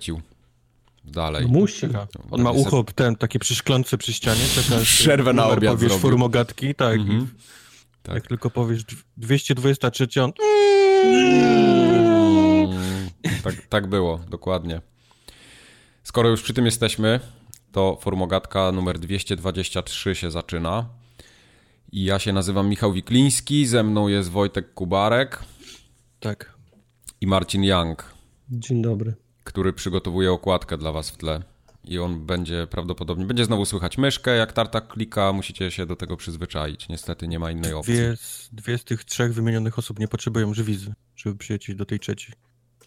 wiercił 0.00 0.20
dalej. 1.04 1.42
No 1.42 1.48
musi. 1.48 1.86
On 2.30 2.42
ma 2.42 2.50
ucho 2.50 2.84
ten, 2.94 3.16
takie 3.16 3.38
przyszklące 3.38 3.98
przy 3.98 4.12
ścianie. 4.12 4.40
Czeka, 4.54 4.80
Przerwę 4.82 5.32
na 5.32 5.46
obiad 5.46 5.74
powiesz 5.74 5.90
zrobił. 5.90 5.98
formogatki, 5.98 6.74
tak. 6.74 7.00
Mhm. 7.00 7.28
Tak. 8.02 8.14
Jak 8.14 8.26
tylko 8.26 8.50
powiesz 8.50 8.84
223, 9.16 10.22
on... 10.22 10.32
Mm, 11.04 13.10
tak, 13.44 13.54
tak 13.68 13.86
było, 13.86 14.20
dokładnie. 14.30 14.80
Skoro 16.02 16.28
już 16.28 16.42
przy 16.42 16.54
tym 16.54 16.64
jesteśmy, 16.66 17.20
to 17.72 17.98
formogatka 18.02 18.72
numer 18.72 18.98
223 18.98 20.14
się 20.14 20.30
zaczyna. 20.30 20.88
I 21.92 22.04
ja 22.04 22.18
się 22.18 22.32
nazywam 22.32 22.68
Michał 22.68 22.92
Wikliński, 22.92 23.66
ze 23.66 23.82
mną 23.82 24.08
jest 24.08 24.30
Wojtek 24.30 24.74
Kubarek 24.74 25.38
Tak. 26.20 26.54
i 27.20 27.26
Marcin 27.26 27.64
Young, 27.64 28.14
Dzień 28.50 28.82
dobry. 28.82 29.14
Który 29.44 29.72
przygotowuje 29.72 30.32
okładkę 30.32 30.78
dla 30.78 30.92
was 30.92 31.10
w 31.10 31.16
tle. 31.16 31.42
I 31.84 31.98
on 31.98 32.26
będzie 32.26 32.66
prawdopodobnie, 32.70 33.24
będzie 33.24 33.44
znowu 33.44 33.64
słychać 33.64 33.98
myszkę, 33.98 34.36
jak 34.36 34.52
tartak 34.52 34.88
klika, 34.88 35.32
musicie 35.32 35.70
się 35.70 35.86
do 35.86 35.96
tego 35.96 36.16
przyzwyczaić. 36.16 36.88
Niestety 36.88 37.28
nie 37.28 37.38
ma 37.38 37.50
innej 37.50 37.72
opcji. 37.72 37.94
Dwie 37.94 38.16
z, 38.16 38.48
dwie 38.52 38.78
z 38.78 38.84
tych 38.84 39.04
trzech 39.04 39.34
wymienionych 39.34 39.78
osób 39.78 39.98
nie 39.98 40.08
potrzebują 40.08 40.54
żywizy, 40.54 40.92
żeby 41.16 41.36
przyjechać 41.36 41.74
do 41.74 41.84
tej 41.84 42.00
trzeciej. 42.00 42.34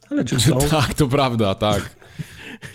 Ale 0.09 0.25
czy 0.25 0.39
są? 0.39 0.57
Tak, 0.69 0.93
to 0.93 1.07
prawda, 1.07 1.55
tak. 1.55 1.95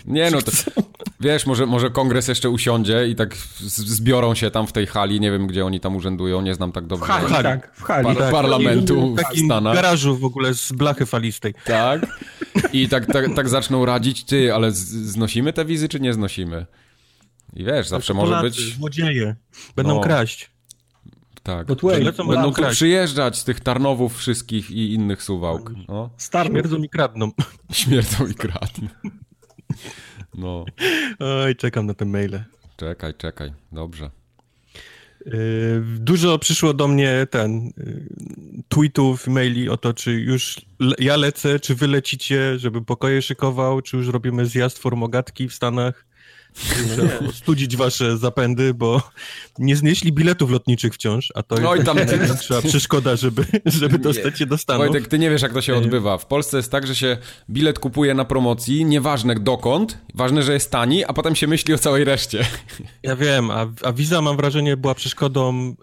Nie 0.05 0.31
no, 0.31 0.41
to, 0.41 0.51
wiesz, 1.19 1.45
może, 1.45 1.65
może 1.65 1.89
kongres 1.89 2.27
jeszcze 2.27 2.49
usiądzie 2.49 3.07
i 3.07 3.15
tak 3.15 3.35
zbiorą 3.67 4.35
się 4.35 4.51
tam 4.51 4.67
w 4.67 4.71
tej 4.71 4.87
hali, 4.87 5.19
nie 5.19 5.31
wiem 5.31 5.47
gdzie 5.47 5.65
oni 5.65 5.79
tam 5.79 5.95
urzędują, 5.95 6.41
nie 6.41 6.55
znam 6.55 6.71
tak 6.71 6.87
dobrze. 6.87 7.05
W 7.05 7.07
hali, 7.07 7.27
hali. 7.27 7.43
tak, 7.43 7.71
w 7.75 7.83
hali. 7.83 8.05
Par- 8.05 8.17
tak. 8.17 8.31
parlamentu 8.31 9.15
W 9.15 9.17
w 9.17 9.23
takim 9.23 9.45
Stanach. 9.45 9.75
garażu 9.75 10.17
w 10.17 10.25
ogóle 10.25 10.53
z 10.53 10.71
blachy 10.71 11.05
falistej. 11.05 11.53
Tak. 11.65 12.01
I 12.73 12.89
tak, 12.89 13.05
tak, 13.05 13.25
tak 13.35 13.49
zaczną 13.49 13.85
radzić, 13.85 14.23
ty, 14.23 14.53
ale 14.53 14.71
znosimy 14.71 15.53
te 15.53 15.65
wizy, 15.65 15.89
czy 15.89 15.99
nie 15.99 16.13
znosimy? 16.13 16.65
I 17.53 17.63
wiesz, 17.63 17.87
zawsze 17.87 18.13
może 18.13 18.31
Polacy, 18.31 18.61
być... 18.61 18.75
Złodzieje. 18.75 19.35
Będą 19.75 19.95
No. 19.95 20.01
kraść. 20.01 20.49
Tak. 21.43 21.67
Lecą 21.83 22.27
Będą 22.27 22.53
tu 22.53 22.63
przyjeżdżać 22.69 23.37
z 23.37 23.43
tych 23.43 23.59
Tarnowów 23.59 24.17
wszystkich 24.17 24.71
i 24.71 24.93
innych 24.93 25.23
Suwałk. 25.23 25.71
No, 25.87 26.09
Starnów. 26.17 26.51
Śmierdzą 26.53 26.77
i 26.77 26.89
kradną. 26.89 27.31
śmierdzą 27.71 28.27
i 28.27 28.33
kradną. 28.33 28.87
No, 30.37 30.65
Oj, 31.19 31.55
czekam 31.55 31.85
na 31.85 31.93
te 31.93 32.05
maile. 32.05 32.43
czekaj, 32.77 33.13
czekaj, 33.17 33.53
dobrze. 33.71 34.09
Yy, 35.25 35.31
Dużo 35.99 36.39
przyszło 36.39 36.73
do 36.73 36.87
mnie 36.87 37.27
ten 37.29 37.65
yy, 37.77 38.07
tweetów, 38.67 39.27
maili 39.27 39.69
o 39.69 39.77
to, 39.77 39.93
czy 39.93 40.11
już 40.11 40.61
le- 40.79 40.95
ja 40.99 41.15
lecę, 41.17 41.59
czy 41.59 41.75
wy 41.75 41.87
lecicie, 41.87 42.59
żeby 42.59 42.81
pokoje 42.85 43.21
szykował, 43.21 43.81
czy 43.81 43.97
już 43.97 44.07
robimy 44.07 44.45
zjazd 44.45 44.79
formogatki 44.79 45.49
w 45.49 45.53
Stanach. 45.53 46.05
Muszę 46.87 47.19
ostudzić 47.29 47.77
wasze 47.77 48.17
zapędy, 48.17 48.73
bo 48.73 49.01
nie 49.59 49.75
znieśli 49.75 50.13
biletów 50.13 50.51
lotniczych 50.51 50.93
wciąż, 50.93 51.31
a 51.35 51.43
to 51.43 51.55
No 51.55 51.75
jest 51.75 51.83
i 51.83 51.85
tam- 51.85 51.97
największa 52.07 52.61
przeszkoda, 52.61 53.15
żeby, 53.15 53.45
żeby 53.65 53.99
dostać 53.99 54.39
się 54.39 54.45
do 54.45 54.57
Stanów. 54.57 54.87
Wojtek, 54.87 55.07
ty 55.07 55.19
nie 55.19 55.29
wiesz, 55.29 55.41
jak 55.41 55.53
to 55.53 55.61
się 55.61 55.75
odbywa. 55.75 56.17
W 56.17 56.25
Polsce 56.25 56.57
jest 56.57 56.71
tak, 56.71 56.87
że 56.87 56.95
się 56.95 57.17
bilet 57.49 57.79
kupuje 57.79 58.13
na 58.13 58.25
promocji, 58.25 58.85
nieważne 58.85 59.35
dokąd, 59.35 59.97
ważne, 60.15 60.43
że 60.43 60.53
jest 60.53 60.71
tani, 60.71 61.05
a 61.05 61.13
potem 61.13 61.35
się 61.35 61.47
myśli 61.47 61.73
o 61.73 61.77
całej 61.77 62.03
reszcie. 62.03 62.45
Ja 63.03 63.15
wiem, 63.15 63.51
a, 63.51 63.67
a 63.83 63.93
wiza 63.93 64.21
mam 64.21 64.37
wrażenie 64.37 64.77
była 64.77 64.95
przeszkodą 64.95 65.75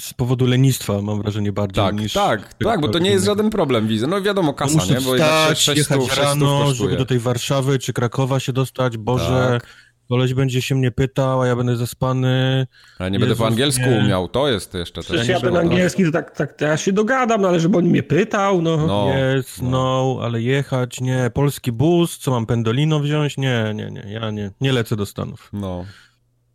z 0.00 0.14
powodu 0.14 0.46
lenistwa, 0.46 1.02
mam 1.02 1.22
wrażenie 1.22 1.52
bardziej 1.52 1.84
Tak, 1.84 1.94
niż... 2.00 2.12
tak, 2.12 2.54
tak, 2.54 2.80
bo 2.80 2.88
to 2.88 2.98
nie 2.98 3.10
jest 3.10 3.24
żaden 3.24 3.50
problem 3.50 3.86
wizy. 3.88 4.06
No 4.06 4.22
wiadomo, 4.22 4.54
kasa, 4.54 4.74
Muszę 4.74 4.94
nie? 4.94 5.00
Bo 5.00 5.12
wstać, 5.14 5.58
600, 5.60 5.76
jechać 5.76 6.08
600 6.08 6.24
rano, 6.24 6.74
żeby 6.74 6.96
do 6.96 7.06
tej 7.06 7.18
Warszawy 7.18 7.78
czy 7.78 7.92
Krakowa 7.92 8.40
się 8.40 8.52
dostać. 8.52 8.96
Boże, 8.96 9.58
Tak. 9.62 9.66
koleś 10.08 10.34
będzie 10.34 10.62
się 10.62 10.74
mnie 10.74 10.90
pytał, 10.90 11.42
a 11.42 11.46
ja 11.46 11.56
będę 11.56 11.76
zaspany. 11.76 12.66
Ale 12.98 13.10
nie 13.10 13.18
będę 13.18 13.34
po 13.36 13.42
Jezus, 13.44 13.52
angielsku 13.52 13.82
nie. 13.90 13.98
umiał, 13.98 14.28
to 14.28 14.48
jest 14.48 14.74
jeszcze 14.74 14.94
też. 15.00 15.06
Przecież 15.06 15.28
ja 15.28 15.40
ten 15.40 15.56
angielski 15.56 16.04
to 16.04 16.10
tak, 16.12 16.36
tak 16.36 16.52
to 16.52 16.64
ja 16.64 16.76
się 16.76 16.92
dogadam, 16.92 17.40
no 17.42 17.48
ale 17.48 17.60
żeby 17.60 17.78
on 17.78 17.84
mnie 17.84 18.02
pytał, 18.02 18.62
no. 18.62 18.76
No, 18.86 19.08
Jest, 19.34 19.62
no. 19.62 20.18
ale 20.22 20.42
jechać, 20.42 21.00
nie. 21.00 21.30
Polski 21.34 21.72
bus, 21.72 22.18
co 22.18 22.30
mam 22.30 22.46
pendolino 22.46 23.00
wziąć? 23.00 23.36
Nie, 23.36 23.72
nie, 23.74 23.90
nie, 23.90 24.12
ja 24.12 24.30
nie, 24.30 24.50
nie 24.60 24.72
lecę 24.72 24.96
do 24.96 25.06
Stanów. 25.06 25.48
no. 25.52 25.84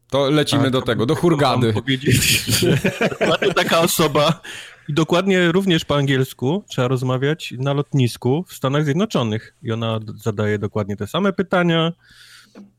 To 0.10 0.30
lecimy 0.30 0.64
Tak, 0.64 0.72
do 0.72 0.82
tego, 0.82 1.06
do 1.06 1.14
Mam 1.14 1.22
Hurgady. 1.22 1.74
powiedzieć, 1.74 2.46
że 2.46 2.78
dokładnie 3.20 3.54
taka 3.54 3.80
osoba 3.80 4.42
i 4.88 4.94
dokładnie 4.94 5.52
również 5.52 5.86
po 5.86 5.96
angielsku 5.96 6.64
trzeba 6.70 6.88
rozmawiać 6.88 7.54
na 7.58 7.74
lotnisku 7.74 8.46
w 8.48 8.54
Stanach 8.54 8.86
Zjednoczonych. 8.86 9.56
I 9.64 9.72
ona 9.72 10.00
zadaje 10.16 10.60
dokładnie 10.60 10.96
te 10.96 11.08
same 11.08 11.34
pytania 11.34 11.94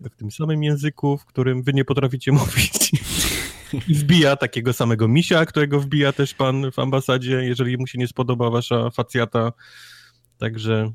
w 0.00 0.16
tym 0.16 0.30
samym 0.30 0.62
języku, 0.62 1.18
w 1.18 1.24
którym 1.24 1.62
wy 1.62 1.72
nie 1.72 1.84
potraficie 1.84 2.32
mówić. 2.40 2.92
I 3.88 3.94
wbija 3.94 4.36
takiego 4.36 4.72
samego 4.72 5.08
misia, 5.08 5.46
którego 5.46 5.80
wbija 5.80 6.12
też 6.12 6.34
pan 6.34 6.72
w 6.72 6.78
ambasadzie, 6.78 7.32
jeżeli 7.44 7.78
mu 7.78 7.86
się 7.86 7.98
nie 7.98 8.08
spodoba 8.08 8.50
wasza 8.50 8.90
facjata. 8.90 9.52
Także 10.38 10.92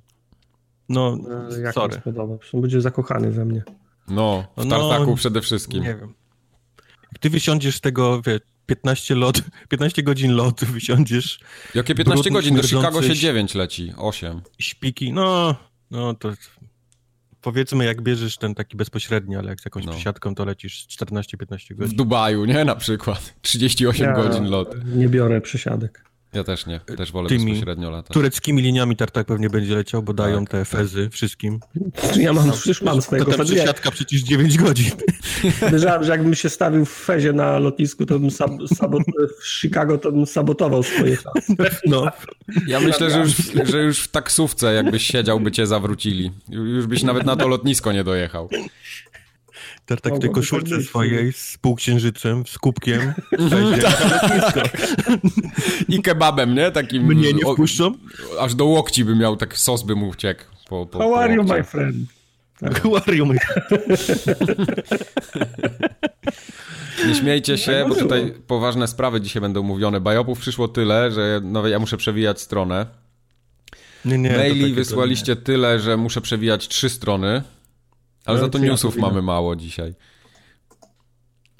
no, 0.90 1.18
E, 1.58 1.62
Jak 1.62 1.74
sorry. 1.74 1.94
spodoba. 1.94 2.38
Będzie 2.54 2.82
zakochany 2.82 3.32
we 3.32 3.46
mnie. 3.46 3.64
No, 4.08 4.48
w 4.58 4.66
No, 4.66 4.90
tartaku 4.90 5.16
przede 5.16 5.42
wszystkim. 5.42 5.84
Nie 5.84 5.96
wiem. 5.96 6.14
Ty 7.20 7.30
wysiądziesz 7.30 7.76
z 7.76 7.82
tego, 7.82 8.22
wie, 8.22 8.40
15 8.66 9.16
lot, 9.16 9.42
15 9.70 10.04
godzin 10.04 10.32
lotu, 10.36 10.66
wysiądziesz 10.66 11.40
Jakie 11.76 11.96
15 11.96 12.22
brudny, 12.24 12.32
godzin? 12.32 12.56
Do 12.56 12.64
Chicago 12.64 13.02
się 13.02 13.12
ś- 13.12 13.20
9 13.20 13.56
leci, 13.56 13.94
8. 13.98 14.42
śpiki, 14.60 15.14
no, 15.14 15.56
no 15.92 16.14
to 16.14 16.34
powiedzmy 17.42 17.86
jak 17.86 18.02
bierzesz 18.02 18.38
ten 18.38 18.56
taki 18.56 18.78
bezpośredni, 18.78 19.36
ale 19.36 19.50
jak 19.50 19.62
z 19.62 19.66
jakąś 19.66 19.86
No. 19.86 19.92
przesiadką 19.92 20.36
to 20.36 20.46
lecisz 20.46 20.88
14-15 20.88 21.74
W 21.76 21.78
godzin. 21.78 21.98
Dubaju, 21.98 22.46
nie? 22.46 22.66
Na 22.66 22.76
przykład. 22.76 23.34
38 23.42 24.06
Ja 24.08 24.14
godzin 24.14 24.46
lot. 24.50 24.76
Nie 24.96 25.10
biorę 25.10 25.42
przesiadek. 25.42 26.05
Ja 26.36 26.44
też 26.44 26.66
nie, 26.66 26.80
też 26.80 27.12
wolę 27.12 27.30
Tymi 27.30 27.46
bezpośrednio 27.52 27.90
latać. 27.92 28.14
Tureckimi 28.14 28.62
liniami 28.62 28.96
tartak 28.96 29.28
pewnie 29.28 29.50
będzie 29.50 29.76
leciał, 29.76 30.04
bo 30.04 30.14
dają 30.14 30.40
Tak, 30.46 30.50
te 30.52 30.58
tak. 30.60 30.68
fezy 30.68 31.10
wszystkim. 31.10 31.60
Ja 32.16 32.34
mam, 32.34 32.52
przecież 32.52 32.82
mam 32.82 33.02
swojego 33.02 33.26
Potem 33.26 33.38
Fedria. 33.48 33.64
przesiadka 33.64 33.92
przecież 33.92 34.22
9 34.22 34.58
godzin. 34.58 34.92
Podejrzewam, 35.60 36.04
że 36.04 36.12
jakbym 36.12 36.36
się 36.36 36.50
stawił 36.50 36.86
w 36.86 36.90
fezie 36.94 37.34
na 37.34 37.60
lotnisku, 37.60 38.06
to 38.06 38.20
bym 38.20 38.32
sab 38.32 38.52
sabot 38.76 39.04
w 39.42 39.48
Chicago 39.62 39.98
to 39.98 40.12
bym 40.12 40.26
sabotował 40.26 40.84
swoje 40.84 41.16
szanse. 41.18 41.76
No, 41.86 42.08
Ja 42.68 42.80
myślę, 42.80 43.12
że 43.12 43.20
już, 43.20 43.32
że 43.70 43.84
już 43.84 44.00
w 44.00 44.08
taksówce 44.08 44.74
jakbyś 44.74 45.04
siedział, 45.08 45.40
by 45.40 45.52
cię 45.52 45.68
zawrócili. 45.68 46.32
Ju- 46.50 46.66
Już 46.66 46.88
byś 46.88 47.04
nawet 47.04 47.26
na 47.26 47.36
to 47.36 47.48
lotnisko 47.48 47.92
nie 47.92 48.04
dojechał. 48.04 48.50
Tartak 49.86 50.16
w 50.16 50.20
tej 50.20 50.30
tak 50.30 50.36
koszulce 50.36 50.82
swojej 50.82 51.34
z 51.34 51.58
półksiężycem, 51.58 52.44
z 52.48 52.58
kubkiem. 52.58 53.14
I 55.90 56.02
kebabem, 56.02 56.56
nie? 56.56 56.72
Takim... 56.72 57.04
Mnie 57.04 57.34
nie 57.34 57.46
o- 57.46 57.54
wpuszczą? 57.54 57.94
Aż 58.40 58.56
do 58.56 58.66
łokci 58.66 59.06
by 59.06 59.16
miał, 59.16 59.38
tak 59.38 59.58
sos 59.58 59.84
by 59.84 59.96
mu 59.96 60.08
uciekł. 60.08 60.42
Po, 60.70 60.86
po, 60.86 61.00
How 61.00 61.10
po 61.10 61.20
are 61.20 61.34
you, 61.34 61.40
łokcie. 61.42 61.56
my 61.58 61.64
friend? 61.64 61.96
Aquarium. 62.62 63.32
Nie 67.08 67.16
śmiejcie 67.16 67.58
się, 67.58 67.72
Tak 67.72 67.88
bo 67.90 67.96
tutaj 67.96 68.34
poważne 68.48 68.88
sprawy 68.88 69.22
dzisiaj 69.22 69.42
będą 69.42 69.64
mówione. 69.64 70.02
Bajopów 70.02 70.40
przyszło 70.40 70.68
tyle, 70.68 71.12
że 71.12 71.42
no, 71.44 71.68
ja 71.68 71.80
muszę 71.80 71.98
przewijać 71.98 72.42
stronę. 72.42 72.86
Nie, 74.06 74.18
nie, 74.18 74.38
Maili 74.38 74.74
wysłaliście 74.74 75.36
tyle, 75.36 75.80
że 75.80 75.98
muszę 75.98 76.22
przewijać 76.22 76.68
trzy 76.68 76.90
strony. 76.90 77.44
Ale 78.26 78.38
No, 78.38 78.44
za 78.46 78.50
to 78.50 78.58
to 78.60 78.66
ja 78.66 78.72
newsów 78.72 78.98
mamy 78.98 79.22
mało 79.22 79.56
dzisiaj. 79.56 79.94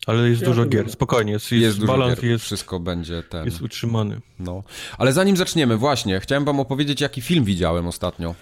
Ale 0.08 0.30
jest 0.30 0.42
Ja 0.42 0.48
dużo 0.48 0.66
gier, 0.66 0.92
spokojnie, 0.92 1.32
jest, 1.32 1.52
jest, 1.52 1.64
Jest 1.64 1.80
dużo 1.80 1.94
balans 1.94 2.20
gier, 2.22 2.32
jest, 2.32 2.46
wszystko 2.46 2.80
będzie 2.80 3.24
ten. 3.24 3.46
jest 3.46 3.62
utrzymany. 3.62 4.22
No. 4.40 4.64
Ale 4.98 5.14
zanim 5.14 5.38
zaczniemy, 5.38 5.78
właśnie, 5.78 6.20
chciałem 6.20 6.46
wam 6.46 6.60
opowiedzieć, 6.60 7.02
jaki 7.02 7.22
film 7.22 7.44
widziałem 7.46 7.88
ostatnio. 7.88 8.36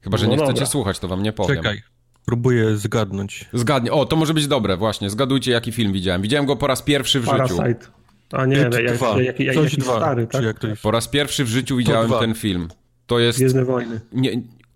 Chyba, 0.00 0.16
że 0.18 0.24
No 0.26 0.30
nie 0.30 0.36
dobra. 0.36 0.52
chcecie 0.52 0.66
słuchać, 0.66 0.98
to 0.98 1.08
wam 1.08 1.22
nie 1.22 1.32
powiem. 1.32 1.56
Czekaj, 1.56 1.82
próbuję 2.26 2.76
zgadnąć. 2.76 3.44
Zgadnie. 3.52 3.92
O, 3.92 4.06
to 4.06 4.16
może 4.16 4.34
być 4.34 4.46
dobre, 4.46 4.76
właśnie. 4.76 5.10
Zgadujcie, 5.10 5.52
jaki 5.52 5.72
film 5.72 5.92
widziałem. 5.92 6.22
Widziałem 6.22 6.46
go 6.46 6.56
po 6.56 6.66
raz 6.66 6.82
pierwszy 6.82 7.20
w 7.20 7.24
życiu. 7.24 7.36
Parasite. 7.56 7.86
A 8.32 8.46
nie, 8.46 8.56
jak, 8.56 8.92
dwa. 8.94 9.22
jak, 9.22 9.40
jak, 9.40 9.54
Coś 9.54 9.64
jakiś 9.64 9.78
dwa, 9.84 9.96
stary, 9.96 10.26
tak? 10.26 10.42
jak 10.44 10.58
to 10.58 10.66
jest? 10.66 10.82
Po 10.82 10.90
raz 10.90 11.08
pierwszy 11.08 11.44
w 11.44 11.48
życiu 11.48 11.76
widziałem 11.76 12.10
ten 12.20 12.34
film. 12.34 12.68
To 13.06 13.18
jest, 13.18 13.38
Gwiezdne 13.38 13.64
wojny. 13.64 14.00
nie, 14.12 14.30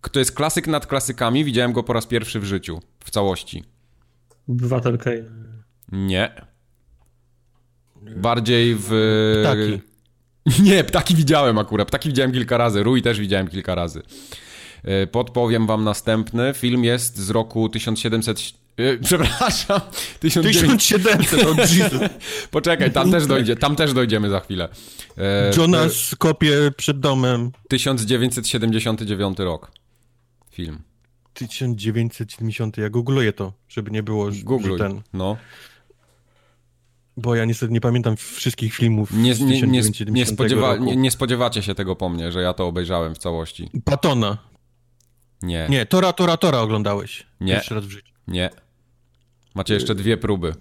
to 0.09 0.19
jest 0.19 0.33
klasyk 0.33 0.67
nad 0.67 0.87
klasykami. 0.87 1.45
Widziałem 1.45 1.73
go 1.73 1.83
po 1.83 1.93
raz 1.93 2.07
pierwszy 2.07 2.41
w 2.41 2.45
życiu. 2.45 2.81
W 3.05 3.11
całości. 3.11 3.65
Obywatel 4.49 4.99
Kane. 4.99 5.25
Nie. 5.93 6.47
Bardziej 8.17 8.77
w... 8.79 8.91
Ptaki. 9.43 9.81
Nie, 10.71 10.85
ptaki 10.85 11.15
widziałem 11.15 11.59
akurat. 11.59 11.89
Ptaki 11.89 12.09
widziałem 12.09 12.33
kilka 12.33 12.57
razy. 12.57 12.83
Rój 12.83 13.03
też 13.03 13.21
widziałem 13.21 13.49
kilka 13.49 13.75
razy. 13.75 14.03
E, 14.85 15.07
Podpowiem 15.07 15.67
wam 15.67 15.85
następny. 15.85 16.53
Film 16.55 16.85
jest 16.85 17.19
z 17.19 17.31
roku 17.31 17.69
1700... 17.69 18.39
e, 18.77 18.97
Przepraszam. 19.05 19.81
1900... 20.21 21.03
1700, 21.03 21.47
o 21.47 21.61
Jesus. 21.61 22.11
Poczekaj, 22.51 22.93
tam 22.93 23.11
też 23.11 23.27
dojdzie, 23.27 23.57
tam 23.57 23.77
też 23.77 23.93
dojdziemy 23.93 24.31
za 24.31 24.41
chwilę. 24.41 24.69
E, 25.19 25.51
Jonas 25.57 26.15
kopie 26.19 26.57
przed 26.77 27.01
domem. 27.01 27.53
1979 27.69 29.39
rok. 29.39 29.71
Film. 30.57 30.79
1970. 31.35 32.77
Ja 32.77 32.91
googluję 32.91 33.33
to, 33.33 33.53
żeby 33.69 33.91
nie 33.91 34.03
było, 34.03 34.31
że 34.33 34.43
Googluj. 34.43 34.79
ten. 34.79 35.03
No. 35.13 35.37
Bo 37.17 37.35
ja 37.35 37.45
niestety 37.45 37.73
nie 37.73 37.81
pamiętam 37.81 38.17
wszystkich 38.17 38.75
filmów 38.75 39.11
Nie, 39.13 39.35
z 39.35 39.41
nie, 39.41 39.47
nie, 39.47 39.53
1970 39.53 40.17
nie, 40.17 40.27
spodziewa, 40.35 40.73
roku. 40.73 40.85
nie, 40.85 40.97
nie 40.97 41.11
spodziewacie 41.11 41.63
się 41.63 41.75
tego 41.75 41.97
po 41.97 42.09
mnie, 42.09 42.33
że 42.33 42.43
ja 42.43 42.53
to 42.55 42.67
obejrzałem 42.67 43.15
w 43.15 43.19
całości. 43.19 43.71
Patona. 43.85 44.39
Nie, 45.43 45.67
Nie, 45.71 45.87
Tora, 45.87 46.13
Tora, 46.13 46.37
Tora 46.37 46.59
oglądałeś. 46.61 47.27
Nie. 47.41 47.53
Pierwszy 47.53 47.75
raz 47.75 47.85
w 47.85 47.91
życiu. 47.91 48.13
nie. 48.29 48.51
Macie 49.55 49.75
jeszcze 49.75 49.95
dwie 49.95 50.17
próby. 50.17 50.55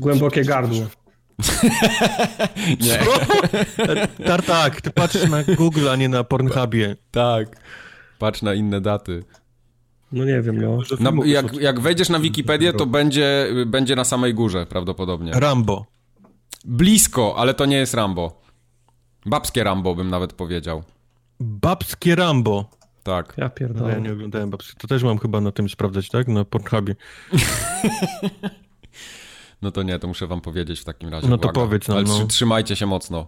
Głębokie 0.00 0.44
gardło. 0.44 0.86
Nie. 2.80 2.98
Tartak, 4.26 4.80
ty 4.80 4.90
patrzysz 4.90 5.30
na 5.30 5.42
Google, 5.44 5.88
a 5.88 5.96
nie 5.96 6.08
na 6.08 6.24
Pornhubie. 6.24 6.96
Tak. 7.10 7.56
Patrz 8.18 8.42
na 8.42 8.54
inne 8.54 8.80
daty. 8.80 9.24
No 10.12 10.24
nie 10.24 10.42
wiem, 10.42 10.60
no. 10.60 10.78
Na, 11.00 11.12
jak, 11.24 11.54
jak 11.54 11.80
wejdziesz 11.80 12.08
na 12.08 12.18
Wikipedię, 12.18 12.72
to 12.72 12.86
będzie, 12.86 13.48
będzie 13.66 13.96
na 13.96 14.04
samej 14.04 14.34
górze 14.34 14.66
prawdopodobnie. 14.66 15.32
Rambo. 15.34 15.86
Blisko, 16.64 17.34
ale 17.38 17.54
to 17.54 17.66
nie 17.66 17.76
jest 17.76 17.94
Rambo. 17.94 18.40
Babskie 19.26 19.64
Rambo 19.64 19.94
bym 19.94 20.10
nawet 20.10 20.32
powiedział. 20.32 20.82
Babskie 21.40 22.14
Rambo. 22.14 22.70
Tak. 23.02 23.34
Ja 23.36 23.44
No, 23.44 23.50
pierdolę. 23.50 23.92
ja 23.92 23.98
nie 23.98 24.12
oglądałem 24.12 24.50
babskie. 24.50 24.72
To 24.78 24.88
też 24.88 25.02
mam 25.02 25.18
chyba 25.18 25.40
na 25.40 25.52
tym 25.52 25.68
sprawdzać, 25.68 26.08
tak? 26.08 26.28
Na 26.28 26.44
Pornhubie. 26.44 26.94
No 29.62 29.70
to 29.70 29.82
nie, 29.82 29.98
to 29.98 30.08
muszę 30.08 30.26
wam 30.26 30.40
powiedzieć 30.40 30.80
w 30.80 30.84
takim 30.84 31.08
razie. 31.08 31.28
No 31.28 31.38
to 31.38 31.48
Uwaga. 31.48 31.60
powiedz 31.60 31.88
nam, 31.88 31.96
Ale 31.96 32.06
no. 32.06 32.14
trzy- 32.14 32.26
trzymajcie 32.26 32.76
się 32.76 32.86
mocno. 32.86 33.26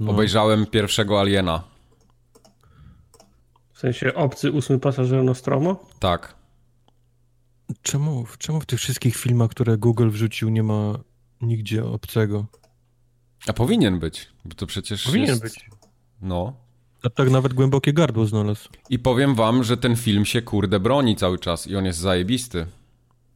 No. 0.00 0.10
Obejrzałem 0.10 0.66
pierwszego 0.66 1.20
Aliena. 1.20 1.62
W 3.76 3.78
sensie 3.78 4.14
obcy 4.14 4.52
ósmy 4.52 4.78
pasażer 4.78 5.24
Nostromo? 5.24 5.84
Tak. 5.98 6.34
Czemu, 7.82 8.26
czemu 8.38 8.60
w 8.60 8.66
tych 8.66 8.78
wszystkich 8.78 9.16
filmach, 9.16 9.50
które 9.50 9.78
Google 9.78 10.08
wrzucił, 10.10 10.48
nie 10.48 10.62
ma 10.62 10.98
nigdzie 11.40 11.84
obcego? 11.84 12.46
A 13.46 13.52
powinien 13.52 13.98
być, 13.98 14.28
bo 14.44 14.54
to 14.54 14.66
przecież 14.66 15.04
Powinien 15.04 15.28
jest... 15.28 15.42
być. 15.42 15.70
No. 16.22 16.56
A 17.02 17.10
tak 17.10 17.30
nawet 17.30 17.54
głębokie 17.54 17.92
gardło 17.92 18.26
znalazł. 18.26 18.68
I 18.90 18.98
powiem 18.98 19.34
wam, 19.34 19.64
że 19.64 19.76
ten 19.76 19.96
film 19.96 20.24
się 20.24 20.42
kurde 20.42 20.80
broni 20.80 21.16
cały 21.16 21.38
czas 21.38 21.66
i 21.66 21.76
on 21.76 21.84
jest 21.84 21.98
zajebisty. 21.98 22.66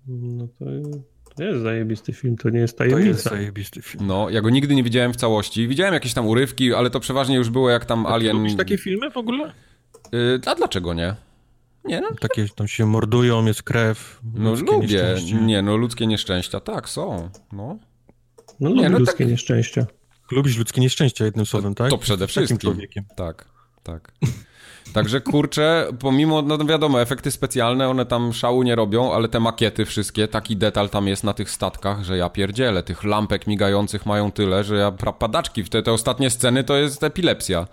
No 0.09 0.49
to, 0.59 0.65
to 1.37 1.45
jest 1.45 1.63
zajebisty 1.63 2.13
film, 2.13 2.37
to 2.37 2.51
nie 2.51 2.59
jest 2.61 2.79
To 2.79 2.85
jest 2.85 2.95
tajemnica. 2.97 3.31
zajebisty 3.31 3.83
film. 3.83 4.07
No, 4.07 4.31
ja 4.31 4.41
go 4.41 4.51
nigdy 4.51 4.75
nie 4.75 4.83
widziałem 4.83 5.13
w 5.13 5.17
całości. 5.17 5.69
Widziałem 5.69 5.95
jakieś 5.95 6.15
tam 6.15 6.27
urywki, 6.27 6.75
ale 6.75 6.91
to 6.91 7.01
przeważnie 7.01 7.37
już 7.37 7.51
było 7.51 7.71
jak 7.71 7.85
tam 7.85 8.07
Alien... 8.07 8.37
Lubisz 8.37 8.57
takie 8.57 8.79
filmy 8.79 9.11
w 9.11 9.17
ogóle? 9.17 9.53
Y, 10.15 10.41
a 10.47 10.55
dlaczego 10.55 10.95
nie? 10.95 11.15
Nie, 11.85 12.01
no, 12.01 12.09
Takie 12.21 12.49
tam 12.49 12.69
się 12.69 12.87
mordują, 12.87 13.47
jest 13.47 13.63
krew. 13.63 14.21
no 14.35 14.55
lubię. 14.55 15.17
Nie, 15.43 15.63
no 15.63 15.77
ludzkie 15.77 16.07
nieszczęścia, 16.07 16.61
tak, 16.61 16.89
są. 16.89 17.31
No. 17.53 17.79
No 18.61 18.69
Nie, 18.69 18.75
lubię 18.75 18.89
no 18.89 18.99
ludzkie 18.99 19.25
tak- 19.25 19.29
nieszczęścia. 19.29 19.87
Lubisz 20.31 20.57
ludzkie 20.59 20.81
nieszczęścia 20.81 21.25
jednym 21.25 21.47
słowem, 21.47 21.75
tak? 21.75 21.91
To 21.91 21.99
przede 21.99 22.27
takim 22.27 22.29
wszystkim. 22.29 22.59
człowiekiem. 22.59 23.05
Tak, 23.17 23.45
tak. 23.83 24.13
Także 24.93 25.21
kurczę, 25.21 25.87
pomimo, 25.99 26.43
no 26.43 26.59
wiadomo, 26.59 27.01
efekty 27.03 27.31
specjalne, 27.31 27.89
one 27.89 28.07
tam 28.07 28.33
szału 28.33 28.63
nie 28.63 28.75
robią, 28.75 29.13
ale 29.13 29.29
te 29.29 29.41
makiety 29.41 29.85
wszystkie, 29.85 30.29
taki 30.29 30.57
detal 30.57 30.91
tam 30.91 31.09
jest 31.09 31.25
na 31.25 31.33
tych 31.33 31.51
statkach, 31.51 32.03
że 32.05 32.17
ja 32.17 32.29
pierdzielę, 32.29 32.83
tych 32.83 33.05
lampek 33.05 33.47
migających 33.47 34.07
mają 34.07 34.33
tyle, 34.33 34.65
że 34.65 34.77
ja 34.77 34.93
padaczki, 34.93 35.65
w 35.65 35.69
te, 35.69 35.83
te 35.83 35.93
ostatnie 35.93 36.31
sceny 36.31 36.65
to 36.65 36.77
jest 36.77 37.05
epilepsja. 37.05 37.67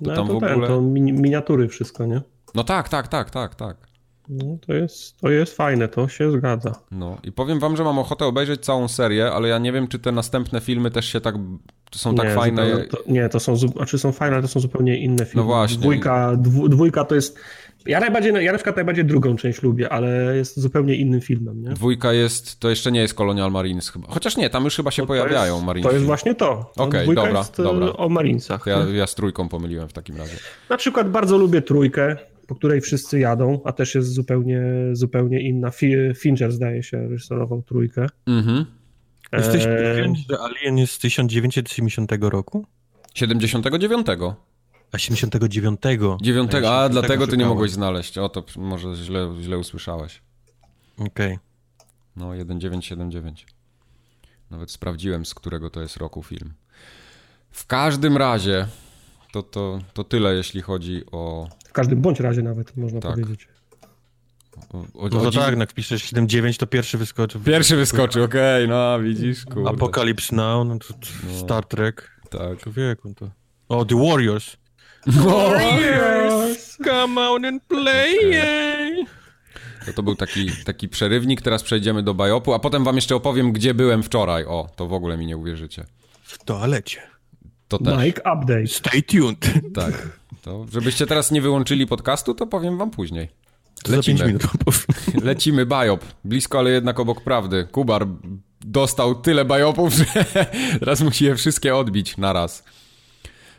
No 0.00 0.14
tam 0.14 0.28
to, 0.28 0.36
w 0.36 0.40
ten, 0.40 0.52
ogóle- 0.52 0.68
to 0.68 0.80
mini, 0.80 1.12
miniatury 1.12 1.68
wszystko, 1.68 2.06
nie? 2.06 2.20
No 2.54 2.64
tak, 2.64 2.88
tak, 2.88 3.08
tak, 3.08 3.30
tak, 3.30 3.54
tak. 3.54 3.76
No, 4.28 4.44
to, 4.66 4.74
jest, 4.74 5.16
to 5.16 5.30
jest 5.30 5.56
fajne, 5.56 5.88
to 5.88 6.08
się 6.08 6.30
zgadza. 6.30 6.74
No 6.90 7.18
i 7.22 7.32
powiem 7.32 7.58
wam, 7.60 7.76
że 7.76 7.84
mam 7.84 7.98
ochotę 7.98 8.26
obejrzeć 8.26 8.60
całą 8.64 8.88
serię, 8.88 9.32
ale 9.32 9.48
ja 9.48 9.58
nie 9.58 9.72
wiem, 9.72 9.88
czy 9.88 9.98
te 9.98 10.12
następne 10.12 10.60
filmy 10.60 10.90
też 10.90 11.06
się 11.06 11.20
tak, 11.20 11.34
są 11.94 12.14
tak 12.14 12.26
nie, 12.28 12.34
fajne. 12.34 12.66
zupełnie- 12.70 12.88
To, 12.88 12.98
nie, 13.08 13.28
to 13.28 13.40
są, 13.40 13.56
znaczy 13.56 13.98
są 13.98 14.12
fajne, 14.12 14.36
ale 14.36 14.42
to 14.42 14.48
są 14.48 14.60
zupełnie 14.60 14.98
inne 14.98 15.24
filmy. 15.26 15.42
No 15.42 15.44
właśnie. 15.44 15.78
Dwójka, 15.78 16.36
dwu, 16.36 16.68
dwójka 16.68 17.04
to 17.04 17.14
jest... 17.14 17.38
Ja 17.86 18.00
najbardziej, 18.00 18.44
ja 18.44 18.52
na 18.52 18.58
przykład 18.58 18.76
najbardziej 18.76 19.04
drugą 19.04 19.36
część 19.36 19.62
lubię, 19.62 19.88
ale 19.92 20.36
jest 20.36 20.60
zupełnie 20.60 20.94
innym 20.94 21.20
filmem, 21.20 21.62
nie? 21.62 21.68
Dwójka 21.68 22.12
jest, 22.12 22.60
to 22.60 22.70
jeszcze 22.70 22.92
nie 22.92 23.00
jest 23.00 23.14
Colonial 23.14 23.50
Marines 23.50 23.88
chyba. 23.90 24.06
Chociaż 24.08 24.36
nie, 24.36 24.50
tam 24.50 24.64
już 24.64 24.76
chyba 24.76 24.90
się 24.90 25.02
To 25.02 25.06
pojawiają 25.06 25.54
jest, 25.54 25.66
Marinesi. 25.66 25.88
To 25.88 25.94
jest 25.94 26.06
właśnie 26.06 26.34
to. 26.34 26.72
Okej, 26.76 27.02
dwójka 27.02 27.22
dobra, 27.22 27.38
jest 27.38 27.60
e, 27.60 27.62
dobra. 27.62 27.92
o 27.92 28.08
Marinesach. 28.08 28.66
Ja, 28.66 28.78
ja 28.92 29.06
z 29.06 29.14
trójką 29.14 29.48
pomyliłem 29.48 29.88
w 29.88 29.92
takim 29.92 30.16
razie. 30.16 30.36
Na 30.70 30.76
przykład 30.76 31.10
bardzo 31.10 31.38
lubię 31.38 31.62
trójkę, 31.62 32.16
po 32.46 32.54
której 32.54 32.80
wszyscy 32.80 33.18
jadą, 33.18 33.60
a 33.64 33.72
też 33.72 33.94
jest 33.94 34.12
zupełnie, 34.12 34.62
zupełnie 34.92 35.40
inna. 35.42 35.68
Fi- 35.70 36.14
Fincher 36.16 36.52
zdaje 36.52 36.82
się 36.82 37.08
reżyserował 37.08 37.62
trójkę. 37.62 38.06
Mhm. 38.26 38.64
Jesteś 39.32 39.66
Eee. 39.66 39.76
pewien, 39.76 40.14
że 40.30 40.38
Alien 40.40 40.78
jest 40.78 40.92
z 40.92 40.98
1970 40.98 42.12
roku? 42.20 42.66
79. 43.14 44.06
A 44.92 44.98
79. 44.98 45.80
9, 46.20 46.52
Ja 46.62 46.72
a 46.72 46.88
dlatego 46.88 47.12
tego 47.14 47.26
ty 47.26 47.36
nie 47.36 47.46
mogłeś 47.46 47.70
znaleźć. 47.70 48.18
O, 48.18 48.28
to 48.28 48.44
może 48.56 48.94
źle, 48.94 49.34
źle 49.40 49.58
usłyszałeś. 49.58 50.22
Okej. 50.98 51.38
No, 52.16 52.32
1979. 52.32 53.46
Nawet 54.50 54.70
sprawdziłem, 54.70 55.26
z 55.26 55.34
którego 55.34 55.70
to 55.70 55.80
jest 55.80 55.96
roku 55.96 56.22
film. 56.22 56.52
W 57.50 57.66
każdym 57.66 58.16
razie, 58.16 58.66
to, 59.32 59.42
to, 59.42 59.78
to 59.94 60.04
tyle, 60.04 60.34
jeśli 60.34 60.62
chodzi 60.62 61.02
o... 61.12 61.48
W 61.68 61.72
każdym 61.72 62.00
bądź 62.00 62.20
razie 62.20 62.42
nawet, 62.42 62.76
można 62.76 63.00
Tak. 63.00 63.10
powiedzieć. 63.10 63.48
o, 64.72 64.78
o, 64.78 65.08
No 65.08 65.20
to 65.20 65.30
dziś- 65.30 65.40
tak, 65.40 65.58
jak 65.58 65.70
wpiszesz 65.70 66.02
79, 66.02 66.58
to 66.58 66.66
pierwszy 66.66 66.98
wyskoczy. 66.98 67.38
Pierwszy 67.44 67.76
wyskoczy, 67.76 68.22
okej, 68.22 68.68
no 68.68 69.00
widzisz, 69.00 69.44
kurde. 69.44 69.70
Apokalips 69.70 70.32
Now, 70.32 70.66
no 70.66 70.78
to, 70.78 70.86
to 70.94 71.08
No. 71.32 71.38
Star 71.38 71.64
Trek. 71.66 72.10
Tak. 72.30 72.58
Człowieku, 72.58 73.14
to... 73.14 73.30
O, 73.68 73.84
The 73.84 74.06
Warriors. 74.08 74.56
Warriors! 75.06 76.76
Come 76.84 77.20
out 77.20 77.44
and 77.44 77.62
play! 77.62 79.06
To, 79.86 79.92
to 79.92 80.02
był 80.02 80.16
taki, 80.16 80.50
taki 80.64 80.88
przerywnik, 80.88 81.42
teraz 81.42 81.62
przejdziemy 81.62 82.02
do 82.02 82.14
Biopu, 82.14 82.54
a 82.54 82.58
potem 82.58 82.84
wam 82.84 82.96
jeszcze 82.96 83.16
opowiem, 83.16 83.52
gdzie 83.52 83.74
byłem 83.74 84.02
wczoraj. 84.02 84.44
O, 84.44 84.68
to 84.76 84.86
w 84.86 84.92
ogóle 84.92 85.16
mi 85.16 85.26
nie 85.26 85.36
uwierzycie. 85.36 85.84
W 86.22 86.44
toalecie. 86.44 87.00
To 87.68 87.78
też. 87.78 87.98
Mike 88.04 88.20
Update. 88.20 88.66
Stay 88.66 89.02
tuned. 89.02 89.46
Tak. 89.74 90.18
To, 90.42 90.66
żebyście 90.72 91.06
teraz 91.06 91.30
nie 91.30 91.42
wyłączyli 91.42 91.86
podcastu, 91.86 92.34
to 92.34 92.46
powiem 92.46 92.78
wam 92.78 92.90
później. 92.90 93.28
To 93.82 93.90
za 93.92 94.02
5 94.02 94.20
Lecimy. 94.20 94.38
Lecimy 95.28 95.66
Biop. 95.66 96.04
Blisko, 96.24 96.58
ale 96.58 96.70
jednak 96.70 97.00
obok 97.00 97.20
prawdy. 97.20 97.68
Kubar 97.72 98.06
dostał 98.60 99.14
tyle 99.14 99.44
Biopów, 99.44 99.94
że 99.98 100.04
teraz 100.80 101.00
musi 101.00 101.24
je 101.24 101.36
wszystkie 101.36 101.76
odbić 101.76 102.16
naraz. 102.16 102.64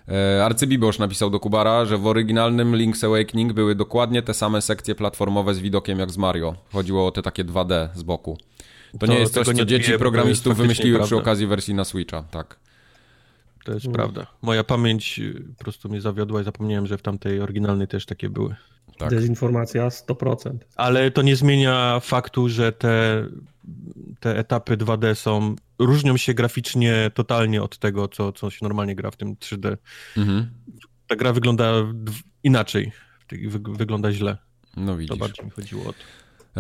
E, 0.08 0.46
Arcybibosz 0.46 1.00
napisał 1.00 1.30
do 1.30 1.40
Kubara, 1.40 1.86
że 1.86 1.98
w 1.98 2.08
oryginalnym 2.08 2.72
Link's 2.74 3.06
Awakening 3.06 3.54
były 3.54 3.76
dokładnie 3.76 4.22
te 4.22 4.34
same 4.34 4.62
sekcje 4.62 4.96
platformowe 4.96 5.54
z 5.56 5.60
widokiem 5.60 6.00
jak 6.00 6.12
z 6.12 6.18
Mario. 6.18 6.56
Chodziło 6.74 7.08
o 7.08 7.12
te 7.12 7.22
takie 7.22 7.46
2D 7.46 7.88
z 7.96 8.04
boku. 8.04 8.38
To, 8.92 8.98
To 8.98 9.06
nie 9.06 9.20
jest 9.20 9.34
coś, 9.34 9.46
co 9.46 9.54
nie 9.54 9.66
dzieci 9.66 9.94
programistów 9.98 10.58
wymyśliły 10.58 11.00
przy 11.00 11.10
prawda. 11.10 11.24
okazji 11.24 11.48
wersji 11.48 11.74
na 11.74 11.86
Switcha. 11.86 12.24
Tak. 12.32 12.60
To 13.66 13.74
jest 13.74 13.88
prawda. 13.94 14.28
Moja 14.42 14.64
pamięć 14.64 15.20
y, 15.20 15.44
po 15.58 15.64
prostu 15.64 15.90
mnie 15.90 16.02
zawiodła 16.02 16.42
i 16.42 16.44
zapomniałem, 16.44 16.88
że 16.88 16.98
w 16.98 17.02
tamtej 17.02 17.40
oryginalnej 17.42 17.88
też 17.88 18.06
takie 18.06 18.30
były. 18.30 18.56
tak. 18.98 19.10
Dezinformacja 19.10 19.90
100%. 19.90 20.58
Ale 20.76 21.12
to 21.12 21.22
nie 21.22 21.36
zmienia 21.36 22.00
faktu, 22.00 22.50
że 22.50 22.72
te, 22.72 23.26
te 24.20 24.38
etapy 24.38 24.78
2D 24.78 25.16
są, 25.16 25.56
różnią 25.86 26.18
się 26.18 26.34
graficznie 26.34 27.12
totalnie 27.14 27.64
od 27.64 27.78
tego, 27.78 28.08
co, 28.08 28.32
co 28.32 28.50
się 28.50 28.58
normalnie 28.62 28.96
gra 28.96 29.12
w 29.12 29.16
tym 29.18 29.36
3D. 29.36 29.78
Mhm. 30.18 30.52
Ta 31.08 31.16
gra 31.16 31.34
wygląda 31.34 31.74
inaczej, 32.44 32.92
Wy- 33.32 33.74
wygląda 33.78 34.12
źle. 34.12 34.38
No 34.78 34.92
To 34.92 34.98
widzisz. 34.98 35.18
bardziej 35.18 35.46
mi 35.46 35.52
chodziło 35.52 35.84
o 35.90 35.94
to. 35.94 36.00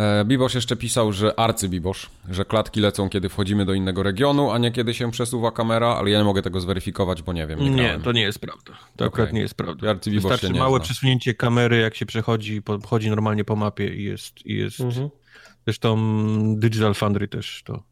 E, 0.01 0.25
Bibosz 0.25 0.55
jeszcze 0.55 0.75
pisał, 0.75 1.13
że 1.13 1.39
arcybibosz, 1.39 2.09
że 2.29 2.45
klatki 2.45 2.79
lecą, 2.79 3.09
kiedy 3.09 3.29
wchodzimy 3.29 3.65
do 3.65 3.73
innego 3.73 4.03
regionu, 4.03 4.51
a 4.51 4.57
nie 4.57 4.71
kiedy 4.71 4.93
się 4.93 5.11
przesuwa 5.11 5.51
kamera, 5.51 5.87
ale 5.87 6.09
ja 6.09 6.17
nie 6.17 6.23
mogę 6.23 6.41
tego 6.41 6.61
zweryfikować, 6.61 7.21
bo 7.21 7.33
nie 7.33 7.47
wiem, 7.47 7.59
nie, 7.59 7.69
Nie, 7.69 7.99
to 8.03 8.11
nie 8.11 8.21
jest 8.21 8.39
prawda. 8.39 8.71
To 8.73 8.73
Okej. 8.93 9.07
akurat 9.07 9.33
nie 9.33 9.41
jest 9.41 9.53
prawda. 9.55 9.89
Arcybibosz 9.89 10.23
się 10.23 10.29
Wystarczy 10.29 10.53
nie 10.53 10.59
małe 10.59 10.77
zna. 10.77 10.83
przesunięcie 10.85 11.33
kamery, 11.33 11.77
jak 11.77 11.95
się 11.95 12.05
przechodzi, 12.05 12.61
po- 12.61 12.79
chodzi 12.87 13.09
normalnie 13.09 13.43
po 13.43 13.55
mapie 13.55 13.95
i 13.95 14.03
jest... 14.03 14.45
I 14.45 14.53
jest 14.57 14.79
Mhm. 14.81 15.09
Zresztą 15.65 15.97
Digital 16.59 16.93
Foundry 16.93 17.27
też 17.27 17.63
to 17.65 17.83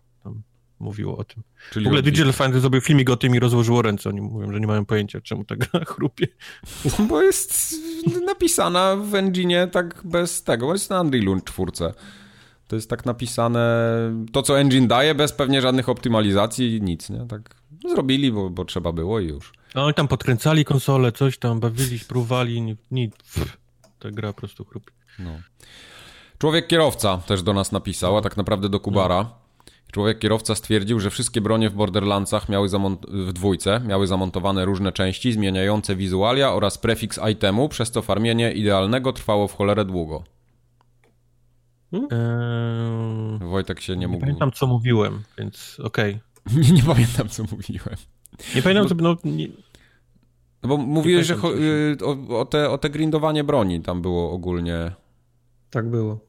mówiło 0.79 1.17
o 1.17 1.23
tym. 1.23 1.43
Czyli 1.71 1.85
W 1.85 1.87
ogóle 1.87 2.01
Digital 2.01 2.33
Foundry 2.33 2.59
zrobił 2.59 2.81
filmik 2.81 3.09
o 3.09 3.17
tym 3.17 3.35
i 3.35 3.39
rozłożyło 3.39 3.81
ręce. 3.81 4.09
Oni 4.09 4.21
mówią, 4.21 4.51
że 4.53 4.59
nie 4.59 4.67
mają 4.67 4.85
pojęcia, 4.85 5.21
czemu 5.21 5.43
ta 5.49 5.55
gra 5.55 5.85
chrupie. 5.85 6.27
Bo 6.99 7.21
jest 7.21 7.75
napisana 8.25 8.95
w 8.95 9.15
engine 9.15 9.69
tak 9.71 10.01
bez 10.05 10.43
tego, 10.43 10.65
bo 10.65 10.73
jest 10.73 10.89
na 10.89 11.01
Unrealu 11.01 11.41
4. 11.41 11.71
To 12.67 12.75
jest 12.75 12.89
tak 12.89 13.05
napisane, 13.05 13.89
to 14.31 14.41
co 14.41 14.59
engine 14.59 14.87
daje, 14.87 15.15
bez 15.15 15.31
pewnie 15.33 15.61
żadnych 15.61 15.89
optymalizacji, 15.89 16.81
nic, 16.81 17.09
nie? 17.09 17.25
Tak 17.27 17.55
zrobili, 17.89 18.31
bo, 18.31 18.49
bo 18.49 18.65
trzeba 18.65 18.91
było 18.91 19.19
i 19.19 19.27
już. 19.27 19.53
A 19.73 19.81
oni 19.83 19.93
tam 19.93 20.07
podkręcali 20.07 20.65
konsolę, 20.65 21.11
coś 21.11 21.37
tam, 21.37 21.59
bawili, 21.59 21.99
próbowali, 22.07 22.61
ni- 22.61 22.77
nic. 22.91 23.13
Ta 23.99 24.11
gra 24.11 24.33
po 24.33 24.39
prostu 24.39 24.65
chrupi. 24.65 24.93
No. 25.19 25.31
Człowiek 26.37 26.67
kierowca 26.67 27.17
też 27.17 27.43
do 27.43 27.53
nas 27.53 27.71
napisał, 27.71 28.17
a 28.17 28.21
tak 28.21 28.37
naprawdę 28.37 28.69
do 28.69 28.79
Kubara. 28.79 29.31
Człowiek 29.91 30.19
kierowca 30.19 30.55
stwierdził, 30.55 30.99
że 30.99 31.09
wszystkie 31.09 31.41
bronie 31.41 31.69
w 31.69 31.73
Borderlandsach 31.73 32.49
miały 32.49 32.69
w 33.07 33.33
dwójce 33.33 33.81
miały 33.87 34.07
zamontowane 34.07 34.65
różne 34.65 34.91
części 34.91 35.33
zmieniające 35.33 35.95
wizualia 35.95 36.53
oraz 36.53 36.77
prefiks 36.77 37.19
itemu, 37.31 37.69
przez 37.69 37.91
co 37.91 38.01
farmienie 38.01 38.51
idealnego 38.51 39.13
trwało 39.13 39.47
w 39.47 39.55
cholerę 39.55 39.85
długo. 39.85 40.23
Eee, 41.93 43.39
Wojtek 43.39 43.81
się 43.81 43.97
nie 43.97 44.07
mógł... 44.07 44.19
Nie 44.19 44.21
pamiętam, 44.21 44.51
co 44.51 44.67
mówiłem, 44.67 45.23
więc 45.37 45.77
okej. 45.83 46.19
Okay. 46.45 46.61
nie, 46.63 46.71
nie, 46.71 46.83
pamiętam, 46.83 47.29
co 47.29 47.43
mówiłem. 47.51 47.95
Nie 48.55 48.61
pamiętam, 48.61 48.87
co... 48.87 48.95
No, 48.95 49.17
nie... 49.23 49.47
no 50.63 50.69
bo 50.69 50.77
mówiłeś, 50.77 51.27
że 51.27 51.35
y, 51.35 51.97
o, 52.05 52.39
o, 52.39 52.45
te, 52.45 52.69
o 52.69 52.77
te 52.77 52.89
grindowanie 52.89 53.43
broni 53.43 53.81
tam 53.81 54.01
było 54.01 54.31
ogólnie... 54.31 54.91
Tak 55.69 55.89
było. 55.89 56.19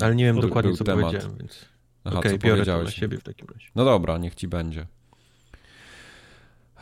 Ale 0.00 0.14
nie 0.14 0.24
wiem 0.24 0.34
był, 0.34 0.42
dokładnie, 0.42 0.68
był 0.68 0.76
co 0.76 0.84
temat. 0.84 1.04
powiedziałem, 1.04 1.38
więc... 1.38 1.69
Aha, 2.04 2.18
okay, 2.18 2.32
co 2.32 2.38
biorę 2.38 2.56
powiedziałeś. 2.56 2.84
na 2.84 2.90
siebie 2.90 3.18
w 3.18 3.22
takim 3.22 3.46
razie. 3.54 3.66
No 3.74 3.84
dobra, 3.84 4.18
niech 4.18 4.34
ci 4.34 4.48
będzie. 4.48 4.86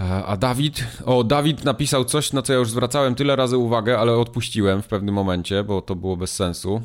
E, 0.00 0.24
a 0.24 0.36
Dawid, 0.36 0.84
o 1.04 1.24
Dawid 1.24 1.64
napisał 1.64 2.04
coś, 2.04 2.32
na 2.32 2.42
co 2.42 2.52
ja 2.52 2.58
już 2.58 2.70
zwracałem 2.70 3.14
tyle 3.14 3.36
razy 3.36 3.56
uwagę, 3.56 3.98
ale 3.98 4.12
odpuściłem 4.12 4.82
w 4.82 4.86
pewnym 4.86 5.14
momencie, 5.14 5.64
bo 5.64 5.82
to 5.82 5.96
było 5.96 6.16
bez 6.16 6.34
sensu. 6.34 6.82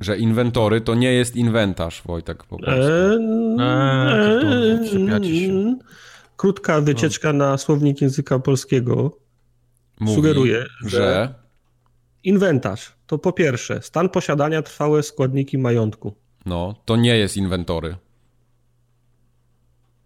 Że 0.00 0.18
inwentory 0.18 0.80
to 0.80 0.94
nie 0.94 1.12
jest 1.12 1.36
inwentarz, 1.36 2.02
Wojtek, 2.06 2.44
po 2.44 2.58
prostu. 2.58 2.92
Eee, 3.58 3.76
Krótka 6.36 6.80
wycieczka 6.80 7.32
no. 7.32 7.38
na 7.38 7.58
słownik 7.58 8.00
języka 8.00 8.38
polskiego 8.38 9.18
Mówi, 10.00 10.14
sugeruje, 10.14 10.64
że, 10.80 10.90
że 10.90 11.34
inwentarz 12.24 12.92
to 13.06 13.18
po 13.18 13.32
pierwsze 13.32 13.82
stan 13.82 14.08
posiadania 14.08 14.62
trwałe 14.62 15.02
składniki 15.02 15.58
majątku. 15.58 16.14
No, 16.46 16.74
to 16.84 16.96
nie 16.96 17.18
jest 17.18 17.36
inwentory. 17.36 17.96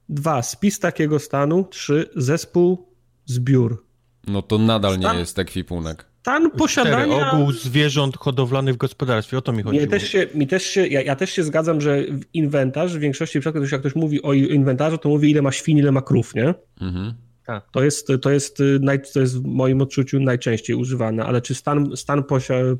Dwa, 0.08 0.42
spis 0.42 0.78
takiego 0.78 1.18
stanu. 1.18 1.64
Trzy, 1.64 2.10
zespół, 2.16 2.88
zbiór. 3.26 3.86
No 4.26 4.42
to 4.42 4.58
nadal 4.58 4.98
stan, 4.98 5.14
nie 5.14 5.20
jest 5.20 5.38
ekwipunek. 5.38 6.06
Stan 6.20 6.50
posiadania... 6.50 7.16
Cztery, 7.16 7.30
ogół 7.30 7.52
zwierząt 7.52 8.16
hodowlanych 8.16 8.74
w 8.74 8.78
gospodarstwie, 8.78 9.38
o 9.38 9.42
to 9.42 9.52
mi 9.52 9.62
chodzi. 9.62 9.78
Mi 9.78 9.88
też 9.88 10.08
się, 10.08 10.26
mi 10.34 10.46
też 10.46 10.62
się, 10.66 10.86
ja, 10.86 11.02
ja, 11.02 11.16
też 11.16 11.30
się 11.30 11.44
zgadzam, 11.44 11.80
że 11.80 12.04
inwentarz 12.34 12.96
w 12.96 12.98
większości 12.98 13.40
przypadków, 13.40 13.72
jak 13.72 13.80
ktoś 13.80 13.94
mówi 13.94 14.22
o 14.22 14.32
inwentarzu, 14.32 14.98
to 14.98 15.08
mówi 15.08 15.30
ile 15.30 15.42
ma 15.42 15.52
świn, 15.52 15.78
ile 15.78 15.92
ma 15.92 16.02
krów, 16.02 16.34
nie? 16.34 16.54
Mhm. 16.80 17.14
Tak. 17.46 17.70
To, 17.70 17.84
jest, 17.84 18.08
to, 18.22 18.30
jest, 18.30 18.60
y, 18.60 18.80
to 19.12 19.20
jest 19.20 19.42
w 19.42 19.44
moim 19.44 19.82
odczuciu 19.82 20.20
najczęściej 20.20 20.76
używane, 20.76 21.24
ale 21.24 21.42
czy 21.42 21.54
stan, 21.54 21.96
stan 21.96 22.24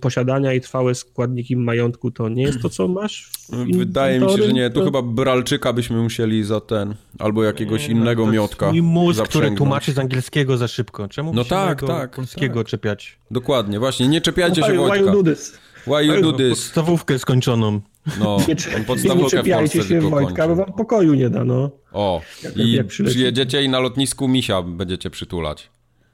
posiadania 0.01 0.53
i 0.53 0.61
trwałe 0.61 0.95
składniki 0.95 1.57
majątku 1.57 2.11
to 2.11 2.29
nie 2.29 2.43
jest 2.43 2.63
to, 2.63 2.69
co 2.69 2.89
masz? 2.89 3.31
Wydaje 3.79 4.21
mi 4.21 4.31
się, 4.31 4.43
że 4.43 4.53
nie. 4.53 4.71
Tu 4.71 4.79
to... 4.79 4.85
chyba 4.85 5.03
Bralczyka 5.03 5.73
byśmy 5.73 6.03
musieli 6.03 6.45
za 6.45 6.61
ten, 6.61 6.95
albo 7.19 7.45
jakiegoś 7.45 7.89
nie, 7.89 7.95
no, 7.95 8.01
innego 8.01 8.27
miotka. 8.27 8.71
I 8.71 8.83
mózg, 8.83 9.23
który 9.29 9.51
tłumaczy 9.55 9.93
z 9.93 9.99
angielskiego 9.99 10.57
za 10.57 10.69
szybko. 10.69 11.09
Czemu 11.09 11.35
no 11.35 11.45
tak, 11.45 11.83
tak, 11.83 12.17
polskiego 12.17 12.61
tak. 12.61 12.67
czepiać? 12.67 13.19
Dokładnie, 13.31 13.79
właśnie, 13.79 14.09
nie 14.09 14.21
czepiajcie 14.21 14.63
się 14.63 14.75
Wojtka. 14.75 14.99
Why 14.99 15.07
you 15.07 15.23
do 15.23 15.31
this? 15.31 15.59
Why 15.87 16.05
you 16.05 16.23
do 16.23 16.33
this? 16.33 16.51
Podstawówkę 16.51 17.19
skończoną. 17.19 17.81
No, 18.21 18.39
nie, 18.49 18.57
podstawówkę 18.85 19.37
nie 19.37 19.43
czepiajcie 19.43 19.83
się 19.83 20.01
Wojtka, 20.01 20.49
bo 20.49 20.57
wam 20.57 20.73
pokoju 20.73 21.15
nie 21.15 21.31
da, 21.31 21.45
no. 21.45 21.71
O, 21.93 22.23
jak, 22.43 22.57
i 22.57 22.73
jak 22.73 22.87
przyjedziecie 22.87 23.63
i 23.63 23.69
na 23.69 23.79
lotnisku 23.79 24.29
misia 24.29 24.63
będziecie 24.63 25.11
przytulać. 25.11 25.71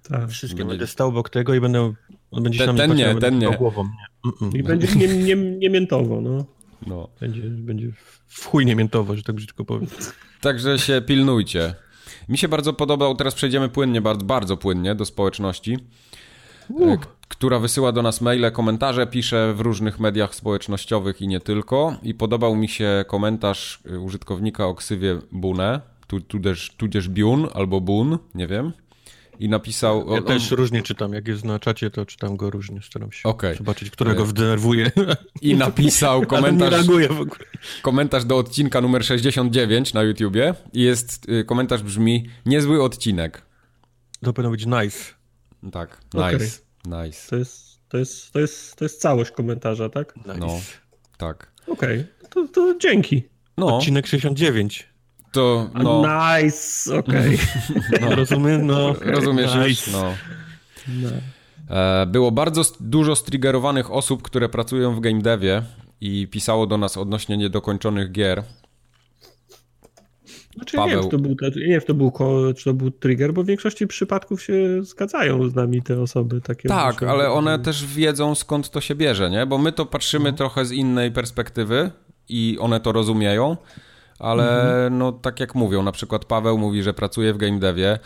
Tak. 0.08 0.30
Wszystkie 0.30 0.58
będzie... 0.58 0.70
będę 0.70 0.86
stał 0.86 1.08
obok 1.08 1.30
tego 1.30 1.54
i 1.54 1.60
będę... 1.60 1.92
On 2.30 2.42
będzie 2.42 2.66
ten, 2.66 2.76
ten 2.76 2.94
nie, 2.94 3.14
ten 3.14 3.38
nie. 3.38 3.50
Głową. 3.50 3.88
Nie. 4.40 4.60
I 4.60 4.62
będzie 4.62 4.88
nie, 4.96 5.08
nie, 5.08 5.36
nie 5.36 5.70
miętowo, 5.70 6.20
no. 6.20 6.44
no. 6.86 7.08
Będzie, 7.20 7.42
będzie 7.42 7.92
w 8.26 8.46
chuj 8.46 8.66
nie 8.66 8.76
miętowo, 8.76 9.16
że 9.16 9.22
tak 9.22 9.36
brzydko 9.36 9.64
powiem. 9.64 9.86
Także 10.40 10.78
się 10.78 11.02
pilnujcie. 11.06 11.74
Mi 12.28 12.38
się 12.38 12.48
bardzo 12.48 12.72
podobał, 12.72 13.14
teraz 13.14 13.34
przejdziemy 13.34 13.68
płynnie, 13.68 14.00
bardzo, 14.00 14.24
bardzo 14.24 14.56
płynnie 14.56 14.94
do 14.94 15.04
społeczności. 15.04 15.78
Uh 16.70 17.20
która 17.30 17.58
wysyła 17.58 17.92
do 17.92 18.02
nas 18.02 18.20
maile, 18.20 18.52
komentarze, 18.52 19.06
pisze 19.06 19.54
w 19.54 19.60
różnych 19.60 20.00
mediach 20.00 20.34
społecznościowych 20.34 21.22
i 21.22 21.28
nie 21.28 21.40
tylko. 21.40 21.96
I 22.02 22.14
podobał 22.14 22.56
mi 22.56 22.68
się 22.68 23.04
komentarz 23.08 23.80
y, 23.90 24.00
użytkownika 24.00 24.66
o 24.66 24.74
ksywie 24.74 25.18
Bune, 25.32 25.80
tudzież, 26.28 26.74
tudzież 26.76 27.08
Bun 27.08 27.48
albo 27.54 27.80
Bun, 27.80 28.18
nie 28.34 28.46
wiem. 28.46 28.72
I 29.38 29.48
napisał. 29.48 30.10
Ja 30.10 30.18
on, 30.18 30.24
też 30.24 30.50
różnie 30.50 30.82
czytam. 30.82 31.12
Jak 31.12 31.28
jest 31.28 31.44
na 31.44 31.58
czacie, 31.58 31.90
to 31.90 32.06
czytam 32.06 32.36
go 32.36 32.50
różnie. 32.50 32.80
Staram 32.82 33.12
się 33.12 33.28
okay. 33.28 33.54
zobaczyć, 33.54 33.90
którego 33.90 34.26
wdenerwuje. 34.26 34.90
I 35.42 35.56
napisał 35.56 36.26
komentarz. 36.26 36.70
nie 36.70 36.76
reaguje 36.76 37.08
w 37.08 37.20
ogóle. 37.20 37.44
Komentarz 37.82 38.24
do 38.24 38.38
odcinka 38.38 38.80
numer 38.80 39.04
69 39.04 39.94
na 39.94 40.02
YouTubie. 40.02 40.54
I 40.72 40.82
jest 40.82 41.28
y, 41.28 41.44
komentarz 41.44 41.82
brzmi: 41.82 42.28
Niezły 42.46 42.82
odcinek. 42.82 43.42
To 44.22 44.32
powinno 44.32 44.50
być 44.50 44.66
nice. 44.66 45.19
Tak, 45.72 46.00
nice. 46.14 46.26
Okay. 46.26 47.04
Nice. 47.04 47.30
To 47.30 47.36
jest, 47.36 47.88
to 47.88 47.98
jest, 47.98 48.32
to 48.32 48.38
jest, 48.38 48.76
to 48.76 48.84
jest 48.84 49.00
całość 49.00 49.30
komentarza, 49.30 49.88
tak? 49.88 50.16
Nice. 50.16 50.38
No, 50.38 50.60
tak. 51.18 51.52
Okej, 51.66 52.00
okay. 52.00 52.28
to, 52.30 52.48
to 52.54 52.74
dzięki. 52.78 53.22
No. 53.56 53.76
Odcinek 53.76 54.06
69. 54.06 54.90
To, 55.32 55.70
no. 55.74 56.02
Nice, 56.02 56.98
okej. 56.98 57.34
Okay. 57.34 58.00
No, 58.00 58.16
rozumiem, 58.16 58.66
no. 58.66 58.94
Rozumiesz 59.00 59.54
nice. 59.54 59.90
no. 59.90 60.14
no. 60.88 61.10
E, 61.76 62.06
było 62.06 62.30
bardzo 62.32 62.62
dużo 62.80 63.16
striggerowanych 63.16 63.90
osób, 63.90 64.22
które 64.22 64.48
pracują 64.48 64.94
w 64.94 65.00
game 65.00 65.22
devie 65.22 65.62
i 66.00 66.28
pisało 66.28 66.66
do 66.66 66.78
nas 66.78 66.96
odnośnie 66.96 67.36
niedokończonych 67.36 68.12
gier. 68.12 68.42
Znaczy, 70.56 70.76
Paweł... 70.76 70.88
nie, 70.88 70.94
wiem, 70.94 71.04
czy 71.04 71.10
to 71.10 71.18
był, 71.18 71.36
nie 71.56 71.66
wiem, 71.66 71.80
czy 71.80 71.86
to, 71.86 71.94
był, 71.94 72.12
czy 72.56 72.64
to 72.64 72.74
był 72.74 72.90
trigger, 72.90 73.32
bo 73.32 73.42
w 73.42 73.46
większości 73.46 73.86
przypadków 73.86 74.42
się 74.42 74.82
zgadzają 74.82 75.48
z 75.48 75.54
nami 75.54 75.82
te 75.82 76.00
osoby. 76.00 76.40
takie. 76.40 76.68
Tak, 76.68 77.02
ale 77.02 77.30
one 77.30 77.58
też 77.58 77.86
wiedzą 77.86 78.34
skąd 78.34 78.70
to 78.70 78.80
się 78.80 78.94
bierze, 78.94 79.30
nie? 79.30 79.46
Bo 79.46 79.58
my 79.58 79.72
to 79.72 79.86
patrzymy 79.86 80.30
no. 80.30 80.36
trochę 80.36 80.64
z 80.64 80.72
innej 80.72 81.12
perspektywy 81.12 81.90
i 82.28 82.56
one 82.60 82.80
to 82.80 82.92
rozumieją, 82.92 83.56
ale 84.18 84.62
mhm. 84.62 84.98
no 84.98 85.12
tak 85.12 85.40
jak 85.40 85.54
mówią, 85.54 85.82
na 85.82 85.92
przykład 85.92 86.24
Paweł 86.24 86.58
mówi, 86.58 86.82
że 86.82 86.94
pracuje 86.94 87.34
w 87.34 87.36
game 87.36 87.58
devie 87.58 87.98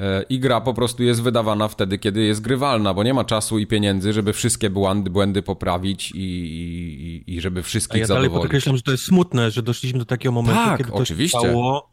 e, 0.00 0.22
i 0.22 0.38
gra 0.38 0.60
po 0.60 0.74
prostu 0.74 1.02
jest 1.02 1.22
wydawana 1.22 1.68
wtedy, 1.68 1.98
kiedy 1.98 2.22
jest 2.22 2.40
grywalna, 2.40 2.94
bo 2.94 3.02
nie 3.02 3.14
ma 3.14 3.24
czasu 3.24 3.58
i 3.58 3.66
pieniędzy, 3.66 4.12
żeby 4.12 4.32
wszystkie 4.32 4.70
błędy, 4.70 5.10
błędy 5.10 5.42
poprawić 5.42 6.12
i, 6.14 6.18
i, 6.18 7.34
i 7.34 7.40
żeby 7.40 7.62
wszystkich 7.62 7.96
A 7.96 7.98
ja 7.98 8.06
zadowolić. 8.06 8.30
dalej 8.30 8.42
podkreślam, 8.42 8.76
że 8.76 8.82
to 8.82 8.90
jest 8.90 9.04
smutne, 9.04 9.50
że 9.50 9.62
doszliśmy 9.62 9.98
do 9.98 10.04
takiego 10.04 10.32
momentu, 10.32 10.62
tak, 10.64 10.78
kiedy 10.78 10.90
to 10.90 10.96
oczywiście. 10.96 11.38
stało 11.38 11.91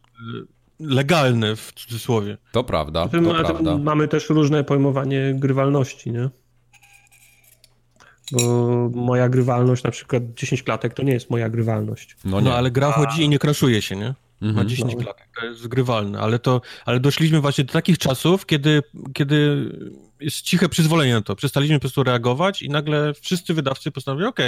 legalne 0.80 1.56
w 1.56 1.74
cudzysłowie. 1.74 2.38
To 2.52 2.64
prawda, 2.64 3.08
to 3.08 3.22
prawda. 3.22 3.78
Mamy 3.78 4.08
też 4.08 4.30
różne 4.30 4.64
pojmowanie 4.64 5.34
grywalności, 5.36 6.12
nie? 6.12 6.30
Bo 8.32 8.90
moja 8.94 9.30
grywalność, 9.30 9.84
na 9.84 9.92
przykład 9.92 10.24
10 10.34 10.64
klatek, 10.64 10.94
to 10.94 11.04
nie 11.04 11.14
jest 11.14 11.30
moja 11.30 11.50
grywalność. 11.50 12.18
No, 12.26 12.40
nie. 12.40 12.50
no 12.50 12.56
ale 12.56 12.72
gra 12.72 12.92
chodzi 12.92 13.24
i 13.24 13.30
nie 13.30 13.40
kraszuje 13.40 13.82
się, 13.82 13.96
nie? 13.96 14.14
Mhm. 14.42 14.56
Ma 14.56 14.66
10 14.66 14.96
no. 14.96 15.02
klatek, 15.02 15.28
to 15.40 15.46
jest 15.46 15.68
grywalne, 15.68 16.20
ale 16.20 16.40
to, 16.40 16.62
ale 16.86 17.00
doszliśmy 17.00 17.42
właśnie 17.42 17.64
do 17.64 17.74
takich 17.74 17.98
czasów, 17.98 18.46
kiedy, 18.46 18.82
kiedy 19.14 19.70
jest 20.20 20.42
ciche 20.42 20.70
przyzwolenie 20.70 21.14
na 21.14 21.22
to. 21.22 21.36
Przestaliśmy 21.36 21.76
po 21.76 21.80
prostu 21.80 22.04
reagować 22.04 22.62
i 22.62 22.70
nagle 22.70 23.14
wszyscy 23.14 23.54
wydawcy 23.54 23.92
postanowili, 23.92 24.30
ok, 24.30 24.40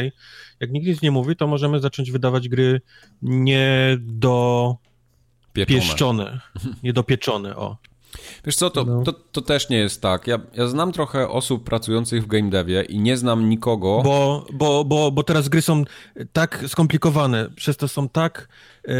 jak 0.60 0.72
nikt 0.72 0.88
nic 0.88 1.02
nie 1.02 1.12
mówi, 1.12 1.36
to 1.36 1.48
możemy 1.48 1.80
zacząć 1.80 2.12
wydawać 2.12 2.50
gry 2.50 2.82
nie 3.22 3.98
do 4.00 4.76
Pieczone. 5.54 5.80
Pieszczone, 5.80 6.40
niedopieczone, 6.84 7.56
o. 7.56 7.78
Wiesz 8.46 8.56
co, 8.56 8.70
to, 8.70 8.84
no. 8.84 9.04
to, 9.04 9.14
to, 9.14 9.42
też 9.42 9.70
nie 9.70 9.78
jest 9.78 10.02
tak. 10.02 10.28
Ja, 10.28 10.40
ja 10.54 10.68
znam 10.68 10.92
trochę 10.92 11.30
osób 11.30 11.64
pracujących 11.64 12.24
w 12.24 12.28
game 12.28 12.50
devie 12.50 12.82
i 12.82 13.00
nie 13.00 13.18
znam 13.18 13.50
nikogo. 13.50 14.02
Bo, 14.04 14.46
bo, 14.54 14.86
bo, 14.86 15.12
bo 15.12 15.24
teraz 15.24 15.50
gry 15.50 15.62
są 15.62 15.84
tak 16.34 16.64
skomplikowane, 16.68 17.50
przez 17.56 17.78
to 17.78 17.88
są 17.88 18.10
tak 18.10 18.48
e, 18.88 18.94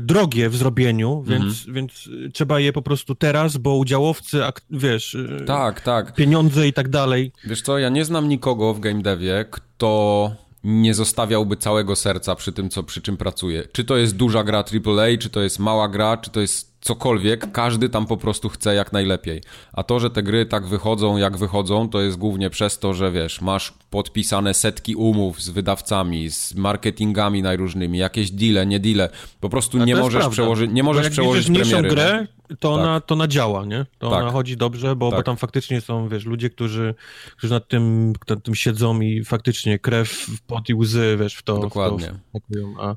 drogie 0.00 0.48
w 0.48 0.56
zrobieniu, 0.56 1.22
więc, 1.22 1.44
mhm. 1.44 1.74
więc 1.74 2.08
trzeba 2.32 2.60
je 2.60 2.72
po 2.72 2.82
prostu 2.82 3.14
teraz, 3.14 3.56
bo 3.56 3.76
udziałowcy, 3.76 4.42
wiesz, 4.70 5.14
e, 5.40 5.44
tak, 5.44 5.80
tak. 5.80 6.14
pieniądze 6.14 6.68
i 6.68 6.72
tak 6.72 6.88
dalej. 6.88 7.32
Wiesz 7.44 7.62
co, 7.62 7.78
ja 7.78 7.88
nie 7.88 8.04
znam 8.04 8.28
nikogo 8.28 8.74
w 8.74 8.80
game 8.80 9.02
devie, 9.02 9.44
kto 9.50 10.30
nie 10.64 10.94
zostawiałby 10.94 11.56
całego 11.56 11.96
serca 11.96 12.34
przy 12.34 12.52
tym, 12.52 12.70
co, 12.70 12.82
przy 12.82 13.02
czym 13.02 13.16
pracuje. 13.16 13.68
Czy 13.72 13.84
to 13.84 13.96
jest 13.96 14.16
duża 14.16 14.44
gra 14.44 14.58
AAA, 14.58 15.18
czy 15.20 15.30
to 15.30 15.42
jest 15.42 15.58
mała 15.58 15.88
gra, 15.88 16.16
czy 16.16 16.30
to 16.30 16.40
jest 16.40 16.73
cokolwiek, 16.84 17.52
każdy 17.52 17.88
tam 17.88 18.06
po 18.06 18.16
prostu 18.16 18.48
chce 18.48 18.74
jak 18.74 18.92
najlepiej. 18.92 19.42
A 19.72 19.82
to, 19.82 20.00
że 20.00 20.10
te 20.10 20.22
gry 20.22 20.46
tak 20.46 20.66
wychodzą, 20.66 21.16
jak 21.16 21.36
wychodzą, 21.36 21.88
to 21.88 22.00
jest 22.00 22.16
głównie 22.16 22.50
przez 22.50 22.78
to, 22.78 22.94
że 22.94 23.12
wiesz, 23.12 23.40
masz 23.40 23.72
podpisane 23.90 24.54
setki 24.54 24.94
umów 24.94 25.42
z 25.42 25.48
wydawcami, 25.48 26.30
z 26.30 26.54
marketingami 26.54 27.42
najróżnymi, 27.42 27.98
jakieś 27.98 28.30
deale, 28.30 28.66
nie 28.66 28.80
deale. 28.80 29.10
Po 29.40 29.48
prostu 29.48 29.78
nie 29.78 29.96
możesz, 29.96 30.28
przełożyć, 30.28 30.70
nie 30.72 30.82
możesz 30.82 31.10
przełożyć 31.10 31.46
premiery. 31.50 31.88
grę, 31.88 32.26
to, 32.48 32.54
tak. 32.54 32.64
ona, 32.64 33.00
to 33.00 33.14
ona 33.14 33.28
działa, 33.28 33.64
nie? 33.64 33.86
To 33.98 34.10
tak. 34.10 34.22
ona 34.22 34.30
chodzi 34.30 34.56
dobrze, 34.56 34.96
bo, 34.96 35.10
tak. 35.10 35.18
bo 35.18 35.22
tam 35.22 35.36
faktycznie 35.36 35.80
są, 35.80 36.08
wiesz, 36.08 36.24
ludzie, 36.24 36.50
którzy, 36.50 36.94
którzy 37.36 37.52
nad 37.52 37.68
tym, 37.68 38.12
nad 38.28 38.42
tym 38.42 38.54
siedzą 38.54 39.00
i 39.00 39.24
faktycznie 39.24 39.78
krew, 39.78 40.26
pot 40.46 40.68
i 40.68 40.74
łzy, 40.74 41.16
wiesz, 41.20 41.34
w 41.34 41.42
to, 41.42 41.58
Dokładnie. 41.58 42.14
W 42.34 42.40
to 42.76 42.82
a, 42.82 42.96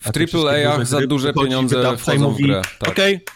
w 0.00 0.36
AAA 0.36 0.84
za 0.84 1.00
duże 1.00 1.32
pieniądze 1.32 1.96
wchodzą 1.96 2.30
mówi, 2.30 2.44
w 2.44 2.46
grę. 2.46 2.62
Tak. 2.78 2.88
Okej, 2.88 3.14
okay, 3.14 3.34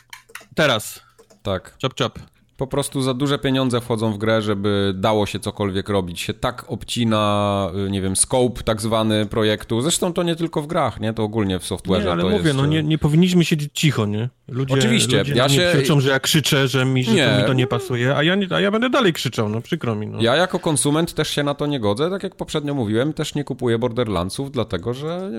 teraz. 0.55 1.01
Tak. 1.43 1.77
Chop, 1.83 1.99
chop. 1.99 2.19
Po 2.57 2.67
prostu 2.67 3.03
za 3.03 3.15
duże 3.15 3.39
pieniądze 3.39 3.81
wchodzą 3.81 4.13
w 4.13 4.19
grę, 4.19 4.43
żeby 4.43 4.93
dało 4.97 5.27
się 5.27 5.41
cokolwiek 5.41 5.89
robić. 5.89 6.21
Się 6.21 6.35
tak 6.35 6.65
obcina, 6.69 7.71
y, 7.87 7.91
nie 7.91 8.03
wiem, 8.03 8.17
scope 8.17 8.63
tak 8.63 8.81
zwany 8.81 9.27
projektu. 9.27 9.81
Zresztą 9.81 10.13
to 10.13 10.23
nie 10.23 10.37
tylko 10.37 10.63
w 10.63 10.67
grach, 10.67 11.01
nie? 11.01 11.13
To 11.13 11.23
ogólnie 11.23 11.59
w 11.59 11.63
software'ze. 11.63 12.05
Nie, 12.05 12.11
ale 12.11 12.25
mówię, 12.25 12.45
jest... 12.45 12.57
no 12.57 12.67
nie, 12.67 12.83
nie 12.83 12.99
powinniśmy 12.99 13.45
siedzieć 13.45 13.71
cicho, 13.75 14.07
nie? 14.07 14.29
Ludzie, 14.49 14.75
Oczywiście. 14.75 15.19
Ludzie 15.19 15.35
ja 15.35 15.49
się... 15.49 15.71
krzyczą, 15.75 16.01
że 16.01 16.11
ja 16.11 16.21
krzyczę, 16.21 16.69
że 16.69 16.85
mi, 16.85 17.05
że 17.05 17.13
to 17.13 17.41
mi 17.41 17.47
to 17.47 17.53
nie 17.53 17.67
pasuje, 17.67 18.17
a 18.17 18.23
ja, 18.23 18.35
nie, 18.35 18.47
a 18.51 18.61
ja 18.61 18.71
będę 18.71 18.91
dalej 18.91 19.13
krzyczał, 19.13 19.49
no 19.49 19.61
przykro 19.61 19.95
mi. 19.95 20.07
No. 20.07 20.23
Ja 20.23 20.37
jako 20.37 20.59
konsument 20.59 21.15
też 21.15 21.31
się 21.31 21.43
na 21.43 21.55
to 21.55 21.67
nie 21.67 21.81
godzę. 21.81 22.11
Tak 22.11 22.23
jak 22.23 22.37
poprzednio 22.37 22.75
mówiłem, 22.75 23.13
też 23.13 23.35
nie 23.35 23.45
kupuję 23.45 23.79
Borderlandsów, 23.79 24.51
dlatego 24.51 24.95
że 24.95 25.31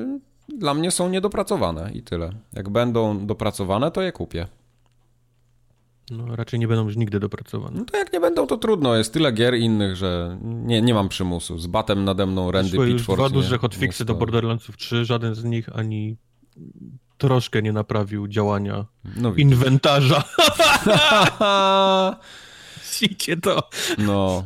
dla 0.49 0.73
mnie 0.73 0.91
są 0.91 1.09
niedopracowane 1.09 1.91
i 1.93 2.03
tyle. 2.03 2.31
Jak 2.53 2.69
będą 2.69 3.25
dopracowane, 3.27 3.91
to 3.91 4.01
je 4.01 4.11
kupię. 4.11 4.47
No, 6.11 6.35
raczej 6.35 6.59
nie 6.59 6.67
będą 6.67 6.85
już 6.85 6.95
nigdy 6.95 7.19
dopracowane. 7.19 7.79
No 7.79 7.85
to 7.85 7.97
jak 7.97 8.13
nie 8.13 8.19
będą, 8.19 8.47
to 8.47 8.57
trudno. 8.57 8.95
Jest 8.95 9.13
tyle 9.13 9.31
gier 9.31 9.55
innych, 9.55 9.95
że 9.95 10.37
nie, 10.41 10.81
nie 10.81 10.93
mam 10.93 11.09
przymusu. 11.09 11.59
Z 11.59 11.67
batem 11.67 12.03
nade 12.03 12.25
mną 12.25 12.51
Randy 12.51 12.69
Wyszły 12.69 12.87
Pitchford. 12.87 13.19
Dwa 13.19 13.29
duże 13.29 13.57
hotfixy 13.57 14.05
do 14.05 14.15
Borderlandsów 14.15 14.77
3, 14.77 15.05
żaden 15.05 15.35
z 15.35 15.43
nich 15.43 15.69
ani 15.75 16.17
troszkę 17.17 17.61
nie 17.61 17.73
naprawił 17.73 18.27
działania 18.27 18.85
no, 19.15 19.33
inwentarza. 19.33 20.23
Widzicie 23.01 23.37
to. 23.37 23.69
No. 23.97 24.43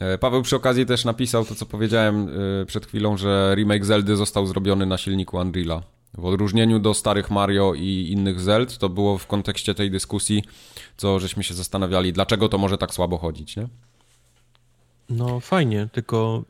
E, 0.00 0.18
Paweł 0.18 0.42
przy 0.42 0.56
okazji 0.56 0.86
też 0.86 1.04
napisał 1.04 1.44
to, 1.44 1.54
co 1.54 1.66
powiedziałem 1.66 2.28
e, 2.62 2.66
przed 2.66 2.86
chwilą, 2.86 3.16
że 3.16 3.54
remake 3.56 3.84
Zeldy 3.84 4.16
został 4.16 4.46
zrobiony 4.46 4.86
na 4.86 4.98
silniku 4.98 5.36
Unreala. 5.36 5.82
W 6.18 6.24
odróżnieniu 6.24 6.78
do 6.78 6.94
starych 6.94 7.30
Mario 7.30 7.74
i 7.74 8.08
innych 8.12 8.40
Zeld, 8.40 8.78
to 8.78 8.88
było 8.88 9.18
w 9.18 9.26
kontekście 9.26 9.74
tej 9.74 9.90
dyskusji, 9.90 10.42
co 10.96 11.20
żeśmy 11.20 11.44
się 11.44 11.54
zastanawiali, 11.54 12.12
dlaczego 12.12 12.48
to 12.48 12.58
może 12.58 12.78
tak 12.78 12.94
słabo 12.94 13.18
chodzić, 13.18 13.56
nie? 13.56 13.68
No 15.10 15.40
fajnie, 15.40 15.88
tylko... 15.92 16.44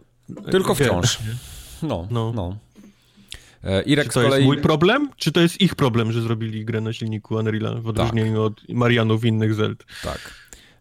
Tylko 0.50 0.74
wciąż. 0.74 1.18
No, 1.82 2.08
no. 2.10 2.32
no. 2.32 2.56
E, 3.64 3.82
Irek 3.82 4.06
czy 4.06 4.14
to 4.14 4.20
kolei... 4.22 4.32
jest 4.32 4.46
mój 4.46 4.62
problem, 4.62 5.10
czy 5.16 5.32
to 5.32 5.40
jest 5.40 5.60
ich 5.60 5.74
problem, 5.74 6.12
że 6.12 6.22
zrobili 6.22 6.64
grę 6.64 6.80
na 6.80 6.92
silniku 6.92 7.34
Unreal 7.34 7.82
w 7.82 7.88
odróżnieniu 7.88 8.32
tak. 8.32 8.40
od 8.68 8.68
Marianów 8.68 9.24
innych 9.24 9.54
Zeld? 9.54 9.84
Tak. 10.02 10.34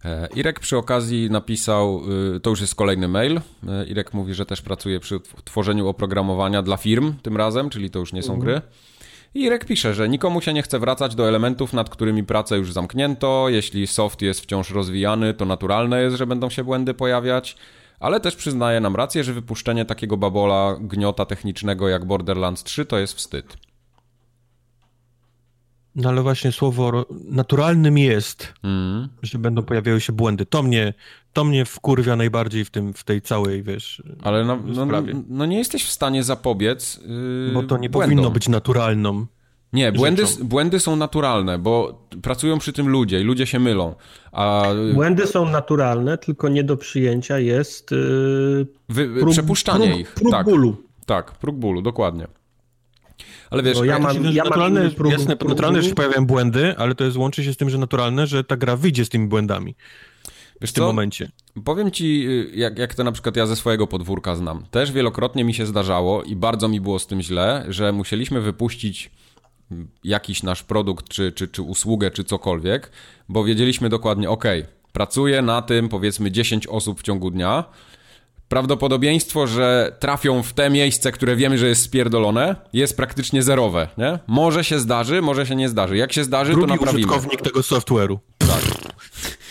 E, 0.06 0.28
Irek 0.36 0.60
przy 0.60 0.78
okazji 0.78 1.30
napisał, 1.30 2.02
y, 2.36 2.40
to 2.40 2.50
już 2.50 2.62
jest 2.62 2.76
kolejny 2.76 3.08
mail. 3.08 3.42
E, 3.68 3.86
Irek 3.86 4.14
mówi, 4.14 4.34
że 4.34 4.46
też 4.46 4.62
pracuje 4.62 5.00
przy 5.00 5.20
tworzeniu 5.44 5.88
oprogramowania 5.88 6.62
dla 6.62 6.78
firm 6.78 7.14
tym 7.22 7.38
razem, 7.38 7.70
czyli 7.70 7.90
to 7.90 8.00
już 8.00 8.14
nie 8.14 8.24
są 8.24 8.34
mhm. 8.34 8.52
gry. 8.52 8.62
Irek 9.34 9.66
pisze, 9.66 9.94
że 9.94 10.10
nikomu 10.10 10.42
się 10.42 10.54
nie 10.54 10.62
chce 10.62 10.80
wracać 10.80 11.16
do 11.16 11.28
elementów, 11.28 11.74
nad 11.74 11.90
którymi 11.90 12.24
pracę 12.24 12.58
już 12.58 12.74
zamknięto. 12.74 13.46
Jeśli 13.50 13.88
soft 13.88 14.22
jest 14.22 14.42
wciąż 14.42 14.72
rozwijany, 14.72 15.34
to 15.34 15.46
naturalne 15.46 16.02
jest, 16.02 16.16
że 16.16 16.28
będą 16.28 16.50
się 16.50 16.64
błędy 16.64 16.94
pojawiać. 16.94 17.56
Ale 18.00 18.20
też 18.20 18.36
przyznaje 18.36 18.80
nam 18.80 18.96
rację, 18.96 19.24
że 19.24 19.34
wypuszczenie 19.34 19.86
takiego 19.86 20.18
babola 20.18 20.78
gniota 20.82 21.26
technicznego 21.26 21.90
jak 21.90 22.06
Borderlands 22.06 22.64
3 22.64 22.86
to 22.86 23.00
jest 23.00 23.14
wstyd. 23.14 23.58
No 25.96 26.10
ale 26.10 26.22
właśnie 26.22 26.52
słowo 26.52 27.06
naturalnym 27.30 27.98
jest, 27.98 28.54
mm. 28.64 29.08
że 29.22 29.40
będą 29.40 29.64
pojawiały 29.64 30.02
się 30.02 30.14
błędy. 30.14 30.46
To 30.46 30.64
mnie, 30.64 30.94
to 31.34 31.44
mnie 31.44 31.66
wkurwia 31.66 32.16
najbardziej 32.16 32.66
w, 32.66 32.70
tym, 32.70 32.94
w 32.94 33.04
tej 33.04 33.22
całej, 33.22 33.64
wiesz, 33.64 34.04
Ale 34.22 34.46
no, 34.46 34.60
no, 34.66 34.86
no, 34.86 35.02
no 35.30 35.46
nie 35.46 35.58
jesteś 35.58 35.86
w 35.86 35.92
stanie 35.92 36.24
zapobiec 36.24 37.00
yy, 37.08 37.52
Bo 37.54 37.64
to 37.64 37.78
nie 37.78 37.90
błędom. 37.90 38.10
powinno 38.10 38.32
być 38.32 38.48
naturalną. 38.48 39.26
Nie, 39.74 39.92
błędy, 39.92 40.24
błędy 40.42 40.80
są 40.80 40.96
naturalne, 40.96 41.60
bo 41.60 42.02
pracują 42.22 42.60
przy 42.60 42.74
tym 42.74 42.90
ludzie 42.90 43.22
i 43.22 43.24
ludzie 43.24 43.46
się 43.46 43.60
mylą. 43.60 43.96
A... 44.32 44.64
Błędy 44.94 45.28
są 45.28 45.50
naturalne, 45.50 46.18
tylko 46.18 46.50
nie 46.50 46.64
do 46.64 46.78
przyjęcia 46.78 47.40
jest 47.40 47.92
yy, 47.92 48.68
Wy, 48.90 49.20
prób, 49.20 49.32
przepuszczanie 49.32 49.88
prób, 49.88 50.00
ich. 50.00 50.14
Próg 50.14 50.32
tak, 50.32 50.46
bólu. 50.46 50.76
Tak, 51.06 51.32
próg 51.32 51.56
bólu, 51.56 51.82
dokładnie. 51.82 52.28
Ale 53.54 53.64
wiesz, 53.64 53.78
ja 53.84 54.00
mam, 54.00 54.24
ja 54.34 54.44
naturalne, 54.44 54.92
mam 54.98 55.12
jasne, 55.12 55.36
naturalne, 55.48 55.82
że 55.82 55.90
się 55.90 55.96
pojawiają 55.96 56.26
błędy, 56.26 56.76
ale 56.78 56.96
to 56.96 57.04
jest 57.04 57.18
łączy 57.18 57.44
się 57.44 57.54
z 57.54 57.58
tym, 57.58 57.70
że 57.70 57.78
naturalne, 57.78 58.28
że 58.28 58.44
ta 58.44 58.58
gra 58.58 58.76
wyjdzie 58.76 59.06
z 59.06 59.10
tymi 59.10 59.28
błędami. 59.28 59.76
Wiesz 60.62 60.70
w 60.70 60.74
tym 60.74 60.82
co? 60.82 60.88
momencie. 60.88 61.32
Powiem 61.66 61.92
ci, 61.92 62.28
y, 62.30 62.52
jak, 62.56 62.78
jak 62.78 62.96
to 62.96 63.04
na 63.04 63.12
przykład 63.12 63.36
ja 63.36 63.46
ze 63.46 63.56
swojego 63.56 63.88
podwórka 63.88 64.36
znam. 64.36 64.66
Też 64.72 64.92
wielokrotnie 64.92 65.44
mi 65.44 65.54
się 65.54 65.66
zdarzało 65.66 66.24
i 66.24 66.36
bardzo 66.36 66.68
mi 66.68 66.82
było 66.82 67.00
z 67.00 67.08
tym 67.08 67.22
źle, 67.22 67.66
że 67.68 67.92
musieliśmy 67.92 68.42
wypuścić 68.42 69.12
jakiś 70.04 70.44
nasz 70.44 70.64
produkt, 70.64 71.10
czy, 71.10 71.32
czy, 71.32 71.48
czy 71.48 71.62
usługę, 71.62 72.12
czy 72.12 72.24
cokolwiek, 72.24 72.92
bo 73.30 73.44
wiedzieliśmy 73.44 73.90
dokładnie, 73.90 74.30
ok, 74.30 74.44
pracuje 74.94 75.42
na 75.42 75.62
tym 75.62 75.90
powiedzmy 75.90 76.32
10 76.32 76.68
osób 76.68 77.00
w 77.00 77.04
ciągu 77.04 77.32
dnia, 77.32 77.64
prawdopodobieństwo, 78.54 79.48
że 79.48 79.96
trafią 80.00 80.44
w 80.44 80.54
te 80.54 80.70
miejsce, 80.70 81.12
które 81.12 81.36
wiemy, 81.36 81.58
że 81.58 81.68
jest 81.68 81.82
spierdolone, 81.82 82.56
jest 82.74 82.98
praktycznie 82.98 83.44
zerowe, 83.44 83.88
nie? 83.98 84.20
Może 84.28 84.64
się 84.64 84.80
zdarzy, 84.80 85.22
może 85.22 85.46
się 85.46 85.56
nie 85.56 85.70
zdarzy. 85.70 85.98
Jak 85.98 86.14
się 86.14 86.24
zdarzy, 86.24 86.52
Drugi 86.52 86.68
to 86.68 86.76
naprawimy. 86.76 87.00
użytkownik 87.00 87.42
tego 87.42 87.60
software'u. 87.60 88.18
Tak. 88.38 88.62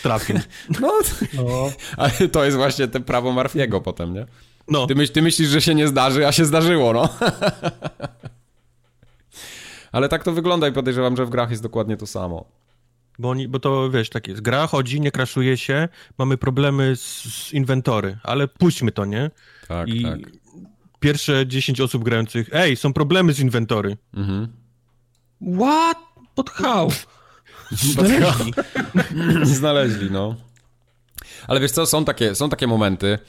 Trafił. 0.03 0.39
No, 0.81 0.99
no, 1.33 1.71
ale 1.97 2.29
to 2.31 2.45
jest 2.45 2.57
właśnie 2.57 2.87
te 2.87 2.99
prawo 2.99 3.31
Marfiego 3.31 3.81
potem, 3.81 4.13
nie? 4.13 4.25
No. 4.67 4.87
Ty, 4.87 4.95
myśl, 4.95 5.13
ty 5.13 5.21
myślisz, 5.21 5.49
że 5.49 5.61
się 5.61 5.75
nie 5.75 5.87
zdarzy, 5.87 6.27
a 6.27 6.31
się 6.31 6.45
zdarzyło, 6.45 6.93
no. 6.93 7.09
ale 9.91 10.09
tak 10.09 10.23
to 10.23 10.31
wygląda 10.31 10.67
i 10.67 10.71
podejrzewam, 10.71 11.17
że 11.17 11.25
w 11.25 11.29
grach 11.29 11.49
jest 11.49 11.63
dokładnie 11.63 11.97
to 11.97 12.07
samo. 12.07 12.45
Bo, 13.19 13.29
oni, 13.29 13.47
bo 13.47 13.59
to 13.59 13.89
wiesz, 13.89 14.09
tak 14.09 14.27
jest. 14.27 14.41
Gra 14.41 14.67
chodzi, 14.67 15.01
nie 15.01 15.11
kraszuje 15.11 15.57
się, 15.57 15.89
mamy 16.17 16.37
problemy 16.37 16.95
z, 16.95 17.23
z 17.23 17.53
inwentory, 17.53 18.17
ale 18.23 18.47
puśćmy 18.47 18.91
to, 18.91 19.05
nie? 19.05 19.31
Tak, 19.67 19.87
I 19.89 20.03
tak. 20.03 20.19
Pierwsze 20.99 21.47
10 21.47 21.81
osób 21.81 22.03
grających, 22.03 22.49
ej, 22.53 22.75
są 22.75 22.93
problemy 22.93 23.33
z 23.33 23.39
inwentory. 23.39 23.97
Mhm. 24.13 24.47
What? 25.59 25.97
But 26.35 26.49
how? 26.49 26.89
Znaleźli. 27.71 28.53
Znaleźli, 29.57 30.11
no. 30.11 30.35
Ale 31.47 31.59
wiesz 31.59 31.71
co, 31.71 31.85
są 31.85 32.05
takie, 32.05 32.35
są 32.35 32.49
takie 32.49 32.67
momenty, 32.67 33.19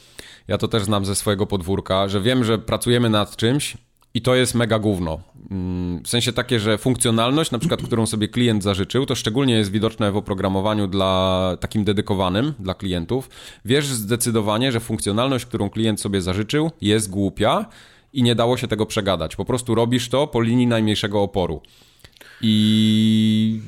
ja 0.48 0.58
to 0.58 0.68
też 0.68 0.84
znam 0.84 1.04
ze 1.04 1.14
swojego 1.14 1.46
podwórka, 1.46 2.08
że 2.08 2.20
wiem, 2.20 2.44
że 2.44 2.58
pracujemy 2.58 3.10
nad 3.10 3.36
czymś 3.36 3.76
i 4.14 4.22
to 4.22 4.34
jest 4.34 4.54
mega 4.54 4.78
gówno. 4.78 5.20
Mm, 5.50 6.02
w 6.02 6.08
sensie 6.08 6.32
takie, 6.32 6.60
że 6.60 6.78
funkcjonalność, 6.78 7.50
na 7.50 7.58
przykład, 7.58 7.82
którą 7.82 8.06
sobie 8.06 8.28
klient 8.28 8.62
zażyczył, 8.62 9.06
to 9.06 9.14
szczególnie 9.14 9.54
jest 9.54 9.70
widoczne 9.70 10.12
w 10.12 10.16
oprogramowaniu 10.16 10.86
dla 10.86 11.56
takim 11.60 11.84
dedykowanym 11.84 12.54
dla 12.58 12.74
klientów. 12.74 13.30
Wiesz 13.64 13.86
zdecydowanie, 13.86 14.72
że 14.72 14.80
funkcjonalność, 14.80 15.46
którą 15.46 15.70
klient 15.70 16.00
sobie 16.00 16.22
zażyczył, 16.22 16.70
jest 16.80 17.10
głupia 17.10 17.66
i 18.12 18.22
nie 18.22 18.34
dało 18.34 18.56
się 18.56 18.68
tego 18.68 18.86
przegadać. 18.86 19.36
Po 19.36 19.44
prostu 19.44 19.74
robisz 19.74 20.08
to 20.08 20.26
po 20.26 20.40
linii 20.40 20.66
najmniejszego 20.66 21.22
oporu. 21.22 21.60
I 22.40 23.60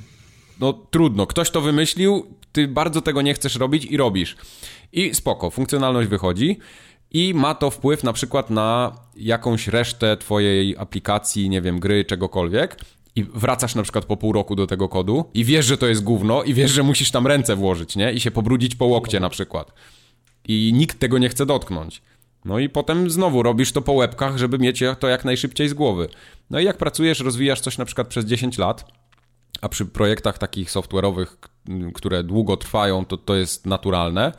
no 0.61 0.72
trudno. 0.72 1.26
Ktoś 1.26 1.50
to 1.50 1.61
wymyślił, 1.61 2.26
ty 2.52 2.68
bardzo 2.68 3.02
tego 3.02 3.22
nie 3.22 3.35
chcesz 3.35 3.56
robić 3.56 3.85
i 3.85 3.96
robisz. 3.96 4.37
I 4.92 5.14
spoko, 5.14 5.50
funkcjonalność 5.50 6.09
wychodzi 6.09 6.59
i 7.11 7.35
ma 7.35 7.54
to 7.54 7.70
wpływ 7.70 8.04
na 8.04 8.12
przykład 8.12 8.50
na 8.50 8.92
jakąś 9.16 9.68
resztę 9.68 10.16
twojej 10.16 10.76
aplikacji, 10.79 11.48
nie 11.48 11.61
wiem, 11.61 11.81
gry, 11.81 12.05
czegokolwiek 12.05 12.76
i 13.16 13.24
wracasz 13.24 13.74
na 13.74 13.83
przykład 13.83 14.05
po 14.05 14.16
pół 14.16 14.33
roku 14.33 14.57
do 14.57 14.66
tego 14.66 14.88
kodu 14.88 15.24
i 15.35 15.44
wiesz, 15.44 15.66
że 15.66 15.79
to 15.79 15.87
jest 15.87 16.02
gówno 16.02 16.42
i 16.42 16.55
wiesz, 16.55 16.70
że 16.70 16.83
musisz 16.83 17.11
tam 17.11 17.26
ręce 17.26 17.57
włożyć, 17.57 17.96
nie? 17.96 18.12
I 18.12 18.20
się 18.20 18.31
pobrudzić 18.31 18.74
po 18.74 18.85
łokcie 18.85 19.20
na 19.20 19.29
przykład. 19.29 19.72
I 20.48 20.72
nikt 20.74 20.98
tego 20.98 21.18
nie 21.18 21.29
chce 21.29 21.46
dotknąć. 21.46 22.02
No 22.44 22.59
i 22.59 22.68
potem 22.68 23.11
znowu 23.11 23.42
robisz 23.42 23.72
to 23.72 23.83
po 23.83 23.92
łebkach, 23.92 24.37
żeby 24.37 24.59
mieć 24.59 24.83
to 24.98 25.09
jak 25.09 25.24
najszybciej 25.24 25.68
z 25.68 25.74
głowy. 25.74 26.09
No 26.50 26.61
i 26.61 26.64
jak 26.64 26.76
pracujesz, 26.76 27.20
rozwijasz 27.20 27.61
coś 27.61 27.79
na 27.79 27.85
przykład 27.85 28.09
przez 28.09 28.24
10 28.24 28.59
lat, 28.59 28.85
a 29.61 29.68
przy 29.68 29.87
projektach 29.87 30.38
takich 30.38 30.70
software'owych, 30.70 31.26
które 31.94 32.24
długo 32.24 32.57
trwają, 32.57 33.05
to 33.05 33.16
to 33.16 33.37
jest 33.37 33.66
naturalne, 33.66 34.33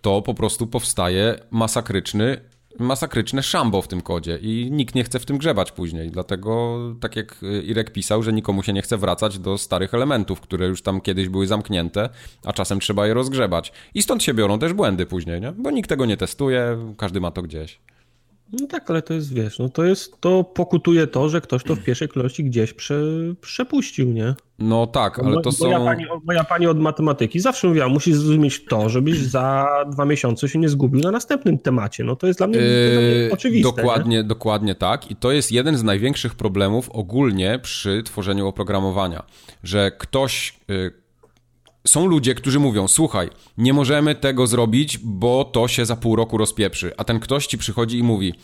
to 0.00 0.22
po 0.22 0.34
prostu 0.34 0.66
powstaje 0.66 1.38
masakryczny 1.50 2.40
masakryczne 2.78 3.42
szambo 3.42 3.82
w 3.82 3.88
tym 3.88 4.00
kodzie 4.00 4.38
i 4.42 4.68
nikt 4.70 4.94
nie 4.94 5.04
chce 5.04 5.18
w 5.18 5.26
tym 5.26 5.38
grzebać 5.38 5.72
później. 5.72 6.10
Dlatego, 6.10 6.78
tak 7.00 7.16
jak 7.16 7.40
Irek 7.64 7.92
pisał, 7.92 8.22
że 8.22 8.32
nikomu 8.32 8.62
się 8.62 8.72
nie 8.72 8.82
chce 8.82 8.96
wracać 8.96 9.38
do 9.38 9.58
starych 9.58 9.94
elementów, 9.94 10.40
które 10.40 10.66
już 10.66 10.82
tam 10.82 11.00
kiedyś 11.00 11.28
były 11.28 11.46
zamknięte, 11.46 12.08
a 12.44 12.52
czasem 12.52 12.80
trzeba 12.80 13.06
je 13.06 13.14
rozgrzebać. 13.14 13.72
I 13.94 14.02
stąd 14.02 14.22
się 14.22 14.34
biorą 14.34 14.58
też 14.58 14.72
błędy 14.72 15.06
później, 15.06 15.40
nie? 15.40 15.52
bo 15.52 15.70
nikt 15.70 15.88
tego 15.88 16.06
nie 16.06 16.16
testuje, 16.16 16.78
każdy 16.96 17.20
ma 17.20 17.30
to 17.30 17.42
gdzieś. 17.42 17.78
No 18.52 18.66
tak, 18.66 18.90
ale 18.90 19.02
to 19.02 19.14
jest, 19.14 19.34
wiesz, 19.34 19.58
no 19.58 19.68
to 19.68 19.84
jest, 19.84 20.20
to 20.20 20.44
pokutuje 20.44 21.06
to, 21.06 21.28
że 21.28 21.40
ktoś 21.40 21.64
to 21.64 21.76
w 21.76 21.84
pierwszej 21.84 22.08
kolejności 22.08 22.44
gdzieś 22.44 22.72
prze, 22.72 23.00
przepuścił, 23.40 24.12
nie? 24.12 24.34
No 24.58 24.86
tak, 24.86 25.18
ale 25.18 25.42
to 25.42 25.50
moja 25.60 25.78
są... 25.78 25.84
Pani, 25.84 26.04
moja 26.24 26.44
pani 26.44 26.66
od 26.66 26.80
matematyki 26.80 27.40
zawsze 27.40 27.68
mówiła, 27.68 27.88
musisz 27.88 28.16
zrozumieć 28.16 28.64
to, 28.64 28.88
żebyś 28.88 29.18
za 29.18 29.66
dwa 29.90 30.04
miesiące 30.04 30.48
się 30.48 30.58
nie 30.58 30.68
zgubił 30.68 31.00
na 31.00 31.10
następnym 31.10 31.58
temacie. 31.58 32.04
No 32.04 32.16
to 32.16 32.26
jest 32.26 32.38
dla 32.38 32.46
mnie, 32.46 32.58
yy, 32.58 33.30
oczywiste. 33.32 33.76
Dokładnie, 33.76 34.16
nie? 34.16 34.24
dokładnie 34.24 34.74
tak. 34.74 35.10
I 35.10 35.16
to 35.16 35.32
jest 35.32 35.52
jeden 35.52 35.76
z 35.76 35.82
największych 35.82 36.34
problemów 36.34 36.90
ogólnie 36.90 37.58
przy 37.62 38.02
tworzeniu 38.02 38.46
oprogramowania, 38.46 39.22
że 39.62 39.90
ktoś... 39.98 40.58
Yy, 40.68 41.07
są 41.86 42.06
ludzie, 42.06 42.34
którzy 42.34 42.60
mówią: 42.60 42.88
Słuchaj, 42.88 43.30
nie 43.58 43.72
możemy 43.72 44.14
tego 44.14 44.46
zrobić, 44.46 44.98
bo 44.98 45.44
to 45.44 45.68
się 45.68 45.86
za 45.86 45.96
pół 45.96 46.16
roku 46.16 46.38
rozpieprzy. 46.38 46.92
A 46.96 47.04
ten 47.04 47.20
ktoś 47.20 47.46
ci 47.46 47.58
przychodzi 47.58 47.98
i 47.98 48.02
mówi: 48.02 48.34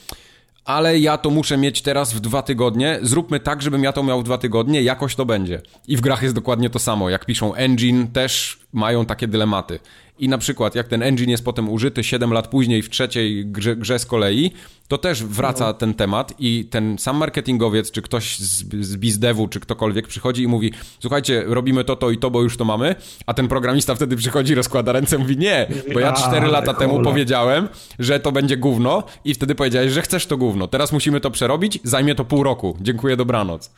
ale 0.65 0.99
ja 0.99 1.19
to 1.19 1.31
muszę 1.31 1.57
mieć 1.57 1.83
teraz 1.83 2.15
w 2.15 2.21
dwa 2.21 2.43
tygodnie, 2.43 2.99
zróbmy 3.03 3.41
tak, 3.41 3.63
żebym 3.63 3.85
ja 3.85 3.93
to 3.93 4.03
miał 4.03 4.21
w 4.21 4.25
dwa 4.25 4.39
tygodnie, 4.39 4.83
jakoś 4.83 5.15
to 5.15 5.27
będzie. 5.27 5.61
I 5.89 5.97
w 5.97 6.01
grach 6.01 6.23
jest 6.23 6.35
dokładnie 6.35 6.71
to 6.71 6.79
samo. 6.79 7.11
Jak 7.11 7.27
piszą 7.27 7.55
engine, 7.55 8.07
też 8.07 8.59
mają 8.73 9.07
takie 9.07 9.29
dylematy. 9.29 9.79
I 10.19 10.29
na 10.29 10.39
przykład, 10.39 10.75
jak 10.75 10.89
ten 10.89 11.03
engine 11.03 11.31
jest 11.31 11.45
potem 11.45 11.69
użyty 11.69 12.05
7 12.05 12.33
lat 12.33 12.49
później 12.49 12.83
w 12.83 12.91
trzeciej 12.91 13.47
grze, 13.47 13.77
grze 13.77 13.99
z 13.99 14.07
kolei, 14.07 14.51
to 14.89 14.99
też 14.99 15.25
wraca 15.25 15.67
no. 15.67 15.75
ten 15.75 15.95
temat 15.95 16.35
i 16.39 16.65
ten 16.71 16.99
sam 16.99 17.17
marketingowiec, 17.17 17.91
czy 17.91 18.03
ktoś 18.03 18.39
z, 18.39 18.85
z 18.87 18.97
bizdevu, 18.97 19.49
czy 19.49 19.61
ktokolwiek 19.61 20.09
przychodzi 20.09 20.43
i 20.43 20.49
mówi, 20.49 20.73
słuchajcie, 20.99 21.45
robimy 21.47 21.85
to, 21.85 21.97
to 21.97 22.11
i 22.11 22.19
to, 22.19 22.31
bo 22.31 22.43
już 22.43 22.57
to 22.57 22.65
mamy, 22.65 22.95
a 23.27 23.35
ten 23.35 23.49
programista 23.49 23.95
wtedy 23.95 24.17
przychodzi, 24.17 24.55
rozkłada 24.55 24.93
ręce, 24.93 25.19
mówi, 25.19 25.37
nie, 25.37 25.67
bo 25.95 26.01
ja 26.01 26.13
4 26.13 26.47
lata 26.47 26.75
temu 26.75 27.03
powiedziałem, 27.03 27.69
że 27.99 28.21
to 28.21 28.33
będzie 28.33 28.57
gówno 28.57 29.03
i 29.25 29.35
wtedy 29.35 29.55
powiedziałeś, 29.55 29.93
że 29.93 30.03
chcesz 30.03 30.27
to 30.27 30.37
gówno, 30.37 30.69
teraz 30.69 30.93
musimy 30.93 31.21
to 31.21 31.31
przerobić, 31.31 31.79
zajmie 31.85 32.15
to 32.15 32.25
pół 32.25 32.43
roku, 32.43 32.77
dziękuję, 32.81 33.17
dobranoc. 33.17 33.71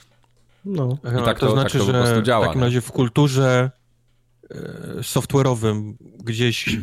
No. 0.64 0.96
I 1.22 1.24
tak 1.24 1.38
to, 1.38 1.46
to 1.46 1.52
znaczy, 1.52 1.78
tak 1.78 1.86
to 1.86 1.92
po 1.92 1.98
prostu 1.98 2.22
działa. 2.22 2.44
W 2.44 2.48
takim 2.48 2.62
razie 2.62 2.80
w 2.80 2.92
kulturze 2.92 3.70
software'owym 5.02 5.92
gdzieś 6.24 6.78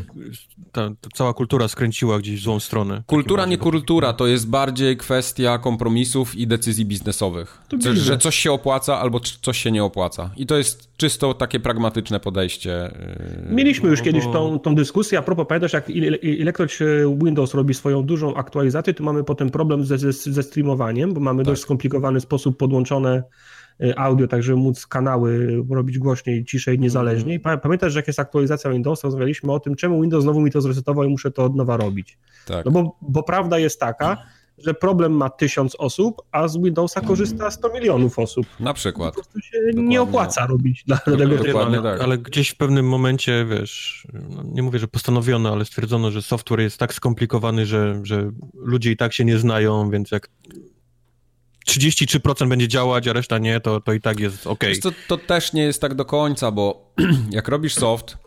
ta, 0.71 0.89
ta, 1.01 1.09
cała 1.13 1.33
kultura 1.33 1.67
skręciła 1.67 2.19
gdzieś 2.19 2.39
w 2.39 2.43
złą 2.43 2.59
stronę. 2.59 3.03
Kultura, 3.07 3.45
nie 3.45 3.57
kultura, 3.57 4.13
to 4.13 4.27
jest 4.27 4.49
bardziej 4.49 4.97
kwestia 4.97 5.57
kompromisów 5.57 6.35
i 6.35 6.47
decyzji 6.47 6.85
biznesowych. 6.85 7.61
Coś, 7.81 7.97
że 7.97 8.17
coś 8.17 8.35
się 8.35 8.51
opłaca 8.51 8.99
albo 8.99 9.19
coś 9.19 9.57
się 9.57 9.71
nie 9.71 9.83
opłaca. 9.83 10.31
I 10.37 10.45
to 10.45 10.57
jest 10.57 10.89
czysto 10.97 11.33
takie 11.33 11.59
pragmatyczne 11.59 12.19
podejście. 12.19 12.85
E, 12.85 13.53
Mieliśmy 13.53 13.89
już 13.89 13.99
no, 13.99 14.05
kiedyś 14.05 14.23
tą, 14.23 14.59
tą 14.59 14.75
dyskusję, 14.75 15.19
a 15.19 15.21
propos 15.21 15.47
pamiętasz, 15.47 15.73
jak 15.73 15.89
ilekroć 16.23 16.79
Windows 17.23 17.53
robi 17.53 17.73
swoją 17.73 18.03
dużą 18.03 18.35
aktualizację, 18.35 18.93
to 18.93 19.03
mamy 19.03 19.23
potem 19.23 19.49
problem 19.49 19.85
ze, 19.85 19.97
ze, 19.97 20.11
ze 20.13 20.43
streamowaniem, 20.43 21.13
bo 21.13 21.19
mamy 21.19 21.43
tak. 21.43 21.45
dość 21.45 21.61
skomplikowany 21.61 22.21
sposób 22.21 22.57
podłączone 22.57 23.23
audio, 23.95 24.27
tak 24.27 24.43
żeby 24.43 24.57
móc 24.57 24.87
kanały 24.87 25.63
robić 25.69 25.99
głośniej, 25.99 26.45
ciszej, 26.45 26.79
niezależnie. 26.79 27.33
I 27.33 27.39
pamiętasz, 27.39 27.93
że 27.93 27.99
jak 27.99 28.07
jest 28.07 28.19
aktualizacja 28.19 28.71
Windowsa, 28.71 29.07
rozmawialiśmy 29.07 29.51
o 29.51 29.59
tym, 29.59 29.75
czemu 29.75 30.01
Windows 30.01 30.23
znowu 30.23 30.41
mi 30.41 30.51
to 30.51 30.61
zresetował 30.61 31.03
i 31.03 31.07
muszę 31.07 31.31
to 31.31 31.43
od 31.43 31.55
nowa 31.55 31.77
robić. 31.77 32.17
Tak. 32.45 32.65
No 32.65 32.71
bo, 32.71 32.97
bo 33.01 33.23
prawda 33.23 33.59
jest 33.59 33.79
taka, 33.79 34.17
że 34.57 34.73
problem 34.73 35.11
ma 35.11 35.29
tysiąc 35.29 35.75
osób, 35.79 36.21
a 36.31 36.47
z 36.47 36.57
Windowsa 36.57 37.01
korzysta 37.01 37.51
100 37.51 37.69
milionów 37.73 38.19
osób. 38.19 38.45
Na 38.59 38.73
przykład. 38.73 39.15
Po 39.15 39.21
prostu 39.21 39.41
się 39.41 39.57
Dokładnie. 39.57 39.83
nie 39.89 40.01
opłaca 40.01 40.47
robić 40.47 40.83
dla 40.87 40.97
tego 40.97 41.27
Dokładnie 41.27 41.81
tak. 41.81 42.01
Ale 42.01 42.17
gdzieś 42.17 42.49
w 42.49 42.57
pewnym 42.57 42.87
momencie, 42.87 43.45
wiesz, 43.49 44.07
no 44.29 44.43
nie 44.43 44.63
mówię, 44.63 44.79
że 44.79 44.87
postanowiono, 44.87 45.51
ale 45.51 45.65
stwierdzono, 45.65 46.11
że 46.11 46.21
software 46.21 46.59
jest 46.59 46.77
tak 46.77 46.93
skomplikowany, 46.93 47.65
że, 47.65 47.99
że 48.03 48.31
ludzie 48.55 48.91
i 48.91 48.97
tak 48.97 49.13
się 49.13 49.25
nie 49.25 49.37
znają, 49.37 49.89
więc 49.89 50.11
jak 50.11 50.29
33% 51.67 52.47
będzie 52.47 52.67
działać, 52.67 53.07
a 53.07 53.13
reszta 53.13 53.37
nie, 53.37 53.59
to, 53.59 53.81
to 53.81 53.93
i 53.93 54.01
tak 54.01 54.19
jest 54.19 54.47
ok. 54.47 54.63
To, 54.81 54.91
to 55.07 55.17
też 55.17 55.53
nie 55.53 55.63
jest 55.63 55.81
tak 55.81 55.93
do 55.93 56.05
końca, 56.05 56.51
bo 56.51 56.93
jak 57.31 57.47
robisz 57.47 57.75
soft, 57.75 58.17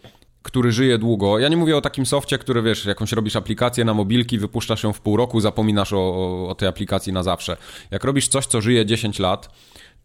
który 0.43 0.73
żyje 0.73 0.99
długo. 0.99 1.39
Ja 1.39 1.49
nie 1.49 1.57
mówię 1.57 1.77
o 1.77 1.81
takim 1.81 2.07
softie, 2.07 2.39
który 2.39 2.63
wiesz, 2.63 2.85
jakąś 2.85 3.13
robisz 3.13 3.37
aplikację 3.37 3.85
na 3.85 3.95
mobilki, 3.95 4.39
wypuszczasz 4.39 4.83
ją 4.83 4.93
w 4.93 5.01
pół 5.01 5.17
roku, 5.17 5.41
zapominasz 5.41 5.93
o, 5.93 6.49
o 6.49 6.55
tej 6.55 6.69
aplikacji 6.69 7.13
na 7.13 7.23
zawsze. 7.23 7.57
Jak 7.91 8.05
robisz 8.05 8.29
coś, 8.29 8.47
co 8.47 8.61
żyje 8.61 8.87
10 8.87 9.19
lat, 9.19 9.49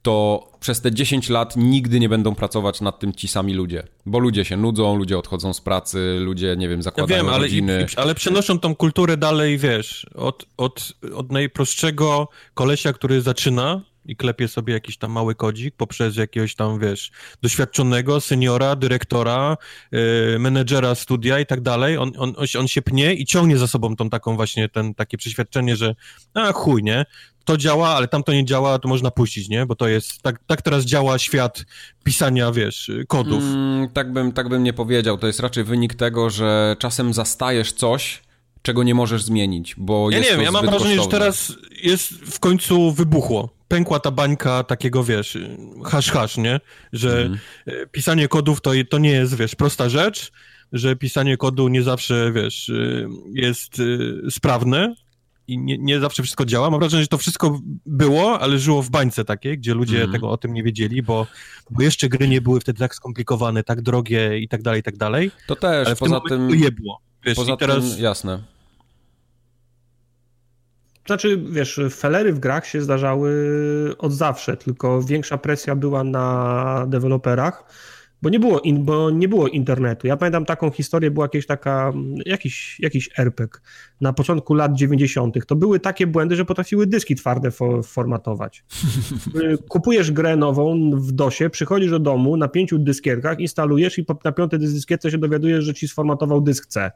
to 0.02 0.48
przez 0.60 0.82
te 0.82 0.92
10 0.92 1.30
lat 1.30 1.58
nigdy 1.58 2.00
nie 2.00 2.10
będą 2.10 2.36
pracować 2.36 2.82
nad 2.82 3.00
tym 3.00 3.14
ci 3.14 3.28
sami 3.28 3.54
ludzie. 3.54 3.84
Bo 4.06 4.20
ludzie 4.20 4.46
się 4.46 4.58
nudzą, 4.58 4.96
ludzie 4.96 5.18
odchodzą 5.18 5.54
z 5.54 5.62
pracy, 5.62 6.18
ludzie, 6.20 6.56
nie 6.58 6.70
wiem, 6.70 6.82
zakładają 6.82 7.18
ja 7.18 7.24
wiem, 7.24 7.34
ale 7.34 7.44
rodziny. 7.44 7.86
I, 7.94 7.98
ale 7.98 8.16
przenoszą 8.16 8.60
tą 8.60 8.76
kulturę 8.76 9.18
dalej, 9.18 9.58
wiesz, 9.58 10.06
od, 10.16 10.46
od, 10.58 10.94
od 11.16 11.32
najprostszego 11.32 12.28
kolesia, 12.54 12.94
który 12.94 13.22
zaczyna 13.22 13.82
i 14.06 14.16
klepie 14.16 14.48
sobie 14.48 14.74
jakiś 14.74 14.98
tam 14.98 15.12
mały 15.12 15.36
kodzik 15.36 15.76
poprzez 15.76 16.16
jakiegoś 16.16 16.56
tam, 16.56 16.80
wiesz, 16.80 17.12
doświadczonego 17.42 18.22
seniora, 18.22 18.76
dyrektora, 18.76 19.58
yy, 19.92 20.00
menedżera 20.40 20.96
studia 20.96 21.40
i 21.40 21.46
tak 21.46 21.62
dalej. 21.62 21.98
On, 21.98 22.12
on, 22.18 22.34
on 22.60 22.68
się 22.68 22.82
pnie 22.82 23.14
i 23.14 23.26
ciągnie 23.26 23.58
za 23.58 23.68
sobą 23.68 23.96
tą 23.96 24.10
taką 24.10 24.36
właśnie, 24.36 24.70
ten, 24.70 24.94
takie 24.94 25.18
przeświadczenie, 25.18 25.76
że 25.76 25.96
a 26.34 26.52
chuj, 26.54 26.84
nie? 26.84 27.06
To 27.46 27.58
działa, 27.58 27.90
ale 27.90 28.08
tam 28.08 28.24
to 28.24 28.34
nie 28.34 28.46
działa, 28.46 28.80
to 28.80 28.88
można 28.88 29.12
puścić, 29.12 29.50
nie? 29.50 29.66
Bo 29.66 29.76
to 29.76 29.88
jest, 29.88 30.22
tak, 30.22 30.40
tak 30.48 30.62
teraz 30.62 30.86
działa 30.86 31.20
świat 31.20 31.66
pisania, 32.04 32.52
wiesz, 32.52 32.92
kodów. 33.08 33.44
Mm, 33.44 33.90
tak, 33.90 34.14
bym, 34.14 34.32
tak 34.32 34.50
bym 34.50 34.64
nie 34.64 34.74
powiedział. 34.74 35.18
To 35.18 35.28
jest 35.28 35.40
raczej 35.40 35.64
wynik 35.64 35.96
tego, 35.96 36.30
że 36.30 36.76
czasem 36.80 37.14
zastajesz 37.14 37.74
coś, 37.74 38.22
czego 38.62 38.84
nie 38.84 38.96
możesz 38.96 39.24
zmienić, 39.24 39.76
bo 39.78 40.12
ja 40.12 40.18
jest 40.18 40.30
nie 40.30 40.36
wiem, 40.36 40.46
ja 40.46 40.52
mam 40.52 40.66
wrażenie, 40.66 40.96
kosztowne. 40.96 41.04
że 41.04 41.20
teraz 41.20 41.54
jest 41.84 42.10
w 42.12 42.40
końcu 42.40 42.92
wybuchło. 42.92 43.61
Pękła 43.72 44.00
ta 44.00 44.12
bańka 44.12 44.64
takiego, 44.64 45.04
wiesz, 45.04 45.38
hash, 45.86 46.38
nie? 46.38 46.60
Że 46.94 47.22
mm. 47.22 47.38
pisanie 47.92 48.28
kodów 48.28 48.62
to, 48.62 48.72
to 48.90 48.98
nie 48.98 49.12
jest, 49.12 49.36
wiesz, 49.36 49.56
prosta 49.56 49.90
rzecz, 49.90 50.32
że 50.74 50.96
pisanie 50.96 51.38
kodu 51.38 51.68
nie 51.68 51.84
zawsze, 51.84 52.32
wiesz, 52.32 52.70
y, 52.70 53.08
jest 53.34 53.80
y, 53.80 54.22
sprawne 54.30 54.96
i 55.48 55.58
nie, 55.58 55.78
nie 55.78 56.00
zawsze 56.00 56.24
wszystko 56.24 56.46
działa. 56.46 56.70
Mam 56.70 56.80
wrażenie, 56.80 57.04
że 57.04 57.08
to 57.08 57.18
wszystko 57.18 57.60
było, 57.86 58.40
ale 58.40 58.60
żyło 58.60 58.82
w 58.82 58.90
bańce 58.90 59.26
takiej, 59.26 59.58
gdzie 59.58 59.74
ludzie 59.74 59.98
mm. 59.98 60.12
tego 60.12 60.30
o 60.30 60.38
tym 60.38 60.54
nie 60.54 60.64
wiedzieli, 60.64 61.04
bo, 61.04 61.28
bo 61.70 61.84
jeszcze 61.84 62.10
gry 62.10 62.28
nie 62.28 62.42
były 62.42 62.60
wtedy 62.60 62.80
tak 62.80 62.96
skomplikowane, 62.96 63.64
tak 63.64 63.82
drogie 63.82 64.40
i 64.40 64.48
tak 64.48 64.62
dalej, 64.62 64.80
i 64.80 64.84
tak 64.84 64.98
dalej. 64.98 65.32
To 65.48 65.56
też, 65.56 65.88
ale 65.88 65.96
poza 65.96 66.22
tym... 66.30 66.50
Je 66.50 66.72
było. 66.72 67.02
Wiesz, 67.26 67.36
poza 67.36 67.58
teraz... 67.58 67.94
tym, 67.94 68.04
jasne. 68.04 68.44
Znaczy, 71.06 71.44
wiesz, 71.50 71.80
felery 71.90 72.34
w 72.34 72.40
grach 72.40 72.66
się 72.68 72.82
zdarzały 72.82 73.32
od 73.98 74.14
zawsze, 74.14 74.58
tylko 74.58 75.02
większa 75.02 75.38
presja 75.38 75.76
była 75.76 76.04
na 76.04 76.86
deweloperach, 76.90 77.64
bo 78.22 78.30
nie 78.30 78.40
było, 78.40 78.60
in, 78.60 78.86
bo 78.86 79.10
nie 79.10 79.28
było 79.28 79.48
internetu. 79.48 80.08
Ja 80.08 80.18
pamiętam 80.18 80.46
taką 80.46 80.72
historię, 80.72 81.12
była 81.12 81.26
jakieś 81.26 81.46
taka, 81.46 81.94
jakiś, 82.26 82.80
jakiś 82.80 83.10
RPG 83.18 83.62
na 84.02 84.14
początku 84.14 84.54
lat 84.54 84.74
90. 84.74 85.46
To 85.48 85.56
były 85.56 85.80
takie 85.80 86.08
błędy, 86.08 86.36
że 86.36 86.46
potrafiły 86.46 86.88
dyski 86.88 87.16
twarde 87.16 87.52
fo 87.52 87.84
formatować. 87.84 88.64
Kupujesz 89.70 90.12
grę 90.12 90.36
nową 90.36 90.92
w 90.92 91.12
DOSie, 91.12 91.50
przychodzisz 91.50 91.92
do 91.92 92.00
domu 92.00 92.38
na 92.38 92.48
pięciu 92.48 92.80
dyskietkach, 92.80 93.40
instalujesz 93.40 94.00
i 94.00 94.06
na 94.26 94.32
piątej 94.32 94.60
dyskietce 94.60 95.12
się 95.12 95.18
dowiadujesz, 95.18 95.64
że 95.64 95.74
ci 95.74 95.88
sformatował 95.88 96.42
dysk 96.42 96.68
C. 96.68 96.92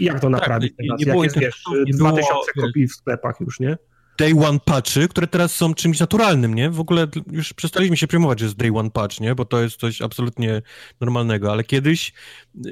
Jak 0.00 0.20
to 0.20 0.30
naprawić 0.30 0.70
tak, 0.70 0.76
teraz? 0.76 1.00
Nie, 1.00 1.06
nie 1.06 1.12
było 1.12 1.24
jest, 1.24 1.38
wiesz, 1.38 1.62
2000 1.86 2.52
kopii 2.60 2.88
w 2.88 2.92
sklepach 2.92 3.40
już, 3.40 3.60
nie? 3.60 3.76
Day 4.18 4.32
One 4.48 4.60
patchy, 4.64 5.08
które 5.08 5.26
teraz 5.26 5.54
są 5.54 5.74
czymś 5.74 6.00
naturalnym, 6.00 6.54
nie? 6.54 6.70
W 6.70 6.80
ogóle 6.80 7.06
już 7.32 7.52
przestaliśmy 7.52 7.96
się 7.96 8.06
przejmować, 8.06 8.40
że 8.40 8.46
jest 8.46 8.56
Day 8.56 8.70
One 8.74 8.90
patch, 8.90 9.20
nie? 9.20 9.34
Bo 9.34 9.44
to 9.44 9.62
jest 9.62 9.80
coś 9.80 10.02
absolutnie 10.02 10.62
normalnego, 11.00 11.52
ale 11.52 11.64
kiedyś 11.64 12.12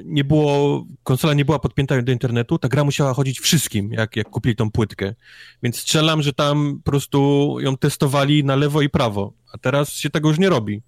nie 0.03 0.23
było, 0.23 0.85
konsola 1.03 1.33
nie 1.33 1.45
była 1.45 1.59
podpięta 1.59 2.01
do 2.01 2.11
internetu, 2.11 2.59
ta 2.59 2.67
gra 2.67 2.83
musiała 2.83 3.13
chodzić 3.13 3.39
wszystkim, 3.39 3.91
jak, 3.91 4.15
jak 4.15 4.29
kupili 4.29 4.55
tą 4.55 4.71
płytkę. 4.71 5.15
Więc 5.63 5.79
strzelam, 5.79 6.21
że 6.21 6.33
tam 6.33 6.79
po 6.83 6.91
prostu 6.91 7.57
ją 7.59 7.77
testowali 7.77 8.43
na 8.43 8.55
lewo 8.55 8.81
i 8.81 8.89
prawo, 8.89 9.33
a 9.53 9.57
teraz 9.57 9.93
się 9.93 10.09
tego 10.09 10.29
już 10.29 10.39
nie 10.39 10.49
robi 10.49 10.81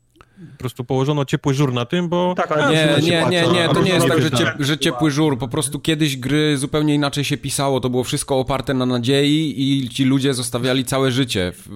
po 0.51 0.57
prostu 0.57 0.83
położono 0.83 1.25
ciepły 1.25 1.53
żur 1.53 1.73
na 1.73 1.85
tym, 1.85 2.09
bo... 2.09 2.33
Tak, 2.37 2.51
ale 2.51 2.71
nie, 2.71 3.01
nie, 3.01 3.25
nie, 3.25 3.47
nie, 3.47 3.69
to 3.73 3.81
nie 3.81 3.91
jest 3.91 4.07
tak, 4.07 4.21
że, 4.21 4.31
ciep, 4.31 4.49
że 4.59 4.77
ciepły 4.77 5.11
żur, 5.11 5.37
po 5.37 5.47
prostu 5.47 5.79
kiedyś 5.79 6.17
gry 6.17 6.57
zupełnie 6.57 6.95
inaczej 6.95 7.23
się 7.23 7.37
pisało, 7.37 7.79
to 7.79 7.89
było 7.89 8.03
wszystko 8.03 8.39
oparte 8.39 8.73
na 8.73 8.85
nadziei 8.85 9.55
i 9.57 9.89
ci 9.89 10.05
ludzie 10.05 10.33
zostawiali 10.33 10.85
całe 10.85 11.11
życie 11.11 11.53
w, 11.55 11.67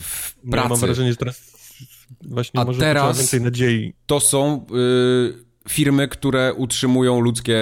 w 0.00 0.34
pracy. 0.50 0.64
Ja 0.64 0.68
mam 0.68 0.78
wrażenie, 0.78 1.10
że 1.10 1.16
teraz 1.16 1.54
właśnie 2.22 2.60
A 2.60 2.64
może 2.64 2.80
teraz 2.80 3.18
więcej 3.18 3.40
nadziei. 3.40 3.94
to 4.06 4.20
są... 4.20 4.66
Yy, 4.70 5.44
firmy, 5.68 6.08
które 6.08 6.54
utrzymują 6.54 7.20
ludzkie 7.20 7.58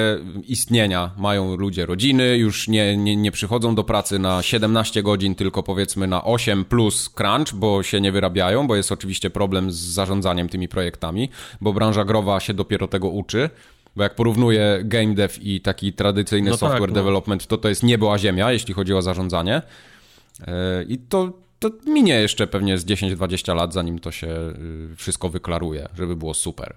istnienia. 0.48 1.10
Mają 1.18 1.56
ludzie 1.56 1.86
rodziny, 1.86 2.36
już 2.36 2.68
nie, 2.68 2.96
nie, 2.96 3.16
nie 3.16 3.32
przychodzą 3.32 3.74
do 3.74 3.84
pracy 3.84 4.18
na 4.18 4.42
17 4.42 5.02
godzin, 5.02 5.34
tylko 5.34 5.62
powiedzmy 5.62 6.06
na 6.06 6.24
8 6.24 6.64
plus 6.64 7.08
crunch, 7.08 7.54
bo 7.54 7.82
się 7.82 8.00
nie 8.00 8.12
wyrabiają, 8.12 8.66
bo 8.66 8.76
jest 8.76 8.92
oczywiście 8.92 9.30
problem 9.30 9.72
z 9.72 9.76
zarządzaniem 9.76 10.48
tymi 10.48 10.68
projektami, 10.68 11.28
bo 11.60 11.72
branża 11.72 12.04
growa 12.04 12.40
się 12.40 12.54
dopiero 12.54 12.88
tego 12.88 13.08
uczy. 13.08 13.50
Bo 13.96 14.02
jak 14.02 14.14
porównuję 14.14 14.80
game 14.84 15.14
dev 15.14 15.38
i 15.42 15.60
taki 15.60 15.92
tradycyjny 15.92 16.50
no 16.50 16.56
tak, 16.56 16.60
software 16.60 16.80
tak, 16.80 16.90
no. 16.90 16.94
development, 16.94 17.46
to 17.46 17.58
to 17.58 17.68
jest 17.68 17.82
niebo 17.82 18.12
a 18.12 18.18
ziemia, 18.18 18.52
jeśli 18.52 18.74
chodzi 18.74 18.94
o 18.94 19.02
zarządzanie. 19.02 19.62
E, 20.46 20.84
I 20.88 20.98
to, 20.98 21.32
to 21.58 21.70
minie 21.86 22.14
jeszcze 22.14 22.46
pewnie 22.46 22.78
z 22.78 22.84
10-20 22.86 23.56
lat, 23.56 23.72
zanim 23.72 23.98
to 23.98 24.10
się 24.10 24.28
y, 24.92 24.96
wszystko 24.96 25.28
wyklaruje, 25.28 25.88
żeby 25.96 26.16
było 26.16 26.34
super. 26.34 26.74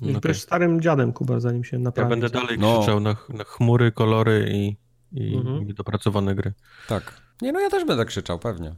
No 0.00 0.08
Już 0.08 0.16
okay. 0.16 0.34
starym 0.34 0.80
dziadem, 0.80 1.12
Kuba, 1.12 1.40
zanim 1.40 1.64
się 1.64 1.78
naprawi. 1.78 2.06
Ja 2.06 2.10
będę 2.10 2.40
dalej 2.40 2.58
no. 2.58 2.78
krzyczał 2.78 3.00
na, 3.00 3.16
na 3.28 3.44
chmury, 3.44 3.92
kolory 3.92 4.48
i, 4.52 4.76
i 5.12 5.36
mhm. 5.36 5.66
niedopracowane 5.66 6.34
gry. 6.34 6.52
Tak. 6.88 7.20
Nie, 7.42 7.52
no 7.52 7.60
ja 7.60 7.70
też 7.70 7.84
będę 7.84 8.04
krzyczał, 8.04 8.38
pewnie. 8.38 8.74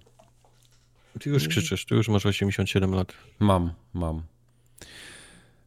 Ty 1.20 1.30
już 1.30 1.48
krzyczysz, 1.48 1.84
ty 1.84 1.94
już 1.94 2.08
masz 2.08 2.26
87 2.26 2.94
lat. 2.94 3.12
Mam, 3.38 3.70
mam. 3.94 4.22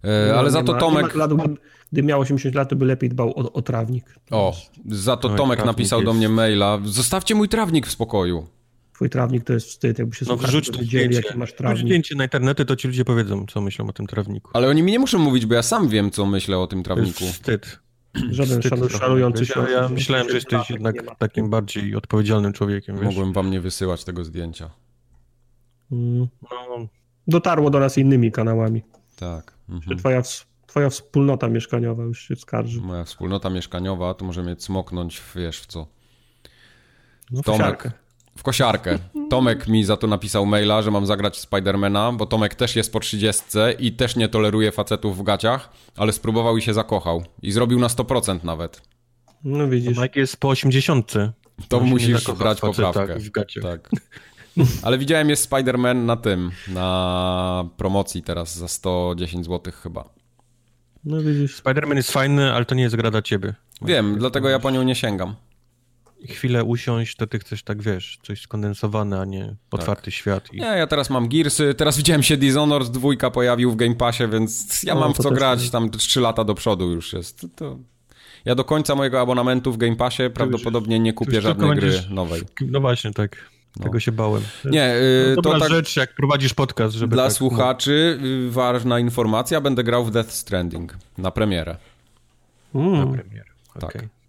E, 0.04 0.28
no, 0.32 0.40
ale 0.40 0.52
za 0.52 0.64
to 0.64 0.74
ma, 0.74 0.80
Tomek... 0.80 1.16
Lat, 1.16 1.32
gdy 1.92 2.04
miał 2.04 2.20
80 2.20 2.56
lat, 2.56 2.70
to 2.70 2.76
by 2.76 2.86
lepiej 2.86 3.10
dbał 3.10 3.30
o, 3.30 3.54
o 3.54 3.62
trawnik. 3.62 4.16
O, 4.32 4.56
za 4.86 5.18
to 5.18 5.30
Tomek 5.30 5.66
napisał 5.66 6.04
do 6.04 6.14
mnie 6.14 6.30
maila. 6.30 6.80
Zostawcie 6.84 7.36
mój 7.36 7.50
trawnik 7.50 7.88
w 7.88 7.92
spokoju 7.92 8.48
twój 9.02 9.10
trawnik 9.10 9.44
to 9.44 9.54
jest 9.54 9.68
wstyd, 9.68 10.00
jakby 10.00 10.16
się 10.16 10.26
no, 10.28 10.38
wrzuć 10.38 10.78
wiedzieli, 10.78 11.16
jaki 11.16 11.38
masz 11.38 11.54
trawnik. 11.54 11.86
zdjęcie 11.86 12.16
na 12.16 12.24
internety, 12.24 12.66
to 12.66 12.76
ci 12.76 12.88
ludzie 12.88 13.06
powiedzą, 13.06 13.46
co 13.46 13.62
myślą 13.62 13.88
o 13.88 13.94
tym 13.94 14.08
trawniku. 14.08 14.52
Ale 14.54 14.68
oni 14.68 14.84
mi 14.84 14.92
nie 14.92 15.00
muszą 15.00 15.20
mówić, 15.20 15.46
bo 15.46 15.56
ja 15.56 15.64
sam 15.64 15.90
wiem, 15.90 16.12
co 16.12 16.26
myślę 16.26 16.60
o 16.60 16.68
tym 16.68 16.84
trawniku. 16.84 17.20
To 17.20 17.26
jest 17.26 17.36
wstyd. 17.36 17.80
Żaden 18.30 18.62
wstyd 18.62 18.92
szanujący 18.92 19.46
się. 19.46 19.60
Ja, 19.60 19.70
ja 19.70 19.90
myślałem, 19.90 20.30
że 20.30 20.36
jesteś 20.36 20.70
jednak 20.70 20.96
takim 21.18 21.50
bardziej 21.50 21.96
odpowiedzialnym 21.96 22.54
człowiekiem. 22.54 22.96
Wiesz? 22.96 23.06
Mogłem 23.06 23.34
wam 23.34 23.52
nie 23.52 23.62
wysyłać 23.62 24.04
tego 24.04 24.24
zdjęcia. 24.24 24.70
Mm. 25.92 26.28
No. 26.42 26.88
Dotarło 27.28 27.70
do 27.70 27.80
nas 27.80 27.98
innymi 27.98 28.32
kanałami. 28.32 28.82
Tak. 29.16 29.54
Mhm. 29.70 29.98
Twoja, 29.98 30.22
twoja 30.68 30.90
wspólnota 30.90 31.48
mieszkaniowa 31.48 32.04
już 32.04 32.28
się 32.28 32.36
skarży. 32.36 32.82
Moja 32.82 33.04
wspólnota 33.04 33.50
mieszkaniowa, 33.50 34.14
to 34.14 34.26
może 34.26 34.44
mnie 34.44 34.56
cmoknąć, 34.56 35.22
wiesz 35.36 35.62
w 35.62 35.66
co. 35.66 35.88
No, 37.32 37.42
Tomek, 37.42 38.01
w 38.42 38.44
kosiarkę. 38.44 39.00
Tomek 39.30 39.68
mi 39.68 39.84
za 39.84 39.98
to 39.98 40.08
napisał 40.08 40.46
maila, 40.46 40.82
że 40.82 40.92
mam 40.92 41.06
zagrać 41.06 41.40
Spidermana, 41.40 42.12
bo 42.12 42.26
Tomek 42.26 42.56
też 42.56 42.76
jest 42.76 42.94
po 42.94 43.00
30 43.00 43.44
i 43.80 43.92
też 43.92 44.16
nie 44.16 44.28
toleruje 44.30 44.72
facetów 44.72 45.18
w 45.18 45.24
gaciach, 45.24 45.70
ale 45.98 46.12
spróbował 46.12 46.58
i 46.58 46.62
się 46.62 46.74
zakochał. 46.74 47.24
I 47.42 47.52
zrobił 47.52 47.80
na 47.80 47.88
100% 47.88 48.44
nawet. 48.44 48.82
No 49.44 49.68
widzisz. 49.68 49.96
Tomek 49.96 50.16
jest 50.16 50.38
po 50.38 50.50
80. 50.50 51.14
To 51.68 51.80
musisz 51.80 52.32
brać 52.32 52.62
poprawkę. 52.62 53.20
W 53.20 53.32
gaciach. 53.32 53.64
Tak. 53.64 53.90
Ale 54.84 54.98
widziałem 54.98 55.30
jest 55.30 55.52
Spider-Man 55.52 56.06
na 56.06 56.18
tym, 56.18 56.52
na 56.68 57.66
promocji 57.78 58.24
teraz 58.24 58.56
za 58.58 58.68
110 58.68 59.46
zł 59.46 59.74
chyba. 59.84 60.10
No 61.06 61.22
widzisz. 61.22 61.62
Spider-Man 61.62 61.96
jest 61.96 62.12
fajny, 62.12 62.54
ale 62.54 62.66
to 62.66 62.76
nie 62.76 62.84
jest 62.84 62.96
gra 62.96 63.12
dla 63.12 63.22
ciebie. 63.22 63.54
Wiem, 63.82 64.16
dlatego 64.20 64.50
ja 64.50 64.60
po 64.60 64.72
nią 64.72 64.84
nie 64.84 64.96
sięgam 64.96 65.36
chwilę 66.28 66.64
usiąść, 66.64 67.16
to 67.16 67.28
ty 67.28 67.40
chcesz 67.40 67.64
tak, 67.64 67.82
wiesz, 67.82 68.20
coś 68.24 68.42
skondensowane, 68.42 69.22
a 69.22 69.26
nie 69.26 69.56
otwarty 69.72 70.06
tak. 70.06 70.14
świat. 70.14 70.54
I... 70.54 70.58
Nie, 70.58 70.66
ja 70.66 70.88
teraz 70.88 71.10
mam 71.10 71.30
Gearsy, 71.30 71.74
teraz 71.74 71.98
widziałem 71.98 72.24
się 72.24 72.38
Dishonored 72.38 72.90
dwójka 72.90 73.32
pojawił 73.32 73.72
w 73.72 73.76
Game 73.76 73.96
Passie, 73.96 74.28
więc 74.28 74.84
ja 74.84 74.94
no, 74.94 75.00
mam 75.00 75.14
w 75.14 75.18
co 75.18 75.32
grać, 75.32 75.70
tam 75.70 75.90
3 75.90 76.22
lata 76.22 76.44
do 76.44 76.56
przodu 76.56 76.92
już 76.92 77.14
jest. 77.14 77.46
To... 77.56 77.78
Ja 78.46 78.56
do 78.56 78.64
końca 78.64 78.96
mojego 78.96 79.22
abonamentu 79.22 79.72
w 79.72 79.78
Game 79.78 79.96
Passie 79.96 80.24
prawdopodobnie 80.34 81.00
nie 81.00 81.14
kupię 81.14 81.42
żadnej 81.42 81.76
gry 81.76 82.04
nowej. 82.10 82.42
No 82.62 82.80
właśnie, 82.80 83.12
tak. 83.12 83.52
No. 83.80 83.84
Tego 83.84 84.00
się 84.00 84.12
bałem. 84.12 84.42
Nie, 84.66 84.96
yy, 85.28 85.34
no, 85.36 85.42
to 85.42 85.60
tak 85.60 85.70
rzecz, 85.70 85.98
jak 85.98 86.16
prowadzisz 86.16 86.54
podcast, 86.54 86.96
żeby 86.96 87.16
Dla 87.16 87.24
tak, 87.24 87.34
słuchaczy 87.34 88.20
no. 88.22 88.52
ważna 88.52 89.00
informacja, 89.00 89.62
będę 89.62 89.84
grał 89.84 90.06
w 90.06 90.12
Death 90.12 90.32
Stranding 90.32 90.98
na 91.18 91.32
premierę. 91.32 91.78
Mm. 92.76 92.92
Na 92.92 93.18
premierę, 93.18 93.50
tak. 93.80 94.21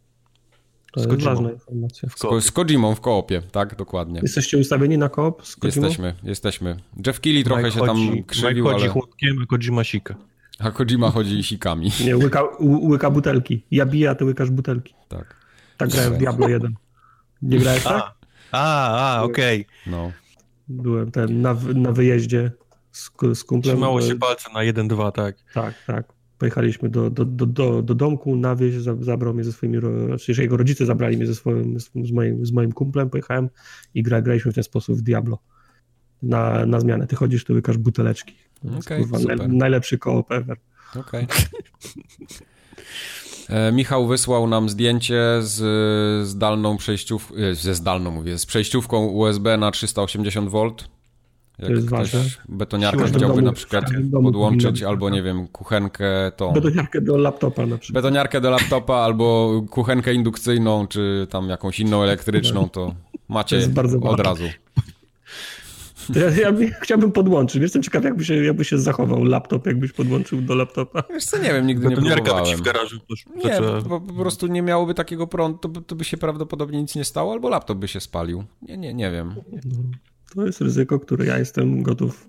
To 0.92 1.00
z 1.00 1.06
jest 1.06 1.22
ważna 1.22 1.50
informacja. 1.50 2.08
Z, 2.08 2.44
z 2.44 2.50
Kojimą 2.50 2.94
w 2.94 3.00
koopie, 3.00 3.42
tak, 3.52 3.76
dokładnie. 3.76 4.20
Jesteście 4.22 4.58
ustawieni 4.58 4.98
na 4.98 5.08
koop 5.08 5.46
z 5.46 5.56
Kojimą? 5.56 5.86
Jesteśmy, 5.86 6.14
jesteśmy. 6.22 6.76
Jeff 7.06 7.20
Keighley 7.20 7.44
trochę 7.44 7.62
Mike 7.62 7.74
się 7.74 7.80
chodzi, 7.80 8.08
tam 8.08 8.24
krzywił, 8.24 8.64
Mike 8.64 8.72
chodzi 8.72 8.84
ale... 8.84 8.92
chłopkiem, 8.92 9.36
a 9.42 9.46
Kojima 9.46 9.84
sika. 9.84 10.14
A 10.58 10.70
Kojima 10.70 11.10
chodzi 11.10 11.44
sikami. 11.44 11.90
Nie, 12.06 12.16
łyka, 12.16 12.42
łyka 12.88 13.10
butelki. 13.10 13.64
Ja 13.70 13.86
biję, 13.86 14.10
a 14.10 14.14
ty 14.14 14.24
łykasz 14.24 14.50
butelki. 14.50 14.94
Tak. 15.08 15.36
Tak 15.76 15.90
grałem 15.90 16.14
w 16.14 16.18
Diablo 16.18 16.48
1. 16.48 16.74
Nie 17.42 17.58
grałeś 17.58 17.82
tak? 17.92 18.14
A, 18.52 19.16
a, 19.18 19.22
okej. 19.22 19.60
Okay. 19.60 19.92
No. 19.92 20.12
Byłem 20.68 21.10
ten 21.10 21.40
na, 21.40 21.56
na 21.74 21.92
wyjeździe 21.92 22.50
z, 22.92 23.10
z 23.34 23.44
kumplem. 23.44 23.74
Trzymało 23.76 24.02
się 24.02 24.14
palce 24.14 24.52
na 24.52 24.60
1-2, 24.60 25.12
tak. 25.12 25.36
Tak, 25.54 25.74
tak. 25.86 26.21
Pojechaliśmy 26.42 26.88
do, 26.88 27.10
do, 27.10 27.24
do, 27.24 27.46
do, 27.46 27.82
do 27.82 27.94
domku 27.94 28.36
na 28.36 28.56
wieś, 28.56 28.74
zabrał 29.00 29.34
mnie 29.34 29.44
ze 29.44 29.52
swoimi, 29.52 29.78
znaczy 30.06 30.42
jego 30.42 30.56
rodzice 30.56 30.86
zabrali 30.86 31.16
mnie 31.16 31.26
ze 31.26 31.34
swoim, 31.34 31.80
z, 31.80 32.12
moim, 32.12 32.46
z 32.46 32.52
moim 32.52 32.72
kumplem, 32.72 33.10
pojechałem 33.10 33.48
i 33.94 34.02
gra, 34.02 34.22
graliśmy 34.22 34.52
w 34.52 34.54
ten 34.54 34.64
sposób 34.64 34.98
w 34.98 35.02
Diablo. 35.02 35.38
Na, 36.22 36.66
na 36.66 36.80
zmianę. 36.80 37.06
Ty 37.06 37.16
chodzisz, 37.16 37.44
ty 37.44 37.52
łykasz 37.52 37.78
buteleczki. 37.78 38.34
Okay, 38.78 39.04
naj, 39.26 39.48
najlepszy 39.48 39.98
koop 39.98 40.32
ever. 40.32 40.56
Okej. 40.96 41.24
Okay. 41.24 41.36
E, 43.48 43.72
Michał 43.72 44.06
wysłał 44.06 44.46
nam 44.46 44.68
zdjęcie 44.68 45.22
z, 45.40 45.56
z 46.28 46.38
dalną 46.38 46.76
przejściówką, 46.76 47.34
e, 47.34 47.54
ze 47.54 47.74
zdalną 47.74 48.10
mówię, 48.10 48.38
z 48.38 48.46
przejściówką 48.46 49.06
USB 49.06 49.56
na 49.56 49.70
380 49.70 50.50
V 50.50 50.70
jak 51.58 51.68
to 51.68 51.74
jest 51.74 51.86
ktoś 51.86 52.12
ważne. 52.12 52.30
betoniarkę 52.48 53.04
chciałby 53.04 53.42
na 53.42 53.52
przykład 53.52 53.84
podłączyć, 54.12 54.82
albo 54.82 55.10
nie 55.10 55.22
wiem, 55.22 55.48
kuchenkę 55.48 56.32
tą... 56.36 56.52
Betoniarkę 56.52 57.00
do 57.00 57.16
laptopa 57.16 57.66
na 57.66 57.78
przykład. 57.78 58.02
Betoniarkę 58.02 58.40
do 58.40 58.50
laptopa, 58.50 58.94
albo 58.94 59.62
kuchenkę 59.70 60.14
indukcyjną, 60.14 60.86
czy 60.86 61.26
tam 61.30 61.48
jakąś 61.48 61.80
inną 61.80 62.02
elektryczną, 62.02 62.68
to 62.68 62.94
macie 63.28 63.68
to 63.68 63.80
od 63.80 64.00
ważne. 64.00 64.22
razu. 64.22 64.44
Ja, 66.14 66.30
ja, 66.30 66.52
chciałbym 66.80 67.12
podłączyć. 67.12 67.62
Jestem 67.62 67.82
ciekaw, 67.82 68.04
jakby 68.04 68.24
się, 68.24 68.44
jakby 68.44 68.64
się 68.64 68.78
zachował 68.78 69.24
laptop, 69.24 69.66
jakbyś 69.66 69.92
podłączył 69.92 70.40
do 70.40 70.54
laptopa. 70.54 71.02
Wiesz 71.10 71.24
co, 71.24 71.38
nie 71.38 71.52
wiem, 71.52 71.66
nigdy 71.66 71.88
nie 71.88 71.96
próbowałem. 71.96 72.58
w 72.58 72.62
garażu. 72.62 73.00
nie, 73.44 73.58
po, 73.88 74.00
po, 74.00 74.12
prostu 74.12 74.46
nie 74.46 74.62
miałoby 74.62 74.94
takiego 74.94 75.26
prądu, 75.26 75.58
to, 75.58 75.80
to 75.80 75.94
by 75.94 76.04
się 76.04 76.16
prawdopodobnie 76.16 76.82
nic 76.82 76.94
nie 76.94 77.04
stało, 77.04 77.32
albo 77.32 77.48
laptop 77.48 77.78
by 77.78 77.88
się 77.88 78.00
spalił. 78.00 78.44
Nie, 78.62 78.76
nie, 78.76 78.94
nie 78.94 79.10
wiem. 79.10 79.34
To 80.34 80.46
jest 80.46 80.60
ryzyko, 80.60 81.00
które 81.00 81.26
ja 81.26 81.38
jestem 81.38 81.82
gotów 81.82 82.28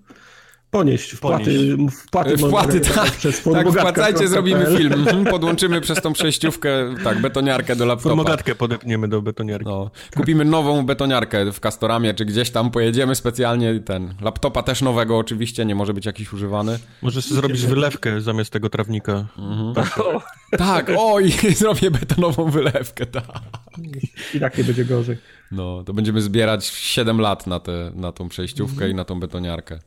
ponieść. 0.73 1.12
Wpłaty, 1.12 1.77
wpłaty, 2.05 2.38
wpłaty 2.38 2.81
tak, 2.81 3.12
przez 3.21 3.43
tak 3.43 3.69
wpłacajcie, 3.69 4.27
zrobimy 4.27 4.77
film. 4.77 5.05
Podłączymy 5.31 5.81
przez 5.81 6.01
tą 6.01 6.13
przejściówkę, 6.13 6.95
tak, 7.03 7.21
betoniarkę 7.21 7.75
do 7.75 7.86
laptopa. 7.86 8.09
Formogatkę 8.09 8.55
podepniemy 8.55 9.07
do 9.07 9.21
betoniarki. 9.21 9.65
No, 9.65 9.91
kupimy 10.15 10.45
nową 10.45 10.86
betoniarkę 10.86 11.51
w 11.51 11.59
Castoramie, 11.59 12.13
czy 12.13 12.25
gdzieś 12.25 12.49
tam 12.49 12.71
pojedziemy 12.71 13.15
specjalnie 13.15 13.79
ten. 13.79 14.13
Laptopa 14.21 14.63
też 14.63 14.81
nowego 14.81 15.17
oczywiście, 15.17 15.65
nie 15.65 15.75
może 15.75 15.93
być 15.93 16.05
jakiś 16.05 16.33
używany. 16.33 16.79
Możesz 17.01 17.27
zrobić 17.27 17.65
wylewkę 17.65 18.21
zamiast 18.21 18.51
tego 18.51 18.69
trawnika. 18.69 19.25
Mhm. 19.38 19.73
Tak, 19.73 20.01
tak, 20.57 20.91
o 20.97 21.19
i 21.19 21.31
zrobię 21.31 21.91
betonową 21.91 22.51
wylewkę, 22.51 23.05
tak. 23.05 23.25
I 24.33 24.39
tak 24.39 24.57
nie 24.57 24.63
będzie 24.63 24.86
gorzej. 24.86 25.17
No, 25.51 25.83
to 25.83 25.93
będziemy 25.93 26.21
zbierać 26.21 26.65
7 26.65 27.21
lat 27.21 27.47
na, 27.47 27.59
te, 27.59 27.91
na 27.95 28.12
tą 28.12 28.29
przejściówkę 28.29 28.73
mhm. 28.73 28.91
i 28.91 28.95
na 28.95 29.03
tą 29.03 29.19
betoniarkę. 29.19 29.79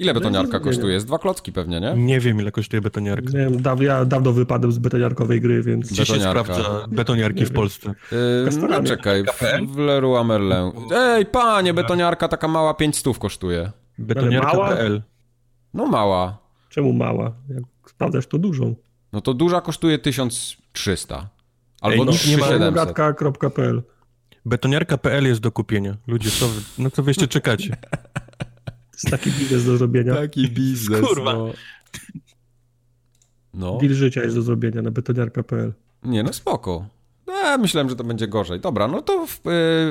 Ile 0.00 0.14
betoniarka 0.14 0.60
kosztuje? 0.60 0.94
Jest 0.94 1.06
dwa 1.06 1.18
klocki 1.18 1.52
pewnie, 1.52 1.80
nie? 1.80 1.94
Nie 1.96 2.20
wiem, 2.20 2.40
ile 2.40 2.52
kosztuje 2.52 2.80
betoniarka. 2.80 3.30
Nie 3.32 3.38
wiem, 3.38 3.62
daw, 3.62 3.82
ja 3.82 4.04
dawno 4.04 4.32
wypadłem 4.32 4.72
z 4.72 4.78
betoniarkowej 4.78 5.40
gry, 5.40 5.62
więc... 5.62 5.92
Gdzie 5.92 6.06
się 6.06 6.20
sprawdza 6.20 6.86
betoniarki 6.88 7.46
w 7.46 7.52
Polsce? 7.52 7.94
Yy, 8.12 8.68
no 8.68 8.82
czekaj, 8.82 9.24
w, 9.24 9.72
w 9.74 9.78
Leroy 9.78 10.24
Merlin. 10.24 10.72
Ej, 10.94 11.26
panie, 11.26 11.74
betoniarka 11.74 12.28
taka 12.28 12.48
mała 12.48 12.74
5 12.74 12.96
stów 12.96 13.18
kosztuje. 13.18 13.70
Betoniarka.pl 13.98 15.02
No 15.74 15.86
mała. 15.86 16.38
Czemu 16.68 16.92
mała? 16.92 17.32
Jak 17.48 17.64
sprawdzasz, 17.90 18.26
to 18.26 18.38
dużą. 18.38 18.74
No 19.12 19.20
to 19.20 19.34
duża 19.34 19.60
kosztuje 19.60 19.98
1300. 19.98 21.28
Albo 21.80 22.02
Ej, 22.02 22.06
no, 22.06 22.12
nie 22.28 22.36
ma 22.36 23.82
Betoniarka.pl 24.44 25.26
jest 25.26 25.40
do 25.40 25.52
kupienia. 25.52 25.96
Ludzie, 26.06 26.30
co 26.30 26.48
wy, 26.48 26.60
no 26.78 26.90
co 26.90 27.02
wyście 27.02 27.28
czekacie? 27.28 27.76
jest 29.04 29.10
taki 29.10 29.30
biznes 29.38 29.64
do 29.64 29.76
zrobienia. 29.76 30.14
Taki 30.14 30.48
biznes, 30.48 31.00
Kurwa. 31.00 31.32
No. 31.32 31.48
no. 33.54 33.78
Deal 33.80 33.94
życia 33.94 34.22
jest 34.22 34.36
do 34.36 34.42
zrobienia 34.42 34.82
na 34.82 34.90
betoniarka.pl. 34.90 35.72
Nie, 36.02 36.22
no 36.22 36.32
spoko. 36.32 36.84
No, 37.26 37.58
myślałem, 37.58 37.90
że 37.90 37.96
to 37.96 38.04
będzie 38.04 38.28
gorzej. 38.28 38.60
Dobra, 38.60 38.88
no 38.88 39.02
to 39.02 39.26
w, 39.26 39.46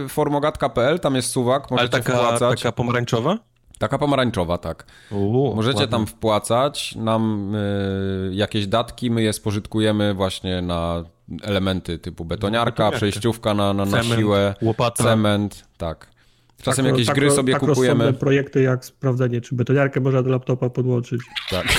y, 0.05 0.09
formogatka.pl, 0.09 0.99
tam 0.99 1.15
jest 1.15 1.29
suwak, 1.29 1.71
możecie 1.71 1.93
Ale 1.93 2.03
taka, 2.03 2.39
taka 2.55 2.71
pomarańczowa? 2.71 3.37
Taka 3.77 3.97
pomarańczowa, 3.97 4.57
tak. 4.57 4.85
Możecie 5.55 5.79
ładnie. 5.79 5.91
tam 5.91 6.07
wpłacać 6.07 6.95
nam 6.95 7.55
y, 7.55 8.31
jakieś 8.33 8.67
datki, 8.67 9.11
my 9.11 9.21
je 9.21 9.33
spożytkujemy 9.33 10.13
właśnie 10.13 10.61
na 10.61 11.03
elementy 11.43 11.97
typu 11.99 12.25
betoniarka, 12.25 12.71
betoniarkę. 12.71 12.97
przejściówka 12.97 13.53
na, 13.53 13.73
na, 13.73 13.85
na 13.85 13.91
Cement, 14.01 14.19
siłę, 14.19 14.55
łopata. 14.61 15.03
cement, 15.03 15.67
tak. 15.77 16.07
Czasem 16.61 16.85
Tak, 16.85 16.91
jakieś 16.93 17.07
tak, 17.07 17.15
gry 17.15 17.31
sobie 17.31 17.53
tak 17.53 17.59
kupujemy. 17.61 18.13
projekty 18.13 18.61
jak 18.61 18.85
sprawdzenie, 18.85 19.41
czy 19.41 19.55
betoniarkę 19.55 19.99
można 20.01 20.23
do 20.23 20.29
laptopa 20.29 20.69
podłączyć. 20.69 21.21
Tak. 21.49 21.67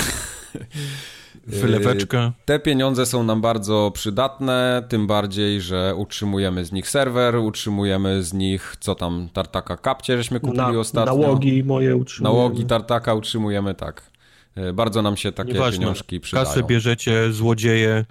Wyleweczka. 1.47 2.31
Te 2.45 2.59
pieniądze 2.59 3.05
są 3.05 3.23
nam 3.23 3.41
bardzo 3.41 3.91
przydatne, 3.93 4.83
tym 4.89 5.07
bardziej, 5.07 5.61
że 5.61 5.93
utrzymujemy 5.97 6.65
z 6.65 6.71
nich 6.71 6.89
serwer, 6.89 7.35
utrzymujemy 7.35 8.23
z 8.23 8.33
nich, 8.33 8.75
co 8.79 8.95
tam, 8.95 9.29
Tartaka 9.33 9.77
Kapcie 9.77 10.17
żeśmy 10.17 10.39
kupili 10.39 10.57
Na, 10.57 10.69
ostatnio. 10.79 11.17
nałogi 11.17 11.63
moje 11.63 11.95
utrzymujemy. 11.95 12.37
Nałogi 12.39 12.65
Tartaka 12.65 13.13
utrzymujemy, 13.13 13.75
tak. 13.75 14.11
E, 14.55 14.73
Bardzo 14.73 15.01
nam 15.01 15.17
się 15.17 15.31
takie 15.31 15.53
Nieważne. 15.53 15.79
pieniążki 15.79 16.19
przydają. 16.19 16.45
Kasę 16.47 16.63
bierzecie, 16.63 17.33
złodzieje. 17.33 18.05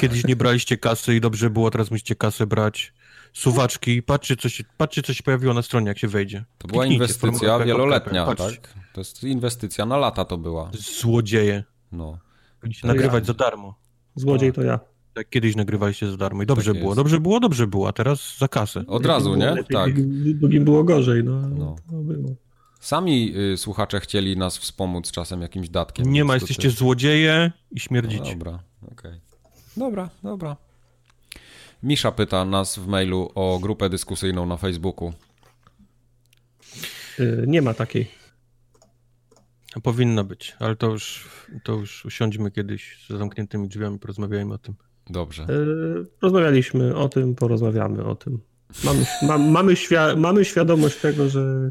Kiedyś 0.00 0.24
nie 0.24 0.36
braliście 0.36 0.76
kasy 0.76 1.14
i 1.14 1.20
dobrze 1.20 1.50
było, 1.50 1.70
teraz 1.70 1.90
musicie 1.90 2.14
kasę 2.14 2.46
brać. 2.46 2.92
Suwaczki, 3.36 4.02
patrzcie 4.02 4.36
co, 4.36 4.48
się, 4.48 4.64
patrzcie, 4.76 5.02
co 5.02 5.14
się 5.14 5.22
pojawiło 5.22 5.54
na 5.54 5.62
stronie, 5.62 5.88
jak 5.88 5.98
się 5.98 6.08
wejdzie. 6.08 6.44
To 6.58 6.68
była 6.68 6.82
Kliknijcie, 6.82 7.04
inwestycja 7.04 7.58
wieloletnia, 7.58 8.26
tak? 8.34 8.74
To 8.92 9.00
jest 9.00 9.24
inwestycja 9.24 9.86
na 9.86 9.96
lata 9.96 10.24
to 10.24 10.38
była. 10.38 10.70
Złodzieje. 11.00 11.64
No. 11.92 12.18
Powinniście 12.60 12.86
nagrywać 12.86 13.22
ja. 13.24 13.26
za 13.26 13.34
darmo. 13.34 13.74
Złodziej 14.14 14.52
to 14.52 14.62
ja. 14.62 14.80
Tak 15.14 15.30
kiedyś 15.30 15.56
nagrywaliście 15.56 16.10
za 16.10 16.16
darmo 16.16 16.42
i 16.42 16.46
dobrze 16.46 16.72
Tak 16.72 16.80
było, 16.82 16.94
dobrze 16.94 17.20
było, 17.20 17.40
dobrze 17.40 17.66
było, 17.66 17.88
a 17.88 17.92
teraz 17.92 18.38
za 18.38 18.48
kasę. 18.48 18.84
Od 18.86 19.06
razu, 19.06 19.34
nie? 19.34 19.50
Lepiej, 19.50 19.76
Tak. 19.76 20.02
Drugim 20.34 20.64
było 20.64 20.84
gorzej, 20.84 21.24
no. 21.24 21.48
No. 21.48 21.76
To 21.90 21.96
było. 21.96 22.30
Sami 22.80 23.34
y, 23.52 23.56
słuchacze 23.56 24.00
chcieli 24.00 24.36
nas 24.36 24.58
wspomóc 24.58 25.10
czasem 25.10 25.42
jakimś 25.42 25.68
datkiem. 25.68 26.12
Nie 26.12 26.24
ma, 26.24 26.34
jesteście 26.34 26.68
też- 26.68 26.78
złodzieje 26.78 27.52
i 27.70 27.74
No 27.74 27.80
śmierdzicie. 27.80 28.32
dobra, 28.32 28.58
okej. 28.92 29.20
Dobra, 29.76 30.10
dobra. 30.22 30.56
Misza 31.86 32.12
pyta 32.12 32.44
nas 32.44 32.78
w 32.78 32.86
mailu 32.86 33.30
o 33.34 33.58
grupę 33.62 33.88
dyskusyjną 33.90 34.46
na 34.46 34.56
Facebooku. 34.56 35.12
Y, 37.20 37.44
Nie 37.46 37.62
ma 37.62 37.74
takiej. 37.74 38.10
Powinna 39.82 40.24
być, 40.24 40.56
ale 40.58 40.76
to 40.76 40.86
już, 40.90 41.28
to 41.64 41.72
już 41.72 42.04
usiądźmy 42.04 42.50
kiedyś 42.50 43.06
za 43.10 43.18
zamkniętymi 43.18 43.68
drzwiami, 43.68 43.98
porozmawiajmy 43.98 44.54
o 44.54 44.58
tym. 44.58 44.74
Dobrze. 45.10 45.42
Y, 45.50 46.06
Rozmawialiśmy 46.22 46.96
o 46.96 47.08
tym, 47.08 47.34
porozmawiamy 47.34 48.04
o 48.04 48.14
tym. 48.14 48.40
Mamy, 48.84 49.06
ma, 49.22 49.38
mamy, 49.38 49.72
świ- 49.74 50.16
mamy 50.16 50.44
świadomość 50.44 50.96
tego, 51.00 51.28
że, 51.28 51.70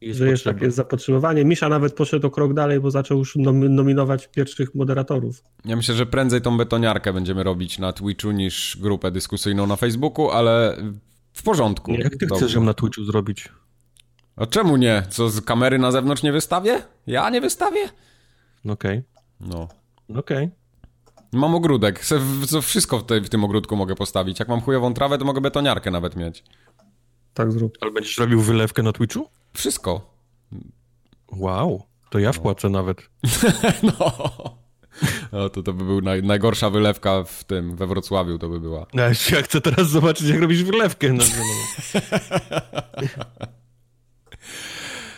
Jest 0.00 0.18
że 0.18 0.28
jest 0.28 0.44
potrzeba. 0.44 0.58
takie 0.60 0.70
zapotrzebowanie. 0.70 1.44
Misza 1.44 1.68
nawet 1.68 1.94
poszedł 1.94 2.26
o 2.26 2.30
krok 2.30 2.54
dalej, 2.54 2.80
bo 2.80 2.90
zaczął 2.90 3.18
już 3.18 3.36
nom- 3.36 3.74
nominować 3.74 4.28
pierwszych 4.28 4.74
moderatorów. 4.74 5.42
Ja 5.64 5.76
myślę, 5.76 5.94
że 5.94 6.06
prędzej 6.06 6.40
tą 6.40 6.56
betoniarkę 6.56 7.12
będziemy 7.12 7.42
robić 7.42 7.78
na 7.78 7.92
Twitchu 7.92 8.30
niż 8.30 8.76
grupę 8.80 9.10
dyskusyjną 9.10 9.66
na 9.66 9.76
Facebooku, 9.76 10.30
ale 10.30 10.76
w 11.32 11.42
porządku. 11.42 11.92
Jak 11.92 12.16
ty 12.16 12.26
Dobrze. 12.26 12.36
chcesz 12.44 12.54
ją 12.54 12.64
na 12.64 12.74
Twitchu 12.74 13.04
zrobić? 13.04 13.48
A 14.36 14.46
czemu 14.46 14.76
nie? 14.76 15.02
Co, 15.10 15.28
z 15.30 15.40
kamery 15.40 15.78
na 15.78 15.92
zewnątrz 15.92 16.22
nie 16.22 16.32
wystawię? 16.32 16.82
Ja 17.06 17.30
nie 17.30 17.40
wystawię? 17.40 17.88
No 18.64 18.72
Okej, 18.72 19.02
No. 19.40 19.68
okej. 20.16 20.50
Mam 21.32 21.54
ogródek, 21.54 22.04
se 22.04 22.18
w- 22.18 22.46
co 22.46 22.62
wszystko 22.62 22.98
w 22.98 23.28
tym 23.28 23.44
ogródku 23.44 23.76
mogę 23.76 23.94
postawić. 23.94 24.38
Jak 24.38 24.48
mam 24.48 24.60
chujową 24.60 24.94
trawę, 24.94 25.18
to 25.18 25.24
mogę 25.24 25.40
betoniarkę 25.40 25.90
nawet 25.90 26.16
mieć. 26.16 26.44
Tak 27.36 27.52
zrób. 27.52 27.78
Ale 27.80 27.90
będziesz 27.90 28.18
robił 28.18 28.40
wylewkę 28.40 28.82
na 28.82 28.92
Twitchu? 28.92 29.28
Wszystko. 29.54 30.14
Wow, 31.32 31.82
to 32.10 32.18
ja 32.18 32.32
wpłacę 32.32 32.68
nawet. 32.68 33.02
No. 33.82 34.12
No 35.32 35.48
to 35.48 35.62
to 35.62 35.72
by 35.72 35.84
był 35.84 36.00
naj, 36.00 36.22
najgorsza 36.22 36.70
wylewka 36.70 37.24
w 37.24 37.44
tym, 37.44 37.76
we 37.76 37.86
Wrocławiu 37.86 38.38
to 38.38 38.48
by 38.48 38.60
była. 38.60 38.86
Ja, 38.94 39.08
ja 39.08 39.42
chcę 39.42 39.60
teraz 39.60 39.88
zobaczyć, 39.88 40.28
jak 40.28 40.40
robisz 40.40 40.64
wylewkę. 40.64 41.12
No, 41.12 41.24
no. 43.02 43.08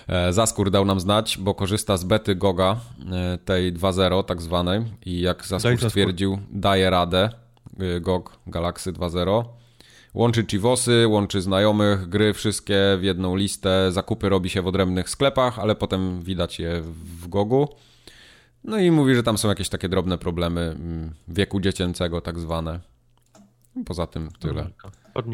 E, 0.08 0.32
Zaskór 0.32 0.70
dał 0.70 0.84
nam 0.84 1.00
znać, 1.00 1.38
bo 1.38 1.54
korzysta 1.54 1.96
z 1.96 2.04
bety 2.04 2.34
Goga, 2.34 2.76
e, 3.12 3.38
tej 3.38 3.72
2.0 3.72 4.24
tak 4.24 4.42
zwanej 4.42 4.84
i 5.06 5.20
jak 5.20 5.46
Zaskór 5.46 5.76
Daj 5.78 5.90
stwierdził, 5.90 6.38
daje 6.50 6.90
radę 6.90 7.30
e, 7.78 8.00
GOG 8.00 8.38
Galaxy 8.46 8.92
2.0. 8.92 9.57
Łączy 10.18 10.44
Chivosy, 10.46 11.08
łączy 11.08 11.40
znajomych, 11.40 12.08
gry 12.08 12.32
wszystkie 12.32 12.76
w 13.00 13.02
jedną 13.02 13.36
listę, 13.36 13.92
zakupy 13.92 14.28
robi 14.28 14.50
się 14.50 14.62
w 14.62 14.66
odrębnych 14.66 15.10
sklepach, 15.10 15.58
ale 15.58 15.74
potem 15.74 16.22
widać 16.22 16.58
je 16.58 16.80
w 17.20 17.28
Gogu. 17.28 17.68
No 18.64 18.78
i 18.78 18.90
mówi, 18.90 19.14
że 19.14 19.22
tam 19.22 19.38
są 19.38 19.48
jakieś 19.48 19.68
takie 19.68 19.88
drobne 19.88 20.18
problemy 20.18 20.60
mm, 20.60 21.14
wieku 21.28 21.60
dziecięcego 21.60 22.20
tak 22.20 22.38
zwane. 22.38 22.80
Poza 23.86 24.06
tym 24.06 24.28
tyle. 24.40 24.70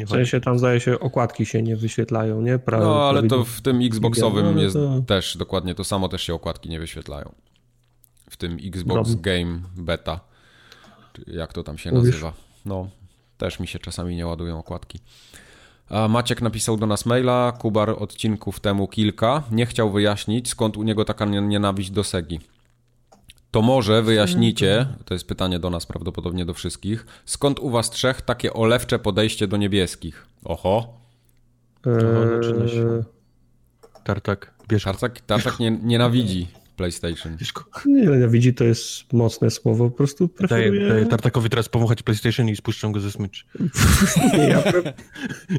W 0.05 0.09
sensie 0.09 0.41
tam 0.41 0.59
zdaje 0.59 0.79
się 0.79 0.99
okładki 0.99 1.45
się 1.45 1.61
nie 1.61 1.75
wyświetlają, 1.75 2.41
nie? 2.41 2.57
Pra- 2.57 2.79
No, 2.79 3.03
ale 3.09 3.21
to 3.23 3.27
prawie- 3.29 3.45
w 3.45 3.61
tym 3.61 3.81
Xboxowym 3.81 4.55
No, 4.55 4.61
jest 4.61 4.75
to- 4.75 5.01
też 5.07 5.37
dokładnie 5.37 5.75
to 5.75 5.83
samo, 5.83 6.09
też 6.09 6.21
się 6.23 6.33
okładki 6.33 6.69
nie 6.69 6.79
wyświetlają. 6.79 7.31
W 8.29 8.37
tym 8.37 8.57
Xbox 8.63 9.09
Dobra. 9.15 9.21
Game 9.33 9.59
Beta, 9.75 10.19
jak 11.27 11.53
to 11.53 11.63
tam 11.63 11.77
się 11.77 11.91
Mówisz? 11.91 12.09
nazywa. 12.11 12.33
No, 12.65 12.89
też 13.37 13.59
mi 13.59 13.67
się 13.67 13.79
czasami 13.79 14.15
nie 14.15 14.27
ładują 14.27 14.59
okładki. 14.59 14.99
A 15.89 16.07
Maciek 16.07 16.41
napisał 16.41 16.77
do 16.77 16.85
nas 16.87 17.05
maila, 17.05 17.51
Kubar 17.59 17.89
odcinków 17.89 18.59
temu 18.59 18.87
kilka, 18.87 19.43
nie 19.51 19.65
chciał 19.65 19.91
wyjaśnić, 19.91 20.49
skąd 20.49 20.77
u 20.77 20.83
niego 20.83 21.05
taka 21.05 21.25
nie- 21.25 21.41
nienawiść 21.41 21.91
do 21.91 22.03
Segi. 22.03 22.39
To 23.51 23.61
może 23.61 24.01
wyjaśnicie, 24.01 24.87
to 25.05 25.13
jest 25.13 25.27
pytanie 25.27 25.59
do 25.59 25.69
nas 25.69 25.85
prawdopodobnie 25.85 26.45
do 26.45 26.53
wszystkich, 26.53 27.05
skąd 27.25 27.59
u 27.59 27.69
was 27.69 27.89
trzech 27.89 28.21
takie 28.21 28.53
olewcze 28.53 28.99
podejście 28.99 29.47
do 29.47 29.57
niebieskich? 29.57 30.25
Oho. 30.45 30.93
Eee, 31.85 33.03
Tartak, 34.03 34.53
bierz 34.67 34.83
Tartak, 34.83 35.21
Tartak 35.21 35.59
nie, 35.59 35.71
nienawidzi 35.71 36.47
PlayStation. 36.75 37.37
nie 37.85 38.01
nienawidzi, 38.01 38.53
to 38.53 38.63
jest 38.63 39.13
mocne 39.13 39.51
słowo, 39.51 39.89
po 39.89 39.97
prostu 39.97 40.27
Daję, 40.27 40.37
preferuję... 40.37 40.89
daję 40.89 41.05
Tartakowi 41.05 41.49
teraz 41.49 41.69
powąchać 41.69 42.03
PlayStation 42.03 42.49
i 42.49 42.55
spuszczą 42.55 42.91
go 42.91 42.99
ze 42.99 43.11
smycz. 43.11 43.45
Nie, 44.37 44.47
ja 44.47 44.61
pre... 44.61 44.93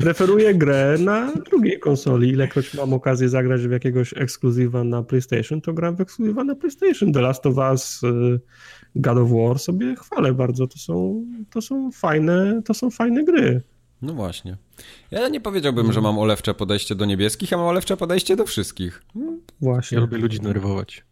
preferuję 0.00 0.54
grę 0.54 0.96
na 1.00 1.32
drugiej 1.50 1.78
konsoli. 1.78 2.28
Ilekroć 2.28 2.74
mam 2.74 2.92
okazję 2.92 3.28
zagrać 3.28 3.60
w 3.60 3.70
jakiegoś 3.70 4.14
ekskluzywa 4.16 4.84
na 4.84 5.02
PlayStation, 5.02 5.60
to 5.60 5.72
gram 5.72 5.96
w 5.96 6.00
ekskluzywa 6.00 6.44
na 6.44 6.54
PlayStation. 6.54 7.12
The 7.12 7.20
Last 7.20 7.46
of 7.46 7.56
Us, 7.56 8.02
y, 8.02 8.40
God 8.96 9.18
of 9.18 9.30
War 9.30 9.58
sobie 9.58 9.96
chwalę 9.96 10.32
bardzo. 10.32 10.66
To 10.66 10.78
są, 10.78 11.24
to 11.50 11.62
są 11.62 11.90
fajne, 11.92 12.62
to 12.64 12.74
są 12.74 12.90
fajne 12.90 13.24
gry. 13.24 13.62
No 14.02 14.12
właśnie. 14.12 14.56
Ja 15.10 15.28
nie 15.28 15.40
powiedziałbym, 15.40 15.92
że 15.92 16.00
mam 16.00 16.18
olewcze 16.18 16.54
podejście 16.54 16.94
do 16.94 17.04
niebieskich, 17.04 17.50
ja 17.50 17.56
mam 17.56 17.66
olewcze 17.66 17.96
podejście 17.96 18.36
do 18.36 18.46
wszystkich. 18.46 19.02
Właśnie. 19.60 19.94
Ja 19.94 20.00
lubię 20.00 20.18
ludzi 20.18 20.38
denerwować. 20.40 21.04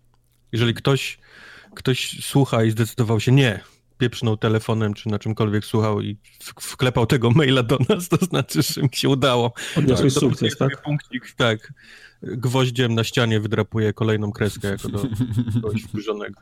Jeżeli 0.53 0.75
ktoś, 0.75 1.19
ktoś 1.75 2.25
słucha 2.25 2.65
i 2.65 2.71
zdecydował 2.71 3.21
się 3.21 3.33
nie, 3.33 3.61
pieprznął 3.99 4.37
telefonem 4.37 4.95
czy 4.95 5.09
na 5.09 5.19
czymkolwiek 5.19 5.65
słuchał 5.65 6.01
i 6.01 6.17
wklepał 6.61 7.07
tego 7.07 7.31
maila 7.31 7.63
do 7.63 7.79
nas, 7.89 8.09
to 8.09 8.17
znaczy, 8.17 8.63
że 8.63 8.83
mi 8.83 8.89
się 8.93 9.09
udało. 9.09 9.53
Odniosłeś 9.77 10.15
To 10.15 10.21
sukces, 10.21 10.57
tak? 10.57 10.83
Punkcik, 10.83 11.33
tak. 11.37 11.73
Gwoździem 12.23 12.95
na 12.95 13.05
ścianie 13.05 13.41
wydrapuję 13.41 13.93
kolejną 13.93 14.33
kreskę 14.33 14.69
jako 14.69 14.89
do 14.89 14.99
kogoś 15.63 15.83
wkurzonego. 15.83 16.41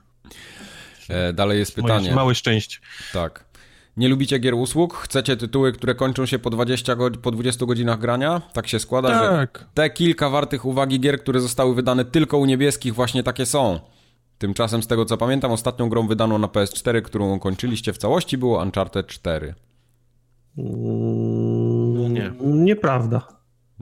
E, 1.09 1.33
dalej 1.33 1.59
jest 1.59 1.76
Moje 1.76 1.94
pytanie. 1.94 2.14
małe 2.14 2.35
szczęście. 2.35 2.78
Tak. 3.12 3.44
Nie 3.96 4.09
lubicie 4.09 4.38
gier 4.38 4.55
usług? 4.55 4.94
Chcecie 4.94 5.37
tytuły, 5.37 5.72
które 5.72 5.94
kończą 5.94 6.26
się 6.26 6.38
po 6.38 6.50
20, 6.50 6.96
go- 6.96 7.11
po 7.11 7.31
20 7.31 7.66
godzinach 7.66 7.98
grania? 7.98 8.42
Tak 8.52 8.66
się 8.68 8.78
składa, 8.78 9.09
że 9.09 9.28
Tak. 9.31 9.64
te 9.74 9.90
kilka 9.90 10.31
wartych 10.31 10.64
uwagi 10.64 11.00
gier, 11.00 11.20
które 11.20 11.40
zostały 11.40 11.74
wydane 11.74 12.05
tylko 12.05 12.38
u 12.38 12.44
niebieskich, 12.44 12.94
właśnie 12.94 13.22
takie 13.22 13.46
są. 13.46 13.81
Tymczasem, 14.38 14.83
z 14.83 14.87
tego 14.87 15.05
co 15.05 15.16
pamiętam, 15.16 15.52
ostatnią 15.52 15.88
grą 15.88 16.07
wydaną 16.07 16.38
na 16.38 16.46
PS4, 16.48 17.02
którą 17.02 17.38
kończyliście 17.38 17.92
w 17.92 17.98
całości, 17.98 18.38
było 18.38 18.62
Uncharted 18.62 19.07
4. 19.07 19.55
No 20.57 22.08
nie. 22.08 22.33
Nieprawda. 22.40 23.29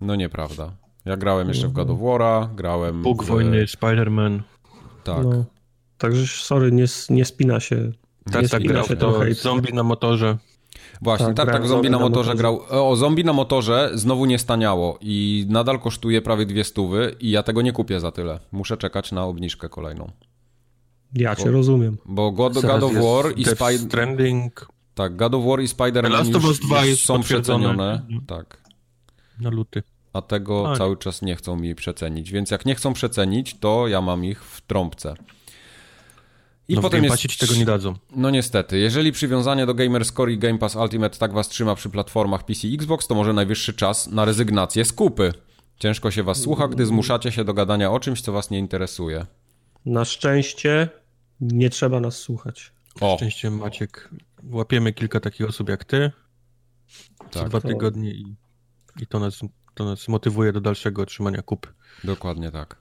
No 0.00 0.16
nieprawda. 0.16 0.72
Ja 1.04 1.16
grałem 1.16 1.48
jeszcze 1.48 1.68
w 1.68 1.72
God 1.72 1.90
of 1.90 1.98
War'a, 1.98 2.54
grałem 2.54 3.02
Bóg 3.02 3.24
w... 3.24 3.26
wojny, 3.26 3.64
Spider-Man. 3.64 4.40
Tak. 5.04 5.24
No. 5.24 5.44
Także, 5.98 6.26
sorry, 6.26 6.72
nie, 6.72 6.84
nie 7.10 7.24
spina 7.24 7.60
się. 7.60 7.92
Tak, 8.32 8.48
tak, 8.48 8.62
grał 8.62 8.86
to 8.86 9.34
zombie 9.34 9.72
na 9.72 9.82
motorze. 9.82 10.38
Właśnie, 11.02 11.26
Tak, 11.26 11.36
tak, 11.36 11.50
tak, 11.50 11.66
zombie 11.66 11.90
na 11.90 11.98
na 11.98 12.04
motorze 12.04 12.34
motorze. 12.34 12.58
grał. 12.68 12.90
O, 12.90 12.96
zombie 12.96 13.24
na 13.24 13.32
motorze 13.32 13.90
znowu 13.94 14.26
nie 14.26 14.38
staniało 14.38 14.98
i 15.00 15.46
nadal 15.48 15.78
kosztuje 15.78 16.22
prawie 16.22 16.46
dwie 16.46 16.64
stówy 16.64 17.14
i 17.20 17.30
ja 17.30 17.42
tego 17.42 17.62
nie 17.62 17.72
kupię 17.72 18.00
za 18.00 18.10
tyle. 18.12 18.40
Muszę 18.52 18.76
czekać 18.76 19.12
na 19.12 19.24
obniżkę 19.24 19.68
kolejną. 19.68 20.10
Ja 21.14 21.36
cię 21.36 21.50
rozumiem. 21.50 21.96
Bo 22.06 22.30
God, 22.32 22.52
God 22.54 22.82
of 22.82 22.92
War 22.94 23.32
i 23.36 23.44
Spider... 23.44 24.08
Tak, 24.94 25.16
God 25.16 25.34
of 25.34 25.44
War 25.44 25.60
i 25.60 25.66
Spider-Man 25.66 26.26
już, 26.26 26.36
of 26.36 26.44
Us 26.44 26.60
2 26.60 26.80
już 26.80 26.88
jest 26.88 27.04
są 27.04 27.22
przecenione. 27.22 27.92
Mhm. 27.92 28.26
Tak. 28.26 28.62
na 29.40 29.50
luty. 29.50 29.82
a 30.12 30.22
tego 30.22 30.76
cały 30.76 30.96
czas 30.96 31.22
nie 31.22 31.36
chcą 31.36 31.56
mi 31.56 31.74
przecenić. 31.74 32.32
Więc 32.32 32.50
jak 32.50 32.66
nie 32.66 32.74
chcą 32.74 32.92
przecenić, 32.92 33.58
to 33.60 33.88
ja 33.88 34.00
mam 34.00 34.24
ich 34.24 34.44
w 34.44 34.60
trąbce. 34.60 35.14
I 36.72 36.74
no 36.74 36.82
potem 36.82 37.04
jest... 37.04 37.16
ci 37.16 37.38
tego 37.38 37.54
nie 37.54 37.64
dadzą. 37.64 37.94
No 38.16 38.30
niestety. 38.30 38.78
Jeżeli 38.78 39.12
przywiązanie 39.12 39.66
do 39.66 39.74
Gamerscore 39.74 40.32
i 40.32 40.38
Game 40.38 40.58
Pass 40.58 40.76
Ultimate 40.76 41.18
tak 41.18 41.32
was 41.32 41.48
trzyma 41.48 41.74
przy 41.74 41.90
platformach 41.90 42.44
PC 42.44 42.68
i 42.68 42.74
Xbox, 42.74 43.06
to 43.06 43.14
może 43.14 43.32
najwyższy 43.32 43.74
czas 43.74 44.06
na 44.06 44.24
rezygnację 44.24 44.84
z 44.84 44.92
kupy. 44.92 45.32
Ciężko 45.78 46.10
się 46.10 46.22
was 46.22 46.40
słucha, 46.40 46.68
gdy 46.68 46.86
zmuszacie 46.86 47.32
się 47.32 47.44
do 47.44 47.54
gadania 47.54 47.90
o 47.90 48.00
czymś, 48.00 48.22
co 48.22 48.32
was 48.32 48.50
nie 48.50 48.58
interesuje. 48.58 49.26
Na 49.86 50.04
szczęście 50.04 50.88
nie 51.40 51.70
trzeba 51.70 52.00
nas 52.00 52.16
słuchać. 52.16 52.72
O. 53.00 53.10
Na 53.10 53.16
szczęście 53.16 53.50
Maciek, 53.50 54.10
łapiemy 54.50 54.92
kilka 54.92 55.20
takich 55.20 55.48
osób 55.48 55.68
jak 55.68 55.84
ty 55.84 56.10
co 57.30 57.40
tak. 57.40 57.48
dwa 57.48 57.60
tygodnie 57.60 58.10
i, 58.10 58.36
i 59.00 59.06
to, 59.06 59.18
nas, 59.18 59.40
to 59.74 59.84
nas 59.84 60.08
motywuje 60.08 60.52
do 60.52 60.60
dalszego 60.60 61.02
otrzymania 61.02 61.42
kupy. 61.42 61.68
Dokładnie 62.04 62.50
tak. 62.50 62.76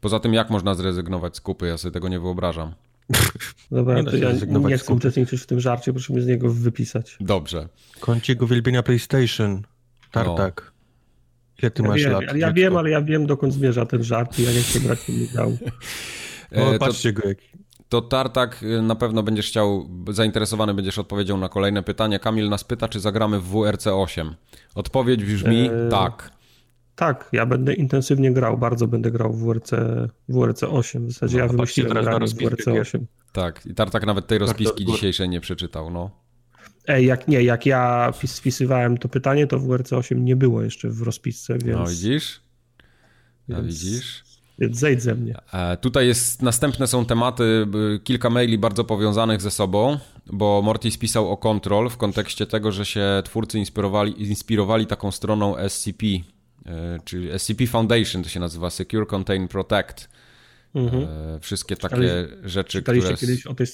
Poza 0.00 0.20
tym 0.20 0.34
jak 0.34 0.50
można 0.50 0.74
zrezygnować 0.74 1.36
z 1.36 1.40
kupy? 1.40 1.66
Ja 1.66 1.78
sobie 1.78 1.92
tego 1.92 2.08
nie 2.08 2.20
wyobrażam. 2.20 2.74
Dobra, 3.70 4.00
nie 4.00 4.04
to 4.04 4.16
ja 4.16 4.32
nie 4.68 4.78
chcę 4.78 4.94
uczestniczyć 4.94 5.42
w 5.42 5.46
tym 5.46 5.60
żarcie, 5.60 5.92
proszę 5.92 6.12
mnie 6.12 6.22
z 6.22 6.26
niego 6.26 6.50
wypisać. 6.50 7.16
Dobrze. 7.20 7.68
Kącik 8.00 8.42
uwielbienia 8.42 8.82
PlayStation. 8.82 9.62
Tartak. 10.12 10.62
No. 10.64 10.76
Ile 11.62 11.70
ty 11.70 11.82
ja 11.82 11.88
masz 11.88 12.02
wiem, 12.02 12.12
lat? 12.12 12.36
Ja 12.36 12.52
wiem, 12.52 12.76
ale 12.76 12.90
ja 12.90 13.02
wiem, 13.02 13.26
dokąd 13.26 13.54
zmierza 13.54 13.86
ten 13.86 14.04
żart 14.04 14.38
i 14.38 14.42
ja 14.42 14.52
nie 14.52 14.62
chcę 14.62 14.80
brać 14.80 15.04
tym 15.04 15.22
udziału. 15.22 15.58
O, 16.56 16.78
patrzcie 16.78 17.12
to, 17.12 17.22
go 17.22 17.28
jaki. 17.28 17.46
To 17.88 18.02
Tartak 18.02 18.62
y, 18.62 18.82
na 18.82 18.94
pewno 18.94 19.22
będziesz 19.22 19.48
chciał, 19.48 19.88
zainteresowany 20.10 20.74
będziesz 20.74 20.98
odpowiedzią 20.98 21.38
na 21.38 21.48
kolejne 21.48 21.82
pytanie. 21.82 22.18
Kamil 22.18 22.48
nas 22.48 22.64
pyta, 22.64 22.88
czy 22.88 23.00
zagramy 23.00 23.40
w 23.40 23.44
WRC 23.44 23.86
8. 23.86 24.34
Odpowiedź 24.74 25.24
brzmi 25.24 25.60
eee, 25.60 25.90
tak. 25.90 26.30
Tak, 26.96 27.28
ja 27.32 27.46
będę 27.46 27.74
intensywnie 27.74 28.32
grał, 28.32 28.58
bardzo 28.58 28.86
będę 28.86 29.10
grał 29.10 29.32
w 29.32 29.44
WRC, 29.44 29.70
WRC 30.28 30.62
8. 30.62 31.06
W 31.06 31.12
zasadzie 31.12 31.36
no, 31.36 31.42
ja 31.44 31.48
wymyśliłem 31.48 31.92
granie 31.92 32.26
w 32.26 32.34
WRC 32.34 32.68
8. 32.68 33.06
Tak, 33.32 33.66
i 33.66 33.74
Tartak 33.74 34.06
nawet 34.06 34.26
tej 34.26 34.38
rozpiski 34.38 34.84
dzisiejszej 34.84 35.28
nie 35.28 35.40
przeczytał, 35.40 35.90
no. 35.90 36.10
Ej, 36.86 37.06
jak 37.06 37.28
nie, 37.28 37.42
jak 37.42 37.66
ja 37.66 38.12
spisywałem 38.26 38.98
to 38.98 39.08
pytanie, 39.08 39.46
to 39.46 39.58
WRC 39.58 39.92
8 39.92 40.24
nie 40.24 40.36
było 40.36 40.62
jeszcze 40.62 40.88
w 40.88 41.02
rozpisce, 41.02 41.58
więc... 41.58 41.78
No 41.78 41.86
widzisz? 41.86 42.40
Więc... 43.48 43.66
widzisz? 43.66 44.24
Więc 44.58 44.78
zejdź 44.78 45.02
ze 45.02 45.14
mnie. 45.14 45.34
E, 45.52 45.76
tutaj 45.76 46.06
jest, 46.06 46.42
następne 46.42 46.86
są 46.86 47.04
tematy, 47.04 47.66
kilka 48.04 48.30
maili 48.30 48.58
bardzo 48.58 48.84
powiązanych 48.84 49.40
ze 49.40 49.50
sobą, 49.50 49.98
bo 50.26 50.62
Morty 50.62 50.90
spisał 50.90 51.30
o 51.30 51.36
Control 51.36 51.90
w 51.90 51.96
kontekście 51.96 52.46
tego, 52.46 52.72
że 52.72 52.84
się 52.84 53.22
twórcy 53.24 53.58
inspirowali, 53.58 54.28
inspirowali 54.28 54.86
taką 54.86 55.10
stroną 55.10 55.54
SCP, 55.68 56.06
czyli 57.04 57.38
SCP 57.38 57.66
Foundation 57.66 58.22
to 58.22 58.28
się 58.28 58.40
nazywa, 58.40 58.70
Secure 58.70 59.06
Contain 59.06 59.48
Protect. 59.48 60.08
Mhm. 60.76 61.02
E, 61.02 61.40
wszystkie 61.40 61.76
takie 61.76 61.94
Ale 61.94 62.28
rzeczy, 62.44 62.82
które... 62.82 63.00
kiedyś 63.16 63.46
o 63.46 63.54
tej, 63.54 63.66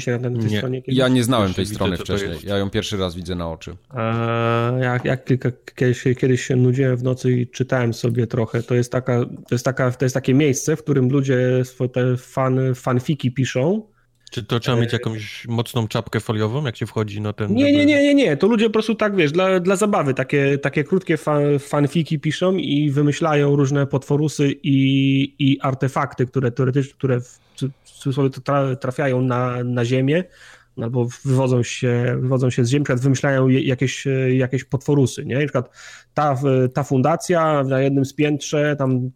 się 0.00 0.18
na 0.18 0.30
tej 0.30 0.50
nie. 0.50 0.56
stronie 0.58 0.82
kiedyś? 0.82 0.98
Ja 0.98 1.08
nie 1.08 1.24
znałem 1.24 1.54
tej 1.54 1.66
strony 1.66 1.96
wcześniej, 1.96 2.38
ja 2.44 2.56
ją 2.56 2.70
pierwszy 2.70 2.96
raz 2.96 3.14
widzę 3.14 3.34
na 3.34 3.50
oczy. 3.50 3.76
E, 3.94 4.78
jak, 4.82 5.04
jak 5.04 5.24
kilka, 5.24 5.50
kiedyś, 5.74 6.04
kiedyś 6.18 6.44
się 6.44 6.56
nudziłem 6.56 6.96
w 6.96 7.02
nocy 7.02 7.32
i 7.32 7.46
czytałem 7.46 7.94
sobie 7.94 8.26
trochę, 8.26 8.62
to 8.62 8.74
jest, 8.74 8.92
taka, 8.92 9.24
to 9.24 9.54
jest, 9.54 9.64
taka, 9.64 9.90
to 9.90 10.04
jest 10.04 10.14
takie 10.14 10.34
miejsce, 10.34 10.76
w 10.76 10.82
którym 10.82 11.08
ludzie 11.08 11.62
te 11.92 12.16
fan, 12.16 12.74
fanfiki 12.74 13.32
piszą, 13.32 13.91
czy 14.32 14.42
to 14.42 14.60
trzeba 14.60 14.80
mieć 14.80 14.92
jakąś 14.92 15.46
mocną 15.48 15.88
czapkę 15.88 16.20
foliową, 16.20 16.64
jak 16.64 16.76
się 16.76 16.86
wchodzi 16.86 17.20
na 17.20 17.32
ten... 17.32 17.54
Nie, 17.54 17.72
nie, 17.72 17.86
nie, 17.86 18.02
nie, 18.02 18.14
nie. 18.14 18.36
To 18.36 18.46
ludzie 18.46 18.66
po 18.66 18.72
prostu 18.72 18.94
tak, 18.94 19.16
wiesz, 19.16 19.32
dla, 19.32 19.60
dla 19.60 19.76
zabawy 19.76 20.14
takie, 20.14 20.58
takie 20.58 20.84
krótkie 20.84 21.16
fan, 21.16 21.58
fanfiki 21.58 22.18
piszą 22.18 22.54
i 22.56 22.90
wymyślają 22.90 23.56
różne 23.56 23.86
potworusy 23.86 24.54
i, 24.62 25.34
i 25.38 25.60
artefakty, 25.60 26.26
które 26.26 26.50
teoretycznie, 26.50 26.92
które 26.92 27.20
w 27.20 27.38
cudzysłowie 27.84 28.30
trafiają 28.80 29.22
na, 29.22 29.64
na 29.64 29.84
ziemię 29.84 30.24
albo 30.76 31.08
wywodzą 31.24 31.62
się, 31.62 32.16
wywodzą 32.20 32.50
się 32.50 32.64
z 32.64 32.68
ziemi, 32.68 32.84
przykład 32.84 33.02
wymyślają 33.02 33.48
jakieś, 33.48 34.04
jakieś 34.32 34.64
potworusy, 34.64 35.24
nie? 35.24 35.34
Na 35.34 35.40
przykład 35.40 35.70
ta, 36.14 36.36
ta 36.74 36.82
fundacja 36.82 37.64
na 37.64 37.80
jednym 37.80 38.04
z 38.04 38.14
piętrze, 38.14 38.76
tam 38.78 39.10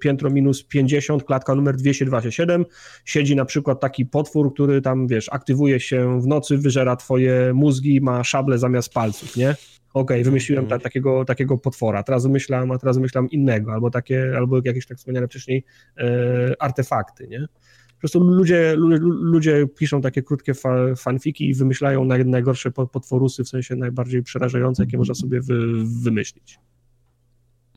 piętro 0.00 0.30
minus 0.30 0.64
50, 0.64 1.24
klatka 1.24 1.54
numer 1.54 1.76
227, 1.76 2.64
siedzi 3.04 3.36
na 3.36 3.44
przykład 3.44 3.80
taki 3.80 4.06
potwór, 4.06 4.54
który 4.54 4.82
tam, 4.82 5.06
wiesz, 5.06 5.28
aktywuje 5.32 5.80
się 5.80 6.20
w 6.20 6.26
nocy, 6.26 6.58
wyżera 6.58 6.96
twoje 6.96 7.52
mózgi, 7.54 8.00
ma 8.00 8.24
szable 8.24 8.58
zamiast 8.58 8.92
palców, 8.92 9.36
nie? 9.36 9.54
okej, 9.96 10.16
okay, 10.16 10.24
wymyśliłem 10.24 10.66
ta, 10.66 10.78
takiego, 10.78 11.24
takiego 11.24 11.58
potwora, 11.58 12.02
teraz 12.02 12.22
wymyślam, 12.22 12.70
a 12.70 12.78
teraz 12.78 12.96
wymyślam 12.96 13.30
innego, 13.30 13.72
albo 13.72 13.90
takie, 13.90 14.32
albo 14.36 14.60
jakieś 14.64 14.86
tak 14.86 14.98
wspomniane 14.98 15.26
wcześniej 15.26 15.64
e, 15.98 16.06
artefakty, 16.58 17.28
nie? 17.28 17.46
Po 17.96 18.00
prostu 18.00 18.20
ludzie, 18.20 18.74
ludzie 19.20 19.66
piszą 19.66 20.00
takie 20.00 20.22
krótkie 20.22 20.52
fanfiki 20.96 21.48
i 21.48 21.54
wymyślają 21.54 22.04
najgorsze 22.04 22.70
potworusy, 22.70 23.44
w 23.44 23.48
sensie 23.48 23.76
najbardziej 23.76 24.22
przerażające, 24.22 24.82
jakie 24.82 24.98
można 24.98 25.14
sobie 25.14 25.40
wy, 25.40 25.84
wymyślić. 26.02 26.58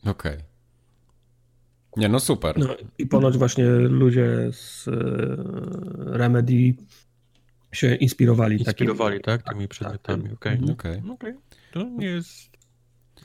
Okej. 0.04 0.34
Okay. 0.34 0.44
Nie, 1.96 2.08
no 2.08 2.20
super. 2.20 2.58
No, 2.58 2.76
I 2.98 3.06
ponoć 3.06 3.38
właśnie 3.38 3.70
ludzie 3.70 4.48
z 4.52 4.88
e, 4.88 4.92
Remedy 6.18 6.74
się 7.72 7.94
inspirowali. 7.94 8.58
Inspirowali, 8.58 9.20
tak? 9.20 9.42
Tymi 9.42 9.68
przedmiotami, 9.68 10.22
tak, 10.22 10.32
okej. 10.32 10.58
Okay. 10.64 10.72
Okay. 10.72 11.12
okay. 11.12 11.34
To 11.72 11.84
nie 11.84 12.06
jest 12.06 12.49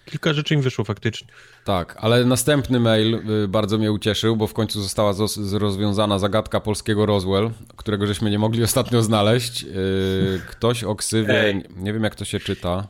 Kilka 0.05 0.33
rzeczy 0.33 0.53
im 0.53 0.61
wyszło 0.61 0.85
faktycznie. 0.85 1.27
Tak, 1.65 1.97
ale 1.99 2.25
następny 2.25 2.79
mail 2.79 3.15
y, 3.43 3.47
bardzo 3.47 3.77
mnie 3.77 3.91
ucieszył, 3.91 4.35
bo 4.35 4.47
w 4.47 4.53
końcu 4.53 4.81
została 4.81 5.13
rozwiązana 5.51 6.19
zagadka 6.19 6.59
polskiego 6.59 7.05
Roswell, 7.05 7.51
którego 7.75 8.07
żeśmy 8.07 8.29
nie 8.29 8.39
mogli 8.39 8.63
ostatnio 8.69 9.01
znaleźć. 9.01 9.63
Y, 9.63 10.41
ktoś 10.47 10.83
o 10.83 10.95
ksywie, 10.95 11.61
nie 11.75 11.93
wiem 11.93 12.03
jak 12.03 12.15
to 12.15 12.25
się 12.25 12.39
czyta, 12.39 12.87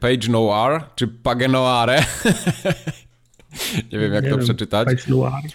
Page 0.00 0.28
Noir 0.28 0.82
czy 0.94 1.08
Pagenoare. 1.08 2.04
Nie 3.92 3.98
wiem, 3.98 4.12
jak 4.12 4.24
nie 4.24 4.30
to 4.30 4.36
wiem, 4.36 4.44
przeczytać. 4.44 5.06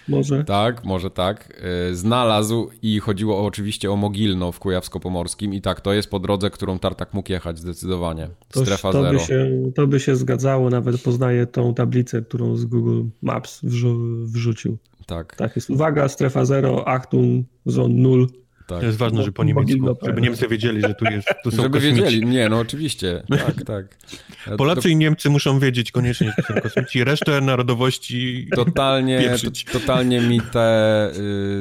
Może. 0.07 0.43
Tak, 0.43 0.83
może 0.83 1.09
tak. 1.09 1.63
Y, 1.91 1.95
znalazł 1.95 2.69
i 2.81 2.99
chodziło 2.99 3.45
oczywiście 3.45 3.91
o 3.91 3.95
Mogilno 3.95 4.51
w 4.51 4.59
Kujawsko-Pomorskim 4.59 5.53
i 5.53 5.61
tak, 5.61 5.81
to 5.81 5.93
jest 5.93 6.09
po 6.09 6.19
drodze, 6.19 6.49
którą 6.49 6.79
Tartak 6.79 7.13
mógł 7.13 7.31
jechać 7.31 7.59
zdecydowanie. 7.59 8.29
Strefa 8.49 8.91
to 8.91 9.01
zero. 9.01 9.19
By 9.19 9.25
się, 9.25 9.71
to 9.75 9.87
by 9.87 9.99
się 9.99 10.15
zgadzało, 10.15 10.69
nawet 10.69 11.01
poznaję 11.01 11.47
tą 11.47 11.73
tablicę, 11.73 12.21
którą 12.21 12.55
z 12.55 12.65
Google 12.65 13.03
Maps 13.21 13.59
wrzu 13.63 13.97
wrzucił. 14.25 14.77
Tak. 15.05 15.35
Tak 15.35 15.55
jest. 15.55 15.69
Uwaga, 15.69 16.09
strefa 16.09 16.45
zero, 16.45 16.87
Achtung, 16.87 17.45
zone 17.65 18.03
0. 18.03 18.27
Tak. 18.68 18.80
To 18.80 18.86
jest 18.86 18.97
ważne, 18.97 19.24
że 19.24 19.32
po 19.32 19.43
niemiecku, 19.43 19.97
żeby 20.05 20.22
Niemcy 20.22 20.47
wiedzieli, 20.47 20.82
że 20.82 20.93
tu 20.93 21.05
jest. 21.05 21.28
Tu 21.43 21.51
są 21.51 21.61
żeby 21.61 21.80
kosmici. 21.80 22.01
wiedzieli, 22.01 22.26
nie, 22.26 22.49
no 22.49 22.59
oczywiście. 22.59 23.24
Tak, 23.45 23.64
tak. 23.66 23.86
Polacy 24.57 24.89
i 24.89 24.95
Niemcy 24.95 25.30
muszą 25.30 25.59
wiedzieć 25.59 25.91
koniecznie, 25.91 26.28
że 26.28 26.43
to 26.43 26.53
są 26.53 26.61
kosmici. 26.61 27.03
Resztę 27.03 27.41
narodowości. 27.41 28.47
Totalnie, 28.55 29.36
to, 29.43 29.80
totalnie 29.80 30.22
mi 30.22 30.41
te. 30.41 31.11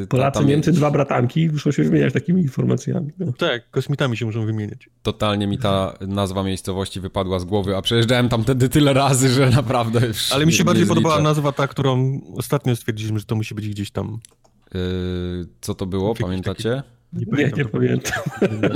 Yy, 0.00 0.06
Polacy, 0.06 0.38
tam... 0.38 0.48
Niemcy, 0.48 0.72
dwa 0.72 0.90
bratanki 0.90 1.48
muszą 1.48 1.70
się 1.70 1.82
wymieniać 1.82 2.12
takimi 2.12 2.42
informacjami. 2.42 3.10
No. 3.18 3.32
Tak, 3.32 3.70
kosmitami 3.70 4.16
się 4.16 4.26
muszą 4.26 4.46
wymieniać. 4.46 4.88
Totalnie 5.02 5.46
mi 5.46 5.58
ta 5.58 5.94
nazwa 6.00 6.42
miejscowości 6.42 7.00
wypadła 7.00 7.38
z 7.38 7.44
głowy, 7.44 7.76
a 7.76 7.82
przejeżdżałem 7.82 8.28
tam 8.28 8.42
wtedy 8.42 8.68
tyle 8.68 8.92
razy, 8.92 9.28
że 9.28 9.50
naprawdę. 9.50 10.06
Już 10.06 10.32
Ale 10.32 10.46
mi 10.46 10.52
się 10.52 10.64
bardziej 10.64 10.86
podobała 10.86 11.20
nazwa 11.22 11.52
ta, 11.52 11.68
którą 11.68 12.20
ostatnio 12.36 12.76
stwierdziliśmy, 12.76 13.18
że 13.18 13.24
to 13.24 13.36
musi 13.36 13.54
być 13.54 13.68
gdzieś 13.68 13.90
tam. 13.90 14.20
Yy, 14.74 15.46
co 15.60 15.74
to 15.74 15.86
było, 15.86 16.14
pamiętacie? 16.14 16.82
Nie, 17.12 17.44
nie, 17.44 17.52
nie 17.56 17.64
pamiętam. 17.64 18.22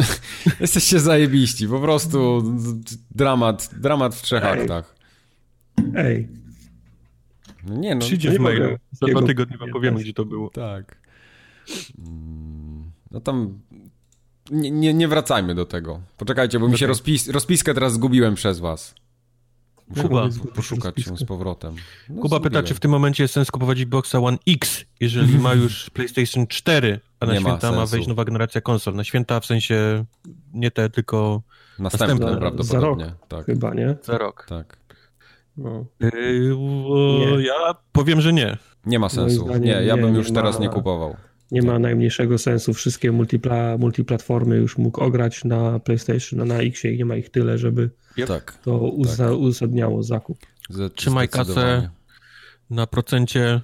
Jesteście 0.60 1.00
zajebiści, 1.00 1.68
po 1.68 1.80
prostu 1.80 2.42
dramat, 3.10 3.70
dramat 3.80 4.14
w 4.14 4.22
trzech 4.22 4.44
Ej. 4.44 4.60
aktach. 4.60 4.96
Ej. 5.94 6.28
No 7.66 7.74
nie 7.76 7.94
no. 7.94 8.00
Przyjdzie 8.00 8.30
w 8.30 8.38
mailu, 8.38 8.76
za 8.92 9.06
dwa 9.06 9.22
tygodnie 9.22 9.58
wam 9.58 9.70
powiemy, 9.70 10.00
gdzie 10.00 10.12
to 10.12 10.24
było. 10.24 10.50
Tak. 10.50 10.96
Mm, 11.98 12.90
no 13.10 13.20
tam 13.20 13.58
nie, 14.50 14.70
nie, 14.70 14.94
nie 14.94 15.08
wracajmy 15.08 15.54
do 15.54 15.66
tego. 15.66 16.00
Poczekajcie, 16.16 16.58
bo 16.58 16.68
mi 16.68 16.78
się 16.78 16.86
rozpis, 16.86 17.28
rozpiskę 17.28 17.74
teraz 17.74 17.92
zgubiłem 17.92 18.34
przez 18.34 18.58
was. 18.58 18.94
Muszę 19.88 20.02
Kuba, 20.02 20.28
poszukać 20.54 21.06
ją 21.06 21.16
z 21.16 21.24
powrotem. 21.24 21.74
No, 22.08 22.22
Kuba 22.22 22.40
pyta, 22.40 22.62
czy 22.62 22.74
w 22.74 22.80
tym 22.80 22.90
momencie 22.90 23.24
jest 23.24 23.34
sens 23.34 23.50
kupować 23.50 23.80
Xboxa 23.80 24.18
One 24.18 24.38
X, 24.48 24.84
jeżeli 25.00 25.38
ma 25.38 25.54
już 25.54 25.90
PlayStation 25.90 26.46
4, 26.46 27.00
a 27.20 27.26
na 27.26 27.32
nie 27.32 27.40
święta 27.40 27.70
ma, 27.70 27.76
ma 27.76 27.86
wejść 27.86 28.08
nowa 28.08 28.24
generacja 28.24 28.60
konsol. 28.60 28.94
Na 28.94 29.04
święta 29.04 29.40
w 29.40 29.46
sensie 29.46 30.04
nie 30.54 30.70
te, 30.70 30.90
tylko 30.90 31.42
następne, 31.78 32.06
następne 32.06 32.36
prawdopodobnie. 32.40 33.04
Za 33.04 33.10
rok, 33.10 33.28
tak. 33.28 33.46
Chyba, 33.46 33.74
nie? 33.74 33.96
Za 34.02 34.18
rok. 34.18 34.46
Tak. 34.48 34.76
No. 35.56 35.84
Yy, 36.00 37.42
ja 37.42 37.74
powiem, 37.92 38.20
że 38.20 38.32
nie. 38.32 38.56
Nie 38.86 38.98
ma 38.98 39.08
sensu. 39.08 39.58
nie, 39.58 39.72
ja 39.72 39.96
bym 39.96 40.14
już 40.14 40.28
nie 40.28 40.34
teraz 40.34 40.58
ma... 40.58 40.62
nie 40.62 40.68
kupował. 40.68 41.16
Nie 41.50 41.62
ma 41.62 41.78
najmniejszego 41.78 42.38
sensu. 42.38 42.74
Wszystkie 42.74 43.12
multipla, 43.12 43.78
multiplatformy 43.78 44.56
już 44.56 44.78
mógł 44.78 45.00
ograć 45.00 45.44
na 45.44 45.78
PlayStation, 45.78 46.48
na 46.48 46.58
X 46.58 46.84
i 46.84 46.98
nie 46.98 47.04
ma 47.04 47.16
ich 47.16 47.30
tyle, 47.30 47.58
żeby 47.58 47.90
tak, 48.26 48.58
to 48.62 48.78
uza, 48.78 49.28
tak. 49.28 49.36
uzasadniało 49.36 50.02
zakup. 50.02 50.38
Trzymaj 50.94 51.28
kasę, 51.28 51.90
na 52.70 52.86
procencie 52.86 53.60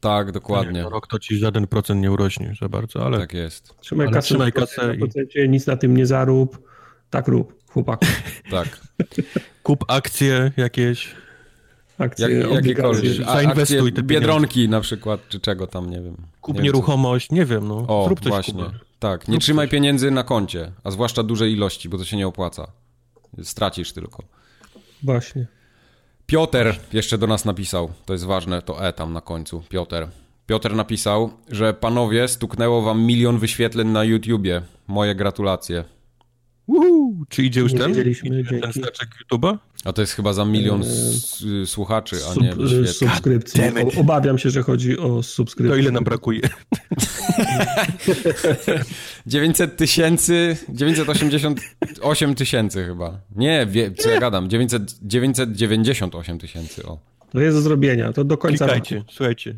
tak, 0.00 0.32
dokładnie. 0.32 0.82
Nie, 0.82 0.88
rok 0.88 1.06
to 1.06 1.18
ci 1.18 1.38
żaden 1.38 1.66
procent 1.66 2.02
nie 2.02 2.12
urośnie 2.12 2.54
za 2.60 2.68
bardzo, 2.68 3.06
ale... 3.06 3.18
Tak 3.18 3.34
jest. 3.34 3.74
Trzymaj 3.80 4.06
ale 4.06 4.14
kasę, 4.14 4.26
trzymaj 4.26 4.52
kasę 4.52 4.96
i... 5.34 5.48
nic 5.48 5.66
na 5.66 5.76
tym 5.76 5.96
nie 5.96 6.06
zarób. 6.06 6.68
Tak 7.10 7.28
rób, 7.28 7.54
chłopaku. 7.70 8.06
tak. 8.50 8.80
Kup 9.62 9.84
akcje 9.88 10.52
jakieś. 10.56 11.14
Akcje, 11.98 12.30
Jak, 12.30 12.50
jakiekolwiek. 12.50 13.12
Zainwestuj 13.24 13.92
te 13.92 14.02
Biedronki 14.02 14.68
na 14.68 14.80
przykład, 14.80 15.20
czy 15.28 15.40
czego 15.40 15.66
tam, 15.66 15.90
nie 15.90 16.00
wiem. 16.02 16.16
Kup 16.40 16.56
nie 16.56 16.62
nieruchomość, 16.62 17.30
nie 17.30 17.44
wiem, 17.44 17.68
no. 17.68 17.74
O, 17.88 18.04
Zrób 18.06 18.20
coś 18.20 18.28
właśnie. 18.28 18.64
Tak, 18.98 19.28
nie 19.28 19.32
Zrób 19.32 19.42
trzymaj 19.42 19.66
coś. 19.66 19.72
pieniędzy 19.72 20.10
na 20.10 20.22
koncie, 20.22 20.72
a 20.84 20.90
zwłaszcza 20.90 21.22
dużej 21.22 21.52
ilości, 21.52 21.88
bo 21.88 21.98
to 21.98 22.04
się 22.04 22.16
nie 22.16 22.26
opłaca. 22.26 22.66
Stracisz 23.42 23.92
tylko. 23.92 24.22
Właśnie. 25.02 25.46
Piotr 26.26 26.78
jeszcze 26.92 27.18
do 27.18 27.26
nas 27.26 27.44
napisał, 27.44 27.90
to 28.06 28.12
jest 28.12 28.24
ważne, 28.24 28.62
to 28.62 28.86
E 28.86 28.92
tam 28.92 29.12
na 29.12 29.20
końcu, 29.20 29.62
Piotr. 29.68 30.08
Piotr 30.46 30.74
napisał, 30.74 31.30
że 31.50 31.74
panowie, 31.74 32.28
stuknęło 32.28 32.82
wam 32.82 33.02
milion 33.02 33.38
wyświetleń 33.38 33.88
na 33.88 34.04
YouTubie. 34.04 34.62
Moje 34.86 35.14
gratulacje. 35.14 35.84
Uhu, 36.68 37.24
czy 37.28 37.42
idzie 37.42 37.60
już 37.60 37.72
ten, 37.72 37.90
idzie 37.90 38.60
ten 38.60 38.72
staczek 38.72 39.08
YouTube'a? 39.22 39.58
A 39.84 39.92
to 39.92 40.00
jest 40.00 40.12
chyba 40.12 40.32
za 40.32 40.44
milion 40.44 40.82
eee, 40.82 41.66
słuchaczy, 41.66 42.16
a 42.16 42.32
Sub, 42.32 42.42
nie 42.42 42.54
wyświetleń. 42.54 42.86
Subskrypcji. 42.86 43.62
O, 43.96 44.00
obawiam 44.00 44.38
się, 44.38 44.50
że 44.50 44.62
chodzi 44.62 44.98
o 44.98 45.22
subskrypcję. 45.22 45.74
To 45.74 45.80
ile 45.80 45.90
nam 45.90 46.04
brakuje? 46.04 46.40
900 49.26 49.76
tysięcy, 49.76 50.56
988 50.68 52.34
tysięcy 52.34 52.84
chyba. 52.84 53.20
Nie, 53.36 53.66
wie, 53.66 53.90
co 53.92 54.10
ja 54.10 54.20
gadam, 54.20 54.50
900, 54.50 54.98
998 55.02 56.38
tysięcy, 56.38 56.86
o. 56.86 56.98
To 57.32 57.40
jest 57.40 57.56
do 57.56 57.60
zrobienia, 57.60 58.12
to 58.12 58.24
do 58.24 58.38
końca 58.38 58.64
Klikajcie, 58.64 58.96
roku. 58.96 59.12
słuchajcie. 59.12 59.54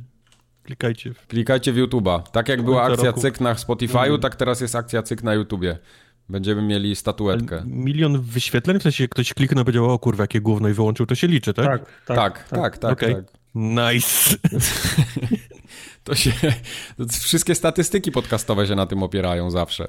Klikajcie. 0.63 1.15
Klikajcie 1.29 1.73
w 1.73 1.77
YouTube'a. 1.77 2.23
Tak 2.23 2.49
jak 2.49 2.63
była 2.63 2.83
akcja 2.83 3.07
roku. 3.07 3.21
cyk 3.21 3.41
na 3.41 3.55
Spotify'u, 3.55 4.09
mm. 4.09 4.21
tak 4.21 4.37
teraz 4.37 4.61
jest 4.61 4.75
akcja 4.75 5.03
cyk 5.03 5.23
na 5.23 5.35
YouTubie. 5.35 5.79
Będziemy 6.31 6.63
mieli 6.63 6.97
statuetkę. 6.97 7.63
Milion 7.67 8.21
wyświetleń? 8.21 8.79
W 8.79 8.83
sensie 8.83 9.09
ktoś 9.09 9.35
kliknął 9.35 9.63
i 9.63 9.65
powiedział, 9.65 9.91
o 9.91 9.99
kurwa, 9.99 10.23
jakie 10.25 10.41
gówno 10.41 10.69
i 10.69 10.73
wyłączył, 10.73 11.07
to 11.07 11.15
się 11.15 11.27
liczy, 11.27 11.55
tak? 11.55 11.67
Tak, 11.67 11.81
tak, 12.07 12.17
tak, 12.17 12.49
tak. 12.49 12.61
tak, 12.61 12.79
tak, 12.79 12.93
okay. 12.93 13.15
tak. 13.15 13.25
Nice. 13.55 14.37
to 16.05 16.15
się... 16.15 16.33
To 16.97 17.05
wszystkie 17.09 17.55
statystyki 17.55 18.13
podcastowe 18.13 18.67
się 18.67 18.75
na 18.75 18.87
tym 18.87 19.03
opierają 19.03 19.51
zawsze. 19.51 19.89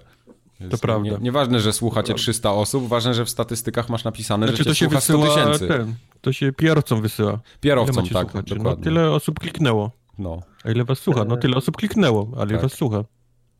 to 0.69 0.77
prawda. 0.77 1.09
Nie, 1.09 1.17
nieważne, 1.17 1.59
że 1.59 1.73
słuchacie 1.73 2.13
300 2.13 2.51
osób, 2.51 2.87
ważne, 2.87 3.13
że 3.13 3.25
w 3.25 3.29
statystykach 3.29 3.89
masz 3.89 4.03
napisane, 4.03 4.47
znaczy, 4.47 4.63
że 4.63 4.69
to 4.69 4.73
się 4.73 4.87
wysyła 4.87 5.25
100 5.25 5.35
tysięcy. 5.35 5.67
Ten, 5.67 5.95
to 6.21 6.33
się 6.33 6.51
PR-owcom 6.53 7.01
wysyła. 7.01 7.39
PR-owcom, 7.61 8.09
tak, 8.09 8.31
słuchaczy? 8.31 8.55
No, 8.63 8.75
tyle 8.75 9.11
osób 9.11 9.39
kliknęło. 9.39 9.91
No. 10.17 10.41
A 10.63 10.71
ile 10.71 10.83
was 10.83 10.99
słucha? 10.99 11.25
No 11.25 11.37
tyle 11.37 11.55
osób 11.55 11.77
kliknęło, 11.77 12.27
ale 12.33 12.39
tak. 12.39 12.49
ile 12.49 12.59
was 12.59 12.73
słucha? 12.73 13.03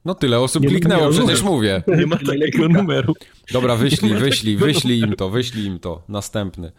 No 0.06 0.16
tyle 0.16 0.39
osób 0.39 0.64
nie 0.64 0.70
kliknęło, 0.70 1.10
przecież 1.10 1.43
mówię. 1.43 1.84
Nie 1.88 2.06
ma 2.06 2.18
takiego 2.18 2.68
numeru. 2.68 3.14
Dobra, 3.54 3.76
wyślij, 3.76 4.14
wyślij, 4.14 4.58
wyślij 4.58 4.99
im 4.99 5.16
to, 5.16 5.30
wyślij 5.30 5.66
im 5.66 5.80
to. 5.80 6.04
Następny. 6.08 6.72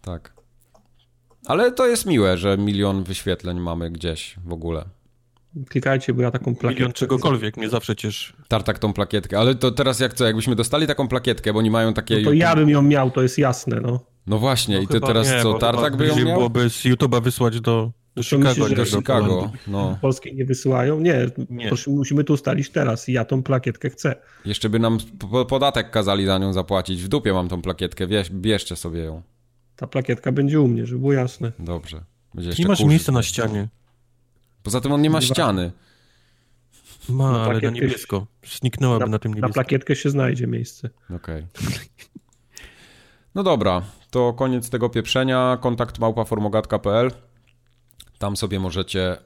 Tak. 0.00 0.32
Ale 1.46 1.72
to 1.72 1.86
jest 1.86 2.06
miłe, 2.06 2.38
że 2.38 2.58
milion 2.58 3.04
wyświetleń 3.04 3.60
mamy 3.60 3.90
gdzieś 3.90 4.36
w 4.44 4.52
ogóle. 4.52 4.84
Klikajcie, 5.68 6.14
bo 6.14 6.22
ja 6.22 6.30
taką 6.30 6.44
plakietkę... 6.44 6.68
Milion 6.68 6.92
czegokolwiek 6.92 7.56
mnie 7.56 7.68
zawsze 7.68 7.96
cieszy. 7.96 8.32
Tartak 8.48 8.78
tą 8.78 8.92
plakietkę, 8.92 9.38
ale 9.38 9.54
to 9.54 9.70
teraz 9.70 10.00
jak 10.00 10.14
co, 10.14 10.24
jakbyśmy 10.24 10.56
dostali 10.56 10.86
taką 10.86 11.08
plakietkę, 11.08 11.52
bo 11.52 11.58
oni 11.58 11.70
mają 11.70 11.94
takie... 11.94 12.16
No 12.18 12.24
to 12.24 12.32
ja 12.32 12.56
bym 12.56 12.70
ją 12.70 12.82
miał, 12.82 13.10
to 13.10 13.22
jest 13.22 13.38
jasne, 13.38 13.80
no. 13.80 14.00
No 14.26 14.38
właśnie, 14.38 14.76
no 14.76 14.82
i 14.82 14.86
ty 14.86 15.00
teraz 15.00 15.30
nie, 15.30 15.42
co, 15.42 15.54
Tartak 15.54 15.96
by 15.96 16.06
ją 16.06 16.16
miał? 16.16 16.36
byłoby 16.36 16.70
z 16.70 16.84
YouTube'a 16.84 17.22
wysłać 17.22 17.60
do 17.60 17.90
do 18.20 18.24
Chicago, 18.24 18.68
myślisz, 18.68 18.92
do 18.92 18.98
Chicago. 18.98 19.52
No. 19.66 19.98
Polskiej 20.00 20.34
nie 20.34 20.44
wysyłają? 20.44 21.00
Nie, 21.00 21.26
nie. 21.50 21.70
musimy 21.86 22.24
tu 22.24 22.32
ustalić 22.32 22.70
teraz 22.70 23.08
ja 23.08 23.24
tą 23.24 23.42
plakietkę 23.42 23.90
chcę. 23.90 24.16
Jeszcze 24.44 24.68
by 24.68 24.78
nam 24.78 24.98
podatek 25.48 25.90
kazali 25.90 26.26
za 26.26 26.38
nią 26.38 26.52
zapłacić. 26.52 27.02
W 27.02 27.08
dupie 27.08 27.32
mam 27.32 27.48
tą 27.48 27.62
plakietkę, 27.62 28.06
Bierz, 28.06 28.30
bierzcie 28.30 28.76
sobie 28.76 29.00
ją. 29.00 29.22
Ta 29.76 29.86
plakietka 29.86 30.32
będzie 30.32 30.60
u 30.60 30.68
mnie, 30.68 30.86
żeby 30.86 31.00
było 31.00 31.12
jasne. 31.12 31.52
Dobrze. 31.58 32.04
nie 32.58 32.68
masz 32.68 32.84
miejsca 32.84 33.12
na 33.12 33.22
ścianie. 33.22 33.68
Poza 34.62 34.80
tym 34.80 34.92
on 34.92 35.02
nie 35.02 35.10
ma 35.10 35.20
ściany. 35.20 35.72
Ma, 37.08 37.32
na 37.32 37.42
ale 37.44 37.60
na 37.60 37.70
niebiesko. 37.70 38.26
Zniknęłaby 38.58 39.04
na, 39.04 39.10
na 39.10 39.18
tym 39.18 39.34
niebieskim. 39.34 39.48
Na 39.48 39.54
plakietkę 39.54 39.96
się 39.96 40.10
znajdzie 40.10 40.46
miejsce. 40.46 40.90
Okej. 41.10 41.46
Okay. 41.54 41.78
No 43.34 43.42
dobra, 43.42 43.82
to 44.10 44.32
koniec 44.32 44.70
tego 44.70 44.88
pieprzenia. 44.88 45.58
Kontakt 45.60 45.98
małpaformogatka.pl 45.98 47.10
tam 48.20 48.36
sobie 48.36 48.60
możecie 48.60 49.16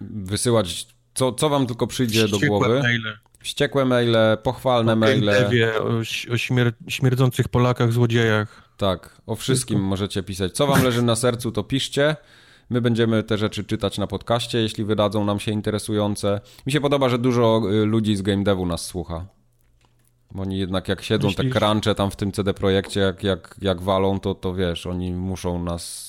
wysyłać, 0.00 0.86
co, 1.14 1.32
co 1.32 1.48
wam 1.48 1.66
tylko 1.66 1.86
przyjdzie 1.86 2.24
Wściekłe 2.24 2.40
do 2.40 2.46
głowy. 2.46 2.80
Maile. 2.82 3.18
Wściekłe 3.40 3.84
maile, 3.84 4.16
pochwalne 4.42 4.92
o 4.92 4.96
maile. 4.96 5.28
Ewie, 5.28 5.82
o, 5.82 5.98
o 6.32 6.36
śmier 6.36 6.72
śmierdzących 6.88 7.48
Polakach, 7.48 7.92
złodziejach. 7.92 8.68
Tak, 8.76 9.20
o 9.26 9.36
wszystkim 9.36 9.80
możecie 9.80 10.22
pisać. 10.22 10.52
Co 10.52 10.66
wam 10.66 10.84
leży 10.84 11.02
na 11.02 11.16
sercu, 11.16 11.52
to 11.52 11.64
piszcie. 11.64 12.16
My 12.70 12.80
będziemy 12.80 13.22
te 13.22 13.38
rzeczy 13.38 13.64
czytać 13.64 13.98
na 13.98 14.06
podcaście, 14.06 14.58
jeśli 14.58 14.84
wydadzą 14.84 15.24
nam 15.24 15.40
się 15.40 15.52
interesujące. 15.52 16.40
Mi 16.66 16.72
się 16.72 16.80
podoba, 16.80 17.08
że 17.08 17.18
dużo 17.18 17.62
y, 17.72 17.86
ludzi 17.86 18.16
z 18.16 18.22
game 18.22 18.44
devu 18.44 18.66
nas 18.66 18.86
słucha. 18.86 19.26
Bo 20.30 20.42
oni 20.42 20.58
jednak 20.58 20.88
jak 20.88 21.02
siedzą 21.02 21.28
Myślisz? 21.28 21.52
te 21.52 21.60
crunche 21.60 21.94
tam 21.94 22.10
w 22.10 22.16
tym 22.16 22.32
CD 22.32 22.54
Projekcie, 22.54 23.00
jak, 23.00 23.22
jak, 23.22 23.56
jak 23.62 23.82
walą, 23.82 24.20
to, 24.20 24.34
to 24.34 24.54
wiesz, 24.54 24.86
oni 24.86 25.12
muszą 25.12 25.64
nas 25.64 26.07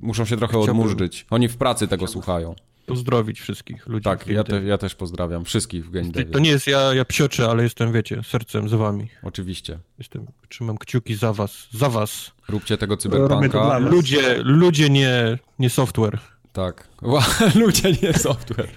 muszą 0.00 0.24
się 0.24 0.36
trochę 0.36 0.52
Chciałbym... 0.52 0.70
odmurzyć. 0.70 1.26
Oni 1.30 1.48
w 1.48 1.56
pracy 1.56 1.88
tego 1.88 2.06
Chciałbym 2.06 2.12
słuchają. 2.12 2.54
Pozdrowić 2.86 3.40
wszystkich 3.40 3.86
ludzi. 3.86 4.04
Tak, 4.04 4.26
ja, 4.26 4.44
te, 4.44 4.62
ja, 4.62 4.78
też 4.78 4.94
pozdrawiam 4.94 5.44
wszystkich 5.44 5.86
w 5.86 5.90
Game 5.90 6.10
To 6.32 6.38
nie 6.38 6.50
jest 6.50 6.66
ja, 6.66 6.94
ja 6.94 7.04
psioczę, 7.04 7.48
ale 7.48 7.62
jestem, 7.62 7.92
wiecie, 7.92 8.22
sercem 8.22 8.68
z 8.68 8.74
wami. 8.74 9.08
Oczywiście. 9.22 9.78
Jestem, 9.98 10.26
trzymam 10.48 10.78
kciuki 10.78 11.14
za 11.14 11.32
was, 11.32 11.68
za 11.72 11.88
was. 11.88 12.30
Róbcie 12.48 12.78
tego 12.78 12.96
cyberpunka. 12.96 13.78
Ludzie, 13.78 14.38
ludzie 14.42 14.90
nie, 14.90 15.38
nie 15.58 15.70
software. 15.70 16.18
Tak. 16.52 16.88
Ludzie, 17.60 17.92
nie 18.02 18.12
software. 18.12 18.68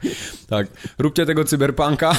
Tak. 0.47 0.67
Róbcie 0.97 1.25
tego 1.25 1.43
cyberpunka. 1.43 2.15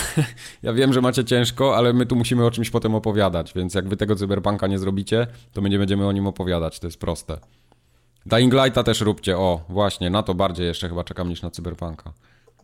Ja 0.62 0.72
wiem, 0.72 0.92
że 0.92 1.00
macie 1.00 1.24
ciężko, 1.24 1.76
ale 1.76 1.92
my 1.92 2.06
tu 2.06 2.16
musimy 2.16 2.46
o 2.46 2.50
czymś 2.50 2.70
potem 2.70 2.94
opowiadać, 2.94 3.52
więc 3.56 3.74
jak 3.74 3.88
wy 3.88 3.96
tego 3.96 4.16
cyberpunka 4.16 4.66
nie 4.66 4.78
zrobicie, 4.78 5.26
to 5.52 5.62
my 5.62 5.70
nie 5.70 5.78
będziemy 5.78 6.06
o 6.06 6.12
nim 6.12 6.26
opowiadać. 6.26 6.80
To 6.80 6.86
jest 6.86 7.00
proste. 7.00 7.38
Dying 8.26 8.54
Lighta 8.54 8.82
też 8.82 9.00
róbcie, 9.00 9.38
o 9.38 9.64
właśnie, 9.68 10.10
na 10.10 10.22
to 10.22 10.34
bardziej 10.34 10.66
jeszcze 10.66 10.88
chyba 10.88 11.04
czekam 11.04 11.28
niż 11.28 11.42
na 11.42 11.50
Cyberpunka. 11.50 12.12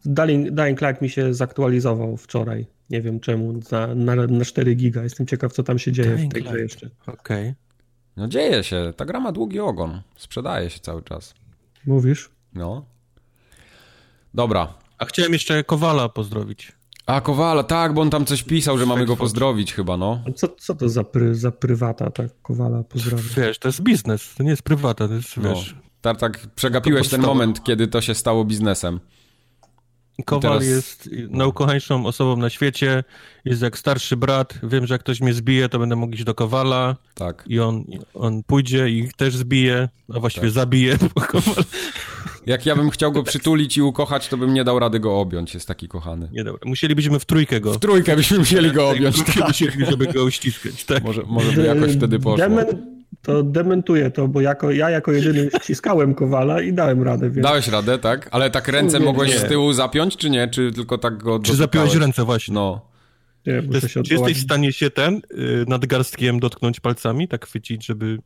Dying, 0.04 0.50
Dying 0.50 0.80
Light 0.80 1.02
mi 1.02 1.10
się 1.10 1.34
zaktualizował 1.34 2.16
wczoraj, 2.16 2.66
nie 2.90 3.02
wiem 3.02 3.20
czemu, 3.20 3.60
na, 3.72 3.94
na, 3.94 4.14
na 4.14 4.44
4 4.44 4.74
giga. 4.74 5.02
Jestem 5.02 5.26
ciekaw, 5.26 5.52
co 5.52 5.62
tam 5.62 5.78
się 5.78 5.92
dzieje 5.92 6.16
Dying 6.16 6.30
w 6.30 6.34
tej 6.34 6.42
grze 6.42 6.60
jeszcze. 6.60 6.90
Okej. 7.06 7.14
Okay. 7.20 7.54
No 8.16 8.28
dzieje 8.28 8.64
się, 8.64 8.92
ta 8.96 9.04
gra 9.04 9.20
ma 9.20 9.32
długi 9.32 9.60
ogon, 9.60 10.02
sprzedaje 10.16 10.70
się 10.70 10.80
cały 10.80 11.02
czas. 11.02 11.34
Mówisz? 11.86 12.30
No. 12.54 12.84
Dobra. 14.34 14.74
A 14.98 15.04
chciałem 15.04 15.32
jeszcze 15.32 15.64
Kowala 15.64 16.08
pozdrowić. 16.08 16.72
A, 17.10 17.20
Kowala, 17.20 17.62
tak, 17.62 17.94
bo 17.94 18.02
on 18.02 18.10
tam 18.10 18.24
coś 18.24 18.42
pisał, 18.42 18.78
że 18.78 18.86
mamy 18.86 19.06
go 19.06 19.16
pozdrowić 19.16 19.74
chyba, 19.74 19.96
no. 19.96 20.20
Co, 20.36 20.48
co 20.48 20.74
to 20.74 20.88
za, 20.88 21.04
pry, 21.04 21.34
za 21.34 21.50
prywata, 21.50 22.10
tak, 22.10 22.42
Kowala 22.42 22.82
pozdrowić? 22.82 23.34
Wiesz, 23.34 23.58
to 23.58 23.68
jest 23.68 23.82
biznes, 23.82 24.34
to 24.34 24.42
nie 24.42 24.50
jest 24.50 24.62
prywata, 24.62 25.08
to 25.08 25.14
jest, 25.14 25.36
no. 25.36 25.54
wiesz... 25.54 25.74
Tartak, 26.00 26.46
przegapiłeś 26.54 27.08
ten 27.08 27.20
moment, 27.20 27.64
kiedy 27.64 27.88
to 27.88 28.00
się 28.00 28.14
stało 28.14 28.44
biznesem. 28.44 29.00
Kowal 30.24 30.52
teraz... 30.52 30.66
jest 30.66 31.10
najukochańszą 31.30 32.06
osobą 32.06 32.36
na 32.36 32.50
świecie, 32.50 33.04
jest 33.44 33.62
jak 33.62 33.78
starszy 33.78 34.16
brat, 34.16 34.58
wiem, 34.62 34.86
że 34.86 34.94
jak 34.94 35.00
ktoś 35.00 35.20
mnie 35.20 35.34
zbije, 35.34 35.68
to 35.68 35.78
będę 35.78 35.96
mógł 35.96 36.14
iść 36.14 36.24
do 36.24 36.34
Kowala 36.34 36.96
tak. 37.14 37.44
i 37.46 37.60
on, 37.60 37.84
on 38.14 38.42
pójdzie 38.42 38.88
i 38.88 39.10
też 39.16 39.36
zbije, 39.36 39.88
a 40.14 40.20
właściwie 40.20 40.46
tak. 40.46 40.54
zabije. 40.54 40.98
Kowal... 41.28 41.64
Jak 42.46 42.66
ja 42.66 42.76
bym 42.76 42.90
chciał 42.90 43.12
go 43.12 43.22
przytulić 43.30 43.76
i 43.76 43.82
ukochać, 43.82 44.28
to 44.28 44.36
bym 44.36 44.54
nie 44.54 44.64
dał 44.64 44.78
rady 44.78 45.00
go 45.00 45.20
objąć, 45.20 45.54
jest 45.54 45.68
taki 45.68 45.88
kochany. 45.88 46.28
Nie 46.32 46.44
dobra. 46.44 46.60
Musielibyśmy 46.64 47.18
w 47.18 47.24
trójkę 47.24 47.60
go. 47.60 47.72
W 47.72 47.78
trójkę 47.78 48.16
byśmy 48.16 48.38
musieli 48.38 48.72
go 48.72 48.88
objąć. 48.90 49.16
W 49.16 49.24
trójkę 49.24 49.48
musieliśmy, 49.48 49.86
żeby 49.86 50.06
go 50.06 50.24
uściskać, 50.24 50.84
tak. 50.84 51.04
Może, 51.04 51.22
może 51.26 51.52
by 51.52 51.66
jakoś 51.66 51.96
wtedy 51.96 52.18
poszło. 52.18 52.36
Demen, 52.36 52.66
to 53.22 53.42
dementuję 53.42 54.10
to, 54.10 54.28
bo 54.28 54.40
jako, 54.40 54.70
ja 54.70 54.90
jako 54.90 55.12
jedyny 55.12 55.50
ściskałem 55.62 56.14
Kowala 56.14 56.62
i 56.62 56.72
dałem 56.72 57.02
radę. 57.02 57.30
Więc... 57.30 57.46
Dałeś 57.46 57.68
radę, 57.68 57.98
tak? 57.98 58.28
Ale 58.32 58.50
tak 58.50 58.68
ręce 58.68 58.98
nie, 58.98 59.04
mogłeś 59.04 59.30
nie. 59.30 59.38
z 59.38 59.44
tyłu 59.44 59.72
zapiąć, 59.72 60.16
czy 60.16 60.30
nie? 60.30 60.48
Czy 60.48 60.72
tylko 60.72 60.98
tak 60.98 61.16
go 61.16 61.38
Czy 61.38 61.54
zapiąłeś 61.54 61.94
ręce 61.94 62.24
właśnie? 62.24 62.54
No. 62.54 62.90
Nie, 63.46 63.52
jest, 63.52 63.88
czy 64.06 64.14
jesteś 64.14 64.38
w 64.38 64.42
stanie 64.42 64.72
się 64.72 64.90
ten 64.90 65.14
y, 65.14 65.64
nadgarstkiem 65.68 66.40
dotknąć 66.40 66.80
palcami, 66.80 67.28
tak 67.28 67.46
chwycić, 67.46 67.86
żeby 67.86 68.18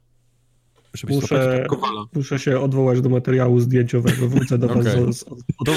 muszę, 1.08 1.66
muszę 2.14 2.38
się 2.38 2.60
odwołać 2.60 3.00
do 3.00 3.08
materiału 3.08 3.60
zdjęciowego, 3.60 4.28
wrócę 4.28 4.58
do 4.58 4.68
was. 4.68 4.86
Okay. 4.86 5.12
Z, 5.12 5.18
z, 5.18 5.24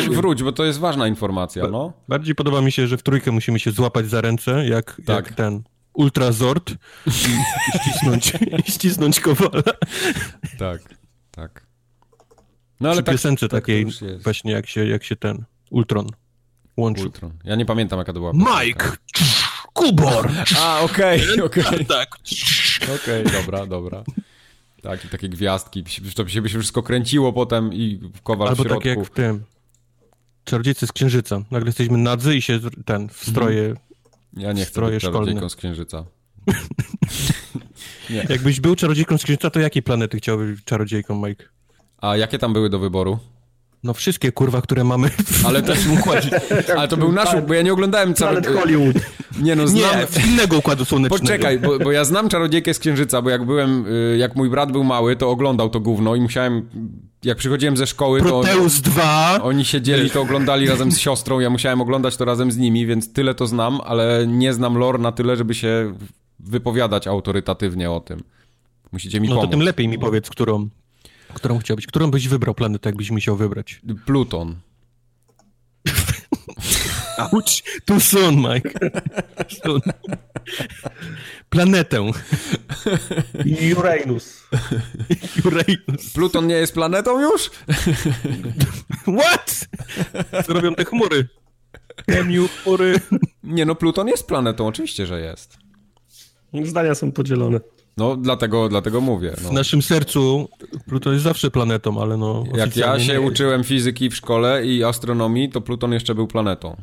z, 0.06 0.16
wróć, 0.16 0.44
bo 0.44 0.52
to 0.52 0.66
jest 0.66 0.80
ważna 0.80 1.08
informacja, 1.08 1.68
no. 1.68 1.94
Bardziej 2.08 2.36
podoba 2.36 2.62
mi 2.62 2.72
się, 2.72 2.88
że 2.88 2.98
w 2.98 3.04
trójkę 3.04 3.32
musimy 3.32 3.60
się 3.60 3.72
złapać 3.72 4.10
za 4.10 4.22
ręce, 4.22 4.68
jak, 4.68 5.02
tak. 5.06 5.26
jak 5.26 5.36
ten 5.36 5.64
ultrazord 5.94 6.72
i, 6.72 7.10
i 7.10 7.80
ścisnąć, 7.80 8.34
i 8.68 8.72
ścisnąć 8.72 9.20
kowala. 9.20 9.64
Tak, 10.60 10.82
tak. 11.32 11.68
No 12.80 12.90
ale 12.90 12.98
Przy 12.98 13.04
tak, 13.04 13.16
piosence 13.16 13.48
tak 13.48 13.62
takiej 13.62 13.86
właśnie 14.24 14.52
jak 14.52 14.68
się, 14.68 14.86
jak 14.86 15.04
się 15.04 15.16
ten 15.16 15.46
Ultron 15.70 16.08
łączył. 16.78 17.06
Ultron. 17.06 17.32
Ja 17.44 17.56
nie 17.56 17.66
pamiętam 17.66 18.00
jaka 18.00 18.14
to 18.14 18.20
była. 18.20 18.32
Mike! 18.34 18.92
Kubor! 19.74 20.32
A, 20.60 20.80
okej, 20.80 21.22
okay, 21.24 21.44
okej. 21.46 21.64
Okay. 21.66 21.86
Tak. 21.86 22.10
Okej, 22.84 23.26
okay, 23.26 23.42
dobra, 23.42 23.66
dobra. 23.66 24.04
Tak, 24.88 25.06
i 25.06 25.10
takie 25.10 25.30
gwiazdki, 25.30 25.84
to 26.16 26.28
się 26.28 26.42
by 26.42 26.50
się 26.50 26.60
wszystko 26.60 26.84
kręciło 26.84 27.34
potem 27.34 27.74
i 27.74 28.00
kowal 28.24 28.48
Albo 28.48 28.64
w 28.64 28.68
środku. 28.68 28.84
tak 28.84 28.98
jak 28.98 29.06
w 29.06 29.10
tym 29.10 29.44
Czarodziejcy 30.44 30.88
z 30.88 30.92
Księżyca. 30.92 31.42
Nagle 31.52 31.70
jesteśmy 31.70 31.98
nadzy 31.98 32.36
i 32.36 32.42
się 32.42 32.60
ten, 32.86 33.10
w 33.10 33.26
stroje 33.30 33.66
mhm. 33.66 33.88
Ja 34.38 34.54
nie 34.54 34.66
chcę 34.66 34.82
być 34.82 35.02
czarodziejką 35.02 35.50
z 35.50 35.56
Księżyca. 35.56 36.06
Jakbyś 38.30 38.60
był 38.60 38.76
czarodziejką 38.76 39.18
z 39.18 39.24
Księżyca, 39.24 39.50
to 39.50 39.60
jakiej 39.60 39.84
planety 39.84 40.18
chciałbyś 40.18 40.64
czarodziejką, 40.64 41.28
Mike? 41.28 41.46
A 41.98 42.18
jakie 42.18 42.40
tam 42.40 42.54
były 42.54 42.70
do 42.70 42.80
wyboru? 42.80 43.20
No 43.84 43.94
wszystkie, 43.94 44.32
kurwa, 44.32 44.62
które 44.62 44.84
mamy 44.84 45.10
w 45.10 45.46
ale 45.46 45.62
też 45.62 45.88
układzie. 45.88 46.42
Ale 46.78 46.88
to 46.88 46.98
był 46.98 47.12
nasz, 47.12 47.42
bo 47.48 47.54
ja 47.54 47.62
nie 47.62 47.74
oglądałem 47.74 48.14
czarodziejki. 48.14 48.60
Hollywood. 48.60 48.96
Nie 49.42 49.56
no, 49.56 49.68
znam... 49.68 49.96
Nie, 50.16 50.32
innego 50.32 50.58
układu 50.58 50.86
słonecznego. 50.86 51.22
Poczekaj, 51.22 51.60
bo, 51.60 51.80
bo 51.80 51.92
ja 51.92 52.04
znam 52.04 52.30
Czarodziejkę 52.30 52.74
z 52.74 52.80
Księżyca, 52.80 53.22
bo 53.22 53.30
jak 53.30 53.46
byłem, 53.46 53.86
y, 53.88 54.18
jak 54.18 54.36
mój 54.36 54.50
brat 54.50 54.72
był 54.72 54.84
mały, 54.84 55.16
to 55.16 55.30
oglądał 55.30 55.70
to 55.70 55.80
gówno 55.80 56.16
i 56.16 56.22
musiałem, 56.22 56.70
jak 57.24 57.38
przychodziłem 57.38 57.78
ze 57.78 57.88
szkoły, 57.88 58.22
to... 58.22 58.26
Proteus 58.26 58.82
2! 58.82 59.40
Oni 59.44 59.66
siedzieli, 59.66 60.10
to 60.10 60.22
oglądali 60.22 60.68
razem 60.68 60.92
z 60.92 61.00
siostrą, 61.00 61.40
ja 61.40 61.50
musiałem 61.50 61.82
oglądać 61.82 62.18
to 62.18 62.26
razem 62.26 62.52
z 62.52 62.58
nimi, 62.58 62.86
więc 62.86 63.14
tyle 63.14 63.36
to 63.36 63.48
znam, 63.48 63.80
ale 63.86 64.28
nie 64.28 64.54
znam 64.54 64.78
lore 64.78 65.00
na 65.00 65.12
tyle, 65.12 65.36
żeby 65.36 65.56
się 65.56 65.94
wypowiadać 66.40 67.08
autorytatywnie 67.08 67.92
o 67.92 68.00
tym. 68.00 68.24
Musicie 68.92 69.20
mi 69.20 69.28
no 69.28 69.36
pomóc. 69.36 69.44
No 69.44 69.48
to 69.48 69.52
tym 69.52 69.66
lepiej 69.66 69.88
mi 69.88 70.00
powiedz, 70.00 70.30
którą 70.30 70.70
Którą 71.38 71.60
chciałbyś? 71.60 71.88
Którą 71.88 72.12
byś 72.12 72.28
wybrał 72.28 72.56
planetę, 72.56 72.90
jakbyś 72.90 73.12
musiał 73.12 73.36
wybrać? 73.36 73.82
Pluton. 74.06 74.56
Ouch, 77.18 77.46
too 77.86 78.00
soon, 78.00 78.36
Mike. 78.36 78.70
Soon. 79.64 79.82
Planetę. 81.50 82.12
Uranus. 83.78 84.44
Uranus. 85.46 86.14
Pluton 86.14 86.48
nie 86.48 86.56
jest 86.56 86.74
planetą 86.74 87.22
już? 87.22 87.52
What? 89.20 89.68
Co 90.46 90.54
robią 90.54 90.76
te 90.76 90.86
chmury? 90.86 91.28
Chemiu, 92.10 92.48
chmury. 92.48 93.00
Nie 93.44 93.66
no, 93.66 93.76
Pluton 93.76 94.08
jest 94.08 94.28
planetą, 94.28 94.68
oczywiście, 94.68 95.06
że 95.06 95.22
jest. 95.22 95.58
Zdania 96.64 96.96
są 96.96 97.12
podzielone. 97.12 97.60
No, 97.98 98.16
dlatego, 98.16 98.70
dlatego 98.70 99.02
mówię. 99.02 99.34
No. 99.44 99.50
W 99.50 99.52
naszym 99.52 99.82
sercu 99.82 100.50
Pluton 100.86 101.14
jest 101.14 101.24
zawsze 101.24 101.52
planetą, 101.52 102.02
ale 102.02 102.18
no... 102.18 102.44
Jak 102.56 102.76
ja 102.78 103.00
się 103.00 103.22
uczyłem 103.22 103.64
fizyki 103.64 104.10
w 104.10 104.16
szkole 104.16 104.66
i 104.66 104.84
astronomii, 104.84 105.50
to 105.50 105.62
Pluton 105.62 105.94
jeszcze 105.94 106.16
był 106.16 106.28
planetą. 106.28 106.76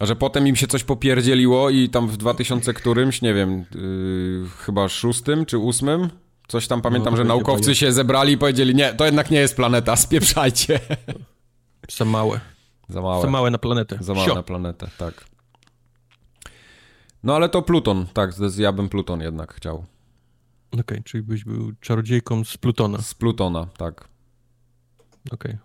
A 0.00 0.06
że 0.06 0.16
potem 0.16 0.46
im 0.46 0.56
się 0.56 0.66
coś 0.66 0.84
popierdzieliło 0.84 1.70
i 1.70 1.88
tam 1.88 2.08
w 2.08 2.16
2000 2.16 2.74
którymś, 2.74 3.22
nie 3.22 3.34
wiem, 3.34 3.64
yy, 3.74 4.48
chyba 4.58 4.88
szóstym 4.88 5.46
czy 5.46 5.58
ósmym, 5.58 6.08
coś 6.48 6.66
tam 6.66 6.82
pamiętam, 6.82 7.12
no, 7.12 7.16
że 7.16 7.24
naukowcy 7.24 7.74
się 7.74 7.92
zebrali 7.92 8.32
i 8.32 8.38
powiedzieli, 8.38 8.74
nie, 8.74 8.94
to 8.94 9.04
jednak 9.04 9.30
nie 9.30 9.38
jest 9.38 9.56
planeta, 9.56 9.96
spieprzajcie. 10.06 10.80
Za 11.88 12.04
małe. 12.04 12.40
Za 12.88 13.02
małe. 13.02 13.22
Za 13.22 13.30
małe 13.30 13.50
na 13.50 13.58
planetę. 13.58 13.98
Za 14.00 14.14
małe 14.14 14.26
Sio. 14.26 14.34
na 14.34 14.42
planetę, 14.42 14.88
tak. 14.98 15.24
No 17.22 17.36
ale 17.36 17.48
to 17.48 17.62
Pluton, 17.62 18.06
tak, 18.12 18.30
ja 18.58 18.72
bym 18.72 18.88
Pluton 18.88 19.20
jednak 19.20 19.54
chciał. 19.54 19.74
Okej, 20.70 20.80
okay, 20.80 21.02
czyli 21.02 21.22
byś 21.22 21.44
był 21.44 21.72
czarodziejką 21.80 22.44
z 22.44 22.56
Plutona. 22.56 22.98
Z 23.02 23.14
Plutona, 23.14 23.66
tak. 23.78 24.08
Okej. 25.30 25.52
Okay. 25.52 25.58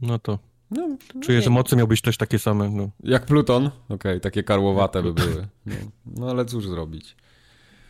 No 0.00 0.18
to 0.18 0.38
no, 0.70 0.96
Czuję, 1.22 1.38
nie. 1.38 1.44
że 1.44 1.50
mocy 1.50 1.76
miałbyś 1.76 2.00
też 2.00 2.16
takie 2.16 2.38
same. 2.38 2.70
No. 2.70 2.90
Jak 3.04 3.26
Pluton? 3.26 3.66
Okej, 3.66 3.94
okay, 3.94 4.20
takie 4.20 4.42
karłowate 4.42 5.02
by 5.02 5.12
były. 5.12 5.48
No. 5.66 5.74
no. 6.06 6.30
ale 6.30 6.44
cóż 6.44 6.66
zrobić. 6.66 7.16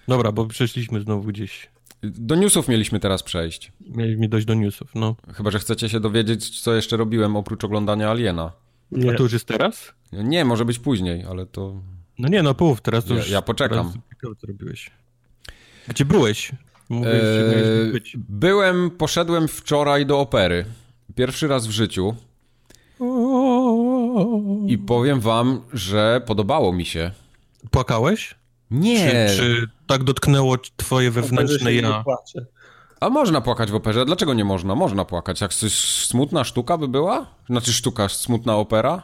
Dobra, 0.09 0.33
bo 0.33 0.47
przeszliśmy 0.47 1.01
znowu 1.01 1.29
gdzieś. 1.29 1.71
Do 2.03 2.35
newsów 2.35 2.69
mieliśmy 2.69 3.01
teraz 3.01 3.23
przejść. 3.23 3.73
Mieliśmy 3.81 4.29
dojść 4.29 4.47
do 4.47 4.55
newsów, 4.55 4.95
no. 4.95 5.17
Chyba, 5.35 5.51
że 5.51 5.59
chcecie 5.59 5.89
się 5.89 6.01
dowiedzieć, 6.01 6.61
co 6.61 6.75
jeszcze 6.75 6.97
robiłem 6.97 7.37
oprócz 7.37 7.65
oglądania 7.65 8.11
Aliena. 8.11 8.53
Nie. 8.91 9.11
A 9.11 9.15
to 9.15 9.23
już 9.23 9.33
jest 9.33 9.45
teraz? 9.47 9.93
Nie, 10.13 10.45
może 10.45 10.65
być 10.65 10.79
później, 10.79 11.25
ale 11.25 11.47
to... 11.47 11.81
No 12.19 12.29
nie, 12.29 12.43
no 12.43 12.55
połów, 12.55 12.81
teraz 12.81 13.05
to 13.05 13.15
ja, 13.15 13.21
już... 13.21 13.31
Ja 13.31 13.43
poczekam. 13.43 13.93
Teraz, 14.21 14.37
co 14.41 14.47
robiłeś? 14.47 14.91
Gdzie 15.89 16.05
byłeś? 16.05 16.53
Mówiłeś, 16.89 17.23
eee, 17.23 18.03
byłem, 18.15 18.91
poszedłem 18.91 19.49
wczoraj 19.49 20.07
do 20.07 20.21
opery. 20.21 20.65
Pierwszy 21.15 21.49
raz 21.49 21.67
w 21.67 21.71
życiu. 21.71 22.15
I 24.67 24.79
powiem 24.79 25.21
wam, 25.21 25.61
że 25.73 26.23
podobało 26.27 26.73
mi 26.73 26.87
się. 26.87 27.11
Płakałeś? 27.71 28.35
Nie. 28.71 29.29
Czy, 29.29 29.37
czy 29.37 29.69
tak 29.87 30.05
dotknęło 30.05 30.57
twoje 30.77 31.11
wewnętrzne 31.11 31.75
ja? 31.75 32.05
A 33.01 33.11
można 33.11 33.41
płakać 33.41 33.71
w 33.71 33.75
operze? 33.75 34.07
Dlaczego 34.07 34.35
nie 34.35 34.45
można? 34.45 34.75
Można 34.75 35.05
płakać. 35.05 35.41
Jak 35.41 35.55
smutna 35.55 36.45
sztuka 36.45 36.79
by 36.79 36.89
była? 36.89 37.27
Znaczy 37.47 37.73
sztuka, 37.73 38.09
smutna 38.09 38.57
opera? 38.57 39.03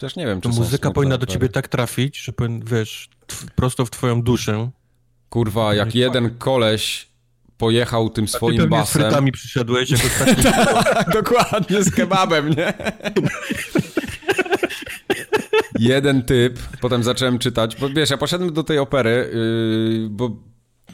Też 0.00 0.16
nie 0.16 0.26
wiem, 0.26 0.40
czy 0.40 0.48
to 0.48 0.54
muzyka 0.54 0.90
powinna 0.90 1.18
do 1.18 1.26
ciebie 1.26 1.48
tak 1.48 1.68
trafić, 1.68 2.18
że 2.18 2.32
wiesz, 2.64 3.08
prosto 3.54 3.86
w 3.86 3.90
twoją 3.90 4.22
duszę. 4.22 4.70
Kurwa, 5.28 5.74
jak 5.74 5.94
jeden 5.94 6.38
koleś 6.38 7.08
pojechał 7.58 8.10
tym 8.10 8.28
swoim 8.28 8.60
A 8.60 8.62
ty 8.62 8.68
basem. 8.68 8.86
z 8.86 8.90
frytami 8.90 9.32
przyszedłeś 9.32 9.90
jako 9.90 10.04
taki... 10.24 10.42
Dokładnie, 11.12 11.82
z 11.82 11.90
kebabem, 11.90 12.48
nie? 12.50 12.72
Jeden 15.78 16.22
typ, 16.22 16.58
potem 16.80 17.02
zacząłem 17.02 17.38
czytać, 17.38 17.76
bo 17.76 17.88
wiesz, 17.88 18.10
ja 18.10 18.16
poszedłem 18.16 18.52
do 18.52 18.64
tej 18.64 18.78
opery, 18.78 19.30
yy, 20.00 20.08
bo 20.10 20.30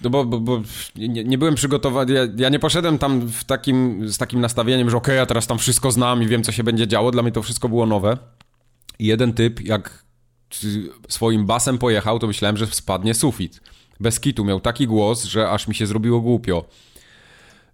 no 0.03 0.11
bo, 0.11 0.25
bo, 0.25 0.41
bo 0.41 0.63
nie, 0.97 1.25
nie, 1.25 1.39
byłem 1.39 1.55
przygotowany, 1.55 2.13
ja, 2.13 2.23
ja, 2.37 2.49
nie 2.49 2.59
poszedłem 2.59 2.99
tam 2.99 3.21
w 3.21 3.45
takim, 3.45 4.09
z 4.09 4.19
takim 4.19 4.41
nastawieniem, 4.41 4.91
że 4.91 4.97
okej, 4.97 5.07
okay, 5.07 5.17
ja 5.17 5.27
teraz 5.27 5.47
tam 5.47 5.59
wszystko 5.59 5.91
znam 5.91 6.23
i 6.23 6.27
wiem, 6.27 6.43
co 6.43 6.53
się 6.53 6.65
będzie 6.65 6.89
działo. 6.89 7.11
Dla 7.11 7.23
mnie 7.23 7.33
to 7.33 7.43
wszystko 7.43 7.69
było 7.69 7.87
nowe. 7.87 8.17
Jeden 8.99 9.33
typ, 9.33 9.61
jak 9.61 10.05
swoim 11.09 11.47
basem 11.47 11.79
pojechał, 11.79 12.19
to 12.19 12.27
myślałem, 12.27 12.57
że 12.57 12.67
spadnie 12.67 13.15
sufit 13.15 13.61
bez 14.01 14.21
kitu 14.21 14.45
miał 14.45 14.61
taki 14.61 14.87
głos, 14.87 15.25
że 15.25 15.51
aż 15.51 15.69
mi 15.69 15.75
się 15.75 15.87
zrobiło 15.87 16.21
głupio. 16.21 16.65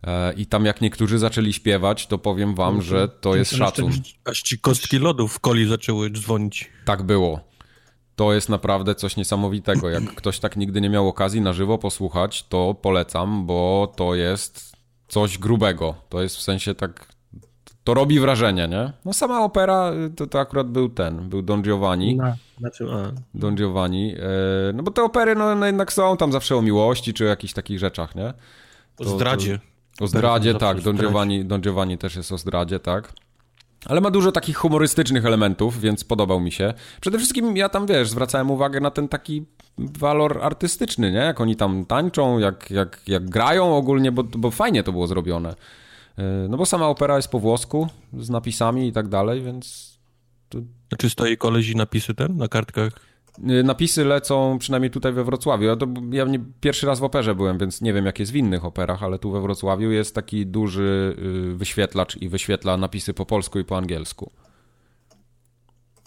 E, 0.06 0.32
I 0.32 0.46
tam 0.46 0.64
jak 0.64 0.80
niektórzy 0.80 1.18
zaczęli 1.18 1.52
śpiewać, 1.52 2.06
to 2.06 2.18
powiem 2.18 2.54
wam, 2.54 2.82
że 2.82 3.08
to 3.08 3.36
jest 3.36 3.56
szacun. 3.56 3.92
Aż 4.24 4.42
ci 4.42 4.58
kostki 4.58 4.98
lodu 4.98 5.28
w 5.28 5.40
koli 5.40 5.68
zaczęły 5.68 6.10
dzwonić. 6.10 6.70
Tak 6.84 7.02
było. 7.02 7.40
To 8.16 8.32
jest 8.32 8.48
naprawdę 8.48 8.94
coś 8.94 9.16
niesamowitego. 9.16 9.90
Jak 9.90 10.14
ktoś 10.14 10.38
tak 10.38 10.56
nigdy 10.56 10.80
nie 10.80 10.90
miał 10.90 11.08
okazji 11.08 11.40
na 11.40 11.52
żywo 11.52 11.78
posłuchać, 11.78 12.42
to 12.48 12.74
polecam, 12.74 13.46
bo 13.46 13.92
to 13.96 14.14
jest 14.14 14.72
coś 15.08 15.38
grubego. 15.38 15.94
To 16.08 16.22
jest 16.22 16.36
w 16.36 16.42
sensie 16.42 16.74
tak 16.74 17.11
to 17.84 17.94
robi 17.94 18.20
wrażenie, 18.20 18.68
nie? 18.68 18.92
No 19.04 19.12
sama 19.12 19.44
opera 19.44 19.92
y, 19.92 20.10
to, 20.10 20.26
to 20.26 20.40
akurat 20.40 20.68
był 20.68 20.88
ten, 20.88 21.28
był 21.28 21.42
Don 21.42 21.62
Giovanni. 21.62 22.16
No, 22.16 22.34
znaczy, 22.58 22.86
a. 22.92 23.12
Don 23.34 23.56
Giovanni. 23.56 24.14
E, 24.14 24.72
no 24.74 24.82
bo 24.82 24.90
te 24.90 25.02
opery 25.02 25.34
no, 25.34 25.54
no, 25.54 25.66
jednak 25.66 25.92
są 25.92 26.16
tam 26.16 26.32
zawsze 26.32 26.56
o 26.56 26.62
miłości 26.62 27.14
czy 27.14 27.24
o 27.24 27.28
jakichś 27.28 27.52
takich 27.52 27.78
rzeczach, 27.78 28.14
nie? 28.14 28.34
To, 28.96 29.04
o 29.04 29.08
zdradzie. 29.08 29.58
To, 29.98 30.04
o 30.04 30.08
zdradzie, 30.08 30.54
tak. 30.54 30.80
Don 30.80 30.96
Giovanni, 30.96 31.44
Don 31.44 31.60
Giovanni 31.60 31.98
też 31.98 32.16
jest 32.16 32.32
o 32.32 32.38
zdradzie, 32.38 32.80
tak. 32.80 33.12
Ale 33.86 34.00
ma 34.00 34.10
dużo 34.10 34.32
takich 34.32 34.56
humorystycznych 34.56 35.26
elementów, 35.26 35.80
więc 35.80 36.04
podobał 36.04 36.40
mi 36.40 36.52
się. 36.52 36.74
Przede 37.00 37.18
wszystkim 37.18 37.56
ja 37.56 37.68
tam, 37.68 37.86
wiesz, 37.86 38.10
zwracałem 38.10 38.50
uwagę 38.50 38.80
na 38.80 38.90
ten 38.90 39.08
taki 39.08 39.44
walor 39.78 40.38
artystyczny, 40.42 41.12
nie? 41.12 41.18
Jak 41.18 41.40
oni 41.40 41.56
tam 41.56 41.84
tańczą, 41.84 42.38
jak, 42.38 42.70
jak, 42.70 43.00
jak 43.06 43.30
grają 43.30 43.76
ogólnie, 43.76 44.12
bo, 44.12 44.24
bo 44.24 44.50
fajnie 44.50 44.82
to 44.82 44.92
było 44.92 45.06
zrobione. 45.06 45.54
E, 46.18 46.48
no 46.48 46.56
bo 46.56 46.66
sama 46.66 46.88
opera 46.88 47.16
jest 47.16 47.28
po 47.28 47.38
włosku, 47.38 47.88
z 48.18 48.30
napisami 48.30 48.88
i 48.88 48.92
tak 48.92 49.08
dalej, 49.08 49.42
więc... 49.42 49.92
To... 50.48 50.58
A 50.92 50.96
czy 50.96 51.10
stoi 51.10 51.36
kolezi 51.36 51.76
napisy 51.76 52.14
ten 52.14 52.36
na 52.36 52.48
kartkach? 52.48 52.92
E, 53.48 53.62
napisy 53.62 54.04
lecą 54.04 54.58
przynajmniej 54.58 54.90
tutaj 54.90 55.12
we 55.12 55.24
Wrocławiu. 55.24 55.64
Ja, 55.64 55.76
to, 55.76 55.86
ja 56.10 56.24
nie, 56.24 56.40
pierwszy 56.60 56.86
raz 56.86 57.00
w 57.00 57.04
operze 57.04 57.34
byłem, 57.34 57.58
więc 57.58 57.80
nie 57.80 57.92
wiem 57.92 58.06
jak 58.06 58.18
jest 58.18 58.32
w 58.32 58.36
innych 58.36 58.64
operach, 58.64 59.02
ale 59.02 59.18
tu 59.18 59.30
we 59.30 59.40
Wrocławiu 59.40 59.90
jest 59.90 60.14
taki 60.14 60.46
duży 60.46 61.16
y, 61.52 61.56
wyświetlacz 61.56 62.16
i 62.16 62.28
wyświetla 62.28 62.76
napisy 62.76 63.14
po 63.14 63.26
polsku 63.26 63.58
i 63.58 63.64
po 63.64 63.76
angielsku. 63.76 64.30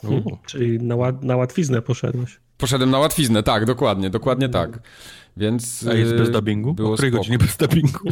Hmm, 0.01 0.23
czyli 0.45 0.79
na, 0.79 0.95
łat, 0.95 1.23
na 1.23 1.35
łatwiznę 1.35 1.81
poszedłeś. 1.81 2.39
Poszedłem 2.57 2.89
na 2.89 2.99
łatwiznę, 2.99 3.43
tak, 3.43 3.65
dokładnie, 3.65 4.09
dokładnie 4.09 4.49
tak. 4.49 4.79
Więc, 5.37 5.87
A 5.87 5.93
jest 5.93 6.15
bez 6.15 6.29
y, 6.29 6.31
dubbingu? 6.31 6.73
Było 6.73 6.91
o 6.91 6.93
której 6.93 7.11
godzinie 7.11 7.37
bez 7.37 7.57
dubbingu? 7.57 7.99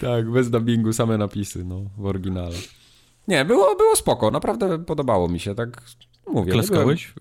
tak, 0.00 0.30
bez 0.30 0.50
dubbingu, 0.50 0.92
same 0.92 1.18
napisy, 1.18 1.64
no, 1.64 1.80
w 1.98 2.06
oryginale. 2.06 2.56
Nie, 3.28 3.44
było, 3.44 3.76
było 3.76 3.96
spoko, 3.96 4.30
naprawdę 4.30 4.84
podobało 4.84 5.28
mi 5.28 5.40
się, 5.40 5.54
tak 5.54 5.82
Mówię, 6.26 6.52
Klaskałeś? 6.52 7.14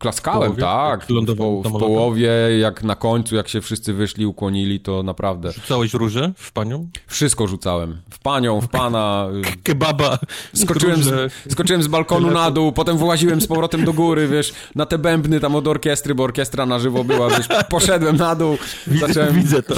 Klaskałem, 0.00 0.56
tak. 0.56 1.06
W, 1.06 1.36
po, 1.36 1.62
w 1.62 1.78
połowie, 1.78 2.30
jak 2.60 2.82
na 2.82 2.94
końcu, 2.94 3.36
jak 3.36 3.48
się 3.48 3.60
wszyscy 3.60 3.92
wyszli, 3.92 4.26
ukłonili, 4.26 4.80
to 4.80 5.02
naprawdę. 5.02 5.52
Rzucałeś 5.52 5.94
róże 5.94 6.32
w 6.36 6.52
panią? 6.52 6.88
Wszystko 7.06 7.46
rzucałem. 7.46 8.02
W 8.10 8.18
panią, 8.18 8.60
w 8.60 8.68
pana. 8.68 9.28
Kebaba. 9.64 10.18
Skoczyłem 10.54 11.02
z, 11.02 11.32
skoczyłem 11.52 11.82
z 11.82 11.88
balkonu 11.88 12.30
na 12.30 12.50
dół, 12.50 12.72
potem 12.72 12.98
wyłaziłem 12.98 13.40
z 13.40 13.46
powrotem 13.46 13.84
do 13.84 13.92
góry, 13.92 14.28
wiesz, 14.28 14.52
na 14.74 14.86
te 14.86 14.98
bębny 14.98 15.40
tam 15.40 15.56
od 15.56 15.68
orkiestry, 15.68 16.14
bo 16.14 16.24
orkiestra 16.24 16.66
na 16.66 16.78
żywo 16.78 17.04
była, 17.04 17.30
wiesz, 17.30 17.48
poszedłem 17.68 18.16
na 18.16 18.34
dół. 18.34 18.58
Widzę, 18.86 19.06
zacząłem... 19.06 19.34
widzę 19.34 19.62
to. 19.62 19.74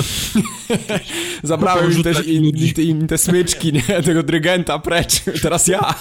Zabrałem 1.43 1.93
im, 1.93 2.03
też, 2.03 2.27
im, 2.27 2.45
im 2.79 3.07
te 3.07 3.19
smyczki, 3.19 3.73
nie? 3.73 3.83
Tego 4.07 4.23
drygenta 4.23 4.79
precz. 4.79 5.23
Teraz 5.43 5.67
ja. 5.67 5.95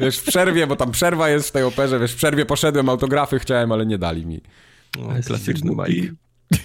wiesz, 0.00 0.18
w 0.18 0.24
przerwie, 0.24 0.66
bo 0.66 0.76
tam 0.76 0.90
przerwa 0.90 1.28
jest 1.28 1.48
w 1.48 1.52
tej 1.52 1.62
operze, 1.62 1.83
wiesz, 1.88 2.12
w 2.12 2.16
przerwie 2.16 2.46
poszedłem, 2.46 2.88
autografy 2.88 3.38
chciałem, 3.38 3.72
ale 3.72 3.86
nie 3.86 3.98
dali 3.98 4.26
mi. 4.26 4.40
No, 4.98 5.08
klasyczny 5.26 5.70
Mike. 5.70 6.14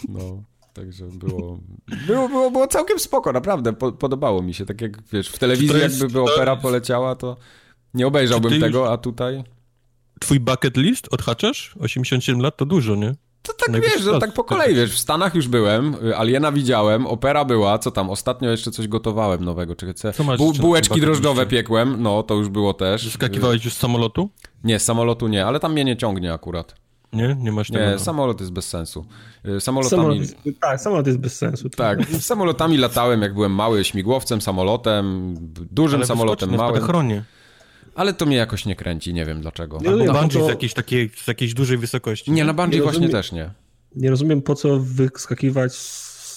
No, 0.09 0.43
także 0.73 1.05
było, 1.05 1.59
było, 2.07 2.29
było, 2.29 2.51
było 2.51 2.67
całkiem 2.67 2.99
spoko, 2.99 3.33
naprawdę, 3.33 3.73
po, 3.73 3.91
podobało 3.91 4.41
mi 4.41 4.53
się, 4.53 4.65
tak 4.65 4.81
jak, 4.81 5.03
wiesz, 5.13 5.29
w 5.29 5.39
telewizji 5.39 5.79
jest, 5.79 5.99
jakby 5.99 6.13
by 6.13 6.21
opera 6.21 6.55
poleciała, 6.55 7.15
to 7.15 7.37
nie 7.93 8.07
obejrzałbym 8.07 8.59
tego, 8.59 8.91
a 8.93 8.97
tutaj... 8.97 9.43
Twój 10.19 10.39
bucket 10.39 10.77
list 10.77 11.07
odhaczasz? 11.11 11.75
87 11.79 12.41
lat 12.41 12.57
to 12.57 12.65
dużo, 12.65 12.95
nie? 12.95 13.15
To 13.43 13.53
tak 13.53 13.81
wiesz, 13.81 14.01
że 14.01 14.19
tak 14.19 14.33
po 14.33 14.43
kolei, 14.43 14.75
wiesz, 14.75 14.95
w 14.95 14.99
Stanach 14.99 15.35
już 15.35 15.47
byłem, 15.47 15.95
Aliena 16.17 16.51
widziałem, 16.51 17.07
opera 17.07 17.45
była, 17.45 17.79
co 17.79 17.91
tam, 17.91 18.09
ostatnio 18.09 18.49
jeszcze 18.49 18.71
coś 18.71 18.87
gotowałem 18.87 19.45
nowego, 19.45 19.75
czekaj, 19.75 19.93
co, 19.93 20.23
Bu 20.37 20.53
bułeczki 20.53 21.01
drożdżowe 21.01 21.45
piekłem, 21.45 21.95
no 22.01 22.23
to 22.23 22.35
już 22.35 22.49
było 22.49 22.73
też. 22.73 23.13
Skakiwałeś 23.13 23.65
już 23.65 23.73
z 23.73 23.77
samolotu? 23.77 24.29
Nie, 24.63 24.79
z 24.79 24.83
samolotu 24.83 25.27
nie, 25.27 25.45
ale 25.45 25.59
tam 25.59 25.71
mnie 25.71 25.85
nie 25.85 25.97
ciągnie 25.97 26.33
akurat. 26.33 26.75
Nie? 27.13 27.35
Nie 27.39 27.51
masz 27.51 27.67
tego? 27.67 27.85
Nie, 27.85 27.91
no. 27.91 27.99
samolot 27.99 28.39
jest 28.39 28.51
bez 28.51 28.67
sensu. 28.67 29.05
Y, 29.45 29.61
samolotami... 29.61 30.01
Samolot 30.01 30.19
jest, 30.19 30.59
tak, 30.59 30.81
samolot 30.81 31.07
jest 31.07 31.19
bez 31.19 31.37
sensu. 31.37 31.69
Tak, 31.69 32.05
samolotami 32.19 32.77
latałem, 32.77 33.21
jak 33.21 33.33
byłem 33.33 33.51
mały, 33.51 33.83
śmigłowcem, 33.83 34.41
samolotem, 34.41 35.35
dużym 35.71 35.99
ale 35.99 36.07
samolotem, 36.07 36.49
małym. 36.55 36.75
Ale 36.75 36.85
ale 37.95 38.13
to 38.13 38.25
mnie 38.25 38.37
jakoś 38.37 38.65
nie 38.65 38.75
kręci, 38.75 39.13
nie 39.13 39.25
wiem 39.25 39.41
dlaczego. 39.41 39.77
Nie, 39.81 39.91
na 39.91 40.13
bungee 40.13 40.39
to... 40.39 40.45
z, 40.45 40.49
jakiejś 40.49 40.73
takiej, 40.73 41.09
z 41.15 41.27
jakiejś 41.27 41.53
dużej 41.53 41.77
wysokości. 41.77 42.31
Nie, 42.31 42.45
na 42.45 42.53
bungee 42.53 42.75
nie 42.75 42.81
właśnie 42.81 43.07
rozumiem, 43.07 43.11
też 43.11 43.31
nie. 43.31 43.51
Nie 43.95 44.09
rozumiem, 44.09 44.41
po 44.41 44.55
co 44.55 44.79
wyskakiwać 44.79 45.73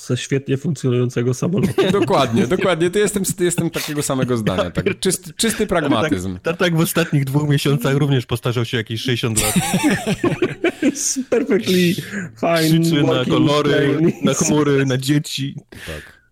ze 0.07 0.17
świetnie 0.17 0.57
funkcjonującego 0.57 1.35
samolotu. 1.35 1.83
dokładnie, 2.01 2.47
dokładnie. 2.57 2.91
Ty 2.91 2.99
jestem, 2.99 3.23
jestem 3.41 3.71
takiego 3.71 4.03
samego 4.03 4.37
zdania. 4.37 4.71
Tak, 4.71 5.01
czysty, 5.01 5.33
czysty 5.33 5.67
pragmatyzm. 5.67 6.39
Tak, 6.43 6.57
tak, 6.57 6.77
w 6.77 6.81
ostatnich 6.81 7.25
dwóch 7.25 7.49
miesiącach 7.49 7.97
również 7.97 8.27
postarzał 8.27 8.65
się 8.65 8.77
jakieś 8.77 9.03
60 9.03 9.43
lat. 9.43 9.55
perfectly 11.31 11.95
fine. 12.41 12.81
Krzyczy 12.81 13.03
na 13.03 13.25
kolory, 13.25 14.01
na 14.23 14.35
chmury, 14.35 14.87
na 14.87 14.99
dzieci. 14.99 15.57
Tak. 15.71 16.23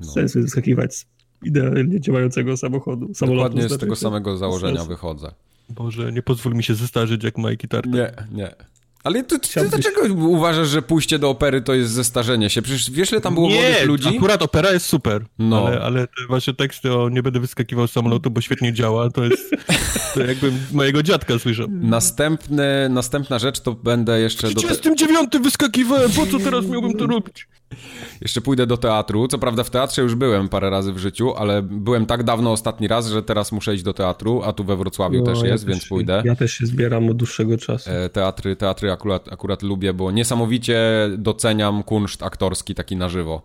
No. 0.00 0.12
Sensu 0.12 0.40
wyskakiwać 0.40 0.94
z 0.94 1.06
idealnie 1.44 2.00
działającego 2.00 2.56
samochodu. 2.56 3.14
Samolotu 3.14 3.48
Dokładnie 3.48 3.76
z 3.76 3.80
tego 3.80 3.96
samego 3.96 4.36
założenia 4.36 4.84
wychodzę. 4.84 5.32
Boże, 5.68 6.12
nie 6.12 6.22
pozwól 6.22 6.54
mi 6.54 6.64
się 6.64 6.74
zestarzyć 6.74 7.24
jak 7.24 7.38
Mikey 7.38 7.68
Tartar. 7.68 7.92
Nie, 7.92 8.12
nie. 8.32 8.54
Ale 9.04 9.24
ty, 9.24 9.38
ty 9.38 9.68
dlaczego 9.68 10.14
uważasz, 10.14 10.68
że 10.68 10.82
pójście 10.82 11.18
do 11.18 11.30
opery 11.30 11.62
to 11.62 11.74
jest 11.74 11.92
zestarzenie 11.92 12.50
się? 12.50 12.62
Przecież 12.62 12.90
wiesz, 12.90 13.12
ile 13.12 13.20
tam 13.20 13.34
było 13.34 13.48
nie, 13.48 13.54
młodych 13.54 13.86
ludzi? 13.86 14.16
akurat 14.16 14.42
opera 14.42 14.72
jest 14.72 14.86
super, 14.86 15.24
no. 15.38 15.66
ale, 15.66 15.80
ale 15.80 16.06
te 16.06 16.26
wasze 16.28 16.54
teksty 16.54 16.94
o 16.94 17.08
nie 17.08 17.22
będę 17.22 17.40
wyskakiwał 17.40 17.86
z 17.86 17.92
samolotu, 17.92 18.30
bo 18.30 18.40
świetnie 18.40 18.72
działa, 18.72 19.10
to 19.10 19.24
jest 19.24 19.50
to 20.14 20.20
jakbym 20.20 20.58
mojego 20.72 21.02
dziadka 21.02 21.38
słyszał. 21.38 21.66
Następny, 21.70 22.88
następna 22.90 23.38
rzecz 23.38 23.60
to 23.60 23.72
będę 23.72 24.20
jeszcze... 24.20 24.48
W 24.48 24.54
39 24.54 25.30
do... 25.30 25.38
wyskakiwałem, 25.38 26.10
po 26.10 26.26
co 26.26 26.38
teraz 26.38 26.66
miałbym 26.66 26.94
to 26.94 27.06
robić? 27.06 27.48
Jeszcze 28.20 28.40
pójdę 28.40 28.66
do 28.66 28.76
teatru. 28.76 29.28
Co 29.28 29.38
prawda 29.38 29.64
w 29.64 29.70
teatrze 29.70 30.02
już 30.02 30.14
byłem 30.14 30.48
parę 30.48 30.70
razy 30.70 30.92
w 30.92 30.98
życiu, 30.98 31.34
ale 31.36 31.62
byłem 31.62 32.06
tak 32.06 32.22
dawno 32.22 32.52
ostatni 32.52 32.88
raz, 32.88 33.06
że 33.06 33.22
teraz 33.22 33.52
muszę 33.52 33.74
iść 33.74 33.82
do 33.82 33.94
teatru, 33.94 34.42
a 34.42 34.52
tu 34.52 34.64
we 34.64 34.76
Wrocławiu 34.76 35.18
no, 35.18 35.24
też 35.24 35.42
ja 35.42 35.48
jest, 35.48 35.64
też, 35.64 35.74
więc 35.74 35.88
pójdę. 35.88 36.22
Ja 36.24 36.36
też 36.36 36.52
się 36.52 36.66
zbieram 36.66 37.08
od 37.08 37.16
dłuższego 37.16 37.58
czasu. 37.58 37.90
E, 37.90 38.08
teatry, 38.08 38.56
teatry 38.56 38.92
akurat, 38.92 39.32
akurat 39.32 39.62
lubię, 39.62 39.94
bo 39.94 40.10
niesamowicie 40.10 40.80
doceniam 41.18 41.82
kunszt 41.82 42.22
aktorski 42.22 42.74
taki 42.74 42.96
na 42.96 43.08
żywo. 43.08 43.42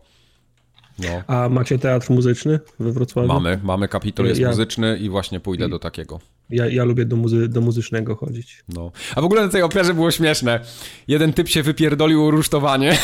No. 0.99 1.23
A 1.27 1.49
macie 1.49 1.79
teatr 1.79 2.11
muzyczny 2.11 2.59
we 2.79 2.91
Wrocławiu? 2.91 3.27
Mamy, 3.27 3.59
mamy 3.63 3.87
kapitol 3.87 4.25
jest 4.25 4.41
ja, 4.41 4.47
muzyczny 4.47 4.97
i 4.97 5.09
właśnie 5.09 5.39
pójdę 5.39 5.65
i, 5.65 5.69
do 5.69 5.79
takiego. 5.79 6.19
Ja, 6.49 6.67
ja 6.67 6.83
lubię 6.83 7.05
do, 7.05 7.15
muzy 7.15 7.47
do 7.47 7.61
muzycznego 7.61 8.15
chodzić. 8.15 8.63
No. 8.69 8.91
A 9.15 9.21
w 9.21 9.23
ogóle 9.23 9.41
na 9.41 9.49
tej 9.49 9.61
operze 9.61 9.93
było 9.93 10.11
śmieszne. 10.11 10.59
Jeden 11.07 11.33
typ 11.33 11.49
się 11.49 11.63
wypierdolił 11.63 12.25
o 12.25 12.31
rusztowanie 12.31 12.97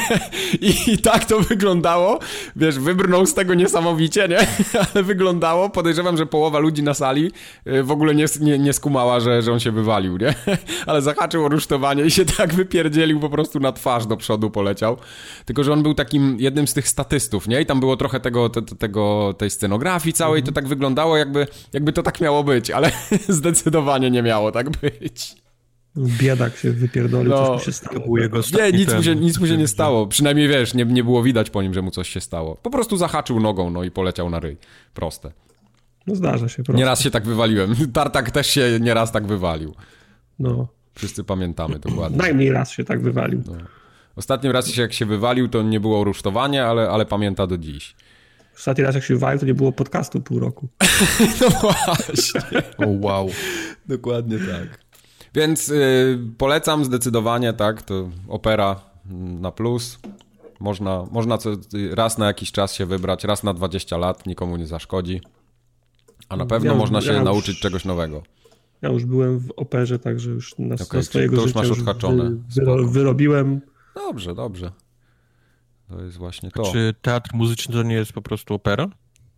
I, 0.60 0.92
I, 0.92 0.98
tak 0.98 1.24
to 1.24 1.40
wyglądało. 1.40 2.18
Wiesz, 2.56 2.78
wybrnął 2.78 3.26
z 3.26 3.34
tego 3.34 3.54
niesamowicie, 3.54 4.28
nie? 4.28 4.38
Ale 4.94 5.02
wyglądało. 5.02 5.70
Podejrzewam, 5.70 6.16
że 6.16 6.26
połowa 6.26 6.58
ludzi 6.58 6.82
na 6.82 6.94
sali 6.94 7.32
y, 7.66 7.82
w 7.82 7.90
ogóle 7.90 8.14
nie, 8.14 8.26
nie, 8.40 8.58
nie 8.58 8.72
skumała, 8.72 9.20
że, 9.20 9.42
że 9.42 9.52
on 9.52 9.60
się 9.60 9.72
wywalił, 9.72 10.16
nie? 10.16 10.34
Ale 10.86 11.02
zahaczył 11.02 11.44
o 11.44 11.48
rusztowanie 11.48 12.04
i 12.04 12.10
się 12.10 12.24
tak 12.24 12.54
wypierdzielił 12.54 13.20
po 13.20 13.30
prostu 13.30 13.60
na 13.60 13.72
twarz 13.72 14.06
do 14.06 14.16
przodu 14.16 14.50
poleciał. 14.50 14.96
Tylko, 15.44 15.64
że 15.64 15.72
on 15.72 15.82
był 15.82 15.94
takim 15.94 16.36
jednym 16.40 16.66
z 16.66 16.74
tych 16.74 16.88
statystów, 16.88 17.48
nie? 17.48 17.60
I 17.60 17.66
tam 17.66 17.80
było 17.80 17.96
trochę 17.96 18.20
tego, 18.20 18.48
te, 18.48 18.62
tego 18.62 19.34
tej 19.38 19.50
scenografii 19.50 20.12
całej. 20.12 20.40
Mhm. 20.40 20.54
To 20.54 20.60
tak 20.60 20.68
wyglądało, 20.68 21.16
jakby, 21.16 21.46
jakby 21.72 21.92
to 21.92 22.02
tak 22.02 22.20
miało 22.20 22.44
być, 22.44 22.70
ale 22.70 22.81
zdecydowanie 23.28 24.10
nie 24.10 24.22
miało 24.22 24.52
tak 24.52 24.70
być. 24.70 25.42
Biedak 25.96 26.56
się 26.56 26.70
wypierdolił, 26.70 27.30
no, 27.30 27.46
coś 27.46 27.58
mu 27.58 27.64
się 27.64 27.72
stało. 27.72 28.00
Był 28.00 28.16
jego 28.16 28.38
nie, 28.58 28.72
nic 28.72 28.94
mu 28.94 29.02
się, 29.02 29.16
nic 29.16 29.40
mu 29.40 29.46
się 29.46 29.56
nie 29.56 29.68
stało. 29.68 30.06
Przynajmniej 30.06 30.48
wiesz, 30.48 30.74
nie, 30.74 30.84
nie 30.84 31.04
było 31.04 31.22
widać 31.22 31.50
po 31.50 31.62
nim, 31.62 31.74
że 31.74 31.82
mu 31.82 31.90
coś 31.90 32.08
się 32.08 32.20
stało. 32.20 32.56
Po 32.56 32.70
prostu 32.70 32.96
zahaczył 32.96 33.40
nogą, 33.40 33.70
no 33.70 33.84
i 33.84 33.90
poleciał 33.90 34.30
na 34.30 34.40
ryj. 34.40 34.56
Proste. 34.94 35.32
No 36.06 36.14
zdarza 36.14 36.48
się. 36.48 36.62
Proste. 36.62 36.78
Nieraz 36.78 37.00
się 37.00 37.10
tak 37.10 37.24
wywaliłem. 37.24 37.74
Tartak 37.92 38.30
też 38.30 38.46
się 38.46 38.78
nieraz 38.80 39.12
tak 39.12 39.26
wywalił. 39.26 39.74
No. 40.38 40.68
Wszyscy 40.94 41.24
pamiętamy 41.24 41.78
dokładnie. 41.78 42.18
Najmniej 42.18 42.52
raz 42.52 42.70
się 42.70 42.84
tak 42.84 43.02
wywalił. 43.02 43.42
No. 43.46 43.56
Ostatnim 44.16 44.52
raz 44.52 44.76
jak 44.76 44.92
się 44.92 45.06
wywalił, 45.06 45.48
to 45.48 45.62
nie 45.62 45.80
było 45.80 46.04
rusztowania, 46.04 46.66
ale, 46.66 46.90
ale 46.90 47.06
pamięta 47.06 47.46
do 47.46 47.58
dziś. 47.58 47.94
Ostatni 48.56 48.84
raz 48.84 48.94
jak 48.94 49.04
się 49.04 49.14
wywalił, 49.14 49.40
to 49.40 49.46
nie 49.46 49.54
było 49.54 49.72
podcastu 49.72 50.20
pół 50.20 50.40
roku. 50.40 50.68
no 51.40 51.48
właśnie. 51.60 52.40
O 52.78 52.82
oh, 52.82 52.92
wow. 53.00 53.28
Dokładnie 53.86 54.38
tak. 54.38 54.78
Więc 55.34 55.68
y, 55.68 56.18
polecam 56.38 56.84
zdecydowanie, 56.84 57.52
tak, 57.52 57.82
to 57.82 58.10
opera 58.28 58.80
na 59.40 59.52
plus. 59.52 59.98
Można, 60.60 61.04
można 61.10 61.38
co, 61.38 61.50
raz 61.90 62.18
na 62.18 62.26
jakiś 62.26 62.52
czas 62.52 62.74
się 62.74 62.86
wybrać, 62.86 63.24
raz 63.24 63.42
na 63.42 63.54
20 63.54 63.96
lat, 63.96 64.26
nikomu 64.26 64.56
nie 64.56 64.66
zaszkodzi. 64.66 65.20
A 66.28 66.36
na 66.36 66.46
pewno 66.46 66.72
ja 66.72 66.78
można 66.78 67.00
się 67.00 67.12
ja 67.12 67.22
nauczyć 67.22 67.48
już, 67.48 67.60
czegoś 67.60 67.84
nowego. 67.84 68.22
Ja 68.82 68.88
już 68.88 69.04
byłem 69.04 69.38
w 69.38 69.50
operze, 69.56 69.98
także 69.98 70.30
już 70.30 70.58
na, 70.58 70.74
okay, 70.74 70.86
na 70.92 71.02
swojego 71.02 71.36
to 71.36 71.42
już 71.42 71.54
masz 71.54 71.70
odhaczone. 71.70 72.30
Wy, 72.30 72.88
wyrobiłem. 72.88 73.60
Dobrze, 73.94 74.34
dobrze. 74.34 74.72
To 75.92 76.02
jest 76.02 76.16
właśnie 76.16 76.50
to. 76.50 76.62
Czy 76.72 76.94
teatr 77.02 77.30
muzyczny 77.34 77.74
to 77.74 77.82
nie 77.82 77.94
jest 77.94 78.12
po 78.12 78.22
prostu 78.22 78.54
opera? 78.54 78.88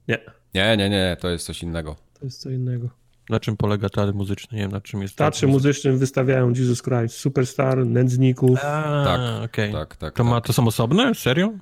Nie. 0.09 0.19
Nie, 0.55 0.77
nie, 0.77 0.91
nie, 0.91 1.17
to 1.21 1.29
jest 1.29 1.47
coś 1.47 1.63
innego. 1.63 1.97
To 2.21 2.25
jest 2.25 2.41
co 2.41 2.51
innego. 2.51 2.89
Na 3.31 3.41
czym 3.41 3.57
polega 3.57 3.89
teatr 3.89 4.15
muzyczny? 4.15 4.57
Nie 4.57 4.63
wiem, 4.63 4.73
na 4.73 4.81
czym 4.81 5.03
jest 5.03 5.15
W 5.15 5.17
teatrze 5.17 5.47
muzycznym 5.47 5.99
wystawiają 5.99 6.49
Jesus 6.49 6.83
Christ 6.83 7.17
Superstar, 7.17 7.87
Nędzników. 7.87 8.59
A, 8.65 9.05
tak, 9.05 9.45
okay. 9.45 9.73
tak, 9.73 9.97
tak. 9.97 10.15
To, 10.15 10.23
tak. 10.23 10.27
Ma, 10.27 10.41
to 10.41 10.53
są 10.53 10.67
osobne? 10.67 11.15
Serio? 11.15 11.53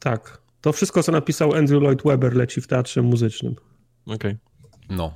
Tak. 0.00 0.38
To 0.60 0.72
wszystko, 0.72 1.02
co 1.02 1.12
napisał 1.12 1.54
Andrew 1.54 1.82
Lloyd 1.82 2.02
Webber 2.02 2.36
leci 2.36 2.60
w 2.60 2.66
teatrze 2.66 3.02
muzycznym. 3.02 3.56
Okej. 4.06 4.16
Okay. 4.16 4.38
No. 4.96 5.14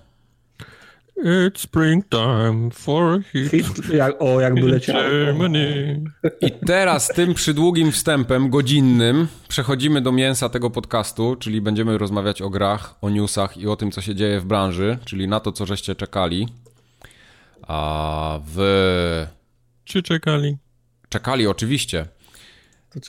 It's 1.17 1.59
springtime 1.59 2.71
for 2.71 3.23
hit. 3.33 3.51
hit 3.51 3.95
jak, 3.95 4.23
o, 4.23 4.41
jakby 4.41 4.61
leciało. 4.61 5.03
I 6.41 6.51
teraz 6.67 7.09
tym 7.09 7.35
przydługim 7.35 7.93
wstępem 7.93 8.51
godzinnym 8.51 9.29
przechodzimy 9.49 10.01
do 10.01 10.13
mięsa 10.13 10.49
tego 10.49 10.71
podcastu, 10.71 11.37
czyli 11.37 11.61
będziemy 11.61 11.99
rozmawiać 11.99 12.43
o 12.43 12.51
grach, 12.51 12.95
o 13.01 13.11
newsach 13.11 13.57
i 13.57 13.69
o 13.69 13.77
tym, 13.77 13.91
co 13.91 14.01
się 14.01 14.15
dzieje 14.15 14.41
w 14.41 14.45
branży, 14.45 14.99
czyli 15.05 15.29
na 15.29 15.41
to, 15.41 15.53
co 15.53 15.67
żeście 15.67 15.95
czekali. 15.95 16.49
A 17.63 18.39
w... 18.47 19.27
Czy 19.85 20.03
czekali? 20.03 20.57
Czekali, 21.09 21.47
oczywiście. 21.47 22.07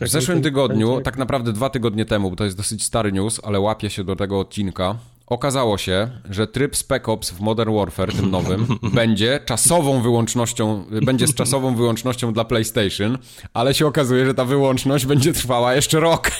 W 0.01 0.07
zeszłym 0.07 0.41
tygodniu, 0.41 1.01
tak 1.01 1.17
naprawdę 1.17 1.53
dwa 1.53 1.69
tygodnie 1.69 2.05
temu, 2.05 2.29
bo 2.29 2.35
to 2.35 2.43
jest 2.43 2.57
dosyć 2.57 2.83
stary 2.83 3.11
news, 3.11 3.41
ale 3.43 3.59
łapie 3.59 3.89
się 3.89 4.03
do 4.03 4.15
tego 4.15 4.39
odcinka, 4.39 4.95
Okazało 5.27 5.77
się, 5.77 6.09
że 6.29 6.47
tryb 6.47 6.75
Spec 6.75 7.09
Ops 7.09 7.31
w 7.31 7.39
Modern 7.39 7.75
Warfare, 7.75 8.13
tym 8.13 8.31
nowym, 8.31 8.67
będzie 8.93 9.39
czasową 9.45 10.01
wyłącznością, 10.01 10.85
będzie 11.05 11.27
z 11.27 11.35
czasową 11.35 11.75
wyłącznością 11.75 12.33
dla 12.33 12.45
PlayStation, 12.45 13.17
ale 13.53 13.73
się 13.73 13.87
okazuje, 13.87 14.25
że 14.25 14.33
ta 14.33 14.45
wyłączność 14.45 15.05
będzie 15.05 15.33
trwała 15.33 15.75
jeszcze 15.75 15.99
rok. 15.99 16.31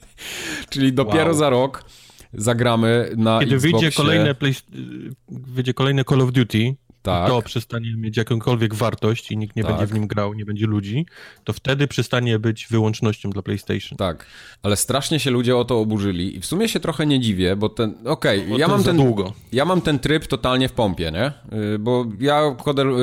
Czyli 0.70 0.92
dopiero 0.92 1.24
wow. 1.24 1.34
za 1.34 1.50
rok 1.50 1.84
zagramy 2.34 3.10
na 3.16 3.40
Kiedy 3.40 3.54
Xboxie. 3.54 3.78
wyjdzie 3.78 3.96
kolejne, 3.96 4.34
play... 4.34 4.54
wyjdzie 5.28 5.74
kolejne 5.74 6.04
Call 6.04 6.20
of 6.20 6.32
Duty, 6.32 6.76
tak. 7.06 7.28
to 7.28 7.42
przestanie 7.42 7.96
mieć 7.96 8.16
jakąkolwiek 8.16 8.74
wartość 8.74 9.30
i 9.30 9.36
nikt 9.36 9.56
nie 9.56 9.62
tak. 9.62 9.72
będzie 9.72 9.86
w 9.86 9.94
nim 9.94 10.06
grał, 10.06 10.34
nie 10.34 10.44
będzie 10.44 10.66
ludzi, 10.66 11.06
to 11.44 11.52
wtedy 11.52 11.88
przestanie 11.88 12.38
być 12.38 12.66
wyłącznością 12.70 13.30
dla 13.30 13.42
PlayStation. 13.42 13.96
Tak, 13.96 14.26
ale 14.62 14.76
strasznie 14.76 15.20
się 15.20 15.30
ludzie 15.30 15.56
o 15.56 15.64
to 15.64 15.80
oburzyli 15.80 16.36
i 16.36 16.40
w 16.40 16.46
sumie 16.46 16.68
się 16.68 16.80
trochę 16.80 17.06
nie 17.06 17.20
dziwię, 17.20 17.56
bo 17.56 17.68
ten, 17.68 17.94
okej, 18.04 18.46
okay, 18.46 18.58
ja 18.58 18.68
mam 18.68 18.84
ten, 18.84 18.96
długo. 18.96 19.32
ja 19.52 19.64
mam 19.64 19.80
ten 19.80 19.98
tryb 19.98 20.26
totalnie 20.26 20.68
w 20.68 20.72
pompie, 20.72 21.12
nie? 21.12 21.32
Y, 21.74 21.78
bo 21.78 22.04
ja 22.20 22.56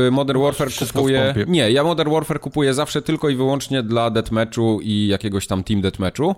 y, 0.07 0.11
Modern 0.11 0.41
Warfare 0.41 0.69
kupuję, 0.93 1.35
nie, 1.47 1.71
ja 1.71 1.83
Modern 1.83 2.11
Warfare 2.11 2.39
kupuję 2.39 2.73
zawsze 2.73 3.01
tylko 3.01 3.29
i 3.29 3.35
wyłącznie 3.35 3.83
dla 3.83 4.09
deathmatchu 4.09 4.79
i 4.81 5.07
jakiegoś 5.07 5.47
tam 5.47 5.63
team 5.63 5.81
deathmatchu. 5.81 6.35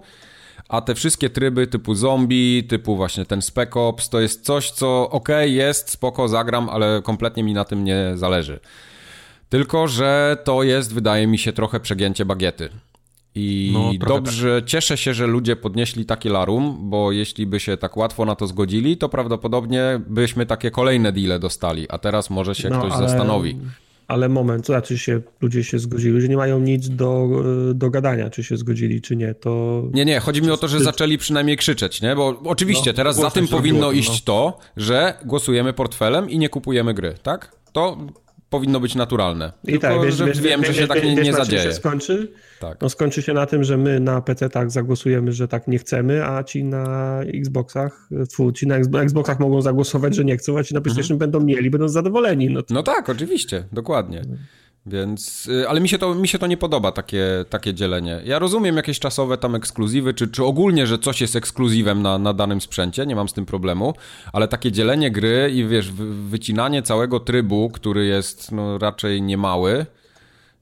A 0.69 0.81
te 0.81 0.95
wszystkie 0.95 1.29
tryby 1.29 1.67
typu 1.67 1.95
zombie, 1.95 2.63
typu 2.63 2.95
właśnie 2.95 3.25
ten 3.25 3.41
Spec 3.41 3.69
Ops, 3.77 4.09
to 4.09 4.19
jest 4.19 4.45
coś, 4.45 4.71
co 4.71 5.09
ok, 5.09 5.29
jest, 5.43 5.89
spoko, 5.89 6.27
zagram, 6.27 6.69
ale 6.69 7.01
kompletnie 7.03 7.43
mi 7.43 7.53
na 7.53 7.65
tym 7.65 7.83
nie 7.83 8.11
zależy. 8.15 8.59
Tylko, 9.49 9.87
że 9.87 10.37
to 10.43 10.63
jest, 10.63 10.93
wydaje 10.93 11.27
mi 11.27 11.37
się, 11.37 11.53
trochę 11.53 11.79
przegięcie 11.79 12.25
bagiety. 12.25 12.69
I 13.35 13.71
no, 13.73 14.07
dobrze, 14.07 14.61
tak. 14.61 14.69
cieszę 14.69 14.97
się, 14.97 15.13
że 15.13 15.27
ludzie 15.27 15.55
podnieśli 15.55 16.05
takie 16.05 16.29
larum, 16.29 16.77
bo 16.79 17.11
jeśli 17.11 17.47
by 17.47 17.59
się 17.59 17.77
tak 17.77 17.97
łatwo 17.97 18.25
na 18.25 18.35
to 18.35 18.47
zgodzili, 18.47 18.97
to 18.97 19.09
prawdopodobnie 19.09 20.01
byśmy 20.07 20.45
takie 20.45 20.71
kolejne 20.71 21.11
deale 21.11 21.39
dostali, 21.39 21.89
a 21.89 21.97
teraz 21.97 22.29
może 22.29 22.55
się 22.55 22.69
no, 22.69 22.79
ktoś 22.79 22.91
ale... 22.91 23.09
zastanowi. 23.09 23.57
Ale 24.07 24.29
moment, 24.29 24.65
znaczy 24.65 24.97
się, 24.97 25.21
ludzie 25.41 25.63
się 25.63 25.79
zgodzili, 25.79 26.21
że 26.21 26.27
nie 26.27 26.37
mają 26.37 26.59
nic 26.59 26.89
do, 26.89 27.29
do 27.73 27.89
gadania, 27.89 28.29
czy 28.29 28.43
się 28.43 28.57
zgodzili, 28.57 29.01
czy 29.01 29.15
nie, 29.15 29.33
to... 29.33 29.83
Nie, 29.93 30.05
nie, 30.05 30.19
chodzi 30.19 30.41
mi 30.41 30.51
o 30.51 30.57
to, 30.57 30.67
że 30.67 30.79
zaczęli 30.79 31.17
przynajmniej 31.17 31.57
krzyczeć, 31.57 32.01
nie? 32.01 32.15
Bo 32.15 32.41
oczywiście 32.45 32.89
no, 32.89 32.95
teraz 32.95 33.15
za 33.15 33.31
tym 33.31 33.47
powinno 33.47 33.91
iść 33.91 34.09
no. 34.09 34.25
to, 34.25 34.59
że 34.77 35.13
głosujemy 35.25 35.73
portfelem 35.73 36.29
i 36.29 36.39
PC-tak 36.39 36.93
gry, 36.93 37.15
tak? 37.23 37.55
To 37.71 37.97
powinno 38.55 38.79
być 38.79 38.95
naturalne. 38.95 39.51
I 39.63 39.71
Tylko, 39.71 39.87
tak, 39.87 40.01
wiesz, 40.01 40.23
wiesz, 40.23 40.41
wiem, 40.41 40.61
wiesz, 40.61 40.75
że 40.75 40.81
się 40.81 40.87
tak 40.87 41.03
nie, 41.03 41.15
nie 41.15 41.33
zadzieje. 41.33 41.63
Się 41.63 41.73
skończy? 41.73 42.31
Tak. 42.59 42.81
No 42.81 42.89
skończy 42.89 43.21
się 43.21 43.33
na 43.33 43.45
tym, 43.45 43.63
że 43.63 43.77
my 43.77 43.99
na 43.99 44.21
PC 44.21 44.49
tak 44.49 44.71
zagłosujemy, 44.71 45.31
że 45.31 45.47
tak 45.47 45.67
nie 45.67 45.77
chcemy, 45.77 46.25
a 46.25 46.43
ci 46.43 46.63
na 46.63 47.19
Xboxach, 47.21 48.09
fu, 48.31 48.51
ci 48.51 48.67
na 48.67 48.75
Xboxach 48.77 49.39
mogą 49.39 49.61
zagłosować, 49.61 50.15
że 50.15 50.25
nie 50.25 50.37
chcą, 50.37 50.57
a 50.57 50.63
ci 50.63 50.73
na 50.73 50.81
PlayStation 50.81 51.15
mhm. 51.15 51.31
będą 51.31 51.45
mieli, 51.45 51.69
będą 51.69 51.87
zadowoleni. 51.87 52.49
No, 52.49 52.63
to... 52.63 52.73
no 52.73 52.83
tak, 52.83 53.09
oczywiście, 53.09 53.63
dokładnie. 53.71 54.21
Więc, 54.85 55.47
y, 55.47 55.69
ale 55.69 55.81
mi 55.81 55.89
się 55.89 55.97
to, 55.97 56.15
mi 56.15 56.27
się 56.27 56.39
to 56.39 56.47
nie 56.47 56.57
podoba, 56.57 56.91
takie, 56.91 57.45
takie 57.49 57.73
dzielenie. 57.73 58.21
Ja 58.25 58.39
rozumiem 58.39 58.77
jakieś 58.77 58.99
czasowe 58.99 59.37
tam 59.37 59.55
ekskluzywy, 59.55 60.13
czy, 60.13 60.27
czy 60.27 60.43
ogólnie, 60.43 60.87
że 60.87 60.99
coś 60.99 61.21
jest 61.21 61.35
ekskluzywem 61.35 62.01
na, 62.01 62.17
na 62.17 62.33
danym 62.33 62.61
sprzęcie, 62.61 63.05
nie 63.05 63.15
mam 63.15 63.29
z 63.29 63.33
tym 63.33 63.45
problemu, 63.45 63.93
ale 64.33 64.47
takie 64.47 64.71
dzielenie 64.71 65.11
gry 65.11 65.51
i 65.53 65.67
wiesz, 65.67 65.91
wycinanie 66.29 66.81
całego 66.81 67.19
trybu, 67.19 67.69
który 67.69 68.05
jest 68.05 68.51
no, 68.51 68.77
raczej 68.77 69.21
niemały, 69.21 69.85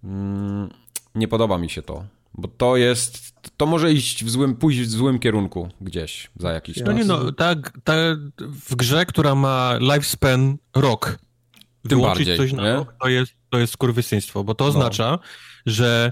mm, 0.03 0.69
nie 1.15 1.27
podoba 1.27 1.57
mi 1.57 1.69
się 1.69 1.81
to. 1.81 2.05
Bo 2.33 2.47
to 2.47 2.77
jest, 2.77 3.33
to 3.57 3.65
może 3.65 3.91
iść 3.91 4.25
w 4.25 4.29
złym, 4.29 4.55
pójść 4.55 4.79
w 4.79 4.89
złym 4.89 5.19
kierunku 5.19 5.69
gdzieś 5.81 6.31
za 6.35 6.51
jakiś 6.51 6.77
no 6.77 6.85
czas. 6.85 6.95
No 6.95 6.99
nie 6.99 7.05
no, 7.05 7.31
tak, 7.31 7.71
ta, 7.83 7.93
w 8.37 8.75
grze, 8.75 9.05
która 9.05 9.35
ma 9.35 9.77
lifespan 9.79 10.57
rok, 10.75 11.19
tym 11.89 12.01
bardziej, 12.01 12.37
coś 12.37 12.53
na 12.53 12.73
rok, 12.75 12.93
to 13.01 13.09
jest, 13.09 13.33
to 13.53 13.59
jest 13.59 13.73
skurwysyństwo, 13.73 14.43
bo 14.43 14.55
to 14.55 14.63
no. 14.63 14.69
oznacza, 14.69 15.19
że 15.65 16.11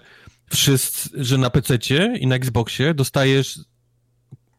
wszyscy, 0.50 1.10
że 1.14 1.38
na 1.38 1.50
PC 1.50 1.78
i 2.20 2.28
na 2.28 2.36
Xboxie 2.36 2.94
dostajesz 2.94 3.60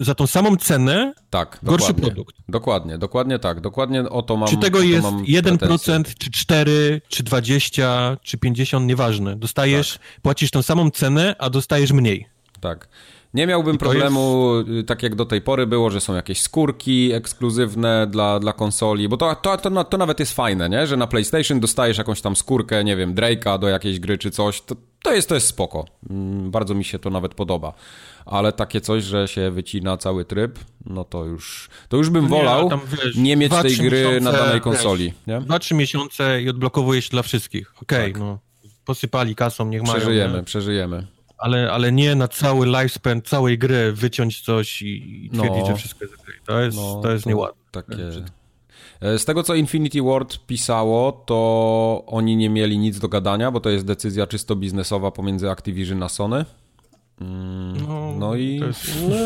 za 0.01 0.14
tą 0.14 0.26
samą 0.26 0.57
cenę 0.57 1.14
tak, 1.30 1.59
gorszy 1.62 1.87
dokładnie, 1.87 2.07
produkt. 2.07 2.37
Dokładnie, 2.49 2.99
dokładnie 2.99 3.39
tak. 3.39 3.61
Dokładnie 3.61 4.03
o 4.09 4.22
to 4.22 4.37
mam 4.37 4.49
Czy 4.49 4.57
tego 4.57 4.80
jest 4.80 5.07
1%, 5.07 5.59
pretensje. 5.59 6.14
czy 6.18 6.30
4, 6.30 7.01
czy 7.09 7.22
20, 7.22 8.16
czy 8.22 8.39
50, 8.39 8.87
nieważne. 8.87 9.37
Dostajesz, 9.37 9.93
tak. 9.93 10.20
płacisz 10.22 10.51
tą 10.51 10.62
samą 10.62 10.91
cenę, 10.91 11.37
a 11.39 11.51
dostajesz 11.51 11.93
mniej. 11.93 12.26
Tak. 12.61 12.89
Nie 13.35 13.47
miałbym 13.47 13.78
problemu, 13.78 14.55
jest... 14.57 14.68
Y, 14.68 14.85
tak 14.85 15.03
jak 15.03 15.14
do 15.14 15.26
tej 15.26 15.41
pory 15.41 15.66
było, 15.66 15.91
że 15.91 16.01
są 16.01 16.14
jakieś 16.14 16.43
skórki 16.43 17.12
ekskluzywne 17.12 18.07
dla, 18.07 18.41
dla 18.41 18.53
konsoli, 18.53 19.09
bo 19.09 19.16
to, 19.16 19.35
to, 19.35 19.57
to, 19.57 19.85
to 19.85 19.99
nawet 19.99 20.20
jest 20.20 20.33
fajne, 20.35 20.68
nie? 20.68 20.87
Że 20.87 20.97
na 20.97 21.07
PlayStation 21.07 21.61
dostajesz 21.61 21.99
jakąś 21.99 22.20
tam 22.20 22.37
skórkę, 22.37 22.85
nie 22.85 22.97
wiem, 22.97 23.14
Drake'a 23.14 23.59
do 23.59 23.68
jakiejś 23.68 24.01
gry 24.01 24.18
czy 24.18 24.30
coś, 24.30 24.61
to, 24.61 24.76
to, 25.03 25.14
jest, 25.14 25.28
to 25.28 25.35
jest 25.35 25.47
spoko. 25.47 25.85
Mm, 26.11 26.51
bardzo 26.51 26.74
mi 26.74 26.85
się 26.85 26.99
to 26.99 27.11
nawet 27.11 27.35
podoba. 27.35 27.72
Ale 28.26 28.53
takie 28.53 28.80
coś, 28.80 29.05
że 29.05 29.28
się 29.28 29.51
wycina 29.51 29.97
cały 29.97 30.24
tryb, 30.24 30.59
no 30.87 31.05
to 31.05 31.24
już, 31.24 31.68
to 31.89 31.97
już 31.97 32.11
bym 32.11 32.24
nie, 32.24 32.30
wolał 32.30 32.70
tam, 32.70 32.80
wiesz, 32.87 33.16
nie 33.16 33.37
mieć 33.37 33.53
tej 33.62 33.76
gry 33.76 34.05
miesiące, 34.05 34.20
na 34.20 34.33
danej 34.33 34.61
konsoli. 34.61 35.12
Nie? 35.26 35.41
Dwa, 35.41 35.59
trzy 35.59 35.74
miesiące 35.74 36.43
i 36.43 36.49
odblokowuje 36.49 37.03
się 37.03 37.11
dla 37.11 37.22
wszystkich. 37.22 37.74
Okej, 37.83 37.99
okay, 37.99 38.12
tak. 38.12 38.20
no 38.20 38.39
posypali 38.85 39.35
kasą, 39.35 39.66
niech 39.66 39.83
mają. 39.83 39.95
Przeżyjemy, 39.95 40.43
przeżyjemy 40.43 41.07
ale, 41.43 41.72
ale 41.72 41.93
nie 41.93 42.14
na 42.14 42.28
cały 42.28 42.66
lifespan 42.66 43.22
całej 43.22 43.59
gry 43.59 43.93
wyciąć 43.93 44.40
coś 44.40 44.82
i 44.82 45.30
twierdzić, 45.32 45.61
no, 45.61 45.66
że 45.66 45.74
wszystko 45.76 46.05
jest 46.05 46.14
okay. 46.14 46.34
To 46.47 46.61
jest, 46.61 46.76
no, 46.76 47.01
to 47.03 47.11
jest 47.11 47.24
to 47.24 47.30
nieładne. 47.30 47.62
Takie... 47.70 47.97
E, 49.01 49.18
z 49.18 49.24
tego, 49.24 49.43
co 49.43 49.55
Infinity 49.55 50.03
Ward 50.03 50.38
pisało, 50.47 51.12
to 51.26 52.05
oni 52.07 52.36
nie 52.36 52.51
mieli 52.51 52.78
nic 52.78 52.99
do 52.99 53.09
gadania, 53.09 53.51
bo 53.51 53.61
to 53.61 53.70
jest 53.70 53.86
decyzja 53.86 54.26
czysto 54.26 54.57
biznesowa 54.57 55.11
pomiędzy 55.11 55.51
Activision 55.51 56.03
a 56.03 56.09
Sony. 56.09 56.45
Mm, 57.20 57.86
no, 57.88 58.14
no, 58.18 58.34
i. 58.34 58.57
Jest... 58.57 59.03
No, 59.09 59.16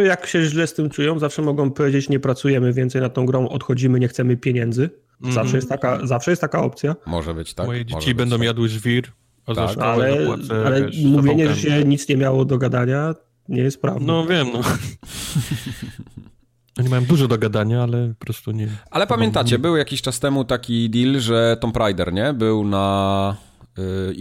jak 0.00 0.26
się 0.26 0.42
źle 0.42 0.66
z 0.66 0.74
tym 0.74 0.90
czują, 0.90 1.18
zawsze 1.18 1.42
mogą 1.42 1.70
powiedzieć: 1.70 2.08
Nie 2.08 2.20
pracujemy 2.20 2.72
więcej 2.72 3.00
nad 3.00 3.14
tą 3.14 3.26
grą, 3.26 3.48
odchodzimy, 3.48 4.00
nie 4.00 4.08
chcemy 4.08 4.36
pieniędzy. 4.36 4.90
Zawsze, 5.20 5.40
mm 5.40 5.52
-hmm. 5.52 5.54
jest, 5.54 5.68
taka, 5.68 6.06
zawsze 6.06 6.30
jest 6.32 6.40
taka 6.40 6.62
opcja. 6.62 6.96
Może 7.06 7.34
być 7.34 7.54
tak. 7.54 7.66
Moje 7.66 7.84
dzieci 7.84 8.14
będą 8.14 8.36
tak. 8.36 8.46
jadły 8.46 8.68
żwir. 8.68 9.12
Tak, 9.46 9.78
ale, 9.78 10.26
zapłacę, 10.26 10.66
ale 10.66 10.82
wiesz, 10.86 11.04
mówienie, 11.04 11.54
że 11.54 11.56
się 11.56 11.84
nic 11.84 12.08
nie 12.08 12.16
miało 12.16 12.44
do 12.44 12.58
gadania, 12.58 13.14
nie 13.48 13.62
jest 13.62 13.80
prawdą. 13.82 14.06
No 14.06 14.26
wiem, 14.26 14.48
no. 14.52 14.60
Oni 16.78 16.88
mają 16.88 17.04
dużo 17.04 17.28
do 17.28 17.38
gadania, 17.38 17.82
ale 17.82 18.14
po 18.18 18.24
prostu 18.24 18.50
nie. 18.52 18.68
Ale 18.90 19.06
pamiętacie, 19.06 19.58
był 19.58 19.76
jakiś 19.76 20.02
czas 20.02 20.20
temu 20.20 20.44
taki 20.44 20.90
deal, 20.90 21.20
że 21.20 21.56
Tomb 21.60 21.76
Raider, 21.76 22.12
nie? 22.12 22.32
Był 22.32 22.64
na 22.64 23.36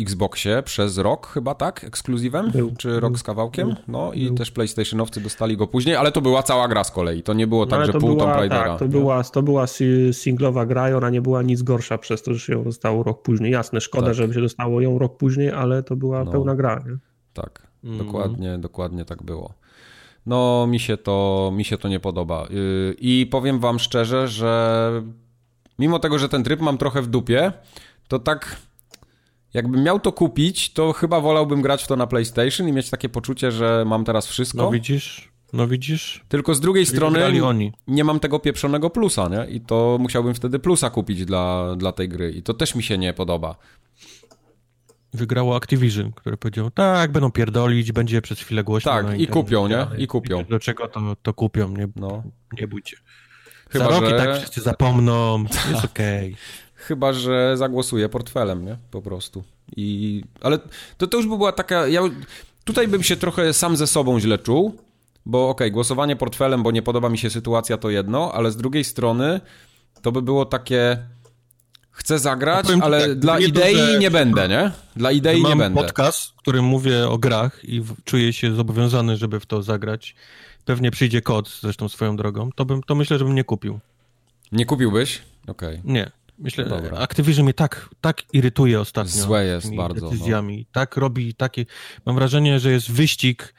Xboxie 0.02 0.64
przez 0.64 0.98
rok 0.98 1.28
chyba, 1.28 1.56
tak? 1.56 1.84
Ekskluzywem? 1.84 2.52
Był. 2.52 2.74
Czy 2.78 3.00
rok 3.00 3.18
z 3.18 3.24
kawałkiem? 3.24 3.76
No 3.88 4.14
i 4.14 4.26
był. 4.26 4.36
też 4.36 4.52
PlayStationowcy 4.52 5.22
dostali 5.22 5.58
go 5.58 5.68
później, 5.68 5.96
ale 5.96 6.12
to 6.12 6.22
była 6.22 6.44
cała 6.44 6.68
gra 6.68 6.84
z 6.84 6.92
kolei. 6.92 7.24
To 7.24 7.34
nie 7.34 7.48
było 7.48 7.66
tak, 7.66 7.80
no, 7.80 7.86
że 7.86 7.94
pół 7.94 8.10
była, 8.10 8.20
Tomb 8.20 8.36
Raidera. 8.36 8.70
Tak, 8.70 8.80
to, 8.80 8.88
była, 8.88 9.24
to 9.24 9.44
była 9.44 9.66
singlowa 10.12 10.66
gra 10.66 10.90
i 10.90 10.94
ona 10.94 11.10
nie 11.10 11.22
była 11.22 11.42
nic 11.42 11.62
gorsza 11.62 11.98
przez 11.98 12.24
to, 12.24 12.34
że 12.34 12.40
się 12.40 12.54
ją 12.54 12.64
dostało 12.64 13.04
rok 13.04 13.22
później. 13.22 13.52
Jasne, 13.52 13.82
szkoda, 13.82 14.08
tak. 14.08 14.16
żeby 14.16 14.34
się 14.34 14.42
dostało 14.42 14.82
ją 14.82 15.00
rok 15.00 15.18
później, 15.18 15.52
ale 15.52 15.84
to 15.84 15.96
była 15.96 16.24
no. 16.24 16.32
pełna 16.32 16.56
gra. 16.56 16.84
Nie? 16.86 16.98
Tak, 17.34 17.68
mm. 17.84 17.98
dokładnie, 17.98 18.58
dokładnie 18.58 19.06
tak 19.06 19.24
było. 19.24 19.54
No, 20.26 20.68
mi 20.68 20.80
się 20.80 20.98
to, 20.98 21.52
mi 21.56 21.66
się 21.66 21.78
to 21.78 21.88
nie 21.88 22.00
podoba. 22.00 22.48
Y, 22.52 22.96
I 23.00 23.28
powiem 23.32 23.60
wam 23.60 23.80
szczerze, 23.80 24.28
że 24.28 25.04
mimo 25.80 26.00
tego, 26.00 26.20
że 26.20 26.30
ten 26.30 26.44
tryb 26.44 26.62
mam 26.62 26.78
trochę 26.78 27.02
w 27.02 27.08
dupie, 27.08 27.54
to 28.08 28.20
tak 28.20 28.58
jakbym 29.54 29.84
miał 29.84 30.00
to 30.00 30.12
kupić, 30.12 30.74
to 30.74 30.94
chyba 30.94 31.22
wolałbym 31.22 31.62
grać 31.62 31.84
w 31.84 31.88
to 31.88 31.96
na 31.96 32.08
PlayStation 32.08 32.68
i 32.68 32.72
mieć 32.72 32.90
takie 32.90 33.10
poczucie, 33.10 33.52
że 33.52 33.84
mam 33.88 34.06
teraz 34.06 34.28
wszystko. 34.28 34.58
No 34.58 34.72
widzisz, 34.72 35.32
no 35.54 35.68
widzisz. 35.68 36.26
Tylko 36.28 36.56
z 36.56 36.60
drugiej 36.60 36.86
strony 36.86 37.46
oni. 37.46 37.72
nie 37.88 38.04
mam 38.04 38.20
tego 38.20 38.40
pieprzonego 38.40 38.90
plusa, 38.90 39.30
nie? 39.30 39.56
I 39.56 39.62
to 39.62 39.98
musiałbym 40.00 40.34
wtedy 40.34 40.60
plusa 40.60 40.90
kupić 40.90 41.26
dla, 41.26 41.76
dla 41.76 41.92
tej 41.92 42.10
gry. 42.10 42.32
I 42.32 42.44
to 42.44 42.54
też 42.54 42.76
mi 42.76 42.84
się 42.84 42.98
nie 42.98 43.14
podoba. 43.14 43.56
Wygrało 45.14 45.56
Activision, 45.56 46.12
który 46.12 46.38
powiedział, 46.38 46.72
tak, 46.72 47.12
będą 47.12 47.32
pierdolić, 47.32 47.92
będzie 47.92 48.22
przez 48.22 48.40
chwilę 48.40 48.64
głośno. 48.64 48.92
Tak, 48.92 49.06
no 49.06 49.14
i, 49.14 49.24
i 49.24 49.28
kupią, 49.28 49.68
nie? 49.68 49.88
I 49.98 50.08
kupią. 50.08 50.44
Do 50.44 50.60
czego 50.60 50.88
to, 50.88 51.16
to 51.22 51.34
kupią, 51.34 51.70
nie, 51.70 51.88
no. 51.96 52.24
nie 52.62 52.68
bójcie. 52.68 52.98
Chyba, 53.70 53.86
Za 53.86 53.92
rok 53.92 54.10
że... 54.10 54.16
i 54.16 54.20
tak 54.20 54.38
wszyscy 54.38 54.62
zapomną, 54.62 55.44
jest 55.44 55.86
okej. 55.92 56.28
Okay. 56.34 56.73
Chyba, 56.88 57.14
że 57.14 57.58
zagłosuję 57.58 58.10
portfelem, 58.10 58.66
nie? 58.66 58.78
Po 58.92 59.02
prostu. 59.02 59.44
I... 59.78 60.24
Ale 60.42 60.60
to, 60.98 61.08
to 61.08 61.18
już 61.18 61.28
by 61.28 61.38
była 61.38 61.52
taka... 61.52 61.88
Ja... 61.88 62.02
Tutaj 62.64 62.88
bym 62.88 63.04
się 63.04 63.16
trochę 63.16 63.54
sam 63.54 63.78
ze 63.78 63.88
sobą 63.88 64.20
źle 64.20 64.38
czuł, 64.38 64.78
bo 65.26 65.50
okej, 65.50 65.68
okay, 65.68 65.72
głosowanie 65.72 66.16
portfelem, 66.16 66.64
bo 66.64 66.72
nie 66.72 66.82
podoba 66.82 67.10
mi 67.10 67.18
się 67.18 67.30
sytuacja, 67.30 67.78
to 67.78 67.90
jedno, 67.90 68.32
ale 68.34 68.52
z 68.52 68.58
drugiej 68.58 68.84
strony 68.84 69.42
to 70.02 70.12
by 70.12 70.22
było 70.22 70.46
takie... 70.46 70.98
Chcę 71.96 72.20
zagrać, 72.20 72.66
ale 72.82 73.02
tak, 73.02 73.20
dla 73.20 73.40
idei 73.40 73.76
to, 73.76 74.00
nie 74.00 74.12
będę, 74.12 74.50
nie? 74.50 74.72
Dla 74.96 75.12
idei 75.12 75.44
nie 75.44 75.56
będę. 75.56 75.70
Mam 75.70 75.86
podcast, 75.86 76.30
w 76.30 76.36
którym 76.36 76.66
mówię 76.66 77.10
o 77.10 77.18
grach 77.18 77.60
i 77.64 77.84
czuję 78.04 78.34
się 78.34 78.56
zobowiązany, 78.56 79.18
żeby 79.18 79.40
w 79.40 79.46
to 79.46 79.62
zagrać. 79.62 80.16
Pewnie 80.66 80.92
przyjdzie 80.92 81.22
kod, 81.22 81.60
zresztą 81.62 81.90
swoją 81.90 82.16
drogą. 82.16 82.50
To, 82.56 82.66
bym, 82.66 82.84
to 82.84 82.96
myślę, 82.96 83.18
żebym 83.20 83.36
nie 83.36 83.44
kupił. 83.44 83.80
Nie 84.52 84.66
kupiłbyś? 84.66 85.22
Okej. 85.48 85.80
Okay. 85.80 85.94
Nie. 85.94 86.12
Myślę, 86.44 86.66
Dobra. 86.66 86.98
Activision 86.98 87.44
mnie 87.44 87.54
tak, 87.54 87.90
tak 88.02 88.22
irytuje 88.34 88.80
ostatnio. 88.80 89.22
Złe 89.22 89.46
jest 89.46 89.76
bardzo. 89.76 90.06
No. 90.06 90.12
Decyzjami. 90.12 90.58
No. 90.58 90.66
Tak 90.72 90.98
robi 90.98 91.34
takie. 91.34 91.66
Mam 92.06 92.16
wrażenie, 92.16 92.60
że 92.60 92.72
jest 92.72 92.92
wyścig 92.92 93.54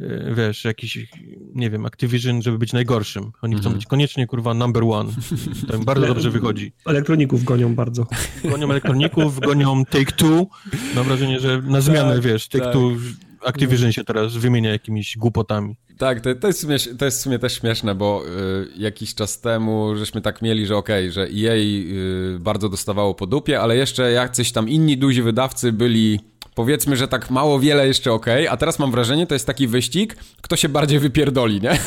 e, 0.00 0.34
wiesz, 0.34 0.64
jakiś, 0.64 1.08
nie 1.54 1.70
wiem, 1.70 1.86
Activision, 1.86 2.42
żeby 2.42 2.58
być 2.58 2.72
najgorszym. 2.72 3.32
Oni 3.42 3.54
chcą 3.54 3.66
mhm. 3.66 3.74
być 3.74 3.86
koniecznie, 3.86 4.26
kurwa, 4.26 4.54
number 4.54 4.82
one. 4.84 5.12
To 5.68 5.76
im 5.76 5.84
bardzo 5.84 6.06
dobrze 6.06 6.30
wychodzi. 6.30 6.72
Elektroników 6.86 7.44
gonią 7.44 7.74
bardzo. 7.74 8.06
Gonią 8.44 8.70
elektroników, 8.70 9.40
gonią 9.40 9.82
Take-Two. 9.82 10.46
Mam 10.94 11.04
wrażenie, 11.04 11.40
że 11.40 11.62
na 11.62 11.80
zmianę, 11.80 12.14
tak, 12.14 12.24
wiesz, 12.24 12.48
Take-Two... 12.48 12.94
Tak 12.94 13.27
Activision 13.44 13.92
się 13.92 14.04
teraz 14.04 14.36
wymienia 14.36 14.70
jakimiś 14.70 15.16
głupotami. 15.16 15.76
Tak, 15.98 16.20
to, 16.20 16.34
to, 16.34 16.46
jest, 16.46 16.60
śmiesz, 16.60 16.88
to 16.98 17.04
jest 17.04 17.18
w 17.18 17.20
sumie 17.20 17.38
też 17.38 17.58
śmieszne, 17.58 17.94
bo 17.94 18.22
y, 18.26 18.68
jakiś 18.76 19.14
czas 19.14 19.40
temu 19.40 19.96
żeśmy 19.96 20.20
tak 20.20 20.42
mieli, 20.42 20.66
że 20.66 20.76
okej, 20.76 21.04
okay, 21.04 21.12
że 21.12 21.22
EA 21.22 21.54
y, 21.54 22.38
bardzo 22.40 22.68
dostawało 22.68 23.14
po 23.14 23.26
dupie, 23.26 23.60
ale 23.60 23.76
jeszcze 23.76 24.12
jacyś 24.12 24.52
tam 24.52 24.68
inni 24.68 24.96
duzi 24.96 25.22
wydawcy 25.22 25.72
byli 25.72 26.20
powiedzmy, 26.58 26.96
że 26.96 27.08
tak 27.08 27.30
mało 27.30 27.60
wiele 27.60 27.86
jeszcze 27.86 28.12
ok, 28.12 28.26
a 28.50 28.56
teraz 28.56 28.78
mam 28.78 28.90
wrażenie, 28.90 29.26
to 29.26 29.34
jest 29.34 29.46
taki 29.46 29.66
wyścig, 29.66 30.16
kto 30.40 30.56
się 30.56 30.68
bardziej 30.68 30.98
wypierdoli, 30.98 31.60
nie? 31.60 31.78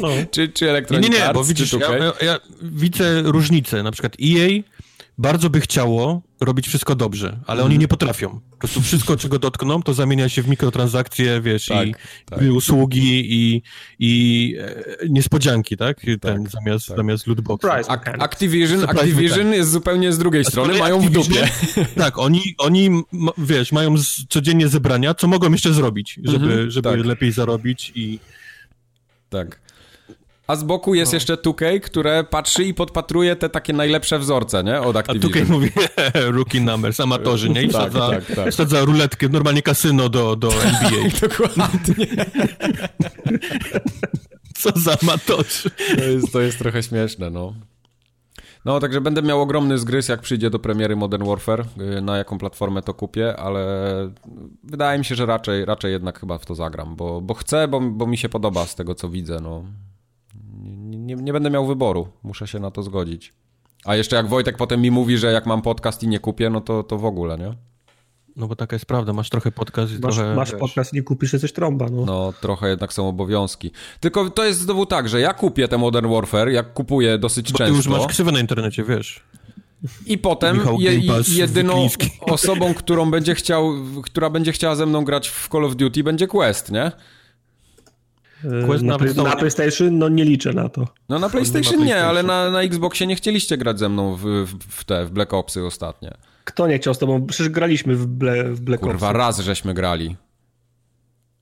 No. 0.00 0.08
czy, 0.30 0.48
czy 0.48 0.70
Electronic 0.70 1.08
Nie, 1.08 1.12
nie, 1.12 1.18
nie, 1.18 1.24
Arts, 1.24 1.34
bo 1.34 1.44
widzisz, 1.44 1.72
ja, 1.72 1.96
ja, 1.96 2.12
ja 2.22 2.40
widzę 2.62 3.22
różnice, 3.22 3.82
na 3.82 3.90
przykład 3.90 4.16
EA 4.22 4.62
bardzo 5.18 5.50
by 5.50 5.60
chciało 5.60 6.22
robić 6.40 6.68
wszystko 6.68 6.94
dobrze, 6.94 7.40
ale 7.46 7.60
mm. 7.60 7.70
oni 7.70 7.78
nie 7.78 7.88
potrafią. 7.88 8.40
Po 8.50 8.56
prostu 8.56 8.80
wszystko, 8.80 9.16
czego 9.16 9.38
dotkną, 9.38 9.82
to 9.82 9.94
zamienia 9.94 10.28
się 10.28 10.42
w 10.42 10.48
mikrotransakcje, 10.48 11.40
wiesz, 11.40 11.66
tak, 11.66 11.88
i, 11.88 11.94
tak. 12.26 12.40
usługi 12.54 13.32
i, 13.34 13.62
i 13.98 14.54
e, 14.60 15.08
niespodzianki, 15.08 15.76
tak? 15.76 16.00
Ten, 16.00 16.18
tak, 16.18 16.50
zamiast, 16.50 16.88
tak. 16.88 16.96
zamiast 16.96 17.26
lootboxy. 17.26 17.68
Activision, 18.18 18.84
Activision 18.84 19.52
jest 19.52 19.70
zupełnie 19.70 20.12
z 20.12 20.18
drugiej 20.18 20.44
strony, 20.44 20.78
mają 20.78 21.00
w 21.00 21.10
dupie. 21.10 21.48
Tak, 21.96 22.18
oni, 22.18 22.40
oni, 22.58 22.90
wiesz, 23.38 23.72
mają 23.72 23.98
z, 23.98 24.26
codziennie 24.28 24.68
zebrania, 24.68 25.14
co 25.14 25.28
mogą 25.28 25.52
jeszcze 25.52 25.72
zrobić, 25.72 26.20
żeby, 26.24 26.46
mm 26.46 26.66
-hmm, 26.66 26.70
żeby 26.70 26.96
tak. 26.96 27.06
lepiej 27.06 27.32
zarobić 27.32 27.92
i... 27.94 28.18
Tak. 29.28 29.65
A 30.46 30.56
z 30.56 30.64
boku 30.64 30.94
jest 30.94 31.12
no. 31.12 31.16
jeszcze 31.16 31.34
2K, 31.34 31.80
które 31.80 32.24
patrzy 32.24 32.64
i 32.64 32.74
podpatruje 32.74 33.36
te 33.36 33.48
takie 33.48 33.72
najlepsze 33.72 34.18
wzorce, 34.18 34.64
nie? 34.64 34.80
Od 34.80 34.96
Activision. 34.96 35.42
A 35.42 35.46
2K 35.46 35.50
mówi 35.50 35.70
rookie 36.14 36.60
numbers, 36.60 37.00
amatorzy, 37.00 37.50
nie? 37.50 37.62
I 37.62 37.68
tak, 37.68 37.90
wsadza, 37.90 38.10
tak, 38.10 38.36
tak. 38.36 38.52
wsadza 38.52 38.80
ruletkę, 38.80 39.28
normalnie 39.28 39.62
kasyno 39.62 40.08
do, 40.08 40.36
do 40.36 40.48
NBA. 40.48 41.10
Dokładnie. 41.28 42.06
Co 44.58 44.70
za 44.76 44.96
amatorzy. 45.02 45.70
To 45.96 46.04
jest, 46.04 46.32
to 46.32 46.40
jest 46.40 46.58
trochę 46.58 46.82
śmieszne, 46.82 47.30
no. 47.30 47.54
No, 48.64 48.80
także 48.80 49.00
będę 49.00 49.22
miał 49.22 49.40
ogromny 49.40 49.78
zgryz, 49.78 50.08
jak 50.08 50.20
przyjdzie 50.20 50.50
do 50.50 50.58
premiery 50.58 50.96
Modern 50.96 51.24
Warfare, 51.24 51.64
y, 51.98 52.00
na 52.00 52.16
jaką 52.16 52.38
platformę 52.38 52.82
to 52.82 52.94
kupię, 52.94 53.36
ale 53.36 53.64
wydaje 54.64 54.98
mi 54.98 55.04
się, 55.04 55.14
że 55.14 55.26
raczej, 55.26 55.64
raczej 55.64 55.92
jednak 55.92 56.20
chyba 56.20 56.38
w 56.38 56.46
to 56.46 56.54
zagram, 56.54 56.96
bo, 56.96 57.20
bo 57.20 57.34
chcę, 57.34 57.68
bo, 57.68 57.80
bo 57.80 58.06
mi 58.06 58.18
się 58.18 58.28
podoba 58.28 58.66
z 58.66 58.74
tego, 58.74 58.94
co 58.94 59.08
widzę, 59.08 59.40
no 59.42 59.64
nie, 60.66 61.14
nie 61.14 61.32
będę 61.32 61.50
miał 61.50 61.66
wyboru. 61.66 62.08
Muszę 62.22 62.46
się 62.46 62.58
na 62.58 62.70
to 62.70 62.82
zgodzić. 62.82 63.32
A 63.84 63.96
jeszcze 63.96 64.16
jak 64.16 64.28
Wojtek 64.28 64.56
potem 64.56 64.80
mi 64.80 64.90
mówi, 64.90 65.18
że 65.18 65.32
jak 65.32 65.46
mam 65.46 65.62
podcast 65.62 66.02
i 66.02 66.08
nie 66.08 66.18
kupię, 66.18 66.50
no 66.50 66.60
to, 66.60 66.82
to 66.82 66.98
w 66.98 67.04
ogóle, 67.04 67.38
nie? 67.38 67.54
No 68.36 68.48
bo 68.48 68.56
taka 68.56 68.76
jest 68.76 68.86
prawda, 68.86 69.12
masz 69.12 69.30
trochę 69.30 69.52
podcast 69.52 69.92
i 69.92 69.98
masz, 69.98 70.14
trochę... 70.14 70.34
Masz 70.34 70.52
podcast 70.52 70.92
i 70.92 70.96
nie 70.96 71.02
kupisz, 71.02 71.32
jesteś 71.32 71.52
trąba, 71.52 71.86
no. 71.90 72.04
No, 72.04 72.32
trochę 72.40 72.68
jednak 72.68 72.92
są 72.92 73.08
obowiązki. 73.08 73.70
Tylko 74.00 74.30
to 74.30 74.44
jest 74.44 74.60
znowu 74.60 74.86
tak, 74.86 75.08
że 75.08 75.20
ja 75.20 75.34
kupię 75.34 75.68
ten 75.68 75.80
Modern 75.80 76.10
Warfare, 76.10 76.48
jak 76.48 76.72
kupuję 76.72 77.18
dosyć 77.18 77.52
bo 77.52 77.58
często... 77.58 77.72
ty 77.72 77.76
już 77.76 77.88
masz 77.88 78.06
ksywę 78.06 78.32
na 78.32 78.40
internecie, 78.40 78.84
wiesz. 78.84 79.24
I 80.06 80.18
potem 80.18 80.60
je, 80.78 81.00
jedyną 81.28 81.88
osobą, 82.20 82.74
którą 82.74 83.10
będzie 83.10 83.34
chciał, 83.34 83.72
która 84.02 84.30
będzie 84.30 84.52
chciała 84.52 84.76
ze 84.76 84.86
mną 84.86 85.04
grać 85.04 85.28
w 85.28 85.48
Call 85.48 85.64
of 85.64 85.76
Duty 85.76 86.04
będzie 86.04 86.26
Quest, 86.26 86.72
nie? 86.72 86.92
Quest 88.66 88.84
na, 88.84 88.98
na 89.24 89.36
PlayStation 89.36 89.98
no 89.98 90.08
nie 90.08 90.24
liczę 90.24 90.52
na 90.52 90.68
to. 90.68 90.88
No 91.08 91.18
na 91.18 91.28
PlayStation 91.28 91.84
nie, 91.84 92.04
ale 92.04 92.22
na, 92.22 92.50
na 92.50 92.62
Xboxie 92.62 93.06
nie 93.06 93.16
chcieliście 93.16 93.56
grać 93.56 93.78
ze 93.78 93.88
mną 93.88 94.16
w, 94.16 94.22
w, 94.22 94.58
w 94.68 94.84
te, 94.84 95.06
w 95.06 95.10
Black 95.10 95.34
Opsy 95.34 95.64
ostatnie. 95.64 96.14
Kto 96.44 96.66
nie 96.66 96.78
chciał 96.78 96.94
z 96.94 96.98
tobą? 96.98 97.26
Przecież 97.26 97.48
graliśmy 97.48 97.96
w, 97.96 98.06
Ble, 98.06 98.44
w 98.44 98.60
Black 98.60 98.82
Opsy. 98.82 98.92
Kurwa, 98.92 99.12
raz 99.12 99.40
żeśmy 99.40 99.74
grali. 99.74 100.16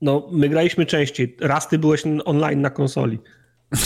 No, 0.01 0.27
my 0.31 0.49
graliśmy 0.49 0.85
częściej. 0.85 1.37
Raz 1.41 1.67
ty 1.67 1.79
byłeś 1.79 2.03
online 2.25 2.61
na 2.61 2.69
konsoli. 2.69 3.19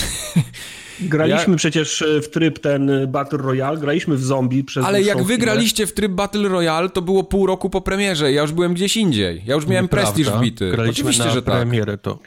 Graliśmy 1.02 1.54
ja... 1.54 1.58
przecież 1.58 2.04
w 2.24 2.30
tryb 2.30 2.60
ten 2.60 2.92
Battle 3.08 3.40
Royale, 3.40 3.78
graliśmy 3.78 4.16
w 4.16 4.24
zombie 4.24 4.64
przez 4.64 4.86
Ale 4.86 5.02
jak 5.02 5.24
wy 5.24 5.38
graliście 5.38 5.88
w 5.88 5.94
tryb 5.94 6.12
Battle 6.12 6.50
Royale, 6.50 6.90
to 6.90 7.02
było 7.02 7.24
pół 7.24 7.46
roku 7.46 7.70
po 7.70 7.82
premierze. 7.82 8.32
Ja 8.32 8.42
już 8.42 8.52
byłem 8.52 8.74
gdzieś 8.74 8.98
indziej. 8.98 9.42
Ja 9.46 9.56
już 9.56 9.68
miałem 9.68 9.86
Nieprawda. 9.86 10.12
prestiż 10.12 10.34
wbity. 10.34 10.72
Graliśmy 10.72 10.92
Oczywiście, 10.92 11.26
na 11.26 11.32
że 11.32 11.42
tak. 11.42 11.56
premierę 11.56 11.98
to. 11.98 12.20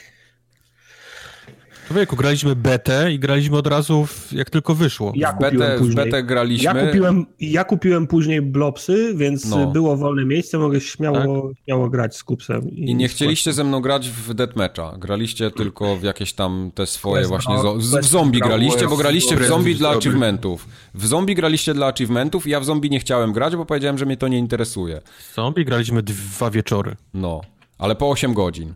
Człowieku, 1.93 2.16
graliśmy 2.16 2.57
betę 2.57 3.12
i 3.12 3.18
graliśmy 3.18 3.57
od 3.57 3.66
razu, 3.66 4.07
w, 4.07 4.32
jak 4.32 4.51
tylko 4.51 4.74
wyszło. 4.74 5.12
Ja 5.16 5.32
w, 5.32 5.38
betę, 5.38 5.78
w 5.78 5.95
betę 5.95 6.22
graliśmy. 6.22 6.64
Ja 6.64 6.86
kupiłem, 6.86 7.26
ja 7.40 7.64
kupiłem 7.64 8.07
później 8.07 8.43
blopsy, 8.43 9.14
więc 9.16 9.45
no. 9.45 9.66
było 9.66 9.97
wolne 9.97 10.24
miejsce, 10.24 10.59
mogę 10.59 10.80
śmiało, 10.80 11.49
tak? 11.49 11.64
śmiało 11.64 11.90
grać 11.90 12.16
z 12.16 12.24
kupsem. 12.24 12.70
I, 12.70 12.90
I 12.90 12.95
nie 12.95 13.09
chcieliście 13.09 13.53
ze 13.53 13.64
mną 13.64 13.80
grać 13.80 14.09
w 14.09 14.34
deathmatcha. 14.34 14.97
Graliście 14.99 15.51
tylko 15.51 15.97
w 15.97 16.03
jakieś 16.03 16.32
tam 16.32 16.70
te 16.74 16.86
swoje 16.86 17.26
właśnie... 17.26 17.59
Zo 17.59 17.99
w 17.99 18.05
zombie 18.05 18.40
graliście, 18.40 18.88
bo 18.88 18.97
graliście 18.97 19.36
w 19.36 19.45
zombie 19.45 19.74
dla 19.74 19.90
achievementów. 19.90 20.68
W 20.95 21.07
zombie 21.07 21.34
graliście 21.34 21.74
dla 21.74 21.86
achievementów 21.86 22.47
i 22.47 22.51
ja 22.51 22.61
w 22.61 22.64
zombie 22.64 22.90
nie 22.90 23.01
chciałem 23.01 23.32
grać, 23.32 23.57
bo 23.57 23.66
powiedziałem, 23.66 23.99
że 23.99 24.07
mnie 24.07 24.16
to 24.16 24.28
nie 24.28 24.38
interesuje. 24.38 25.01
W 25.30 25.34
zombie 25.34 25.64
graliśmy 25.64 26.03
dwa 26.03 26.51
wieczory. 26.51 26.97
No, 27.14 27.40
ale 27.78 27.95
po 27.95 28.11
8 28.11 28.34
godzin. 28.34 28.74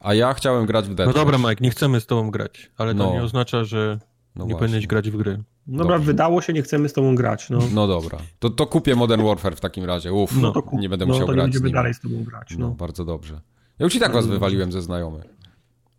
A 0.00 0.14
ja 0.14 0.34
chciałem 0.34 0.66
grać 0.66 0.88
w 0.88 0.94
Death 0.94 1.06
No 1.06 1.24
dobra, 1.24 1.38
Mike, 1.38 1.56
nie 1.60 1.70
chcemy 1.70 2.00
z 2.00 2.06
tobą 2.06 2.30
grać, 2.30 2.70
ale 2.76 2.94
to 2.94 3.04
no. 3.06 3.12
nie 3.12 3.22
oznacza, 3.22 3.64
że 3.64 3.98
no 4.36 4.44
nie 4.44 4.50
właśnie. 4.50 4.58
powinieneś 4.58 4.86
grać 4.86 5.10
w 5.10 5.16
gry. 5.16 5.42
Dobra, 5.66 5.96
Dobrze. 5.96 6.06
wydało 6.06 6.42
się, 6.42 6.52
nie 6.52 6.62
chcemy 6.62 6.88
z 6.88 6.92
tobą 6.92 7.14
grać. 7.14 7.50
No, 7.50 7.58
no 7.72 7.86
dobra. 7.86 8.18
To, 8.38 8.50
to 8.50 8.66
kupię 8.66 8.96
Modern 8.96 9.22
Warfare 9.22 9.56
w 9.56 9.60
takim 9.60 9.84
razie. 9.84 10.12
Uf, 10.12 10.32
no, 10.36 10.52
nie 10.72 10.88
będę 10.88 11.06
no, 11.06 11.12
musiał 11.12 11.26
to 11.26 11.32
grać. 11.32 11.46
Nie 11.46 11.52
będziemy 11.52 11.70
dalej 11.70 11.94
z 11.94 12.00
tobą 12.00 12.24
grać. 12.24 12.56
No. 12.58 12.68
no. 12.68 12.74
bardzo 12.74 13.04
dobrze. 13.04 13.40
Ja 13.78 13.84
już 13.84 13.94
i 13.94 14.00
tak 14.00 14.12
was 14.12 14.26
wywaliłem 14.26 14.72
ze 14.72 14.82
znajomych. 14.82 15.24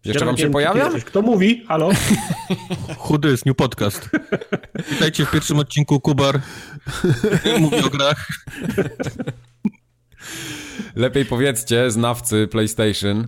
Jeszcze 0.06 0.26
wam 0.26 0.38
się 0.38 0.52
pojawia? 0.52 0.90
Kto 1.06 1.22
mówi? 1.22 1.66
Halo? 1.68 1.90
Chudy 2.98 3.30
jest 3.30 3.46
New 3.46 3.56
Podcast. 3.56 4.10
Witajcie 4.92 5.26
w 5.26 5.32
pierwszym 5.32 5.60
odcinku 5.60 6.00
Kubar. 6.00 6.42
Mówi 7.60 7.84
o 7.84 7.90
grach. 7.90 8.28
Lepiej 10.96 11.26
powiedzcie, 11.26 11.92
znawcy 11.92 12.48
PlayStation, 12.48 13.28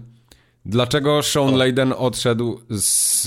Dlaczego 0.66 1.24
Sean 1.24 1.56
Layden 1.56 1.94
odszedł 1.98 2.60
z, 2.70 3.24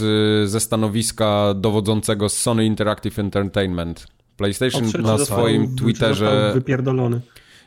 ze 0.51 0.61
stanowiska 0.61 1.55
dowodzącego 1.55 2.29
z 2.29 2.37
Sony 2.37 2.65
Interactive 2.65 3.19
Entertainment? 3.19 4.07
PlayStation 4.37 4.85
odszedł 4.85 5.05
na 5.05 5.19
swoim 5.19 5.77
Twitterze... 5.77 6.51
Wypierdolony. 6.55 7.21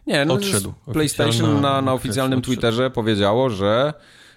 Nie, 0.07 0.25
no, 0.25 0.33
odszedł. 0.33 0.73
PlayStation 0.93 1.61
na, 1.61 1.81
na 1.81 1.93
oficjalnym 1.93 2.41
Twitterze 2.41 2.89
powiedziało, 2.89 3.49
że 3.49 3.93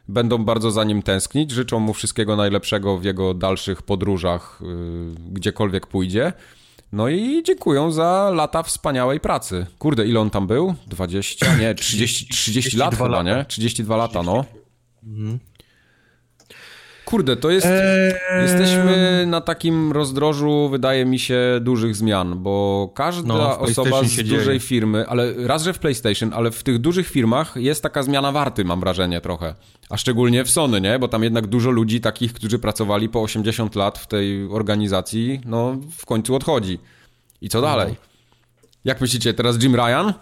będą 0.09 0.45
bardzo 0.45 0.71
za 0.71 0.85
nim 0.85 1.03
tęsknić, 1.03 1.51
życzą 1.51 1.81
mu 1.81 1.95
wszystkiego 1.95 2.37
najlepszego 2.37 2.99
w 2.99 3.05
jego 3.05 3.35
dalszych 3.35 3.83
podróżach, 3.83 4.61
yy, 4.63 5.33
gdziekolwiek 5.33 5.87
pójdzie. 5.87 6.33
No 6.93 7.09
i 7.09 7.43
dziękuję 7.43 7.93
za 7.93 8.31
lata 8.35 8.63
wspaniałej 8.63 9.21
pracy. 9.21 9.67
Kurde, 9.79 10.07
ile 10.07 10.21
on 10.21 10.31
tam 10.31 10.47
był? 10.47 10.75
20? 10.87 11.57
Nie, 11.57 11.75
30, 11.75 12.27
30 12.27 12.77
lat 12.77 12.97
chyba, 12.97 13.23
nie? 13.23 13.45
32 13.49 13.97
lata, 13.97 14.23
no. 14.23 14.45
Mhm. 15.07 15.39
Kurde, 17.11 17.37
to 17.37 17.51
jest. 17.51 17.67
Eee... 17.67 18.43
Jesteśmy 18.43 19.25
na 19.27 19.41
takim 19.41 19.93
rozdrożu, 19.93 20.69
wydaje 20.69 21.05
mi 21.05 21.19
się, 21.19 21.39
dużych 21.61 21.97
zmian, 21.97 22.43
bo 22.43 22.93
każda 22.95 23.35
no, 23.35 23.59
osoba 23.59 24.05
z 24.05 24.17
dużej 24.17 24.45
dzieje. 24.45 24.61
firmy, 24.61 25.07
ale 25.09 25.35
raz, 25.47 25.63
że 25.63 25.73
w 25.73 25.79
PlayStation, 25.79 26.31
ale 26.35 26.51
w 26.51 26.63
tych 26.63 26.79
dużych 26.79 27.09
firmach 27.09 27.57
jest 27.57 27.83
taka 27.83 28.03
zmiana 28.03 28.33
warty, 28.33 28.65
mam 28.65 28.81
wrażenie 28.81 29.21
trochę. 29.21 29.55
A 29.91 29.97
szczególnie 29.97 30.45
w 30.45 30.51
Sony, 30.51 30.81
nie? 30.81 30.99
Bo 30.99 31.09
tam 31.09 31.23
jednak 31.23 31.47
dużo 31.47 31.71
ludzi 31.71 32.01
takich, 32.01 32.33
którzy 32.33 32.59
pracowali 32.59 33.09
po 33.09 33.23
80 33.23 33.75
lat 33.75 33.99
w 33.99 34.07
tej 34.07 34.47
organizacji, 34.51 35.41
no 35.45 35.77
w 35.97 36.07
końcu 36.07 36.35
odchodzi. 36.35 36.79
I 37.41 37.49
co 37.49 37.61
dalej? 37.61 37.89
No. 37.89 38.11
Jak 38.85 39.01
myślicie, 39.01 39.35
teraz 39.35 39.63
Jim 39.63 39.75
Ryan 39.75 40.13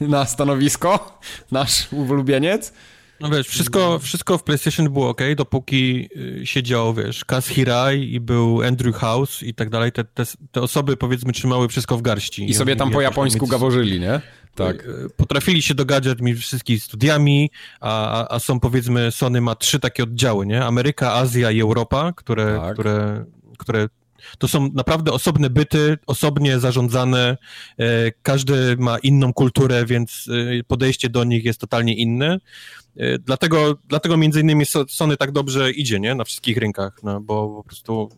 na 0.00 0.24
stanowisko? 0.24 1.18
Nasz 1.52 1.92
ulubieniec? 1.92 2.72
No 3.20 3.30
wiesz, 3.30 3.48
wszystko, 3.48 3.98
wszystko 3.98 4.38
w 4.38 4.42
PlayStation 4.42 4.92
było 4.92 5.08
ok, 5.08 5.20
dopóki 5.36 6.08
y, 6.16 6.46
siedział, 6.46 6.94
wiesz, 6.94 7.24
Kaz 7.24 7.46
Hirai 7.46 8.14
i 8.14 8.20
był 8.20 8.62
Andrew 8.62 8.96
House 8.96 9.42
i 9.42 9.54
tak 9.54 9.70
dalej. 9.70 9.92
Te, 9.92 10.04
te, 10.04 10.24
te 10.52 10.62
osoby, 10.62 10.96
powiedzmy, 10.96 11.32
trzymały 11.32 11.68
wszystko 11.68 11.96
w 11.96 12.02
garści. 12.02 12.50
I 12.50 12.54
sobie 12.54 12.76
tam 12.76 12.90
po 12.90 13.00
japońsku 13.00 13.46
gaworzyli, 13.46 14.00
nie? 14.00 14.20
Tak. 14.54 14.86
Y, 14.86 15.08
potrafili 15.16 15.62
się 15.62 15.74
dogadać 15.74 16.18
między 16.20 16.42
wszystkimi 16.42 16.80
studiami, 16.80 17.50
a, 17.80 18.28
a, 18.34 18.38
są, 18.38 18.60
powiedzmy, 18.60 19.10
Sony 19.10 19.40
ma 19.40 19.54
trzy 19.54 19.78
takie 19.80 20.02
oddziały, 20.02 20.46
nie? 20.46 20.64
Ameryka, 20.64 21.12
Azja 21.12 21.50
i 21.50 21.60
Europa, 21.60 22.12
które, 22.16 22.58
tak. 22.60 22.74
które, 22.74 23.24
które 23.58 23.88
To 24.38 24.48
są 24.48 24.70
naprawdę 24.74 25.12
osobne 25.12 25.50
byty, 25.50 25.98
osobnie 26.06 26.58
zarządzane, 26.58 27.36
każdy 28.22 28.76
ma 28.76 28.98
inną 28.98 29.32
kulturę, 29.32 29.84
więc 29.86 30.28
podejście 30.66 31.08
do 31.08 31.24
nich 31.24 31.44
jest 31.44 31.60
totalnie 31.60 31.94
inne. 31.94 32.38
E, 32.96 33.18
dlatego, 33.18 33.78
dlatego 33.88 34.16
między 34.16 34.40
innymi 34.40 34.64
Sony 34.88 35.16
tak 35.16 35.32
dobrze 35.32 35.70
idzie, 35.70 36.00
nie? 36.00 36.14
Na 36.14 36.24
wszystkich 36.24 36.56
rynkach, 36.56 37.02
no, 37.02 37.20
bo 37.20 37.48
po 37.48 37.64
prostu 37.64 38.08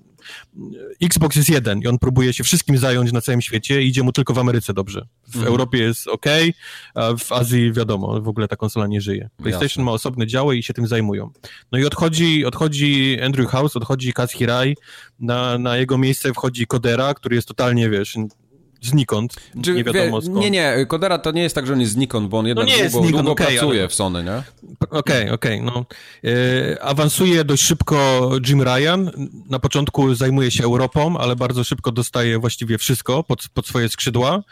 Xbox 1.03 1.37
jest 1.37 1.49
jeden 1.49 1.81
i 1.81 1.87
on 1.87 1.99
próbuje 1.99 2.33
się 2.33 2.45
wszystkim 2.45 2.79
zająć 2.79 3.13
na 3.13 3.21
całym 3.21 3.41
świecie 3.41 3.83
i 3.83 3.87
idzie 3.89 4.03
mu 4.03 4.13
tylko 4.13 4.35
w 4.35 4.39
Ameryce 4.39 4.75
dobrze. 4.75 5.07
W 5.27 5.37
mhm. 5.37 5.47
Europie 5.47 5.79
jest 5.79 6.09
ok, 6.09 6.27
a 6.95 7.17
w 7.19 7.33
Azji 7.33 7.73
wiadomo, 7.73 8.21
w 8.21 8.29
ogóle 8.29 8.49
ta 8.49 8.57
konsola 8.57 8.87
nie 8.87 9.01
żyje. 9.01 9.31
PlayStation 9.37 9.69
Jasne. 9.69 9.85
ma 9.85 9.93
osobne 9.93 10.27
działy 10.27 10.57
i 10.57 10.63
się 10.63 10.75
tym 10.75 10.87
zajmują. 10.87 11.31
No 11.73 11.79
i 11.79 11.85
odchodzi, 11.85 12.45
odchodzi 12.45 13.21
Andrew 13.23 13.51
House, 13.51 13.77
odchodzi 13.77 14.13
Kaz 14.13 14.33
Hirai, 14.33 14.77
na, 15.21 15.59
na 15.59 15.77
jego 15.77 15.99
miejsce 15.99 16.33
wchodzi 16.33 16.67
Kodera, 16.67 17.15
który 17.15 17.37
jest 17.37 17.49
totalnie, 17.49 17.91
wiesz, 17.91 18.17
znikąd, 18.83 19.35
Czy, 19.63 19.75
nie 19.75 19.85
wiadomo 19.85 20.23
skąd. 20.23 20.37
Nie, 20.37 20.51
nie, 20.51 20.87
Kodera 20.89 21.19
to 21.19 21.31
nie 21.31 21.43
jest 21.43 21.55
tak, 21.55 21.67
że 21.67 21.73
on 21.73 21.81
jest 21.81 21.93
znikąd, 21.93 22.29
bo 22.29 22.39
on 22.39 22.47
jednak 22.47 22.69
no 22.69 22.77
nie 22.77 22.91
długo, 22.91 23.09
długo 23.09 23.33
okay, 23.33 23.47
pracuje 23.47 23.81
ale... 23.81 23.89
w 23.89 23.95
Sony, 23.95 24.25
nie? 24.25 24.43
Okej, 24.81 24.91
okay, 24.91 25.33
okej, 25.33 25.61
okay, 25.61 25.63
no. 25.63 25.87
E, 26.25 26.83
awansuje 26.83 27.45
dość 27.45 27.63
szybko 27.63 28.31
Jim 28.49 28.63
Ryan, 28.63 29.11
na 29.51 29.59
początku 29.59 30.15
zajmuje 30.15 30.51
się 30.51 30.65
Europą, 30.65 31.17
ale 31.19 31.37
bardzo 31.37 31.65
szybko 31.65 31.93
dostaje 31.93 32.39
właściwie 32.39 32.79
wszystko 32.79 33.25
pod, 33.25 33.49
pod 33.55 33.67
swoje 33.67 33.89
skrzydła. 33.89 34.43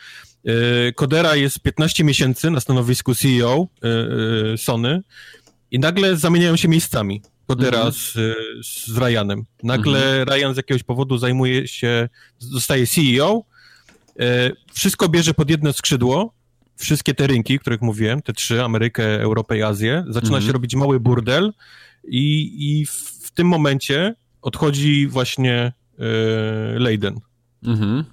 E, 0.47 0.93
Kodera 0.93 1.37
jest 1.37 1.61
15 1.61 2.05
miesięcy 2.05 2.51
na 2.51 2.61
stanowisku 2.61 3.15
CEO 3.15 3.67
e, 3.83 3.89
e, 4.53 4.59
Sony 4.59 5.03
i 5.71 5.79
nagle 5.79 6.17
zamieniają 6.17 6.57
się 6.57 6.69
miejscami. 6.69 7.23
Kodera 7.47 7.81
mm 7.81 7.93
-hmm. 7.93 8.33
z, 8.63 8.67
z 8.67 8.99
Ryanem. 8.99 9.45
Nagle 9.63 9.99
mm 9.99 10.25
-hmm. 10.25 10.35
Ryan 10.35 10.55
z 10.55 10.57
jakiegoś 10.57 10.83
powodu 10.83 11.19
zajmuje 11.19 11.69
się, 11.69 12.09
zostaje 12.39 12.87
CEO, 12.87 13.43
E, 13.43 13.56
wszystko 14.73 15.09
bierze 15.09 15.35
pod 15.35 15.51
jedno 15.51 15.73
skrzydło, 15.73 16.33
wszystkie 16.77 17.15
te 17.15 17.27
rynki, 17.27 17.59
których 17.59 17.83
mówiłem, 17.83 18.23
te 18.23 18.33
trzy, 18.33 18.63
Amerykę, 18.63 19.21
Europę 19.21 19.59
i 19.59 19.63
Azję, 19.63 20.05
zaczyna 20.09 20.37
mhm. 20.37 20.47
się 20.47 20.53
robić 20.53 20.75
mały 20.75 21.01
burdel 21.01 21.53
i, 22.09 22.53
i 22.59 22.87
w 22.87 23.31
tym 23.31 23.47
momencie 23.47 24.15
odchodzi 24.43 25.07
właśnie 25.07 25.73
yy, 25.99 26.07
Leiden. 26.79 27.21
Mhm. 27.65 28.05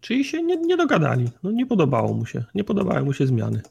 Czyli 0.00 0.24
się 0.24 0.42
nie, 0.42 0.56
nie 0.56 0.76
dogadali. 0.76 1.30
No 1.42 1.50
nie 1.50 1.66
podobało 1.66 2.14
mu 2.14 2.26
się. 2.26 2.44
Nie 2.54 2.64
podobały 2.64 3.04
mu 3.04 3.12
się 3.12 3.26
zmiany 3.26 3.62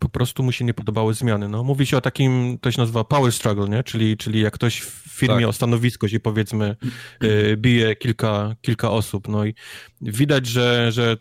po 0.00 0.08
prostu 0.08 0.42
mu 0.42 0.52
się 0.52 0.64
nie 0.64 0.74
podobały 0.74 1.14
zmiany. 1.14 1.48
No, 1.48 1.64
mówi 1.64 1.86
się 1.86 1.96
o 1.96 2.00
takim, 2.00 2.58
to 2.60 2.70
się 2.70 2.80
nazywa 2.80 3.04
power 3.04 3.32
struggle, 3.32 3.68
nie? 3.68 3.82
Czyli, 3.82 4.16
czyli 4.16 4.40
jak 4.40 4.54
ktoś 4.54 4.80
w 4.80 5.03
firmie 5.14 5.40
tak. 5.40 5.48
o 5.48 5.52
stanowisko 5.52 6.08
się 6.08 6.20
powiedzmy 6.20 6.76
y, 7.24 7.56
bije 7.56 7.96
kilka, 7.96 8.56
kilka 8.60 8.90
osób. 8.90 9.28
No 9.28 9.44
i 9.44 9.54
widać, 10.00 10.46
że, 10.46 10.92
że 10.92 11.16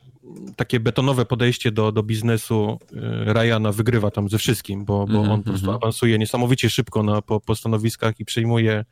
takie 0.55 0.79
betonowe 0.79 1.25
podejście 1.25 1.71
do, 1.71 1.91
do 1.91 2.03
biznesu 2.03 2.79
y, 2.93 3.33
Ryana 3.33 3.71
wygrywa 3.71 4.11
tam 4.11 4.29
ze 4.29 4.37
wszystkim, 4.37 4.85
bo, 4.85 5.07
bo 5.07 5.13
mm 5.13 5.29
-hmm. 5.29 5.33
on 5.33 5.43
po 5.43 5.49
prostu 5.49 5.65
mhm. 5.65 5.77
awansuje 5.77 6.19
niesamowicie 6.19 6.69
szybko 6.69 7.03
na, 7.03 7.21
po, 7.21 7.39
po 7.39 7.55
stanowiskach 7.55 8.19
i 8.19 8.25
przejmuje, 8.25 8.85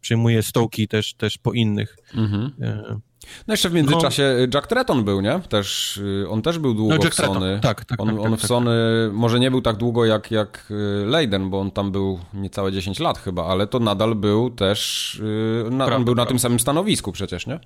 przejmuje 0.00 0.42
stołki 0.42 0.88
też, 0.88 1.14
też 1.14 1.38
po 1.38 1.52
innych. 1.52 1.96
Mm 2.14 2.30
-hmm. 2.30 3.00
No 3.46 3.54
jeszcze 3.54 3.70
w 3.70 3.72
międzyczasie 3.72 4.36
no. 4.38 4.46
Jack 4.54 4.66
Tretton 4.66 5.04
był, 5.04 5.20
nie? 5.20 5.40
Też, 5.48 5.96
y, 5.96 6.26
on 6.30 6.42
też 6.42 6.58
był 6.58 6.74
długo 6.74 6.96
no, 7.04 7.10
w 7.10 7.14
Sony. 7.14 7.58
Tak, 7.62 7.84
tak, 7.84 8.00
on, 8.00 8.08
tak, 8.08 8.18
on 8.18 8.30
tak, 8.30 8.40
w 8.40 8.46
Sony 8.46 8.70
może 9.12 9.40
nie 9.40 9.50
był 9.50 9.62
tak 9.62 9.76
długo 9.76 10.04
jak, 10.04 10.30
jak 10.30 10.66
y, 10.70 11.06
Leiden, 11.06 11.50
bo 11.50 11.60
on 11.60 11.70
tam 11.70 11.92
był 11.92 12.18
niecałe 12.34 12.72
10 12.72 12.98
lat 12.98 13.18
chyba, 13.18 13.46
ale 13.46 13.66
to 13.66 13.78
nadal 13.78 14.14
był 14.14 14.50
też, 14.50 15.14
y, 15.14 15.70
na, 15.70 15.96
on 15.96 16.04
był 16.04 16.14
na 16.14 16.26
tym 16.26 16.38
samym 16.38 16.60
stanowisku 16.60 17.12
przecież, 17.12 17.46
nie? 17.46 17.60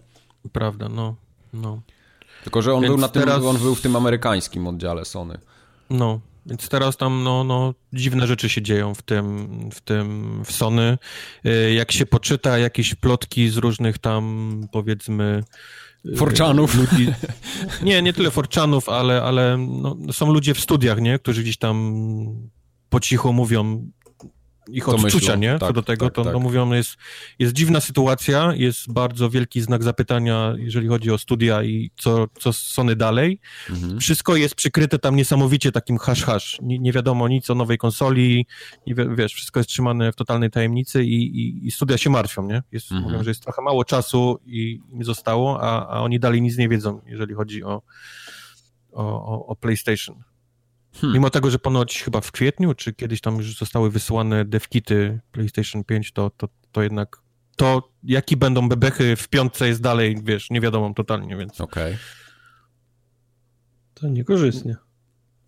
Prawda, 0.52 0.88
no, 0.88 1.14
no. 1.52 1.80
Tylko, 2.42 2.62
że 2.62 2.74
on 2.74 2.80
Więc 2.80 2.92
był 2.92 3.00
na 3.00 3.09
tym, 3.09 3.22
teraz... 3.22 3.44
on 3.44 3.57
był 3.57 3.74
w 3.74 3.80
tym 3.80 3.96
amerykańskim 3.96 4.66
oddziale 4.66 5.05
Sony. 5.05 5.38
No, 5.90 6.20
więc 6.47 6.68
teraz 6.68 6.97
tam 6.97 7.24
no, 7.24 7.45
no, 7.45 7.74
dziwne 7.92 8.26
rzeczy 8.26 8.49
się 8.49 8.62
dzieją 8.62 8.95
w 8.95 9.03
tym, 9.03 9.49
w 9.70 9.80
tym 9.80 10.42
w 10.45 10.53
Sony. 10.53 10.99
Y, 11.47 11.74
jak 11.74 11.92
się 11.92 12.07
poczyta 12.07 12.59
jakieś 12.59 12.95
plotki 12.95 13.49
z 13.49 13.57
różnych 13.57 13.99
tam 13.99 14.61
powiedzmy 14.72 15.45
y, 16.07 16.16
Forczanów. 16.16 16.74
Ludzi, 16.74 17.12
nie, 17.82 18.03
nie 18.03 18.12
tyle 18.12 18.30
Forczanów, 18.30 18.88
ale, 18.88 19.22
ale 19.22 19.57
no, 19.59 19.97
są 20.12 20.32
ludzie 20.32 20.55
w 20.55 20.61
studiach, 20.61 21.01
nie? 21.01 21.18
Którzy 21.18 21.42
gdzieś 21.42 21.57
tam 21.57 21.95
po 22.88 23.01
cichu 23.01 23.32
mówią, 23.32 23.90
ich 24.69 24.89
odczucia, 24.89 25.37
nie? 25.37 25.53
Co 25.53 25.67
tak, 25.67 25.75
do 25.75 25.83
tego, 25.83 26.07
tak, 26.07 26.15
to, 26.15 26.25
tak. 26.25 26.33
to 26.33 26.41
mówią, 26.41 26.73
jest, 26.73 26.97
jest 27.39 27.53
dziwna 27.53 27.81
sytuacja, 27.81 28.55
jest 28.55 28.93
bardzo 28.93 29.31
wielki 29.31 29.61
znak 29.61 29.83
zapytania, 29.83 30.55
jeżeli 30.59 30.89
chodzi 30.89 31.11
o 31.11 31.19
studia 31.19 31.62
i 31.62 31.91
co, 31.97 32.27
co 32.39 32.53
Sony 32.53 32.97
dalej. 32.97 33.41
Mhm. 33.71 34.01
Wszystko 34.01 34.37
jest 34.37 34.55
przykryte 34.55 34.99
tam 34.99 35.17
niesamowicie 35.17 35.73
takim 35.73 35.99
hash-hash. 35.99 36.59
Nie, 36.62 36.79
nie, 36.79 36.93
wiadomo 36.93 37.29
nic 37.29 37.51
o 37.51 37.55
nowej 37.55 37.79
konsoli, 37.79 38.47
nie, 38.87 38.95
wiesz, 39.17 39.35
wszystko 39.35 39.61
jest 39.61 39.71
trzymane 39.71 40.12
w 40.12 40.17
totalnej 40.17 40.51
tajemnicy 40.51 41.05
i, 41.05 41.41
i, 41.41 41.67
i 41.67 41.71
studia 41.71 41.99
się 41.99 42.11
martwią, 42.11 42.47
nie? 42.47 42.62
Jest, 42.73 42.93
mhm. 42.93 43.11
Mówią, 43.11 43.25
że 43.25 43.31
jest 43.31 43.43
trochę 43.43 43.62
mało 43.62 43.85
czasu 43.85 44.39
i 44.47 44.81
nie 44.93 45.05
zostało, 45.05 45.62
a, 45.62 45.89
a 45.89 46.01
oni 46.01 46.21
dalej 46.21 46.43
nic 46.43 46.59
nie 46.59 46.69
wiedzą, 46.69 47.01
jeżeli 47.07 47.35
chodzi 47.35 47.65
o, 47.65 47.83
o, 48.93 49.47
o 49.47 49.57
PlayStation. 49.57 50.34
Hmm. 50.95 51.14
Mimo 51.14 51.30
tego, 51.30 51.51
że 51.51 51.59
ponoć 51.59 52.03
chyba 52.03 52.20
w 52.20 52.32
kwietniu, 52.32 52.74
czy 52.74 52.92
kiedyś 52.92 53.20
tam 53.20 53.36
już 53.36 53.59
zostały 53.59 53.90
wysłane 53.90 54.45
devkity 54.45 55.20
PlayStation 55.32 55.84
5, 55.84 56.12
to, 56.12 56.30
to, 56.30 56.49
to 56.72 56.82
jednak 56.82 57.24
to, 57.57 57.92
jaki 58.03 58.36
będą 58.36 58.68
bebechy 58.68 59.16
w 59.16 59.28
piątce 59.28 59.68
jest 59.68 59.82
dalej, 59.82 60.16
wiesz, 60.24 60.51
nie 60.51 60.61
wiadomo 60.61 60.95
totalnie, 60.95 61.36
więc... 61.36 61.61
Okej. 61.61 61.95
Okay. 61.95 61.99
To 63.95 64.09
niekorzystnie. 64.09 64.76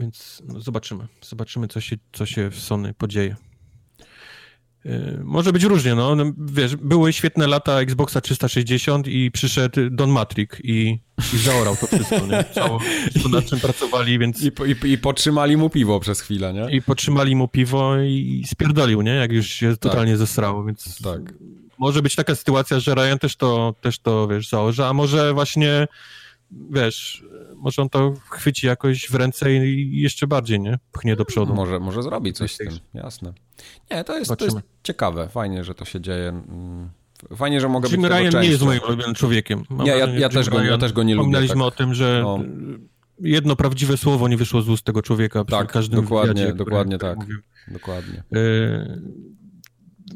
Więc 0.01 0.43
no, 0.49 0.61
zobaczymy. 0.61 1.07
Zobaczymy, 1.23 1.69
co 1.69 1.81
się, 1.81 1.97
co 2.13 2.27
się 2.27 2.51
w 2.51 2.61
Sony 2.61 2.95
podzieje. 2.95 3.37
Y, 4.87 5.21
może 5.25 5.53
być 5.53 5.63
różnie, 5.63 5.95
no. 5.95 6.15
no. 6.15 6.25
Wiesz, 6.39 6.77
były 6.77 7.13
świetne 7.13 7.47
lata 7.47 7.81
Xboxa 7.81 8.21
360 8.21 9.09
i 9.09 9.31
przyszedł 9.31 9.81
Don 9.91 10.11
Matrix 10.11 10.61
i, 10.65 10.99
i 11.35 11.39
zaorał 11.39 11.77
to 11.77 11.87
wszystko, 11.87 12.27
nie? 12.27 12.45
Cało, 12.55 12.79
wszystko 13.11 13.29
nad 13.29 13.45
czym 13.45 13.61
pracowali, 13.61 14.19
więc... 14.19 14.43
I, 14.43 14.53
i, 14.87 14.93
I 14.93 14.99
potrzymali 14.99 15.57
mu 15.57 15.71
piwo 15.71 16.01
przez 16.01 16.21
chwilę, 16.21 16.53
nie? 16.53 16.77
I 16.77 16.83
potrzymali 16.83 17.37
mu 17.37 17.49
piwo 17.49 18.01
i 18.01 18.45
spierdolił, 18.47 19.03
nie? 19.03 19.15
Jak 19.15 19.33
już 19.33 19.47
się 19.47 19.71
tak. 19.71 19.79
totalnie 19.79 20.17
zesrało, 20.17 20.65
więc... 20.65 21.03
Tak. 21.03 21.21
Może 21.79 22.03
być 22.03 22.15
taka 22.15 22.35
sytuacja, 22.35 22.81
że 22.81 22.95
Ryan 22.95 23.19
też 23.19 23.37
to, 23.37 23.75
też 23.81 23.99
to, 23.99 24.29
wiesz, 24.29 24.49
założy, 24.49 24.85
a 24.85 24.93
może 24.93 25.35
właśnie, 25.35 25.87
wiesz, 26.51 27.25
może 27.57 27.83
on 27.83 27.89
to 27.89 28.15
chwyci 28.31 28.67
jakoś 28.67 29.11
w 29.11 29.15
ręce 29.15 29.55
i 29.55 30.01
jeszcze 30.01 30.27
bardziej, 30.27 30.61
nie? 30.61 30.79
Pchnie 30.93 31.17
do 31.17 31.25
przodu. 31.25 31.55
Może, 31.55 31.81
może 31.81 32.03
zrobi 32.03 32.33
coś 32.33 32.55
z 32.55 32.59
tym, 32.59 32.69
jasne. 32.95 33.33
Nie, 33.91 34.05
to 34.05 34.19
jest, 34.19 34.37
to 34.37 34.45
jest 34.45 34.57
ciekawe, 34.83 35.29
fajnie, 35.29 35.65
że 35.65 35.75
to 35.75 35.85
się 35.85 36.01
dzieje. 36.01 36.29
Mm, 36.29 36.91
fajnie, 37.37 37.61
że 37.61 37.69
mogę 37.69 37.89
Jim 37.89 38.03
być 38.03 38.11
Ryan 38.11 38.43
nie 38.43 38.49
jest 38.49 38.63
moim 38.63 38.81
ulubionym 38.89 39.15
człowiekiem. 39.15 39.65
Mam 39.71 39.87
nie, 39.87 39.93
ja, 39.93 40.07
ja, 40.07 40.29
też 40.29 40.51
go, 40.51 40.63
ja 40.63 40.79
też 40.79 40.93
go 40.93 41.03
nie 41.03 41.15
lubię. 41.15 41.23
Wspominaliśmy 41.23 41.57
tak. 41.57 41.65
o 41.65 41.71
tym, 41.71 41.95
że 41.95 42.21
no. 42.23 42.39
jedno 43.21 43.57
prawdziwe 43.57 43.97
słowo 43.97 44.29
nie 44.29 44.37
wyszło 44.37 44.63
z 44.63 44.69
ust 44.69 44.85
tego 44.85 45.03
człowieka 45.03 45.45
tak, 45.45 45.73
każdym 45.73 46.01
dokładnie, 46.01 46.35
wywiadzie, 46.35 46.55
dokładnie 46.55 46.99
tak. 46.99 47.19
Mówił. 47.19 47.39
Dokładnie. 47.69 48.23
Y 48.37 49.36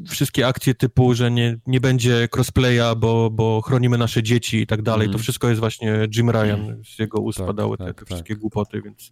wszystkie 0.09 0.47
akcje 0.47 0.75
typu, 0.75 1.13
że 1.13 1.31
nie, 1.31 1.57
nie 1.67 1.81
będzie 1.81 2.27
crossplaya, 2.35 2.95
bo, 2.97 3.29
bo 3.29 3.61
chronimy 3.61 3.97
nasze 3.97 4.23
dzieci 4.23 4.61
i 4.61 4.67
tak 4.67 4.81
dalej, 4.81 5.05
mm. 5.05 5.11
to 5.11 5.15
mhm. 5.15 5.23
wszystko 5.23 5.49
jest 5.49 5.59
właśnie 5.59 6.07
Jim 6.15 6.29
Ryan, 6.29 6.83
z 6.95 6.99
jego 6.99 7.19
ust 7.19 7.37
tak, 7.37 7.47
padały 7.47 7.77
tak, 7.77 7.87
te, 7.87 7.93
te 7.93 7.99
tak. 7.99 8.07
wszystkie 8.07 8.35
głupoty, 8.35 8.81
więc 8.81 9.11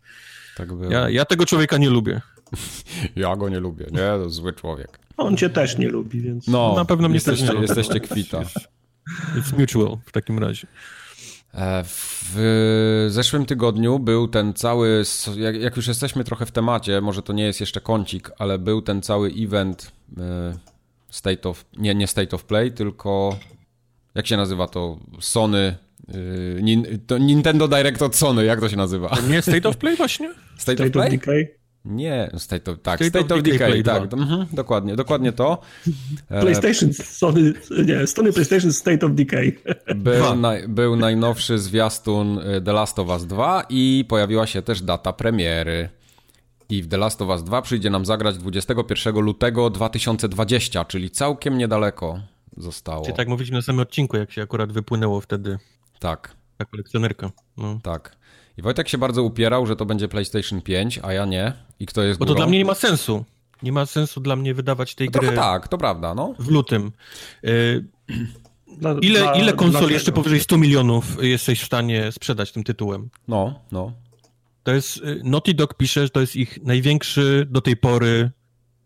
tak 0.57 0.69
ja, 0.89 1.09
ja 1.09 1.25
tego 1.25 1.45
człowieka 1.45 1.77
nie 1.77 1.89
lubię. 1.89 2.21
Ja 3.15 3.35
go 3.35 3.49
nie 3.49 3.59
lubię, 3.59 3.85
nie? 3.91 3.97
To 3.97 4.29
zły 4.29 4.53
człowiek. 4.53 4.99
On 5.17 5.37
cię 5.37 5.49
też 5.49 5.77
nie 5.77 5.89
lubi, 5.89 6.21
więc... 6.21 6.47
No, 6.47 6.73
na 6.75 6.85
pewno 6.85 7.07
mnie 7.07 7.15
jesteście, 7.15 7.45
też 7.45 7.55
nie 7.55 7.61
Jesteście 7.61 7.99
kwita. 7.99 8.41
It's 9.35 9.59
mutual 9.59 9.97
w 10.05 10.11
takim 10.11 10.39
razie. 10.39 10.67
E, 11.53 11.83
w 12.33 13.05
zeszłym 13.09 13.45
tygodniu 13.45 13.99
był 13.99 14.27
ten 14.27 14.53
cały, 14.53 15.03
jak, 15.59 15.75
już 15.75 15.87
jesteśmy 15.87 16.23
trochę 16.23 16.45
w 16.45 16.51
temacie, 16.51 17.01
może 17.01 17.21
to 17.21 17.33
nie 17.33 17.43
jest 17.43 17.59
jeszcze 17.59 17.81
kącik, 17.81 18.31
ale 18.37 18.59
był 18.59 18.81
ten 18.81 19.01
cały 19.01 19.33
event 19.37 19.91
e, 20.17 20.53
State 21.09 21.49
of, 21.49 21.65
nie, 21.77 21.95
nie 21.95 22.07
State 22.07 22.35
of 22.35 22.43
Play, 22.43 22.71
tylko 22.71 23.37
jak 24.15 24.27
się 24.27 24.37
nazywa 24.37 24.67
to? 24.67 24.99
Sony, 25.19 25.75
yy, 26.63 26.99
to 27.07 27.17
Nintendo 27.17 27.67
Direct 27.67 28.01
od 28.01 28.15
Sony, 28.15 28.45
jak 28.45 28.59
to 28.59 28.69
się 28.69 28.77
nazywa? 28.77 29.17
Nie 29.29 29.41
State 29.41 29.69
of 29.69 29.77
Play 29.77 29.95
właśnie? 29.95 30.33
State, 30.57 30.61
State 30.61 30.85
of 30.85 30.91
Play? 30.91 31.07
Of 31.07 31.11
Decay? 31.11 31.59
Nie, 31.85 32.31
State 32.37 32.71
of, 32.71 32.77
tak, 32.81 32.99
State, 32.99 33.09
State 33.09 33.33
of, 33.33 33.39
of 33.39 33.43
Decay, 33.43 33.71
Decay 33.71 33.83
tak, 33.83 34.13
mhm, 34.13 34.45
dokładnie, 34.53 34.95
dokładnie 34.95 35.31
to. 35.31 35.61
E, 36.29 36.41
PlayStation, 36.41 36.93
Sony, 36.93 37.53
nie, 37.85 38.07
Sony 38.07 38.33
PlayStation 38.33 38.73
State 38.73 39.05
of 39.05 39.11
Decay. 39.11 39.57
Był, 39.95 40.23
był 40.67 40.95
najnowszy 40.95 41.59
zwiastun 41.59 42.39
e, 42.39 42.61
The 42.61 42.73
Last 42.73 42.99
of 42.99 43.07
Us 43.07 43.25
2 43.25 43.63
i 43.69 44.05
pojawiła 44.07 44.47
się 44.47 44.61
też 44.61 44.81
data 44.81 45.13
premiery. 45.13 45.89
I 46.69 46.83
w 46.83 46.87
The 46.87 46.97
Last 46.97 47.21
of 47.21 47.29
Us 47.29 47.43
2 47.43 47.61
przyjdzie 47.61 47.89
nam 47.89 48.05
zagrać 48.05 48.37
21 48.37 49.19
lutego 49.19 49.69
2020, 49.69 50.85
czyli 50.85 51.11
całkiem 51.11 51.57
niedaleko. 51.57 52.19
zostało. 52.57 53.05
Czyli 53.05 53.17
tak 53.17 53.27
mówiliśmy 53.27 53.57
na 53.57 53.61
samym 53.61 53.79
odcinku, 53.79 54.17
jak 54.17 54.31
się 54.31 54.41
akurat 54.41 54.71
wypłynęło 54.71 55.21
wtedy. 55.21 55.57
Tak. 55.99 56.35
Ta 56.57 56.65
kolekcjonerka. 56.65 57.31
No. 57.57 57.79
Tak. 57.83 58.17
I 58.57 58.61
Wojtek 58.61 58.89
się 58.89 58.97
bardzo 58.97 59.23
upierał, 59.23 59.65
że 59.65 59.75
to 59.75 59.85
będzie 59.85 60.07
PlayStation 60.07 60.61
5, 60.61 60.99
a 61.03 61.13
ja 61.13 61.25
nie. 61.25 61.53
I 61.79 61.85
kto 61.85 62.03
jest 62.03 62.19
Bo 62.19 62.25
to 62.25 62.35
dla 62.35 62.47
mnie 62.47 62.57
nie 62.57 62.65
ma 62.65 62.75
sensu. 62.75 63.25
Nie 63.63 63.71
ma 63.71 63.85
sensu 63.85 64.21
dla 64.21 64.35
mnie 64.35 64.53
wydawać 64.53 64.95
tej 64.95 65.09
no 65.13 65.19
gry. 65.19 65.35
tak, 65.35 65.67
to 65.67 65.77
prawda, 65.77 66.15
no. 66.15 66.33
W 66.39 66.51
lutym. 66.51 66.91
Y 67.43 67.85
dla, 68.77 68.95
ile, 69.01 69.19
dla, 69.19 69.33
ile 69.33 69.53
konsol 69.53 69.91
jeszcze 69.91 70.11
powyżej 70.11 70.39
100 70.39 70.57
milionów 70.57 71.23
jesteś 71.23 71.61
w 71.61 71.65
stanie 71.65 72.11
sprzedać 72.11 72.51
tym 72.51 72.63
tytułem? 72.63 73.09
No, 73.27 73.59
no. 73.71 73.91
To 74.63 74.73
jest, 74.73 74.97
y, 74.97 75.21
Naughty 75.23 75.53
Dog 75.53 75.73
pisze, 75.73 76.03
że 76.03 76.09
to 76.09 76.21
jest 76.21 76.35
ich 76.35 76.63
największy 76.63 77.47
do 77.49 77.61
tej 77.61 77.77
pory 77.77 78.31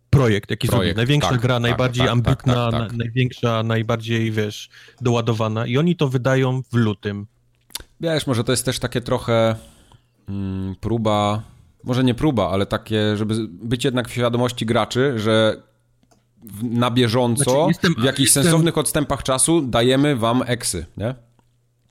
projekt, 0.10 0.50
jaki 0.50 0.68
zrobili. 0.68 0.96
Największa 0.96 1.30
tak, 1.30 1.42
gra, 1.42 1.56
tak, 1.56 1.62
najbardziej 1.62 2.06
tak, 2.06 2.08
tak 2.08 2.28
ambitna, 2.28 2.72
tak, 2.72 2.90
tak, 2.90 2.98
największa, 2.98 3.64
najbardziej, 3.64 4.32
wiesz, 4.32 4.70
doładowana. 5.02 5.66
I 5.66 5.78
oni 5.78 5.96
to 5.96 6.10
wydają 6.10 6.62
w 6.72 6.76
lutym. 6.76 7.28
Wiesz, 8.02 8.28
może 8.28 8.44
to 8.44 8.52
jest 8.52 8.66
też 8.66 8.80
takie 8.80 9.02
trochę 9.02 9.56
mm, 10.30 10.76
próba, 10.76 11.44
może 11.84 12.04
nie 12.04 12.14
próba, 12.14 12.50
ale 12.50 12.66
takie, 12.66 13.18
żeby 13.18 13.48
być 13.50 13.86
jednak 13.86 14.10
w 14.10 14.12
świadomości 14.12 14.66
graczy, 14.66 15.20
że 15.20 15.64
na 16.62 16.92
bieżąco, 16.92 17.44
znaczy, 17.44 17.68
jestem, 17.68 17.96
w 17.98 18.04
jakichś 18.04 18.28
jestem... 18.28 18.44
sensownych 18.44 18.78
odstępach 18.78 19.24
czasu 19.24 19.62
dajemy 19.62 20.16
wam 20.16 20.44
eksy, 20.46 20.86
nie? 20.98 21.16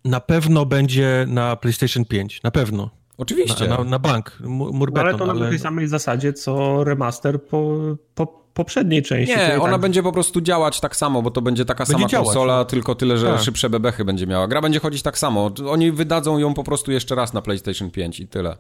Na 0.05 0.21
pewno 0.21 0.67
będzie 0.67 1.25
na 1.29 1.57
PlayStation 1.57 2.05
5, 2.05 2.43
na 2.43 2.51
pewno. 2.51 2.91
Oczywiście. 3.23 3.69
Na, 3.69 3.77
na, 3.77 3.85
na 3.85 3.99
bank, 3.99 4.39
mur 4.41 4.93
beton, 4.93 5.19
no, 5.19 5.25
ale 5.25 5.35
to 5.35 5.45
na 5.45 5.49
tej 5.49 5.59
samej 5.59 5.89
zasadzie, 5.89 6.33
co 6.33 6.85
remaster 6.85 7.43
po, 7.43 7.79
po 8.15 8.43
poprzedniej 8.55 9.03
części. 9.03 9.37
Nie, 9.37 9.61
ona 9.61 9.73
tak... 9.73 9.81
będzie 9.81 10.03
po 10.03 10.13
prostu 10.13 10.41
działać 10.41 10.81
tak 10.81 10.97
samo, 10.97 11.23
bo 11.23 11.31
to 11.31 11.43
będzie 11.43 11.65
taka 11.65 11.85
będzie 11.85 11.93
sama 11.93 12.09
działać, 12.09 12.27
konsola, 12.27 12.57
no. 12.57 12.65
tylko 12.65 12.95
tyle, 12.95 13.19
że 13.19 13.27
tak. 13.27 13.41
szybsze 13.41 13.71
bebechy 13.71 14.05
będzie 14.05 14.27
miała. 14.27 14.49
Gra 14.49 14.61
będzie 14.61 14.81
chodzić 14.81 15.03
tak 15.03 15.19
samo. 15.19 15.51
Oni 15.69 15.93
wydadzą 15.93 16.39
ją 16.39 16.55
po 16.55 16.65
prostu 16.65 16.93
jeszcze 16.93 17.15
raz 17.15 17.33
na 17.33 17.43
PlayStation 17.43 17.91
5 17.91 18.21
i 18.21 18.29
tyle. 18.29 18.57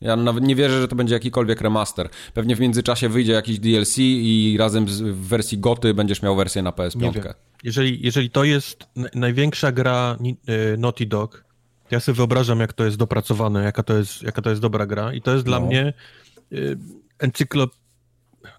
Ja 0.00 0.16
nawet 0.16 0.44
nie 0.44 0.56
wierzę, 0.56 0.80
że 0.80 0.88
to 0.88 0.96
będzie 0.96 1.14
jakikolwiek 1.14 1.60
remaster. 1.60 2.08
Pewnie 2.34 2.56
w 2.56 2.60
międzyczasie 2.60 3.08
wyjdzie 3.08 3.32
jakiś 3.32 3.58
DLC 3.58 3.98
i 3.98 4.56
razem 4.58 4.88
z, 4.88 5.00
w 5.00 5.28
wersji 5.28 5.58
Goty 5.58 5.94
będziesz 5.94 6.22
miał 6.22 6.36
wersję 6.36 6.62
na 6.62 6.70
PS5. 6.70 7.34
Jeżeli, 7.64 8.02
jeżeli 8.02 8.30
to 8.30 8.44
jest 8.44 8.86
największa 9.14 9.72
gra 9.72 10.16
y, 10.48 10.78
Naughty 10.78 11.06
Dog, 11.06 11.44
ja 11.90 12.00
sobie 12.00 12.16
wyobrażam, 12.16 12.60
jak 12.60 12.72
to 12.72 12.84
jest 12.84 12.96
dopracowane, 12.96 13.64
jaka 13.64 13.82
to 13.82 13.96
jest, 13.96 14.22
jaka 14.22 14.42
to 14.42 14.50
jest 14.50 14.62
dobra 14.62 14.86
gra 14.86 15.12
i 15.12 15.22
to 15.22 15.34
jest 15.34 15.46
no. 15.46 15.50
dla 15.50 15.60
mnie 15.60 15.92
y, 16.52 16.78
encyklop... 17.18 17.70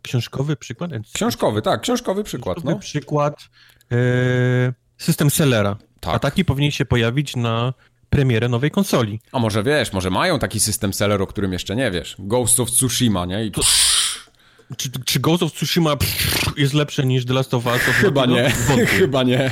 książkowy 0.01 0.55
przykład? 0.55 0.91
Książkowy, 1.13 1.61
tak, 1.61 1.81
książkowy 1.81 2.23
przykład. 2.23 2.57
Książkowy 2.57 2.75
no. 2.75 2.79
przykład 2.79 3.49
y, 3.91 4.73
system 4.97 5.29
sellera. 5.29 5.77
Tak. 5.99 6.15
A 6.15 6.19
taki 6.19 6.45
powinien 6.45 6.71
się 6.71 6.85
pojawić 6.85 7.35
na 7.35 7.73
premierę 8.09 8.49
nowej 8.49 8.71
konsoli. 8.71 9.19
A 9.31 9.39
może 9.39 9.63
wiesz, 9.63 9.93
może 9.93 10.09
mają 10.09 10.39
taki 10.39 10.59
system 10.59 10.93
seller, 10.93 11.21
o 11.21 11.27
którym 11.27 11.53
jeszcze 11.53 11.75
nie 11.75 11.91
wiesz. 11.91 12.15
Ghost 12.19 12.59
of 12.59 12.71
Tsushima, 12.71 13.25
nie? 13.25 13.45
I... 13.45 13.51
To... 13.51 13.61
Czy, 14.77 14.89
czy 15.05 15.19
Ghost 15.19 15.43
of 15.43 15.53
Tsushima 15.53 15.95
jest 16.57 16.73
lepsze 16.73 17.05
niż 17.05 17.25
The 17.25 17.33
Last 17.33 17.53
of 17.53 17.65
Us? 17.65 17.81
Chyba 17.81 18.25
nie, 18.25 18.51
chyba 18.99 19.23
nie. 19.23 19.51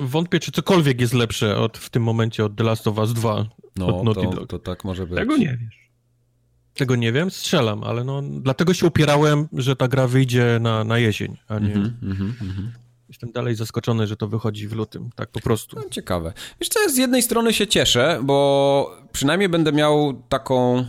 Wątpię, 0.00 0.40
czy 0.40 0.52
cokolwiek 0.52 1.00
jest 1.00 1.14
lepsze 1.14 1.58
od, 1.58 1.78
w 1.78 1.90
tym 1.90 2.02
momencie 2.02 2.44
od 2.44 2.56
The 2.56 2.64
Last 2.64 2.86
of 2.86 2.98
Us 2.98 3.12
2 3.12 3.46
no, 3.76 4.00
od 4.00 4.14
to, 4.14 4.46
to 4.46 4.58
tak 4.58 4.84
może 4.84 5.06
być. 5.06 5.18
Tego 5.18 5.36
nie 5.36 5.58
wiesz. 5.60 5.88
Tego 6.74 6.96
nie 6.96 7.12
wiem, 7.12 7.30
strzelam, 7.30 7.84
ale 7.84 8.04
no, 8.04 8.22
dlatego 8.22 8.74
się 8.74 8.86
upierałem, 8.86 9.48
że 9.52 9.76
ta 9.76 9.88
gra 9.88 10.06
wyjdzie 10.06 10.58
na, 10.60 10.84
na 10.84 10.98
jesień, 10.98 11.36
a 11.48 11.58
nie... 11.58 11.74
Mm 11.74 11.96
-hmm, 12.02 12.42
mm 12.42 12.52
-hmm. 12.52 12.68
Jestem 13.08 13.32
dalej 13.32 13.54
zaskoczony, 13.54 14.06
że 14.06 14.16
to 14.16 14.28
wychodzi 14.28 14.68
w 14.68 14.72
lutym, 14.72 15.10
tak 15.16 15.30
po 15.30 15.40
prostu. 15.40 15.76
No, 15.76 15.84
ciekawe. 15.90 16.32
Wiesz 16.60 16.68
co, 16.68 16.90
z 16.90 16.96
jednej 16.96 17.22
strony 17.22 17.52
się 17.52 17.66
cieszę, 17.66 18.20
bo 18.22 18.90
przynajmniej 19.12 19.48
będę 19.48 19.72
miał 19.72 20.22
taką... 20.28 20.86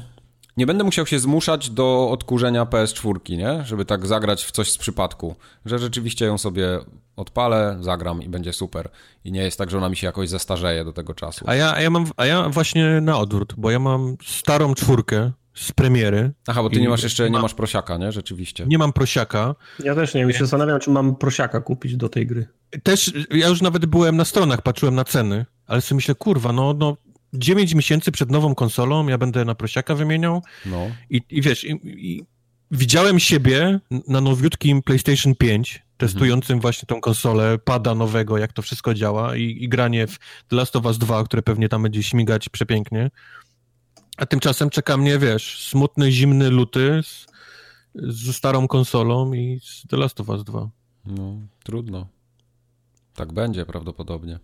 Nie 0.59 0.65
będę 0.65 0.83
musiał 0.83 1.05
się 1.05 1.19
zmuszać 1.19 1.69
do 1.69 2.09
odkurzenia 2.11 2.65
PS4, 2.65 3.37
nie? 3.37 3.65
Żeby 3.65 3.85
tak 3.85 4.07
zagrać 4.07 4.45
w 4.45 4.51
coś 4.51 4.71
z 4.71 4.77
przypadku. 4.77 5.35
Że 5.65 5.79
rzeczywiście 5.79 6.25
ją 6.25 6.37
sobie 6.37 6.79
odpalę, 7.15 7.77
zagram 7.81 8.23
i 8.23 8.29
będzie 8.29 8.53
super. 8.53 8.89
I 9.23 9.31
nie 9.31 9.41
jest 9.41 9.57
tak, 9.57 9.69
że 9.69 9.77
ona 9.77 9.89
mi 9.89 9.95
się 9.95 10.07
jakoś 10.07 10.29
zestarzeje 10.29 10.85
do 10.85 10.93
tego 10.93 11.13
czasu. 11.13 11.45
A 11.47 11.55
ja, 11.55 11.73
a 11.73 11.81
ja, 11.81 11.89
mam, 11.89 12.05
a 12.17 12.25
ja 12.25 12.49
właśnie 12.49 13.01
na 13.01 13.17
odwrót, 13.17 13.53
bo 13.57 13.71
ja 13.71 13.79
mam 13.79 14.17
starą 14.25 14.73
czwórkę, 14.73 15.31
z 15.53 15.71
premiery. 15.71 16.31
Aha, 16.47 16.63
bo 16.63 16.69
ty 16.69 16.81
nie 16.81 16.89
masz 16.89 17.03
jeszcze, 17.03 17.29
nie 17.29 17.39
masz 17.39 17.53
prosiaka, 17.53 17.97
nie? 17.97 18.11
Rzeczywiście. 18.11 18.65
Nie 18.67 18.77
mam 18.77 18.93
prosiaka. 18.93 19.55
Ja 19.83 19.95
też 19.95 20.13
nie, 20.13 20.25
mi 20.25 20.33
się 20.33 20.39
zastanawiam, 20.39 20.79
czy 20.79 20.89
mam 20.89 21.15
prosiaka 21.15 21.61
kupić 21.61 21.95
do 21.95 22.09
tej 22.09 22.27
gry. 22.27 22.47
Też, 22.83 23.13
ja 23.31 23.47
już 23.47 23.61
nawet 23.61 23.85
byłem 23.85 24.17
na 24.17 24.25
stronach, 24.25 24.61
patrzyłem 24.61 24.95
na 24.95 25.03
ceny, 25.03 25.45
ale 25.67 25.81
sobie 25.81 25.95
myślę, 25.95 26.15
kurwa, 26.15 26.53
no, 26.53 26.73
no 26.73 26.97
9 27.33 27.73
miesięcy 27.73 28.11
przed 28.11 28.31
nową 28.31 28.55
konsolą, 28.55 29.07
ja 29.07 29.17
będę 29.17 29.45
na 29.45 29.55
prosiaka 29.55 29.95
wymieniał. 29.95 30.43
No. 30.65 30.87
I, 31.09 31.21
i 31.29 31.41
wiesz, 31.41 31.63
i, 31.63 31.79
i 31.83 32.25
widziałem 32.71 33.19
siebie 33.19 33.79
na 34.07 34.21
nowiutkim 34.21 34.81
PlayStation 34.81 35.35
5, 35.35 35.83
testującym 35.97 36.53
mhm. 36.53 36.61
właśnie 36.61 36.87
tą 36.87 37.01
konsolę, 37.01 37.57
pada 37.57 37.95
nowego, 37.95 38.37
jak 38.37 38.53
to 38.53 38.61
wszystko 38.61 38.93
działa 38.93 39.35
i, 39.35 39.57
i 39.63 39.69
granie 39.69 40.07
w 40.07 40.19
The 40.47 40.55
Last 40.55 40.75
of 40.75 40.85
Us 40.85 40.97
2, 40.97 41.23
które 41.23 41.41
pewnie 41.41 41.69
tam 41.69 41.83
będzie 41.83 42.03
śmigać 42.03 42.49
przepięknie. 42.49 43.11
A 44.17 44.25
tymczasem 44.25 44.69
czeka 44.69 44.97
mnie, 44.97 45.19
wiesz, 45.19 45.67
smutny, 45.67 46.11
zimny 46.11 46.49
luty 46.49 47.01
z, 47.03 47.25
ze 47.95 48.33
starą 48.33 48.67
konsolą 48.67 49.33
i 49.33 49.59
z 49.63 49.87
The 49.87 49.97
Last 49.97 50.21
of 50.21 50.29
Us 50.29 50.43
2. 50.43 50.69
No, 51.05 51.39
trudno. 51.63 52.07
Tak 53.15 53.33
będzie 53.33 53.65
prawdopodobnie. 53.65 54.39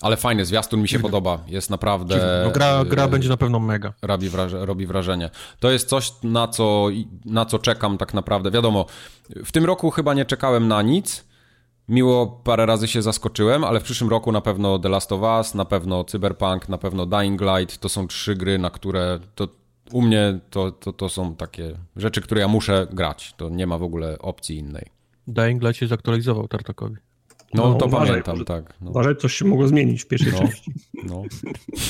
Ale 0.00 0.16
fajny, 0.16 0.44
zwiastun 0.44 0.82
mi 0.82 0.88
się 0.88 0.98
podoba. 0.98 1.38
Jest 1.46 1.70
naprawdę... 1.70 2.42
No, 2.44 2.50
gra, 2.50 2.84
gra 2.84 3.08
będzie 3.08 3.28
na 3.28 3.36
pewno 3.36 3.58
mega. 3.58 3.92
Robi, 4.02 4.28
wraże, 4.28 4.66
robi 4.66 4.86
wrażenie. 4.86 5.30
To 5.60 5.70
jest 5.70 5.88
coś, 5.88 6.12
na 6.22 6.48
co, 6.48 6.88
na 7.24 7.46
co 7.46 7.58
czekam 7.58 7.98
tak 7.98 8.14
naprawdę. 8.14 8.50
Wiadomo, 8.50 8.86
w 9.44 9.52
tym 9.52 9.64
roku 9.64 9.90
chyba 9.90 10.14
nie 10.14 10.24
czekałem 10.24 10.68
na 10.68 10.82
nic, 10.82 11.30
Miło 11.90 12.26
parę 12.26 12.66
razy 12.66 12.88
się 12.88 13.02
zaskoczyłem, 13.02 13.64
ale 13.64 13.80
w 13.80 13.82
przyszłym 13.82 14.10
roku 14.10 14.32
na 14.32 14.40
pewno 14.40 14.78
The 14.78 14.88
Last 14.88 15.12
of 15.12 15.20
Us, 15.20 15.54
na 15.54 15.64
pewno 15.64 16.04
Cyberpunk, 16.04 16.68
na 16.68 16.78
pewno 16.78 17.06
Dying 17.06 17.40
Light. 17.40 17.78
To 17.78 17.88
są 17.88 18.06
trzy 18.06 18.34
gry, 18.34 18.58
na 18.58 18.70
które 18.70 19.18
to 19.34 19.48
u 19.92 20.02
mnie 20.02 20.38
to, 20.50 20.72
to, 20.72 20.92
to 20.92 21.08
są 21.08 21.36
takie 21.36 21.76
rzeczy, 21.96 22.20
które 22.20 22.40
ja 22.40 22.48
muszę 22.48 22.86
grać. 22.92 23.34
To 23.36 23.48
nie 23.48 23.66
ma 23.66 23.78
w 23.78 23.82
ogóle 23.82 24.18
opcji 24.18 24.56
innej. 24.56 24.86
Dying 25.26 25.62
Light 25.62 25.76
się 25.76 25.86
zaktualizował 25.86 26.48
Tartakowi. 26.48 26.96
No, 27.54 27.68
no 27.68 27.74
to 27.74 27.86
uważaj, 27.86 28.08
pamiętam, 28.08 28.34
może, 28.34 28.44
tak. 28.44 28.74
No. 28.80 28.90
Uważaj, 28.90 29.16
coś 29.16 29.34
się 29.34 29.44
mogło 29.44 29.68
zmienić 29.68 30.02
w 30.02 30.06
pierwszej 30.06 30.32
no, 30.32 30.38
części. 30.38 30.72
No. 31.04 31.22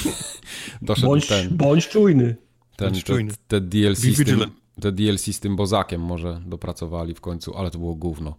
Doszedł 0.82 1.08
bądź, 1.08 1.26
ten... 1.26 1.56
Bądź 1.56 1.88
czujny. 1.88 2.36
Ten, 2.76 2.88
bądź 2.88 3.04
te, 3.04 3.12
czujny. 3.12 3.32
te 3.48 3.60
DLC 3.60 3.98
z 3.98 4.24
tym, 4.24 4.40
te 4.80 4.92
DLC 4.92 5.20
z 5.20 5.40
tym 5.40 5.56
bozakiem 5.56 6.00
może 6.00 6.40
dopracowali 6.46 7.14
w 7.14 7.20
końcu, 7.20 7.56
ale 7.56 7.70
to 7.70 7.78
było 7.78 7.94
gówno. 7.94 8.36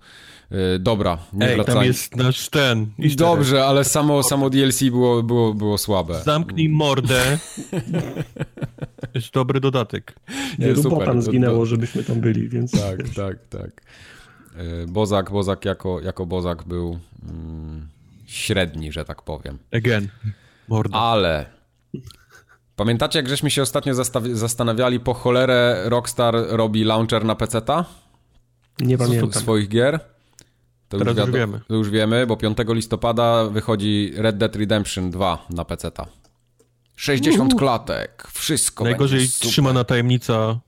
Yy, 0.52 0.58
dobra, 0.80 1.18
nie 1.34 1.50
Ej, 1.50 1.66
tam 1.66 1.84
jest 1.84 2.16
nasz 2.16 2.50
ten. 2.50 2.88
Dobrze, 3.18 3.66
ale 3.66 3.84
samo, 3.84 4.24
samo 4.24 4.50
DLC 4.50 4.84
było, 4.84 5.24
było, 5.24 5.54
było 5.54 5.78
słabe. 5.78 6.22
Zamknij 6.24 6.70
mordę. 6.70 7.38
jest 9.16 9.34
dobry 9.34 9.60
dodatek. 9.60 10.16
Nie, 10.60 10.68
nie 10.68 10.76
super. 10.76 11.06
tam 11.08 11.22
zginęło, 11.22 11.66
żebyśmy 11.66 12.04
tam 12.04 12.20
byli, 12.22 12.50
więc... 12.50 12.72
Tak, 12.72 13.10
tak, 13.16 13.48
tak. 13.50 13.82
Yy, 14.58 14.88
bozak, 14.88 15.32
Bozak 15.32 15.66
jako, 15.66 16.00
jako 16.00 16.26
Bozak 16.26 16.64
był 16.64 17.00
mm, 17.30 17.88
średni, 18.26 18.92
że 18.92 19.06
tak 19.06 19.22
powiem. 19.22 19.58
Again. 19.72 20.08
Morda. 20.68 20.98
Ale 20.98 21.46
Pamiętacie, 22.76 23.20
jak 23.20 23.30
żeśmy 23.30 23.52
się 23.52 23.62
ostatnio 23.62 23.94
zastanawiali, 24.34 25.00
po 25.00 25.14
cholerę 25.14 25.82
Rockstar 25.86 26.36
robi 26.50 26.84
launcher 26.84 27.26
na 27.26 27.36
PC-ta? 27.36 27.86
Nie 28.80 28.98
pamiętam. 28.98 29.34
swoich 29.34 29.70
gier? 29.70 30.00
To 30.90 30.98
Teraz 30.98 31.18
już, 31.18 31.28
już 31.28 31.36
wiemy. 31.36 31.62
To 31.68 31.76
już 31.76 31.90
wiemy, 31.90 32.28
bo 32.28 32.38
5 32.38 32.58
listopada 32.68 33.46
wychodzi 33.46 34.14
Red 34.16 34.38
Dead 34.38 34.56
Redemption 34.56 35.12
2 35.12 35.46
na 35.50 35.66
PC-ta. 35.66 36.06
60 36.96 37.56
klatek, 37.56 38.28
wszystko 38.34 38.84
Najgorzej 38.84 39.28
trzymana 39.28 39.84
tajemnica 39.84 40.60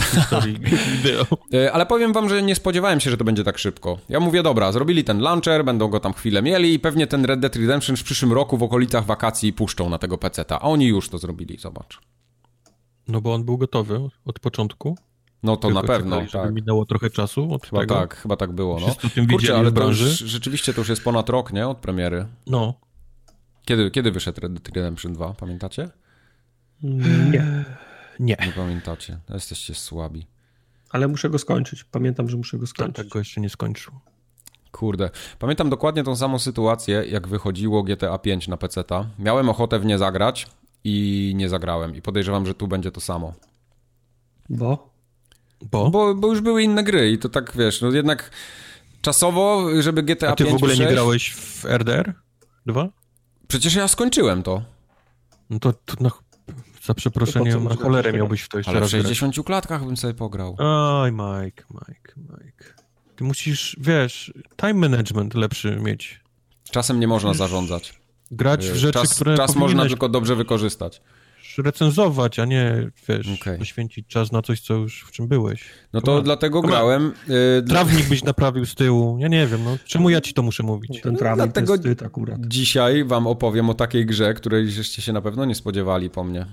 historii 0.00 0.58
wideo. 0.92 1.26
Ale 1.72 1.86
powiem 1.86 2.12
wam, 2.12 2.28
że 2.28 2.42
nie 2.42 2.54
spodziewałem 2.54 3.00
się, 3.00 3.10
że 3.10 3.16
to 3.16 3.24
będzie 3.24 3.44
tak 3.44 3.58
szybko. 3.58 3.98
Ja 4.08 4.20
mówię, 4.20 4.42
dobra, 4.42 4.72
zrobili 4.72 5.04
ten 5.04 5.18
launcher, 5.20 5.64
będą 5.64 5.88
go 5.88 6.00
tam 6.00 6.12
chwilę 6.12 6.42
mieli 6.42 6.74
i 6.74 6.78
pewnie 6.78 7.06
ten 7.06 7.24
Red 7.24 7.40
Dead 7.40 7.56
Redemption 7.56 7.96
w 7.96 8.02
przyszłym 8.02 8.32
roku 8.32 8.58
w 8.58 8.62
okolicach 8.62 9.04
wakacji 9.04 9.52
puszczą 9.52 9.88
na 9.88 9.98
tego 9.98 10.18
peceta. 10.18 10.58
A 10.60 10.62
oni 10.62 10.86
już 10.86 11.08
to 11.08 11.18
zrobili, 11.18 11.58
zobacz. 11.58 12.00
No 13.08 13.20
bo 13.20 13.34
on 13.34 13.44
był 13.44 13.58
gotowy 13.58 14.00
od 14.24 14.40
początku. 14.40 14.96
No 15.42 15.56
to 15.56 15.68
Tylko 15.68 15.82
na 15.82 15.88
pewno, 15.88 16.16
czekali, 16.16 16.32
tak. 16.32 16.54
Minęło 16.54 16.86
trochę 16.86 17.10
czasu 17.10 17.54
od 17.54 17.66
chyba 17.66 17.80
tego. 17.80 17.94
tak, 17.94 18.16
chyba 18.16 18.36
tak 18.36 18.52
było, 18.52 18.80
no. 18.80 19.26
Kurczę, 19.30 19.56
ale 19.56 19.72
to 19.72 19.88
już, 19.88 19.98
rzeczywiście 20.18 20.74
to 20.74 20.80
już 20.80 20.88
jest 20.88 21.04
ponad 21.04 21.28
rok, 21.28 21.52
nie? 21.52 21.68
Od 21.68 21.78
premiery. 21.78 22.26
No. 22.46 22.74
Kiedy, 23.64 23.90
kiedy 23.90 24.10
wyszedł 24.10 24.40
Red 24.40 24.52
Dead 24.52 24.76
Redemption 24.76 25.12
2, 25.12 25.32
pamiętacie? 25.32 25.88
Nie. 26.82 27.64
Nie. 28.20 28.36
Nie 28.46 28.52
pamiętacie. 28.52 29.18
Jesteście 29.30 29.74
słabi. 29.74 30.26
Ale 30.90 31.08
muszę 31.08 31.30
go 31.30 31.38
skończyć. 31.38 31.84
Pamiętam, 31.84 32.28
że 32.28 32.36
muszę 32.36 32.58
go 32.58 32.66
skończyć. 32.66 32.96
Tak, 32.96 33.04
tak 33.04 33.12
go 33.12 33.18
jeszcze 33.18 33.40
nie 33.40 33.50
skończył. 33.50 33.92
Kurde. 34.72 35.10
Pamiętam 35.38 35.70
dokładnie 35.70 36.04
tą 36.04 36.16
samą 36.16 36.38
sytuację, 36.38 37.04
jak 37.08 37.28
wychodziło 37.28 37.82
GTA 37.82 38.18
5 38.18 38.48
na 38.48 38.56
PC-ta. 38.56 39.06
Miałem 39.18 39.48
ochotę 39.48 39.78
w 39.78 39.84
nie 39.84 39.98
zagrać 39.98 40.46
i 40.84 41.32
nie 41.36 41.48
zagrałem. 41.48 41.96
I 41.96 42.02
podejrzewam, 42.02 42.46
że 42.46 42.54
tu 42.54 42.68
będzie 42.68 42.90
to 42.90 43.00
samo. 43.00 43.32
Bo? 44.48 44.90
Bo? 45.70 45.90
Bo, 45.90 46.14
bo 46.14 46.28
już 46.28 46.40
były 46.40 46.62
inne 46.62 46.84
gry 46.84 47.10
i 47.10 47.18
to 47.18 47.28
tak, 47.28 47.52
wiesz, 47.56 47.80
no 47.80 47.90
jednak 47.90 48.30
czasowo, 49.02 49.66
żeby 49.82 50.02
GTA 50.02 50.26
5 50.26 50.32
A 50.32 50.36
ty 50.36 50.44
w 50.44 50.54
ogóle 50.54 50.76
6... 50.76 50.80
nie 50.80 50.94
grałeś 50.94 51.34
w 51.34 51.64
RDR 51.64 52.14
2? 52.66 52.88
Przecież 53.48 53.74
ja 53.74 53.88
skończyłem 53.88 54.42
to. 54.42 54.62
No 55.50 55.58
to, 55.58 55.72
to 55.72 55.94
no, 56.00 56.10
za 56.84 56.94
przeproszeniem, 56.94 57.64
na 57.64 57.76
cholerę 57.76 58.12
miałbyś 58.12 58.42
w 58.42 58.48
to 58.48 58.58
jeszcze 58.58 58.70
Ale 58.70 58.80
raz 58.80 58.88
w 58.88 58.92
60 58.92 59.34
grać. 59.34 59.46
klatkach 59.46 59.84
bym 59.84 59.96
sobie 59.96 60.14
pograł. 60.14 60.56
Oj, 60.58 61.12
Mike, 61.12 61.64
Mike, 61.70 62.12
Mike. 62.16 62.64
Ty 63.16 63.24
musisz, 63.24 63.76
wiesz, 63.80 64.32
time 64.56 64.74
management 64.74 65.34
lepszy 65.34 65.76
mieć. 65.76 66.20
Czasem 66.70 67.00
nie 67.00 67.08
można 67.08 67.34
zarządzać. 67.34 68.00
Grać 68.30 68.68
w 68.68 68.76
rzeczy, 68.76 68.92
czas, 68.92 69.14
które 69.14 69.36
Czas 69.36 69.56
można 69.56 69.86
tylko 69.86 70.08
dobrze 70.08 70.36
wykorzystać. 70.36 71.02
Recenzować, 71.58 72.38
a 72.38 72.44
nie, 72.44 72.90
wiesz, 73.08 73.28
okay. 73.40 73.58
poświęcić 73.58 74.06
czas 74.06 74.32
na 74.32 74.42
coś, 74.42 74.60
co 74.60 74.74
już 74.74 75.02
w 75.02 75.10
czym 75.10 75.28
byłeś. 75.28 75.64
No 75.92 76.00
to 76.00 76.22
dlatego 76.22 76.62
grałem... 76.62 77.12
Yy, 77.28 77.62
trawnik 77.68 78.08
byś 78.08 78.24
naprawił 78.24 78.66
z 78.66 78.74
tyłu, 78.74 79.18
ja 79.18 79.28
nie 79.28 79.46
wiem, 79.46 79.64
no 79.64 79.76
czemu 79.84 80.10
ja 80.10 80.20
ci 80.20 80.34
to 80.34 80.42
muszę 80.42 80.62
mówić? 80.62 81.00
Ten 81.00 81.16
trawnik 81.16 81.38
no, 81.38 81.46
dlatego 81.46 81.78
to 81.78 81.88
jest 81.88 82.02
akurat. 82.02 82.38
Dzisiaj 82.46 83.04
wam 83.04 83.26
opowiem 83.26 83.70
o 83.70 83.74
takiej 83.74 84.06
grze, 84.06 84.34
której 84.34 84.70
żeście 84.70 85.02
się 85.02 85.12
na 85.12 85.20
pewno 85.20 85.44
nie 85.44 85.54
spodziewali 85.54 86.10
po 86.10 86.24
mnie. 86.24 86.46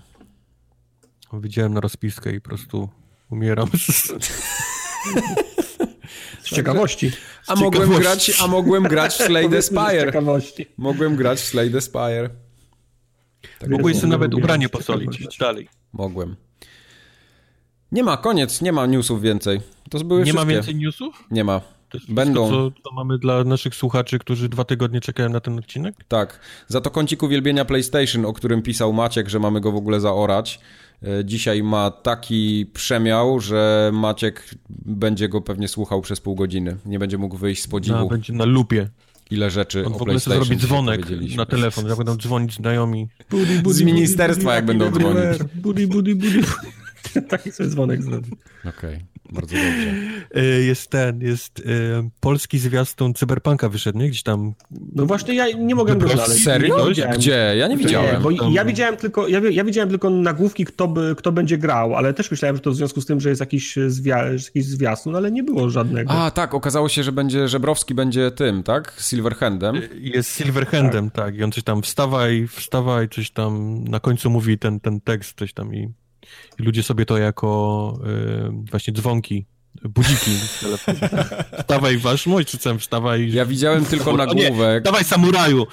Widziałem 1.34 1.74
na 1.74 1.80
rozpiskę 1.80 2.32
i 2.36 2.42
po 2.42 2.50
prostu 2.50 2.90
umieram. 3.30 3.70
Z 6.44 6.50
ciekawości. 6.56 7.12
A 7.48 7.56
mogłem 7.56 7.90
grać, 7.90 8.32
a 8.44 8.48
mogłem 8.48 8.84
grać 8.84 9.14
w 9.14 9.24
Slay 9.24 9.62
Spire. 9.62 10.12
Mogłem 10.78 11.16
grać 11.16 11.40
w 11.40 11.44
Slay 11.44 11.82
Spire. 11.82 12.30
Tak 13.60 13.70
Mogłeś 13.70 13.98
sobie 13.98 14.08
nawet 14.08 14.34
ubranie 14.34 14.70
posolić. 14.70 15.38
Dalej. 15.40 15.70
Mogłem. 15.94 16.36
Nie 17.92 18.04
ma, 18.04 18.18
koniec, 18.18 18.62
nie 18.62 18.72
ma 18.72 18.86
newsów 18.86 19.22
więcej. 19.22 19.62
To 19.90 20.00
były 20.04 20.20
Nie 20.20 20.26
wszystkie. 20.26 20.46
ma 20.46 20.52
więcej 20.52 20.76
newsów? 20.76 21.24
Nie 21.32 21.44
ma. 21.44 21.60
To 21.60 21.98
jest 21.98 22.12
Będą. 22.14 22.46
Wszystko, 22.46 22.72
co, 22.84 22.90
co 22.90 22.96
mamy 22.96 23.18
dla 23.18 23.44
naszych 23.44 23.76
słuchaczy, 23.76 24.20
którzy 24.20 24.50
dwa 24.50 24.64
tygodnie 24.64 25.02
czekają 25.02 25.30
na 25.30 25.40
ten 25.40 25.60
odcinek? 25.60 25.96
Tak. 26.08 26.40
Za 26.68 26.82
to 26.82 26.92
kącik 26.92 27.24
uwielbienia 27.24 27.66
PlayStation, 27.66 28.26
o 28.26 28.34
którym 28.34 28.62
pisał 28.62 28.94
Maciek, 28.94 29.30
że 29.30 29.40
mamy 29.40 29.62
go 29.62 29.72
w 29.72 29.76
ogóle 29.76 30.00
zaorać. 30.00 30.60
E, 31.04 31.26
dzisiaj 31.26 31.64
ma 31.64 31.92
taki 31.92 32.66
przemiał, 32.74 33.40
że 33.40 33.92
Maciek 33.94 34.56
będzie 34.70 35.30
go 35.30 35.42
pewnie 35.42 35.68
słuchał 35.68 36.02
przez 36.02 36.20
pół 36.20 36.36
godziny. 36.36 36.78
Nie 36.86 37.00
będzie 37.00 37.18
mógł 37.18 37.38
wyjść 37.38 37.62
z 37.62 37.68
podziwu. 37.68 37.98
No, 37.98 38.08
będzie 38.08 38.34
na 38.34 38.46
lupie. 38.46 38.90
Ile 39.32 39.52
rzeczy 39.52 39.86
On 39.86 39.94
w 39.94 39.96
ogóle 39.96 40.20
sobie 40.20 40.36
zrobi 40.36 40.58
dzwonek 40.58 41.02
na 41.36 41.46
telefon, 41.46 41.88
jak 41.88 41.98
będą 41.98 42.18
dzwonić 42.18 42.56
znajomi. 42.56 43.08
Budi, 43.30 43.60
budi, 43.60 43.76
z 43.76 43.82
ministerstwa, 43.82 44.56
jak 44.56 44.66
będą 44.66 44.92
dzwonić. 44.92 45.44
Budi, 45.56 45.88
budi, 45.88 46.16
budi. 46.16 46.42
Taki 47.30 47.52
sobie 47.52 47.70
dzwonek 47.70 48.04
zrobi. 48.04 48.32
Okej. 48.66 48.96
Okay. 48.96 49.00
Bardzo 49.32 49.56
dobrze. 49.56 49.94
E, 50.36 50.44
jest 50.44 50.90
ten, 50.90 51.22
jest 51.22 51.60
e, 51.60 52.10
polski 52.20 52.60
zwiastun 52.60 53.14
Cyberpunka 53.14 53.70
wyszedł, 53.70 54.00
nie? 54.00 54.10
Gdzieś 54.10 54.24
tam... 54.24 54.54
No 54.96 55.06
właśnie 55.06 55.34
ja 55.34 55.52
nie 55.58 55.76
mogłem 55.76 56.00
go 56.00 56.08
znaleźć. 56.08 56.44
Serio? 56.44 56.88
Gdzie? 57.14 57.54
Ja 57.58 57.68
nie 57.68 57.78
widziałem. 57.78 58.16
Nie, 58.16 58.22
bo 58.22 58.32
ja 58.32 58.66
widziałem 58.66 58.98
tylko, 58.98 59.28
ja, 59.28 59.42
ja, 59.52 59.64
widziałem 59.64 59.90
tylko 59.90 60.10
nagłówki, 60.10 60.66
kto, 60.66 60.88
by, 60.88 61.16
kto 61.18 61.32
będzie 61.32 61.58
grał, 61.58 61.96
ale 61.96 62.14
też 62.14 62.32
myślałem, 62.32 62.56
że 62.56 62.62
to 62.62 62.72
w 62.72 62.76
związku 62.76 63.02
z 63.02 63.06
tym, 63.06 63.20
że 63.20 63.30
jest 63.30 63.42
jakiś, 63.42 63.76
zwia, 63.88 64.26
jakiś 64.26 64.66
zwiastun, 64.66 65.16
ale 65.16 65.32
nie 65.32 65.44
było 65.44 65.70
żadnego. 65.70 66.12
A, 66.12 66.32
tak, 66.32 66.54
okazało 66.54 66.90
się, 66.90 67.04
że 67.04 67.12
będzie, 67.12 67.48
Żebrowski 67.48 67.96
będzie 67.96 68.32
tym, 68.32 68.64
tak? 68.64 68.94
Silverhandem. 69.10 69.82
Jest 70.00 70.38
Silverhandem, 70.38 71.12
tak. 71.12 71.26
tak. 71.26 71.36
I 71.36 71.44
on 71.44 71.52
coś 71.52 71.64
tam 71.64 71.82
wstawaj, 71.82 72.48
wstawaj, 72.48 73.10
coś 73.10 73.32
tam 73.32 73.84
na 73.84 74.00
końcu 74.00 74.30
mówi 74.30 74.58
ten, 74.58 74.80
ten 74.80 75.02
tekst, 75.02 75.38
coś 75.38 75.54
tam 75.54 75.76
i 75.76 75.90
i 76.60 76.64
ludzie 76.64 76.84
sobie 76.84 77.06
to 77.06 77.18
jako 77.18 78.00
y, 78.68 78.70
właśnie 78.72 78.94
dzwonki 78.94 79.46
budziki 79.84 80.32
Wstawaj 81.60 81.98
waszym 81.98 82.34
ojczycem, 82.34 82.80
wstawaj. 82.80 83.32
Ja 83.32 83.46
widziałem 83.46 83.86
tylko 83.86 84.18
nagłówek. 84.18 84.84
dawaj 84.84 85.04
samuraju. 85.04 85.68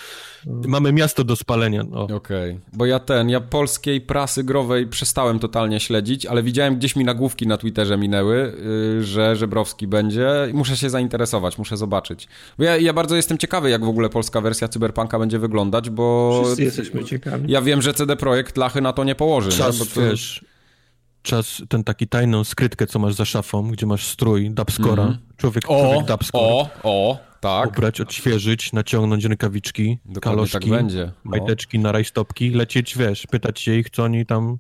Mamy 0.46 0.92
miasto 0.92 1.24
do 1.24 1.36
spalenia. 1.36 1.84
No. 1.90 2.02
Okej, 2.02 2.16
okay. 2.16 2.60
bo 2.72 2.86
ja 2.86 2.98
ten, 2.98 3.28
ja 3.28 3.40
polskiej 3.40 4.00
prasy 4.00 4.44
growej 4.44 4.86
przestałem 4.86 5.38
totalnie 5.38 5.80
śledzić, 5.80 6.26
ale 6.26 6.42
widziałem 6.42 6.76
gdzieś 6.76 6.96
mi 6.96 7.04
nagłówki 7.04 7.46
na 7.46 7.56
Twitterze 7.56 7.98
minęły, 7.98 8.54
yy, 8.96 9.04
że 9.04 9.36
Żebrowski 9.36 9.86
będzie 9.86 10.30
i 10.50 10.54
muszę 10.54 10.76
się 10.76 10.90
zainteresować, 10.90 11.58
muszę 11.58 11.76
zobaczyć. 11.76 12.28
Bo 12.58 12.64
ja, 12.64 12.76
ja 12.76 12.92
bardzo 12.92 13.16
jestem 13.16 13.38
ciekawy, 13.38 13.70
jak 13.70 13.84
w 13.84 13.88
ogóle 13.88 14.08
polska 14.08 14.40
wersja 14.40 14.68
Cyberpunka 14.68 15.18
będzie 15.18 15.38
wyglądać, 15.38 15.90
bo... 15.90 16.40
Wszyscy 16.44 16.62
jesteśmy 16.62 17.04
ciekawi. 17.04 17.52
Ja 17.52 17.62
wiem, 17.62 17.82
że 17.82 17.94
CD 17.94 18.16
Projekt 18.16 18.56
lachy 18.56 18.80
na 18.80 18.92
to 18.92 19.04
nie 19.04 19.14
położy. 19.14 19.50
Czas, 19.50 19.78
nie? 19.80 19.84
Bo 19.84 19.90
to... 19.94 20.00
wiesz, 20.00 20.44
czas 21.22 21.62
ten 21.68 21.84
taki 21.84 22.08
tajną 22.08 22.44
skrytkę, 22.44 22.86
co 22.86 22.98
masz 22.98 23.14
za 23.14 23.24
szafą, 23.24 23.70
gdzie 23.70 23.86
masz 23.86 24.06
strój 24.06 24.50
dubscora, 24.50 25.02
mm. 25.02 25.18
człowiek, 25.36 25.64
o, 25.68 25.80
człowiek 25.80 26.06
dubscore. 26.06 26.44
O, 26.44 26.70
o, 26.82 27.18
tak. 27.40 27.68
Ubrać, 27.68 28.00
odświeżyć, 28.00 28.72
naciągnąć 28.72 29.24
rękawiczki, 29.24 29.98
Dokładnie 30.04 30.20
kaloszki, 30.20 30.58
tak 30.58 30.68
będzie. 30.68 31.12
No. 31.24 31.30
majteczki 31.30 31.78
na 31.78 31.92
rajstopki, 31.92 32.50
lecieć, 32.50 32.98
wiesz, 32.98 33.26
pytać 33.26 33.60
się 33.60 33.74
ich, 33.74 33.90
co 33.90 34.02
oni 34.02 34.26
tam 34.26 34.58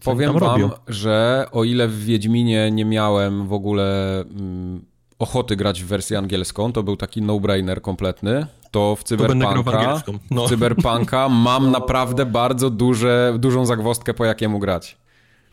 co 0.00 0.10
Powiem 0.10 0.30
tam 0.30 0.40
wam, 0.40 0.60
robią. 0.62 0.70
że 0.88 1.46
o 1.52 1.64
ile 1.64 1.88
w 1.88 2.04
Wiedźminie 2.04 2.70
nie 2.70 2.84
miałem 2.84 3.46
w 3.46 3.52
ogóle 3.52 4.20
mm, 4.20 4.84
ochoty 5.18 5.56
grać 5.56 5.82
w 5.82 5.86
wersję 5.86 6.18
angielską, 6.18 6.72
to 6.72 6.82
był 6.82 6.96
taki 6.96 7.22
no-brainer 7.22 7.82
kompletny, 7.82 8.46
to 8.70 8.96
w 8.96 9.04
Cyberpunka, 9.04 10.02
no. 10.30 10.46
w 10.46 10.48
Cyberpunka 10.48 11.28
mam 11.28 11.70
naprawdę 11.78 12.26
bardzo 12.26 12.70
duże, 12.70 13.34
dużą 13.38 13.66
zagwostkę 13.66 14.14
po 14.14 14.24
jakiemu 14.24 14.58
grać. 14.58 14.96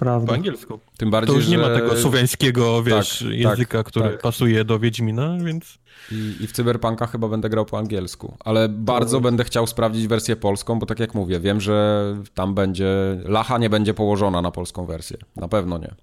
Prawda. 0.02 0.28
Po 0.28 0.34
angielsku. 0.34 0.80
Tym 0.98 1.12
bardziej, 1.12 1.28
to 1.28 1.36
już 1.36 1.46
że... 1.46 1.52
nie 1.52 1.58
ma 1.58 1.70
tego 1.70 1.96
słowiańskiego, 1.96 2.84
wiesz, 2.84 3.20
tak, 3.20 3.38
języka, 3.38 3.78
tak, 3.78 3.88
który 3.88 4.10
tak. 4.10 4.22
pasuje 4.22 4.66
do 4.66 4.80
Wiedźmina, 4.80 5.38
więc... 5.44 5.78
I, 6.12 6.36
I, 6.40 6.48
w 6.48 6.52
Cyberpunka 6.52 7.08
chyba 7.08 7.28
będę 7.28 7.50
grał 7.50 7.66
po 7.66 7.78
angielsku, 7.78 8.38
ale 8.40 8.70
bardzo 8.70 9.18
to... 9.18 9.22
będę 9.22 9.44
chciał 9.44 9.68
sprawdzić 9.68 10.08
wersję 10.08 10.36
polską, 10.36 10.80
bo 10.80 10.86
tak 10.86 11.00
jak 11.00 11.16
mówię, 11.16 11.40
wiem, 11.40 11.62
że 11.62 12.06
tam 12.34 12.56
będzie... 12.56 12.88
Lacha 13.24 13.58
nie 13.58 13.70
będzie 13.70 13.94
położona 13.94 14.42
na 14.42 14.52
polską 14.52 14.86
wersję. 14.86 15.18
Na 15.36 15.48
pewno 15.48 15.78
nie. 15.78 15.96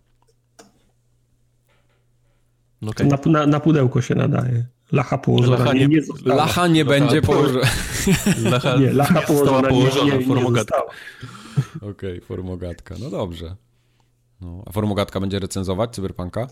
Okay. 2.91 3.07
Na, 3.07 3.19
na, 3.27 3.47
na, 3.47 3.61
pudełko 3.61 4.01
się 4.01 4.15
nadaje. 4.15 4.67
Lacha 4.93 5.19
położona 5.19 5.59
lacha 5.59 5.73
nie, 5.73 5.87
nie 5.87 6.01
Lacha 6.25 6.67
nie 6.67 6.85
lacha 6.85 6.99
będzie 6.99 7.23
położona. 7.23 7.67
Lacha, 8.53 8.77
nie, 8.77 8.93
lacha 8.93 9.23
położona, 9.23 9.69
położona 9.69 10.05
nie, 10.05 10.27
nie, 10.27 10.27
nie 10.27 10.63
Okej, 11.77 11.91
okay, 11.91 12.21
formogatka. 12.21 12.95
No 13.01 13.11
dobrze. 13.11 13.57
No, 14.41 14.63
a 14.67 14.73
formogatka 14.73 15.21
będzie 15.21 15.39
recenzować 15.39 15.95
Cyberpunka? 15.95 16.49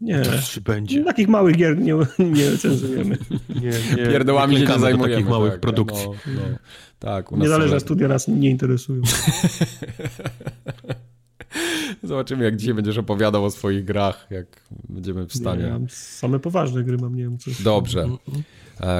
Nie, 0.00 0.22
będzie. 0.64 1.04
Takich 1.04 1.28
małych 1.28 1.56
gier 1.56 1.78
nie, 1.78 1.94
nie 2.18 2.50
recenzujemy. 2.50 3.18
Nie, 3.48 3.70
nie. 3.96 4.10
Pierdołami 4.10 4.56
się 4.56 4.66
nie 4.66 4.78
zajmujemy. 4.78 5.14
takich 5.14 5.30
małych 5.30 5.52
tak, 5.52 5.60
produkcji. 5.60 6.06
No, 6.06 6.32
no. 6.34 6.40
Tak, 6.98 7.30
Niezależne 7.30 7.80
studia 7.80 8.08
nas 8.08 8.28
nie 8.28 8.50
interesują. 8.50 9.02
Zobaczymy, 12.02 12.44
jak 12.44 12.56
dzisiaj 12.56 12.74
będziesz 12.74 12.98
opowiadał 12.98 13.44
o 13.44 13.50
swoich 13.50 13.84
grach, 13.84 14.26
jak 14.30 14.46
będziemy 14.88 15.26
w 15.26 15.34
stanie. 15.34 15.62
Nie, 15.80 15.86
same 15.88 16.38
poważne 16.38 16.84
gry 16.84 16.98
mam, 16.98 17.14
nie 17.14 17.22
wiem 17.22 17.38
co. 17.38 17.50
Dobrze. 17.64 18.00
E, 18.00 18.08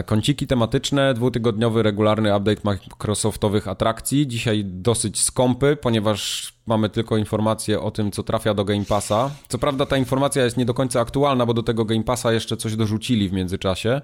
kąciki 0.07 0.47
tematyczne, 0.47 1.15
dwutygodniowy 1.15 1.82
regularny 1.82 2.36
update 2.36 2.61
Microsoftowych 2.65 3.69
atrakcji. 3.69 4.27
Dzisiaj 4.27 4.65
dosyć 4.65 5.20
skąpy, 5.20 5.77
ponieważ 5.77 6.52
mamy 6.66 6.89
tylko 6.89 7.16
informacje 7.16 7.81
o 7.81 7.90
tym, 7.90 8.11
co 8.11 8.23
trafia 8.23 8.55
do 8.55 8.65
Game 8.65 8.85
Passa. 8.85 9.31
Co 9.48 9.59
prawda 9.59 9.86
ta 9.86 9.97
informacja 9.97 10.44
jest 10.44 10.57
nie 10.57 10.65
do 10.65 10.74
końca 10.74 11.01
aktualna, 11.01 11.47
bo 11.47 11.55
do 11.55 11.62
tego 11.62 11.85
Game 11.85 12.05
Passa 12.05 12.32
jeszcze 12.32 12.57
coś 12.57 12.77
dorzucili 12.77 13.28
w 13.28 13.32
międzyczasie. 13.32 14.01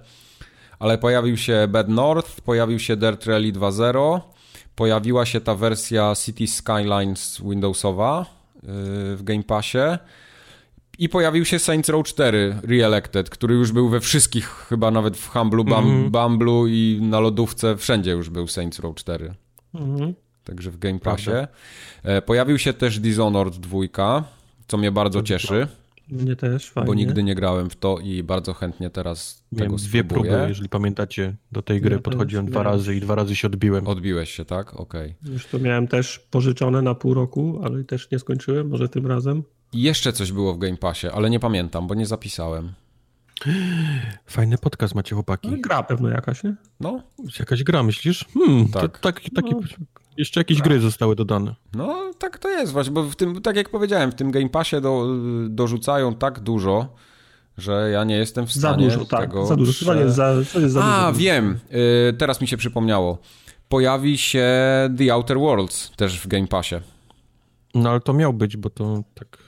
Ale 0.79 0.99
pojawił 0.99 1.37
się 1.37 1.67
Bad 1.69 1.89
North, 1.89 2.41
pojawił 2.41 2.79
się 2.79 2.97
Dirt 2.97 3.27
Rally 3.27 3.53
2.0, 3.53 4.21
pojawiła 4.77 5.27
się 5.27 5.41
ta 5.41 5.55
wersja 5.55 6.15
City 6.25 6.47
Skylines 6.47 7.41
Windowsowa 7.45 8.23
y, 8.23 8.27
w 9.17 9.21
Game 9.23 9.43
Passie. 9.43 9.99
I 10.99 11.09
pojawił 11.09 11.45
się 11.45 11.59
Saints 11.59 11.89
Row 11.89 12.07
4 12.07 12.57
Reelected, 12.63 13.31
który 13.31 13.55
już 13.55 13.73
był 13.73 13.89
we 13.89 14.01
wszystkich, 14.01 14.49
chyba 14.49 14.91
nawet 14.91 15.17
w 15.17 15.29
Humblu, 15.29 15.65
Bam, 15.65 15.85
mm 15.85 16.05
-hmm. 16.05 16.11
Bamblu 16.11 16.67
i 16.67 16.99
na 17.03 17.21
lodówce, 17.21 17.77
wszędzie 17.77 18.11
już 18.11 18.31
był 18.31 18.47
Saints 18.47 18.79
Row 18.79 18.95
4. 18.95 19.35
Mm 19.75 19.97
-hmm. 19.97 20.13
Także 20.45 20.71
w 20.71 20.79
Game 20.79 20.99
Passie. 20.99 21.31
E, 22.03 22.23
pojawił 22.23 22.59
się 22.59 22.73
też 22.73 23.01
Dishonored 23.01 23.57
2, 23.57 24.25
co 24.69 24.77
mnie 24.77 24.93
bardzo 24.93 25.19
to 25.19 25.27
cieszy. 25.27 25.69
Mnie 26.09 26.37
też, 26.37 26.71
fajnie. 26.71 26.87
Bo 26.87 26.95
nigdy 26.95 27.23
nie 27.23 27.35
grałem 27.35 27.71
w 27.71 27.77
to 27.77 27.99
i 27.99 28.23
bardzo 28.23 28.55
chętnie 28.55 28.91
teraz 28.91 29.45
Miałem 29.53 29.71
tego 29.71 29.83
dwie 29.83 30.01
spróbuję. 30.01 30.31
próby, 30.31 30.49
jeżeli 30.49 30.69
pamiętacie, 30.69 31.37
do 31.53 31.63
tej 31.63 31.81
gry 31.81 31.95
ja 31.95 32.03
podchodziłem 32.03 32.47
dwa 32.47 32.63
razy 32.63 32.97
i 32.97 33.01
dwa 33.01 33.15
razy 33.15 33.37
się 33.37 33.47
odbiłem. 33.47 33.87
Odbiłeś 33.87 34.31
się, 34.31 34.45
tak? 34.45 34.75
Okej. 34.75 35.15
Okay. 35.21 35.33
Już 35.33 35.47
to 35.47 35.59
miałem 35.59 35.89
też 35.89 36.19
pożyczone 36.19 36.83
na 36.83 36.95
pół 36.95 37.15
roku, 37.15 37.61
ale 37.65 37.85
też 37.85 38.11
nie 38.11 38.19
skończyłem, 38.19 38.69
może 38.69 38.89
tym 38.89 39.07
razem. 39.07 39.43
I 39.73 39.83
jeszcze 39.83 40.13
coś 40.13 40.33
było 40.33 40.55
w 40.55 40.59
Game 40.59 40.77
Passie, 40.77 41.07
ale 41.07 41.31
nie 41.31 41.41
pamiętam, 41.41 41.87
bo 41.87 41.95
nie 41.95 42.07
zapisałem. 42.07 42.73
Fajny 44.27 44.59
podcast 44.59 44.95
macie, 44.95 45.15
chłopaki. 45.15 45.49
No, 45.49 45.57
gra 45.61 45.83
pewno 45.83 46.09
jakaś, 46.09 46.45
nie? 46.45 46.55
No. 46.81 47.03
Jakaś 47.39 47.63
gra, 47.63 47.83
myślisz? 47.83 48.25
Hmm, 48.35 48.69
tak. 48.69 48.83
To, 48.83 48.89
tak, 48.89 49.21
taki, 49.35 49.51
no. 49.51 49.61
Jeszcze 50.17 50.41
jakieś 50.41 50.63
gry 50.63 50.81
zostały 50.81 51.17
dodane. 51.17 51.55
No, 51.75 52.11
tak 52.19 52.39
to 52.39 52.49
jest 52.51 52.73
właśnie, 52.73 52.93
bo 52.93 53.03
w 53.03 53.17
tym, 53.17 53.43
tak 53.43 53.57
jak 53.57 53.69
powiedziałem, 53.69 54.13
w 54.13 54.15
tym 54.15 54.31
Game 54.31 54.49
Passie 54.49 54.81
do, 54.81 55.07
dorzucają 55.49 56.15
tak 56.15 56.41
dużo, 56.41 56.95
że 57.59 57.91
ja 57.91 58.05
nie 58.05 58.17
jestem 58.17 58.47
w 58.47 58.53
stanie 58.53 58.91
za 58.91 58.97
dużo, 58.97 59.09
tak, 59.09 59.21
tego... 59.21 59.47
za 59.47 59.57
dużo, 59.57 59.73
prze... 59.73 59.97
jest 59.97 60.17
za, 60.17 60.33
jest 60.33 60.73
za 60.73 60.85
A, 60.85 61.07
dużo. 61.09 61.19
wiem, 61.21 61.59
yy, 61.71 62.13
teraz 62.19 62.41
mi 62.41 62.49
się 62.49 62.57
przypomniało. 62.57 63.19
Pojawi 63.69 64.19
się 64.19 64.49
The 64.99 65.13
Outer 65.13 65.39
Worlds 65.39 65.91
też 65.97 66.21
w 66.21 66.27
Game 66.27 66.47
Passie. 66.47 66.75
No 67.75 67.91
ale 67.91 68.01
to 68.01 68.13
miał 68.13 68.33
być, 68.33 68.57
bo 68.57 68.71
to 68.71 69.03
tak... 69.15 69.39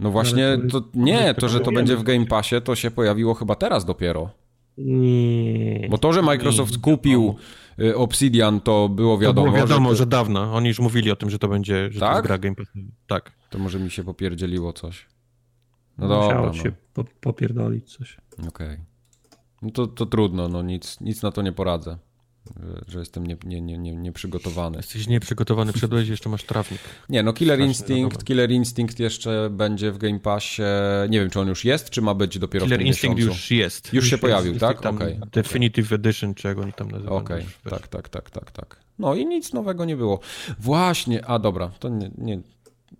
No 0.00 0.10
właśnie, 0.10 0.58
to, 0.72 0.82
nie, 0.94 1.34
to, 1.34 1.48
że 1.48 1.60
to 1.60 1.72
będzie 1.72 1.96
w 1.96 2.02
Game 2.02 2.26
Passie, 2.26 2.56
to 2.64 2.74
się 2.74 2.90
pojawiło 2.90 3.34
chyba 3.34 3.54
teraz 3.54 3.84
dopiero. 3.84 4.30
Nie. 4.78 5.88
Bo 5.90 5.98
to, 5.98 6.12
że 6.12 6.22
Microsoft 6.22 6.78
kupił 6.78 7.34
y, 7.80 7.96
Obsidian, 7.96 8.60
to 8.60 8.88
było 8.88 9.18
wiadomo. 9.18 9.46
To 9.46 9.52
było 9.52 9.66
wiadomo, 9.66 9.90
że, 9.90 9.96
że 9.96 10.06
dawno. 10.06 10.54
Oni 10.54 10.68
już 10.68 10.78
mówili 10.78 11.10
o 11.10 11.16
tym, 11.16 11.30
że 11.30 11.38
to 11.38 11.48
będzie, 11.48 11.92
że 11.92 12.00
tak? 12.00 12.16
to 12.16 12.22
gra 12.22 12.38
Game 12.38 12.54
Pass. 12.54 12.68
Tak. 13.06 13.32
To 13.50 13.58
może 13.58 13.78
mi 13.78 13.90
się 13.90 14.04
popierdzieliło 14.04 14.72
coś. 14.72 15.06
No 15.98 16.06
Musiało 16.06 16.46
dobra. 16.46 16.62
się 16.62 16.68
no. 16.68 16.74
po, 16.94 17.04
popierdolić 17.20 17.96
coś. 17.96 18.16
Okej. 18.32 18.48
Okay. 18.48 18.78
No 19.62 19.70
to, 19.70 19.86
to 19.86 20.06
trudno, 20.06 20.48
no 20.48 20.62
nic, 20.62 21.00
nic 21.00 21.22
na 21.22 21.30
to 21.32 21.42
nie 21.42 21.52
poradzę 21.52 21.98
że 22.88 22.98
jestem 22.98 23.26
nieprzygotowany. 23.26 23.54
Nie, 23.54 23.78
nie, 23.78 23.78
nie, 23.78 23.96
nie 24.70 24.76
Jesteś 24.76 25.06
nieprzygotowany, 25.06 25.72
przedłeś 25.72 26.08
jeszcze 26.08 26.28
masz 26.28 26.44
trawnik. 26.44 26.80
Nie, 27.08 27.22
no 27.22 27.32
Killer 27.32 27.60
Instinct, 27.60 28.24
Killer 28.24 28.50
Instinct 28.50 29.00
jeszcze 29.00 29.50
będzie 29.50 29.92
w 29.92 29.98
Game 29.98 30.20
Passie, 30.20 30.62
nie 31.08 31.20
wiem 31.20 31.30
czy 31.30 31.40
on 31.40 31.48
już 31.48 31.64
jest, 31.64 31.90
czy 31.90 32.02
ma 32.02 32.14
być 32.14 32.38
dopiero 32.38 32.64
Killer 32.64 32.78
w 32.78 32.80
tym 32.80 32.86
Instinct 32.86 33.16
miesiącu. 33.16 33.36
już 33.36 33.50
jest. 33.50 33.86
Już, 33.86 33.94
już 33.94 34.10
się 34.10 34.18
pojawił, 34.18 34.52
jest, 34.52 34.60
tak? 34.60 34.86
Okej. 34.86 35.16
Okay. 35.16 35.30
Definitive 35.32 35.92
Edition, 35.92 36.34
czy 36.34 36.48
jak 36.48 36.58
oni 36.58 36.72
tam 36.72 36.90
nazywają. 36.90 37.16
Okej, 37.16 37.46
okay. 37.66 37.78
tak, 37.78 37.88
tak, 37.88 38.08
tak, 38.08 38.30
tak, 38.30 38.50
tak. 38.50 38.76
No 38.98 39.14
i 39.14 39.26
nic 39.26 39.52
nowego 39.52 39.84
nie 39.84 39.96
było. 39.96 40.20
Właśnie, 40.58 41.26
a 41.26 41.38
dobra, 41.38 41.70
to 41.78 41.88
nie, 41.88 42.10
nie, 42.18 42.40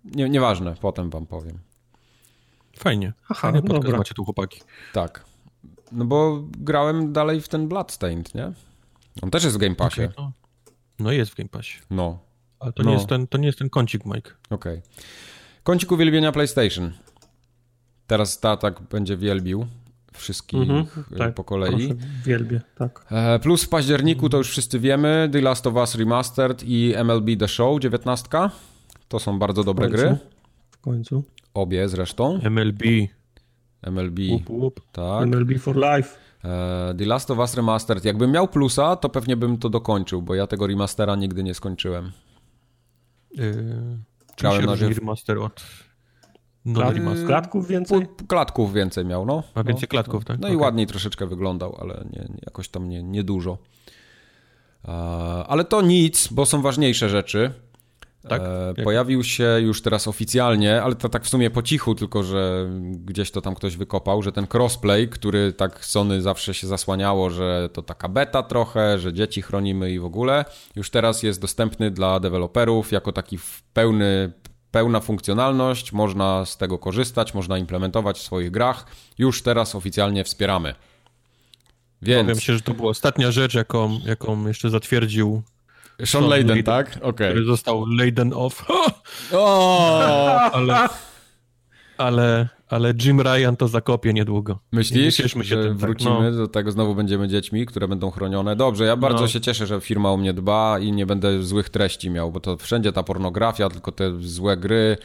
nie, 0.05 0.29
nieważne, 0.29 0.75
potem 0.81 1.09
wam 1.09 1.25
powiem. 1.25 1.59
Fajnie. 2.77 3.13
Aha, 3.23 3.41
Fajny 3.41 3.61
podcast 3.61 3.83
dobra. 3.83 3.97
macie 3.97 4.13
tu 4.13 4.25
chłopaki. 4.25 4.61
Tak. 4.93 5.25
No 5.91 6.05
bo 6.05 6.43
grałem 6.57 7.13
dalej 7.13 7.41
w 7.41 7.47
ten 7.47 7.67
Bloodstained, 7.67 8.35
nie? 8.35 8.51
On 9.21 9.31
też 9.31 9.43
jest 9.43 9.55
w 9.55 9.59
Game 9.59 9.75
Passie. 9.75 10.01
Okay, 10.01 10.13
no. 10.17 10.31
no. 10.99 11.11
jest 11.11 11.31
w 11.31 11.35
Game 11.35 11.49
Passie. 11.49 11.79
No. 11.89 12.19
Ale 12.59 12.73
to, 12.73 12.83
no. 12.83 12.89
nie, 12.89 12.95
jest 12.95 13.07
ten, 13.07 13.27
to 13.27 13.37
nie 13.37 13.45
jest 13.45 13.59
ten 13.59 13.69
kącik, 13.69 14.05
Mike. 14.05 14.31
Okej. 14.49 14.77
Okay. 14.77 14.81
Kącik 15.63 15.91
uwielbienia 15.91 16.31
PlayStation. 16.31 16.91
Teraz 18.07 18.39
tak 18.39 18.81
będzie 18.81 19.17
wielbił 19.17 19.67
wszystkich 20.13 20.61
mm 20.69 20.85
-hmm, 20.85 21.17
tak, 21.17 21.33
po 21.33 21.43
kolei. 21.43 21.93
Wielbię, 22.25 22.61
tak. 22.75 23.05
E, 23.11 23.39
plus 23.39 23.63
w 23.63 23.69
październiku 23.69 24.29
to 24.29 24.37
już 24.37 24.49
wszyscy 24.49 24.79
wiemy 24.79 25.29
The 25.31 25.41
Last 25.41 25.67
of 25.67 25.73
Us 25.73 25.95
Remastered 25.95 26.63
i 26.63 26.93
MLB 27.03 27.39
The 27.39 27.47
Show 27.47 27.79
19. 27.79 28.29
To 29.07 29.19
są 29.19 29.39
bardzo 29.39 29.63
dobre 29.63 29.87
w 29.87 29.91
gry. 29.91 30.17
W 30.71 30.77
końcu. 30.77 31.23
Obie 31.53 31.89
zresztą. 31.89 32.39
MLB. 32.43 32.83
MLB. 33.83 34.19
Łup, 34.31 34.49
łup. 34.49 34.81
Tak. 34.91 35.27
MLB 35.27 35.59
for 35.59 35.75
life. 35.75 36.17
E, 36.43 36.93
The 36.97 37.05
Last 37.05 37.31
of 37.31 37.37
Us 37.37 37.55
Remastered. 37.55 38.05
Jakbym 38.05 38.31
miał 38.31 38.47
plusa, 38.47 38.95
to 38.95 39.09
pewnie 39.09 39.37
bym 39.37 39.57
to 39.57 39.69
dokończył, 39.69 40.21
bo 40.21 40.35
ja 40.35 40.47
tego 40.47 40.67
remastera 40.67 41.15
nigdy 41.15 41.43
nie 41.43 41.53
skończyłem. 41.53 42.11
Yy, 43.31 43.53
Grałem 44.37 44.65
na 44.65 44.75
remaster 44.75 45.39
od 45.39 45.63
no, 46.65 46.91
remaster. 46.91 47.27
Klatków 47.27 47.67
więcej? 47.67 48.07
Klatków 48.27 48.73
więcej 48.73 49.05
miał, 49.05 49.25
no. 49.25 49.43
A 49.53 49.63
więcej 49.63 49.87
no, 49.87 49.91
klatków, 49.91 50.25
tak? 50.25 50.39
No 50.39 50.47
okay. 50.47 50.57
i 50.57 50.61
ładniej 50.61 50.87
troszeczkę 50.87 51.27
wyglądał, 51.27 51.77
ale 51.79 52.05
nie, 52.11 52.27
jakoś 52.45 52.69
tam 52.69 52.89
nie, 52.89 53.03
nie 53.03 53.23
dużo. 53.23 53.57
E, 54.85 54.91
ale 55.47 55.65
to 55.65 55.81
nic, 55.81 56.27
bo 56.27 56.45
są 56.45 56.61
ważniejsze 56.61 57.09
rzeczy. 57.09 57.53
Tak? 58.29 58.41
E, 58.77 58.83
pojawił 58.83 59.23
się 59.23 59.57
już 59.61 59.81
teraz 59.81 60.07
oficjalnie, 60.07 60.81
ale 60.81 60.95
to 60.95 61.09
tak 61.09 61.23
w 61.23 61.29
sumie 61.29 61.49
po 61.49 61.61
cichu, 61.61 61.95
tylko 61.95 62.23
że 62.23 62.69
gdzieś 62.81 63.31
to 63.31 63.41
tam 63.41 63.55
ktoś 63.55 63.77
wykopał, 63.77 64.21
że 64.21 64.31
ten 64.31 64.47
crossplay, 64.53 65.09
który 65.09 65.53
tak 65.53 65.85
Sony 65.85 66.21
zawsze 66.21 66.53
się 66.53 66.67
zasłaniało, 66.67 67.29
że 67.29 67.69
to 67.73 67.81
taka 67.81 68.09
beta 68.09 68.43
trochę, 68.43 68.99
że 68.99 69.13
dzieci 69.13 69.41
chronimy 69.41 69.91
i 69.91 69.99
w 69.99 70.05
ogóle, 70.05 70.45
już 70.75 70.89
teraz 70.89 71.23
jest 71.23 71.41
dostępny 71.41 71.91
dla 71.91 72.19
deweloperów 72.19 72.91
jako 72.91 73.11
taki 73.11 73.39
pełny, 73.73 74.31
pełna 74.71 74.99
funkcjonalność, 74.99 75.93
można 75.93 76.45
z 76.45 76.57
tego 76.57 76.77
korzystać, 76.77 77.33
można 77.33 77.57
implementować 77.57 78.17
w 78.17 78.21
swoich 78.21 78.51
grach. 78.51 78.85
Już 79.17 79.41
teraz 79.41 79.75
oficjalnie 79.75 80.23
wspieramy. 80.23 80.75
Więc... 82.01 82.21
Powiem 82.21 82.39
się, 82.39 82.53
że 82.53 82.61
to 82.61 82.73
była 82.73 82.89
ostatnia 82.89 83.31
rzecz, 83.31 83.53
jaką, 83.53 83.99
jaką 84.05 84.47
jeszcze 84.47 84.69
zatwierdził 84.69 85.41
Sean 86.05 86.27
Layden, 86.27 86.63
tak? 86.63 86.89
Okej. 86.89 87.09
Okay. 87.09 87.29
Który 87.29 87.45
został 87.45 87.85
Layden 87.85 88.33
off. 88.35 88.65
O! 89.33 89.99
ale, 90.51 90.89
ale, 91.97 92.49
ale 92.67 92.93
Jim 93.03 93.21
Ryan 93.21 93.55
to 93.57 93.67
zakopie 93.67 94.13
niedługo. 94.13 94.59
Myślisz, 94.71 95.15
się 95.15 95.27
że 95.43 95.55
tym, 95.55 95.67
tak. 95.67 95.77
wrócimy 95.77 96.15
tak. 96.15 96.23
no. 96.23 96.31
do 96.31 96.47
tego, 96.47 96.71
znowu 96.71 96.95
będziemy 96.95 97.27
dziećmi, 97.27 97.65
które 97.65 97.87
bęą 97.87 98.11
chronione? 98.11 98.55
Dobrze, 98.55 98.85
ja 98.85 98.97
bardzo 98.97 99.21
no. 99.21 99.27
się 99.27 99.41
cieszę, 99.41 99.67
że 99.67 99.81
firma 99.81 100.11
o 100.11 100.17
mnie 100.17 100.33
dba 100.33 100.79
i 100.79 100.91
nie 100.91 101.05
będę 101.05 101.43
złych 101.43 101.69
treści 101.69 102.09
miał, 102.09 102.31
bo 102.31 102.39
to 102.39 102.57
wszędzie 102.57 102.91
ta 102.91 103.03
pornografia, 103.03 103.69
tylko 103.69 103.91
te 103.91 104.19
złe 104.19 104.57
gry, 104.57 104.97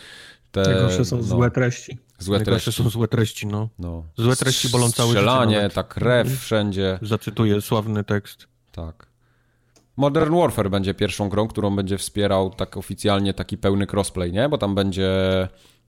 te... 0.53 0.63
Najgorsze 0.63 1.05
są 1.05 1.17
no, 1.17 1.23
złe 1.23 1.51
treści. 1.51 1.99
Złe 2.19 2.41
treści. 2.41 2.73
są 2.73 2.91
złe 2.91 3.09
treści, 3.09 3.47
no. 3.47 3.69
no. 3.79 4.05
Złe 4.17 4.37
treści 4.37 4.69
bolą 4.69 4.93
całe 4.93 5.11
Strzelanie, 5.11 5.63
życie. 5.63 5.75
tak 5.75 5.89
krew 5.89 6.41
wszędzie. 6.41 6.99
Zacytuję 7.03 7.61
sławny 7.61 8.05
tekst. 8.05 8.47
Tak. 8.73 9.07
Modern 9.97 10.37
Warfare 10.37 10.71
będzie 10.71 10.95
pierwszą 10.95 11.29
grą, 11.29 11.49
którą 11.49 11.77
będzie 11.77 11.99
wspierał 11.99 12.51
tak 12.51 12.77
oficjalnie 12.77 13.35
taki 13.35 13.59
pełny 13.59 13.87
crossplay, 13.93 14.33
nie? 14.33 14.49
Bo 14.49 14.59
tam 14.59 14.75
będzie 14.75 15.11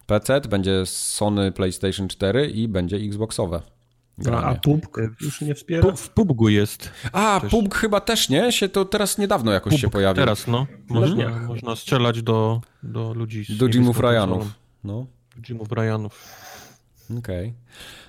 PC, 0.07 0.41
będzie 0.41 0.87
Sony 0.87 1.53
PlayStation 1.53 2.09
4 2.09 2.47
i 2.47 2.69
będzie 2.69 2.97
Xboxowe. 2.97 3.63
No, 4.19 4.39
a 4.39 4.55
PUBG 4.55 4.99
już 5.21 5.41
nie 5.41 5.55
wspiera? 5.55 5.93
W 5.97 6.09
PUBG 6.09 6.51
jest. 6.51 6.91
A, 7.13 7.41
też. 7.41 7.51
PUBG 7.51 7.75
chyba 7.75 8.01
też 8.01 8.29
nie? 8.29 8.53
Się 8.53 8.69
to 8.69 8.85
teraz 8.85 9.19
niedawno 9.19 9.53
jakoś 9.53 9.71
PUBG, 9.71 9.81
się 9.81 9.91
pojawił. 9.91 10.23
Teraz, 10.23 10.47
no. 10.47 10.67
Można, 10.89 11.29
można 11.39 11.77
strzelać 11.77 12.23
do, 12.23 12.61
do 12.83 13.15
ludzi. 13.15 13.57
Do 13.57 13.67
Jimów 13.67 14.01
Ryanów. 14.01 14.47
No. 14.85 15.07
Do 15.37 15.43
Jimów 15.49 15.73
Ryanów. 15.73 16.25
Okej. 17.19 17.19
Okay. 17.19 17.53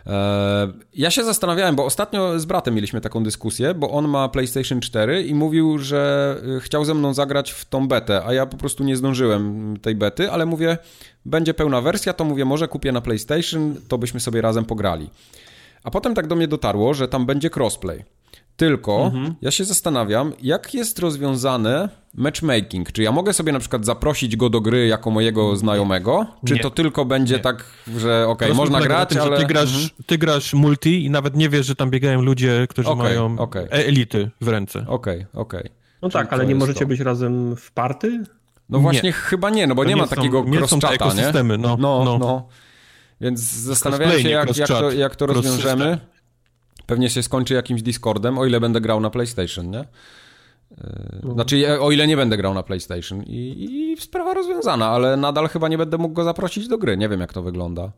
E, 0.09 0.67
ja 0.93 1.11
się 1.11 1.23
zastanawiałem, 1.23 1.75
bo 1.75 1.85
ostatnio 1.85 2.39
z 2.39 2.45
bratem 2.45 2.75
mieliśmy 2.75 3.01
taką 3.01 3.23
dyskusję, 3.23 3.73
bo 3.73 3.91
on 3.91 4.07
ma 4.07 4.29
PlayStation 4.29 4.81
4 4.81 5.23
i 5.23 5.33
mówił, 5.33 5.77
że 5.77 6.35
e, 6.57 6.59
chciał 6.59 6.85
ze 6.85 6.93
mną 6.93 7.13
zagrać 7.13 7.51
w 7.51 7.65
tą 7.65 7.87
betę, 7.87 8.25
a 8.25 8.33
ja 8.33 8.45
po 8.45 8.57
prostu 8.57 8.83
nie 8.83 8.97
zdążyłem 8.97 9.73
tej 9.81 9.95
bety, 9.95 10.31
ale 10.31 10.45
mówię, 10.45 10.77
będzie 11.25 11.53
pełna 11.53 11.81
wersja, 11.81 12.13
to 12.13 12.23
mówię, 12.23 12.45
może 12.45 12.67
kupię 12.67 12.91
na 12.91 13.01
PlayStation, 13.01 13.75
to 13.87 13.97
byśmy 13.97 14.19
sobie 14.19 14.41
razem 14.41 14.65
pograli. 14.65 15.09
A 15.83 15.91
potem 15.91 16.15
tak 16.15 16.27
do 16.27 16.35
mnie 16.35 16.47
dotarło, 16.47 16.93
że 16.93 17.07
tam 17.07 17.25
będzie 17.25 17.49
crossplay. 17.55 18.03
Tylko 18.59 19.05
mhm. 19.05 19.35
ja 19.41 19.51
się 19.51 19.65
zastanawiam, 19.65 20.33
jak 20.41 20.73
jest 20.73 20.99
rozwiązane 20.99 21.89
matchmaking. 22.13 22.91
Czy 22.91 23.03
ja 23.03 23.11
mogę 23.11 23.33
sobie 23.33 23.51
na 23.51 23.59
przykład 23.59 23.85
zaprosić 23.85 24.35
go 24.35 24.49
do 24.49 24.61
gry 24.61 24.87
jako 24.87 25.11
mojego 25.11 25.55
znajomego? 25.55 26.25
Czy 26.45 26.53
nie. 26.53 26.59
to 26.59 26.69
tylko 26.69 27.05
będzie 27.05 27.35
nie. 27.35 27.39
tak, 27.39 27.65
że 27.97 28.27
okej, 28.27 28.47
okay, 28.47 28.57
można 28.57 28.81
grać, 28.81 29.09
tym, 29.09 29.21
ale... 29.21 29.37
Ty 29.37 29.45
grasz, 29.45 29.73
mhm. 29.73 29.89
ty 30.05 30.17
grasz 30.17 30.53
multi 30.53 31.05
i 31.05 31.09
nawet 31.09 31.35
nie 31.35 31.49
wiesz, 31.49 31.65
że 31.65 31.75
tam 31.75 31.89
biegają 31.89 32.21
ludzie, 32.21 32.67
którzy 32.69 32.89
okay, 32.89 33.03
mają 33.03 33.39
okay. 33.39 33.69
elity 33.69 34.29
w 34.41 34.47
ręce. 34.47 34.85
Okej, 34.87 35.25
okej. 35.33 35.59
Okay, 35.59 35.71
no 36.01 36.09
Czyli 36.09 36.23
tak, 36.23 36.33
ale 36.33 36.45
nie 36.45 36.55
możecie 36.55 36.79
to. 36.79 36.85
być 36.85 36.99
razem 36.99 37.55
w 37.55 37.71
party? 37.71 38.23
No 38.69 38.79
właśnie 38.79 39.09
nie. 39.09 39.13
chyba 39.13 39.49
nie, 39.49 39.67
no 39.67 39.75
bo 39.75 39.83
to 39.83 39.89
nie, 39.89 39.95
ma 39.95 40.07
są, 40.07 40.15
takiego 40.15 40.41
cross-chata, 40.41 41.13
nie? 41.15 41.43
nie? 41.43 41.57
No, 41.57 41.77
no, 41.79 42.03
no. 42.05 42.17
no. 42.17 42.47
Więc 43.21 43.39
zastanawiałem 43.39 44.19
się, 44.19 44.29
jak, 44.29 44.57
jak, 44.57 44.67
to, 44.67 44.91
jak 44.91 45.15
to 45.15 45.25
rozwiążemy. 45.25 45.97
Pewnie 46.89 47.09
się 47.09 47.23
skończy 47.23 47.53
jakimś 47.53 47.81
Discordem, 47.81 48.37
o 48.37 48.45
ile 48.45 48.59
będę 48.59 48.81
grał 48.81 48.99
na 48.99 49.09
PlayStation, 49.09 49.69
nie? 49.69 49.85
No. 51.23 51.33
Znaczy, 51.33 51.81
o 51.81 51.91
ile 51.91 52.07
nie 52.07 52.17
będę 52.17 52.37
grał 52.37 52.53
na 52.53 52.63
PlayStation 52.63 53.23
I, 53.23 53.65
i 53.69 54.01
sprawa 54.01 54.33
rozwiązana, 54.33 54.89
ale 54.89 55.17
nadal 55.17 55.47
chyba 55.47 55.67
nie 55.67 55.77
będę 55.77 55.97
mógł 55.97 56.13
go 56.13 56.23
zaprosić 56.23 56.67
do 56.67 56.77
gry. 56.77 56.97
Nie 56.97 57.09
wiem, 57.09 57.19
jak 57.19 57.33
to 57.33 57.41
wygląda. 57.41 57.91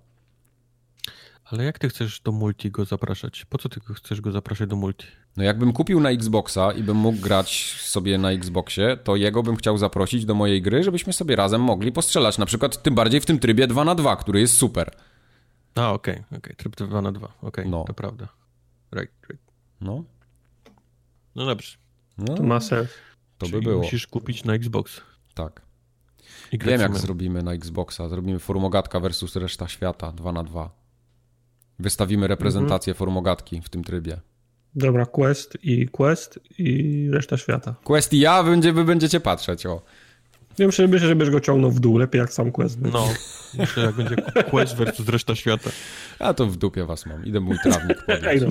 Ale 1.51 1.63
jak 1.63 1.79
ty 1.79 1.89
chcesz 1.89 2.19
do 2.19 2.31
multi 2.31 2.71
go 2.71 2.85
zapraszać? 2.85 3.45
Po 3.45 3.57
co 3.57 3.69
ty 3.69 3.79
chcesz 3.95 4.21
go 4.21 4.31
zapraszać 4.31 4.69
do 4.69 4.75
multi? 4.75 5.05
No 5.37 5.43
jakbym 5.43 5.73
kupił 5.73 5.99
na 5.99 6.09
Xboxa 6.09 6.71
i 6.71 6.83
bym 6.83 6.97
mógł 6.97 7.19
grać 7.19 7.75
sobie 7.79 8.17
na 8.17 8.31
Xboxie, 8.31 8.97
to 9.03 9.15
jego 9.15 9.43
bym 9.43 9.55
chciał 9.55 9.77
zaprosić 9.77 10.25
do 10.25 10.35
mojej 10.35 10.61
gry, 10.61 10.83
żebyśmy 10.83 11.13
sobie 11.13 11.35
razem 11.35 11.61
mogli 11.61 11.91
postrzelać. 11.91 12.37
Na 12.37 12.45
przykład 12.45 12.83
tym 12.83 12.95
bardziej 12.95 13.21
w 13.21 13.25
tym 13.25 13.39
trybie 13.39 13.67
2 13.67 13.85
na 13.85 13.95
2 13.95 14.15
który 14.15 14.39
jest 14.39 14.57
super. 14.57 14.91
A, 15.75 15.91
okej, 15.91 16.13
okay, 16.13 16.25
okej, 16.27 16.37
okay. 16.37 16.55
tryb 16.55 16.75
2 16.75 17.01
na 17.01 17.11
2 17.11 17.27
okej, 17.27 17.47
okay, 17.47 17.65
no. 17.65 17.83
to 17.87 17.93
prawda. 17.93 18.40
Right, 18.91 19.13
right. 19.29 19.43
No. 19.81 20.03
No 21.35 21.45
dobrze. 21.45 21.77
No, 22.17 22.35
to 22.35 22.43
ma 22.43 22.59
sens. 22.59 22.89
To 23.37 23.45
Czyli 23.45 23.57
by 23.57 23.69
było. 23.69 23.81
musisz 23.81 24.07
kupić 24.07 24.43
na 24.43 24.53
Xbox. 24.53 25.01
Tak. 25.33 25.61
Wiem, 26.51 26.81
jak 26.81 26.97
zrobimy 26.97 27.43
na 27.43 27.53
Xboxa. 27.53 28.09
Zrobimy 28.09 28.39
formogatka 28.39 28.99
versus 28.99 29.35
reszta 29.35 29.67
świata 29.67 30.11
2 30.11 30.31
na 30.31 30.43
2 30.43 30.81
Wystawimy 31.79 32.27
reprezentację 32.27 32.91
mhm. 32.91 32.97
formogatki 32.97 33.61
w 33.61 33.69
tym 33.69 33.83
trybie. 33.83 34.21
Dobra, 34.75 35.05
Quest 35.05 35.57
i 35.63 35.87
Quest 35.87 36.39
i 36.57 37.07
reszta 37.11 37.37
świata. 37.37 37.75
Quest 37.83 38.13
i 38.13 38.19
ja, 38.19 38.43
wy 38.43 38.83
będziecie 38.85 39.19
patrzeć, 39.19 39.65
o. 39.65 39.81
Ja 40.57 40.65
myślę, 40.65 40.87
myślę, 40.87 41.07
żebyś 41.07 41.29
go 41.29 41.39
ciągnął 41.39 41.71
w 41.71 41.79
dół, 41.79 41.97
lepiej 41.97 42.19
jak 42.19 42.33
sam 42.33 42.51
Quest. 42.51 42.81
No, 42.81 43.07
myślę, 43.57 43.83
jak 43.83 43.95
będzie 43.95 44.15
Quest 44.49 44.75
versus 44.75 45.09
reszta 45.09 45.35
świata. 45.35 45.69
A 46.19 46.33
to 46.33 46.47
w 46.47 46.57
dupie 46.57 46.85
was 46.85 47.05
mam, 47.05 47.25
idę 47.25 47.39
mój 47.39 47.57
trawnik 47.63 47.97
no. 48.41 48.47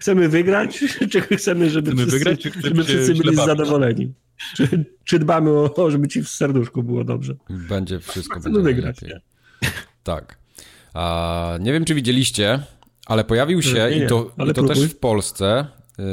Chcemy 0.00 0.28
wygrać, 0.28 0.84
czy 1.10 1.20
chcemy, 1.20 1.70
żeby 1.70 1.90
chcemy 1.90 2.06
wszyscy, 2.06 2.18
wygrać, 2.18 2.40
czy 2.40 2.52
żeby 2.62 2.84
wszyscy 2.84 3.14
byli 3.14 3.36
zadowoleni? 3.36 4.12
Czy, 4.56 4.84
czy 5.04 5.18
dbamy 5.18 5.58
o 5.58 5.68
to, 5.68 5.90
żeby 5.90 6.08
ci 6.08 6.22
w 6.22 6.28
serduszku 6.28 6.82
było 6.82 7.04
dobrze? 7.04 7.36
Będzie 7.50 8.00
wszystko 8.00 8.40
będzie 8.40 8.60
wygrać. 8.60 9.02
Nie? 9.02 9.20
Tak. 10.02 10.38
A, 10.94 11.58
nie 11.60 11.72
wiem, 11.72 11.84
czy 11.84 11.94
widzieliście, 11.94 12.60
ale 13.06 13.24
pojawił 13.24 13.62
się, 13.62 13.88
nie, 13.90 13.98
nie, 13.98 14.04
i 14.04 14.08
to, 14.08 14.30
i 14.50 14.54
to 14.54 14.62
też 14.62 14.84
w 14.84 14.98
Polsce, 14.98 15.66
y, 15.98 16.04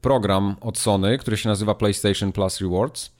program 0.00 0.56
od 0.60 0.78
Sony, 0.78 1.18
który 1.18 1.36
się 1.36 1.48
nazywa 1.48 1.74
PlayStation 1.74 2.32
Plus 2.32 2.60
Rewards 2.60 3.12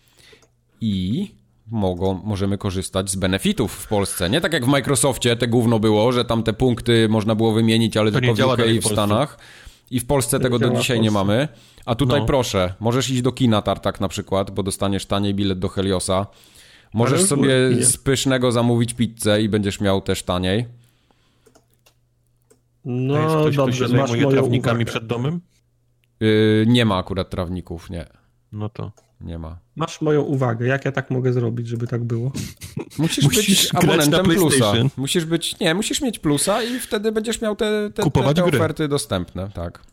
i 0.81 1.29
mogą, 1.73 2.21
możemy 2.25 2.59
korzystać 2.59 3.11
z 3.11 3.17
benefitów 3.17 3.73
w 3.73 3.89
Polsce. 3.89 4.31
Nie 4.31 4.41
tak 4.41 4.53
jak 4.53 4.65
w 4.65 4.69
Microsoftie 4.69 5.37
te 5.37 5.49
gówno 5.49 5.79
było, 5.79 6.13
że 6.13 6.25
tam 6.25 6.43
te 6.43 6.53
punkty 6.53 7.09
można 7.09 7.35
było 7.35 7.53
wymienić, 7.53 7.97
ale 7.97 8.13
to 8.13 8.21
tylko 8.21 8.35
w 8.35 8.53
UK 8.53 8.67
i 8.67 8.81
w 8.81 8.87
Stanach. 8.87 9.39
I 9.91 10.01
w 10.01 10.07
Polsce 10.07 10.41
tego 10.41 10.59
do 10.59 10.71
dzisiaj 10.71 11.01
nie 11.01 11.11
mamy. 11.11 11.49
A 11.87 11.95
tutaj 11.95 12.21
no. 12.21 12.27
proszę, 12.27 12.75
możesz 12.81 13.11
iść 13.11 13.23
do 13.23 13.33
kina 13.33 13.63
Tartak 13.63 14.01
na 14.01 14.09
przykład, 14.09 14.51
bo 14.51 14.63
dostaniesz 14.63 15.07
taniej 15.07 15.35
bilet 15.35 15.59
do 15.59 15.69
Heliosa. 15.69 16.27
Możesz 16.95 17.23
sobie 17.23 17.53
z 17.81 17.97
pysznego 17.97 18.53
zamówić 18.53 18.95
pizzę 18.95 19.43
i 19.43 19.49
będziesz 19.49 19.81
miał 19.81 20.01
też 20.01 20.23
taniej. 20.23 20.67
No 22.85 23.19
jest 23.19 23.35
ktoś, 23.37 23.57
dobrze, 23.57 23.85
kto 23.85 23.97
się 23.97 24.07
zajmuje 24.07 24.31
trawnikami 24.31 24.77
uwagę. 24.77 24.91
przed 24.91 25.07
domem? 25.07 25.41
Yy, 26.21 26.65
nie 26.69 26.85
ma 26.85 26.97
akurat 26.97 27.31
trawników, 27.31 27.91
nie. 27.91 28.07
No 28.53 28.69
to. 28.69 28.93
Nie 29.23 29.39
ma. 29.39 29.59
Masz 29.77 30.01
moją 30.01 30.23
uwagę. 30.23 30.67
Jak 30.67 30.85
ja 30.85 30.93
tak 30.93 31.11
mogę 31.11 31.33
zrobić, 31.33 31.69
żeby 31.69 31.87
tak 31.87 32.05
było? 32.05 32.33
Musisz, 32.99 33.25
musisz 33.29 33.47
być 33.49 33.75
abonentem 33.75 34.25
plusa. 34.25 34.73
Musisz 34.97 35.25
być, 35.25 35.59
nie, 35.61 35.75
musisz 35.75 36.01
mieć 36.01 36.19
plusa 36.19 36.63
i 36.63 36.81
wtedy 36.81 37.13
będziesz 37.13 37.41
miał 37.41 37.57
te, 37.57 37.91
te, 37.95 38.11
te, 38.11 38.35
te 38.35 38.45
oferty 38.45 38.89
dostępne, 38.89 39.51
tak. 39.55 39.92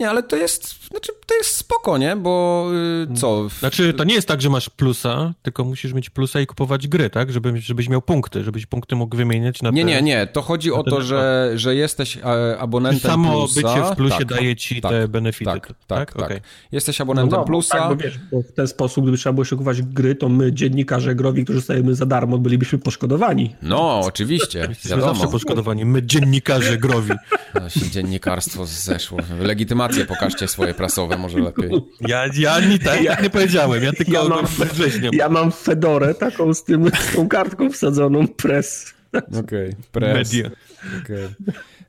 Nie, 0.00 0.10
ale 0.10 0.22
to 0.22 0.36
jest, 0.36 0.88
znaczy, 0.88 1.12
to 1.26 1.34
jest 1.34 1.50
spoko, 1.50 1.98
nie? 1.98 2.16
Bo 2.16 2.66
yy, 3.08 3.16
co? 3.16 3.48
Znaczy, 3.48 3.92
to 3.92 4.04
nie 4.04 4.14
jest 4.14 4.28
tak, 4.28 4.42
że 4.42 4.50
masz 4.50 4.70
plusa, 4.70 5.34
tylko 5.42 5.64
musisz 5.64 5.92
mieć 5.92 6.10
plusa 6.10 6.40
i 6.40 6.46
kupować 6.46 6.88
gry, 6.88 7.10
tak? 7.10 7.32
Żeby, 7.32 7.60
żebyś 7.60 7.88
miał 7.88 8.02
punkty, 8.02 8.44
żebyś 8.44 8.66
punkty 8.66 8.96
mógł 8.96 9.16
wymieniać 9.16 9.62
na 9.62 9.70
Nie, 9.70 9.82
te, 9.82 9.88
nie, 9.88 10.02
nie. 10.02 10.26
To 10.26 10.42
chodzi 10.42 10.72
o 10.72 10.82
to, 10.82 11.02
że, 11.02 11.52
że 11.54 11.74
jesteś 11.74 12.16
e, 12.16 12.58
abonentem 12.58 13.10
Samo 13.10 13.30
plusa. 13.32 13.60
Samo 13.60 13.74
bycie 13.74 13.92
w 13.92 13.96
plusie 13.96 14.18
tak, 14.18 14.28
daje 14.28 14.56
ci 14.56 14.80
tak, 14.80 14.90
te 14.90 15.08
benefity. 15.08 15.50
Tak, 15.50 15.66
tak, 15.66 15.76
tak. 15.86 16.12
tak. 16.12 16.24
Okay. 16.24 16.40
Jesteś 16.72 17.00
abonentem 17.00 17.30
no, 17.30 17.36
no, 17.38 17.44
plusa. 17.44 17.78
Tak, 17.78 17.88
bo 17.88 17.96
wiesz, 17.96 18.18
bo 18.32 18.42
w 18.42 18.52
ten 18.52 18.68
sposób, 18.68 19.04
gdyby 19.04 19.18
trzeba 19.18 19.32
było 19.32 19.44
się 19.44 19.56
kupować 19.56 19.82
gry, 19.82 20.14
to 20.14 20.28
my, 20.28 20.52
dziennikarze 20.52 21.14
growi, 21.14 21.44
którzy 21.44 21.60
stajemy 21.60 21.94
za 21.94 22.06
darmo, 22.06 22.38
bylibyśmy 22.38 22.78
poszkodowani. 22.78 23.56
No, 23.62 24.00
oczywiście. 24.04 24.68
Wiadomo. 24.84 25.14
zawsze 25.14 25.28
poszkodowani. 25.28 25.84
My, 25.84 26.02
dziennikarze 26.02 26.78
growi. 26.78 27.12
No, 27.60 27.68
się 27.68 27.90
dziennikarstwo 27.90 28.66
zeszło. 28.66 29.18
Pokażcie 30.08 30.48
swoje 30.48 30.74
prasowe, 30.74 31.18
może 31.18 31.38
lepiej. 31.38 31.70
Ja, 32.00 32.24
ja, 32.34 32.60
nie, 32.60 32.78
tak, 32.78 33.02
ja 33.02 33.20
nie 33.20 33.30
powiedziałem, 33.30 33.84
ja 33.84 33.92
tylko 33.92 34.12
ja 34.12 34.24
mam, 34.24 34.46
ja 35.12 35.28
mam 35.28 35.52
Fedorę 35.52 36.14
taką 36.14 36.54
z, 36.54 36.64
tym, 36.64 36.90
z 37.10 37.16
tą 37.16 37.28
kartką 37.28 37.70
wsadzoną, 37.70 38.28
press. 38.28 38.94
Okej, 39.12 39.40
okay, 39.40 39.76
press. 39.92 40.32
Media. 40.32 40.50
Okay. 41.04 41.34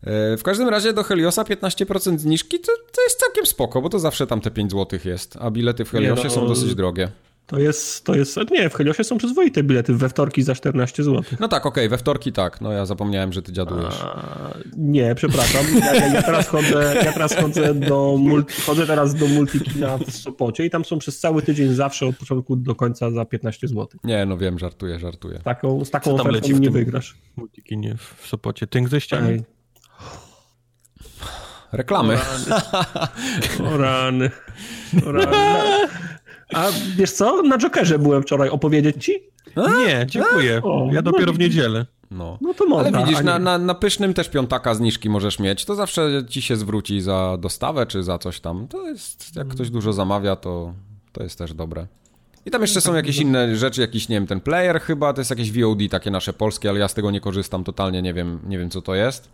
E, 0.06 0.38
w 0.38 0.44
każdym 0.44 0.70
razie 0.70 0.94
do 0.94 1.04
Heliosa 1.04 1.44
15% 1.44 2.18
zniżki 2.18 2.60
to, 2.60 2.72
to 2.92 3.02
jest 3.02 3.20
całkiem 3.20 3.46
spoko, 3.46 3.82
bo 3.82 3.90
to 3.90 4.00
zawsze 4.00 4.28
tam 4.28 4.42
te 4.42 4.52
5 4.52 4.72
zł 4.72 5.00
jest, 5.06 5.38
a 5.42 5.52
bilety 5.52 5.86
w 5.86 5.92
Heliosie 5.92 6.24
no, 6.24 6.30
są 6.30 6.48
dosyć 6.48 6.76
drogie. 6.76 7.10
To 7.48 7.60
jest, 7.60 8.06
to 8.06 8.16
jest, 8.16 8.38
nie, 8.52 8.70
w 8.70 8.74
Heliosie 8.74 9.04
są 9.04 9.18
przyzwoite 9.18 9.64
bilety, 9.64 9.94
we 9.94 10.10
wtorki 10.10 10.44
za 10.44 10.56
14 10.56 11.04
zł. 11.04 11.24
No 11.40 11.48
tak, 11.48 11.66
okej, 11.66 11.84
okay, 11.84 11.90
we 11.90 11.98
wtorki 11.98 12.32
tak, 12.32 12.62
no 12.62 12.72
ja 12.72 12.86
zapomniałem, 12.86 13.34
że 13.34 13.42
ty 13.42 13.54
dziadujesz. 13.54 14.02
A, 14.02 14.54
nie, 14.78 15.16
przepraszam, 15.16 15.66
ja, 15.80 16.08
ja, 16.08 16.22
teraz 16.22 16.48
chodzę, 16.48 16.96
ja 17.06 17.14
teraz 17.14 17.36
chodzę 17.36 17.74
do, 17.74 18.16
multi, 18.20 18.62
chodzę 18.62 18.88
teraz 18.88 19.16
do 19.16 19.28
Multikina 19.28 19.98
w 19.98 20.12
Sopocie 20.12 20.66
i 20.66 20.70
tam 20.70 20.86
są 20.86 21.00
przez 21.00 21.20
cały 21.20 21.42
tydzień 21.42 21.74
zawsze 21.74 22.06
od 22.06 22.18
początku 22.18 22.56
do 22.56 22.76
końca 22.76 23.12
za 23.12 23.26
15 23.26 23.68
zł. 23.68 23.88
Nie, 24.04 24.26
no 24.26 24.38
wiem, 24.38 24.60
żartuję, 24.60 25.00
żartuję. 25.00 25.40
Taką, 25.44 25.86
z 25.86 25.92
taką 25.92 26.18
Co 26.18 26.24
tam 26.24 26.32
leci 26.32 26.54
nie 26.54 26.70
wygrasz. 26.70 27.16
Multikinie 27.36 27.96
w 28.22 28.28
Sopocie, 28.28 28.68
tynk 28.68 28.90
ze 28.90 29.02
ściany. 29.02 29.44
Reklamy. 31.72 32.18
O 33.74 33.78
rany. 33.78 33.78
O 33.78 33.78
rany. 33.78 34.32
O 35.08 35.12
rany. 35.12 35.88
A 36.54 36.68
wiesz 36.96 37.12
co? 37.12 37.42
Na 37.42 37.58
Jokerze 37.58 38.00
byłem 38.00 38.24
wczoraj. 38.24 38.50
Opowiedzieć 38.50 39.06
ci? 39.06 39.14
A? 39.56 39.78
Nie, 39.78 40.06
dziękuję. 40.08 40.62
O, 40.64 40.90
ja 40.92 41.02
dopiero 41.02 41.26
no, 41.26 41.34
w 41.34 41.40
niedzielę. 41.40 41.86
No, 42.12 42.38
no 42.42 42.54
to 42.54 42.66
można. 42.66 42.98
Ale 42.98 43.08
widzisz, 43.08 43.24
na, 43.24 43.40
na, 43.40 43.58
na, 43.58 43.76
pysznym 43.76 44.14
też 44.14 44.30
piątaka 44.30 44.76
zniżki 44.76 45.10
możesz 45.10 45.40
mieć. 45.40 45.66
To 45.66 45.76
zawsze 45.76 46.24
ci 46.30 46.42
się 46.42 46.56
zwróci 46.56 47.02
za 47.02 47.38
dostawę 47.40 47.86
czy 47.86 48.04
za 48.04 48.18
coś 48.18 48.40
tam. 48.40 48.68
To 48.68 48.88
jest, 48.88 49.36
jak 49.36 49.48
ktoś 49.48 49.70
dużo 49.70 49.94
zamawia, 49.94 50.36
to, 50.36 50.74
to 51.12 51.24
jest 51.24 51.38
też 51.38 51.54
dobre. 51.54 51.88
I 52.46 52.52
tam 52.52 52.62
jeszcze 52.62 52.82
są 52.82 52.96
jakieś 52.96 53.18
inne 53.18 53.56
rzeczy, 53.56 53.82
jakiś, 53.82 54.10
nie 54.10 54.16
wiem, 54.16 54.28
ten 54.28 54.42
player 54.42 54.82
chyba, 54.82 55.14
to 55.14 55.22
jest 55.22 55.32
jakieś 55.32 55.52
VOD 55.52 55.80
takie 55.92 56.12
nasze 56.12 56.34
polskie, 56.34 56.70
ale 56.70 56.80
ja 56.80 56.88
z 56.88 56.94
tego 56.94 57.12
nie 57.12 57.22
korzystam 57.22 57.64
totalnie, 57.64 58.02
nie 58.02 58.14
wiem, 58.14 58.40
nie 58.48 58.58
wiem 58.58 58.70
co 58.70 58.82
to 58.82 58.96
jest. 58.96 59.30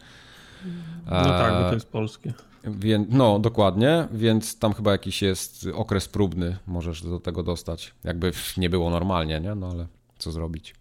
No 1.06 1.24
tak, 1.24 1.54
bo 1.54 1.70
to 1.70 1.74
jest 1.74 1.90
polskie. 1.90 2.34
Więc, 2.64 3.08
no, 3.12 3.40
dokładnie, 3.40 4.08
więc 4.12 4.60
tam 4.60 4.74
chyba 4.74 4.92
jakiś 4.92 5.22
jest 5.22 5.68
okres 5.74 6.08
próbny, 6.08 6.58
możesz 6.68 7.04
do 7.04 7.20
tego 7.20 7.44
dostać. 7.44 7.94
Jakby 8.04 8.32
nie 8.58 8.70
było 8.70 8.90
normalnie, 8.90 9.40
nie? 9.40 9.56
No 9.56 9.70
ale 9.72 9.88
co 10.18 10.32
zrobić. 10.32 10.74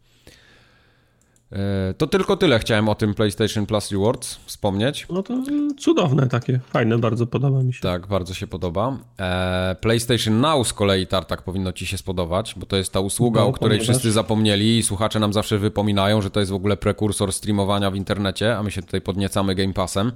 E, 1.53 1.95
to 1.95 2.07
tylko 2.07 2.37
tyle 2.37 2.59
chciałem 2.59 2.89
o 2.89 2.95
tym 2.95 3.15
PlayStation 3.15 3.67
Plus 3.67 3.91
Rewards 3.91 4.35
wspomnieć. 4.47 5.07
No 5.11 5.23
to 5.23 5.35
cudowne 5.79 6.29
takie, 6.29 6.61
fajne, 6.73 6.99
bardzo 6.99 7.27
podoba 7.27 7.63
mi 7.63 7.75
się. 7.75 7.81
Tak, 7.81 8.07
bardzo 8.07 8.35
się 8.35 8.47
podoba. 8.47 8.99
E, 9.21 9.77
PlayStation 9.81 10.41
Now 10.41 10.69
z 10.69 10.73
kolei, 10.73 11.07
Tartak, 11.07 11.43
powinno 11.43 11.73
ci 11.73 11.87
się 11.87 11.99
spodobać, 11.99 12.55
bo 12.57 12.67
to 12.67 12.77
jest 12.77 12.93
ta 12.93 13.01
usługa, 13.01 13.41
no, 13.41 13.47
o 13.47 13.53
której 13.53 13.79
ponieważ... 13.79 13.97
wszyscy 13.97 14.13
zapomnieli 14.13 14.79
i 14.79 14.83
słuchacze 14.83 15.21
nam 15.21 15.33
zawsze 15.33 15.59
wypominają, 15.59 16.23
że 16.23 16.31
to 16.31 16.41
jest 16.41 16.53
w 16.53 16.55
ogóle 16.55 16.77
prekursor 16.77 17.33
streamowania 17.33 17.91
w 17.91 17.97
internecie, 17.97 18.57
a 18.57 18.63
my 18.63 18.71
się 18.71 18.83
tutaj 18.83 19.01
podniecamy 19.01 19.55
Game 19.55 19.73
Passem. 19.73 20.13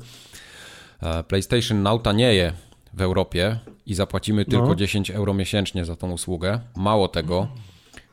E, 1.05 1.23
PlayStation 1.23 1.83
Now 1.83 2.03
tanieje 2.03 2.53
w 2.95 3.01
Europie 3.01 3.59
i 3.87 3.95
zapłacimy 3.95 4.45
tylko 4.45 4.67
no. 4.67 4.75
10 4.75 5.11
euro 5.11 5.35
miesięcznie 5.35 5.85
za 5.85 5.97
tą 5.97 6.13
usługę. 6.13 6.61
Mało 6.77 7.09
tego, 7.09 7.49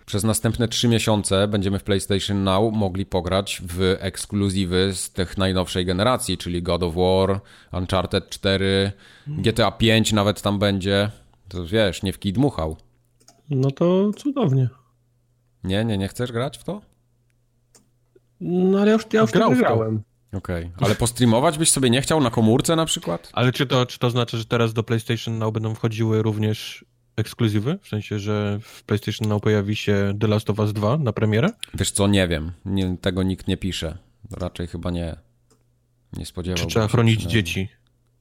przez 0.05 0.23
następne 0.23 0.67
3 0.67 0.87
miesiące 0.87 1.47
będziemy 1.47 1.79
w 1.79 1.83
PlayStation 1.83 2.43
Now 2.43 2.73
mogli 2.73 3.05
pograć 3.05 3.61
w 3.65 3.97
ekskluzywy 3.99 4.93
z 4.93 5.11
tych 5.11 5.37
najnowszej 5.37 5.85
generacji, 5.85 6.37
czyli 6.37 6.63
God 6.63 6.83
of 6.83 6.95
War, 6.95 7.41
Uncharted 7.73 8.29
4, 8.29 8.91
GTA 9.27 9.71
5 9.71 10.13
nawet 10.13 10.41
tam 10.41 10.59
będzie. 10.59 11.11
To 11.49 11.65
wiesz, 11.65 12.03
nie 12.03 12.13
w 12.13 12.19
kij 12.19 12.33
dmuchał. 12.33 12.77
No 13.49 13.71
to 13.71 14.11
cudownie. 14.13 14.69
Nie, 15.63 15.85
nie, 15.85 15.97
nie 15.97 16.07
chcesz 16.07 16.31
grać 16.31 16.57
w 16.57 16.63
to? 16.63 16.81
No 18.41 18.79
ale 18.79 18.87
ja 18.87 18.93
już, 18.93 19.05
ja 19.13 19.21
już 19.21 19.31
Grał 19.31 19.51
grałem. 19.51 20.03
Okej, 20.33 20.65
okay. 20.75 20.85
ale 20.85 20.95
postreamować 20.95 21.57
byś 21.57 21.71
sobie 21.71 21.89
nie 21.89 22.01
chciał 22.01 22.21
na 22.21 22.29
komórce 22.29 22.75
na 22.75 22.85
przykład? 22.85 23.29
Ale 23.33 23.51
czy 23.51 23.65
to, 23.65 23.85
czy 23.85 23.99
to 23.99 24.09
znaczy, 24.09 24.37
że 24.37 24.45
teraz 24.45 24.73
do 24.73 24.83
PlayStation 24.83 25.37
Now 25.37 25.53
będą 25.53 25.75
wchodziły 25.75 26.21
również 26.21 26.85
ekskluzywy? 27.15 27.79
W 27.81 27.87
sensie, 27.87 28.19
że 28.19 28.59
w 28.61 28.83
PlayStation 28.83 29.29
Now 29.29 29.41
pojawi 29.41 29.75
się 29.75 30.13
The 30.19 30.27
Last 30.27 30.49
of 30.49 30.59
Us 30.59 30.73
2 30.73 30.97
na 30.97 31.13
premierę? 31.13 31.49
Wiesz 31.73 31.91
co, 31.91 32.07
nie 32.07 32.27
wiem. 32.27 32.51
Nie, 32.65 32.97
tego 33.01 33.23
nikt 33.23 33.47
nie 33.47 33.57
pisze. 33.57 33.97
Raczej 34.31 34.67
chyba 34.67 34.91
nie. 34.91 35.15
Nie 36.13 36.25
spodziewałbym 36.25 36.67
Czy 36.67 36.73
trzeba 36.73 36.87
chronić 36.87 37.23
dzieci? 37.23 37.69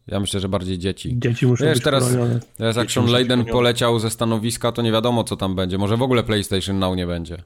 Ja 0.07 0.21
myślę, 0.21 0.41
że 0.41 0.49
bardziej 0.49 0.79
dzieci. 0.79 1.15
Dzieci 1.19 1.47
muszą 1.47 1.65
Wiesz, 1.65 1.75
być 1.75 1.85
teraz, 1.85 2.17
teraz 2.57 2.77
jak 2.77 2.91
Sean 2.91 3.07
Layden 3.07 3.45
poleciał 3.45 3.99
ze 3.99 4.11
stanowiska, 4.11 4.73
to 4.73 4.83
nie 4.83 4.93
wiadomo, 4.93 5.25
co 5.25 5.37
tam 5.37 5.55
będzie. 5.55 5.79
Może 5.79 5.97
w 5.97 6.03
ogóle 6.03 6.23
PlayStation 6.23 6.79
Now 6.79 6.97
nie 6.97 7.07
będzie. 7.07 7.43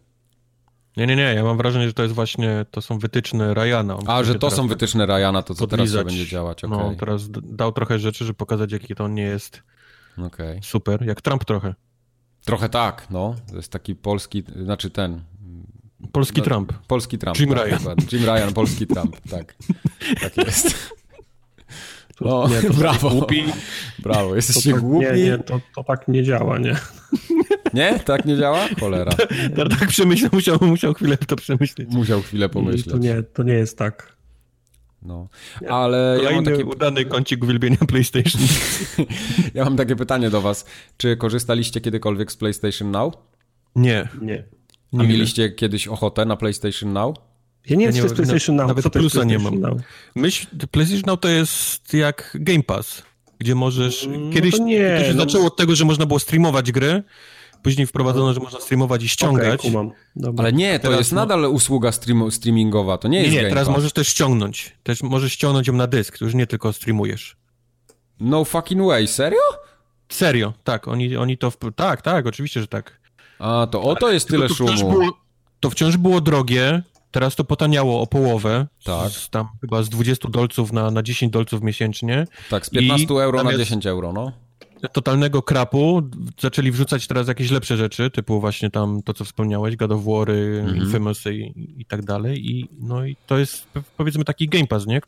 Nie, 0.97 1.07
nie, 1.07 1.17
nie, 1.17 1.23
ja 1.35 1.45
mam 1.45 1.57
wrażenie, 1.57 1.87
że 1.87 1.95
to 1.95 2.03
jest 2.03 2.15
właśnie, 2.15 2.67
to 2.71 2.83
są 2.83 2.99
wytyczne 2.99 3.55
Ryana. 3.55 3.99
A, 4.07 4.25
że 4.25 4.35
to 4.35 4.51
są 4.51 4.63
tak 4.63 4.69
wytyczne 4.69 5.07
Ryana, 5.07 5.43
to 5.43 5.55
co 5.55 5.67
podlizać. 5.67 5.93
teraz 5.93 6.13
będzie 6.13 6.31
działać, 6.31 6.65
okay. 6.65 6.79
No, 6.79 6.95
teraz 6.99 7.31
dał 7.31 7.73
trochę 7.73 7.99
rzeczy, 7.99 8.25
żeby 8.25 8.37
pokazać, 8.37 8.73
jaki 8.73 8.95
to 8.95 9.09
nie 9.09 9.23
jest 9.23 9.63
okay. 10.27 10.61
super, 10.63 11.07
jak 11.07 11.23
Trump 11.23 11.45
trochę. 11.45 11.75
Trochę 12.45 12.69
tak, 12.69 13.07
no, 13.11 13.35
to 13.51 13.57
jest 13.57 13.73
taki 13.73 13.95
polski, 13.95 14.45
znaczy 14.63 14.91
ten... 14.91 15.21
Polski 16.13 16.39
no, 16.39 16.45
Trump. 16.45 16.73
Polski 16.87 17.19
Trump. 17.19 17.39
Jim 17.39 17.55
tak, 17.55 17.67
Ryan. 17.67 17.97
Jim 18.13 18.25
Ryan, 18.25 18.53
polski 18.55 18.87
Trump, 18.87 19.17
tak. 19.31 19.55
Tak 20.21 20.37
jest. 20.37 20.75
No, 22.21 22.49
nie, 22.49 22.63
to 22.63 22.75
brawo. 22.75 23.11
Głupi. 23.11 23.45
Brawo, 23.99 24.37
jesteście 24.37 24.73
to, 24.73 24.81
głupi. 24.81 25.07
Nie, 25.07 25.13
nie, 25.13 25.39
to, 25.39 25.61
to 25.77 25.85
tak 25.85 26.09
nie 26.09 26.23
działa, 26.23 26.59
nie. 26.59 26.77
Nie? 27.75 27.99
Tak 27.99 28.25
nie 28.25 28.37
działa? 28.37 28.69
Cholera. 28.81 29.13
Tak, 29.57 29.79
tak 29.79 29.89
przemyślał, 29.89 30.31
musiał, 30.33 30.59
musiał 30.61 30.95
chwilę 30.95 31.17
to 31.17 31.37
przemyśleć. 31.37 31.89
Musiał 31.91 32.23
chwilę 32.23 32.49
pomyśleć. 32.49 32.87
To 32.87 32.99
nie, 32.99 33.23
to 33.23 33.43
nie 33.43 33.53
jest 33.53 33.79
tak. 33.79 34.15
No, 35.03 35.29
ale 35.69 36.19
ja 36.23 36.31
mam 36.31 36.45
taki 36.45 36.63
udany 36.63 37.05
kącik 37.05 37.45
uwielbienia 37.45 37.77
PlayStation. 37.89 38.43
ja 39.55 39.65
mam 39.65 39.77
takie 39.77 39.97
pytanie 39.97 40.31
do 40.31 40.41
was. 40.41 40.65
Czy 40.97 41.17
korzystaliście 41.17 41.81
kiedykolwiek 41.81 42.33
z 42.33 42.37
PlayStation 42.37 42.91
Now? 42.91 43.15
Nie. 43.77 44.09
Nie. 44.23 44.45
A 44.99 45.03
mieliście 45.03 45.51
kiedyś 45.51 45.89
ochotę 45.89 46.25
na 46.25 46.37
PlayStation 46.37 46.93
Now? 46.93 47.17
Ja 47.67 47.77
nie 47.77 47.87
wiem, 47.87 47.95
to 47.95 48.03
jest 48.03 48.15
PlayStation 48.15 48.57
Now. 48.57 48.69
Nawet 48.69 48.93
plusa 48.93 49.25
nie 49.25 49.39
mam. 49.39 49.61
Now? 49.61 49.79
Myśl, 50.15 50.47
PlayStation 50.71 51.07
Now 51.07 51.21
to 51.21 51.29
jest 51.29 51.95
jak 51.95 52.37
Game 52.41 52.63
Pass, 52.63 53.03
gdzie 53.39 53.55
możesz... 53.55 54.05
Mm, 54.05 54.27
no 54.27 54.33
kiedyś 54.33 54.59
no 54.59 54.65
nie, 54.65 54.97
to 54.99 55.05
się 55.05 55.15
no... 55.15 55.21
zaczęło 55.21 55.47
od 55.47 55.57
tego, 55.57 55.77
że 55.77 55.85
można 55.85 56.07
było 56.07 56.19
streamować 56.19 56.73
gry, 56.73 57.03
Później 57.65 57.87
wprowadzono, 57.87 58.35
że 58.35 58.41
można 58.41 58.61
streamować 58.61 59.03
i 59.03 59.09
ściągać. 59.09 59.67
Okay, 59.67 60.33
Ale 60.37 60.53
nie, 60.53 60.79
to 60.79 60.93
jest 60.93 61.13
nadal 61.13 61.45
usługa 61.45 61.93
stream, 61.93 62.31
streamingowa, 62.31 62.99
to 62.99 63.09
nie 63.09 63.23
jest 63.23 63.35
Nie, 63.35 63.43
nie 63.43 63.49
teraz 63.49 63.69
możesz 63.69 63.93
też 63.93 64.09
ściągnąć. 64.09 64.73
Też 64.83 65.03
możesz 65.03 65.33
ściągnąć 65.33 65.67
ją 65.69 65.75
na 65.75 65.87
dysk, 65.87 66.19
to 66.19 66.25
już 66.25 66.35
nie 66.35 66.47
tylko 66.47 66.73
streamujesz. 66.73 67.37
No 68.21 68.45
fucking 68.45 68.83
way, 68.83 69.09
serio? 69.09 69.41
Serio, 70.09 70.53
tak, 70.65 70.89
oni, 70.89 71.17
oni 71.17 71.39
to... 71.39 71.53
Tak, 71.77 72.03
tak, 72.03 72.27
oczywiście, 72.27 72.61
że 72.61 72.67
tak. 72.67 73.01
A, 73.39 73.67
to 73.71 73.83
o 73.83 73.97
to 73.97 74.13
jest 74.13 74.29
tyle 74.29 74.49
to 74.49 74.55
szumu. 74.55 74.91
Było, 74.91 75.19
to 75.61 75.71
wciąż 75.71 75.97
było 75.97 76.21
drogie, 76.21 76.83
teraz 77.11 77.37
to 77.37 77.45
potaniało 77.45 78.01
o 78.01 78.07
połowę. 78.07 78.67
Tak. 78.85 79.11
Z, 79.11 79.31
tam 79.31 79.49
chyba 79.61 79.83
z 79.83 79.89
20 79.89 80.29
dolców 80.29 80.73
na, 80.73 80.91
na 80.91 81.03
10 81.03 81.33
dolców 81.33 81.63
miesięcznie. 81.63 82.27
Tak, 82.51 82.67
z 82.67 82.71
15 82.71 83.15
I 83.15 83.19
euro 83.19 83.45
na 83.45 83.59
10 83.59 83.87
euro, 83.87 84.13
no 84.13 84.44
totalnego 84.93 85.43
krapu 85.43 86.03
zaczęli 86.41 86.71
wrzucać 86.71 87.07
teraz 87.07 87.29
jakieś 87.29 87.51
lepsze 87.51 87.77
rzeczy, 87.77 88.11
typu 88.11 88.41
właśnie 88.41 88.71
tam 88.71 89.03
to, 89.03 89.15
co 89.15 89.25
wspomniałeś, 89.25 89.77
God 89.77 89.93
of 89.93 90.05
War, 90.05 90.31
mm 90.31 90.67
-hmm. 90.67 90.77
Infamous 90.77 91.27
i, 91.27 91.53
i, 91.79 91.85
tak 91.85 92.05
dalej. 92.05 92.51
I, 92.51 92.69
no 92.81 93.07
i 93.07 93.17
to 93.27 93.39
jest 93.39 93.67
powiedzmy 93.97 94.25
taki 94.25 94.49
Game 94.49 94.67
Pass, 94.67 94.87
nie? 94.87 95.01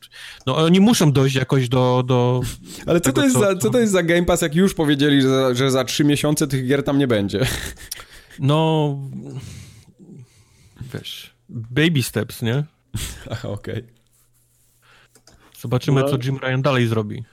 No 0.46 0.56
oni 0.56 0.80
muszą 0.80 1.12
dojść 1.12 1.36
jakoś 1.36 1.68
do... 1.68 2.04
do 2.06 2.40
Ale 2.86 3.00
co, 3.00 3.04
tego, 3.04 3.20
to 3.20 3.24
jest 3.24 3.34
co, 3.34 3.40
za, 3.40 3.56
co 3.56 3.70
to 3.70 3.78
jest 3.78 3.92
za 3.92 4.02
Game 4.02 4.24
Pass, 4.24 4.42
jak 4.42 4.54
już 4.54 4.74
powiedzieli, 4.74 5.22
że, 5.22 5.54
że 5.54 5.70
za 5.70 5.84
trzy 5.84 6.04
miesiące 6.04 6.46
tych 6.46 6.66
gier 6.66 6.82
tam 6.82 6.98
nie 6.98 7.06
będzie? 7.06 7.40
No... 8.38 8.98
Wiesz... 10.94 11.36
Baby 11.48 12.02
steps, 12.02 12.42
nie? 12.42 12.56
Okej. 13.28 13.52
Okay. 13.52 13.84
Zobaczymy, 15.60 16.00
no. 16.00 16.08
co 16.08 16.16
Jim 16.24 16.38
Ryan 16.38 16.62
dalej 16.62 16.86
zrobi 16.86 17.24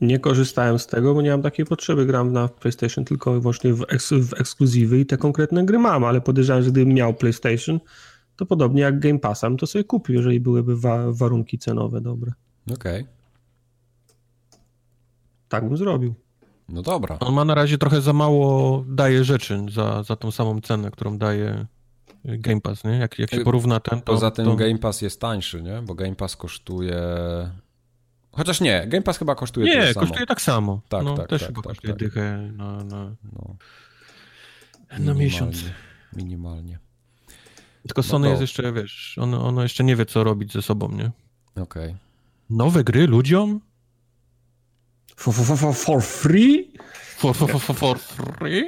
nie 0.00 0.18
korzystałem 0.18 0.78
z 0.78 0.86
tego, 0.86 1.14
bo 1.14 1.22
nie 1.22 1.30
mam 1.30 1.42
takiej 1.42 1.66
potrzeby. 1.66 2.06
Gram 2.06 2.32
na 2.32 2.48
PlayStation 2.48 3.04
tylko 3.04 3.36
i 3.36 3.40
wyłącznie 3.40 3.74
w, 3.74 3.84
eks 3.88 4.12
w 4.12 4.40
ekskluzywy 4.40 5.00
i 5.00 5.06
te 5.06 5.16
konkretne 5.16 5.64
gry 5.64 5.78
mam, 5.78 6.04
ale 6.04 6.20
podejrzewam, 6.20 6.62
że 6.62 6.70
gdybym 6.70 6.94
miał 6.94 7.14
PlayStation, 7.14 7.80
to 8.36 8.46
podobnie 8.46 8.82
jak 8.82 8.98
Game 8.98 9.18
Passem, 9.18 9.56
to 9.56 9.66
sobie 9.66 9.84
kupił, 9.84 10.14
jeżeli 10.14 10.40
byłyby 10.40 10.76
wa 10.76 11.12
warunki 11.12 11.58
cenowe 11.58 12.00
dobre. 12.00 12.32
Okej. 12.72 13.02
Okay. 13.02 13.16
Tak 15.48 15.68
bym 15.68 15.76
zrobił. 15.76 16.14
No 16.68 16.82
dobra. 16.82 17.18
On 17.18 17.34
ma 17.34 17.44
na 17.44 17.54
razie 17.54 17.78
trochę 17.78 18.00
za 18.00 18.12
mało 18.12 18.84
daje 18.88 19.24
rzeczy 19.24 19.66
za, 19.70 20.02
za 20.02 20.16
tą 20.16 20.30
samą 20.30 20.60
cenę, 20.60 20.90
którą 20.90 21.18
daje 21.18 21.66
Game 22.24 22.60
Pass, 22.60 22.84
nie? 22.84 22.90
Jak, 22.90 23.18
jak 23.18 23.30
się 23.30 23.40
porówna 23.40 23.80
ten, 23.80 24.00
to... 24.00 24.04
Poza 24.04 24.30
tym 24.30 24.44
to... 24.44 24.56
Game 24.56 24.78
Pass 24.78 25.02
jest 25.02 25.20
tańszy, 25.20 25.62
nie? 25.62 25.82
Bo 25.82 25.94
Game 25.94 26.14
Pass 26.14 26.36
kosztuje 26.36 26.96
Chociaż 28.36 28.60
nie, 28.60 28.86
Game 28.86 29.02
Pass 29.02 29.18
chyba 29.18 29.34
kosztuje 29.34 29.66
nie, 29.66 29.72
tyle 29.72 29.94
samo. 29.94 30.04
Nie, 30.04 30.08
kosztuje 30.08 30.26
tak 30.26 30.40
samo. 30.40 30.80
Tak, 30.88 31.04
no, 31.04 31.16
tak, 31.16 31.28
też 31.28 31.40
tak, 31.40 31.48
chyba 31.48 31.62
tak, 31.62 31.68
kosztuje 31.68 31.92
tak. 31.92 31.98
dychę 31.98 32.52
na, 32.56 32.84
na, 32.84 33.16
no. 33.32 33.56
na 34.98 35.14
miesiąc. 35.14 35.64
Minimalnie. 36.12 36.78
Tylko 37.82 38.02
no 38.02 38.08
Sony 38.08 38.24
no 38.24 38.30
jest 38.30 38.40
jeszcze, 38.40 38.72
wiesz, 38.72 39.18
ono, 39.20 39.46
ono 39.46 39.62
jeszcze 39.62 39.84
nie 39.84 39.96
wie, 39.96 40.06
co 40.06 40.24
robić 40.24 40.52
ze 40.52 40.62
sobą, 40.62 40.88
nie? 40.88 41.10
Okej. 41.62 41.62
Okay. 41.62 41.96
Nowe 42.50 42.84
gry 42.84 43.06
ludziom? 43.06 43.60
For, 45.16 45.34
for, 45.34 45.58
for, 45.58 45.74
for 45.74 46.02
free? 46.02 46.72
For, 47.16 47.36
for, 47.36 47.60
for, 47.60 47.76
for 47.76 47.98
free? 47.98 48.64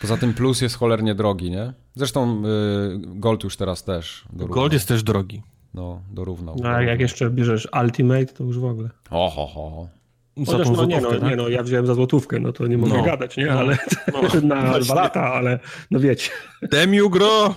Poza 0.00 0.16
tym 0.16 0.34
plus 0.34 0.60
jest 0.60 0.76
cholernie 0.76 1.14
drogi, 1.14 1.50
nie? 1.50 1.72
Zresztą 1.94 2.42
y, 2.44 2.98
Gold 2.98 3.44
już 3.44 3.56
teraz 3.56 3.84
też. 3.84 4.24
Gold 4.32 4.72
jest 4.72 4.88
też 4.88 5.02
drogi 5.02 5.42
no, 5.78 6.02
dorównał. 6.10 6.56
No, 6.62 6.68
a 6.68 6.82
jak 6.82 7.00
jeszcze 7.00 7.30
bierzesz 7.30 7.68
Ultimate, 7.82 8.26
to 8.26 8.44
już 8.44 8.58
w 8.58 8.64
ogóle. 8.64 8.90
Ho, 9.10 9.30
ho, 9.30 9.46
ho. 9.46 9.88
Chociaż, 10.46 10.70
no, 10.70 10.84
nie, 10.84 11.00
no, 11.00 11.10
tak? 11.10 11.22
nie, 11.22 11.36
no, 11.36 11.48
ja 11.48 11.62
wziąłem 11.62 11.86
za 11.86 11.94
złotówkę, 11.94 12.40
no 12.40 12.52
to 12.52 12.66
nie 12.66 12.78
mogę 12.78 12.96
no. 12.96 13.02
gadać, 13.02 13.36
nie? 13.36 13.52
Ale 13.52 13.78
no. 14.12 14.40
na 14.56 14.78
dwa 14.78 14.94
lata, 14.94 15.32
ale 15.32 15.58
no 15.90 16.00
wiecie. 16.00 16.30
Demiu 16.62 17.10
gro! 17.10 17.54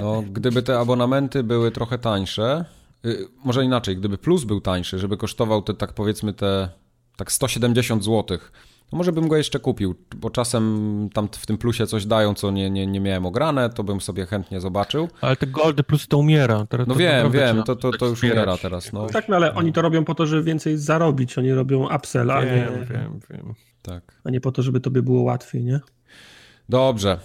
No, 0.00 0.24
gdyby 0.32 0.62
te 0.62 0.78
abonamenty 0.78 1.42
były 1.42 1.70
trochę 1.70 1.98
tańsze, 1.98 2.64
y, 3.04 3.26
może 3.44 3.64
inaczej, 3.64 3.96
gdyby 3.96 4.18
plus 4.18 4.44
był 4.44 4.60
tańszy, 4.60 4.98
żeby 4.98 5.16
kosztował 5.16 5.62
te, 5.62 5.74
tak 5.74 5.92
powiedzmy 5.92 6.32
te, 6.32 6.68
tak 7.16 7.32
170 7.32 8.04
złotych, 8.04 8.52
no 8.92 8.98
może 8.98 9.12
bym 9.12 9.28
go 9.28 9.36
jeszcze 9.36 9.58
kupił, 9.58 9.94
bo 10.16 10.30
czasem 10.30 11.08
tam 11.12 11.28
w 11.32 11.46
tym 11.46 11.58
plusie 11.58 11.86
coś 11.86 12.06
dają, 12.06 12.34
co 12.34 12.50
nie, 12.50 12.70
nie, 12.70 12.86
nie 12.86 13.00
miałem 13.00 13.26
ograne, 13.26 13.70
to 13.70 13.84
bym 13.84 14.00
sobie 14.00 14.26
chętnie 14.26 14.60
zobaczył. 14.60 15.08
Ale 15.20 15.36
te 15.36 15.46
goldy 15.46 15.82
plus 15.82 16.08
to 16.08 16.18
umiera. 16.18 16.66
Teraz 16.66 16.86
no 16.86 16.94
wiem, 16.94 17.30
wiem, 17.30 17.62
to, 17.62 17.76
to, 17.76 17.90
to 17.92 18.06
już 18.06 18.22
umiera 18.22 18.56
teraz. 18.56 18.92
No. 18.92 19.06
Tak, 19.06 19.28
no 19.28 19.36
ale 19.36 19.52
no. 19.52 19.58
oni 19.58 19.72
to 19.72 19.82
robią 19.82 20.04
po 20.04 20.14
to, 20.14 20.26
żeby 20.26 20.42
więcej 20.42 20.78
zarobić, 20.78 21.38
oni 21.38 21.52
robią 21.52 21.96
upsell, 21.96 22.30
a 22.30 22.44
nie, 22.44 22.50
wiem, 22.50 22.86
wiem. 23.30 23.54
Tak. 23.82 24.20
a 24.24 24.30
nie 24.30 24.40
po 24.40 24.52
to, 24.52 24.62
żeby 24.62 24.80
tobie 24.80 25.02
było 25.02 25.22
łatwiej, 25.22 25.64
nie? 25.64 25.80
Dobrze, 26.68 27.18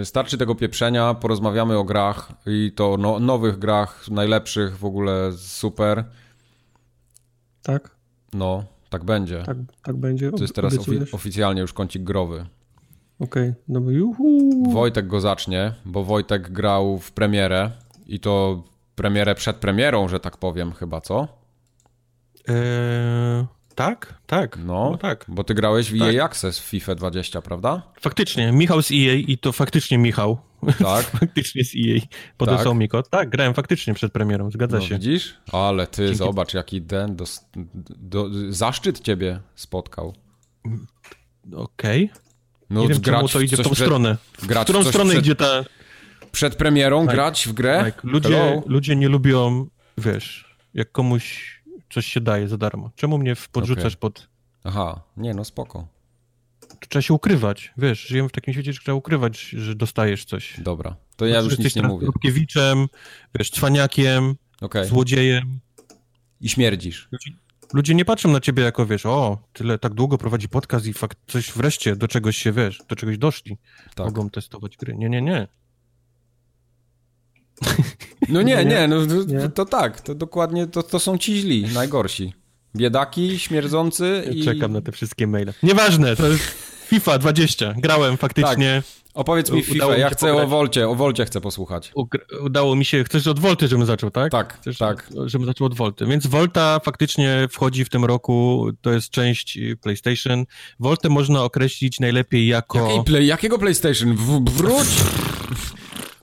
y, 0.00 0.04
starczy 0.04 0.38
tego 0.38 0.54
pieprzenia, 0.54 1.14
porozmawiamy 1.14 1.78
o 1.78 1.84
grach 1.84 2.32
i 2.46 2.72
to 2.76 2.96
no, 2.98 3.18
nowych 3.18 3.58
grach, 3.58 4.08
najlepszych 4.10 4.78
w 4.78 4.84
ogóle, 4.84 5.32
super. 5.32 6.04
Tak? 7.62 7.90
No, 8.32 8.64
tak 8.88 9.04
będzie. 9.04 9.42
Tak, 9.42 9.56
tak 9.82 9.96
będzie. 9.96 10.30
To 10.30 10.42
jest 10.42 10.54
teraz 10.54 10.78
ofi 10.78 10.98
oficjalnie 11.12 11.60
już 11.60 11.72
kącik 11.72 12.02
growy. 12.02 12.46
Okej, 13.18 13.48
okay. 13.50 13.54
no 13.68 13.80
bo 13.80 13.90
juhu. 13.90 14.72
Wojtek 14.72 15.06
go 15.06 15.20
zacznie, 15.20 15.74
bo 15.84 16.04
Wojtek 16.04 16.50
grał 16.50 16.98
w 16.98 17.12
premierę 17.12 17.70
i 18.06 18.20
to 18.20 18.64
premierę 18.94 19.34
przed 19.34 19.56
premierą, 19.56 20.08
że 20.08 20.20
tak 20.20 20.36
powiem, 20.36 20.72
chyba, 20.72 21.00
co? 21.00 21.28
Eee, 22.48 23.46
tak, 23.74 24.14
tak. 24.26 24.58
No, 24.64 24.96
tak. 24.96 25.24
Bo 25.28 25.44
ty 25.44 25.54
grałeś 25.54 25.92
w 25.92 25.98
tak. 25.98 26.14
EA 26.14 26.24
Access 26.24 26.58
w 26.58 26.62
FIFA 26.62 26.94
20, 26.94 27.42
prawda? 27.42 27.82
Faktycznie, 28.00 28.52
Michał 28.52 28.82
z 28.82 28.90
EA 28.90 29.14
i 29.14 29.38
to 29.38 29.52
faktycznie 29.52 29.98
Michał. 29.98 30.38
Tak. 30.78 31.06
faktycznie 31.20 31.64
z 31.64 31.74
EA 31.76 32.00
podesłał 32.36 32.72
tak. 32.74 32.80
mi 32.80 32.88
kod. 32.88 33.10
Tak, 33.10 33.28
grałem 33.28 33.54
faktycznie 33.54 33.94
przed 33.94 34.12
premierą, 34.12 34.50
zgadza 34.50 34.78
no, 34.78 34.84
się. 34.84 34.94
widzisz? 34.94 35.34
Ale 35.52 35.86
ty 35.86 36.02
Dzięki... 36.02 36.18
zobacz, 36.18 36.54
jaki 36.54 36.82
den, 36.82 37.16
do, 37.16 37.24
do, 37.96 38.28
zaszczyt 38.48 39.00
ciebie 39.00 39.40
spotkał. 39.54 40.14
Okej. 41.52 42.04
Okay. 42.04 42.22
No, 42.70 42.80
Nie 42.80 42.88
wiem, 42.88 43.00
grać 43.00 43.32
to 43.32 43.40
idzie 43.40 43.56
w 43.56 43.62
tą 43.62 43.70
przed, 43.70 43.86
stronę. 43.86 44.16
Grać 44.42 44.62
w 44.62 44.70
którą 44.70 44.84
stronę 44.84 45.10
przed, 45.10 45.24
idzie 45.24 45.34
ta... 45.34 45.64
Przed 46.32 46.56
premierą 46.56 47.06
tak. 47.06 47.14
grać 47.14 47.48
w 47.48 47.52
grę? 47.52 47.80
Tak. 47.84 48.04
Ludzie, 48.04 48.62
ludzie 48.66 48.96
nie 48.96 49.08
lubią, 49.08 49.66
wiesz, 49.98 50.56
jak 50.74 50.92
komuś 50.92 51.58
coś 51.90 52.06
się 52.06 52.20
daje 52.20 52.48
za 52.48 52.56
darmo. 52.56 52.90
Czemu 52.96 53.18
mnie 53.18 53.34
podrzucasz 53.52 53.84
okay. 53.84 53.96
pod... 53.96 54.28
Aha, 54.64 55.00
nie 55.16 55.34
no, 55.34 55.44
spoko. 55.44 55.86
Trzeba 56.88 57.02
się 57.02 57.14
ukrywać, 57.14 57.72
wiesz, 57.78 58.06
żyjemy 58.06 58.28
w 58.28 58.32
takim 58.32 58.54
świecie, 58.54 58.72
że 58.72 58.80
trzeba 58.80 58.96
ukrywać, 58.96 59.40
że 59.40 59.74
dostajesz 59.74 60.24
coś. 60.24 60.60
Dobra, 60.60 60.96
to 61.16 61.26
ja 61.26 61.42
znaczy, 61.42 61.56
już 61.56 61.64
nic 61.64 61.76
nie 61.76 61.82
mówię. 61.82 62.06
Rubkiewiczem, 62.06 62.86
wiesz, 63.38 63.50
cwaniakiem, 63.50 64.34
okay. 64.60 64.84
złodziejem. 64.84 65.60
I 66.40 66.48
śmierdzisz. 66.48 67.08
Ludzie, 67.72 67.94
nie 67.94 68.04
patrzą 68.04 68.32
na 68.32 68.40
ciebie 68.40 68.62
jako, 68.62 68.86
wiesz, 68.86 69.06
o, 69.06 69.38
tyle 69.52 69.78
tak 69.78 69.94
długo 69.94 70.18
prowadzi 70.18 70.48
podcast 70.48 70.86
i 70.86 70.92
fakt 70.92 71.18
coś 71.26 71.52
wreszcie 71.52 71.96
do 71.96 72.08
czegoś 72.08 72.36
się, 72.36 72.52
wiesz, 72.52 72.82
do 72.88 72.96
czegoś 72.96 73.18
doszli. 73.18 73.56
Tak. 73.94 74.06
Mogą 74.06 74.30
testować 74.30 74.76
gry. 74.76 74.96
Nie, 74.96 75.08
nie, 75.08 75.22
nie. 75.22 75.48
No 78.28 78.42
nie, 78.42 78.64
nie, 78.72 78.88
no 78.88 78.96
to, 79.40 79.48
to 79.48 79.64
tak, 79.64 80.00
to 80.00 80.14
dokładnie 80.14 80.66
to, 80.66 80.82
to 80.82 80.98
są 80.98 81.18
ci 81.18 81.36
źli, 81.36 81.64
najgorsi. 81.74 82.32
Biedaki, 82.78 83.38
śmierdzący 83.38 84.24
i... 84.34 84.44
Czekam 84.44 84.72
na 84.72 84.80
te 84.80 84.92
wszystkie 84.92 85.26
maile. 85.26 85.52
Nieważne, 85.62 86.16
to 86.16 86.28
jest 86.28 86.44
FIFA 86.86 87.18
20. 87.18 87.74
Grałem 87.76 88.16
faktycznie. 88.16 88.82
Tak. 88.84 88.98
Opowiedz 89.14 89.50
mi 89.50 89.62
FIFA, 89.62 89.96
ja 89.96 90.10
chcę 90.10 90.26
pograć. 90.26 90.46
o 90.46 90.48
Volcie, 90.48 90.88
o 90.88 90.94
Volcie 90.94 91.24
chcę 91.24 91.40
posłuchać. 91.40 91.92
Udało 92.44 92.76
mi 92.76 92.84
się, 92.84 93.04
chcesz 93.04 93.26
od 93.26 93.38
Volty, 93.38 93.68
żebym 93.68 93.86
zaczął, 93.86 94.10
tak? 94.10 94.32
Tak, 94.32 94.58
chcesz, 94.60 94.78
tak. 94.78 95.10
Żebym 95.26 95.46
zaczął 95.46 95.66
od 95.66 95.74
Volty. 95.74 96.06
Więc 96.06 96.26
Volta 96.26 96.80
faktycznie 96.84 97.48
wchodzi 97.50 97.84
w 97.84 97.88
tym 97.88 98.04
roku, 98.04 98.66
to 98.80 98.92
jest 98.92 99.10
część 99.10 99.58
PlayStation. 99.82 100.44
Voltę 100.80 101.08
można 101.08 101.42
określić 101.42 102.00
najlepiej 102.00 102.46
jako... 102.46 103.04
play, 103.04 103.26
jakiego 103.26 103.58
PlayStation? 103.58 104.14
W, 104.14 104.50
wróć! 104.50 104.88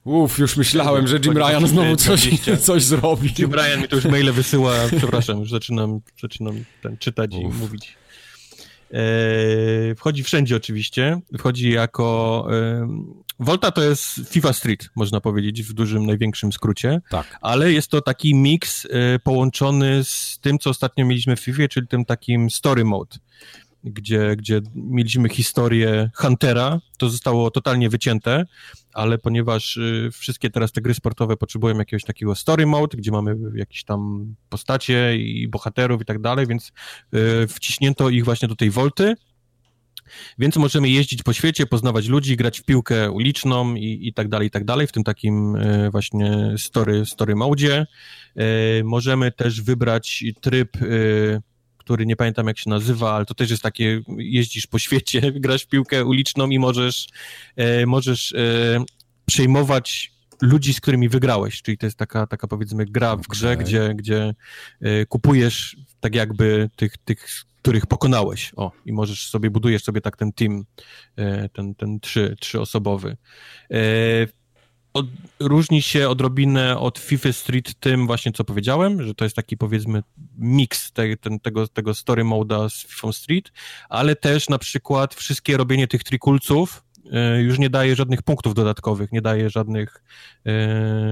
Uff, 0.06 0.38
już 0.40 0.58
myślałem, 0.58 1.08
że 1.08 1.20
Jim 1.26 1.38
Ryan 1.38 1.68
znowu 1.68 1.96
coś, 1.96 2.30
coś 2.62 2.84
zrobi. 2.84 3.34
Jim 3.40 3.54
Ryan 3.54 3.82
mi 3.82 3.88
to 3.88 3.96
już 3.96 4.06
maile 4.06 4.32
wysyła, 4.32 4.74
przepraszam, 4.98 5.40
już 5.40 5.50
zaczynam, 5.50 6.00
zaczynam 6.22 6.64
ten, 6.82 6.98
czytać 6.98 7.32
Uf. 7.34 7.42
i 7.42 7.58
mówić. 7.58 7.98
E, 8.92 9.96
wchodzi 9.96 10.24
wszędzie 10.24 10.56
oczywiście, 10.56 11.22
wchodzi 11.38 11.70
jako 11.70 12.48
Volta 13.40 13.72
to 13.72 13.84
jest 13.84 14.04
FIFA 14.30 14.54
Street, 14.54 14.90
można 14.96 15.22
powiedzieć, 15.22 15.64
w 15.64 15.74
dużym, 15.74 16.06
największym 16.06 16.52
skrócie. 16.52 17.02
Tak. 17.10 17.38
Ale 17.42 17.72
jest 17.72 17.92
to 17.92 18.02
taki 18.02 18.36
miks 18.36 18.86
y, 18.86 18.90
połączony 19.24 20.04
z 20.04 20.40
tym, 20.42 20.60
co 20.60 20.70
ostatnio 20.70 21.06
mieliśmy 21.06 21.36
w 21.36 21.40
FIFA, 21.40 21.68
czyli 21.68 21.88
tym 21.88 22.06
takim 22.06 22.50
story 22.50 22.86
mode, 22.86 23.18
gdzie, 23.86 24.36
gdzie 24.36 24.62
mieliśmy 24.76 25.30
historię 25.30 26.10
Huntera, 26.16 26.80
to 26.98 27.10
zostało 27.10 27.52
totalnie 27.52 27.90
wycięte, 27.90 28.46
ale 28.94 29.18
ponieważ 29.18 29.78
y, 29.78 30.10
wszystkie 30.14 30.50
teraz 30.50 30.72
te 30.72 30.82
gry 30.82 30.94
sportowe 30.94 31.38
potrzebują 31.38 31.78
jakiegoś 31.78 32.04
takiego 32.04 32.36
story 32.36 32.66
mode, 32.66 32.98
gdzie 32.98 33.12
mamy 33.12 33.36
jakieś 33.56 33.84
tam 33.84 34.36
postacie 34.50 35.18
i 35.18 35.48
bohaterów 35.48 36.02
i 36.02 36.06
tak 36.06 36.22
dalej, 36.22 36.48
więc 36.48 36.72
y, 37.14 37.48
wciśnięto 37.48 38.10
ich 38.10 38.26
właśnie 38.26 38.48
do 38.48 38.56
tej 38.56 38.70
Volty, 38.70 39.16
więc 40.40 40.56
możemy 40.56 40.90
jeździć 40.90 41.24
po 41.24 41.34
świecie, 41.34 41.66
poznawać 41.66 42.08
ludzi, 42.08 42.38
grać 42.38 42.60
w 42.60 42.64
piłkę 42.64 43.12
uliczną 43.12 43.76
i, 43.76 44.08
i 44.08 44.14
tak 44.14 44.30
dalej, 44.30 44.48
i 44.48 44.52
tak 44.52 44.66
dalej, 44.66 44.88
w 44.88 44.92
tym 44.92 45.04
takim 45.04 45.56
e, 45.56 45.90
właśnie 45.90 46.56
story, 46.58 47.06
story 47.06 47.36
mode. 47.36 47.86
E, 48.36 48.84
możemy 48.84 49.32
też 49.32 49.62
wybrać 49.62 50.24
tryb 50.42 50.78
który 51.86 52.06
nie 52.06 52.16
pamiętam 52.16 52.48
jak 52.48 52.58
się 52.58 52.70
nazywa, 52.70 53.14
ale 53.14 53.26
to 53.26 53.34
też 53.34 53.52
jest 53.52 53.64
takie, 53.64 54.02
jeździsz 54.18 54.68
po 54.68 54.80
świecie, 54.80 55.32
grasz 55.42 55.64
w 55.64 55.68
piłkę 55.68 56.06
uliczną 56.06 56.50
i 56.50 56.60
możesz, 56.60 57.08
możesz 57.86 58.34
przejmować 59.26 60.12
ludzi, 60.42 60.74
z 60.74 60.82
którymi 60.82 61.10
wygrałeś, 61.10 61.62
czyli 61.62 61.78
to 61.78 61.86
jest 61.86 61.98
taka, 61.98 62.28
taka 62.28 62.48
powiedzmy 62.48 62.86
gra 62.86 63.16
w 63.16 63.28
grze, 63.28 63.52
okay. 63.52 63.64
gdzie, 63.64 63.94
gdzie 63.96 64.34
kupujesz 65.10 65.76
tak 66.00 66.16
jakby 66.16 66.70
tych, 66.76 66.98
tych 66.98 67.46
których 67.66 67.86
pokonałeś. 67.86 68.52
O, 68.56 68.72
i 68.86 68.94
możesz 68.94 69.30
sobie, 69.30 69.50
budujesz 69.50 69.84
sobie 69.84 70.02
tak 70.02 70.18
ten 70.18 70.34
team, 70.34 70.66
e, 71.16 71.50
ten, 71.50 71.76
ten 71.76 72.00
trzy, 72.00 72.36
trzyosobowy. 72.40 73.18
E, 74.96 75.00
od, 75.00 75.06
różni 75.40 75.82
się 75.82 76.10
odrobinę 76.10 76.80
od 76.80 77.00
FIFA 77.00 77.34
Street 77.34 77.80
tym 77.80 78.08
właśnie, 78.08 78.32
co 78.32 78.44
powiedziałem, 78.44 79.04
że 79.04 79.16
to 79.16 79.26
jest 79.26 79.36
taki 79.36 79.58
powiedzmy 79.58 80.04
miks 80.38 80.92
te, 80.92 81.18
ten, 81.18 81.40
tego, 81.40 81.68
tego 81.68 81.94
story 81.94 82.24
moda 82.24 82.70
z 82.70 82.86
FIFA 82.88 83.12
Street, 83.12 83.52
ale 83.90 84.16
też 84.16 84.50
na 84.50 84.58
przykład 84.58 85.16
wszystkie 85.16 85.58
robienie 85.58 85.88
tych 85.88 86.04
trikulców 86.04 86.84
e, 87.12 87.42
już 87.42 87.60
nie 87.60 87.70
daje 87.70 87.96
żadnych 87.96 88.22
punktów 88.22 88.54
dodatkowych, 88.54 89.12
nie 89.12 89.22
daje 89.22 89.50
żadnych, 89.50 90.04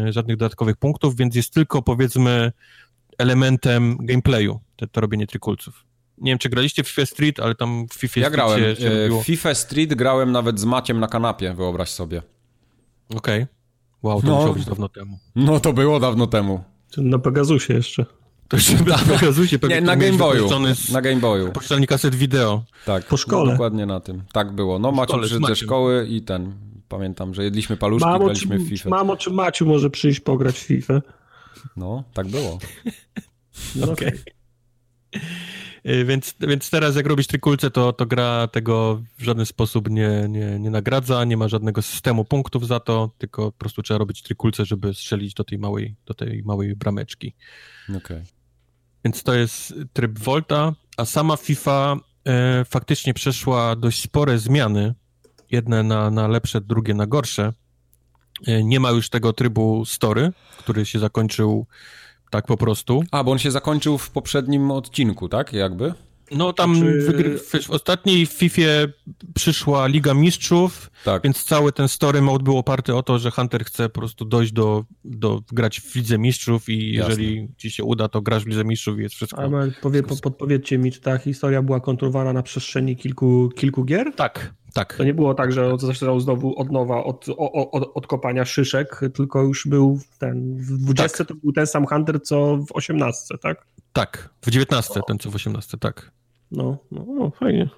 żadnych 0.10 0.38
dodatkowych 0.38 0.78
punktów, 0.78 1.16
więc 1.16 1.36
jest 1.36 1.54
tylko 1.54 1.82
powiedzmy 1.82 2.52
elementem 3.18 3.98
gameplayu, 4.00 4.60
to, 4.76 4.88
to 4.88 5.02
robienie 5.02 5.28
trikulców 5.28 5.86
nie 6.18 6.32
wiem, 6.32 6.40
czy 6.40 6.50
graliście 6.50 6.84
w 6.84 6.88
FIFA 6.88 7.06
Street, 7.06 7.40
ale 7.40 7.56
tam 7.56 7.88
w 7.88 7.94
FIFA 7.94 8.20
ja 8.20 8.28
Street 8.28 8.36
grałem. 8.36 8.60
Się, 8.60 8.76
się 8.76 9.10
w 9.22 9.26
FIFA 9.26 9.56
Street 9.56 9.94
grałem 9.94 10.32
nawet 10.32 10.60
z 10.60 10.66
Maciem 10.66 11.00
na 11.00 11.08
kanapie, 11.08 11.54
wyobraź 11.54 11.90
sobie. 11.90 12.22
Okej. 13.10 13.44
Okay. 13.44 13.53
Wow, 14.04 14.22
to 14.22 14.28
no. 14.28 14.36
musiało 14.36 14.54
być 14.54 14.66
dawno 14.66 14.90
temu. 14.90 15.20
No, 15.36 15.60
to 15.60 15.74
było 15.74 16.00
dawno 16.00 16.28
temu. 16.28 16.64
Na 16.98 17.20
Pegasusie 17.20 17.74
jeszcze. 17.74 18.06
To 18.48 18.58
jeszcze 18.58 18.84
na 18.84 18.98
Pegasusie. 18.98 19.60
Nie, 19.70 19.82
na 19.82 19.96
Game 19.96 20.18
Boyu. 20.18 20.50
Na 20.92 21.02
Game 21.02 21.20
Boyu. 21.20 21.52
Poczytalnik 21.52 21.90
kaset 21.90 22.16
wideo. 22.16 22.64
Tak. 22.86 23.06
Po 23.06 23.18
szkole. 23.18 23.46
No, 23.46 23.52
dokładnie 23.52 23.86
na 23.86 24.00
tym. 24.00 24.24
Tak 24.34 24.52
było. 24.52 24.80
No, 24.80 24.92
Maciu 24.92 25.20
przyszedł 25.20 25.48
ze 25.48 25.56
szkoły 25.56 26.08
i 26.10 26.22
ten... 26.22 26.54
Pamiętam, 26.90 27.34
że 27.34 27.44
jedliśmy 27.44 27.78
paluszki, 27.78 28.10
mamo, 28.10 28.26
graliśmy 28.26 28.58
czy, 28.58 28.64
w 28.64 28.70
FIFA. 28.70 28.90
Mamo, 28.90 29.18
czy 29.18 29.32
Maciu 29.32 29.66
może 29.66 29.90
przyjść 29.90 30.20
pograć 30.20 30.56
w 30.56 30.64
FIFA? 30.64 31.02
No, 31.78 32.04
tak 32.14 32.28
było. 32.28 32.58
No, 33.76 33.86
Okej. 33.92 34.08
Okay. 34.08 35.22
Y, 35.86 36.06
więc, 36.06 36.36
więc 36.40 36.70
teraz 36.70 36.96
jak 36.96 37.06
robisz 37.06 37.28
trykulce, 37.28 37.72
to, 37.72 37.94
to 37.94 38.06
gra 38.06 38.48
tego 38.48 39.04
w 39.18 39.24
żaden 39.24 39.46
sposób 39.46 39.90
nie, 39.90 40.26
nie, 40.30 40.60
nie 40.60 40.70
nagradza, 40.70 41.24
nie 41.26 41.38
ma 41.38 41.48
żadnego 41.48 41.82
systemu 41.82 42.26
punktów 42.26 42.68
za 42.68 42.80
to, 42.80 43.12
tylko 43.18 43.52
po 43.52 43.58
prostu 43.58 43.82
trzeba 43.82 43.98
robić 43.98 44.22
trykulce, 44.22 44.66
żeby 44.66 44.94
strzelić 44.94 45.34
do 45.34 45.44
tej 45.44 45.58
małej, 45.58 45.96
do 46.06 46.14
tej 46.14 46.44
małej 46.44 46.76
brameczki. 46.76 47.34
Okay. 47.98 48.24
Więc 49.06 49.24
to 49.24 49.34
jest 49.34 49.74
tryb 49.94 50.20
Volta, 50.20 50.74
a 50.98 51.06
sama 51.06 51.38
FIFA 51.38 51.96
e, 52.28 52.66
faktycznie 52.66 53.14
przeszła 53.14 53.76
dość 53.76 54.02
spore 54.02 54.40
zmiany, 54.40 54.94
jedne 55.52 55.84
na, 55.84 56.12
na 56.12 56.28
lepsze, 56.28 56.62
drugie 56.62 56.94
na 56.94 57.08
gorsze. 57.08 57.54
E, 58.48 58.64
nie 58.64 58.80
ma 58.80 58.92
już 58.92 59.10
tego 59.10 59.34
trybu 59.34 59.86
story, 59.86 60.32
który 60.58 60.86
się 60.86 61.00
zakończył 61.00 61.68
tak 62.34 62.46
po 62.48 62.58
prostu. 62.58 63.04
A, 63.12 63.24
bo 63.24 63.32
on 63.32 63.40
się 63.40 63.52
zakończył 63.52 63.98
w 63.98 64.10
poprzednim 64.10 64.72
odcinku, 64.72 65.30
tak? 65.30 65.54
Jakby? 65.54 65.94
No 66.32 66.54
tam 66.54 66.76
znaczy... 66.76 67.38
w, 67.38 67.66
w 67.66 67.70
ostatniej 67.70 68.26
FIFA 68.26 68.62
przyszła 69.36 69.88
Liga 69.88 70.14
Mistrzów, 70.14 70.92
tak. 71.06 71.24
więc 71.24 71.44
cały 71.44 71.72
ten 71.72 71.88
story 71.88 72.22
mode 72.22 72.44
był 72.44 72.58
oparty 72.58 72.96
o 72.96 73.04
to, 73.04 73.20
że 73.20 73.32
Hunter 73.32 73.66
chce 73.66 73.90
po 73.90 74.00
prostu 74.00 74.26
dojść 74.26 74.52
do, 74.52 74.86
do 75.06 75.42
grać 75.52 75.80
w 75.80 75.96
Lidze 75.96 76.18
Mistrzów 76.18 76.70
i 76.70 76.94
Jasne. 76.94 77.10
jeżeli 77.10 77.48
ci 77.58 77.72
się 77.72 77.84
uda, 77.84 78.08
to 78.08 78.22
grasz 78.22 78.44
w 78.44 78.48
Lidze 78.48 78.66
Mistrzów 78.66 79.00
i 79.00 79.02
jest 79.02 79.16
wszystko. 79.16 79.42
Ale 79.42 79.72
powie, 79.82 80.04
podpowiedzcie 80.04 80.78
mi, 80.78 80.92
czy 80.92 81.02
ta 81.02 81.18
historia 81.18 81.62
była 81.62 81.80
kontrolowana 81.80 82.34
na 82.34 82.44
przestrzeni 82.44 82.96
kilku, 82.96 83.50
kilku 83.56 83.84
gier? 83.84 84.16
Tak, 84.16 84.54
tak. 84.74 84.98
To 84.98 85.04
nie 85.04 85.14
było 85.14 85.34
tak, 85.34 85.52
że 85.52 85.78
zaczynał 85.78 86.20
znowu 86.20 86.60
od 86.60 86.72
nowa, 86.72 87.04
od, 87.04 87.26
od, 87.38 87.92
od 87.94 88.08
kopania 88.08 88.46
szyszek, 88.46 89.02
tylko 89.14 89.42
już 89.42 89.68
był 89.68 90.00
ten, 90.20 90.58
w 90.58 90.78
20 90.78 91.18
tak. 91.18 91.28
to 91.28 91.36
był 91.36 91.52
ten 91.52 91.68
sam 91.68 91.86
Hunter, 91.86 92.22
co 92.22 92.58
w 92.58 92.72
18, 92.72 93.38
tak? 93.38 93.68
Tak, 93.94 94.30
w 94.42 94.50
19 94.50 95.00
o. 95.00 95.04
ten, 95.04 95.20
co 95.20 95.32
w 95.32 95.36
18, 95.36 95.78
tak. 95.78 96.12
No, 96.52 96.78
no, 96.92 97.06
no 97.08 97.32
fajnie. 97.40 97.70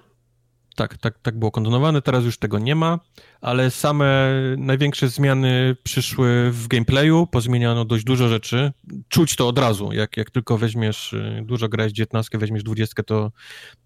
Tak, 0.76 0.98
tak, 0.98 1.18
tak 1.18 1.38
było 1.38 1.50
kontynuowane, 1.50 2.02
teraz 2.02 2.24
już 2.24 2.38
tego 2.38 2.58
nie 2.58 2.74
ma, 2.74 3.00
ale 3.40 3.70
same 3.70 4.32
największe 4.58 5.08
zmiany 5.08 5.76
przyszły 5.82 6.50
w 6.50 6.68
gameplayu, 6.68 7.26
pozmieniano 7.26 7.84
dość 7.84 8.04
dużo 8.04 8.28
rzeczy. 8.28 8.72
Czuć 9.08 9.36
to 9.36 9.48
od 9.48 9.58
razu, 9.58 9.92
jak, 9.92 10.16
jak 10.16 10.30
tylko 10.30 10.58
weźmiesz, 10.58 11.12
y, 11.12 11.42
dużo 11.44 11.68
grałeś 11.68 11.92
19, 11.92 12.38
weźmiesz 12.38 12.62
20, 12.62 13.02
to, 13.02 13.32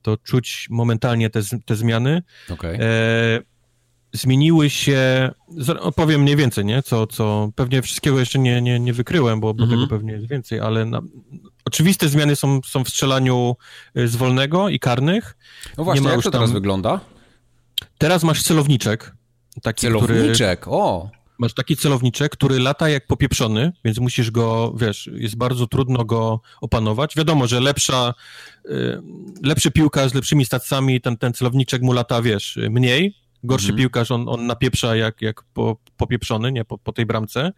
to 0.03 0.17
czuć 0.17 0.67
momentalnie 0.71 1.31
te, 1.31 1.41
te 1.65 1.77
zmiany. 1.77 2.23
Okay. 2.49 2.79
E, 2.81 3.41
zmieniły 4.13 4.71
się, 4.71 5.31
opowiem 5.81 6.23
mniej 6.23 6.37
więcej, 6.37 6.65
nie? 6.65 6.83
Co, 6.83 7.07
co 7.07 7.51
pewnie 7.55 7.83
wszystkiego 7.83 8.21
jeszcze 8.21 8.39
nie, 8.39 8.63
nie, 8.63 8.81
nie 8.81 8.93
wykryłem, 8.93 9.41
bo, 9.41 9.55
bo 9.55 9.65
mm 9.65 9.77
-hmm. 9.77 9.81
tego 9.81 9.97
pewnie 9.97 10.13
jest 10.13 10.29
więcej, 10.29 10.61
ale 10.61 10.85
na, 10.85 11.03
oczywiste 11.65 12.09
zmiany 12.09 12.37
są, 12.37 12.61
są 12.67 12.85
w 12.85 12.89
strzelaniu 12.89 13.57
y, 13.97 14.09
z 14.09 14.17
wolnego 14.17 14.69
i 14.69 14.79
karnych. 14.79 15.37
No 15.79 15.85
właśnie, 15.85 16.01
nie 16.01 16.09
ma 16.09 16.15
jak 16.15 16.23
to 16.23 16.31
tam... 16.31 16.39
teraz 16.39 16.53
wygląda? 16.53 17.01
Teraz 17.99 18.23
masz 18.23 18.43
celowniczek. 18.43 19.13
Taki, 19.63 19.81
celowniczek, 19.81 20.61
który... 20.61 20.77
o! 20.77 21.11
Masz 21.39 21.55
taki 21.55 21.77
celowniczek, 21.77 22.33
który 22.33 22.59
lata 22.59 22.89
jak 22.89 23.07
popieprzony, 23.07 23.73
więc 23.85 23.99
musisz 23.99 24.31
go, 24.31 24.75
wiesz, 24.77 25.11
jest 25.13 25.37
bardzo 25.37 25.67
trudno 25.67 26.05
go 26.05 26.41
opanować. 26.61 27.17
Wiadomo, 27.17 27.47
że 27.47 27.61
lepsza, 27.61 28.15
y, 28.67 29.03
lepszy 29.43 29.71
piłkarz 29.71 30.11
z 30.11 30.15
lepszymi 30.15 30.45
stacjami, 30.45 31.01
ten, 31.01 31.17
ten 31.17 31.33
celowniczek 31.33 31.83
mu 31.83 31.93
lata, 31.93 32.23
wiesz, 32.23 32.59
mniej, 32.71 33.15
Gorszy 33.45 33.67
mhm. 33.67 33.79
piłkarz, 33.79 34.11
on, 34.11 34.29
on 34.29 34.47
napieprza 34.47 34.97
jak, 34.97 35.23
jak 35.23 35.43
po, 35.43 35.77
popieprzony, 35.97 36.53
nie, 36.53 36.65
po, 36.65 36.79
po 36.79 36.93
tej 36.93 37.07
bramce. 37.07 37.53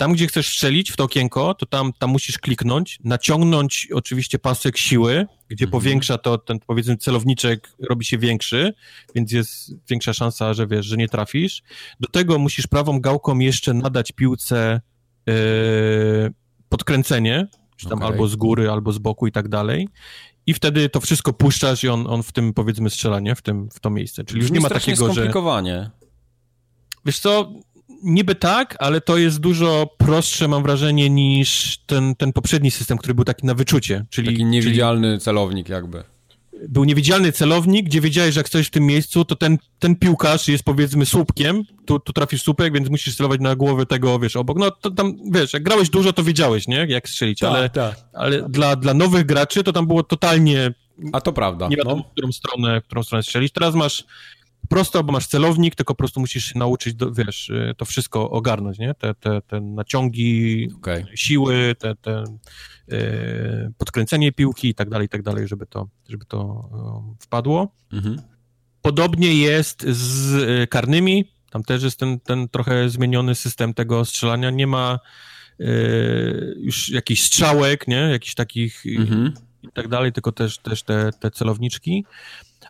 Tam, 0.00 0.12
gdzie 0.12 0.26
chcesz 0.26 0.48
strzelić 0.48 0.90
w 0.90 0.96
to 0.96 1.04
okienko, 1.04 1.54
to 1.54 1.66
tam, 1.66 1.92
tam 1.92 2.10
musisz 2.10 2.38
kliknąć, 2.38 2.98
naciągnąć 3.04 3.88
oczywiście 3.94 4.38
pasek 4.38 4.76
siły, 4.76 5.26
gdzie 5.48 5.64
mhm. 5.64 5.70
powiększa 5.70 6.18
to, 6.18 6.38
ten 6.38 6.58
powiedzmy 6.66 6.96
celowniczek 6.96 7.72
robi 7.90 8.04
się 8.04 8.18
większy, 8.18 8.72
więc 9.14 9.32
jest 9.32 9.72
większa 9.88 10.12
szansa, 10.12 10.54
że 10.54 10.66
wiesz, 10.66 10.86
że 10.86 10.96
nie 10.96 11.08
trafisz. 11.08 11.62
Do 12.00 12.08
tego 12.08 12.38
musisz 12.38 12.66
prawą 12.66 13.00
gałką 13.00 13.38
jeszcze 13.38 13.74
nadać 13.74 14.12
piłce 14.12 14.80
yy, 15.26 15.34
podkręcenie, 16.68 17.46
czy 17.76 17.88
tam 17.88 17.98
okay. 17.98 18.08
albo 18.08 18.28
z 18.28 18.36
góry, 18.36 18.70
albo 18.70 18.92
z 18.92 18.98
boku 18.98 19.26
i 19.26 19.32
tak 19.32 19.48
dalej 19.48 19.88
i 20.46 20.54
wtedy 20.54 20.88
to 20.88 21.00
wszystko 21.00 21.32
puszczasz 21.32 21.84
i 21.84 21.88
on, 21.88 22.06
on 22.06 22.22
w 22.22 22.32
tym, 22.32 22.54
powiedzmy, 22.54 22.90
strzela, 22.90 23.20
nie? 23.20 23.34
W, 23.34 23.42
tym, 23.42 23.68
w 23.70 23.80
to 23.80 23.90
miejsce. 23.90 24.24
Czyli 24.24 24.40
już 24.40 24.50
nie 24.50 24.60
ma 24.60 24.68
takiego, 24.68 25.06
że... 25.06 25.12
skomplikowanie. 25.12 25.90
Wiesz 27.04 27.18
co, 27.18 27.52
niby 28.02 28.34
tak, 28.34 28.76
ale 28.78 29.00
to 29.00 29.18
jest 29.18 29.40
dużo 29.40 29.88
prostsze, 29.98 30.48
mam 30.48 30.62
wrażenie, 30.62 31.10
niż 31.10 31.78
ten, 31.86 32.14
ten 32.16 32.32
poprzedni 32.32 32.70
system, 32.70 32.98
który 32.98 33.14
był 33.14 33.24
taki 33.24 33.46
na 33.46 33.54
wyczucie. 33.54 34.04
Czyli, 34.10 34.28
taki 34.28 34.44
niewidzialny 34.44 35.08
czyli... 35.08 35.20
celownik 35.20 35.68
jakby 35.68 36.04
był 36.68 36.84
niewidzialny 36.84 37.32
celownik, 37.32 37.86
gdzie 37.86 38.00
wiedziałeś, 38.00 38.34
że 38.34 38.40
jak 38.40 38.48
stoisz 38.48 38.66
w 38.66 38.70
tym 38.70 38.86
miejscu, 38.86 39.24
to 39.24 39.36
ten, 39.36 39.58
ten 39.78 39.96
piłkarz 39.96 40.48
jest 40.48 40.64
powiedzmy 40.64 41.06
słupkiem, 41.06 41.62
tu, 41.86 41.98
tu 41.98 42.12
trafisz 42.12 42.42
słupek, 42.42 42.74
więc 42.74 42.90
musisz 42.90 43.16
celować 43.16 43.40
na 43.40 43.56
głowę 43.56 43.86
tego, 43.86 44.18
wiesz, 44.18 44.36
obok. 44.36 44.58
No 44.58 44.70
to 44.70 44.90
tam, 44.90 45.16
wiesz, 45.32 45.52
jak 45.52 45.62
grałeś 45.62 45.90
dużo, 45.90 46.12
to 46.12 46.22
wiedziałeś, 46.22 46.68
nie, 46.68 46.86
jak 46.88 47.08
strzelić, 47.08 47.38
tak, 47.38 47.50
ale, 47.50 47.70
tak. 47.70 47.96
ale 48.12 48.48
Dla, 48.48 48.76
dla 48.76 48.94
nowych 48.94 49.26
graczy 49.26 49.64
to 49.64 49.72
tam 49.72 49.86
było 49.86 50.02
totalnie... 50.02 50.74
A 51.12 51.20
to 51.20 51.32
prawda. 51.32 51.68
Nie 51.68 51.76
wiadomo, 51.76 51.96
no. 51.96 52.02
w 52.02 52.12
którą 52.12 52.32
stronę, 52.32 52.80
w 52.80 52.84
którą 52.84 53.02
stronę 53.02 53.22
strzelić. 53.22 53.52
Teraz 53.52 53.74
masz 53.74 54.04
prosto, 54.70 55.04
bo 55.04 55.12
masz 55.12 55.26
celownik, 55.26 55.74
tylko 55.74 55.94
po 55.94 55.98
prostu 55.98 56.20
musisz 56.20 56.44
się 56.44 56.58
nauczyć, 56.58 56.94
do, 56.94 57.12
wiesz, 57.12 57.48
y, 57.48 57.74
to 57.76 57.84
wszystko 57.84 58.30
ogarnąć, 58.30 58.78
nie? 58.78 58.94
Te, 58.94 59.14
te, 59.14 59.42
te 59.42 59.60
naciągi, 59.60 60.68
okay. 60.76 61.04
siły, 61.14 61.74
te, 61.78 61.94
te 61.96 62.24
y, 62.92 63.72
podkręcenie 63.78 64.32
piłki 64.32 64.68
i 64.68 64.74
tak 64.74 64.90
dalej, 64.90 65.06
i 65.06 65.08
tak 65.08 65.22
dalej, 65.22 65.48
żeby 65.48 65.66
to, 65.66 65.88
żeby 66.08 66.24
to 66.24 66.70
y, 67.14 67.24
wpadło. 67.24 67.74
Mhm. 67.92 68.22
Podobnie 68.82 69.34
jest 69.34 69.82
z 69.82 70.70
karnymi, 70.70 71.24
Tam 71.50 71.62
też 71.62 71.82
jest 71.82 71.98
ten, 71.98 72.20
ten 72.20 72.48
trochę 72.48 72.90
zmieniony 72.90 73.34
system 73.34 73.74
tego 73.74 74.04
strzelania. 74.04 74.50
Nie 74.50 74.66
ma 74.66 74.98
e, 75.60 75.64
już 76.56 76.88
jakichś 76.88 77.22
strzałek, 77.22 77.88
nie? 77.88 77.96
Jakichś 77.96 78.34
takich 78.34 78.82
mhm. 78.86 79.32
i 79.62 79.68
tak 79.74 79.88
dalej, 79.88 80.12
tylko 80.12 80.32
też, 80.32 80.58
też 80.58 80.82
te, 80.82 81.10
te 81.20 81.30
celowniczki. 81.30 82.04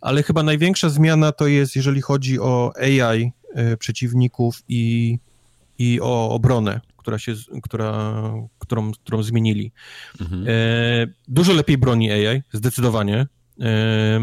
Ale 0.00 0.22
chyba 0.22 0.42
największa 0.42 0.88
zmiana 0.88 1.32
to 1.32 1.46
jest, 1.46 1.76
jeżeli 1.76 2.00
chodzi 2.00 2.40
o 2.40 2.72
AI 2.76 3.32
e, 3.54 3.76
przeciwników 3.76 4.62
i, 4.68 5.18
i 5.78 6.00
o 6.00 6.30
obronę, 6.30 6.80
która 6.96 7.18
się, 7.18 7.34
która, 7.62 8.12
którą, 8.58 8.92
którą 8.92 9.22
zmienili. 9.22 9.72
Mhm. 10.20 10.44
E, 10.48 10.52
dużo 11.28 11.52
lepiej 11.52 11.78
broni 11.78 12.10
AI, 12.12 12.42
zdecydowanie. 12.52 13.26
E, 13.60 14.20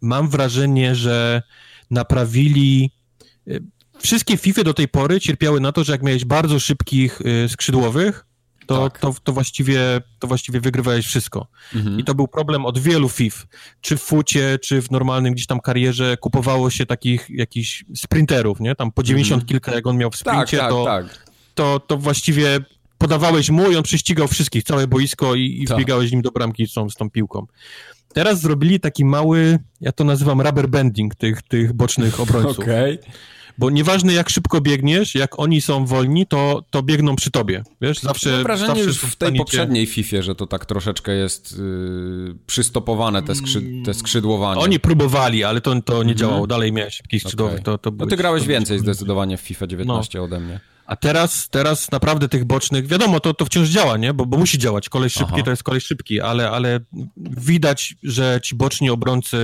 mam 0.00 0.28
wrażenie, 0.28 0.94
że 0.94 1.42
naprawili 1.90 2.90
wszystkie 4.02 4.36
FIFA 4.36 4.64
do 4.64 4.74
tej 4.74 4.88
pory 4.88 5.20
cierpiały 5.20 5.60
na 5.60 5.72
to, 5.72 5.84
że 5.84 5.92
jak 5.92 6.02
miałeś 6.02 6.24
bardzo 6.24 6.60
szybkich 6.60 7.20
y, 7.20 7.48
skrzydłowych, 7.48 8.26
to, 8.66 8.90
tak. 8.90 8.98
to, 8.98 9.14
to, 9.24 9.32
właściwie, 9.32 9.80
to 10.18 10.26
właściwie 10.26 10.60
wygrywałeś 10.60 11.06
wszystko. 11.06 11.46
Mhm. 11.74 12.00
I 12.00 12.04
to 12.04 12.14
był 12.14 12.28
problem 12.28 12.66
od 12.66 12.78
wielu 12.78 13.08
FIF. 13.08 13.46
Czy 13.80 13.96
w 13.96 14.02
fucie, 14.02 14.58
czy 14.62 14.82
w 14.82 14.90
normalnym 14.90 15.34
gdzieś 15.34 15.46
tam 15.46 15.60
karierze 15.60 16.16
kupowało 16.16 16.70
się 16.70 16.86
takich 16.86 17.30
jakichś 17.30 17.84
sprinterów, 17.96 18.60
nie? 18.60 18.74
Tam 18.74 18.92
po 18.92 19.02
90 19.02 19.42
mhm. 19.42 19.48
kilka, 19.48 19.74
jak 19.74 19.86
on 19.86 19.96
miał 19.96 20.10
w 20.10 20.16
sprincie, 20.16 20.58
tak, 20.58 20.60
tak, 20.60 20.70
to, 20.70 20.84
tak. 20.84 21.26
To, 21.54 21.80
to 21.80 21.96
właściwie 21.96 22.60
podawałeś 22.98 23.50
mu 23.50 23.70
i 23.70 23.76
on 23.76 23.82
prześcigał 23.82 24.28
wszystkich, 24.28 24.64
całe 24.64 24.86
boisko 24.86 25.34
i, 25.34 25.62
i 25.62 25.66
tak. 25.66 25.76
wbiegałeś 25.76 26.12
nim 26.12 26.22
do 26.22 26.30
bramki 26.30 26.66
z 26.66 26.72
tą, 26.72 26.90
z 26.90 26.94
tą 26.94 27.10
piłką. 27.10 27.46
Teraz 28.12 28.40
zrobili 28.40 28.80
taki 28.80 29.04
mały, 29.04 29.58
ja 29.80 29.92
to 29.92 30.04
nazywam 30.04 30.40
rubber 30.40 30.68
bending 30.68 31.14
tych, 31.14 31.42
tych 31.42 31.72
bocznych 31.72 32.20
obrońców. 32.20 32.58
Okej. 32.64 33.00
Okay. 33.00 33.12
Bo 33.58 33.70
nieważne 33.70 34.12
jak 34.12 34.30
szybko 34.30 34.60
biegniesz, 34.60 35.14
jak 35.14 35.38
oni 35.38 35.60
są 35.60 35.86
wolni, 35.86 36.26
to, 36.26 36.64
to 36.70 36.82
biegną 36.82 37.16
przy 37.16 37.30
tobie, 37.30 37.62
wiesz, 37.80 38.00
zawsze... 38.00 38.32
Mam 38.32 38.42
wrażenie 38.42 38.68
zawsze 38.68 38.84
już 38.84 38.98
w 38.98 39.16
tej 39.16 39.36
poprzedniej 39.36 39.86
FIFA, 39.86 40.22
że 40.22 40.34
to 40.34 40.46
tak 40.46 40.66
troszeczkę 40.66 41.12
jest 41.12 41.58
yy, 41.58 42.36
przystopowane, 42.46 43.22
te, 43.22 43.34
skrzyd 43.34 43.64
te 43.84 43.94
skrzydłowanie. 43.94 44.60
Oni 44.60 44.80
próbowali, 44.80 45.44
ale 45.44 45.60
to, 45.60 45.70
to 45.82 45.94
nie 45.94 46.00
mhm. 46.00 46.16
działało, 46.16 46.46
dalej 46.46 46.72
miałeś 46.72 46.94
szybkich 46.94 47.22
skrzydłowych, 47.22 47.60
okay. 47.60 47.78
to, 47.78 47.78
to 47.78 47.90
No 47.98 48.06
ty 48.06 48.16
grałeś 48.16 48.46
więcej 48.46 48.78
zdecydowanie 48.78 49.36
w 49.36 49.40
FIFA 49.40 49.66
19 49.66 50.18
no. 50.18 50.24
ode 50.24 50.40
mnie. 50.40 50.60
A 50.86 50.96
teraz, 50.96 51.48
teraz 51.48 51.90
naprawdę 51.90 52.28
tych 52.28 52.44
bocznych, 52.44 52.86
wiadomo, 52.86 53.20
to, 53.20 53.34
to 53.34 53.44
wciąż 53.44 53.68
działa, 53.68 53.96
nie? 53.96 54.14
Bo, 54.14 54.26
bo 54.26 54.36
musi 54.38 54.58
działać. 54.58 54.88
Kolej 54.88 55.10
szybki 55.10 55.34
Aha. 55.34 55.42
to 55.44 55.50
jest 55.50 55.62
kolej 55.62 55.80
szybki, 55.80 56.20
ale, 56.20 56.50
ale 56.50 56.80
widać, 57.16 57.94
że 58.02 58.40
ci 58.42 58.54
boczni 58.54 58.90
obrońcy 58.90 59.36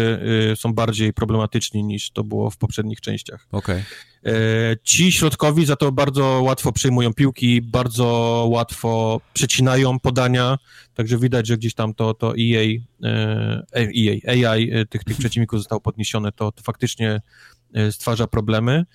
y, 0.53 0.57
są 0.57 0.75
bardziej 0.75 1.13
problematyczni 1.13 1.85
niż 1.85 2.11
to 2.11 2.25
było 2.25 2.51
w 2.51 2.57
poprzednich 2.57 3.01
częściach. 3.01 3.47
Okay. 3.53 3.85
Ci 4.83 5.13
środkowi 5.13 5.67
za 5.67 5.77
to 5.77 5.93
bardzo 5.93 6.25
łatwo 6.25 6.73
przejmują 6.73 7.15
piłki, 7.15 7.63
bardzo 7.63 8.07
łatwo 8.51 9.21
przecinają 9.33 9.99
podania, 9.99 10.59
także 10.95 11.19
widać, 11.19 11.47
że 11.47 11.57
gdzieś 11.57 11.75
tam 11.75 11.95
to, 11.95 12.15
to 12.15 12.35
EA, 12.39 12.63
EA, 13.75 14.33
e 14.35 14.51
AI 14.51 14.71
e, 14.73 14.87
tych, 14.87 15.05
tych 15.05 15.17
przeciwników 15.23 15.59
zostało 15.59 15.81
podniesione, 15.81 16.33
to, 16.33 16.53
to 16.53 16.63
faktycznie 16.63 17.21
e, 17.75 17.93
stwarza 17.93 18.27
problemy. 18.27 18.87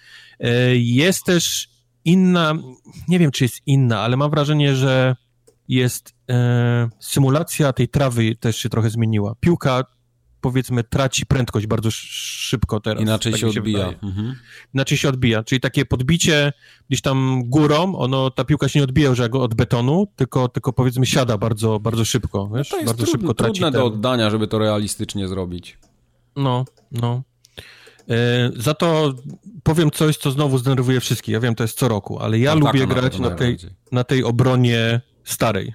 Jest 0.74 1.24
też 1.24 1.73
inna, 2.06 2.54
nie 3.08 3.20
wiem 3.20 3.32
czy 3.32 3.44
jest 3.44 3.62
inna, 3.66 4.00
ale 4.00 4.18
mam 4.18 4.32
wrażenie, 4.32 4.76
że 4.76 5.16
jest 5.68 6.14
e, 6.30 6.90
symulacja 7.00 7.74
tej 7.74 7.88
trawy 7.88 8.36
też 8.36 8.58
się 8.58 8.70
trochę 8.70 8.90
zmieniła. 8.90 9.36
Piłka 9.40 9.84
powiedzmy 10.42 10.84
traci 10.84 11.26
prędkość 11.26 11.68
bardzo 11.68 11.90
szybko 11.92 12.80
teraz. 12.80 13.04
Inaczej 13.04 13.32
tak 13.32 13.42
się 13.42 13.48
odbija. 13.48 13.88
mhm. 13.88 14.36
Inaczej 14.74 14.98
się 14.98 15.10
odbija, 15.10 15.44
czyli 15.44 15.62
takie 15.62 15.86
podbicie 15.86 16.54
gdzieś 16.90 17.02
tam 17.02 17.44
górą, 17.46 17.96
ono, 17.96 18.32
ta 18.32 18.44
piłka 18.44 18.68
się 18.68 18.80
nie 18.80 18.84
odbija 18.84 19.10
już 19.10 19.20
jak 19.20 19.36
od 19.36 19.54
betonu, 19.54 20.08
tylko, 20.16 20.48
tylko 20.48 20.74
powiedzmy 20.74 21.06
siada 21.06 21.38
bardzo, 21.38 21.80
bardzo 21.80 22.06
szybko, 22.06 22.50
wiesz? 22.56 22.72
No 22.72 22.78
to 22.78 22.82
jest 22.82 22.88
bardzo 22.88 23.04
trudno, 23.06 23.20
szybko 23.20 23.34
traci 23.34 23.60
trudne 23.60 23.72
ten... 23.72 23.82
do 23.82 23.86
oddania, 23.86 24.30
żeby 24.30 24.48
to 24.48 24.60
realistycznie 24.60 25.28
zrobić. 25.28 25.78
No, 26.36 26.66
no. 26.92 27.24
E, 28.10 28.52
za 28.56 28.74
to 28.74 29.14
powiem 29.64 29.92
coś, 29.92 30.18
co 30.18 30.32
znowu 30.32 30.58
zdenerwuje 30.58 31.00
wszystkich. 31.00 31.34
Ja 31.34 31.40
wiem, 31.40 31.56
to 31.56 31.64
jest 31.64 31.78
co 31.78 31.88
roku, 31.88 32.20
ale 32.20 32.40
ja 32.40 32.56
no, 32.56 32.66
lubię 32.66 32.80
tak, 32.80 32.90
grać 32.90 33.20
na 33.20 33.32
tej, 33.32 33.58
na 33.92 34.04
tej 34.04 34.24
obronie 34.24 35.02
starej. 35.24 35.74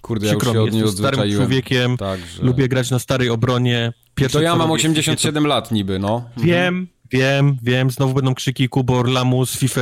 Kurde, 0.00 0.26
ja 0.26 0.32
już 0.32 0.44
się 0.44 0.62
od 0.62 0.72
niej 0.72 0.88
starym 0.88 1.32
człowiekiem, 1.32 1.96
tak, 1.96 2.20
że... 2.20 2.42
lubię 2.42 2.68
grać 2.68 2.90
na 2.90 2.98
starej 2.98 3.30
obronie. 3.30 3.92
Pierwsze, 4.14 4.38
to 4.38 4.42
ja 4.42 4.56
mam 4.56 4.70
87 4.70 5.42
to... 5.42 5.48
lat 5.48 5.72
niby, 5.72 5.98
no. 5.98 6.24
Wiem, 6.36 6.74
mhm. 6.74 6.88
wiem, 7.12 7.56
wiem, 7.62 7.90
znowu 7.90 8.14
będą 8.14 8.34
krzyki, 8.34 8.68
Kubor, 8.68 9.08
Lamus, 9.08 9.56
FIFA 9.56 9.80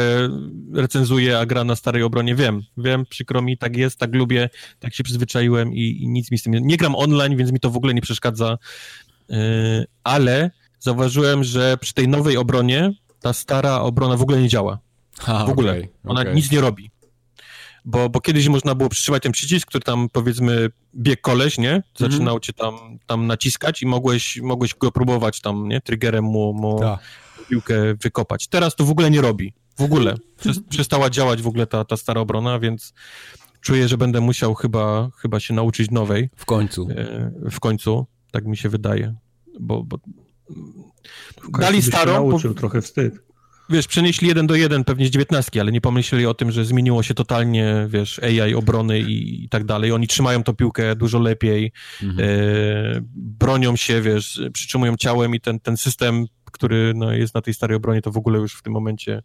recenzuje, 0.75 1.39
a 1.39 1.47
gra 1.47 1.65
na 1.65 1.77
starej 1.77 2.03
obronie, 2.03 2.35
wiem, 2.35 2.63
wiem, 2.77 3.07
przykro 3.07 3.43
mi, 3.43 3.59
tak 3.59 3.77
jest, 3.77 3.99
tak 3.99 4.15
lubię, 4.15 4.51
tak 4.81 4.95
się 4.95 5.05
przyzwyczaiłem 5.05 5.75
i, 5.75 6.03
i 6.03 6.09
nic 6.09 6.31
mi 6.31 6.39
z 6.39 6.43
tym 6.43 6.53
nie... 6.53 6.61
Nie 6.61 6.77
gram 6.77 6.95
online, 6.95 7.37
więc 7.37 7.53
mi 7.53 7.61
to 7.61 7.71
w 7.71 7.77
ogóle 7.77 7.95
nie 7.95 8.03
przeszkadza, 8.03 8.59
yy, 9.29 9.37
ale 10.05 10.51
zauważyłem, 10.81 11.45
że 11.45 11.77
przy 11.81 11.95
tej 11.95 12.09
nowej 12.09 12.37
obronie 12.37 12.93
ta 13.25 13.33
stara 13.33 13.81
obrona 13.81 14.17
w 14.17 14.23
ogóle 14.23 14.43
nie 14.43 14.49
działa. 14.49 14.79
w 15.47 15.51
ogóle. 15.51 15.73
Okay, 15.73 15.89
Ona 16.05 16.21
okay. 16.21 16.35
nic 16.35 16.51
nie 16.51 16.61
robi. 16.61 16.91
Bo, 17.85 18.09
bo 18.09 18.21
kiedyś 18.21 18.49
można 18.49 18.75
było 18.75 18.89
przytrzymać 18.89 19.23
ten 19.23 19.33
przycisk, 19.33 19.69
który 19.69 19.85
tam 19.85 20.09
powiedzmy 20.13 20.71
bieg 20.97 21.21
koleś, 21.21 21.59
nie? 21.59 21.83
Zaczynał 21.99 22.35
mm 22.35 22.39
-hmm. 22.39 22.41
cię 22.41 22.53
tam, 22.53 22.75
tam 23.07 23.27
naciskać 23.27 23.83
i 23.83 23.87
mogłeś, 23.87 24.41
mogłeś 24.43 24.75
go 24.75 24.93
próbować 24.93 25.41
tam, 25.41 25.69
nie? 25.69 25.81
Triggerem 25.81 26.25
mu, 26.25 26.55
mu 26.55 26.81
Ta. 26.81 26.99
piłkę 27.49 27.95
wykopać. 27.95 28.49
Teraz 28.49 28.75
to 28.77 28.85
w 28.85 28.91
ogóle 28.91 29.11
nie 29.11 29.21
robi. 29.21 29.53
W 29.77 29.83
ogóle. 29.83 30.15
Przestała 30.71 31.11
działać 31.11 31.43
w 31.43 31.47
ogóle 31.47 31.67
ta, 31.67 31.85
ta 31.85 31.97
stara 31.97 32.21
obrona, 32.21 32.59
więc 32.59 32.95
czuję, 33.61 33.89
że 33.89 33.99
będę 33.99 34.21
musiał 34.21 34.55
chyba, 34.55 35.11
chyba 35.17 35.41
się 35.41 35.55
nauczyć 35.55 35.91
nowej. 35.91 36.31
W 36.37 36.45
końcu. 36.45 36.89
E, 36.91 37.51
w 37.51 37.61
końcu, 37.61 38.07
tak 38.31 38.47
mi 38.47 38.57
się 38.57 38.69
wydaje. 38.69 39.15
Bo, 39.61 39.83
bo 39.83 39.99
Dali 41.59 41.83
starą. 41.83 42.13
nauczył, 42.13 42.55
trochę 42.55 42.83
wstyd. 42.83 43.25
Wiesz, 43.71 43.87
przenieśli 43.87 44.29
jeden 44.29 44.47
do 44.47 44.55
jeden 44.55 44.85
pewnie 44.85 45.07
z 45.07 45.11
dziewiętnastki, 45.11 45.61
ale 45.61 45.73
nie 45.73 45.81
pomyśleli 45.81 46.27
o 46.27 46.35
tym, 46.35 46.51
że 46.51 46.65
zmieniło 46.65 47.03
się 47.03 47.15
totalnie, 47.15 47.87
wiesz, 47.89 48.19
AI 48.19 48.55
obrony 48.55 49.01
i, 49.01 49.45
i 49.45 49.49
tak 49.49 49.65
dalej. 49.65 49.93
Oni 49.93 50.07
trzymają 50.07 50.43
tą 50.43 50.55
piłkę 50.55 50.97
dużo 50.97 51.19
lepiej, 51.19 51.73
mhm. 52.03 52.29
e, 52.29 53.01
bronią 53.15 53.77
się, 53.77 54.03
wiesz, 54.03 54.43
przytrzymują 54.53 54.97
ciałem 54.97 55.35
i 55.35 55.41
ten, 55.41 55.61
ten 55.61 55.77
system, 55.77 56.27
który 56.53 56.93
no, 56.97 57.13
jest 57.13 57.35
na 57.35 57.41
tej 57.41 57.55
starej 57.55 57.77
obronie, 57.77 58.03
to 58.03 58.11
w 58.11 58.17
ogóle 58.17 58.39
już 58.39 58.55
w 58.55 58.63
tym 58.63 58.73
momencie 58.73 59.23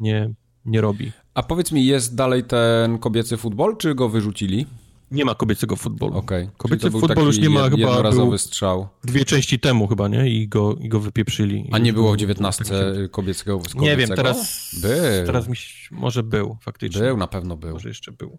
nie, 0.00 0.30
nie 0.64 0.80
robi. 0.80 1.12
A 1.34 1.42
powiedz 1.42 1.72
mi, 1.72 1.86
jest 1.86 2.14
dalej 2.14 2.44
ten 2.44 2.98
kobiecy 2.98 3.36
futbol, 3.36 3.76
czy 3.76 3.94
go 3.94 4.08
wyrzucili? 4.08 4.66
Nie 5.12 5.24
ma 5.24 5.34
kobiecego 5.34 5.76
futbolu. 5.76 6.16
Okay. 6.16 6.50
Kobiecy 6.56 6.90
futbol 6.90 7.26
już 7.26 7.38
nie 7.38 7.50
ma 7.50 7.70
chyba. 7.70 7.76
Jednorazowy 7.76 8.38
strzał. 8.38 8.88
Dwie 9.04 9.24
części 9.24 9.60
temu 9.60 9.86
chyba, 9.86 10.08
nie? 10.08 10.30
I 10.30 10.48
go, 10.48 10.74
i 10.74 10.88
go 10.88 11.00
wypieprzyli. 11.00 11.68
A 11.72 11.78
nie 11.78 11.92
było 11.92 12.12
w 12.12 12.16
dziewiętnastce 12.16 12.64
kobiecego, 13.10 13.58
kobiecego? 13.58 13.60
Nie 13.76 13.96
wiem, 13.96 14.10
teraz. 14.16 14.68
Był. 14.80 15.26
Teraz 15.26 15.48
mi 15.48 15.54
może 15.90 16.22
był 16.22 16.56
faktycznie. 16.60 17.02
Był, 17.02 17.16
na 17.16 17.26
pewno 17.26 17.56
był. 17.56 17.72
Może 17.72 17.88
jeszcze 17.88 18.12
był. 18.12 18.38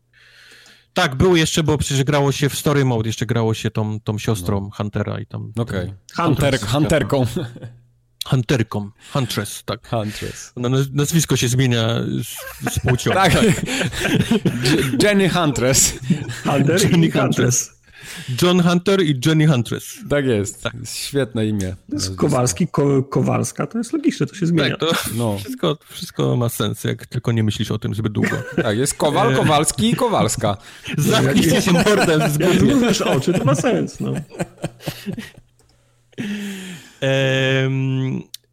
Tak, 0.94 1.16
był 1.16 1.36
jeszcze, 1.36 1.64
bo 1.64 1.78
przecież 1.78 2.04
grało 2.04 2.32
się 2.32 2.50
w 2.50 2.56
Story 2.56 2.86
Mode, 2.86 3.10
jeszcze 3.10 3.26
grało 3.26 3.54
się 3.54 3.72
tą, 3.72 4.00
tą 4.00 4.18
siostrą 4.18 4.62
no. 4.62 4.70
Huntera 4.78 5.20
i 5.20 5.26
tam. 5.26 5.52
Okej. 5.58 5.80
Okay. 5.80 6.26
Hunter, 6.26 6.60
Hunterką. 6.60 7.26
Hunterką. 8.26 8.90
Huntress, 9.14 9.64
tak. 9.66 9.88
Huntress. 9.88 10.54
No, 10.58 10.70
nazwisko 10.94 11.38
się 11.38 11.48
zmienia 11.48 12.00
z, 12.22 12.74
z 12.74 12.80
płcią. 12.80 13.12
tak. 13.12 13.34
Jenny 15.04 15.30
Huntress. 15.30 15.94
Hunter 16.44 16.92
Jenny 16.92 17.12
Huntress. 17.12 17.84
John 18.42 18.62
Hunter 18.62 19.02
i 19.02 19.20
Jenny 19.26 19.48
Huntress. 19.48 19.98
Tak 20.10 20.26
jest. 20.26 20.64
Tak. 20.64 20.74
Świetne 20.86 21.48
imię. 21.48 21.76
To 21.90 21.96
jest 21.96 22.16
Kowalski, 22.16 22.68
Ko 22.68 23.04
Kowalska, 23.04 23.68
to 23.68 23.78
jest 23.78 23.94
logiczne, 23.94 24.26
to 24.26 24.36
się 24.36 24.46
zmienia. 24.46 24.78
Tak, 24.78 24.80
to 24.80 24.96
no. 25.16 25.38
wszystko, 25.38 25.78
wszystko 25.90 26.38
ma 26.38 26.50
sens, 26.50 26.84
jak 26.84 27.06
tylko 27.06 27.32
nie 27.32 27.44
myślisz 27.44 27.72
o 27.72 27.80
tym 27.80 27.96
zbyt 27.96 28.14
długo. 28.14 28.38
Tak, 28.56 28.78
jest 28.78 28.94
Kowal, 28.94 29.36
Kowalski 29.36 29.92
i 29.92 29.96
Kowalska. 29.96 30.58
Zamknij 30.98 31.62
się 31.62 31.72
mordę 31.72 32.30
zgodnie. 32.30 32.74
Jak 32.82 33.02
oczy, 33.02 33.34
to 33.34 33.46
ma 33.46 33.56
sens, 33.56 34.00
no. 34.00 34.14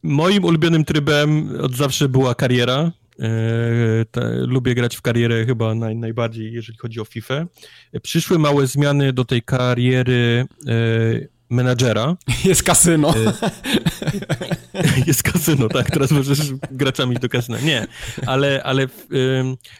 moim 0.03 0.45
ulubionym 0.45 0.85
trybem 0.85 1.51
od 1.61 1.77
zawsze 1.77 2.09
była 2.09 2.35
kariera. 2.35 2.93
E, 3.21 4.05
lubię 4.47 4.75
grać 4.75 4.97
w 4.97 5.03
karierę 5.03 5.47
chyba 5.47 5.75
naj, 5.75 5.97
najbardziej, 5.97 6.53
jeżeli 6.53 6.79
chodzi 6.79 7.01
o 7.01 7.05
FIFA. 7.05 7.47
Przyszły 8.03 8.39
małe 8.39 8.67
zmiany 8.67 9.13
do 9.13 9.25
tej 9.25 9.43
kariery 9.43 10.45
e, 10.67 11.40
menadżera. 11.51 12.17
Jest 12.45 12.63
kasyno. 12.63 13.15
jest 15.07 15.23
kasyno, 15.23 15.69
tak, 15.69 15.91
teraz 15.91 16.11
możesz 16.11 16.39
graczami 16.71 17.17
do 17.17 17.29
kasyna. 17.29 17.61
Nie, 17.61 17.87
ale, 18.27 18.63
ale 18.63 18.87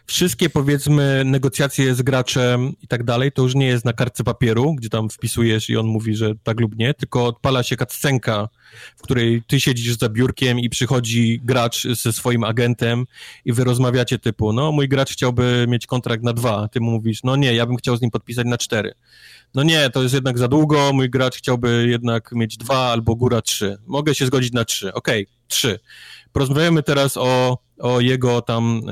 wszystkie 0.07 0.51
powiedzmy 0.51 1.23
negocjacje 1.25 1.95
z 1.95 2.03
graczem 2.03 2.73
i 2.83 2.87
tak 2.89 3.05
dalej, 3.05 3.33
to 3.33 3.43
już 3.43 3.55
nie 3.55 3.67
jest 3.67 3.85
na 3.85 3.93
kartce 3.93 4.25
papieru, 4.25 4.75
gdzie 4.75 4.89
tam 4.89 5.11
wpisujesz 5.11 5.71
i 5.71 5.77
on 5.77 5.87
mówi, 5.87 6.15
że 6.17 6.35
tak 6.43 6.61
lub 6.61 6.77
nie, 6.77 6.95
tylko 6.95 7.27
odpala 7.27 7.63
się 7.63 7.77
cutscenka, 7.77 8.49
w 8.97 9.03
której 9.03 9.43
ty 9.47 9.61
siedzisz 9.61 9.99
za 9.99 10.09
biurkiem 10.09 10.59
i 10.59 10.71
przychodzi 10.71 11.41
gracz 11.45 11.87
ze 11.87 12.13
swoim 12.13 12.45
agentem 12.45 13.05
i 13.45 13.53
wy 13.53 13.65
rozmawiacie 13.65 14.19
typu, 14.19 14.53
no 14.53 14.73
mój 14.73 14.89
gracz 14.89 15.13
chciałby 15.13 15.67
mieć 15.69 15.87
kontrakt 15.87 16.23
na 16.23 16.33
dwa, 16.33 16.69
ty 16.69 16.81
mu 16.81 16.91
mówisz, 16.91 17.23
no 17.25 17.37
nie, 17.37 17.55
ja 17.55 17.67
bym 17.67 17.77
chciał 17.77 17.97
z 17.97 18.01
nim 18.01 18.11
podpisać 18.11 18.47
na 18.47 18.59
cztery 18.59 18.95
no 19.55 19.63
nie, 19.63 19.91
to 19.91 20.03
jest 20.03 20.15
jednak 20.15 20.39
za 20.39 20.49
długo, 20.49 20.93
mój 20.93 21.11
gracz 21.11 21.37
chciałby 21.37 21.87
jednak 21.89 22.33
mieć 22.33 22.57
dwa 22.57 22.79
albo 22.79 23.17
góra 23.17 23.43
trzy. 23.43 23.79
Mogę 23.87 24.15
się 24.15 24.27
zgodzić 24.27 24.53
na 24.53 24.65
trzy. 24.65 24.95
Okej, 24.95 25.23
okay, 25.23 25.35
trzy. 25.49 25.81
Porozmawiamy 26.33 26.83
teraz 26.83 27.17
o, 27.17 27.59
o 27.79 28.01
jego 28.01 28.43
tam 28.43 28.83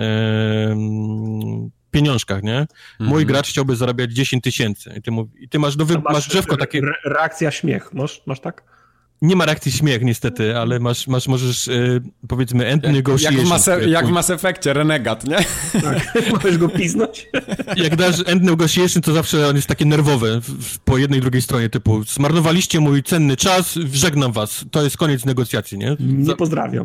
pieniążkach, 1.90 2.43
nie? 2.43 2.66
Mój 3.01 3.09
mm 3.09 3.24
-hmm. 3.24 3.26
gracz 3.26 3.48
chciałby 3.48 3.76
zarabiać 3.76 4.12
10 4.12 4.44
tysięcy 4.44 4.94
i 4.97 5.02
ty, 5.02 5.10
i 5.39 5.48
ty 5.48 5.59
masz, 5.59 5.76
do, 5.76 5.85
masz, 5.85 6.14
masz 6.14 6.28
drzewko 6.28 6.56
takie... 6.56 6.80
Reakcja 7.05 7.51
śmiech, 7.51 7.94
masz, 7.94 8.22
masz 8.26 8.40
tak? 8.40 8.78
Nie 9.23 9.36
ma 9.36 9.47
reakcji 9.47 9.73
śmiech 9.73 10.03
niestety, 10.03 10.57
ale 10.57 10.81
masz, 10.81 11.07
masz 11.07 11.28
możesz 11.28 11.69
y, 11.69 12.03
powiedzmy 12.28 12.66
end 12.66 12.82
negotiation. 12.82 13.39
Jak 13.39 13.47
w, 13.47 13.51
Mass, 13.51 13.69
e- 13.69 13.89
jak 13.89 14.07
w 14.07 14.11
Mass 14.11 14.31
Effectie, 14.31 14.73
renegat, 14.73 15.24
nie? 15.27 15.36
Tak, 15.82 16.15
możesz 16.32 16.59
go 16.59 16.69
piznąć. 16.69 17.28
Jak 17.77 17.97
dasz 17.97 18.16
end 18.27 18.43
negotiation, 18.43 19.03
to 19.03 19.12
zawsze 19.12 19.49
on 19.49 19.57
jest 19.57 19.69
takie 19.69 19.85
nerwowe 19.85 20.40
po 20.85 20.99
jednej 20.99 21.19
i 21.19 21.23
drugiej 21.23 21.43
stronie, 21.43 21.69
typu 21.69 22.05
zmarnowaliście 22.05 22.81
mój 22.81 23.03
cenny 23.03 23.36
czas, 23.36 23.74
żegnam 23.93 24.32
was, 24.32 24.65
to 24.70 24.82
jest 24.82 24.97
koniec 24.97 25.24
negocjacji, 25.24 25.78
nie? 25.78 25.97
Nie 26.01 26.36
pozdrawiam. 26.36 26.85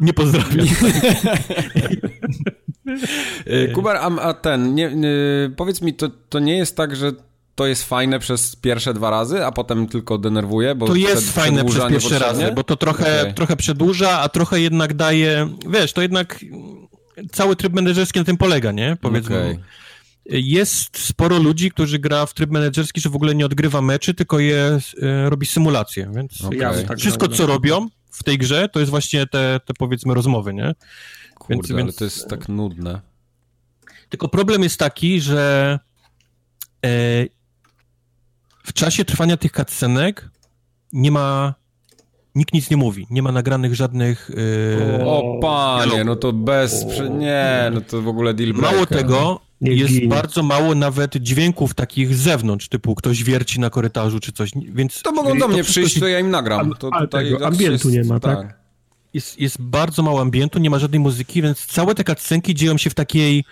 Nie 0.00 0.12
pozdrawiam. 0.12 0.66
E, 3.46 3.68
Kubar, 3.68 3.96
a, 3.96 4.20
a 4.20 4.34
ten, 4.34 4.74
nie, 4.74 4.94
nie, 4.94 5.10
powiedz 5.56 5.82
mi, 5.82 5.94
to, 5.94 6.08
to 6.28 6.38
nie 6.38 6.56
jest 6.56 6.76
tak, 6.76 6.96
że 6.96 7.12
to 7.56 7.66
jest 7.66 7.84
fajne 7.84 8.18
przez 8.18 8.56
pierwsze 8.56 8.94
dwa 8.94 9.10
razy, 9.10 9.44
a 9.44 9.52
potem 9.52 9.86
tylko 9.86 10.18
denerwuje, 10.18 10.74
bo 10.74 10.86
To 10.86 10.94
jest 10.94 11.32
fajne 11.32 11.64
przez 11.64 11.84
pierwsze 11.84 12.18
razy, 12.18 12.52
bo 12.52 12.64
to 12.64 12.76
trochę, 12.76 13.20
okay. 13.20 13.34
trochę 13.34 13.56
przedłuża, 13.56 14.20
a 14.20 14.28
trochę 14.28 14.60
jednak 14.60 14.94
daje, 14.94 15.48
wiesz, 15.70 15.92
to 15.92 16.02
jednak 16.02 16.44
cały 17.32 17.56
tryb 17.56 17.72
menedżerski 17.72 18.18
na 18.18 18.24
tym 18.24 18.36
polega, 18.36 18.72
nie? 18.72 18.96
Powiedzmy. 19.00 19.36
Okay. 19.40 20.40
Jest 20.40 20.98
sporo 20.98 21.38
ludzi, 21.38 21.70
którzy 21.70 21.98
gra 21.98 22.26
w 22.26 22.34
tryb 22.34 22.50
menedżerski, 22.50 23.00
że 23.00 23.08
w 23.08 23.16
ogóle 23.16 23.34
nie 23.34 23.46
odgrywa 23.46 23.82
meczy, 23.82 24.14
tylko 24.14 24.38
je 24.38 24.78
e, 25.02 25.30
robi 25.30 25.46
symulację, 25.46 26.10
więc 26.14 26.44
okay. 26.44 26.84
tak 26.84 26.98
wszystko, 26.98 27.28
co 27.28 27.46
robią 27.46 27.88
w 28.10 28.22
tej 28.22 28.38
grze, 28.38 28.68
to 28.68 28.80
jest 28.80 28.90
właśnie 28.90 29.26
te, 29.26 29.60
te 29.64 29.74
powiedzmy 29.74 30.14
rozmowy, 30.14 30.54
nie? 30.54 30.74
Kurde, 31.34 31.56
więc, 31.56 31.70
ale 31.70 31.82
więc... 31.82 31.96
to 31.96 32.04
jest 32.04 32.28
tak 32.28 32.48
nudne. 32.48 33.00
Tylko 34.08 34.28
problem 34.28 34.62
jest 34.62 34.78
taki, 34.78 35.20
że 35.20 35.78
e, 36.84 36.88
w 38.66 38.72
czasie 38.72 39.04
trwania 39.04 39.36
tych 39.36 39.52
cutscenek 39.52 40.30
nie 40.92 41.10
ma 41.10 41.54
nikt 42.34 42.54
nic 42.54 42.70
nie 42.70 42.76
mówi, 42.76 43.06
nie 43.10 43.22
ma 43.22 43.32
nagranych 43.32 43.74
żadnych... 43.74 44.30
Yy, 44.98 45.04
o 45.06 45.38
panie, 45.42 46.04
no 46.04 46.16
to 46.16 46.32
bez... 46.32 46.86
Nie, 47.18 47.70
no 47.74 47.80
to 47.80 48.02
w 48.02 48.08
ogóle 48.08 48.34
deal 48.34 48.52
breaker. 48.52 48.72
Mało 48.72 48.86
tego, 48.86 49.40
nie 49.60 49.72
jest 49.72 49.92
ginie. 49.92 50.08
bardzo 50.08 50.42
mało 50.42 50.74
nawet 50.74 51.16
dźwięków 51.16 51.74
takich 51.74 52.14
z 52.14 52.18
zewnątrz, 52.18 52.68
typu 52.68 52.94
ktoś 52.94 53.24
wierci 53.24 53.60
na 53.60 53.70
korytarzu 53.70 54.20
czy 54.20 54.32
coś, 54.32 54.50
więc... 54.68 55.02
To 55.02 55.12
mogą 55.12 55.38
do 55.38 55.48
mnie 55.48 55.64
przyjść, 55.64 56.00
to 56.00 56.08
ja 56.08 56.20
im 56.20 56.30
nagram. 56.30 56.74
To 56.78 56.90
tutaj 56.90 57.24
tego, 57.24 57.46
ambientu 57.46 57.90
nie 57.90 58.04
ma, 58.04 58.20
tak? 58.20 58.38
tak? 58.38 58.58
Jest, 59.14 59.40
jest 59.40 59.60
bardzo 59.60 60.02
mało 60.02 60.20
ambientu, 60.20 60.58
nie 60.58 60.70
ma 60.70 60.78
żadnej 60.78 61.00
muzyki, 61.00 61.42
więc 61.42 61.66
całe 61.66 61.94
te 61.94 62.04
cutscenki 62.04 62.54
dzieją 62.54 62.78
się 62.78 62.90
w 62.90 62.94
takiej 62.94 63.44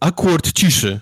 awkward 0.00 0.52
ciszy. 0.52 1.00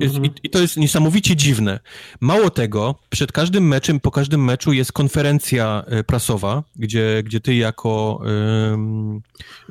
Mhm. 0.00 0.24
i, 0.24 0.30
I 0.42 0.50
to 0.50 0.60
jest 0.60 0.76
niesamowicie 0.76 1.36
dziwne. 1.36 1.80
Mało 2.20 2.50
tego, 2.50 2.94
przed 3.10 3.32
każdym 3.32 3.68
meczem, 3.68 4.00
po 4.00 4.10
każdym 4.10 4.44
meczu 4.44 4.72
jest 4.72 4.92
konferencja 4.92 5.84
e, 5.86 6.04
prasowa, 6.04 6.62
gdzie, 6.76 7.22
gdzie 7.24 7.40
ty 7.40 7.54
jako 7.54 8.20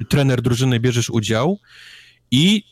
trener 0.09 0.41
drużyny 0.41 0.79
bierzesz 0.79 1.09
udział 1.09 1.59
i 2.31 2.63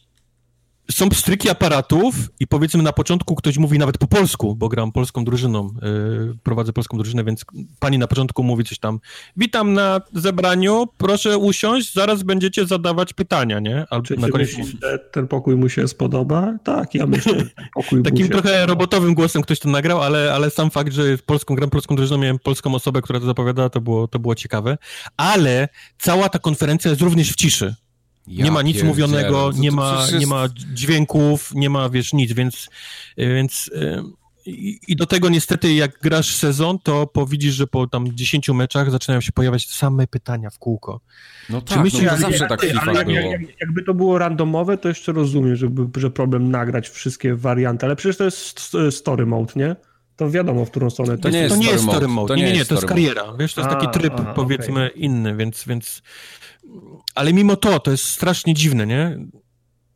są 0.91 1.09
pstryki 1.09 1.49
aparatów 1.49 2.15
i 2.39 2.47
powiedzmy 2.47 2.83
na 2.83 2.93
początku 2.93 3.35
ktoś 3.35 3.57
mówi 3.57 3.79
nawet 3.79 3.97
po 3.97 4.07
polsku, 4.07 4.55
bo 4.55 4.69
gram 4.69 4.91
polską 4.91 5.25
drużyną, 5.25 5.69
yy, 5.81 6.37
prowadzę 6.43 6.73
polską 6.73 6.97
drużynę, 6.97 7.23
więc 7.23 7.45
pani 7.79 7.97
na 7.97 8.07
początku 8.07 8.43
mówi 8.43 8.63
coś 8.63 8.79
tam, 8.79 8.99
witam 9.37 9.73
na 9.73 10.01
zebraniu, 10.13 10.87
proszę 10.97 11.37
usiąść, 11.37 11.93
zaraz 11.93 12.23
będziecie 12.23 12.65
zadawać 12.65 13.13
pytania, 13.13 13.59
nie? 13.59 13.85
Albo 13.89 14.07
Czy 14.07 14.17
na 14.17 14.29
koniec... 14.29 14.49
ten 15.11 15.27
pokój 15.27 15.55
mu 15.55 15.69
się 15.69 15.87
spodoba? 15.87 16.53
Tak, 16.63 16.95
ja 16.95 17.07
myślę, 17.07 17.43
pokój 17.73 18.03
Takim 18.03 18.29
trochę 18.29 18.65
robotowym 18.65 19.13
głosem 19.13 19.41
ktoś 19.41 19.59
to 19.59 19.69
nagrał, 19.69 20.01
ale, 20.01 20.33
ale 20.33 20.49
sam 20.49 20.71
fakt, 20.71 20.93
że 20.93 21.03
polską 21.25 21.55
gram 21.55 21.69
polską 21.69 21.95
drużyną 21.95 22.17
miałem 22.17 22.39
polską 22.39 22.75
osobę, 22.75 23.01
która 23.01 23.19
to 23.19 23.25
zapowiadała, 23.25 23.69
to 23.69 23.81
było, 23.81 24.07
to 24.07 24.19
było 24.19 24.35
ciekawe, 24.35 24.77
ale 25.17 25.69
cała 25.97 26.29
ta 26.29 26.39
konferencja 26.39 26.89
jest 26.89 27.01
również 27.01 27.31
w 27.31 27.35
ciszy. 27.35 27.75
Ja 28.27 28.45
nie 28.45 28.51
ma 28.51 28.61
nic 28.61 28.83
mówionego, 28.83 29.51
nie 29.55 29.71
ma, 29.71 30.01
jest... 30.01 30.19
nie 30.19 30.27
ma 30.27 30.45
dźwięków, 30.73 31.51
nie 31.55 31.69
ma, 31.69 31.89
wiesz, 31.89 32.13
nic, 32.13 32.33
więc, 32.33 32.69
więc 33.17 33.71
i, 34.45 34.79
i 34.87 34.95
do 34.95 35.05
tego 35.05 35.29
niestety 35.29 35.73
jak 35.73 35.99
grasz 35.99 36.35
sezon, 36.35 36.79
to 36.79 37.07
po, 37.07 37.25
widzisz, 37.25 37.53
że 37.53 37.67
po 37.67 37.87
tam 37.87 38.07
10 38.15 38.49
meczach 38.49 38.91
zaczynają 38.91 39.21
się 39.21 39.31
pojawiać 39.31 39.69
same 39.69 40.07
pytania 40.07 40.49
w 40.49 40.59
kółko. 40.59 40.99
No 41.49 41.61
tak, 41.61 41.83
myślisz, 41.83 42.11
no, 42.11 42.17
zawsze 42.17 42.47
tak 42.47 42.61
FIFA 42.61 42.93
jak, 42.93 43.07
było. 43.07 43.19
Jak, 43.19 43.41
jakby 43.59 43.83
to 43.83 43.93
było 43.93 44.17
randomowe, 44.17 44.77
to 44.77 44.87
jeszcze 44.87 45.11
rozumiem, 45.11 45.55
żeby, 45.55 45.99
że 45.99 46.11
problem 46.11 46.51
nagrać 46.51 46.89
wszystkie 46.89 47.35
warianty, 47.35 47.85
ale 47.85 47.95
przecież 47.95 48.17
to 48.17 48.23
jest 48.23 48.97
story 48.97 49.25
mode, 49.25 49.53
nie? 49.55 49.75
to 50.15 50.31
wiadomo, 50.31 50.65
w 50.65 50.71
którą 50.71 50.89
stronę 50.89 51.17
to, 51.17 51.23
to 51.23 51.29
nie 51.29 51.39
jest. 51.39 51.55
To 51.55 51.61
nie 51.61 51.67
jest 51.67 51.83
story 51.83 52.07
mode. 52.07 52.27
To 52.27 52.35
nie, 52.35 52.43
nie, 52.43 52.53
nie, 52.53 52.65
to 52.65 52.75
jest 52.75 52.87
kariera. 52.87 53.23
Wiesz, 53.39 53.53
to 53.53 53.61
jest 53.61 53.73
taki 53.73 53.99
tryb, 53.99 54.13
a, 54.19 54.33
powiedzmy, 54.33 54.85
okay. 54.85 54.89
inny, 54.89 55.35
więc, 55.35 55.65
więc 55.67 56.01
ale 57.15 57.33
mimo 57.33 57.55
to, 57.55 57.79
to 57.79 57.91
jest 57.91 58.03
strasznie 58.03 58.53
dziwne, 58.53 58.87
nie? 58.87 59.17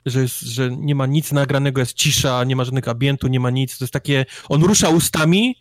Że, 0.05 0.21
jest, 0.21 0.41
że 0.41 0.69
nie 0.77 0.95
ma 0.95 1.05
nic 1.05 1.31
nagranego, 1.31 1.79
jest 1.81 1.93
cisza, 1.93 2.43
nie 2.43 2.55
ma 2.55 2.63
żadnego 2.63 2.91
ambientu, 2.91 3.27
nie 3.27 3.39
ma 3.39 3.49
nic. 3.49 3.77
To 3.77 3.85
jest 3.85 3.93
takie, 3.93 4.25
on 4.49 4.63
rusza 4.63 4.89
ustami 4.89 5.55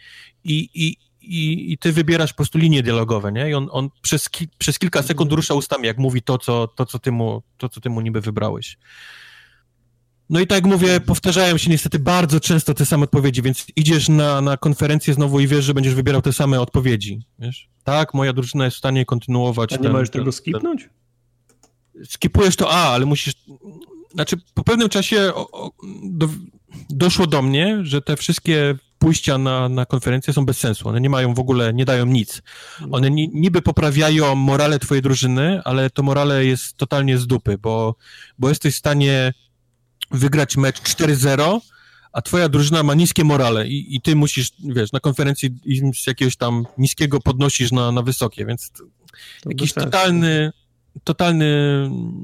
i, 0.45 0.71
i, 0.75 0.97
i, 1.21 1.73
i 1.73 1.79
ty 1.79 1.93
wybierasz 1.93 2.33
po 2.33 2.37
prostu 2.37 2.59
linie 2.59 2.83
dialogowe, 2.83 3.33
nie? 3.33 3.51
I 3.51 3.55
on, 3.55 3.69
on 3.71 3.89
przez, 4.03 4.31
ki, 4.31 4.49
przez 4.59 4.79
kilka 4.79 5.03
sekund 5.03 5.33
rusza 5.33 5.55
ustami, 5.55 5.87
jak 5.87 5.99
mówi 5.99 6.23
to 6.23 6.39
co, 6.39 6.69
to, 6.69 6.87
co 6.87 6.99
ty 6.99 7.13
mu, 7.13 7.43
to, 7.57 7.69
co 7.69 7.81
ty 7.81 7.91
mu 7.91 8.01
niby 8.01 8.21
wybrałeś. 8.21 8.79
No 10.31 10.41
i 10.41 10.47
tak 10.47 10.57
jak 10.57 10.67
mówię, 10.67 11.01
powtarzają 11.01 11.59
się 11.59 11.71
niestety 11.71 11.99
bardzo 11.99 12.41
często 12.41 12.75
te 12.75 12.87
same 12.87 13.05
odpowiedzi, 13.05 13.43
więc 13.43 13.67
idziesz 13.77 14.09
na, 14.09 14.41
na 14.41 14.57
konferencję 14.57 15.15
znowu 15.15 15.41
i 15.41 15.47
wiesz, 15.47 15.65
że 15.65 15.75
będziesz 15.75 15.95
wybierał 15.95 16.23
te 16.23 16.33
same 16.33 16.61
odpowiedzi, 16.61 17.21
wiesz? 17.39 17.69
Tak, 17.85 18.15
moja 18.15 18.33
drużyna 18.33 18.65
jest 18.65 18.75
w 18.75 18.79
stanie 18.79 19.05
kontynuować. 19.05 19.73
A 19.73 19.77
nie 19.77 19.83
ten, 19.83 19.93
możesz 19.93 20.11
tego 20.11 20.33
skipnąć? 20.33 20.83
Ten 20.83 20.91
skipujesz 22.05 22.57
to 22.57 22.71
A, 22.71 22.89
ale 22.89 23.07
musisz. 23.07 23.35
Znaczy, 24.15 24.37
po 24.55 24.65
pewnym 24.65 24.89
czasie 24.89 25.33
o, 25.35 25.51
o, 25.51 25.71
do, 26.03 26.29
doszło 26.91 27.27
do 27.27 27.43
mnie, 27.43 27.79
że 27.83 28.03
te 28.03 28.17
wszystkie 28.17 28.75
pójścia 28.99 29.39
na, 29.39 29.69
na 29.69 29.87
konferencję 29.87 30.33
są 30.33 30.47
bez 30.47 30.59
sensu. 30.59 30.89
One 30.89 31.01
nie 31.01 31.11
mają 31.11 31.35
w 31.35 31.39
ogóle, 31.39 31.75
nie 31.75 31.85
dają 31.85 32.07
nic. 32.07 32.43
One 32.91 33.11
ni, 33.11 33.31
niby 33.35 33.63
poprawiają 33.63 34.35
morale 34.35 34.79
twojej 34.79 35.03
drużyny, 35.03 35.61
ale 35.65 35.91
to 35.91 36.03
morale 36.03 36.45
jest 36.45 36.77
totalnie 36.77 37.19
z 37.19 37.27
dupy, 37.27 37.59
bo, 37.59 37.95
bo 38.39 38.49
jesteś 38.49 38.75
w 38.75 38.79
stanie 38.79 39.35
wygrać 40.11 40.57
mecz 40.57 40.81
4-0, 40.81 41.61
a 42.13 42.23
twoja 42.23 42.49
drużyna 42.49 42.83
ma 42.83 42.95
niskie 42.95 43.25
morale 43.25 43.69
i, 43.69 43.97
i 43.97 44.01
ty 44.01 44.17
musisz, 44.17 44.51
wiesz, 44.65 44.93
na 44.93 45.01
konferencji 45.01 45.51
z 45.95 46.07
jakiegoś 46.07 46.37
tam 46.37 46.67
niskiego 46.79 47.21
podnosisz 47.21 47.73
na, 47.73 47.93
na 47.93 48.03
wysokie, 48.03 48.47
więc 48.47 48.71
to 48.71 48.85
jakiś 49.47 49.73
totalny, 49.73 50.53
totalny 51.05 51.47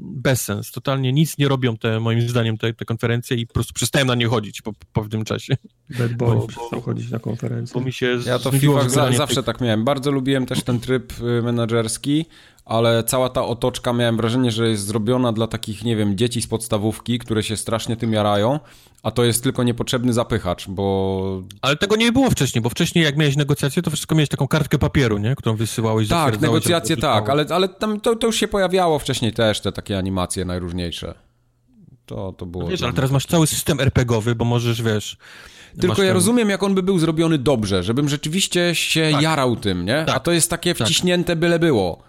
bezsens, 0.01 0.71
totalnie 0.71 1.13
nic 1.13 1.37
nie 1.37 1.47
robią 1.47 1.77
te, 1.77 1.99
moim 1.99 2.21
zdaniem, 2.21 2.57
te, 2.57 2.73
te 2.73 2.85
konferencje 2.85 3.37
i 3.37 3.47
po 3.47 3.53
prostu 3.53 3.73
przestałem 3.73 4.07
na 4.07 4.15
nie 4.15 4.27
chodzić 4.27 4.61
po, 4.61 4.73
po 4.73 4.85
pewnym 5.01 5.25
czasie. 5.25 5.57
Bad 5.99 6.13
Boy 6.13 6.47
przestał 6.47 6.81
chodzić 6.81 7.11
na 7.11 7.19
konferencje. 7.19 7.73
Bo 7.73 7.85
mi 7.85 7.93
się 7.93 8.19
ja 8.25 8.39
to 8.39 8.51
w 8.51 8.55
FIFA 8.55 8.89
za, 8.89 9.11
zawsze 9.11 9.43
tak 9.43 9.61
miałem. 9.61 9.83
Bardzo 9.83 10.11
lubiłem 10.11 10.45
też 10.45 10.63
ten 10.63 10.79
tryb 10.79 11.13
y, 11.21 11.41
menedżerski, 11.41 12.25
ale 12.65 13.03
cała 13.03 13.29
ta 13.29 13.45
otoczka 13.45 13.93
miałem 13.93 14.17
wrażenie, 14.17 14.51
że 14.51 14.69
jest 14.69 14.85
zrobiona 14.85 15.33
dla 15.33 15.47
takich, 15.47 15.83
nie 15.83 15.95
wiem, 15.95 16.17
dzieci 16.17 16.41
z 16.41 16.47
podstawówki, 16.47 17.19
które 17.19 17.43
się 17.43 17.57
strasznie 17.57 17.97
tym 17.97 18.13
jarają, 18.13 18.59
a 19.05 19.11
to 19.11 19.23
jest 19.23 19.43
tylko 19.43 19.63
niepotrzebny 19.63 20.13
zapychacz, 20.13 20.67
bo... 20.69 21.43
Ale 21.61 21.75
tego 21.75 21.95
nie 21.95 22.11
było 22.11 22.29
wcześniej, 22.29 22.61
bo 22.61 22.69
wcześniej 22.69 23.05
jak 23.05 23.17
miałeś 23.17 23.35
negocjacje, 23.35 23.81
to 23.81 23.91
wszystko 23.91 24.15
miałeś 24.15 24.29
taką 24.29 24.47
kartkę 24.47 24.77
papieru, 24.77 25.17
nie? 25.17 25.35
Którą 25.35 25.55
wysyłałeś. 25.55 26.07
Tak, 26.07 26.41
negocjacje 26.41 26.97
tak, 26.97 27.29
ale, 27.29 27.45
ale 27.49 27.69
tam 27.69 27.99
to, 27.99 28.15
to 28.15 28.27
już 28.27 28.35
się 28.35 28.47
pojawiało 28.47 28.99
wcześniej 28.99 29.33
też, 29.33 29.61
te 29.61 29.71
takie 29.71 29.97
animacje 29.97 30.45
najróżniejsze. 30.45 31.13
To, 32.05 32.33
to 32.37 32.45
było... 32.45 32.63
No 32.63 32.69
wiesz, 32.69 32.81
ale 32.81 32.93
teraz 32.93 33.11
masz 33.11 33.25
cały 33.25 33.47
system 33.47 33.79
RPGowy, 33.79 34.35
bo 34.35 34.45
możesz, 34.45 34.81
wiesz 34.81 35.17
Tylko 35.81 36.03
ja 36.03 36.13
rozumiem, 36.13 36.49
jak 36.49 36.63
on 36.63 36.75
by 36.75 36.83
był 36.83 36.99
zrobiony 36.99 37.37
dobrze, 37.37 37.83
żebym 37.83 38.09
rzeczywiście 38.09 38.75
się 38.75 39.09
tak. 39.11 39.21
jarał 39.21 39.55
tym, 39.55 39.85
nie? 39.85 40.03
Tak. 40.05 40.15
A 40.15 40.19
to 40.19 40.31
jest 40.31 40.49
takie 40.49 40.75
tak. 40.75 40.87
wciśnięte 40.87 41.33
tak. 41.33 41.39
byle 41.39 41.59
było. 41.59 42.03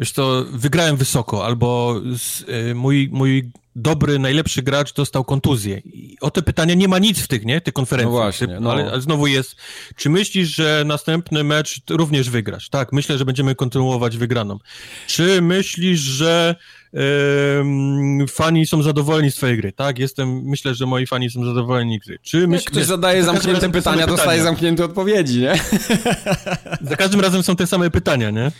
Wiesz 0.00 0.12
co, 0.12 0.44
wygrałem 0.52 0.96
wysoko, 0.96 1.46
albo 1.46 2.00
z, 2.18 2.40
y, 2.40 2.74
mój, 2.74 3.08
mój 3.12 3.50
dobry, 3.76 4.18
najlepszy 4.18 4.62
gracz 4.62 4.92
dostał 4.92 5.24
kontuzję. 5.24 5.78
I 5.78 6.16
o 6.20 6.30
te 6.30 6.42
pytania 6.42 6.74
nie 6.74 6.88
ma 6.88 6.98
nic 6.98 7.20
w 7.20 7.28
tych, 7.28 7.44
nie? 7.44 7.60
Tych 7.60 7.74
konferencjach. 7.74 8.12
No 8.12 8.20
właśnie, 8.20 8.60
no. 8.60 8.72
Ale, 8.72 8.90
ale, 8.90 9.00
znowu 9.00 9.26
jest, 9.26 9.56
czy 9.96 10.10
myślisz, 10.10 10.48
że 10.48 10.82
następny 10.86 11.44
mecz 11.44 11.80
również 11.90 12.30
wygrasz? 12.30 12.68
Tak, 12.68 12.92
myślę, 12.92 13.18
że 13.18 13.24
będziemy 13.24 13.54
kontynuować 13.54 14.16
wygraną. 14.16 14.58
Czy 15.06 15.42
myślisz, 15.42 16.00
że 16.00 16.54
fani 18.28 18.66
są 18.66 18.82
zadowoleni 18.82 19.30
z 19.30 19.34
twojej 19.34 19.56
gry? 19.56 19.72
Tak, 19.72 19.98
jestem, 19.98 20.42
myślę, 20.42 20.74
że 20.74 20.86
moi 20.86 21.06
fani 21.06 21.30
są 21.30 21.44
zadowoleni 21.44 22.00
z 22.02 22.06
gry. 22.06 22.18
Czy 22.22 22.48
myśl, 22.48 22.64
ktoś 22.64 22.84
zadaje 22.84 23.24
zamknięte 23.24 23.70
pytania, 23.70 24.06
dostaje 24.06 24.42
zamknięte 24.42 24.84
odpowiedzi, 24.84 25.40
nie? 25.40 25.54
Za 26.90 26.96
każdym 26.96 27.20
razem 27.20 27.42
są 27.42 27.56
te 27.56 27.66
same 27.66 27.90
pytania, 27.90 28.30
nie? 28.30 28.52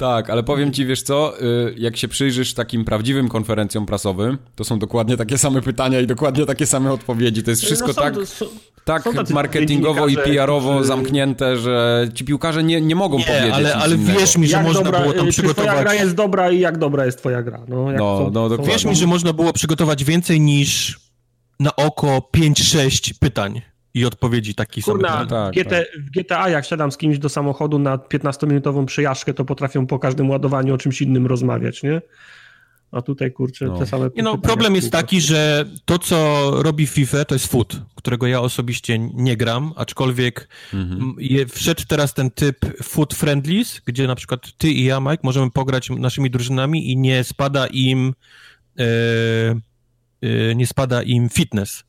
Tak, 0.00 0.30
ale 0.30 0.42
powiem 0.42 0.72
ci, 0.72 0.86
wiesz 0.86 1.02
co, 1.02 1.42
y, 1.42 1.74
jak 1.78 1.96
się 1.96 2.08
przyjrzysz 2.08 2.54
takim 2.54 2.84
prawdziwym 2.84 3.28
konferencjom 3.28 3.86
prasowym, 3.86 4.38
to 4.56 4.64
są 4.64 4.78
dokładnie 4.78 5.16
takie 5.16 5.38
same 5.38 5.62
pytania 5.62 6.00
i 6.00 6.06
dokładnie 6.06 6.46
takie 6.46 6.66
same 6.66 6.92
odpowiedzi. 6.92 7.42
To 7.42 7.50
jest 7.50 7.62
no 7.62 7.66
wszystko 7.66 7.88
no 7.88 7.94
są, 7.94 8.00
tak, 8.02 8.14
są, 8.26 8.46
tak 8.84 9.02
są 9.02 9.34
marketingowo 9.34 10.08
i 10.08 10.16
PR-owo 10.16 10.70
którzy... 10.70 10.88
zamknięte, 10.88 11.56
że 11.56 12.08
ci 12.14 12.24
piłkarze 12.24 12.62
nie, 12.62 12.80
nie 12.80 12.94
mogą 12.94 13.18
nie, 13.18 13.24
powiedzieć 13.24 13.52
ale, 13.52 13.74
ale 13.74 13.96
wierz 13.96 14.38
mi, 14.38 14.48
że 14.48 14.56
jak 14.56 14.66
można 14.66 14.82
dobra, 14.82 15.00
było 15.00 15.12
tam 15.12 15.28
przygotować... 15.28 15.68
twoja 15.68 15.82
gra 15.82 15.94
jest 15.94 16.14
dobra 16.14 16.50
i 16.50 16.60
jak 16.60 16.78
dobra 16.78 17.06
jest 17.06 17.18
twoja 17.18 17.42
gra. 17.42 17.60
No, 17.68 17.92
no, 17.92 18.18
są, 18.18 18.30
no 18.30 18.48
dokładnie. 18.48 18.72
Wierz 18.72 18.84
mi, 18.84 18.96
że 18.96 19.06
można 19.06 19.32
było 19.32 19.52
przygotować 19.52 20.04
więcej 20.04 20.40
niż 20.40 21.00
na 21.60 21.76
oko 21.76 22.28
5-6 22.36 23.12
pytań 23.20 23.62
i 23.94 24.04
odpowiedzi 24.04 24.54
taki 24.54 24.82
Kurna, 24.82 25.08
sam. 25.08 25.28
Tak, 25.28 25.54
GT, 25.54 25.70
tak. 25.70 25.86
W 25.98 26.10
GTA 26.10 26.48
jak 26.48 26.64
siadam 26.64 26.92
z 26.92 26.96
kimś 26.96 27.18
do 27.18 27.28
samochodu 27.28 27.78
na 27.78 27.96
15-minutową 27.96 28.84
przejażdżkę, 28.84 29.34
to 29.34 29.44
potrafią 29.44 29.86
po 29.86 29.98
każdym 29.98 30.30
ładowaniu 30.30 30.74
o 30.74 30.78
czymś 30.78 31.02
innym 31.02 31.26
rozmawiać, 31.26 31.82
nie? 31.82 32.02
A 32.92 33.02
tutaj, 33.02 33.32
kurczę, 33.32 33.66
no. 33.66 33.78
te 33.78 33.86
same... 33.86 34.10
Nie 34.16 34.22
no, 34.22 34.38
problem 34.38 34.74
jest 34.74 34.92
taki, 34.92 35.20
że 35.20 35.64
to, 35.84 35.98
co 35.98 36.50
robi 36.62 36.86
FIFA, 36.86 37.24
to 37.24 37.34
jest 37.34 37.46
foot, 37.46 37.80
którego 37.94 38.26
ja 38.26 38.40
osobiście 38.40 38.98
nie 38.98 39.36
gram, 39.36 39.72
aczkolwiek 39.76 40.48
mhm. 40.74 41.14
je, 41.18 41.46
wszedł 41.46 41.82
teraz 41.88 42.14
ten 42.14 42.30
typ 42.30 42.56
foot 42.82 43.14
friendlies, 43.14 43.80
gdzie 43.86 44.06
na 44.06 44.14
przykład 44.14 44.56
ty 44.58 44.70
i 44.70 44.84
ja, 44.84 45.00
Mike, 45.00 45.18
możemy 45.22 45.50
pograć 45.50 45.90
naszymi 45.90 46.30
drużynami 46.30 46.90
i 46.90 46.96
nie 46.96 47.24
spada 47.24 47.66
im... 47.66 48.14
E, 48.78 48.84
nie 50.54 50.66
spada 50.66 51.02
im 51.02 51.28
fitness. 51.28 51.84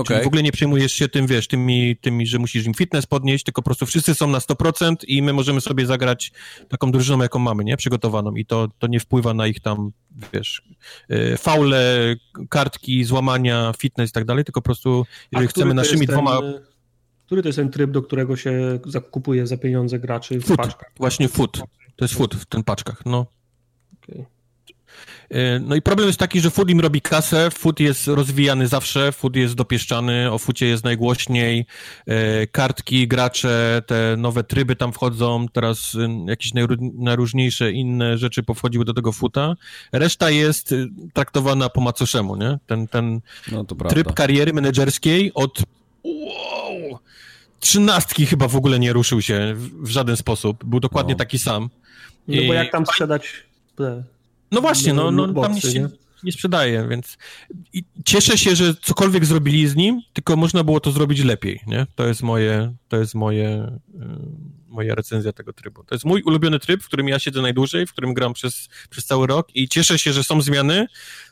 Okay. 0.00 0.16
Czyli 0.16 0.24
w 0.24 0.26
ogóle 0.26 0.42
nie 0.42 0.52
przejmujesz 0.52 0.92
się 0.92 1.08
tym, 1.08 1.26
wiesz, 1.26 1.48
tymi, 1.48 1.96
tymi, 1.96 2.26
że 2.26 2.38
musisz 2.38 2.66
im 2.66 2.74
fitness 2.74 3.06
podnieść, 3.06 3.44
tylko 3.44 3.62
po 3.62 3.64
prostu 3.64 3.86
wszyscy 3.86 4.14
są 4.14 4.26
na 4.26 4.38
100% 4.38 4.94
i 5.08 5.22
my 5.22 5.32
możemy 5.32 5.60
sobie 5.60 5.86
zagrać 5.86 6.32
taką 6.68 6.92
drużyną, 6.92 7.22
jaką 7.22 7.38
mamy, 7.38 7.64
nie? 7.64 7.76
Przygotowaną 7.76 8.34
i 8.34 8.46
to, 8.46 8.68
to 8.78 8.86
nie 8.86 9.00
wpływa 9.00 9.34
na 9.34 9.46
ich 9.46 9.60
tam, 9.60 9.92
wiesz, 10.32 10.62
y, 11.10 11.36
faule, 11.36 12.14
kartki, 12.48 13.04
złamania, 13.04 13.72
fitness 13.78 14.10
i 14.10 14.12
tak 14.12 14.24
dalej, 14.24 14.44
tylko 14.44 14.60
po 14.60 14.64
prostu, 14.64 15.06
jeżeli 15.32 15.48
chcemy 15.48 15.74
naszymi 15.74 16.06
ten, 16.06 16.14
dwoma... 16.14 16.40
Który 17.26 17.42
to 17.42 17.48
jest 17.48 17.56
ten 17.56 17.70
tryb, 17.70 17.90
do 17.90 18.02
którego 18.02 18.36
się 18.36 18.78
zakupuje 18.86 19.46
za 19.46 19.56
pieniądze 19.56 19.98
graczy 19.98 20.40
w 20.40 20.44
food. 20.44 20.56
paczkach? 20.56 20.92
Właśnie 20.96 21.28
food. 21.28 21.62
To 21.96 22.04
jest 22.04 22.14
food 22.14 22.34
w 22.34 22.46
ten 22.46 22.64
paczkach, 22.64 23.02
no. 23.06 23.26
Okay. 24.02 24.26
E, 25.30 25.58
no 25.58 25.74
i 25.74 25.82
problem 25.82 26.06
jest 26.06 26.18
taki, 26.18 26.40
że 26.40 26.50
Food 26.50 26.70
im 26.70 26.80
robi 26.80 27.00
kasę, 27.00 27.50
Food 27.50 27.80
jest 27.80 28.06
rozwijany 28.06 28.68
zawsze, 28.68 29.12
Food 29.12 29.36
jest 29.36 29.54
dopieszczany, 29.54 30.32
o 30.32 30.38
Foodzie 30.38 30.66
jest 30.66 30.84
najgłośniej, 30.84 31.66
e, 32.06 32.46
kartki, 32.46 33.08
gracze, 33.08 33.82
te 33.86 34.14
nowe 34.18 34.44
tryby 34.44 34.76
tam 34.76 34.92
wchodzą, 34.92 35.46
teraz 35.52 35.94
y, 35.94 36.08
jakieś 36.26 36.52
najróżniejsze 36.94 37.72
inne 37.72 38.18
rzeczy 38.18 38.42
powchodziły 38.42 38.84
do 38.84 38.94
tego 38.94 39.12
Futa. 39.12 39.56
Reszta 39.92 40.30
jest 40.30 40.72
y, 40.72 40.88
traktowana 41.12 41.68
po 41.68 41.80
macoszemu, 41.80 42.36
nie? 42.36 42.58
Ten, 42.66 42.88
ten 42.88 43.20
no 43.52 43.64
tryb 43.64 44.12
kariery 44.12 44.52
menedżerskiej 44.52 45.34
od 45.34 45.62
wow, 46.04 46.98
trzynastki 47.60 48.26
chyba 48.26 48.48
w 48.48 48.56
ogóle 48.56 48.78
nie 48.78 48.92
ruszył 48.92 49.22
się 49.22 49.54
w, 49.56 49.88
żaden 49.88 50.16
sposób. 50.16 50.64
Był 50.64 50.80
dokładnie 50.80 51.14
no. 51.14 51.18
taki 51.18 51.38
sam. 51.38 51.70
No 52.28 52.42
bo 52.46 52.54
jak 52.54 52.72
tam 52.72 52.86
sprzedać 52.86 53.32
no 54.50 54.60
właśnie, 54.60 54.92
no, 54.92 55.10
no 55.10 55.42
tam 55.42 55.54
nic 55.54 55.72
się 55.72 55.88
nie 56.22 56.32
sprzedaje, 56.32 56.88
więc 56.88 57.18
I 57.72 57.84
cieszę 58.04 58.38
się, 58.38 58.56
że 58.56 58.74
cokolwiek 58.74 59.24
zrobili 59.24 59.68
z 59.68 59.76
nim, 59.76 60.00
tylko 60.12 60.36
można 60.36 60.64
było 60.64 60.80
to 60.80 60.90
zrobić 60.90 61.20
lepiej, 61.20 61.60
nie? 61.66 61.86
To 61.94 62.06
jest 62.06 62.22
moje, 62.22 62.74
to 62.88 62.96
jest 62.96 63.14
moje, 63.14 63.78
y, 63.94 63.98
moja 64.68 64.94
recenzja 64.94 65.32
tego 65.32 65.52
trybu. 65.52 65.84
To 65.84 65.94
jest 65.94 66.04
mój 66.04 66.22
ulubiony 66.22 66.58
tryb, 66.58 66.82
w 66.82 66.86
którym 66.86 67.08
ja 67.08 67.18
siedzę 67.18 67.42
najdłużej, 67.42 67.86
w 67.86 67.92
którym 67.92 68.14
gram 68.14 68.32
przez, 68.32 68.68
przez 68.90 69.04
cały 69.04 69.26
rok 69.26 69.48
i 69.54 69.68
cieszę 69.68 69.98
się, 69.98 70.12
że 70.12 70.24
są 70.24 70.42
zmiany, 70.42 70.86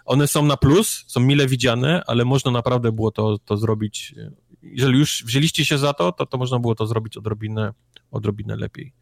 one 0.05 0.29
są 0.29 0.45
na 0.45 0.57
plus, 0.57 1.05
są 1.07 1.21
mile 1.21 1.47
widziane, 1.47 2.03
ale 2.07 2.25
można 2.25 2.51
naprawdę 2.51 2.93
było 2.93 3.11
to, 3.11 3.39
to 3.39 3.57
zrobić, 3.57 4.15
jeżeli 4.63 4.99
już 4.99 5.25
wzięliście 5.27 5.65
się 5.65 5.79
za 5.79 5.93
to, 5.93 6.13
to, 6.13 6.27
to 6.27 6.39
można 6.39 6.59
było 6.59 6.75
to 6.75 6.87
zrobić 6.87 7.17
odrobinę, 7.17 7.73
odrobinę 8.11 8.57
lepiej. 8.57 8.93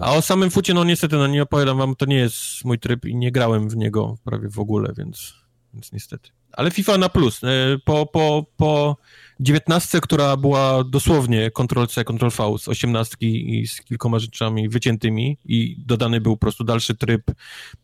A 0.00 0.12
o 0.12 0.22
samym 0.22 0.50
fucie, 0.50 0.74
no 0.74 0.84
niestety, 0.84 1.16
no 1.16 1.26
nie 1.26 1.42
opowiadam 1.42 1.78
wam, 1.78 1.96
to 1.96 2.06
nie 2.06 2.16
jest 2.16 2.64
mój 2.64 2.78
tryb 2.78 3.04
i 3.04 3.16
nie 3.16 3.32
grałem 3.32 3.68
w 3.68 3.76
niego 3.76 4.18
prawie 4.24 4.48
w 4.48 4.58
ogóle, 4.58 4.92
więc, 4.96 5.34
więc 5.74 5.92
niestety. 5.92 6.30
Ale 6.56 6.70
FIFA 6.70 6.98
na 6.98 7.08
plus. 7.08 7.44
E, 7.44 7.48
po, 7.84 8.06
po, 8.06 8.46
po 8.56 8.96
19, 9.40 10.00
która 10.00 10.36
była 10.36 10.84
dosłownie 10.84 11.50
Ctrl-C, 11.50 12.04
Ctrl-V 12.04 12.58
z 12.58 12.68
18 12.68 13.16
i 13.20 13.66
z 13.66 13.82
kilkoma 13.82 14.18
rzeczami 14.18 14.68
wyciętymi 14.68 15.38
i 15.44 15.76
dodany 15.78 16.20
był 16.20 16.36
po 16.36 16.40
prostu 16.40 16.64
dalszy 16.64 16.94
tryb 16.94 17.22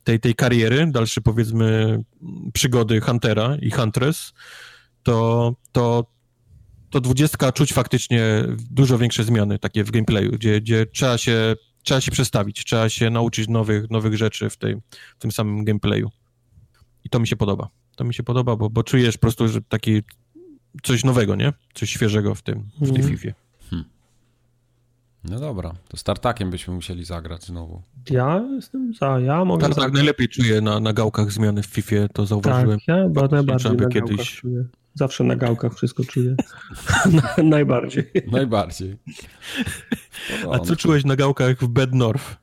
tej, 0.05 0.21
tej 0.21 0.35
kariery, 0.35 0.87
dalszy 0.91 1.21
powiedzmy 1.21 1.99
przygody 2.53 3.01
Huntera 3.01 3.57
i 3.57 3.71
Huntress, 3.71 4.33
to, 5.03 5.55
to, 5.73 6.07
to 6.91 7.01
20 7.01 7.53
czuć 7.53 7.73
faktycznie 7.73 8.45
dużo 8.71 8.99
większe 8.99 9.25
zmiany 9.25 9.59
takie 9.59 9.85
w 9.85 9.91
gameplayu, 9.91 10.31
gdzie, 10.33 10.61
gdzie 10.61 10.87
trzeba 10.87 11.19
się 11.19 11.57
trzeba 11.83 12.01
się 12.01 12.11
przestawić, 12.11 12.65
trzeba 12.65 12.89
się 12.89 13.11
nauczyć 13.11 13.49
nowych, 13.49 13.91
nowych 13.91 14.17
rzeczy 14.17 14.51
w, 14.51 14.57
tej, 14.57 14.77
w 15.19 15.19
tym 15.19 15.33
samym 15.33 15.65
gameplayu. 15.65 16.11
I 17.05 17.09
to 17.09 17.21
mi 17.21 17.29
się 17.29 17.37
podoba. 17.37 17.69
To 17.97 18.05
mi 18.05 18.15
się 18.15 18.23
podoba, 18.23 18.57
bo, 18.57 18.71
bo 18.71 18.83
czujesz 18.83 19.17
po 19.17 19.21
prostu, 19.21 19.49
że 19.49 19.63
taki 19.63 20.03
coś 20.83 21.05
nowego, 21.05 21.37
nie? 21.37 21.53
Coś 21.75 21.91
świeżego 21.91 22.35
w 22.35 22.43
tym, 22.43 22.69
w 22.81 22.93
tej 22.93 23.01
mm. 23.01 23.17
FIFA. 23.17 23.29
Hmm. 23.71 23.89
No 25.25 25.41
dobra, 25.41 25.73
to 25.89 25.97
startakiem 25.97 26.51
byśmy 26.51 26.75
musieli 26.75 27.05
zagrać 27.05 27.45
znowu. 27.45 27.83
Ja 28.11 28.45
jestem 28.55 28.95
za, 28.95 29.21
ja 29.21 29.45
mogę 29.45 29.61
Tartak 29.63 29.77
zagrać. 29.77 29.95
najlepiej 29.95 30.29
czuję 30.29 30.61
na, 30.61 30.81
na 30.81 30.93
gałkach 30.93 31.33
zmiany 31.33 31.63
w 31.63 31.67
FIFA, 31.67 32.09
to 32.13 32.27
zauważyłem. 32.27 32.79
Tak, 32.79 32.89
ja 32.89 33.05
chyba 33.05 33.29
najbardziej 33.29 33.73
na 33.73 33.89
kiedyś... 33.89 34.37
czuję. 34.37 34.65
Zawsze 34.95 35.25
na 35.25 35.37
gałkach 35.37 35.75
wszystko 35.75 36.05
czuję. 36.05 36.37
Najbardziej. 37.43 38.11
Najbardziej. 38.33 38.97
A 40.53 40.59
co 40.59 40.77
czułeś 40.77 41.05
na 41.05 41.17
gałkach 41.17 41.59
w 41.59 41.69
Bed 41.69 41.95
North? 41.95 42.37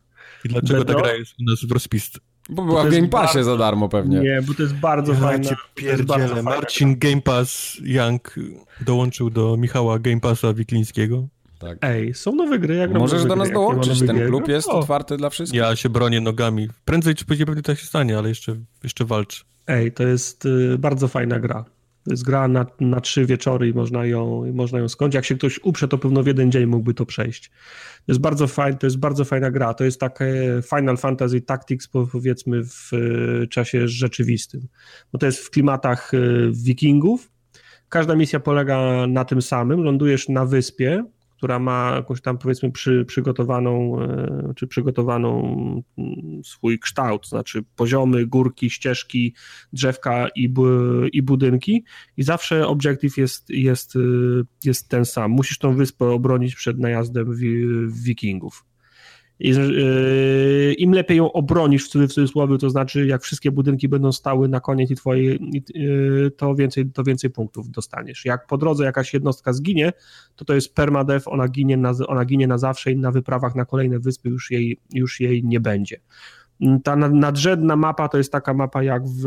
I 0.45 0.49
dlaczego 0.49 0.85
ta 0.85 0.93
gra 0.93 1.13
jest 1.13 1.33
u 1.39 1.43
nas 1.43 1.65
w 1.65 1.71
rozpisce? 1.71 2.19
Bo 2.49 2.65
była 2.65 2.83
w 2.83 2.89
Game 2.91 3.07
Passie 3.07 3.33
bardzo... 3.33 3.51
za 3.51 3.57
darmo 3.57 3.89
pewnie. 3.89 4.19
Nie, 4.19 4.41
bo 4.41 4.53
to 4.53 4.63
jest 4.63 4.75
bardzo 4.75 5.13
ja 5.13 5.19
fajne. 5.19 5.49
Pierdziele. 5.75 6.43
Marcin 6.43 6.99
Game 6.99 7.21
Pass 7.21 7.77
Young 7.81 8.35
dołączył 8.81 9.29
do 9.29 9.57
Michała 9.57 9.99
Game 9.99 10.19
Passa 10.19 10.53
Wiklińskiego. 10.53 11.27
Tak. 11.59 11.77
Ej, 11.81 12.13
są 12.13 12.35
nowe 12.35 12.59
gry. 12.59 12.75
Jak 12.75 12.93
Możesz 12.93 13.25
do 13.25 13.35
nas 13.35 13.51
dołączyć, 13.51 13.99
ten 13.99 14.27
klub 14.27 14.47
jest 14.47 14.67
o. 14.67 14.71
otwarty 14.71 15.17
dla 15.17 15.29
wszystkich. 15.29 15.59
Ja 15.59 15.75
się 15.75 15.89
bronię 15.89 16.21
nogami. 16.21 16.67
Prędzej 16.85 17.15
czy 17.15 17.25
później 17.25 17.45
pewnie 17.45 17.61
tak 17.61 17.79
się 17.79 17.85
stanie, 17.85 18.17
ale 18.17 18.29
jeszcze, 18.29 18.55
jeszcze 18.83 19.05
walcz. 19.05 19.45
Ej, 19.67 19.91
to 19.91 20.03
jest 20.03 20.45
y, 20.45 20.77
bardzo 20.77 21.07
fajna 21.07 21.39
gra. 21.39 21.65
To 22.03 22.11
jest 22.11 22.23
gra 22.23 22.47
na, 22.47 22.65
na 22.79 23.01
trzy 23.01 23.25
wieczory 23.25 23.67
i 23.67 23.73
można 23.73 24.05
ją, 24.05 24.53
można 24.53 24.79
ją 24.79 24.89
skończyć. 24.89 25.15
Jak 25.15 25.25
się 25.25 25.35
ktoś 25.35 25.59
uprze, 25.63 25.87
to 25.87 25.97
pewno 25.97 26.23
w 26.23 26.27
jeden 26.27 26.51
dzień 26.51 26.65
mógłby 26.65 26.93
to 26.93 27.05
przejść. 27.05 27.49
To 28.05 28.11
jest 28.11 28.21
bardzo, 28.21 28.47
fajn, 28.47 28.77
to 28.77 28.87
jest 28.87 28.97
bardzo 28.97 29.25
fajna 29.25 29.51
gra. 29.51 29.73
To 29.73 29.83
jest 29.83 29.99
takie 29.99 30.61
Final 30.69 30.97
Fantasy 30.97 31.41
Tactics 31.41 31.87
powiedzmy 31.87 32.63
w 32.63 32.91
e, 32.93 33.47
czasie 33.47 33.87
rzeczywistym. 33.87 34.67
Bo 35.11 35.19
to 35.19 35.25
jest 35.25 35.39
w 35.39 35.49
klimatach 35.49 36.13
e, 36.13 36.17
wikingów. 36.51 37.31
Każda 37.89 38.15
misja 38.15 38.39
polega 38.39 39.07
na 39.07 39.25
tym 39.25 39.41
samym. 39.41 39.83
Lądujesz 39.83 40.29
na 40.29 40.45
wyspie, 40.45 41.03
która 41.39 41.59
ma 41.59 41.91
jakąś 41.95 42.21
tam 42.21 42.37
powiedzmy 42.37 42.71
przy, 42.71 43.05
przygotowaną, 43.05 44.01
e, 44.01 44.53
czy 44.55 44.67
przygotowaną 44.67 45.41
mm, 45.97 46.43
swój 46.43 46.79
kształt, 46.79 47.27
znaczy 47.27 47.63
poziomy, 47.75 48.25
górki, 48.25 48.69
ścieżki, 48.69 49.33
drzewka 49.73 50.27
i, 50.35 50.53
i 51.13 51.21
budynki 51.21 51.83
i 52.17 52.23
zawsze 52.23 52.67
obiektyw 52.67 53.17
jest, 53.17 53.49
jest, 53.49 53.93
jest 54.65 54.89
ten 54.89 55.05
sam. 55.05 55.31
Musisz 55.31 55.57
tą 55.57 55.75
wyspę 55.75 56.05
obronić 56.05 56.55
przed 56.55 56.79
najazdem 56.79 57.35
wikingów. 57.87 58.68
Yy, 59.39 60.73
Im 60.73 60.93
lepiej 60.93 61.17
ją 61.17 61.31
obronisz, 61.31 61.85
w 61.85 61.89
cudzysłowie, 61.89 62.57
to 62.57 62.69
znaczy 62.69 63.05
jak 63.05 63.21
wszystkie 63.21 63.51
budynki 63.51 63.89
będą 63.89 64.11
stały 64.11 64.49
na 64.49 64.59
koniec 64.59 64.91
i 64.91 64.95
twoje, 64.95 65.37
yy, 65.73 66.31
to 66.37 66.55
więcej, 66.55 66.91
to 66.91 67.03
więcej 67.03 67.29
punktów 67.29 67.71
dostaniesz. 67.71 68.25
Jak 68.25 68.47
po 68.47 68.57
drodze 68.57 68.83
jakaś 68.83 69.13
jednostka 69.13 69.53
zginie, 69.53 69.93
to 70.35 70.45
to 70.45 70.53
jest 70.53 70.75
permadeath, 70.75 71.27
ona 71.27 71.47
ginie 71.47 71.77
na, 71.77 71.93
ona 72.07 72.25
ginie 72.25 72.47
na 72.47 72.57
zawsze 72.57 72.91
i 72.91 72.97
na 72.97 73.11
wyprawach 73.11 73.55
na 73.55 73.65
kolejne 73.65 73.99
wyspy 73.99 74.29
już 74.29 74.51
jej, 74.51 74.79
już 74.93 75.19
jej 75.19 75.43
nie 75.43 75.59
będzie. 75.59 75.99
Ta 76.83 76.95
nadrzędna 76.95 77.75
mapa 77.75 78.09
to 78.09 78.17
jest 78.17 78.31
taka 78.31 78.53
mapa 78.53 78.83
jak 78.83 79.03
w 79.07 79.25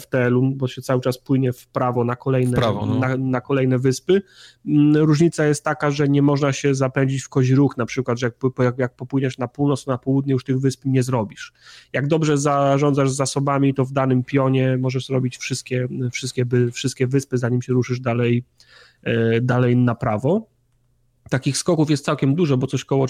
FTL-u, 0.00 0.50
bo 0.50 0.68
się 0.68 0.82
cały 0.82 1.00
czas 1.00 1.18
płynie 1.18 1.52
w 1.52 1.66
prawo 1.66 2.04
na 2.04 2.16
kolejne, 2.16 2.56
prawo, 2.56 2.86
no. 2.86 2.98
na, 2.98 3.16
na, 3.16 3.40
kolejne 3.40 3.78
wyspy. 3.78 4.22
Mm, 4.66 4.96
różnica 4.96 5.44
jest 5.44 5.64
taka, 5.64 5.90
że 5.90 6.08
nie 6.08 6.22
można 6.22 6.52
się 6.52 6.74
zapędzić 6.74 7.22
w 7.22 7.28
kozi 7.28 7.54
ruch, 7.54 7.76
na 7.76 7.86
przykład, 7.86 8.18
że 8.18 8.26
jak, 8.26 8.34
jak, 8.58 8.78
jak 8.78 8.96
popłyniesz 8.96 9.38
na 9.38 9.48
północ, 9.48 9.86
na 9.86 9.98
południe 9.98 10.32
już 10.32 10.44
tych 10.44 10.60
wysp 10.60 10.82
nie 10.84 11.02
zrobisz. 11.02 11.52
Jak 11.92 12.06
dobrze 12.06 12.38
zarządzasz 12.38 13.10
zasobami, 13.10 13.74
to 13.74 13.84
w 13.84 13.92
danym 13.92 14.24
pionie 14.24 14.76
możesz 14.80 15.06
zrobić 15.06 15.38
wszystkie, 15.38 15.88
wszystkie, 16.12 16.46
wszystkie 16.72 17.06
wyspy, 17.06 17.38
zanim 17.38 17.62
się 17.62 17.72
ruszysz 17.72 18.00
dalej, 18.00 18.44
e, 19.02 19.40
dalej 19.40 19.76
na 19.76 19.94
prawo. 19.94 20.55
Takich 21.30 21.56
skoków 21.56 21.90
jest 21.90 22.04
całkiem 22.04 22.34
dużo, 22.34 22.56
bo 22.56 22.66
coś 22.66 22.84
koło 22.84 23.06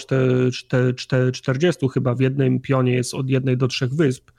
40 1.32 1.88
chyba 1.94 2.14
w 2.14 2.20
jednym 2.20 2.60
pionie 2.60 2.92
jest 2.92 3.14
od 3.14 3.30
jednej 3.30 3.56
do 3.56 3.68
trzech 3.68 3.94
wysp, 3.94 4.30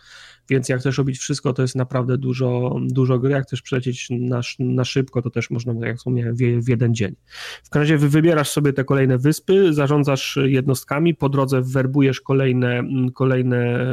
więc 0.49 0.69
jak 0.69 0.79
chcesz 0.79 0.97
robić 0.97 1.17
wszystko, 1.17 1.53
to 1.53 1.61
jest 1.61 1.75
naprawdę 1.75 2.17
dużo, 2.17 2.75
dużo 2.81 3.19
gry. 3.19 3.31
Jak 3.31 3.43
chcesz 3.43 3.61
przejść 3.61 4.07
na, 4.09 4.41
na 4.59 4.85
szybko, 4.85 5.21
to 5.21 5.29
też 5.29 5.49
można, 5.49 5.87
jak 5.87 5.97
wspomniałem, 5.97 6.35
w, 6.35 6.39
w 6.39 6.69
jeden 6.69 6.95
dzień. 6.95 7.15
W 7.63 7.69
każdym 7.69 7.95
razie 7.95 8.09
wybierasz 8.09 8.49
sobie 8.49 8.73
te 8.73 8.83
kolejne 8.83 9.17
wyspy, 9.17 9.73
zarządzasz 9.73 10.39
jednostkami, 10.43 11.15
po 11.15 11.29
drodze 11.29 11.61
werbujesz 11.61 12.21
kolejne, 12.21 12.83
kolejne, 13.13 13.85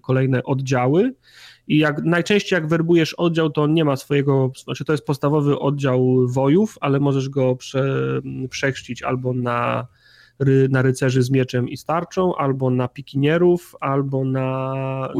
kolejne 0.00 0.42
oddziały 0.42 1.14
i 1.70 1.78
jak 1.78 2.04
najczęściej 2.04 2.56
jak 2.56 2.66
werbujesz 2.66 3.14
oddział, 3.14 3.50
to 3.50 3.62
on 3.62 3.74
nie 3.74 3.84
ma 3.84 3.96
swojego, 3.96 4.52
znaczy 4.64 4.84
to 4.84 4.92
jest 4.92 5.06
podstawowy 5.06 5.58
oddział 5.58 6.28
wojów, 6.28 6.78
ale 6.80 7.00
możesz 7.00 7.28
go 7.28 7.56
prze, 7.56 7.82
przechrzcić 8.50 9.02
albo 9.02 9.32
na, 9.32 9.86
na 10.70 10.82
rycerzy 10.82 11.22
z 11.22 11.30
mieczem 11.30 11.68
i 11.68 11.76
starczą, 11.76 12.36
albo 12.36 12.70
na 12.70 12.88
pikinierów, 12.88 13.76
albo 13.80 14.24
na, 14.24 14.74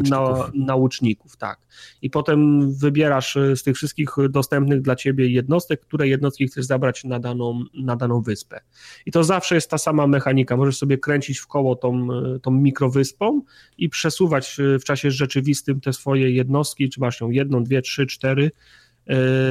na, 0.09 0.49
na 0.53 0.75
łuczników, 0.75 1.37
tak. 1.37 1.59
I 2.01 2.09
potem 2.09 2.71
wybierasz 2.73 3.37
e, 3.37 3.55
z 3.55 3.63
tych 3.63 3.75
wszystkich 3.75 4.09
dostępnych 4.29 4.81
dla 4.81 4.95
ciebie 4.95 5.29
jednostek, 5.29 5.81
które 5.81 6.07
jednostki 6.07 6.47
chcesz 6.47 6.65
zabrać 6.65 7.03
na 7.03 7.19
daną, 7.19 7.63
na 7.73 7.95
daną 7.95 8.21
wyspę. 8.21 8.59
I 9.05 9.11
to 9.11 9.23
zawsze 9.23 9.55
jest 9.55 9.69
ta 9.69 9.77
sama 9.77 10.07
mechanika. 10.07 10.57
Możesz 10.57 10.77
sobie 10.77 10.97
kręcić 10.97 11.39
w 11.39 11.47
koło 11.47 11.75
tą, 11.75 12.07
e, 12.13 12.39
tą 12.39 12.51
mikrowyspą 12.51 13.41
i 13.77 13.89
przesuwać 13.89 14.59
e, 14.59 14.79
w 14.79 14.83
czasie 14.83 15.11
rzeczywistym 15.11 15.81
te 15.81 15.93
swoje 15.93 16.31
jednostki, 16.31 16.89
czy 16.89 16.99
masz 16.99 17.21
ją 17.21 17.29
jedną, 17.29 17.63
dwie, 17.63 17.81
trzy, 17.81 18.07
cztery, 18.07 18.51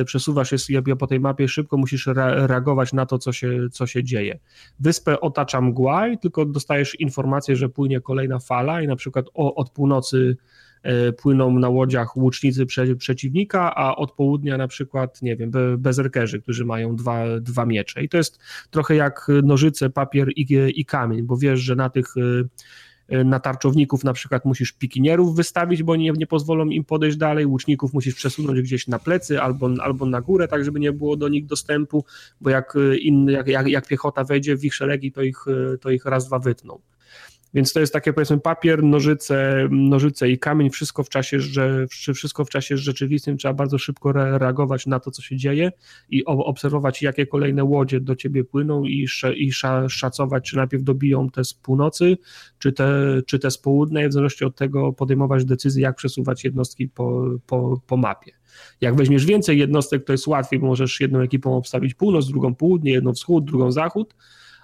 przesuwasz 0.04 0.50
się 0.50 0.82
po 0.98 1.06
tej 1.06 1.20
mapie 1.20 1.48
szybko, 1.48 1.76
musisz 1.76 2.06
reagować 2.06 2.92
na 2.92 3.06
to, 3.06 3.18
co 3.18 3.32
się, 3.32 3.68
co 3.72 3.86
się 3.86 4.04
dzieje. 4.04 4.38
Wyspę 4.80 5.20
otacza 5.20 5.60
mgła 5.60 6.08
i 6.08 6.18
tylko 6.18 6.44
dostajesz 6.44 7.00
informację, 7.00 7.56
że 7.56 7.68
płynie 7.68 8.00
kolejna 8.00 8.38
fala 8.38 8.82
i 8.82 8.86
na 8.86 8.96
przykład 8.96 9.26
od 9.34 9.70
północy 9.70 10.36
E, 10.82 11.12
płyną 11.12 11.58
na 11.58 11.68
łodziach 11.68 12.16
łucznicy 12.16 12.66
prze, 12.66 12.96
przeciwnika, 12.96 13.74
a 13.74 13.96
od 13.96 14.12
południa 14.12 14.56
na 14.56 14.68
przykład, 14.68 15.22
nie 15.22 15.36
wiem, 15.36 15.50
bezerkerzy, 15.78 16.40
którzy 16.40 16.64
mają 16.64 16.96
dwa, 16.96 17.24
dwa 17.40 17.66
miecze. 17.66 18.02
I 18.02 18.08
to 18.08 18.16
jest 18.16 18.38
trochę 18.70 18.94
jak 18.94 19.26
nożyce, 19.42 19.90
papier 19.90 20.28
i, 20.36 20.46
i 20.74 20.84
kamień, 20.84 21.22
bo 21.22 21.36
wiesz, 21.36 21.60
że 21.60 21.76
na 21.76 21.90
tych 21.90 22.06
e, 22.16 22.20
e, 22.20 22.44
na 23.24 23.40
tarczowników 23.40 24.04
na 24.04 24.12
przykład 24.12 24.44
musisz 24.44 24.72
pikinierów 24.72 25.36
wystawić, 25.36 25.82
bo 25.82 25.96
nie, 25.96 26.10
nie 26.10 26.26
pozwolą 26.26 26.66
im 26.66 26.84
podejść 26.84 27.16
dalej, 27.16 27.46
łuczników 27.46 27.92
musisz 27.92 28.14
przesunąć 28.14 28.60
gdzieś 28.60 28.88
na 28.88 28.98
plecy 28.98 29.42
albo, 29.42 29.70
albo 29.80 30.06
na 30.06 30.20
górę, 30.20 30.48
tak 30.48 30.64
żeby 30.64 30.80
nie 30.80 30.92
było 30.92 31.16
do 31.16 31.28
nich 31.28 31.46
dostępu, 31.46 32.04
bo 32.40 32.50
jak, 32.50 32.74
inny, 33.00 33.32
jak, 33.32 33.48
jak, 33.48 33.68
jak 33.68 33.86
piechota 33.86 34.24
wejdzie 34.24 34.56
w 34.56 34.64
ich 34.64 34.74
szeregi, 34.74 35.12
to 35.12 35.22
ich, 35.22 35.44
to 35.80 35.90
ich 35.90 36.04
raz, 36.04 36.26
dwa 36.26 36.38
wytną. 36.38 36.80
Więc 37.54 37.72
to 37.72 37.80
jest 37.80 37.92
takie 37.92 38.12
powiedzmy 38.12 38.40
papier, 38.40 38.82
nożyce, 38.82 39.68
nożyce 39.70 40.30
i 40.30 40.38
kamień, 40.38 40.70
wszystko 40.70 41.04
w 41.04 41.08
czasie, 41.08 41.40
że, 41.40 41.86
wszystko 42.14 42.44
w 42.44 42.50
czasie 42.50 42.76
rzeczywistym, 42.76 43.36
trzeba 43.36 43.54
bardzo 43.54 43.78
szybko 43.78 44.12
reagować 44.12 44.86
na 44.86 45.00
to, 45.00 45.10
co 45.10 45.22
się 45.22 45.36
dzieje 45.36 45.72
i 46.10 46.24
obserwować, 46.24 47.02
jakie 47.02 47.26
kolejne 47.26 47.64
łodzie 47.64 48.00
do 48.00 48.16
ciebie 48.16 48.44
płyną 48.44 48.84
i, 48.84 49.06
i 49.36 49.52
szacować, 49.88 50.50
czy 50.50 50.56
najpierw 50.56 50.82
dobiją 50.82 51.30
te 51.30 51.44
z 51.44 51.54
północy, 51.54 52.18
czy 52.58 52.72
te, 52.72 53.20
czy 53.26 53.38
te 53.38 53.50
z 53.50 53.58
południa 53.58 54.04
i 54.04 54.08
w 54.08 54.12
zależności 54.12 54.44
od 54.44 54.56
tego 54.56 54.92
podejmować 54.92 55.44
decyzję, 55.44 55.82
jak 55.82 55.96
przesuwać 55.96 56.44
jednostki 56.44 56.88
po, 56.88 57.24
po, 57.46 57.80
po 57.86 57.96
mapie. 57.96 58.32
Jak 58.80 58.96
weźmiesz 58.96 59.26
więcej 59.26 59.58
jednostek, 59.58 60.04
to 60.04 60.12
jest 60.12 60.26
łatwiej, 60.26 60.60
bo 60.60 60.66
możesz 60.66 61.00
jedną 61.00 61.20
ekipą 61.20 61.56
obstawić 61.56 61.94
północ, 61.94 62.28
drugą 62.28 62.54
południe, 62.54 62.92
jedną 62.92 63.12
wschód, 63.12 63.44
drugą 63.44 63.72
zachód, 63.72 64.14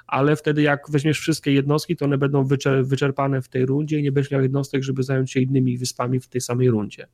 ale 0.06 0.36
wtedy 0.36 0.62
jak 0.62 0.90
weźmiesz 0.90 1.20
wszystkie 1.20 1.52
jednostki, 1.52 1.96
to 1.96 2.04
one 2.04 2.18
będą 2.18 2.44
wyczerpane 2.82 3.42
w 3.42 3.48
tej 3.48 3.66
rundzie 3.66 3.98
i 3.98 4.02
nie 4.02 4.12
będziesz 4.12 4.30
miał 4.30 4.42
jednostek, 4.42 4.82
żeby 4.82 5.02
zająć 5.02 5.32
się 5.32 5.40
innymi 5.40 5.78
wyspami 5.78 6.20
w 6.20 6.28
tej 6.28 6.40
samej 6.40 6.70
rundzie. 6.70 7.06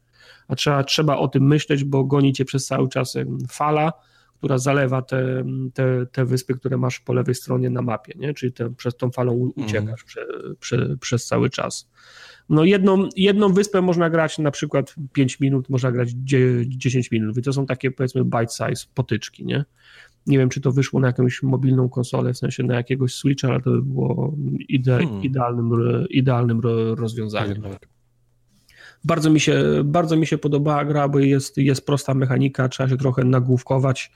A 0.48 0.56
trzeba, 0.56 0.84
trzeba 0.84 1.16
o 1.16 1.28
tym 1.28 1.46
myśleć, 1.46 1.84
bo 1.84 2.04
goni 2.04 2.32
cię 2.32 2.44
przez 2.44 2.66
cały 2.66 2.88
czas 2.88 3.14
fala, 3.50 3.92
która 4.42 4.58
zalewa 4.58 5.02
te, 5.02 5.44
te, 5.74 6.06
te 6.12 6.24
wyspy, 6.24 6.54
które 6.54 6.76
masz 6.76 7.00
po 7.00 7.12
lewej 7.12 7.34
stronie 7.34 7.70
na 7.70 7.82
mapie, 7.82 8.12
nie? 8.16 8.34
czyli 8.34 8.52
te, 8.52 8.74
przez 8.74 8.96
tą 8.96 9.10
falą 9.10 9.52
uciekasz 9.56 9.82
mm. 9.82 9.96
prze, 10.06 10.26
prze, 10.60 10.96
przez 11.00 11.26
cały 11.26 11.50
czas. 11.50 11.90
No 12.48 12.64
jedną, 12.64 13.08
jedną 13.16 13.52
wyspę 13.52 13.82
można 13.82 14.10
grać 14.10 14.38
na 14.38 14.50
przykład 14.50 14.94
5 15.12 15.40
minut, 15.40 15.68
można 15.68 15.92
grać 15.92 16.08
10 16.66 17.10
minut, 17.10 17.34
więc 17.36 17.44
to 17.44 17.52
są 17.52 17.66
takie 17.66 17.90
powiedzmy 17.90 18.24
bite 18.24 18.48
size 18.48 18.86
potyczki, 18.94 19.44
nie? 19.44 19.64
Nie 20.26 20.38
wiem, 20.38 20.48
czy 20.48 20.60
to 20.60 20.72
wyszło 20.72 21.00
na 21.00 21.06
jakąś 21.06 21.42
mobilną 21.42 21.88
konsolę, 21.88 22.32
w 22.32 22.38
sensie 22.38 22.62
na 22.62 22.74
jakiegoś 22.74 23.14
Switcha, 23.14 23.48
ale 23.48 23.60
to 23.60 23.70
by 23.70 23.82
było 23.82 24.34
ide 24.68 24.98
hmm. 24.98 25.22
idealnym, 25.22 25.70
idealnym 26.10 26.60
rozwiązaniem. 26.94 27.62
Bardzo 29.04 29.30
mi, 29.30 29.40
się, 29.40 29.62
bardzo 29.84 30.16
mi 30.16 30.26
się 30.26 30.38
podobała 30.38 30.84
gra, 30.84 31.08
bo 31.08 31.18
jest, 31.18 31.56
jest 31.56 31.86
prosta 31.86 32.14
mechanika, 32.14 32.68
trzeba 32.68 32.88
się 32.88 32.96
trochę 32.96 33.24
nagłówkować. 33.24 34.12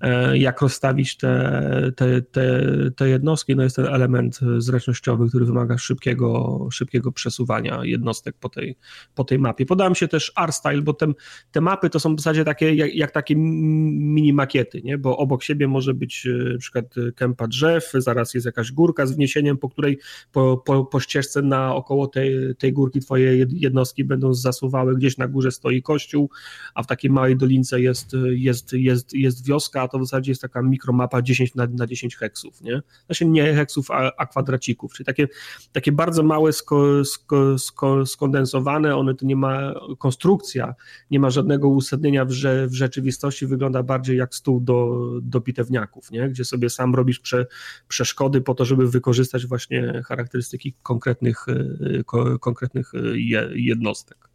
E, 0.00 0.38
jak 0.38 0.60
rozstawić 0.60 1.16
te, 1.16 1.92
te, 1.96 2.22
te, 2.22 2.62
te 2.96 3.08
jednostki. 3.08 3.56
No 3.56 3.62
jest 3.62 3.76
ten 3.76 3.86
element 3.86 4.40
zręcznościowy, 4.58 5.28
który 5.28 5.44
wymaga 5.44 5.78
szybkiego, 5.78 6.68
szybkiego 6.72 7.12
przesuwania 7.12 7.80
jednostek 7.84 8.36
po 8.40 8.48
tej, 8.48 8.76
po 9.14 9.24
tej 9.24 9.38
mapie. 9.38 9.66
Podałem 9.66 9.94
się 9.94 10.08
też 10.08 10.32
R-Style, 10.40 10.82
bo 10.82 10.92
te, 10.92 11.06
te 11.50 11.60
mapy 11.60 11.90
to 11.90 12.00
są 12.00 12.16
w 12.16 12.20
zasadzie 12.20 12.44
takie 12.44 12.74
jak, 12.74 12.94
jak 12.94 13.10
takie 13.10 13.34
mini 13.36 14.32
makiety, 14.32 14.82
nie? 14.82 14.98
bo 14.98 15.16
obok 15.16 15.42
siebie 15.42 15.68
może 15.68 15.94
być 15.94 16.26
e, 16.26 16.52
na 16.52 16.58
przykład 16.58 16.94
kępa 17.16 17.46
drzew, 17.46 17.92
zaraz 17.94 18.34
jest 18.34 18.46
jakaś 18.46 18.72
górka 18.72 19.06
z 19.06 19.12
wniesieniem, 19.12 19.58
po 19.58 19.68
której 19.68 19.98
po, 20.32 20.62
po, 20.66 20.84
po 20.84 21.00
ścieżce 21.00 21.42
naokoło 21.42 22.06
tej, 22.06 22.56
tej 22.58 22.72
górki 22.72 23.00
twoje 23.00 23.46
jednostki 23.52 24.04
będą 24.04 24.34
zasuwały, 24.34 24.96
gdzieś 24.96 25.16
na 25.16 25.28
górze 25.28 25.50
stoi 25.50 25.82
kościół, 25.82 26.30
a 26.74 26.82
w 26.82 26.86
takiej 26.86 27.10
małej 27.10 27.36
dolince 27.36 27.80
jest, 27.80 28.16
jest, 28.30 28.72
jest, 28.72 29.14
jest 29.14 29.46
wioska, 29.46 29.87
to 29.88 29.98
w 29.98 30.04
zasadzie 30.04 30.30
jest 30.30 30.42
taka 30.42 30.62
mikromapa 30.62 31.22
10 31.22 31.54
na, 31.54 31.66
na 31.66 31.86
10 31.86 32.16
heksów, 32.16 32.60
nie? 32.62 32.82
Znaczy 33.06 33.26
nie 33.26 33.54
heksów, 33.54 33.90
a, 33.90 34.12
a 34.16 34.26
kwadracików, 34.26 34.92
czyli 34.94 35.04
takie, 35.06 35.28
takie 35.72 35.92
bardzo 35.92 36.22
małe, 36.22 36.52
sko, 36.52 37.04
sko, 37.04 37.58
sko, 37.58 38.06
skondensowane, 38.06 38.96
one 38.96 39.14
to 39.14 39.26
nie 39.26 39.36
ma, 39.36 39.74
konstrukcja 39.98 40.74
nie 41.10 41.20
ma 41.20 41.30
żadnego 41.30 41.68
uzasadnienia 41.68 42.24
w, 42.24 42.28
w 42.66 42.74
rzeczywistości, 42.74 43.46
wygląda 43.46 43.82
bardziej 43.82 44.16
jak 44.16 44.34
stół 44.34 44.60
do, 44.60 45.10
do 45.22 45.40
bitewniaków, 45.40 46.10
nie? 46.10 46.28
Gdzie 46.28 46.44
sobie 46.44 46.70
sam 46.70 46.94
robisz 46.94 47.20
prze, 47.20 47.46
przeszkody 47.88 48.40
po 48.40 48.54
to, 48.54 48.64
żeby 48.64 48.88
wykorzystać 48.88 49.46
właśnie 49.46 50.02
charakterystyki 50.06 50.74
konkretnych, 50.82 51.46
y, 51.48 52.04
konkretnych 52.40 52.94
y, 52.94 53.20
jednostek. 53.54 54.28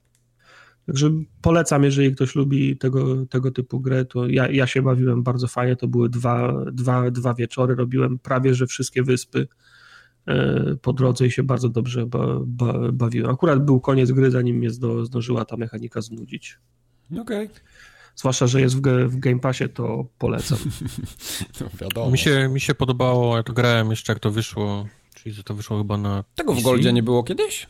Także 0.86 1.12
polecam, 1.42 1.84
jeżeli 1.84 2.16
ktoś 2.16 2.36
lubi 2.36 2.78
tego, 2.78 3.26
tego 3.26 3.52
typu 3.52 3.80
grę, 3.80 4.06
to 4.06 4.28
ja, 4.28 4.52
ja 4.52 4.68
się 4.68 4.82
bawiłem 4.82 5.24
bardzo 5.24 5.48
fajnie, 5.48 5.76
to 5.76 5.88
były 5.88 6.10
dwa, 6.10 6.66
dwa, 6.72 7.12
dwa 7.12 7.34
wieczory, 7.34 7.76
robiłem 7.76 8.20
prawie, 8.20 8.56
że 8.56 8.68
wszystkie 8.68 9.04
wyspy 9.04 9.48
e, 10.26 10.76
po 10.82 10.94
drodze 10.94 11.28
i 11.28 11.32
się 11.32 11.44
bardzo 11.44 11.70
dobrze 11.70 12.06
ba, 12.06 12.40
ba, 12.46 12.92
bawiłem. 12.92 13.32
Akurat 13.32 13.66
był 13.66 13.80
koniec 13.80 14.12
gry, 14.12 14.32
zanim 14.32 14.56
mnie 14.56 14.70
zdo, 14.70 15.06
zdążyła 15.06 15.46
ta 15.46 15.58
mechanika 15.58 16.02
znudzić. 16.02 16.58
Okej. 17.12 17.46
Okay. 17.46 17.50
Zwłaszcza, 18.16 18.48
że 18.48 18.62
jest 18.62 18.76
w, 18.76 18.82
w 19.08 19.20
Game 19.20 19.40
Passie, 19.40 19.70
to 19.70 20.06
polecam. 20.18 20.58
no, 21.62 21.68
wiadomo. 21.82 22.12
Mi 22.12 22.18
się, 22.18 22.50
mi 22.50 22.62
się 22.62 22.76
podobało, 22.76 23.38
ja 23.38 23.44
to 23.44 23.54
grałem 23.54 23.90
jeszcze 23.90 24.14
jak 24.14 24.20
to 24.20 24.32
wyszło, 24.32 24.88
czyli 25.16 25.36
że 25.36 25.44
to 25.44 25.54
wyszło 25.54 25.78
chyba 25.78 25.98
na 25.98 26.24
Tego 26.36 26.54
w 26.54 26.62
Goldzie 26.62 26.94
nie 26.94 27.04
było 27.04 27.24
kiedyś? 27.24 27.68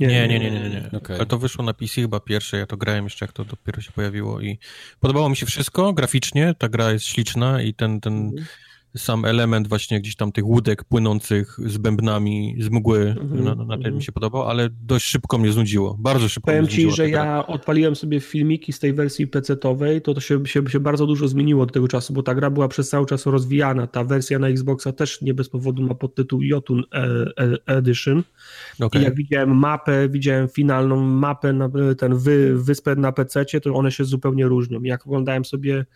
Nie, 0.00 0.28
nie, 0.28 0.28
nie, 0.28 0.50
nie, 0.50 0.50
nie. 0.50 0.68
nie. 0.68 0.90
Okay. 0.92 1.16
Ale 1.16 1.26
to 1.26 1.38
wyszło 1.38 1.64
na 1.64 1.74
PC 1.74 2.00
chyba 2.00 2.20
pierwsze, 2.20 2.56
ja 2.56 2.66
to 2.66 2.76
grałem 2.76 3.04
jeszcze 3.04 3.24
jak 3.24 3.32
to 3.32 3.44
dopiero 3.44 3.80
się 3.80 3.92
pojawiło 3.92 4.40
i 4.40 4.58
podobało 5.00 5.28
mi 5.28 5.36
się 5.36 5.46
wszystko 5.46 5.92
graficznie, 5.92 6.54
ta 6.58 6.68
gra 6.68 6.92
jest 6.92 7.06
śliczna 7.06 7.62
i 7.62 7.74
ten, 7.74 8.00
ten, 8.00 8.14
mhm. 8.14 8.46
Sam 8.96 9.24
element 9.24 9.68
właśnie 9.68 10.00
gdzieś 10.00 10.16
tam 10.16 10.32
tych 10.32 10.46
łódek 10.46 10.84
płynących 10.84 11.56
z 11.66 11.78
bębnami, 11.78 12.56
z 12.60 12.68
mgły, 12.68 13.14
mm-hmm, 13.18 13.56
na, 13.56 13.64
na 13.64 13.78
ten 13.78 13.96
mi 13.96 14.02
się 14.02 14.12
podobał, 14.12 14.42
ale 14.42 14.68
dość 14.82 15.04
szybko 15.06 15.38
mnie 15.38 15.52
znudziło, 15.52 15.96
bardzo 16.00 16.28
szybko 16.28 16.46
Powiem 16.46 16.62
mnie 16.62 16.70
znudziło. 16.70 16.92
ci, 16.92 16.96
że 16.96 17.10
ja 17.10 17.46
odpaliłem 17.46 17.96
sobie 17.96 18.20
filmiki 18.20 18.72
z 18.72 18.78
tej 18.78 18.94
wersji 18.94 19.26
PC-owej, 19.26 20.00
to, 20.00 20.14
to 20.14 20.20
się, 20.20 20.46
się, 20.46 20.62
się 20.68 20.80
bardzo 20.80 21.06
dużo 21.06 21.28
zmieniło 21.28 21.66
do 21.66 21.72
tego 21.72 21.88
czasu, 21.88 22.12
bo 22.12 22.22
ta 22.22 22.34
gra 22.34 22.50
była 22.50 22.68
przez 22.68 22.88
cały 22.88 23.06
czas 23.06 23.26
rozwijana, 23.26 23.86
ta 23.86 24.04
wersja 24.04 24.38
na 24.38 24.48
Xboxa 24.48 24.92
też 24.92 25.22
nie 25.22 25.34
bez 25.34 25.48
powodu 25.48 25.82
ma 25.82 25.94
podtytuł 25.94 26.42
Jotun 26.42 26.84
e, 26.92 26.98
e, 27.68 27.76
Edition 27.76 28.22
okay. 28.80 29.02
i 29.02 29.04
jak 29.04 29.14
widziałem 29.14 29.58
mapę, 29.58 30.08
widziałem 30.08 30.48
finalną 30.48 30.96
mapę, 30.96 31.52
na, 31.52 31.70
ten 31.98 32.16
wy, 32.16 32.58
wyspę 32.62 32.96
na 32.96 33.12
PC, 33.12 33.44
to 33.44 33.74
one 33.74 33.92
się 33.92 34.04
zupełnie 34.04 34.46
różnią. 34.46 34.82
Jak 34.82 35.06
oglądałem 35.06 35.44
sobie 35.44 35.86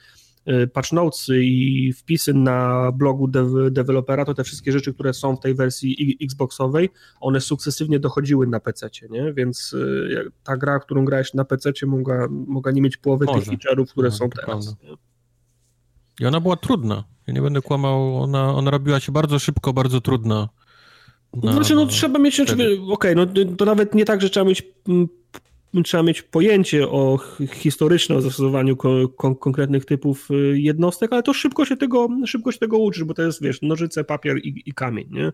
patch 0.72 0.92
notes 0.92 1.28
i 1.34 1.92
wpisy 1.92 2.34
na 2.34 2.92
blogu 2.92 3.28
dev 3.28 3.70
dewelopera, 3.70 4.24
to 4.24 4.34
te 4.34 4.44
wszystkie 4.44 4.72
rzeczy, 4.72 4.94
które 4.94 5.14
są 5.14 5.36
w 5.36 5.40
tej 5.40 5.54
wersji 5.54 6.18
Xboxowej, 6.22 6.90
one 7.20 7.40
sukcesywnie 7.40 8.00
dochodziły 8.00 8.46
na 8.46 8.60
PC, 8.60 8.90
nie? 9.10 9.32
Więc 9.32 9.72
y, 9.72 10.30
ta 10.44 10.56
gra, 10.56 10.78
którą 10.78 11.04
grałeś 11.04 11.34
na 11.34 11.44
PC, 11.44 11.72
mogła, 11.86 12.28
mogła 12.28 12.72
nie 12.72 12.82
mieć 12.82 12.96
połowy 12.96 13.24
Może. 13.24 13.40
tych 13.40 13.48
feature'ów, 13.48 13.86
które 13.86 14.08
no, 14.08 14.14
są 14.14 14.30
teraz. 14.30 14.76
I 16.20 16.26
ona 16.26 16.40
była 16.40 16.56
trudna. 16.56 17.04
Ja 17.26 17.34
nie 17.34 17.42
będę 17.42 17.62
kłamał, 17.62 18.22
ona, 18.22 18.54
ona 18.54 18.70
robiła 18.70 19.00
się 19.00 19.12
bardzo 19.12 19.38
szybko, 19.38 19.72
bardzo 19.72 20.00
trudna. 20.00 20.48
Na, 21.42 21.52
znaczy, 21.52 21.74
no 21.74 21.86
trzeba 21.86 22.18
mieć, 22.18 22.40
okej, 22.40 22.78
okay, 22.90 23.14
no 23.14 23.26
to 23.56 23.64
nawet 23.64 23.94
nie 23.94 24.04
tak, 24.04 24.22
że 24.22 24.30
trzeba 24.30 24.46
mieć 24.46 24.62
mm, 24.88 25.08
trzeba 25.84 26.02
mieć 26.02 26.22
pojęcie 26.22 26.88
o 26.88 27.18
historycznym 27.52 28.22
zastosowaniu 28.22 28.76
ko 28.76 29.08
konkretnych 29.40 29.84
typów 29.84 30.30
y, 30.30 30.60
jednostek, 30.60 31.12
ale 31.12 31.22
to 31.22 31.34
szybko 31.34 31.64
się 31.64 31.76
tego, 31.76 32.08
szybko 32.26 32.52
się 32.52 32.58
tego 32.58 32.78
uczysz, 32.78 33.04
bo 33.04 33.14
to 33.14 33.22
jest, 33.22 33.42
wiesz, 33.42 33.62
nożyce, 33.62 34.04
papier 34.04 34.38
i, 34.38 34.62
i 34.66 34.72
kamień, 34.72 35.08
nie? 35.10 35.32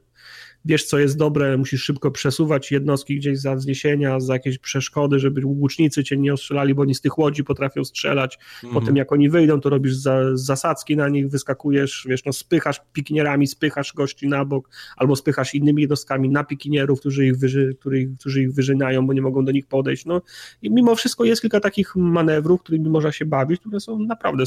Wiesz, 0.65 0.85
co 0.85 0.99
jest 0.99 1.17
dobre, 1.17 1.57
musisz 1.57 1.83
szybko 1.83 2.11
przesuwać 2.11 2.73
jednostki 2.73 3.17
gdzieś 3.17 3.39
za 3.39 3.55
wzniesienia, 3.55 4.21
za 4.21 4.33
jakieś 4.33 4.59
przeszkody, 4.59 5.19
żeby 5.19 5.41
łucznicy 5.45 6.05
cię 6.05 6.17
nie 6.17 6.33
ostrzelali, 6.33 6.75
bo 6.75 6.83
oni 6.83 6.95
z 6.95 7.01
tych 7.01 7.19
łodzi 7.19 7.45
potrafią 7.45 7.85
strzelać. 7.85 8.39
Mm. 8.65 8.75
Potem 8.75 8.97
jak 8.97 9.13
oni 9.13 9.31
wyjdą, 9.31 9.61
to 9.61 9.71
robisz 9.71 9.95
za, 9.95 10.37
zasadzki 10.37 10.97
na 10.97 11.09
nich, 11.09 11.29
wyskakujesz, 11.29 12.07
wiesz, 12.09 12.25
no 12.25 12.33
spychasz 12.33 12.81
pikinierami, 12.93 13.47
spychasz 13.47 13.93
gości 13.93 14.29
na 14.29 14.45
bok, 14.45 14.71
albo 14.97 15.17
spychasz 15.17 15.55
innymi 15.55 15.83
jednostkami 15.83 16.29
na 16.29 16.45
pikinierów, 16.45 17.01
którzy 17.01 17.27
ich, 17.27 17.37
wyży, 17.37 17.77
którzy, 17.81 18.09
którzy 18.21 18.43
ich 18.43 18.55
wyżynają, 18.55 19.07
bo 19.07 19.13
nie 19.13 19.23
mogą 19.23 19.45
do 19.45 19.53
nich 19.53 19.67
podejść. 19.67 20.07
No 20.07 20.23
i 20.63 20.71
mimo 20.71 20.95
wszystko 20.95 21.25
jest 21.25 21.43
kilka 21.43 21.61
takich 21.61 21.97
manewrów, 21.97 22.63
którymi 22.63 22.91
można 22.91 23.13
się 23.13 23.25
bawić, 23.27 23.61
które 23.61 23.81
są 23.81 23.99
naprawdę 23.99 24.45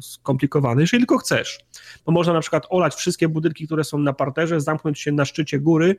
skomplikowane, 0.00 0.80
jeżeli 0.80 1.00
tylko 1.00 1.18
chcesz. 1.18 1.58
Bo 2.06 2.12
można 2.12 2.32
na 2.32 2.40
przykład 2.40 2.66
olać 2.70 2.94
wszystkie 2.94 3.28
budynki, 3.28 3.66
które 3.66 3.84
są 3.84 3.98
na 3.98 4.12
parterze, 4.12 4.60
zamknąć 4.60 5.00
się 5.00 5.12
na 5.12 5.24
szczycie 5.24 5.37
szczycie 5.38 5.60
góry, 5.60 5.96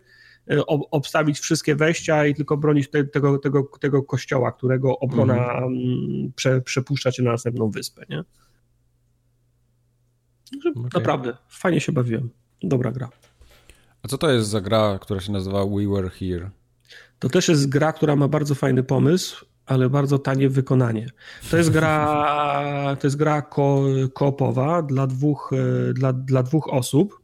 e, 0.52 0.66
obstawić 0.66 1.40
wszystkie 1.40 1.76
wejścia 1.76 2.26
i 2.26 2.36
tylko 2.36 2.57
bronić 2.57 2.90
te, 2.90 3.03
tego, 3.03 3.38
tego, 3.38 3.64
tego 3.80 4.03
kościoła, 4.03 4.52
którego 4.52 4.99
obrona 4.99 5.57
mm. 5.57 6.32
prze, 6.36 6.61
przepuszcza 6.61 7.11
cię 7.11 7.24
na 7.24 7.32
następną 7.32 7.70
wyspę, 7.70 8.06
nie? 8.10 8.24
Okay. 10.60 10.84
Naprawdę, 10.94 11.38
fajnie 11.49 11.82
się 11.82 11.91
bawiłem. 11.91 12.30
Dobra 12.64 12.91
gra. 12.91 13.10
A 14.03 14.07
co 14.07 14.18
to 14.18 14.32
jest 14.32 14.49
za 14.49 14.61
gra, 14.61 14.99
która 15.02 15.20
się 15.20 15.32
nazywa 15.32 15.66
We 15.66 15.88
Were 15.88 16.10
Here? 16.10 16.49
To 17.20 17.30
też 17.30 17.48
jest 17.48 17.70
gra, 17.70 17.94
która 17.94 18.16
ma 18.16 18.28
bardzo 18.28 18.56
fajny 18.56 18.84
pomysł, 18.84 19.45
ale 19.66 19.90
bardzo 19.90 20.20
tanie 20.20 20.49
wykonanie. 20.49 21.10
To 21.52 21.57
jest 21.57 21.70
gra, 21.70 22.95
to 22.99 23.07
jest 23.07 23.18
gra 23.18 23.41
ko, 23.41 23.84
koopowa 24.14 24.82
dla 24.82 25.07
dwóch, 25.07 25.52
e, 25.53 25.94
dla, 25.94 26.14
dla 26.14 26.44
dwóch 26.44 26.74
osób 26.74 27.19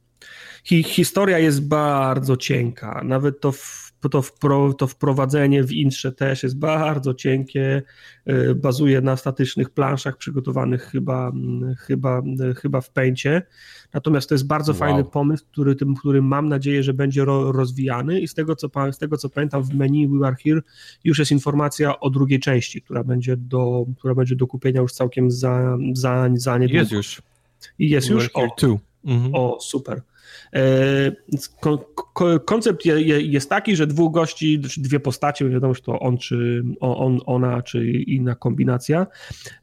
hi, 0.66 0.84
historia 0.84 1.40
jest 1.40 1.68
bardzo 1.68 2.38
cienka. 2.38 3.02
Nawet 3.04 3.40
to, 3.40 3.52
w, 3.52 3.94
to, 4.12 4.22
wpro, 4.22 4.74
to 4.74 4.88
wprowadzenie 4.88 5.64
w 5.64 5.72
intrze 5.72 6.12
też 6.12 6.44
jest 6.44 6.58
bardzo 6.58 7.14
cienkie. 7.14 7.82
Y, 8.30 8.56
bazuje 8.56 9.02
na 9.02 9.18
statycznych 9.18 9.70
planszach 9.70 10.18
przygotowanych 10.18 10.84
chyba, 10.84 11.32
chyba, 11.78 12.22
chyba 12.62 12.82
w 12.82 12.90
pęcie. 12.90 13.42
Natomiast 13.94 14.30
to 14.30 14.36
jest 14.36 14.48
bardzo 14.48 14.72
wow. 14.72 14.80
fajny 14.80 15.04
pomysł, 15.04 15.46
który, 15.52 15.76
tym, 15.76 15.96
który 15.96 16.22
mam 16.22 16.50
nadzieję, 16.50 16.84
że 16.84 16.94
będzie 16.94 17.26
ro, 17.26 17.52
rozwijany 17.52 18.20
i 18.20 18.28
z 18.28 18.34
tego, 18.34 18.56
co, 18.56 18.70
z 18.92 18.98
tego 18.98 19.18
co 19.18 19.30
pamiętam 19.30 19.64
w 19.64 19.74
menu 19.74 20.08
We 20.08 20.28
Are 20.28 20.36
Here 20.44 20.62
już 21.04 21.20
jest 21.20 21.32
informacja 21.32 22.00
o 22.00 22.10
drugiej 22.10 22.40
części, 22.40 22.82
która 22.82 23.04
będzie 23.04 23.38
do, 23.38 23.86
która 23.98 24.16
będzie 24.16 24.36
do 24.36 24.48
kupienia 24.48 24.82
już 24.82 24.94
całkiem 24.94 25.32
za, 25.32 25.78
za, 25.94 26.30
za 26.34 26.58
niedługo. 26.58 26.80
Jest 26.80 26.92
już. 26.92 27.22
I 27.80 27.90
jest 27.90 28.10
już? 28.10 28.30
O, 28.34 28.48
mhm. 29.06 29.36
o, 29.36 29.58
super. 29.62 30.02
E, 30.56 31.12
koncept 32.46 32.86
jest 33.20 33.50
taki, 33.50 33.76
że 33.76 33.88
dwóch 33.88 34.14
gości, 34.14 34.62
czy 34.62 34.82
dwie 34.82 35.00
postacie, 35.00 35.50
wiadomo, 35.50 35.76
czy 35.76 35.82
to 35.82 36.00
on, 36.00 36.18
czy 36.18 36.64
on, 36.80 37.20
ona, 37.26 37.62
czy 37.62 37.92
inna 37.92 38.36
kombinacja, 38.36 39.08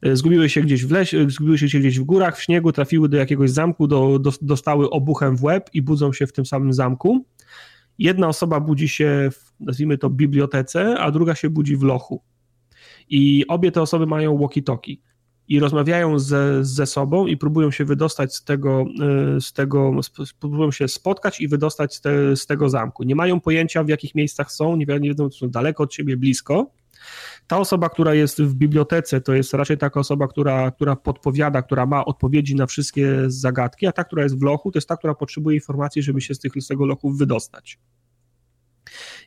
e, 0.01 0.15
zgubiły 0.15 0.49
się 0.49 0.61
gdzieś 0.61 0.85
w 0.85 0.91
lesie, 0.91 1.29
zgubiły 1.29 1.57
się 1.57 1.79
gdzieś 1.79 1.99
w 1.99 2.03
górach, 2.03 2.37
w 2.37 2.43
śniegu, 2.43 2.71
trafiły 2.71 3.09
do 3.09 3.17
jakiegoś 3.17 3.51
zamku, 3.51 3.87
do, 3.87 4.19
do, 4.19 4.31
dostały 4.41 4.89
obuchem 4.89 5.37
w 5.37 5.43
łeb 5.43 5.69
i 5.73 5.81
budzą 5.81 6.13
się 6.13 6.27
w 6.27 6.33
tym 6.33 6.45
samym 6.45 6.73
zamku. 6.73 7.25
Jedna 7.97 8.27
osoba 8.27 8.59
budzi 8.59 8.87
się, 8.87 9.29
w, 9.31 9.53
nazwijmy 9.59 9.97
to, 9.97 10.09
bibliotece, 10.09 10.99
a 10.99 11.11
druga 11.11 11.35
się 11.35 11.49
budzi 11.49 11.77
w 11.77 11.83
lochu. 11.83 12.23
I 13.09 13.45
obie 13.47 13.71
te 13.71 13.81
osoby 13.81 14.05
mają 14.05 14.37
walkie-talkie 14.37 14.97
i 15.47 15.59
rozmawiają 15.59 16.19
ze, 16.19 16.65
ze 16.65 16.85
sobą 16.85 17.27
i 17.27 17.37
próbują 17.37 17.71
się 17.71 17.85
wydostać 17.85 18.35
z 18.35 18.43
tego, 18.43 18.85
e, 19.37 19.41
z 19.41 19.53
tego, 19.53 19.91
próbują 20.39 20.71
się 20.71 20.87
spotkać 20.87 21.41
i 21.41 21.47
wydostać 21.47 21.95
z, 21.95 22.01
te, 22.01 22.35
z 22.35 22.45
tego 22.45 22.69
zamku. 22.69 23.03
Nie 23.03 23.15
mają 23.15 23.39
pojęcia, 23.39 23.83
w 23.83 23.89
jakich 23.89 24.15
miejscach 24.15 24.51
są, 24.51 24.75
nie, 24.75 24.85
wiedzą, 24.85 25.29
czy 25.29 25.37
są 25.37 25.49
daleko 25.49 25.83
od 25.83 25.93
siebie, 25.93 26.17
blisko. 26.17 26.71
Ta 27.47 27.57
osoba, 27.57 27.89
która 27.89 28.13
jest 28.13 28.41
w 28.41 28.53
bibliotece, 28.53 29.21
to 29.21 29.33
jest 29.33 29.53
raczej 29.53 29.77
taka 29.77 29.99
osoba, 29.99 30.27
która, 30.27 30.71
która 30.71 30.95
podpowiada, 30.95 31.61
która 31.61 31.85
ma 31.85 32.05
odpowiedzi 32.05 32.55
na 32.55 32.65
wszystkie 32.65 33.23
zagadki, 33.27 33.87
a 33.87 33.91
ta, 33.91 34.03
która 34.03 34.23
jest 34.23 34.39
w 34.39 34.41
lochu, 34.41 34.71
to 34.71 34.77
jest 34.77 34.87
ta, 34.87 34.97
która 34.97 35.13
potrzebuje 35.13 35.55
informacji, 35.55 36.03
żeby 36.03 36.21
się 36.21 36.33
z, 36.33 36.39
tych, 36.39 36.53
z 36.59 36.67
tego 36.67 36.85
lochu 36.85 37.11
wydostać. 37.11 37.79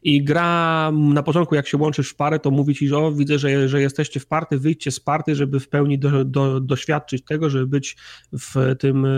I 0.07 0.24
gra 0.24 0.91
na 0.93 1.23
początku, 1.23 1.55
jak 1.55 1.69
się 1.69 1.78
łączysz 1.78 2.11
w 2.11 2.16
parę, 2.16 2.39
to 2.39 2.51
mówi 2.51 2.74
ci, 2.74 2.89
że 2.89 2.99
o, 2.99 3.12
widzę, 3.12 3.39
że, 3.39 3.69
że 3.69 3.81
jesteście 3.81 4.20
w 4.20 4.27
party, 4.27 4.59
wyjdźcie 4.59 4.91
z 4.91 5.01
party, 5.01 5.35
żeby 5.35 5.61
w 5.61 5.69
pełni 5.69 5.99
do, 5.99 6.24
do, 6.24 6.61
doświadczyć 6.61 7.24
tego, 7.24 7.51
żeby 7.51 7.66
być 7.66 7.97
w 8.33 8.77
tym 8.78 9.05
e, 9.05 9.09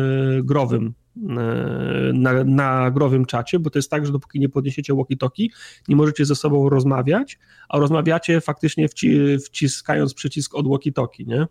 growym 0.43 0.95
e, 1.17 2.11
na, 2.15 2.45
na 2.45 2.91
growym 2.91 3.25
czacie, 3.25 3.59
bo 3.59 3.71
to 3.71 3.79
jest 3.79 3.91
tak, 3.91 4.07
że 4.07 4.13
dopóki 4.13 4.41
nie 4.41 4.49
podniesiecie 4.49 4.95
walkie-talkie, 4.95 5.49
nie 5.89 5.97
możecie 5.97 6.25
ze 6.25 6.35
sobą 6.35 6.69
rozmawiać, 6.69 7.39
a 7.69 7.79
rozmawiacie 7.79 8.41
faktycznie 8.41 8.89
wci, 8.89 9.39
wciskając 9.39 10.15
przycisk 10.15 10.55
od 10.55 10.67
walkie-talkie, 10.67 11.27
nie? 11.27 11.47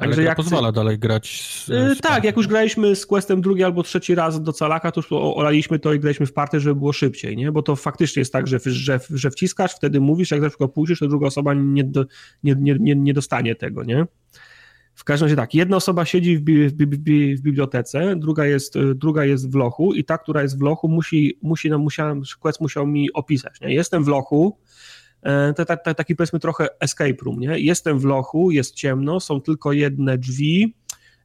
Ale 0.00 0.08
Także 0.08 0.22
jak 0.22 0.36
pozwala 0.36 0.72
dalej 0.72 0.98
grać. 0.98 1.42
Z, 1.66 1.98
z 1.98 2.00
tak, 2.00 2.24
jak 2.24 2.36
już 2.36 2.46
graliśmy 2.46 2.96
z 2.96 3.06
Questem 3.06 3.40
drugi 3.40 3.64
albo 3.64 3.82
trzeci 3.82 4.14
raz 4.14 4.42
do 4.42 4.52
calaka, 4.52 4.92
to 4.92 5.00
już 5.00 5.12
olaliśmy 5.12 5.78
to 5.78 5.92
i 5.92 6.00
graliśmy 6.00 6.26
w 6.26 6.32
party, 6.32 6.60
żeby 6.60 6.74
było 6.74 6.92
szybciej, 6.92 7.36
nie? 7.36 7.52
Bo 7.52 7.62
to 7.62 7.76
faktycznie 7.76 8.20
jest 8.20 8.32
tak, 8.32 8.46
że, 8.46 8.58
że, 8.64 9.00
że 9.10 9.30
wciskasz, 9.30 9.74
wtedy 9.74 10.00
mówisz, 10.00 10.30
jak 10.30 10.40
na 10.40 10.48
przykład 10.48 10.72
pójdziesz, 10.72 10.98
to 10.98 11.08
druga 11.08 11.26
osoba 11.26 11.54
nie, 11.54 11.84
do, 11.84 12.04
nie, 12.42 12.54
nie, 12.58 12.76
nie, 12.80 12.96
nie 12.96 13.14
dostanie 13.14 13.54
tego, 13.54 13.84
nie? 13.84 14.06
W 14.94 15.04
każdym 15.04 15.26
razie 15.26 15.36
tak, 15.36 15.54
jedna 15.54 15.76
osoba 15.76 16.04
siedzi 16.04 16.36
w, 16.36 16.40
bi, 16.40 16.68
w, 16.68 16.72
bi, 16.72 17.36
w, 17.36 17.40
bibliotece, 17.40 18.16
druga 18.16 18.46
jest, 18.46 18.74
druga 18.94 19.24
jest 19.24 19.50
w 19.50 19.54
lochu 19.54 19.94
i 19.94 20.04
ta, 20.04 20.18
która 20.18 20.42
jest 20.42 20.58
w 20.58 20.62
lochu, 20.62 20.88
musi, 20.88 21.38
musi, 21.42 21.70
no, 21.70 21.78
musiałem, 21.78 22.22
Quest 22.40 22.60
musiał 22.60 22.86
mi 22.86 23.12
opisać, 23.12 23.60
nie? 23.60 23.74
Jestem 23.74 24.04
w 24.04 24.08
lochu, 24.08 24.58
to, 25.56 25.64
to, 25.64 25.76
to, 25.76 25.94
taki 25.94 26.16
powiedzmy 26.16 26.40
trochę 26.40 26.68
escape 26.80 27.16
room, 27.24 27.40
nie? 27.40 27.58
Jestem 27.58 27.98
w 27.98 28.04
lochu, 28.04 28.50
jest 28.50 28.74
ciemno, 28.74 29.20
są 29.20 29.40
tylko 29.40 29.72
jedne 29.72 30.18
drzwi, 30.18 30.74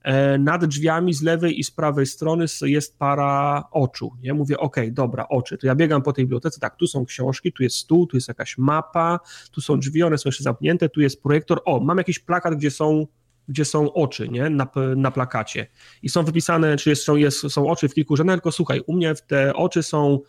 e, 0.04 0.38
nad 0.38 0.66
drzwiami 0.66 1.14
z 1.14 1.22
lewej 1.22 1.60
i 1.60 1.64
z 1.64 1.72
prawej 1.72 2.06
strony 2.06 2.46
jest 2.62 2.98
para 2.98 3.64
oczu, 3.72 4.12
nie? 4.22 4.34
Mówię, 4.34 4.58
ok, 4.58 4.76
dobra, 4.92 5.28
oczy, 5.30 5.58
to 5.58 5.68
ja 5.68 5.76
biegam 5.76 6.02
po 6.02 6.14
tej 6.14 6.26
bibliotece, 6.26 6.60
tak, 6.60 6.76
tu 6.76 6.88
są 6.88 7.06
książki, 7.06 7.54
tu 7.54 7.64
jest 7.64 7.76
stół, 7.76 8.08
tu 8.08 8.18
jest 8.18 8.28
jakaś 8.28 8.58
mapa, 8.58 9.20
tu 9.52 9.62
są 9.62 9.80
drzwi, 9.80 10.04
one 10.04 10.18
są 10.18 10.28
jeszcze 10.28 10.44
zamknięte, 10.44 10.90
tu 10.90 11.02
jest 11.02 11.24
projektor, 11.24 11.62
o, 11.66 11.80
mam 11.80 11.98
jakiś 11.98 12.20
plakat, 12.20 12.56
gdzie 12.56 12.72
są 12.72 13.08
gdzie 13.48 13.66
są 13.66 13.94
oczy 13.94 14.30
nie? 14.30 14.50
Na, 14.50 14.68
na 14.96 15.12
plakacie. 15.12 15.68
I 16.04 16.10
są 16.10 16.24
wypisane, 16.24 16.78
czy 16.78 16.90
jest, 16.90 17.04
są, 17.04 17.16
jest, 17.16 17.50
są 17.50 17.68
oczy 17.68 17.90
w 17.90 17.94
kilku 17.94 18.16
rzędach, 18.16 18.36
tylko 18.36 18.52
słuchaj, 18.52 18.82
u 18.88 18.94
mnie 18.94 19.14
te 19.28 19.54
oczy 19.54 19.84
są 19.84 20.20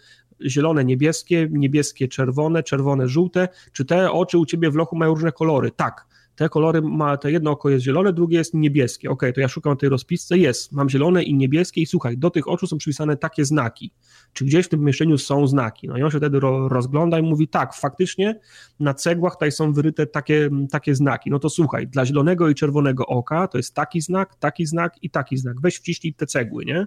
zielone, 0.47 0.85
niebieskie, 0.85 1.49
niebieskie, 1.51 2.09
czerwone, 2.09 2.63
czerwone, 2.63 3.09
żółte. 3.09 3.49
Czy 3.73 3.85
te 3.85 4.13
oczy 4.13 4.39
u 4.39 4.47
ciebie 4.47 4.71
w 4.71 4.75
lochu 4.75 4.97
mają 4.97 5.15
różne 5.15 5.33
kolory? 5.33 5.71
Tak. 5.77 6.07
Te 6.37 6.49
kolory 6.49 6.83
ma, 6.83 7.17
to 7.17 7.29
jedno 7.29 7.51
oko 7.51 7.71
jest 7.71 7.85
zielone, 7.85 8.13
drugie 8.13 8.39
jest 8.39 8.55
niebieskie. 8.55 9.11
Ok, 9.11 9.23
to 9.35 9.41
ja 9.41 9.49
szukam 9.49 9.77
tej 9.77 9.89
rozpisce, 9.89 10.39
jest, 10.39 10.73
mam 10.73 10.89
zielone 10.89 11.23
i 11.23 11.35
niebieskie 11.35 11.81
i 11.81 11.87
słuchaj, 11.87 12.19
do 12.19 12.31
tych 12.31 12.49
oczu 12.49 12.67
są 12.67 12.79
przypisane 12.79 13.17
takie 13.17 13.45
znaki. 13.45 13.93
Czy 14.33 14.45
gdzieś 14.45 14.67
w 14.67 14.69
tym 14.69 14.81
pomieszczeniu 14.81 15.19
są 15.19 15.47
znaki? 15.47 15.89
No 15.89 15.99
i 15.99 16.03
on 16.03 16.11
się 16.11 16.19
wtedy 16.19 16.41
ro, 16.41 16.69
rozgląda 16.69 17.19
i 17.19 17.23
mówi, 17.23 17.49
tak, 17.49 17.75
faktycznie 17.75 18.41
na 18.81 18.95
cegłach 18.95 19.33
tutaj 19.33 19.53
są 19.53 19.73
wyryte 19.73 20.07
takie, 20.07 20.51
takie 20.71 20.95
znaki. 20.95 21.31
No 21.31 21.39
to 21.39 21.51
słuchaj, 21.51 21.89
dla 21.89 22.07
zielonego 22.07 22.49
i 22.49 22.55
czerwonego 22.55 23.07
oka 23.07 23.49
to 23.49 23.59
jest 23.59 23.75
taki 23.75 24.01
znak, 24.01 24.35
taki 24.35 24.67
znak 24.67 24.95
i 25.03 25.11
taki 25.11 25.37
znak. 25.37 25.61
Weź 25.61 25.77
wciśnij 25.77 26.15
te 26.15 26.27
cegły, 26.27 26.65
nie? 26.65 26.87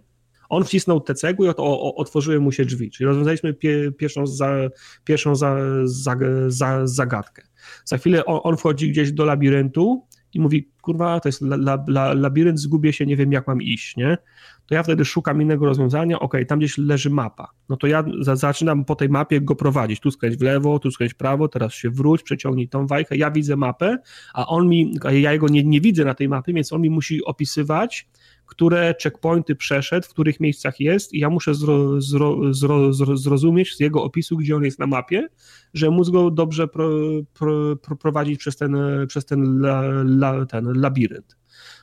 On 0.50 0.64
wcisnął 0.64 1.02
te 1.02 1.14
cegły 1.14 1.48
i 1.48 1.52
otworzyły 1.96 2.40
mu 2.40 2.52
się 2.52 2.66
drzwi, 2.66 2.92
czyli 2.92 3.08
rozwiązaliśmy 3.08 3.54
pie, 3.54 3.92
pierwszą, 3.98 4.28
za, 4.28 4.56
pierwszą 5.04 5.36
za, 5.36 5.58
za, 5.84 6.16
za, 6.48 6.88
zagadkę. 6.88 7.42
Za 7.86 7.98
chwilę 7.98 8.26
on, 8.26 8.40
on 8.44 8.58
wchodzi 8.58 8.92
gdzieś 8.92 9.12
do 9.12 9.26
labiryntu 9.26 10.08
i 10.34 10.40
mówi, 10.40 10.70
kurwa, 10.82 11.20
to 11.20 11.30
jest 11.30 11.42
la, 11.42 11.56
la, 11.56 11.86
la, 11.88 12.14
labirynt, 12.14 12.60
zgubię 12.60 12.94
się, 12.94 13.06
nie 13.06 13.16
wiem 13.16 13.32
jak 13.32 13.48
mam 13.48 13.62
iść, 13.62 13.98
nie? 13.98 14.18
To 14.66 14.76
ja 14.76 14.84
wtedy 14.84 15.06
szukam 15.06 15.42
innego 15.42 15.66
rozwiązania, 15.66 16.20
ok, 16.20 16.34
tam 16.48 16.60
gdzieś 16.60 16.78
leży 16.78 17.10
mapa, 17.10 17.52
no 17.70 17.78
to 17.78 17.88
ja 17.88 18.04
za, 18.22 18.36
zaczynam 18.36 18.86
po 18.86 18.96
tej 18.96 19.10
mapie 19.10 19.42
go 19.42 19.56
prowadzić, 19.56 20.00
tu 20.00 20.12
skręć 20.12 20.38
w 20.38 20.42
lewo, 20.42 20.80
tu 20.80 20.92
skręć 20.92 21.14
w 21.14 21.16
prawo, 21.16 21.48
teraz 21.48 21.74
się 21.74 21.90
wróć, 21.90 22.24
przeciągnij 22.24 22.70
tą 22.70 22.88
wajchę, 22.88 23.18
ja 23.18 23.32
widzę 23.32 23.56
mapę, 23.56 23.98
a 24.34 24.48
on 24.48 24.68
mi, 24.68 24.94
a 25.04 25.12
ja 25.12 25.34
jego 25.34 25.48
nie, 25.48 25.64
nie 25.64 25.82
widzę 25.82 26.06
na 26.06 26.14
tej 26.14 26.30
mapie, 26.30 26.54
więc 26.54 26.74
on 26.74 26.82
mi 26.82 26.90
musi 26.90 27.26
opisywać, 27.26 28.10
które 28.50 28.96
checkpointy 29.04 29.56
przeszedł, 29.56 30.08
w 30.08 30.10
których 30.10 30.40
miejscach 30.40 30.80
jest 30.80 31.14
i 31.14 31.20
ja 31.20 31.30
muszę 31.30 31.56
zro, 31.56 32.02
zro, 32.02 32.54
zro, 32.54 32.94
zrozumieć 33.18 33.76
z 33.76 33.80
jego 33.80 34.04
opisu, 34.04 34.38
gdzie 34.38 34.56
on 34.56 34.64
jest 34.64 34.80
na 34.80 34.88
mapie, 34.88 35.28
że 35.74 35.90
móc 35.90 36.10
go 36.10 36.32
dobrze 36.32 36.68
pro, 36.68 36.90
pro, 37.34 37.76
pro, 37.76 37.96
prowadzić 37.96 38.40
przez 38.40 38.58
ten, 38.58 38.78
przez 39.08 39.26
ten, 39.26 39.62
la, 39.62 39.82
la, 40.04 40.46
ten 40.46 40.66
labirynt. 40.66 41.38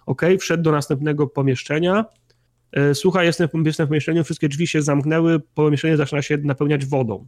Ok, 0.07 0.23
wszedł 0.41 0.63
do 0.63 0.73
następnego 0.73 1.27
pomieszczenia, 1.27 2.05
e, 2.73 2.95
słuchaj, 2.95 3.27
jestem, 3.27 3.49
jestem 3.65 3.87
w 3.87 3.89
pomieszczeniu, 3.89 4.25
wszystkie 4.25 4.49
drzwi 4.49 4.67
się 4.67 4.83
zamknęły, 4.83 5.41
pomieszczenie 5.41 5.97
zaczyna 5.97 6.23
się 6.23 6.37
napełniać 6.37 6.87
wodą. 6.87 7.27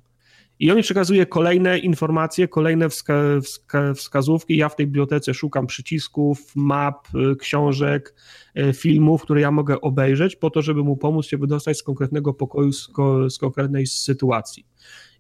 I 0.60 0.70
on 0.70 0.76
mi 0.76 0.82
przekazuje 0.82 1.26
kolejne 1.26 1.78
informacje, 1.78 2.48
kolejne 2.48 2.88
wska 2.88 3.14
wska 3.42 3.94
wskazówki. 3.94 4.56
Ja 4.56 4.68
w 4.68 4.76
tej 4.76 4.86
bibliotece 4.86 5.34
szukam 5.34 5.66
przycisków, 5.66 6.56
map, 6.56 7.08
y, 7.14 7.36
książek, 7.36 8.14
y, 8.58 8.72
filmów, 8.72 9.22
które 9.22 9.40
ja 9.40 9.50
mogę 9.50 9.80
obejrzeć, 9.80 10.36
po 10.36 10.50
to, 10.50 10.62
żeby 10.62 10.84
mu 10.84 10.96
pomóc 10.96 11.26
się 11.26 11.38
wydostać 11.38 11.78
z 11.78 11.82
konkretnego 11.82 12.34
pokoju, 12.34 12.72
z, 12.72 12.88
ko 12.88 13.30
z 13.30 13.38
konkretnej 13.38 13.86
sytuacji. 13.86 14.66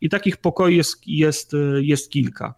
I 0.00 0.08
takich 0.08 0.36
pokoi 0.36 0.76
jest, 0.76 1.06
jest, 1.06 1.54
y, 1.54 1.80
jest 1.82 2.10
kilka. 2.10 2.54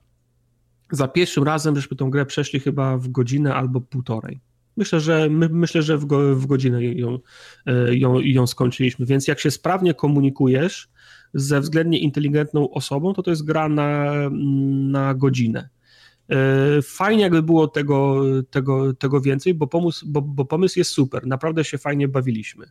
Za 0.91 1.09
pierwszym 1.09 1.45
razem 1.45 1.77
żeśmy 1.77 1.97
tą 1.97 2.11
grę 2.11 2.27
przeszli 2.27 2.61
chyba 2.61 2.97
w 2.97 3.09
godzinę 3.09 3.55
albo 3.55 3.81
półtorej. 3.81 4.41
Myślę, 4.77 5.01
że 5.01 5.29
my, 5.31 5.49
myślę, 5.49 5.83
że 5.83 5.99
w, 5.99 6.05
go, 6.05 6.37
w 6.37 6.47
godzinę 6.47 6.85
ją, 6.85 7.19
ją, 7.91 8.21
ją 8.21 8.47
skończyliśmy. 8.47 9.07
Więc 9.07 9.29
jak 9.29 9.41
się 9.41 9.51
sprawnie 9.51 9.95
komunikujesz, 9.95 10.89
ze 11.35 11.61
względnie 11.61 11.99
inteligentną 11.99 12.71
osobą, 12.71 13.15
to 13.15 13.23
to 13.23 13.31
jest 13.31 13.45
gra 13.45 13.69
na, 13.69 14.13
na 14.91 15.15
godzinę. 15.15 15.69
E, 16.31 16.83
fajnie 16.83 17.23
jakby 17.23 17.43
było 17.43 17.69
tego, 17.69 18.23
tego, 18.51 18.95
tego 18.95 19.21
więcej, 19.21 19.55
bo 19.55 19.67
pomysł, 19.67 20.07
bo, 20.09 20.23
bo 20.23 20.45
pomysł 20.45 20.79
jest 20.79 20.91
super, 20.91 21.27
naprawdę 21.27 21.65
się 21.65 21.79
fajnie 21.79 22.09
bawiliśmy. 22.09 22.67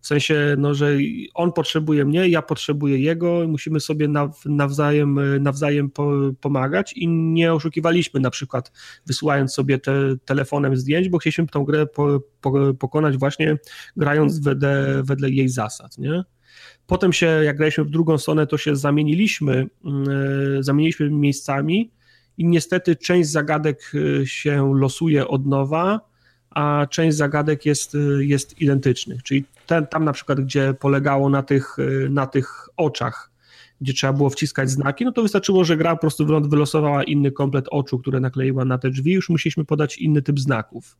W 0.00 0.06
sensie, 0.06 0.54
no, 0.58 0.74
że 0.74 0.90
on 1.34 1.52
potrzebuje 1.52 2.04
mnie, 2.04 2.28
ja 2.28 2.42
potrzebuję 2.42 2.98
jego, 2.98 3.48
musimy 3.48 3.80
sobie 3.80 4.08
nawzajem, 4.46 5.42
nawzajem 5.42 5.90
pomagać 6.40 6.92
i 6.92 7.08
nie 7.08 7.54
oszukiwaliśmy 7.54 8.20
na 8.20 8.30
przykład 8.30 8.72
wysyłając 9.06 9.54
sobie 9.54 9.78
te, 9.78 9.92
telefonem 10.24 10.76
zdjęć, 10.76 11.08
bo 11.08 11.18
chcieliśmy 11.18 11.46
tę 11.46 11.64
grę 11.66 11.86
po, 11.86 12.20
po, 12.40 12.74
pokonać 12.74 13.16
właśnie 13.16 13.58
grając 13.96 14.38
wedle, 14.38 15.02
wedle 15.04 15.30
jej 15.30 15.48
zasad, 15.48 15.98
nie? 15.98 16.24
Potem 16.90 17.12
się, 17.12 17.26
jak 17.26 17.56
graliśmy 17.56 17.84
w 17.84 17.90
drugą 17.90 18.18
stronę, 18.18 18.46
to 18.46 18.58
się 18.58 18.76
zamieniliśmy, 18.76 19.66
mm, 19.84 20.08
e, 20.58 20.62
zamieniliśmy 20.62 21.10
miejscami 21.10 21.90
i 22.38 22.46
niestety 22.46 22.96
część 22.96 23.30
zagadek 23.30 23.92
e, 23.94 24.26
się 24.26 24.74
losuje 24.74 25.28
od 25.28 25.46
nowa, 25.46 26.00
a 26.50 26.86
część 26.90 27.16
zagadek 27.16 27.66
jest, 27.66 27.94
e, 27.94 28.24
jest 28.24 28.60
identycznych. 28.60 29.22
Czyli 29.22 29.44
ten, 29.66 29.86
tam 29.86 30.04
na 30.04 30.12
przykład, 30.12 30.40
gdzie 30.40 30.74
polegało 30.74 31.30
na 31.30 31.42
tych, 31.42 31.76
na 32.08 32.26
tych 32.26 32.68
oczach, 32.76 33.30
gdzie 33.80 33.92
trzeba 33.92 34.12
było 34.12 34.30
wciskać 34.30 34.70
znaki, 34.70 35.04
no 35.04 35.12
to 35.12 35.22
wystarczyło, 35.22 35.64
że 35.64 35.76
gra 35.76 35.94
po 35.94 36.00
prostu 36.00 36.26
wylosowała 36.48 37.04
inny 37.04 37.32
komplet 37.32 37.66
oczu, 37.70 37.98
które 37.98 38.20
nakleiła 38.20 38.64
na 38.64 38.78
te 38.78 38.90
drzwi, 38.90 39.12
już 39.12 39.28
musieliśmy 39.28 39.64
podać 39.64 39.98
inny 39.98 40.22
typ 40.22 40.40
znaków 40.40 40.96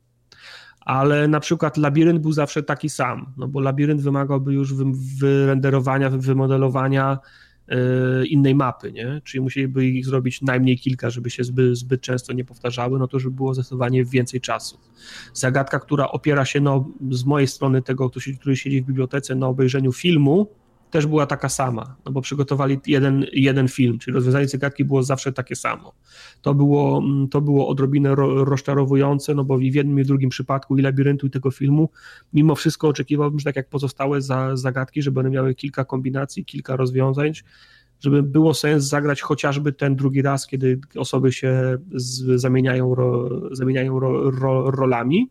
ale 0.81 1.27
na 1.27 1.39
przykład 1.39 1.77
labirynt 1.77 2.19
był 2.19 2.31
zawsze 2.31 2.63
taki 2.63 2.89
sam, 2.89 3.33
no 3.37 3.47
bo 3.47 3.59
labirynt 3.59 4.01
wymagałby 4.01 4.53
już 4.53 4.73
wyrenderowania, 5.19 6.09
wymodelowania 6.09 7.19
yy, 7.67 8.27
innej 8.27 8.55
mapy, 8.55 8.91
nie? 8.91 9.21
Czyli 9.23 9.41
musieliby 9.41 9.85
ich 9.85 10.05
zrobić 10.05 10.41
najmniej 10.41 10.77
kilka, 10.77 11.09
żeby 11.09 11.29
się 11.29 11.43
zbyt, 11.43 11.77
zbyt 11.77 12.01
często 12.01 12.33
nie 12.33 12.45
powtarzały, 12.45 12.99
no 12.99 13.07
to 13.07 13.19
żeby 13.19 13.35
było 13.35 13.53
zdecydowanie 13.53 14.05
więcej 14.05 14.41
czasu. 14.41 14.79
Zagadka, 15.33 15.79
która 15.79 16.07
opiera 16.07 16.45
się 16.45 16.59
no, 16.59 16.89
z 17.09 17.25
mojej 17.25 17.47
strony 17.47 17.81
tego, 17.81 18.09
który 18.39 18.55
siedzi 18.55 18.81
w 18.81 18.85
bibliotece 18.85 19.35
na 19.35 19.47
obejrzeniu 19.47 19.91
filmu, 19.91 20.47
też 20.91 21.07
była 21.07 21.25
taka 21.25 21.49
sama, 21.49 21.95
no 22.05 22.11
bo 22.11 22.21
przygotowali 22.21 22.79
jeden, 22.87 23.25
jeden 23.33 23.67
film, 23.67 23.99
czyli 23.99 24.15
rozwiązanie 24.15 24.47
zagadki 24.47 24.85
było 24.85 25.03
zawsze 25.03 25.33
takie 25.33 25.55
samo. 25.55 25.93
To 26.41 26.53
było, 26.53 26.97
mm, 26.97 27.27
to 27.27 27.41
było 27.41 27.67
odrobinę 27.67 28.15
ro, 28.15 28.45
rozczarowujące, 28.45 29.35
no 29.35 29.43
bo 29.43 29.57
w 29.57 29.61
jednym 29.61 29.99
i 29.99 30.03
w 30.03 30.07
drugim 30.07 30.29
przypadku 30.29 30.77
i 30.77 30.81
labiryntu 30.81 31.27
i 31.27 31.29
tego 31.29 31.51
filmu, 31.51 31.89
mimo 32.33 32.55
wszystko 32.55 32.87
oczekiwałbym, 32.87 33.39
że 33.39 33.45
tak 33.45 33.55
jak 33.55 33.69
pozostałe 33.69 34.21
za, 34.21 34.55
zagadki, 34.55 35.01
żeby 35.01 35.19
one 35.19 35.29
miały 35.29 35.55
kilka 35.55 35.85
kombinacji, 35.85 36.45
kilka 36.45 36.75
rozwiązań, 36.75 37.33
żeby 37.99 38.23
było 38.23 38.53
sens 38.53 38.83
zagrać 38.83 39.21
chociażby 39.21 39.73
ten 39.73 39.95
drugi 39.95 40.21
raz, 40.21 40.47
kiedy 40.47 40.79
osoby 40.95 41.31
się 41.31 41.77
z, 41.93 42.41
zamieniają, 42.41 42.95
ro, 42.95 43.29
zamieniają 43.51 43.99
ro, 43.99 44.31
ro, 44.31 44.71
rolami. 44.71 45.29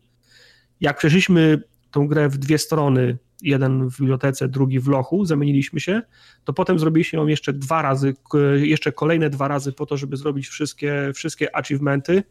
Jak 0.81 0.97
przeszliśmy 0.97 1.63
tą 1.91 2.07
grę 2.07 2.29
w 2.29 2.37
dwie 2.37 2.57
strony, 2.57 3.17
jeden 3.41 3.89
w 3.89 3.99
bibliotece, 3.99 4.47
drugi 4.47 4.79
w 4.79 4.87
lochu, 4.87 5.25
zamieniliśmy 5.25 5.79
się, 5.79 6.01
to 6.43 6.53
potem 6.53 6.79
zrobiliśmy 6.79 7.19
ją 7.19 7.27
jeszcze 7.27 7.53
dwa 7.53 7.81
razy, 7.81 8.13
jeszcze 8.55 8.91
kolejne 8.91 9.29
dwa 9.29 9.47
razy 9.47 9.71
po 9.71 9.85
to, 9.85 9.97
żeby 9.97 10.17
zrobić 10.17 10.47
wszystkie, 10.47 11.11
wszystkie 11.15 11.55
achievementy. 11.55 12.23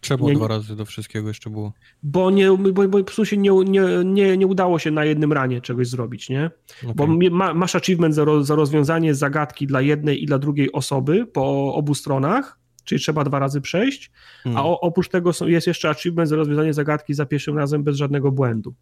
Czemu 0.00 0.28
nie, 0.28 0.34
dwa 0.34 0.48
razy 0.48 0.76
do 0.76 0.84
wszystkiego 0.84 1.28
jeszcze 1.28 1.50
było? 1.50 1.72
Bo, 2.02 2.30
nie, 2.30 2.50
bo, 2.50 2.72
bo 2.72 2.98
po 2.98 3.04
prostu 3.04 3.24
się 3.24 3.36
nie, 3.36 3.50
nie, 3.50 3.82
nie, 4.04 4.36
nie 4.36 4.46
udało 4.46 4.78
się 4.78 4.90
na 4.90 5.04
jednym 5.04 5.32
ranie 5.32 5.60
czegoś 5.60 5.88
zrobić, 5.88 6.28
nie? 6.28 6.50
Okay. 6.82 6.94
Bo 6.94 7.06
ma, 7.30 7.54
masz 7.54 7.74
achievement 7.74 8.14
za, 8.14 8.24
za 8.42 8.54
rozwiązanie 8.54 9.14
zagadki 9.14 9.66
dla 9.66 9.80
jednej 9.80 10.22
i 10.22 10.26
dla 10.26 10.38
drugiej 10.38 10.72
osoby 10.72 11.26
po 11.26 11.74
obu 11.74 11.94
stronach, 11.94 12.58
czyli 12.84 13.00
trzeba 13.00 13.24
dwa 13.24 13.38
razy 13.38 13.60
przejść, 13.60 14.10
hmm. 14.42 14.60
a 14.62 14.64
o, 14.64 14.80
oprócz 14.80 15.08
tego 15.08 15.30
jest 15.46 15.66
jeszcze 15.66 15.90
achievement 15.90 16.28
za 16.28 16.36
rozwiązanie 16.36 16.74
zagadki 16.74 17.14
za 17.14 17.26
pierwszym 17.26 17.58
razem 17.58 17.82
bez 17.82 17.96
żadnego 17.96 18.32
błędu 18.32 18.74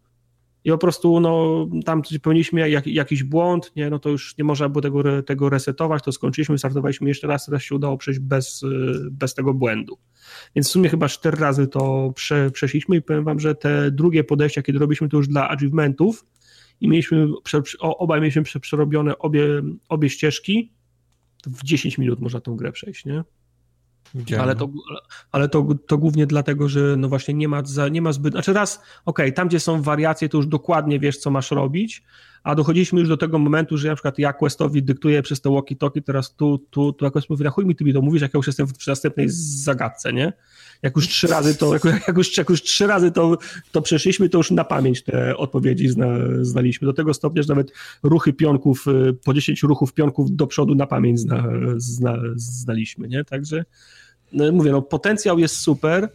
i 0.65 0.71
po 0.71 0.77
prostu 0.77 1.19
no, 1.19 1.67
tam 1.85 2.01
popełniliśmy 2.01 2.69
jak, 2.69 2.87
jakiś 2.87 3.23
błąd, 3.23 3.71
nie, 3.75 3.89
no 3.89 3.99
to 3.99 4.09
już 4.09 4.37
nie 4.37 4.43
można 4.43 4.69
było 4.69 4.81
tego, 4.81 5.23
tego 5.23 5.49
resetować, 5.49 6.03
to 6.03 6.11
skończyliśmy, 6.11 6.57
startowaliśmy 6.57 7.07
jeszcze 7.07 7.27
raz, 7.27 7.45
teraz 7.45 7.63
się 7.63 7.75
udało 7.75 7.97
przejść 7.97 8.19
bez, 8.19 8.61
bez 9.11 9.33
tego 9.33 9.53
błędu. 9.53 9.97
Więc 10.55 10.67
w 10.67 10.71
sumie 10.71 10.89
chyba 10.89 11.09
cztery 11.09 11.37
razy 11.37 11.67
to 11.67 12.11
prze, 12.15 12.51
przeszliśmy 12.51 12.95
i 12.95 13.01
powiem 13.01 13.23
wam, 13.23 13.39
że 13.39 13.55
te 13.55 13.91
drugie 13.91 14.23
podejścia, 14.23 14.61
kiedy 14.61 14.79
robiliśmy 14.79 15.09
to 15.09 15.17
już 15.17 15.27
dla 15.27 15.49
achievementów 15.49 16.25
i 16.81 16.87
mieliśmy, 16.87 17.27
obaj 17.81 18.21
mieliśmy 18.21 18.43
przerobione 18.61 19.17
obie, 19.17 19.47
obie 19.89 20.09
ścieżki, 20.09 20.71
w 21.47 21.63
10 21.63 21.97
minut 21.97 22.19
można 22.19 22.41
tą 22.41 22.55
grę 22.55 22.71
przejść, 22.71 23.05
nie? 23.05 23.23
Ale, 24.39 24.55
to, 24.55 24.69
ale 25.31 25.49
to, 25.49 25.67
to 25.87 25.97
głównie 25.97 26.27
dlatego, 26.27 26.69
że 26.69 26.95
no 26.97 27.09
właśnie 27.09 27.33
nie 27.33 27.47
ma, 27.47 27.65
za, 27.65 27.87
nie 27.87 28.01
ma 28.01 28.11
zbyt. 28.11 28.33
Znaczy 28.33 28.53
raz, 28.53 28.75
okej, 28.75 29.25
okay, 29.25 29.31
tam 29.31 29.47
gdzie 29.47 29.59
są 29.59 29.81
wariacje, 29.81 30.29
to 30.29 30.37
już 30.37 30.47
dokładnie 30.47 30.99
wiesz, 30.99 31.17
co 31.17 31.31
masz 31.31 31.51
robić, 31.51 32.03
a 32.43 32.55
dochodziliśmy 32.55 32.99
już 32.99 33.09
do 33.09 33.17
tego 33.17 33.39
momentu, 33.39 33.77
że 33.77 33.87
na 33.87 33.95
przykład 33.95 34.19
ja 34.19 34.33
Questowi 34.33 34.83
dyktuję 34.83 35.21
przez 35.21 35.41
te 35.41 35.49
walkie-talkie, 35.49 36.01
teraz 36.01 36.35
tu, 36.35 36.57
tu, 36.57 36.93
tu 36.93 37.05
jakoś 37.05 37.29
mówi, 37.29 37.43
na 37.43 37.49
chuj 37.49 37.65
mi 37.65 37.75
ty 37.75 37.83
mi 37.83 37.93
to 37.93 38.01
mówisz, 38.01 38.21
jak 38.21 38.33
ja 38.33 38.37
już 38.37 38.47
jestem 38.47 38.67
w 38.67 38.87
następnej 38.87 39.27
zagadce, 39.29 40.13
nie? 40.13 40.33
Jak 40.81 40.95
już 40.95 41.07
trzy 41.07 41.27
razy 41.27 41.55
to, 41.55 41.73
jak, 41.73 41.83
jak, 42.07 42.17
już, 42.17 42.37
jak 42.37 42.49
już 42.49 42.61
trzy 42.61 42.87
razy 42.87 43.11
to, 43.11 43.37
to 43.71 43.81
przeszliśmy, 43.81 44.29
to 44.29 44.37
już 44.37 44.51
na 44.51 44.63
pamięć 44.63 45.03
te 45.03 45.37
odpowiedzi 45.37 45.89
zna, 45.89 46.07
znaliśmy. 46.41 46.85
Do 46.85 46.93
tego 46.93 47.13
stopnia, 47.13 47.41
że 47.41 47.49
nawet 47.49 47.71
ruchy 48.03 48.33
pionków, 48.33 48.87
y, 48.87 49.13
po 49.25 49.33
10 49.33 49.63
ruchów 49.63 49.93
pionków 49.93 50.35
do 50.35 50.47
przodu 50.47 50.75
na 50.75 50.87
pamięć 50.87 51.19
zna, 51.19 51.43
zna, 51.77 52.17
znaliśmy, 52.35 53.07
nie? 53.07 53.23
Także 53.23 53.65
no, 54.33 54.51
mówię, 54.51 54.71
no 54.71 54.81
potencjał 54.81 55.39
jest 55.39 55.55
super, 55.55 56.09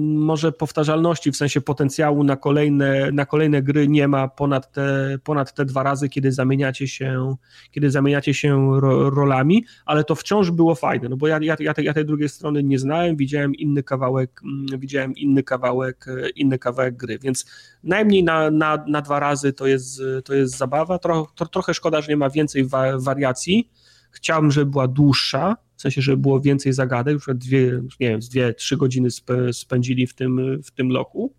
może 0.00 0.52
powtarzalności 0.52 1.32
w 1.32 1.36
sensie 1.36 1.60
potencjału 1.60 2.24
na 2.24 2.36
kolejne, 2.36 3.12
na 3.12 3.26
kolejne 3.26 3.62
gry 3.62 3.88
nie 3.88 4.08
ma 4.08 4.28
ponad 4.28 4.72
te, 4.72 5.18
ponad 5.24 5.54
te 5.54 5.64
dwa 5.64 5.82
razy, 5.82 6.08
kiedy 6.08 6.32
zamieniacie 6.32 6.88
się, 6.88 7.36
kiedy 7.70 7.90
zamieniacie 7.90 8.34
się 8.34 8.80
ro, 8.80 9.10
rolami, 9.10 9.64
ale 9.86 10.04
to 10.04 10.14
wciąż 10.14 10.50
było 10.50 10.74
fajne, 10.74 11.08
no 11.08 11.16
bo 11.16 11.26
ja, 11.26 11.38
ja, 11.42 11.56
ja, 11.60 11.74
ja 11.78 11.94
tej 11.94 12.04
drugiej 12.04 12.28
strony 12.28 12.62
nie 12.62 12.78
znałem, 12.78 13.16
widziałem 13.16 13.54
inny 13.54 13.82
kawałek, 13.82 14.40
mm, 14.44 14.80
widziałem 14.80 15.14
inny 15.14 15.42
kawałek, 15.42 16.06
e, 16.08 16.28
inny 16.28 16.58
kawałek 16.58 16.96
gry, 16.96 17.18
więc 17.18 17.46
najmniej 17.84 18.24
na, 18.24 18.50
na, 18.50 18.84
na 18.88 19.02
dwa 19.02 19.20
razy 19.20 19.52
to 19.52 19.66
jest, 19.66 20.02
to 20.24 20.34
jest 20.34 20.56
zabawa, 20.56 20.98
Tro, 20.98 21.26
to, 21.34 21.46
trochę 21.46 21.74
szkoda, 21.74 22.00
że 22.00 22.08
nie 22.08 22.16
ma 22.16 22.30
więcej 22.30 22.64
wa, 22.64 22.98
wariacji, 22.98 23.70
chciałbym, 24.10 24.50
żeby 24.50 24.70
była 24.70 24.88
dłuższa, 24.88 25.56
w 25.80 25.82
sensie, 25.82 26.02
żeby 26.02 26.16
było 26.16 26.40
więcej 26.40 26.72
zagadek, 26.72 27.14
już 27.14 27.26
dwie, 27.34 27.82
nie 28.00 28.08
wiem, 28.08 28.20
dwie, 28.20 28.54
trzy 28.54 28.76
godziny 28.76 29.08
spędzili 29.52 30.06
w 30.06 30.14
tym, 30.14 30.62
w 30.62 30.70
tym 30.70 30.88
loku. 30.88 31.34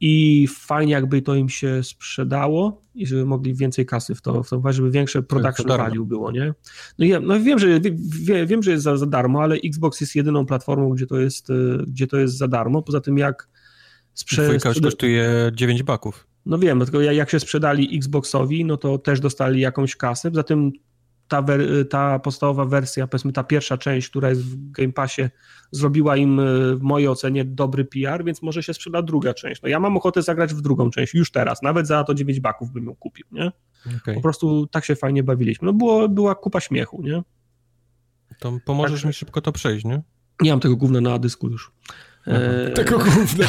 i 0.00 0.46
fajnie 0.58 0.92
jakby 0.92 1.22
to 1.22 1.34
im 1.34 1.48
się 1.48 1.82
sprzedało 1.82 2.82
i 2.94 3.06
żeby 3.06 3.24
mogli 3.24 3.54
więcej 3.54 3.86
kasy 3.86 4.14
w 4.14 4.22
to, 4.22 4.42
w 4.42 4.50
to 4.50 4.72
żeby 4.72 4.90
większe 4.90 5.22
production 5.22 5.66
value 5.66 6.04
było, 6.06 6.30
nie? 6.32 6.54
No, 6.98 7.06
ja, 7.06 7.20
no 7.20 7.40
wiem, 7.40 7.58
że 7.58 7.80
wie, 8.24 8.46
wiem, 8.46 8.62
że 8.62 8.70
jest 8.70 8.84
za, 8.84 8.96
za 8.96 9.06
darmo, 9.06 9.42
ale 9.42 9.56
Xbox 9.56 10.00
jest 10.00 10.16
jedyną 10.16 10.46
platformą, 10.46 10.90
gdzie 10.90 11.06
to 11.06 11.18
jest, 11.20 11.50
y, 11.50 11.78
gdzie 11.86 12.06
to 12.06 12.16
jest 12.18 12.36
za 12.36 12.48
darmo, 12.48 12.82
poza 12.82 13.00
tym 13.00 13.18
jak 13.18 13.48
sprze- 14.14 14.58
sprze- 14.58 14.80
kosztuje 14.82 15.50
9 15.54 15.82
baków. 15.82 16.26
No 16.46 16.58
wiem, 16.58 16.80
tylko 16.80 17.00
jak 17.00 17.30
się 17.30 17.40
sprzedali 17.40 17.96
Xboxowi, 17.96 18.64
no 18.64 18.76
to 18.76 18.98
też 18.98 19.20
dostali 19.20 19.60
jakąś 19.60 19.96
kasę, 19.96 20.30
poza 20.30 20.42
tym 20.42 20.72
ta, 21.28 21.44
ta 21.90 22.18
podstawowa 22.18 22.64
wersja, 22.64 23.06
powiedzmy 23.06 23.32
ta 23.32 23.44
pierwsza 23.44 23.78
część, 23.78 24.08
która 24.08 24.28
jest 24.28 24.42
w 24.42 24.70
Game 24.70 24.92
Passie, 24.92 25.22
zrobiła 25.70 26.16
im 26.16 26.40
e, 26.40 26.44
w 26.76 26.82
mojej 26.82 27.08
ocenie 27.08 27.44
dobry 27.44 27.84
PR, 27.84 28.24
więc 28.24 28.42
może 28.42 28.62
się 28.62 28.74
sprzeda 28.74 29.02
druga 29.02 29.34
część. 29.34 29.62
No 29.62 29.68
ja 29.68 29.80
mam 29.80 29.96
ochotę 29.96 30.22
zagrać 30.22 30.54
w 30.54 30.60
drugą 30.60 30.90
część 30.90 31.14
już 31.14 31.30
teraz, 31.30 31.62
nawet 31.62 31.86
za 31.86 32.04
to 32.04 32.14
9 32.14 32.40
baków 32.40 32.72
bym 32.72 32.84
ją 32.84 32.94
kupił, 32.94 33.26
nie? 33.32 33.52
Okay. 34.02 34.14
Po 34.14 34.20
prostu 34.20 34.66
tak 34.66 34.84
się 34.84 34.96
fajnie 34.96 35.22
bawiliśmy. 35.22 35.66
No 35.66 35.72
było, 35.72 36.08
była 36.08 36.34
kupa 36.34 36.60
śmiechu, 36.60 37.02
nie? 37.02 37.22
To 38.38 38.58
pomożesz 38.64 39.00
tak. 39.00 39.08
mi 39.08 39.12
szybko 39.12 39.40
to 39.40 39.52
przejść, 39.52 39.84
nie? 39.84 40.02
Nie 40.40 40.50
mam 40.50 40.60
tego 40.60 40.76
gówna 40.76 41.00
na 41.00 41.18
dysku 41.18 41.48
już. 41.48 41.72
E... 42.26 42.70
Tego 42.70 42.98
gówna. 42.98 43.46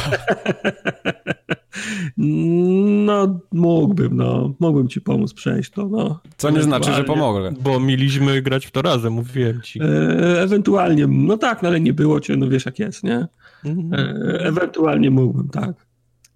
No, 2.16 3.40
mógłbym, 3.52 4.16
no. 4.16 4.54
Mógłbym 4.60 4.88
ci 4.88 5.00
pomóc 5.00 5.34
przejść 5.34 5.70
to, 5.70 5.88
no. 5.88 6.20
Co 6.36 6.50
nie 6.50 6.62
znaczy, 6.62 6.92
że 6.92 7.04
pomogę. 7.04 7.52
Bo 7.60 7.80
mieliśmy 7.80 8.42
grać 8.42 8.66
w 8.66 8.70
to 8.70 8.82
razem, 8.82 9.12
mówiłem 9.12 9.60
ci. 9.62 9.80
E, 9.82 10.42
ewentualnie, 10.42 11.06
no 11.06 11.36
tak, 11.36 11.62
no 11.62 11.68
ale 11.68 11.80
nie 11.80 11.92
było 11.92 12.20
cię, 12.20 12.36
no 12.36 12.48
wiesz 12.48 12.66
jak 12.66 12.78
jest, 12.78 13.04
nie? 13.04 13.26
Mhm. 13.64 13.94
E, 13.94 14.40
ewentualnie 14.40 15.10
mógłbym, 15.10 15.48
tak. 15.48 15.86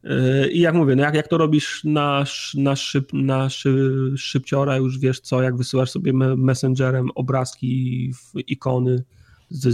E, 0.05 0.49
I 0.49 0.61
jak 0.61 0.75
mówię, 0.75 0.97
no 0.97 1.03
jak, 1.03 1.15
jak 1.15 1.29
to 1.29 1.39
robisz 1.39 1.85
na, 1.85 2.25
na, 2.55 2.77
szyb, 2.77 3.13
na 3.13 3.51
szyb, 3.51 3.75
szybciora, 4.17 4.77
już 4.77 4.99
wiesz 4.99 5.21
co, 5.21 5.43
jak 5.43 5.57
wysyłasz 5.57 5.91
sobie 5.91 6.13
messengerem 6.37 7.11
obrazki, 7.15 8.13
ikony, 8.47 9.05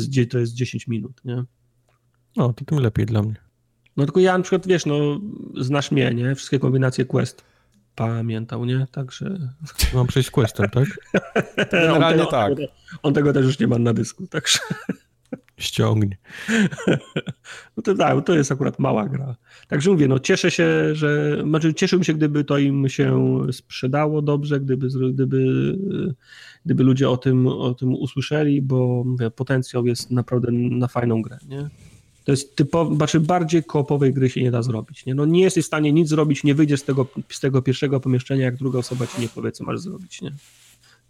gdzie 0.08 0.26
to 0.26 0.38
jest 0.38 0.54
10 0.54 0.86
minut, 0.86 1.24
nie? 1.24 1.44
No, 2.36 2.52
to 2.52 2.64
tym 2.64 2.78
lepiej 2.78 3.06
dla 3.06 3.22
mnie. 3.22 3.34
No 3.96 4.04
tylko 4.04 4.20
ja 4.20 4.38
na 4.38 4.44
przykład, 4.44 4.66
wiesz, 4.66 4.86
no 4.86 5.20
znasz 5.60 5.90
mnie, 5.90 6.14
nie? 6.14 6.34
Wszystkie 6.34 6.58
kombinacje 6.58 7.04
Quest 7.04 7.44
pamiętał, 7.94 8.64
nie? 8.64 8.86
Także... 8.92 9.38
Mam 9.94 10.06
przejść 10.06 10.30
Questem, 10.30 10.70
tak? 10.70 10.84
Generalnie 11.72 12.06
on 12.06 12.12
tego, 12.12 12.26
tak. 12.26 12.50
On 12.50 12.56
tego, 12.56 12.72
on 13.02 13.14
tego 13.14 13.32
też 13.32 13.46
już 13.46 13.58
nie 13.58 13.66
ma 13.66 13.78
na 13.78 13.94
dysku, 13.94 14.26
także... 14.26 14.58
Ściągnie. 15.58 16.16
No 17.76 17.82
to 17.82 17.94
tak, 17.94 18.26
to 18.26 18.34
jest 18.34 18.52
akurat 18.52 18.78
mała 18.78 19.08
gra. 19.08 19.36
Także 19.68 19.90
mówię, 19.90 20.08
no 20.08 20.18
cieszę 20.18 20.50
się, 20.50 20.94
że... 20.94 21.42
Znaczy 21.42 21.74
cieszyłbym 21.74 22.04
się, 22.04 22.14
gdyby 22.14 22.44
to 22.44 22.58
im 22.58 22.88
się 22.88 23.40
sprzedało 23.52 24.22
dobrze, 24.22 24.60
gdyby, 24.60 24.88
gdyby, 25.12 25.46
gdyby 26.64 26.84
ludzie 26.84 27.10
o 27.10 27.16
tym, 27.16 27.46
o 27.46 27.74
tym 27.74 27.94
usłyszeli, 27.94 28.62
bo 28.62 29.04
mówię, 29.06 29.30
potencjał 29.30 29.86
jest 29.86 30.10
naprawdę 30.10 30.52
na 30.52 30.88
fajną 30.88 31.22
grę, 31.22 31.38
nie? 31.48 31.68
To 32.26 32.32
jest 32.32 32.56
typowo, 32.56 32.94
znaczy 32.94 33.20
bardziej 33.20 33.64
koopowej 33.64 34.14
gry 34.14 34.30
się 34.30 34.42
nie 34.42 34.50
da 34.50 34.62
zrobić. 34.62 35.06
Nie? 35.06 35.14
No 35.14 35.26
nie 35.26 35.42
jesteś 35.42 35.64
w 35.64 35.66
stanie 35.66 35.92
nic 35.92 36.08
zrobić, 36.08 36.44
nie 36.44 36.54
wyjdziesz 36.54 36.80
z 36.80 36.84
tego, 36.84 37.06
z 37.28 37.40
tego 37.40 37.62
pierwszego 37.62 38.00
pomieszczenia, 38.00 38.44
jak 38.44 38.56
druga 38.56 38.78
osoba 38.78 39.06
ci 39.06 39.20
nie 39.20 39.28
powie, 39.28 39.52
co 39.52 39.64
masz 39.64 39.80
zrobić. 39.80 40.22
Nie? 40.22 40.32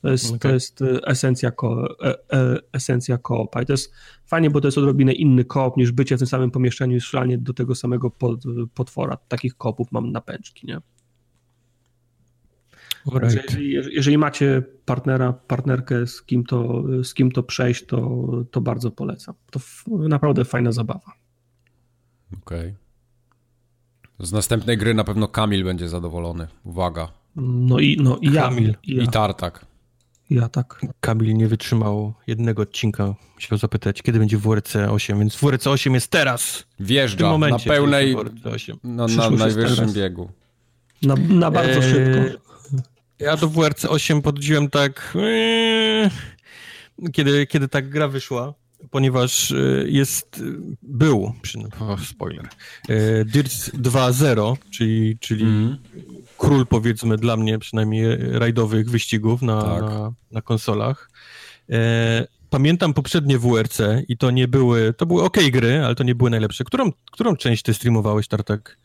To 0.02 0.08
jest, 0.08 0.26
okay. 0.26 0.38
to 0.38 0.48
jest 0.48 0.82
e, 0.82 1.06
esencja, 1.06 1.50
ko, 1.50 1.96
e, 2.06 2.14
e, 2.32 2.58
esencja 2.72 3.18
koopa. 3.18 3.62
I 3.62 3.66
to 3.66 3.72
jest 3.72 3.92
fajnie, 4.26 4.50
bo 4.50 4.60
to 4.60 4.68
jest 4.68 4.78
odrobinę 4.78 5.12
inny 5.12 5.44
koop 5.44 5.76
niż 5.76 5.92
bycie 5.92 6.16
w 6.16 6.18
tym 6.18 6.28
samym 6.28 6.50
pomieszczeniu 6.50 6.96
i 6.96 7.00
strzelanie 7.00 7.38
do 7.38 7.54
tego 7.54 7.74
samego 7.74 8.10
pod, 8.10 8.42
potwora. 8.74 9.16
Takich 9.28 9.56
koopów 9.56 9.92
mam 9.92 10.12
na 10.12 10.20
pęczki, 10.20 10.66
nie? 10.66 10.80
Right. 13.12 13.34
Jeżeli, 13.34 13.72
jeżeli, 13.72 14.18
macie 14.18 14.62
partnera, 14.84 15.32
partnerkę, 15.32 16.06
z 16.06 16.22
kim 16.22 16.44
to, 16.44 16.84
z 17.04 17.14
kim 17.14 17.32
to 17.32 17.42
przejść, 17.42 17.86
to, 17.86 18.28
to 18.50 18.60
bardzo 18.60 18.90
polecam. 18.90 19.34
To 19.50 19.60
naprawdę 19.86 20.44
fajna 20.44 20.72
zabawa. 20.72 21.12
Okej. 22.42 22.60
Okay. 22.60 24.26
Z 24.26 24.32
następnej 24.32 24.78
gry 24.78 24.94
na 24.94 25.04
pewno 25.04 25.28
Kamil 25.28 25.64
będzie 25.64 25.88
zadowolony. 25.88 26.46
Uwaga. 26.64 27.08
No 27.36 27.78
i, 27.78 27.96
no, 28.00 28.18
i 28.20 28.30
Kamil. 28.30 28.68
Ja, 28.68 28.74
I, 28.82 28.96
ja. 28.96 29.02
I 29.02 29.08
Tartak. 29.08 29.66
Ja 30.30 30.48
tak. 30.48 30.80
Kamil 31.00 31.36
nie 31.36 31.48
wytrzymał 31.48 32.14
jednego 32.26 32.62
odcinka. 32.62 33.14
Musiał 33.34 33.58
zapytać, 33.58 34.02
kiedy 34.02 34.18
będzie 34.18 34.38
WRC 34.38 34.76
8, 34.76 35.18
więc 35.18 35.36
WRC 35.36 35.66
8 35.66 35.94
jest 35.94 36.10
teraz. 36.10 36.66
Wjeżdża 36.80 37.30
momencie, 37.30 37.68
na 37.68 37.74
pełnej, 37.74 38.16
na, 38.84 39.06
na 39.06 39.30
najwyższym 39.30 39.92
biegu. 39.92 40.30
Na, 41.02 41.14
na 41.14 41.50
bardzo 41.50 41.80
eee, 41.80 41.92
szybko. 41.92 42.45
Ja 43.18 43.36
do 43.36 43.48
WRC 43.48 43.84
8 43.84 44.22
podchodziłem 44.22 44.70
tak, 44.70 45.16
eee, 45.22 46.10
kiedy, 47.12 47.46
kiedy 47.46 47.68
ta 47.68 47.82
gra 47.82 48.08
wyszła, 48.08 48.54
ponieważ 48.90 49.52
e, 49.52 49.56
jest, 49.86 50.42
był, 50.82 51.32
oh, 51.80 52.02
spoiler, 52.04 52.48
e, 52.88 53.24
Dirt 53.24 53.52
2.0, 53.52 54.56
czyli, 54.70 55.18
czyli 55.20 55.44
mm. 55.44 55.76
król 56.38 56.66
powiedzmy 56.66 57.16
dla 57.16 57.36
mnie 57.36 57.58
przynajmniej 57.58 58.16
rajdowych 58.18 58.90
wyścigów 58.90 59.42
na, 59.42 59.62
tak. 59.62 59.82
na, 59.82 60.12
na, 60.30 60.42
konsolach. 60.42 61.10
E, 61.70 62.26
pamiętam 62.50 62.94
poprzednie 62.94 63.38
WRC 63.38 63.80
i 64.08 64.16
to 64.16 64.30
nie 64.30 64.48
były, 64.48 64.94
to 64.94 65.06
były 65.06 65.22
ok 65.22 65.36
gry, 65.52 65.84
ale 65.84 65.94
to 65.94 66.04
nie 66.04 66.14
były 66.14 66.30
najlepsze. 66.30 66.64
Którą, 66.64 66.92
którą 67.12 67.36
część 67.36 67.62
ty 67.62 67.74
streamowałeś, 67.74 68.28
Tartak? 68.28 68.78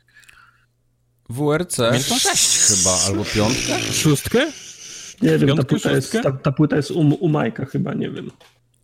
WRC 1.31 1.75
6 2.03 2.57
chyba, 2.57 2.97
albo 3.07 3.25
piątkę? 3.25 3.79
Szóstkę? 3.79 4.51
Nie 5.21 5.37
wiem, 5.37 5.57
ta 5.57 5.63
płyta, 5.63 5.91
jest, 5.91 6.17
ta, 6.23 6.31
ta 6.31 6.51
płyta 6.51 6.75
jest 6.75 6.91
u, 6.91 6.99
u 6.99 7.29
Majka 7.29 7.65
chyba, 7.65 7.93
nie 7.93 8.09
wiem. 8.09 8.31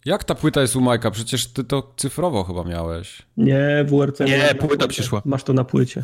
Jak 0.05 0.23
ta 0.23 0.35
płyta 0.35 0.61
jest 0.61 0.75
u 0.75 0.81
Majka? 0.81 1.11
Przecież 1.11 1.47
ty 1.47 1.63
to 1.63 1.93
cyfrowo 1.97 2.43
chyba 2.43 2.63
miałeś. 2.63 3.21
Nie, 3.37 3.85
WRC. 3.87 4.19
Nie, 4.19 4.55
płyta 4.55 4.87
przyszła. 4.87 5.21
Masz 5.25 5.43
to 5.43 5.53
na 5.53 5.63
płycie. 5.63 6.03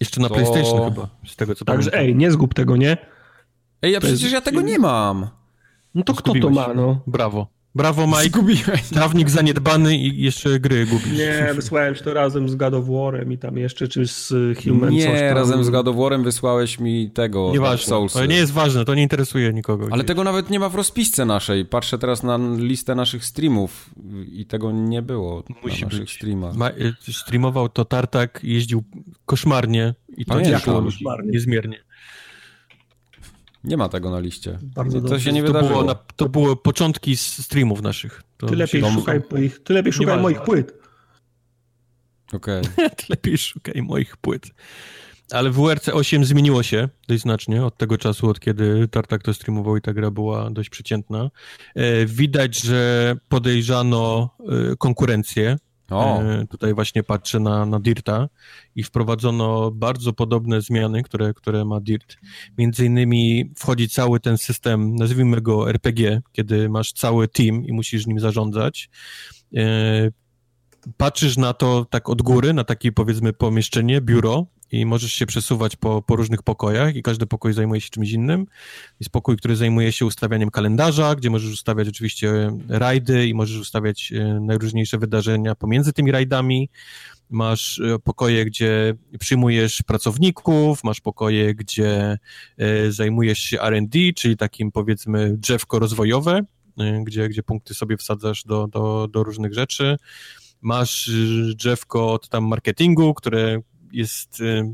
Jeszcze 0.00 0.20
na 0.20 0.28
to... 0.28 0.34
PlayStation 0.34 0.84
chyba, 0.84 1.08
z 1.26 1.36
tego 1.36 1.54
co 1.54 1.64
Także 1.64 1.98
ej, 1.98 2.16
nie 2.16 2.30
zgub 2.30 2.54
tego, 2.54 2.76
nie? 2.76 2.96
Ej, 3.82 3.92
ja 3.92 4.00
to 4.00 4.06
przecież 4.06 4.22
jest... 4.22 4.34
ja 4.34 4.40
tego 4.40 4.60
nie 4.60 4.78
mam. 4.78 5.28
No 5.94 6.02
to 6.02 6.14
kto 6.14 6.32
to 6.40 6.50
ma, 6.50 6.74
no? 6.74 7.00
Brawo. 7.06 7.46
Brawo, 7.74 8.06
Mike. 8.06 8.22
Zgubiłem. 8.24 8.78
Trawnik 8.92 9.30
zaniedbany 9.30 9.96
i 9.96 10.22
jeszcze 10.22 10.60
gry 10.60 10.86
gubisz. 10.86 11.18
Nie, 11.18 11.54
wysłałem 11.54 11.94
ci 11.94 12.04
to 12.04 12.14
razem 12.14 12.48
z 12.48 12.54
God 12.54 12.74
of 12.74 12.84
War'em 12.86 13.32
i 13.32 13.38
tam 13.38 13.58
jeszcze, 13.58 13.88
czy 13.88 14.06
z 14.06 14.32
Human 14.64 14.90
Nie, 14.90 15.34
razem 15.34 15.64
z 15.64 15.70
God 15.70 15.88
of 15.88 15.96
War'em 15.96 16.24
wysłałeś 16.24 16.78
mi 16.78 17.10
tego 17.10 17.50
Nieważne, 17.52 17.86
Soulsy. 17.86 18.18
Ale 18.18 18.28
nie 18.28 18.36
jest 18.36 18.52
ważne, 18.52 18.84
to 18.84 18.94
nie 18.94 19.02
interesuje 19.02 19.52
nikogo. 19.52 19.88
Ale 19.90 20.04
tego 20.04 20.24
nawet 20.24 20.50
nie 20.50 20.58
ma 20.60 20.68
w 20.68 20.74
rozpisce 20.74 21.24
naszej. 21.24 21.64
Patrzę 21.64 21.98
teraz 21.98 22.22
na 22.22 22.38
listę 22.56 22.94
naszych 22.94 23.24
streamów 23.24 23.90
i 24.32 24.46
tego 24.46 24.72
nie 24.72 25.02
było 25.02 25.44
Musi 25.62 25.80
na 25.80 25.86
naszych 25.86 26.00
być. 26.00 26.12
streamach. 26.12 26.56
Ma, 26.56 26.70
y, 26.70 26.94
streamował 27.12 27.68
to 27.68 27.84
Tartak, 27.84 28.40
jeździł 28.42 28.84
koszmarnie 29.26 29.94
i 30.16 30.24
to 30.24 30.42
działo 30.42 30.84
niezmiernie. 31.24 31.78
Nie 33.64 33.76
ma 33.76 33.88
tego 33.88 34.10
na 34.10 34.20
liście. 34.20 34.58
Bardzo 34.62 35.00
to 35.00 35.20
się 35.20 35.32
nie 35.32 35.40
to 35.40 35.46
wydarzyło. 35.46 35.70
Było 35.70 35.84
na, 35.84 35.94
to 36.16 36.28
były 36.28 36.56
początki 36.56 37.16
streamów 37.16 37.82
naszych. 37.82 38.22
To 38.36 38.46
ty 38.46 38.56
lepiej 38.56 38.82
szukaj, 38.92 39.20
moich, 39.30 39.62
ty 39.62 39.74
lepiej 39.74 39.92
szukaj 39.92 40.20
moich 40.20 40.42
płyt. 40.42 40.74
Okej. 42.32 42.60
Okay. 42.60 42.90
ty 42.96 43.04
lepiej 43.08 43.38
szukaj 43.38 43.82
moich 43.82 44.16
płyt. 44.16 44.50
Ale 45.32 45.50
WRC 45.50 45.88
8 45.88 46.24
zmieniło 46.24 46.62
się 46.62 46.88
dość 47.08 47.22
znacznie 47.22 47.64
od 47.64 47.76
tego 47.76 47.98
czasu, 47.98 48.28
od 48.28 48.40
kiedy 48.40 48.88
Tartak 48.88 49.22
to 49.22 49.34
streamował 49.34 49.76
i 49.76 49.80
ta 49.80 49.92
gra 49.92 50.10
była 50.10 50.50
dość 50.50 50.70
przeciętna. 50.70 51.30
E, 51.74 52.06
widać, 52.06 52.60
że 52.60 53.16
podejrzano 53.28 54.30
e, 54.72 54.76
konkurencję 54.76 55.56
o. 55.94 56.22
E, 56.22 56.46
tutaj 56.46 56.74
właśnie 56.74 57.02
patrzę 57.02 57.40
na, 57.40 57.66
na 57.66 57.80
Dirta 57.80 58.28
i 58.76 58.82
wprowadzono 58.82 59.70
bardzo 59.70 60.12
podobne 60.12 60.60
zmiany, 60.60 61.02
które, 61.02 61.34
które 61.34 61.64
ma 61.64 61.80
Dirt. 61.80 62.16
Między 62.58 62.86
innymi 62.86 63.50
wchodzi 63.56 63.88
cały 63.88 64.20
ten 64.20 64.38
system, 64.38 64.94
nazwijmy 64.94 65.40
go 65.40 65.70
RPG, 65.70 66.22
kiedy 66.32 66.68
masz 66.68 66.92
cały 66.92 67.28
team 67.28 67.64
i 67.64 67.72
musisz 67.72 68.06
nim 68.06 68.20
zarządzać. 68.20 68.90
E, 69.56 70.10
patrzysz 70.96 71.36
na 71.36 71.52
to 71.52 71.86
tak 71.90 72.08
od 72.08 72.22
góry, 72.22 72.52
na 72.52 72.64
takie 72.64 72.92
powiedzmy 72.92 73.32
pomieszczenie, 73.32 74.00
biuro 74.00 74.46
i 74.72 74.86
możesz 74.86 75.12
się 75.12 75.26
przesuwać 75.26 75.76
po, 75.76 76.02
po 76.02 76.16
różnych 76.16 76.42
pokojach 76.42 76.96
i 76.96 77.02
każdy 77.02 77.26
pokój 77.26 77.52
zajmuje 77.52 77.80
się 77.80 77.90
czymś 77.90 78.10
innym. 78.10 78.46
Jest 79.00 79.10
pokój, 79.10 79.36
który 79.36 79.56
zajmuje 79.56 79.92
się 79.92 80.06
ustawianiem 80.06 80.50
kalendarza, 80.50 81.14
gdzie 81.14 81.30
możesz 81.30 81.52
ustawiać 81.52 81.88
oczywiście 81.88 82.52
rajdy 82.68 83.26
i 83.26 83.34
możesz 83.34 83.60
ustawiać 83.60 84.12
e, 84.12 84.40
najróżniejsze 84.40 84.98
wydarzenia 84.98 85.54
pomiędzy 85.54 85.92
tymi 85.92 86.12
rajdami. 86.12 86.68
Masz 87.30 87.80
e, 87.80 87.98
pokoje, 87.98 88.44
gdzie 88.44 88.94
przyjmujesz 89.18 89.82
pracowników, 89.82 90.84
masz 90.84 91.00
pokoje, 91.00 91.54
gdzie 91.54 92.18
e, 92.58 92.92
zajmujesz 92.92 93.38
się 93.38 93.60
R&D, 93.60 93.98
czyli 94.16 94.36
takim 94.36 94.72
powiedzmy 94.72 95.36
drzewko 95.36 95.78
rozwojowe, 95.78 96.40
gdzie, 97.04 97.28
gdzie 97.28 97.42
punkty 97.42 97.74
sobie 97.74 97.96
wsadzasz 97.96 98.44
do, 98.44 98.66
do, 98.66 99.08
do 99.08 99.24
różnych 99.24 99.54
rzeczy. 99.54 99.96
Masz 100.62 101.10
drzewko 101.54 102.12
od 102.12 102.28
tam 102.28 102.46
marketingu, 102.46 103.14
które 103.14 103.62
jest 103.92 104.40
y, 104.40 104.64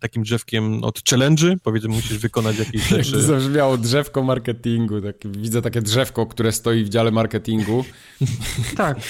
takim 0.00 0.22
drzewkiem 0.22 0.84
od 0.84 1.04
challenge'y, 1.04 1.56
powiedzmy 1.62 1.88
musisz 1.88 2.18
wykonać 2.18 2.58
jakieś 2.58 2.88
rzeczy. 2.88 3.22
Zabrzmiało 3.22 3.78
drzewko 3.78 4.22
marketingu, 4.22 5.00
tak, 5.00 5.16
widzę 5.24 5.62
takie 5.62 5.82
drzewko, 5.82 6.26
które 6.26 6.52
stoi 6.52 6.84
w 6.84 6.88
dziale 6.88 7.10
marketingu. 7.10 7.84
tak, 8.76 9.00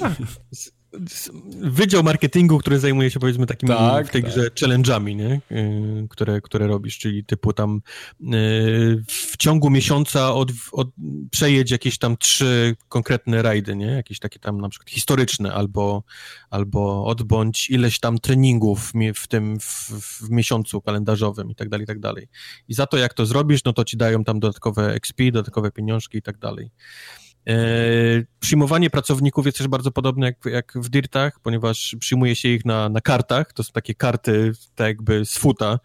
tak. 0.00 0.12
Wydział 1.60 2.02
marketingu, 2.02 2.58
który 2.58 2.78
zajmuje 2.78 3.10
się 3.10 3.20
powiedzmy 3.20 3.46
takimi 3.46 3.68
tak, 3.68 4.06
w 4.06 4.10
tej 4.10 4.22
tak. 4.22 4.30
grze 4.30 4.50
challenge'ami, 4.50 5.16
nie? 5.16 5.40
Y, 5.56 6.08
które, 6.08 6.40
które 6.40 6.66
robisz, 6.66 6.98
czyli 6.98 7.24
typu 7.24 7.52
tam 7.52 7.80
y, 8.20 9.04
w 9.06 9.36
ciągu 9.36 9.70
miesiąca 9.70 10.34
od, 10.34 10.50
od, 10.72 10.88
przejedź 11.30 11.70
jakieś 11.70 11.98
tam 11.98 12.16
trzy 12.16 12.76
konkretne 12.88 13.42
rajdy, 13.42 13.76
nie? 13.76 13.86
Jakieś 13.86 14.18
takie 14.18 14.38
tam 14.38 14.60
na 14.60 14.68
przykład 14.68 14.90
historyczne 14.90 15.54
albo, 15.54 16.02
albo 16.50 17.06
odbądź 17.06 17.70
ileś 17.70 18.00
tam 18.00 18.18
treningów 18.18 18.92
w 19.14 19.26
tym 19.26 19.60
w, 19.60 19.90
w 20.22 20.30
miesiącu 20.30 20.80
kalendarzowym 20.80 21.50
i 21.50 21.54
tak 21.54 21.68
dalej, 21.68 21.84
i 21.84 21.86
tak 21.86 22.00
dalej. 22.00 22.28
I 22.68 22.74
za 22.74 22.86
to 22.86 22.96
jak 22.96 23.14
to 23.14 23.26
zrobisz, 23.26 23.64
no 23.64 23.72
to 23.72 23.84
ci 23.84 23.96
dają 23.96 24.24
tam 24.24 24.40
dodatkowe 24.40 24.94
XP, 24.94 25.22
dodatkowe 25.32 25.70
pieniążki 25.70 26.18
i 26.18 26.22
tak 26.22 26.38
dalej. 26.38 26.70
E, 27.48 27.54
przyjmowanie 28.40 28.90
pracowników 28.90 29.46
jest 29.46 29.58
też 29.58 29.68
bardzo 29.68 29.90
podobne 29.90 30.26
jak, 30.26 30.36
jak 30.44 30.72
w 30.76 30.88
Dirtach, 30.88 31.40
ponieważ 31.40 31.96
przyjmuje 32.00 32.36
się 32.36 32.48
ich 32.48 32.64
na, 32.64 32.88
na 32.88 33.00
kartach. 33.00 33.52
To 33.52 33.64
są 33.64 33.72
takie 33.72 33.94
karty, 33.94 34.52
tak 34.74 34.86
jakby 34.86 35.24
z 35.24 35.38
futa 35.38 35.78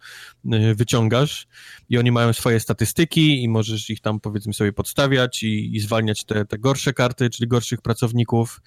e, 0.52 0.74
wyciągasz 0.74 1.46
i 1.88 1.98
oni 1.98 2.12
mają 2.12 2.32
swoje 2.32 2.60
statystyki 2.60 3.42
i 3.42 3.48
możesz 3.48 3.90
ich 3.90 4.00
tam 4.00 4.20
powiedzmy 4.20 4.54
sobie 4.54 4.72
podstawiać 4.72 5.42
i, 5.42 5.76
i 5.76 5.80
zwalniać 5.80 6.24
te, 6.24 6.44
te 6.44 6.58
gorsze 6.58 6.92
karty, 6.92 7.30
czyli 7.30 7.48
gorszych 7.48 7.82
pracowników. 7.82 8.60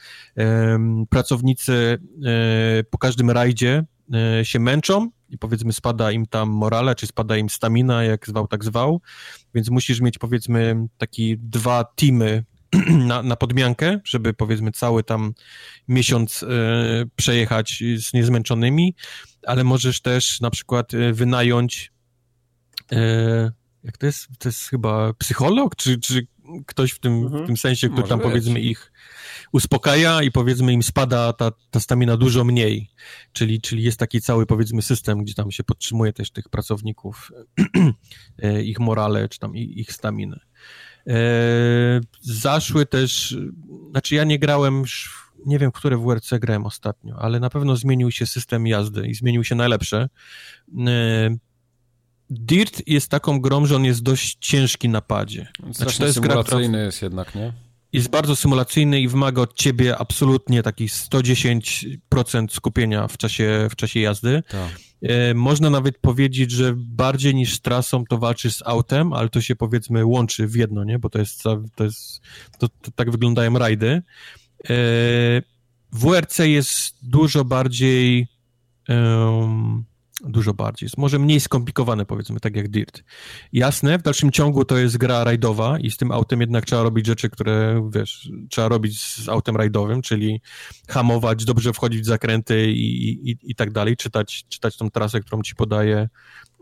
Pracownicy 1.10 1.98
e, 2.26 2.84
po 2.84 2.98
każdym 2.98 3.32
rajdzie 3.32 3.84
się 4.44 4.60
męczą 4.60 5.10
i 5.30 5.38
powiedzmy 5.38 5.74
spada 5.74 6.12
im 6.12 6.26
tam 6.26 6.50
morale, 6.50 6.96
czy 6.96 7.08
spada 7.08 7.38
im 7.38 7.50
stamina, 7.50 8.04
jak 8.04 8.28
zwał, 8.28 8.48
tak 8.48 8.64
zwał, 8.64 9.02
więc 9.56 9.70
musisz 9.70 10.02
mieć 10.02 10.18
powiedzmy 10.18 10.88
taki 10.98 11.38
dwa 11.38 11.84
teamy 11.84 12.44
na, 13.08 13.24
na 13.24 13.36
podmiankę, 13.36 14.00
żeby 14.04 14.34
powiedzmy 14.34 14.72
cały 14.72 15.04
tam 15.04 15.34
miesiąc 15.88 16.44
e, 16.44 16.48
przejechać 17.16 17.84
z 17.98 18.14
niezmęczonymi, 18.14 18.96
ale 19.48 19.64
możesz 19.64 20.02
też 20.02 20.42
na 20.42 20.50
przykład 20.50 20.94
e, 20.94 21.14
wynająć 21.14 21.92
e, 22.92 23.52
jak 23.86 23.98
to 23.98 24.06
jest? 24.06 24.28
To 24.40 24.50
jest 24.50 24.70
chyba 24.70 25.14
psycholog, 25.14 25.76
czy, 25.76 26.00
czy 26.00 26.28
ktoś 26.66 26.92
w 26.92 27.00
tym, 27.00 27.14
mhm. 27.14 27.44
w 27.44 27.48
tym 27.48 27.58
sensie, 27.58 27.88
który 27.88 28.02
Może 28.02 28.10
tam 28.10 28.20
być. 28.20 28.28
powiedzmy 28.28 28.60
ich 28.60 28.92
uspokaja 29.52 30.24
i 30.24 30.32
powiedzmy 30.32 30.74
im 30.74 30.84
spada 30.84 31.34
ta, 31.34 31.52
ta 31.72 31.80
stamina 31.80 32.18
dużo 32.18 32.44
mniej. 32.44 32.90
Czyli, 33.34 33.62
czyli 33.62 33.84
jest 33.84 34.00
taki 34.00 34.22
cały 34.22 34.46
powiedzmy 34.46 34.82
system, 34.82 35.24
gdzie 35.24 35.34
tam 35.34 35.52
się 35.52 35.64
podtrzymuje 35.64 36.14
też 36.14 36.32
tych 36.32 36.50
pracowników, 36.50 37.32
ich 38.64 38.80
morale, 38.80 39.30
czy 39.30 39.40
tam 39.40 39.56
ich 39.56 39.92
staminę. 39.92 40.40
E, 41.08 42.02
zaszły 42.22 42.86
też, 42.86 43.38
znaczy 43.92 44.16
ja 44.16 44.24
nie 44.24 44.40
grałem, 44.40 44.84
nie 45.46 45.60
wiem, 45.60 45.72
które 45.72 45.98
WRC 45.98 46.40
grałem 46.40 46.66
ostatnio, 46.66 47.16
ale 47.20 47.40
na 47.40 47.50
pewno 47.50 47.76
zmienił 47.76 48.12
się 48.12 48.26
system 48.26 48.68
jazdy 48.68 49.08
i 49.08 49.16
zmienił 49.16 49.44
się 49.44 49.56
na 49.56 49.68
lepsze. 49.68 50.10
E, 50.88 51.36
Dirt 52.30 52.82
jest 52.88 53.10
taką 53.10 53.42
grą, 53.42 53.66
że 53.66 53.76
on 53.76 53.86
jest 53.86 54.04
dość 54.04 54.38
ciężki 54.40 54.90
na 54.90 55.02
padzie. 55.02 55.48
Znaczy, 55.72 55.98
to 55.98 56.06
jest 56.06 56.20
gra, 56.20 56.44
jest 56.62 57.02
jednak, 57.02 57.36
nie? 57.36 57.54
Jest 57.96 58.10
bardzo 58.10 58.36
symulacyjny 58.36 59.02
i 59.02 59.08
wymaga 59.08 59.42
od 59.42 59.54
ciebie 59.54 59.98
absolutnie 59.98 60.64
takich 60.64 60.92
110% 60.92 62.48
skupienia 62.52 63.08
w 63.08 63.18
czasie, 63.18 63.68
w 63.72 63.76
czasie 63.76 64.00
jazdy. 64.00 64.44
Tak. 64.50 64.80
E, 65.02 65.34
można 65.34 65.70
nawet 65.70 65.98
powiedzieć, 65.98 66.52
że 66.52 66.74
bardziej 66.78 67.36
niż 67.36 67.56
z 67.56 67.62
trasą 67.62 68.06
to 68.06 68.18
walczysz 68.18 68.56
z 68.56 68.62
autem, 68.66 69.14
ale 69.14 69.30
to 69.30 69.42
się 69.42 69.56
powiedzmy 69.56 70.06
łączy 70.06 70.48
w 70.48 70.56
jedno, 70.56 70.84
nie? 70.84 71.00
Bo 71.00 71.10
to 71.10 71.20
jest, 71.20 71.44
to 71.76 71.84
jest, 71.84 72.22
to, 72.60 72.68
to 72.68 72.92
tak 72.96 73.12
wyglądają 73.12 73.58
rajdy. 73.58 74.02
E, 74.70 74.74
WRC 75.92 76.40
jest 76.40 76.96
dużo 77.02 77.46
bardziej 77.46 78.28
um, 78.90 79.86
dużo 80.30 80.54
bardziej. 80.54 80.86
Jest 80.86 80.98
może 80.98 81.20
mniej 81.20 81.40
skomplikowane, 81.40 82.06
powiedzmy, 82.06 82.40
tak 82.40 82.56
jak 82.56 82.68
Dirt. 82.68 83.04
Jasne, 83.54 84.00
w 84.00 84.02
dalszym 84.02 84.32
ciągu 84.32 84.66
to 84.66 84.78
jest 84.78 84.98
gra 84.98 85.24
rajdowa 85.24 85.80
i 85.80 85.92
z 85.92 85.98
tym 85.98 86.12
autem 86.12 86.42
jednak 86.42 86.66
trzeba 86.66 86.84
robić 86.84 87.06
rzeczy, 87.06 87.30
które, 87.30 87.90
wiesz, 87.94 88.30
trzeba 88.50 88.68
robić 88.68 89.02
z 89.02 89.30
autem 89.30 89.56
rajdowym, 89.56 90.02
czyli 90.02 90.42
hamować, 90.90 91.46
dobrze 91.46 91.74
wchodzić 91.74 92.02
w 92.02 92.06
zakręty 92.06 92.72
i, 92.72 93.30
i, 93.30 93.38
i 93.44 93.56
tak 93.56 93.72
dalej, 93.72 93.98
czytać, 93.98 94.46
czytać 94.50 94.78
tą 94.78 94.92
trasę, 94.92 95.20
którą 95.20 95.42
ci 95.42 95.56
podaje, 95.56 96.10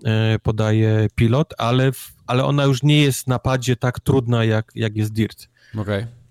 e, 0.05 0.39
podaje 0.39 1.07
pilot, 1.15 1.53
ale, 1.57 1.91
ale 2.27 2.45
ona 2.45 2.63
już 2.63 2.83
nie 2.83 3.01
jest 3.01 3.27
na 3.27 3.39
padzie 3.39 3.75
tak 3.75 3.99
trudna, 3.99 4.45
jak, 4.45 4.71
jak 4.75 4.97
jest 4.97 5.13
Dirt. 5.13 5.49
Okej. 5.73 5.81
Okay 5.81 6.22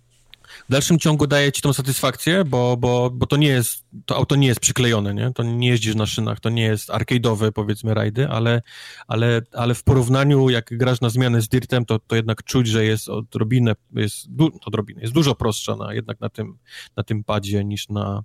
dalszym 0.72 0.98
ciągu 0.98 1.26
daje 1.26 1.52
ci 1.52 1.62
tą 1.62 1.72
satysfakcję, 1.72 2.44
bo, 2.44 2.76
bo, 2.76 3.10
bo 3.10 3.26
to 3.26 3.36
nie 3.36 3.48
jest, 3.48 3.84
to 4.06 4.16
auto 4.16 4.36
nie 4.36 4.46
jest 4.46 4.60
przyklejone, 4.60 5.14
nie? 5.14 5.32
To 5.32 5.42
nie 5.42 5.68
jeździsz 5.68 5.94
na 5.94 6.06
szynach, 6.06 6.40
to 6.40 6.50
nie 6.50 6.62
jest 6.62 6.88
arcade'owe, 6.88 7.52
powiedzmy, 7.52 7.94
rajdy, 7.94 8.28
ale, 8.28 8.62
ale, 9.06 9.42
ale 9.52 9.74
w 9.74 9.84
porównaniu, 9.84 10.50
jak 10.50 10.76
grasz 10.76 11.00
na 11.00 11.10
zmianę 11.10 11.42
z 11.42 11.48
Dirtem, 11.48 11.84
to, 11.84 11.98
to 11.98 12.16
jednak 12.16 12.44
czuć, 12.44 12.66
że 12.66 12.84
jest 12.84 13.08
odrobinę, 13.08 13.72
jest, 13.94 14.30
du, 14.30 14.50
odrobinę, 14.66 15.00
jest 15.00 15.14
dużo 15.14 15.34
prostsza 15.34 15.76
na, 15.76 15.94
jednak 15.94 16.20
na 16.20 16.28
tym, 16.28 16.58
na 16.96 17.02
tym 17.02 17.24
padzie 17.24 17.64
niż 17.64 17.88
na, 17.88 18.22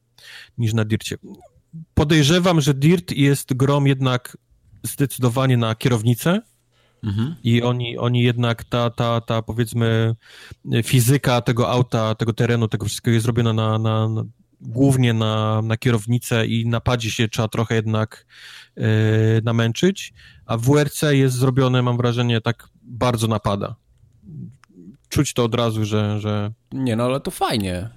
niż 0.58 0.74
na 0.74 0.86
Dircie. 0.86 1.18
Podejrzewam, 1.94 2.62
że 2.62 2.74
Dirt 2.74 3.12
jest 3.12 3.54
grom 3.54 3.88
jednak 3.88 4.38
zdecydowanie 4.84 5.58
na 5.58 5.76
kierownicę, 5.76 6.42
Mhm. 7.04 7.36
I 7.44 7.62
oni, 7.62 7.98
oni 7.98 8.24
jednak, 8.24 8.64
ta, 8.64 8.90
ta, 8.90 9.22
ta 9.22 9.42
powiedzmy 9.42 10.16
fizyka 10.84 11.42
tego 11.42 11.70
auta, 11.70 12.16
tego 12.16 12.34
terenu, 12.34 12.68
tego 12.68 12.86
wszystkiego 12.86 13.14
jest 13.14 13.24
zrobiona 13.24 13.54
na, 13.54 13.80
na, 13.80 14.10
na 14.10 14.24
głównie 14.62 15.14
na, 15.14 15.62
na 15.62 15.78
kierownicę 15.78 16.48
i 16.48 16.66
na 16.66 16.82
padzie 16.82 17.12
się 17.12 17.28
trzeba 17.28 17.48
trochę 17.48 17.76
jednak 17.76 18.26
yy, 18.76 18.84
namęczyć, 19.44 20.14
a 20.46 20.58
w 20.58 20.62
WRC 20.62 21.02
jest 21.12 21.36
zrobione, 21.36 21.82
mam 21.82 21.98
wrażenie, 21.98 22.42
tak 22.42 22.70
bardzo 22.84 23.28
napada. 23.28 23.76
Czuć 25.10 25.34
to 25.34 25.44
od 25.44 25.56
razu, 25.56 25.86
że... 25.86 26.20
że... 26.20 26.52
Nie, 26.72 26.96
no 26.96 27.04
ale 27.04 27.20
to 27.20 27.32
fajnie. 27.32 27.90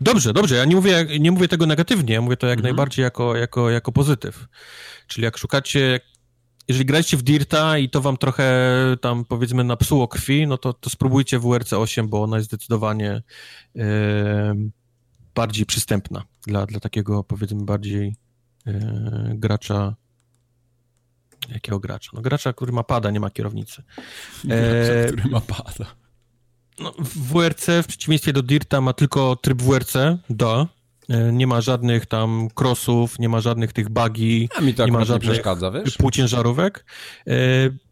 Dobrze, 0.00 0.32
dobrze, 0.32 0.56
ja 0.56 0.64
nie 0.64 0.76
mówię, 0.76 1.06
nie 1.20 1.32
mówię 1.32 1.48
tego 1.48 1.66
negatywnie, 1.66 2.14
ja 2.14 2.20
mówię 2.20 2.36
to 2.36 2.46
jak 2.46 2.58
mhm. 2.58 2.74
najbardziej 2.74 3.02
jako, 3.02 3.36
jako, 3.36 3.70
jako 3.70 3.92
pozytyw. 3.92 4.46
Czyli 5.06 5.24
jak 5.24 5.38
szukacie 5.38 6.00
jeżeli 6.70 6.86
graliście 6.86 7.16
w 7.16 7.22
Dirta 7.22 7.78
i 7.78 7.90
to 7.90 8.00
wam 8.00 8.16
trochę 8.16 8.46
tam 9.00 9.24
powiedzmy 9.24 9.64
napsuło 9.64 10.08
krwi, 10.08 10.46
no 10.46 10.58
to, 10.58 10.72
to 10.72 10.90
spróbujcie 10.90 11.38
WRC 11.38 11.72
8, 11.72 12.08
bo 12.08 12.22
ona 12.22 12.36
jest 12.36 12.48
zdecydowanie 12.48 13.22
bardziej 15.34 15.66
przystępna 15.66 16.22
dla, 16.46 16.66
dla 16.66 16.80
takiego 16.80 17.24
powiedzmy 17.24 17.64
bardziej 17.64 18.16
e, 18.66 19.32
gracza 19.34 19.94
jakiego 21.48 21.80
gracza? 21.80 22.10
No 22.14 22.20
gracza, 22.22 22.52
który 22.52 22.72
ma 22.72 22.82
pada, 22.82 23.10
nie 23.10 23.20
ma 23.20 23.30
kierownicy. 23.30 23.82
E, 24.48 25.06
który 25.06 25.30
ma 25.30 25.40
pada. 25.40 25.86
No, 26.78 26.92
WRC 27.16 27.66
w 27.82 27.86
przeciwieństwie 27.86 28.32
do 28.32 28.42
Dirta 28.42 28.80
ma 28.80 28.92
tylko 28.92 29.36
tryb 29.36 29.62
WRC, 29.62 29.94
do, 30.30 30.62
E, 30.62 30.79
nie 31.32 31.46
ma 31.46 31.60
żadnych 31.60 32.06
tam 32.06 32.48
crossów, 32.54 33.18
nie 33.18 33.28
ma 33.28 33.40
żadnych 33.40 33.72
tych 33.72 33.88
mi 34.60 34.74
to 34.74 34.86
nie 34.86 34.92
ma 34.92 35.04
żadnych 35.04 35.28
nie 35.28 35.32
przeszkadza, 35.32 35.70
wiesz? 35.70 35.96
półciężarówek, 35.96 36.84
e, 37.26 37.32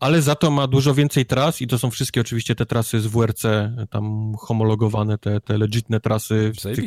ale 0.00 0.22
za 0.22 0.34
to 0.34 0.50
ma 0.50 0.66
dużo 0.66 0.94
więcej 0.94 1.26
tras 1.26 1.60
i 1.60 1.66
to 1.66 1.78
są 1.78 1.90
wszystkie 1.90 2.20
oczywiście 2.20 2.54
te 2.54 2.66
trasy 2.66 3.00
z 3.00 3.06
WRC, 3.06 3.42
tam 3.90 4.34
homologowane, 4.38 5.18
te, 5.18 5.40
te 5.40 5.58
legitne 5.58 6.00
trasy 6.00 6.52
z 6.58 6.62
tych 6.62 6.84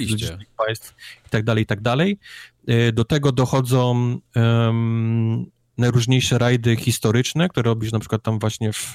państw 0.57 0.95
i 1.27 1.29
tak 1.29 1.43
dalej, 1.43 1.63
i 1.63 1.67
tak 1.67 1.81
dalej. 1.81 2.19
E, 2.67 2.91
do 2.91 3.05
tego 3.05 3.31
dochodzą 3.31 4.17
um, 4.35 5.45
najróżniejsze 5.77 6.37
rajdy 6.37 6.75
historyczne, 6.75 7.49
które 7.49 7.69
robisz 7.69 7.91
na 7.91 7.99
przykład 7.99 8.23
tam 8.23 8.39
właśnie 8.39 8.73
w, 8.73 8.93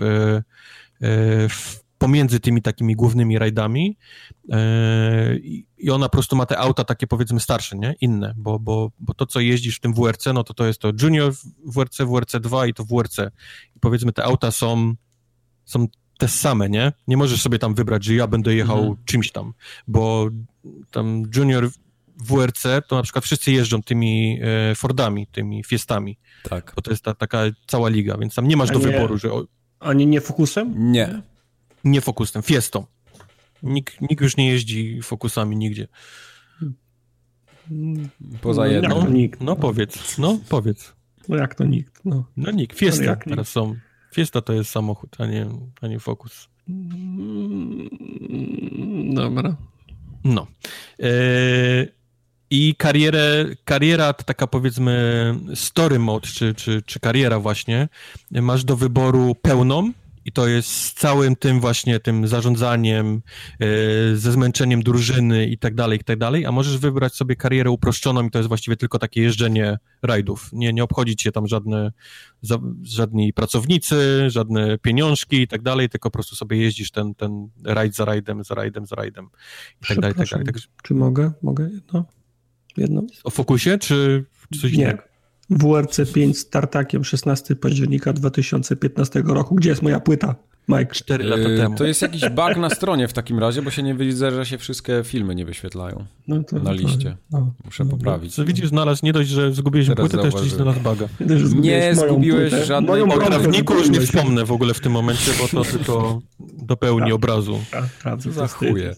w 1.49 1.86
pomiędzy 1.99 2.41
tymi 2.41 2.63
takimi 2.63 2.95
głównymi 2.95 3.39
rajdami 3.39 3.97
yy, 4.49 4.57
i 5.79 5.91
ona 5.91 6.09
po 6.09 6.13
prostu 6.13 6.37
ma 6.37 6.47
te 6.47 6.59
auta 6.59 6.85
takie 6.85 7.07
powiedzmy 7.07 7.41
starsze, 7.41 7.79
nie? 7.79 7.95
Inne, 8.01 8.35
bo, 8.37 8.59
bo, 8.59 8.91
bo 8.99 9.15
to, 9.15 9.27
co 9.27 9.41
jeździsz 9.41 9.77
w 9.77 9.81
tym 9.81 9.95
WRC, 9.95 10.27
no 10.35 10.45
to 10.45 10.55
to 10.55 10.67
jest 10.67 10.79
to 10.81 10.93
Junior 11.03 11.33
WRC, 11.65 11.99
WRC 11.99 12.33
2 12.41 12.67
i 12.67 12.75
to 12.75 12.85
WRC. 12.85 13.19
I 13.77 13.81
powiedzmy 13.81 14.13
te 14.13 14.25
auta 14.25 14.51
są, 14.51 14.95
są 15.65 15.87
te 16.19 16.29
same, 16.29 16.69
nie? 16.69 16.93
Nie 17.09 17.17
możesz 17.17 17.43
sobie 17.43 17.59
tam 17.59 17.75
wybrać, 17.75 18.05
że 18.05 18.15
ja 18.15 18.27
będę 18.27 18.55
jechał 18.55 18.79
mhm. 18.79 18.97
czymś 19.05 19.33
tam, 19.33 19.53
bo 19.89 20.29
tam 20.91 21.23
Junior 21.37 21.71
WRC 22.17 22.63
to 22.89 22.97
na 22.97 23.03
przykład 23.03 23.25
wszyscy 23.25 23.53
jeżdżą 23.53 23.83
tymi 23.83 24.41
e, 24.43 24.75
Fordami, 24.75 25.27
tymi 25.27 25.65
Fiestami. 25.65 26.19
Tak. 26.43 26.73
Bo 26.77 26.83
to 26.83 26.91
jest 26.91 27.05
ta 27.05 27.15
taka 27.15 27.43
cała 27.67 27.89
liga, 27.89 28.17
więc 28.19 28.35
tam 28.35 28.49
nie 28.49 28.57
masz 28.57 28.71
A 28.71 28.73
do 28.73 28.79
nie, 28.79 28.87
wyboru, 28.87 29.19
że... 29.19 29.31
A 29.81 29.93
nie, 29.93 30.07
nie 30.07 30.21
Focusem? 30.21 30.93
Nie 30.93 31.23
nie 31.87 32.01
Focusem, 32.01 32.43
Fiestą. 32.43 32.87
Nikt, 33.63 34.01
nikt 34.01 34.23
już 34.23 34.37
nie 34.37 34.49
jeździ 34.49 35.03
Focusami 35.03 35.57
nigdzie. 35.57 35.89
Poza 38.41 38.67
jednym. 38.67 38.91
No, 38.91 39.07
no 39.41 39.57
powiedz, 39.57 40.19
no 40.19 40.39
powiedz. 40.49 40.93
No 41.29 41.37
jak 41.37 41.55
to 41.55 41.65
nikt? 41.65 42.01
No, 42.05 42.25
no 42.37 42.51
nikt. 42.51 42.79
Fiesta 42.79 43.05
no 43.05 43.17
teraz 43.17 43.39
nikt. 43.39 43.49
są. 43.49 43.77
Fiesta 44.15 44.41
to 44.41 44.53
jest 44.53 44.71
samochód, 44.71 45.17
a 45.19 45.27
nie, 45.27 45.47
a 45.81 45.87
nie 45.87 46.01
Focus. 46.01 46.49
Mm, 46.69 47.89
dobra. 49.15 49.57
No. 50.25 50.47
E, 51.01 51.09
I 52.51 52.75
karierę, 52.79 53.47
kariera, 53.65 54.13
taka 54.13 54.47
powiedzmy 54.47 55.35
story 55.55 55.99
mode, 55.99 56.29
czy, 56.29 56.55
czy, 56.55 56.83
czy 56.83 57.01
kariera 57.01 57.41
właśnie, 57.41 57.89
masz 58.31 58.65
do 58.65 58.77
wyboru 58.77 59.35
pełną, 59.43 59.93
i 60.27 60.33
to 60.33 60.47
jest 60.47 60.69
z 60.69 60.95
całym 60.95 61.37
tym 61.37 61.61
właśnie, 61.61 62.01
tym 62.01 62.29
zarządzaniem, 62.29 63.23
yy, 63.61 63.67
ze 64.17 64.33
zmęczeniem 64.33 64.83
drużyny 64.83 65.47
i 65.47 65.59
tak 65.59 65.75
dalej, 65.75 65.99
i 66.01 66.05
tak 66.05 66.19
dalej, 66.19 66.47
a 66.47 66.53
możesz 66.53 66.79
wybrać 66.79 67.15
sobie 67.15 67.37
karierę 67.37 67.71
uproszczoną 67.71 68.27
i 68.27 68.31
to 68.31 68.39
jest 68.39 68.49
właściwie 68.49 68.77
tylko 68.77 68.99
takie 68.99 69.23
jeżdżenie 69.23 69.79
rajdów. 70.03 70.51
Nie, 70.53 70.73
nie 70.73 70.85
obchodzi 70.85 71.17
cię 71.17 71.33
tam 71.33 71.47
żadne, 71.47 71.93
żadni 72.83 73.33
pracownicy, 73.33 74.31
żadne 74.31 74.79
pieniążki 74.79 75.41
i 75.41 75.49
tak 75.49 75.63
dalej, 75.63 75.89
tylko 75.89 76.11
po 76.11 76.13
prostu 76.13 76.37
sobie 76.37 76.57
jeździsz 76.57 76.91
ten, 76.91 77.15
ten 77.15 77.49
rajd 77.65 77.95
za 77.95 78.05
rajdem, 78.05 78.45
za 78.45 78.55
rajdem, 78.55 78.87
za 78.87 78.97
rajdem 78.97 79.29
i 79.83 79.87
tak 79.87 80.01
dalej, 80.01 80.15
i 80.15 80.19
tak 80.19 80.29
dalej. 80.29 80.47
Tak, 80.47 80.57
czy 80.83 80.95
mogę? 80.95 81.33
Mogę 81.43 81.69
jedno? 81.71 82.05
Jedno? 82.77 83.03
O 83.25 83.31
fokusie, 83.31 83.79
czy, 83.79 84.25
czy 84.53 84.61
coś 84.61 84.73
Nie. 84.73 84.85
innego? 84.85 85.16
WRC 85.51 86.13
5 86.13 86.39
z 86.39 86.51
tartakiem 86.51 87.05
16 87.05 87.57
października 87.57 88.13
2015 88.13 89.23
roku. 89.27 89.55
Gdzie 89.55 89.71
jest 89.71 89.83
moja 89.83 90.01
płyta? 90.01 90.35
Mike. 90.69 90.95
4 90.95 91.25
lata 91.25 91.43
yy, 91.43 91.59
temu. 91.59 91.77
To 91.77 91.85
jest 91.85 92.03
jakiś 92.03 92.29
bug 92.29 92.57
na 92.57 92.71
stronie 92.71 93.09
w 93.09 93.13
takim 93.13 93.39
razie, 93.39 93.63
bo 93.63 93.71
się 93.71 93.83
nie 93.83 93.95
widzę, 93.95 94.31
że 94.31 94.47
się 94.47 94.59
wszystkie 94.59 95.03
filmy 95.05 95.35
nie 95.35 95.45
wyświetlają 95.45 96.05
no 96.29 96.45
to, 96.45 96.59
na 96.59 96.73
liście. 96.73 97.17
No, 97.31 97.53
Muszę 97.65 97.85
no, 97.85 97.91
poprawić. 97.91 98.35
Co 98.35 98.45
widzisz, 98.45 98.69
znalazł 98.69 99.07
nie 99.07 99.13
dość, 99.13 99.31
że 99.31 99.53
zgubiłeś 99.53 99.87
Teraz 99.87 100.11
płytę, 100.11 100.31
to 100.31 100.39
jeszcze 100.39 100.57
znalazł 100.57 100.81
buga. 100.81 101.09
Nie 101.61 101.95
zgubiłeś 101.95 102.53
żadnej... 102.67 103.03
O 103.03 103.19
prawniku 103.19 103.75
już 103.75 103.91
nie 103.91 104.01
wspomnę 104.01 104.45
w 104.45 104.53
ogóle 104.53 104.75
w 104.75 104.81
tym 104.81 104.93
momencie, 104.93 105.33
bo 105.41 105.49
to 105.49 105.71
tylko 105.71 106.21
dopełni 106.59 107.13
obrazu. 107.13 107.61
Co 108.21 108.33
za 108.33 108.49
chuje. 108.49 108.95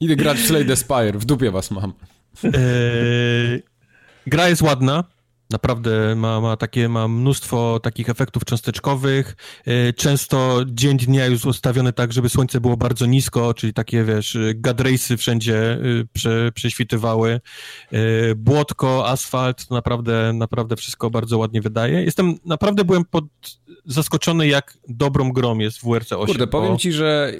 Idę 0.00 0.16
grać 0.16 0.38
w 0.38 0.46
Slade 0.46 0.76
Spire, 0.76 1.18
w 1.18 1.24
dupie 1.24 1.50
was 1.50 1.70
mam. 1.70 1.92
Eee, 2.44 3.62
gra 4.26 4.48
jest 4.48 4.62
ładna, 4.62 5.04
Naprawdę 5.54 6.14
ma, 6.14 6.40
ma 6.40 6.56
takie, 6.56 6.88
ma 6.88 7.08
mnóstwo 7.08 7.80
takich 7.80 8.08
efektów 8.08 8.44
cząsteczkowych. 8.44 9.36
E, 9.66 9.92
często 9.92 10.60
dzień 10.66 10.98
dnia 10.98 11.26
już 11.26 11.44
ustawiony 11.44 11.92
tak, 11.92 12.12
żeby 12.12 12.28
słońce 12.28 12.60
było 12.60 12.76
bardzo 12.76 13.06
nisko, 13.06 13.54
czyli 13.54 13.72
takie, 13.72 14.04
wiesz, 14.04 14.38
gadrace'y 14.54 15.16
wszędzie 15.16 15.72
e, 15.72 15.78
prze, 16.12 16.52
prześwitywały. 16.52 17.40
Błotko, 18.36 19.08
asfalt, 19.08 19.70
naprawdę, 19.70 20.32
naprawdę 20.32 20.76
wszystko 20.76 21.10
bardzo 21.10 21.38
ładnie 21.38 21.60
wydaje. 21.60 22.04
Jestem, 22.04 22.34
naprawdę 22.44 22.84
byłem 22.84 23.04
pod 23.04 23.24
zaskoczony, 23.86 24.46
jak 24.46 24.78
dobrą 24.88 25.32
grą 25.32 25.58
jest 25.58 25.78
w 25.78 25.84
WRC 25.84 26.12
8. 26.12 26.26
Kurde, 26.26 26.46
powiem 26.46 26.72
bo... 26.72 26.78
ci, 26.78 26.92
że 26.92 27.32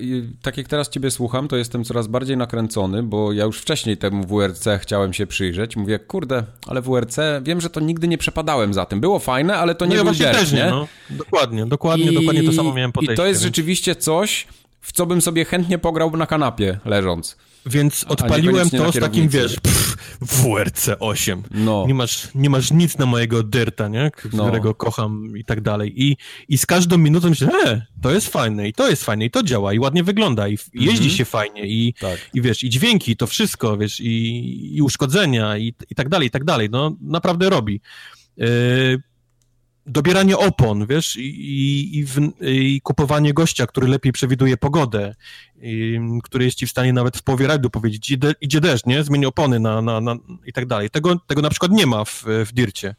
tak 0.42 0.56
jak 0.56 0.68
teraz 0.68 0.88
ciebie 0.88 1.10
słucham, 1.10 1.48
to 1.48 1.56
jestem 1.56 1.84
coraz 1.84 2.06
bardziej 2.06 2.36
nakręcony, 2.36 3.02
bo 3.02 3.32
ja 3.32 3.44
już 3.44 3.58
wcześniej 3.58 3.96
temu 3.96 4.26
WRC 4.26 4.68
chciałem 4.80 5.12
się 5.12 5.26
przyjrzeć. 5.26 5.76
Mówię, 5.76 5.98
kurde, 5.98 6.44
ale 6.66 6.82
WRC, 6.82 7.16
wiem, 7.42 7.60
że 7.60 7.70
to 7.70 7.80
nigdy 7.80 8.03
nie 8.08 8.18
przepadałem 8.18 8.74
za 8.74 8.86
tym. 8.86 9.00
Było 9.00 9.18
fajne, 9.18 9.56
ale 9.56 9.74
to 9.74 9.86
nie 9.86 9.96
no, 9.96 10.04
był 10.04 10.12
ja 10.18 10.32
też 10.32 10.52
nie? 10.52 10.66
No. 10.70 10.88
Dokładnie, 11.10 11.66
dokładnie, 11.66 12.12
I... 12.12 12.14
dokładnie 12.14 12.42
to 12.42 12.52
samo 12.52 12.74
miałem 12.74 12.92
podejście. 12.92 13.14
I 13.14 13.16
to 13.16 13.26
jest 13.26 13.42
rzeczywiście 13.42 13.96
coś, 13.96 14.46
w 14.80 14.92
co 14.92 15.06
bym 15.06 15.20
sobie 15.20 15.44
chętnie 15.44 15.78
pograł 15.78 16.16
na 16.16 16.26
kanapie, 16.26 16.78
leżąc. 16.84 17.36
Więc 17.66 18.04
odpaliłem 18.04 18.70
to 18.70 18.92
z 18.92 19.00
takim, 19.00 19.28
wiesz, 19.28 19.60
pff, 19.60 19.96
WRC 20.20 20.88
8. 20.98 21.42
No. 21.50 21.84
Nie, 21.86 21.94
masz, 21.94 22.28
nie 22.34 22.50
masz 22.50 22.70
nic 22.70 22.98
na 22.98 23.06
mojego 23.06 23.42
dyrta, 23.42 23.88
nie? 23.88 24.10
No. 24.32 24.44
Którego 24.44 24.68
no. 24.68 24.74
kocham 24.74 25.36
i 25.36 25.44
tak 25.44 25.60
dalej. 25.60 26.02
I, 26.02 26.16
I 26.48 26.58
z 26.58 26.66
każdą 26.66 26.98
minutą 26.98 27.28
myślę, 27.28 27.48
e, 27.66 27.86
to 28.02 28.10
jest 28.10 28.28
fajne 28.28 28.68
i 28.68 28.72
to 28.72 28.90
jest 28.90 29.04
fajne 29.04 29.24
i 29.24 29.30
to 29.30 29.42
działa 29.42 29.72
i 29.72 29.78
ładnie 29.78 30.04
wygląda 30.04 30.48
i 30.48 30.58
jeździ 30.74 30.98
mm 30.98 31.10
-hmm. 31.10 31.16
się 31.16 31.24
fajnie 31.24 31.66
i, 31.66 31.94
tak. 32.00 32.30
i 32.34 32.42
wiesz, 32.42 32.64
i 32.64 32.70
dźwięki, 32.70 33.16
to 33.16 33.26
wszystko, 33.26 33.76
wiesz, 33.76 34.00
i, 34.00 34.76
i 34.76 34.82
uszkodzenia 34.82 35.58
i, 35.58 35.74
i 35.90 35.94
tak 35.94 36.08
dalej, 36.08 36.28
i 36.28 36.30
tak 36.30 36.44
dalej. 36.44 36.68
No, 36.70 36.96
naprawdę 37.00 37.50
robi. 37.50 37.80
Yy, 38.36 39.02
dobieranie 39.86 40.38
opon, 40.38 40.86
wiesz, 40.86 41.16
i, 41.16 41.98
i, 41.98 42.04
w, 42.04 42.20
i, 42.40 42.80
kupowanie 42.80 43.34
gościa, 43.34 43.66
który 43.66 43.88
lepiej 43.88 44.12
przewiduje 44.12 44.56
pogodę, 44.56 45.14
i, 45.62 45.98
który 46.22 46.44
jest 46.44 46.56
ci 46.56 46.66
w 46.66 46.70
stanie 46.70 46.92
nawet 46.92 47.16
w 47.16 47.22
połowie 47.22 47.46
rajdu 47.46 47.70
powiedzieć, 47.70 48.10
idzie, 48.10 48.32
idzie 48.40 48.60
deszcz, 48.60 48.86
nie? 48.86 49.04
Zmień 49.04 49.24
opony 49.24 49.60
na, 49.60 49.82
na, 49.82 50.00
na, 50.00 50.16
i 50.46 50.52
tak 50.52 50.66
dalej. 50.66 50.90
Tego, 50.90 51.16
tego 51.26 51.42
na 51.42 51.50
przykład 51.50 51.72
nie 51.72 51.86
ma 51.86 52.04
w, 52.04 52.24
w 52.46 52.52
Dircie. 52.52 52.94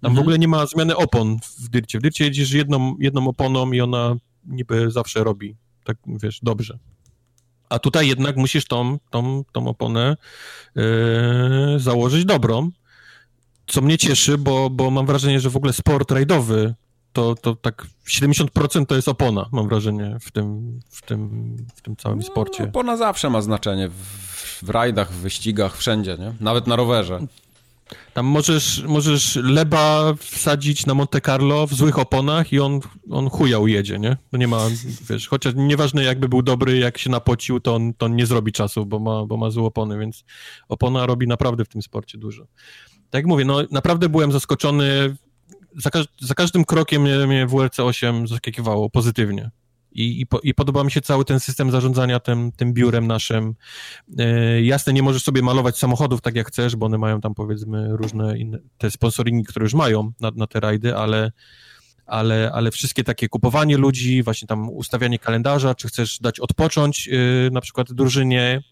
Tam 0.00 0.10
mhm. 0.10 0.16
w 0.16 0.18
ogóle 0.18 0.38
nie 0.38 0.48
ma 0.48 0.66
zmiany 0.66 0.96
opon 0.96 1.38
w 1.58 1.68
Dircie. 1.68 1.98
W 1.98 2.02
Dircie 2.02 2.24
jedziesz 2.24 2.52
jedną, 2.52 2.96
jedną 2.98 3.28
oponą 3.28 3.72
i 3.72 3.80
ona 3.80 4.16
niby 4.44 4.90
zawsze 4.90 5.24
robi, 5.24 5.56
tak 5.84 5.96
wiesz, 6.06 6.40
dobrze. 6.42 6.78
A 7.68 7.78
tutaj 7.78 8.08
jednak 8.08 8.36
musisz 8.36 8.64
tą, 8.64 8.98
tą, 9.10 9.44
tą 9.52 9.68
oponę 9.68 10.16
yy, 10.74 10.84
założyć 11.76 12.24
dobrą, 12.24 12.70
co 13.66 13.80
mnie 13.80 13.98
cieszy, 13.98 14.38
bo, 14.38 14.70
bo 14.70 14.90
mam 14.90 15.06
wrażenie, 15.06 15.40
że 15.40 15.50
w 15.50 15.56
ogóle 15.56 15.72
sport 15.72 16.10
rajdowy 16.10 16.74
to, 17.14 17.34
to 17.34 17.56
tak 17.56 17.86
70% 18.08 18.86
to 18.86 18.94
jest 18.94 19.08
opona, 19.08 19.48
mam 19.52 19.68
wrażenie, 19.68 20.16
w 20.20 20.30
tym, 20.30 20.80
w 20.90 21.02
tym, 21.02 21.56
w 21.74 21.80
tym 21.82 21.96
całym 21.96 22.18
no, 22.18 22.24
sporcie. 22.24 22.64
opona 22.64 22.96
zawsze 22.96 23.30
ma 23.30 23.42
znaczenie 23.42 23.88
w, 23.88 23.94
w 24.62 24.70
rajdach, 24.70 25.12
w 25.12 25.16
wyścigach, 25.16 25.76
wszędzie, 25.76 26.16
nie? 26.18 26.32
Nawet 26.40 26.66
na 26.66 26.76
rowerze. 26.76 27.26
Tam 28.14 28.26
możesz, 28.26 28.82
możesz 28.82 29.36
leba 29.36 30.14
wsadzić 30.18 30.86
na 30.86 30.94
Monte 30.94 31.20
Carlo 31.20 31.66
w 31.66 31.74
złych 31.74 31.98
oponach 31.98 32.52
i 32.52 32.60
on, 32.60 32.80
on 33.10 33.30
chuja 33.30 33.58
ujedzie, 33.58 33.98
nie? 33.98 34.16
Nie 34.32 34.48
ma, 34.48 34.68
wiesz, 35.10 35.28
chociaż 35.28 35.52
nieważne 35.56 36.04
jakby 36.04 36.28
był 36.28 36.42
dobry, 36.42 36.78
jak 36.78 36.98
się 36.98 37.10
napocił, 37.10 37.60
to 37.60 37.74
on, 37.74 37.94
to 37.94 38.06
on 38.06 38.16
nie 38.16 38.26
zrobi 38.26 38.52
czasu, 38.52 38.86
bo 38.86 38.98
ma, 38.98 39.26
bo 39.26 39.36
ma 39.36 39.50
złe 39.50 39.64
opony, 39.64 39.98
więc 39.98 40.24
opona 40.68 41.06
robi 41.06 41.26
naprawdę 41.26 41.64
w 41.64 41.68
tym 41.68 41.82
sporcie 41.82 42.18
dużo 42.18 42.46
tak 43.14 43.18
jak 43.18 43.26
mówię, 43.26 43.44
no 43.44 43.58
naprawdę 43.70 44.08
byłem 44.08 44.32
zaskoczony. 44.32 45.16
Za, 45.76 45.90
każ 45.90 46.06
za 46.20 46.34
każdym 46.34 46.64
krokiem 46.64 47.02
mnie, 47.02 47.26
mnie 47.26 47.46
WRC 47.46 47.80
8 47.80 48.26
zaskakiwało 48.26 48.90
pozytywnie. 48.90 49.50
I, 49.92 50.20
i, 50.20 50.26
po, 50.26 50.40
I, 50.40 50.54
podoba 50.54 50.84
mi 50.84 50.90
się 50.90 51.00
cały 51.00 51.24
ten 51.24 51.40
system 51.40 51.70
zarządzania 51.70 52.20
tym, 52.20 52.52
tym 52.52 52.72
biurem 52.72 53.06
naszym. 53.06 53.54
E, 54.18 54.62
jasne, 54.62 54.92
nie 54.92 55.02
możesz 55.02 55.22
sobie 55.22 55.42
malować 55.42 55.78
samochodów 55.78 56.20
tak 56.20 56.34
jak 56.34 56.48
chcesz, 56.48 56.76
bo 56.76 56.86
one 56.86 56.98
mają 56.98 57.20
tam 57.20 57.34
powiedzmy 57.34 57.96
różne 57.96 58.38
inne, 58.38 58.58
te 58.78 58.90
sponsoringi, 58.90 59.44
które 59.44 59.64
już 59.64 59.74
mają 59.74 60.12
na, 60.20 60.30
na 60.36 60.46
te 60.46 60.60
rajdy, 60.60 60.96
ale, 60.96 61.32
ale, 62.06 62.50
ale 62.54 62.70
wszystkie 62.70 63.04
takie 63.04 63.28
kupowanie 63.28 63.76
ludzi, 63.76 64.22
właśnie 64.22 64.48
tam 64.48 64.70
ustawianie 64.70 65.18
kalendarza, 65.18 65.74
czy 65.74 65.88
chcesz 65.88 66.18
dać 66.18 66.40
odpocząć 66.40 67.06
yy, 67.06 67.50
na 67.52 67.60
przykład 67.60 67.92
drużynie, 67.92 68.62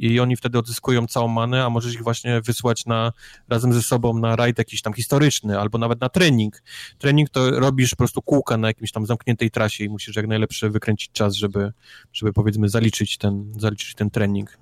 i 0.00 0.20
oni 0.20 0.36
wtedy 0.36 0.58
odzyskują 0.58 1.06
całą 1.06 1.28
manę, 1.28 1.64
a 1.64 1.70
możesz 1.70 1.94
ich 1.94 2.02
właśnie 2.02 2.40
wysłać 2.40 2.86
na, 2.86 3.12
razem 3.48 3.72
ze 3.72 3.82
sobą 3.82 4.18
na 4.18 4.36
rajd 4.36 4.58
jakiś 4.58 4.82
tam 4.82 4.92
historyczny, 4.92 5.60
albo 5.60 5.78
nawet 5.78 6.00
na 6.00 6.08
trening. 6.08 6.62
Trening 6.98 7.30
to 7.30 7.50
robisz 7.50 7.90
po 7.90 7.96
prostu 7.96 8.22
kółka 8.22 8.56
na 8.56 8.68
jakimś 8.68 8.92
tam 8.92 9.06
zamkniętej 9.06 9.50
trasie 9.50 9.84
i 9.84 9.88
musisz 9.88 10.16
jak 10.16 10.26
najlepsze 10.26 10.70
wykręcić 10.70 11.10
czas, 11.12 11.34
żeby, 11.34 11.72
żeby 12.12 12.32
powiedzmy 12.32 12.68
zaliczyć 12.68 13.18
ten, 13.18 13.52
zaliczyć 13.58 13.94
ten 13.94 14.10
trening. 14.10 14.58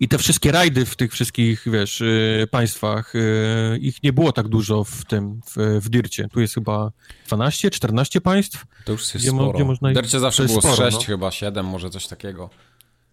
I 0.00 0.08
te 0.08 0.18
wszystkie 0.18 0.52
rajdy 0.52 0.86
w 0.86 0.96
tych 0.96 1.12
wszystkich, 1.12 1.62
wiesz, 1.66 2.00
y, 2.00 2.48
państwach, 2.50 3.14
y, 3.14 3.78
ich 3.80 4.02
nie 4.02 4.12
było 4.12 4.32
tak 4.32 4.48
dużo 4.48 4.84
w 4.84 5.04
tym, 5.04 5.40
w, 5.46 5.80
w 5.80 5.88
Dircie. 5.88 6.28
Tu 6.28 6.40
jest 6.40 6.54
chyba 6.54 6.92
12, 7.26 7.70
14 7.70 8.20
państw. 8.20 8.64
To 8.84 8.92
już 8.92 9.14
jest 9.14 9.26
sporo. 9.26 9.52
Gdzie 9.52 9.64
można... 9.64 9.92
Dircie 9.92 10.20
zawsze 10.20 10.44
było 10.44 10.60
sporo, 10.60 10.76
6, 10.76 10.96
no. 10.96 11.02
chyba 11.02 11.30
7, 11.30 11.66
może 11.66 11.90
coś 11.90 12.06
takiego. 12.06 12.50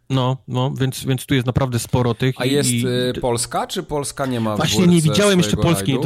No, 0.10 0.38
no, 0.48 0.74
więc, 0.80 1.06
więc 1.06 1.26
tu 1.26 1.34
jest 1.36 1.48
naprawdę 1.48 1.80
sporo 1.80 2.14
tych. 2.14 2.36
A 2.38 2.46
jest 2.46 2.70
i... 2.70 2.88
Y, 2.88 3.14
Polska, 3.22 3.68
czy 3.68 3.84
Polska 3.84 4.26
nie 4.26 4.40
ma 4.40 4.56
Właśnie 4.56 4.88
nie 4.88 5.02
widziałem 5.02 5.40
jeszcze 5.40 5.58
Polski. 5.58 5.98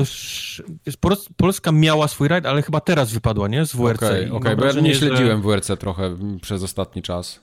Polska 1.38 1.72
miała 1.72 2.08
swój 2.08 2.28
rajd, 2.28 2.46
ale 2.46 2.62
chyba 2.62 2.82
teraz 2.82 3.12
wypadła, 3.12 3.48
nie? 3.48 3.66
Z 3.66 3.76
WRC. 3.76 4.04
Okej, 4.04 4.26
okay, 4.26 4.38
okay, 4.38 4.56
bo 4.56 4.66
ja 4.66 4.72
nie 4.72 4.96
śledziłem 4.96 5.38
że... 5.38 5.48
WRC 5.48 5.72
trochę 5.80 6.18
przez 6.42 6.64
ostatni 6.64 7.02
czas. 7.02 7.40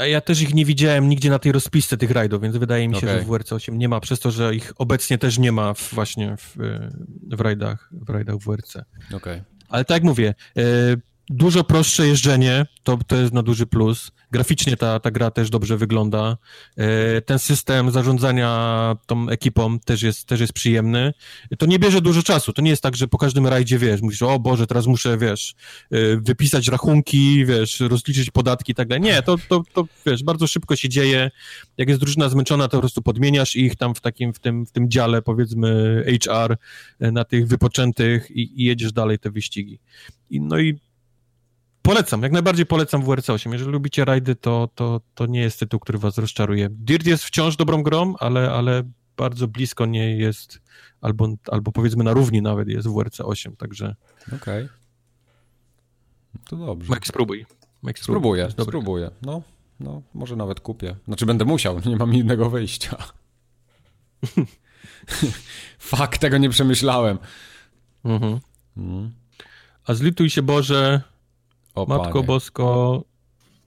A 0.00 0.06
ja 0.06 0.20
też 0.20 0.40
ich 0.40 0.54
nie 0.54 0.64
widziałem 0.64 1.08
nigdzie 1.08 1.30
na 1.30 1.38
tej 1.38 1.52
rozpisce 1.52 1.96
tych 1.96 2.10
rajdów, 2.10 2.42
więc 2.42 2.56
wydaje 2.56 2.88
mi 2.88 2.94
się, 2.94 3.06
okay. 3.06 3.18
że 3.18 3.24
w 3.24 3.26
WRC 3.26 3.52
8 3.52 3.78
nie 3.78 3.88
ma, 3.88 4.00
przez 4.00 4.20
to, 4.20 4.30
że 4.30 4.54
ich 4.54 4.72
obecnie 4.78 5.18
też 5.18 5.38
nie 5.38 5.52
ma 5.52 5.74
w, 5.74 5.94
właśnie 5.94 6.36
w, 6.36 6.56
w 7.36 7.40
rajdach, 7.40 7.90
w 7.92 8.10
rajdach 8.10 8.36
WRC. 8.36 8.76
Okej. 9.14 9.42
Ale 9.68 9.84
tak 9.84 9.94
jak 9.94 10.04
mówię, 10.04 10.34
e, 10.56 10.62
Dużo 11.30 11.64
prostsze 11.64 12.06
jeżdżenie, 12.06 12.66
to, 12.82 12.98
to 13.06 13.16
jest 13.16 13.32
na 13.32 13.42
duży 13.42 13.66
plus. 13.66 14.10
Graficznie 14.30 14.76
ta, 14.76 15.00
ta 15.00 15.10
gra 15.10 15.30
też 15.30 15.50
dobrze 15.50 15.76
wygląda. 15.76 16.36
E, 16.76 17.20
ten 17.20 17.38
system 17.38 17.90
zarządzania 17.90 18.96
tą 19.06 19.28
ekipą 19.28 19.78
też 19.78 20.02
jest, 20.02 20.24
też 20.24 20.40
jest 20.40 20.52
przyjemny. 20.52 21.12
To 21.58 21.66
nie 21.66 21.78
bierze 21.78 22.00
dużo 22.00 22.22
czasu. 22.22 22.52
To 22.52 22.62
nie 22.62 22.70
jest 22.70 22.82
tak, 22.82 22.96
że 22.96 23.08
po 23.08 23.18
każdym 23.18 23.46
rajdzie, 23.46 23.78
wiesz, 23.78 24.02
mówisz, 24.02 24.22
o 24.22 24.38
Boże, 24.38 24.66
teraz 24.66 24.86
muszę, 24.86 25.18
wiesz, 25.18 25.54
e, 25.90 26.16
wypisać 26.16 26.68
rachunki, 26.68 27.46
wiesz, 27.46 27.80
rozliczyć 27.80 28.30
podatki 28.30 28.72
i 28.72 28.74
tak 28.74 28.88
dalej. 28.88 29.02
Nie, 29.02 29.22
to, 29.22 29.36
to, 29.48 29.62
to, 29.72 29.84
wiesz, 30.06 30.22
bardzo 30.22 30.46
szybko 30.46 30.76
się 30.76 30.88
dzieje. 30.88 31.30
Jak 31.78 31.88
jest 31.88 32.00
drużyna 32.00 32.28
zmęczona, 32.28 32.68
to 32.68 32.76
po 32.76 32.80
prostu 32.80 33.02
podmieniasz 33.02 33.56
ich 33.56 33.76
tam 33.76 33.94
w 33.94 34.00
takim, 34.00 34.32
w 34.32 34.38
tym, 34.38 34.66
w 34.66 34.72
tym 34.72 34.90
dziale, 34.90 35.22
powiedzmy, 35.22 36.04
HR 36.24 36.56
e, 37.00 37.12
na 37.12 37.24
tych 37.24 37.46
wypoczętych 37.46 38.30
i, 38.30 38.62
i 38.62 38.64
jedziesz 38.64 38.92
dalej 38.92 39.18
te 39.18 39.30
wyścigi. 39.30 39.80
I, 40.30 40.40
no 40.40 40.58
i 40.58 40.78
Polecam, 41.88 42.22
jak 42.22 42.32
najbardziej 42.32 42.66
polecam 42.66 43.02
WRC 43.02 43.30
8. 43.30 43.52
Jeżeli 43.52 43.72
lubicie 43.72 44.04
rajdy, 44.04 44.36
to, 44.36 44.68
to, 44.74 45.00
to 45.14 45.26
nie 45.26 45.40
jest 45.40 45.60
tytuł, 45.60 45.80
który 45.80 45.98
was 45.98 46.18
rozczaruje. 46.18 46.68
Dirt 46.70 47.06
jest 47.06 47.24
wciąż 47.24 47.56
dobrą 47.56 47.82
grą, 47.82 48.14
ale, 48.18 48.50
ale 48.50 48.82
bardzo 49.16 49.48
blisko 49.48 49.86
nie 49.86 50.16
jest, 50.16 50.60
albo, 51.00 51.28
albo 51.50 51.72
powiedzmy 51.72 52.04
na 52.04 52.12
równi 52.12 52.42
nawet 52.42 52.68
jest 52.68 52.88
WRC 52.88 53.20
8, 53.20 53.56
także... 53.56 53.94
Okej. 54.26 54.38
Okay. 54.38 54.68
To 56.48 56.56
dobrze. 56.56 56.92
Mike, 56.92 57.06
spróbuj. 57.06 57.46
Mike, 57.82 58.02
spróbuję, 58.02 58.50
spróbuję. 58.50 59.10
No, 59.22 59.42
no, 59.80 60.02
może 60.14 60.36
nawet 60.36 60.60
kupię. 60.60 60.96
Znaczy 61.04 61.26
będę 61.26 61.44
musiał, 61.44 61.80
nie 61.86 61.96
mam 61.96 62.14
innego 62.14 62.50
wyjścia. 62.50 62.96
Fakt, 65.78 66.20
tego 66.20 66.38
nie 66.38 66.50
przemyślałem. 66.50 67.18
Mhm. 68.04 68.38
Mm. 68.76 69.10
A 69.86 69.94
zlituj 69.94 70.30
się 70.30 70.42
Boże, 70.42 71.02
o, 71.82 71.86
Matko 71.88 72.12
panie. 72.12 72.26
Bosko 72.26 73.04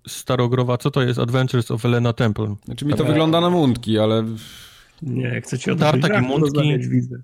Starogrowa, 0.07 0.77
co 0.77 0.91
to 0.91 1.01
jest 1.01 1.19
Adventures 1.19 1.71
of 1.71 1.85
Elena 1.85 2.13
Temple? 2.13 2.55
Znaczy 2.65 2.85
mi 2.85 2.93
to 2.93 3.05
wygląda 3.05 3.41
na 3.41 3.49
mundki, 3.49 3.99
ale... 3.99 4.25
Nie, 5.01 5.41
chcę 5.41 5.59
ci 5.59 5.71
o 5.71 5.75
dobrych 5.75 6.01
grach 6.03 6.23
mundki. 6.23 6.79
widzę. 6.79 7.21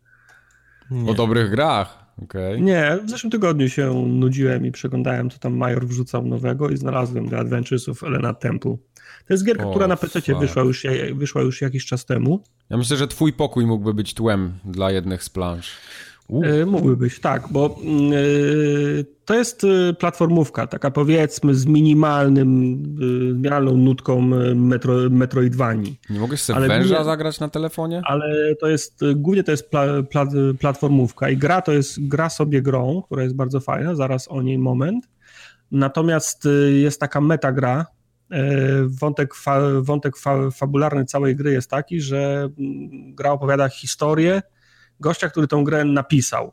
O 1.08 1.14
dobrych 1.14 1.52
grach, 1.52 2.06
okay. 2.24 2.62
Nie, 2.62 2.98
w 3.06 3.10
zeszłym 3.10 3.32
tygodniu 3.32 3.70
się 3.70 3.94
nudziłem 4.08 4.66
i 4.66 4.72
przeglądałem, 4.72 5.30
co 5.30 5.40
tam 5.40 5.58
Major 5.58 5.88
wrzucał 5.88 6.26
nowego 6.26 6.70
i 6.70 6.78
znalazłem 6.78 7.30
The 7.30 7.38
Adventures 7.38 7.90
of 7.90 8.04
Elena 8.04 8.34
Temple. 8.34 8.78
To 9.28 9.34
jest 9.34 9.46
gierka, 9.46 9.68
o, 9.68 9.70
która 9.70 9.88
na 9.88 9.98
PC 9.98 10.36
wyszła 10.40 10.64
już, 10.64 10.86
wyszła 11.14 11.42
już 11.42 11.62
jakiś 11.62 11.86
czas 11.86 12.06
temu. 12.06 12.44
Ja 12.70 12.78
myślę, 12.78 12.98
że 12.98 13.08
twój 13.08 13.34
pokój 13.34 13.66
mógłby 13.66 13.94
być 13.94 14.14
tłem 14.14 14.54
dla 14.66 14.92
jednych 14.92 15.24
z 15.24 15.30
plansz. 15.30 15.72
E, 16.30 16.66
mógłby 16.66 16.98
być, 16.98 17.20
tak, 17.20 17.44
bo 17.52 17.80
yy, 17.84 19.06
to 19.26 19.36
jest 19.36 19.64
e, 19.64 19.94
platformówka, 19.94 20.68
taka 20.68 20.92
powiedzmy 20.92 21.56
z 21.56 21.66
minimalnym, 21.66 22.72
yy, 23.00 23.34
minimalną 23.34 23.78
nutką 23.78 24.22
metro, 24.56 25.10
Metroidvanii. 25.10 26.00
Nie 26.10 26.20
mogę 26.20 26.38
sobie 26.38 26.58
ale 26.58 26.68
węża 26.68 27.04
zagrać 27.04 27.40
na 27.40 27.50
telefonie? 27.50 28.02
Ale 28.06 28.56
to 28.56 28.68
jest, 28.68 29.02
głównie 29.16 29.44
to 29.44 29.52
jest 29.52 29.70
pla, 29.70 29.86
pla, 30.04 30.26
platformówka 30.60 31.30
i 31.30 31.38
gra 31.38 31.62
to 31.62 31.72
jest 31.72 32.08
gra 32.08 32.30
sobie 32.30 32.62
grą, 32.62 33.02
która 33.06 33.24
jest 33.24 33.36
bardzo 33.36 33.60
fajna, 33.60 33.96
zaraz 33.96 34.28
o 34.28 34.42
niej 34.42 34.58
moment. 34.58 35.10
Natomiast 35.72 36.48
jest 36.70 37.00
taka 37.00 37.22
metagra, 37.22 37.86
Wątek, 38.88 39.34
fa, 39.34 39.60
wątek 39.82 40.18
fa, 40.18 40.52
fabularny 40.52 41.06
całej 41.06 41.36
gry 41.36 41.52
jest 41.52 41.70
taki, 41.70 42.02
że 42.02 42.50
mm, 42.60 43.16
gra 43.16 43.32
opowiada 43.32 43.70
historię 43.70 44.42
gościa, 45.00 45.30
który 45.30 45.48
tą 45.48 45.64
grę 45.64 45.86
napisał. 45.86 46.52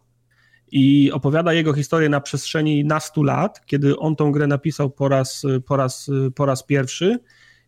I 0.73 1.13
opowiada 1.13 1.53
jego 1.53 1.73
historię 1.73 2.09
na 2.09 2.21
przestrzeni 2.21 2.85
nastu 2.85 3.23
lat, 3.23 3.67
kiedy 3.67 3.99
on 3.99 4.17
tą 4.17 4.33
grę 4.33 4.47
napisał 4.47 4.91
po 4.91 5.09
raz, 5.09 5.43
po 5.67 5.77
raz, 5.77 6.11
po 6.35 6.47
raz 6.47 6.63
pierwszy. 6.63 7.19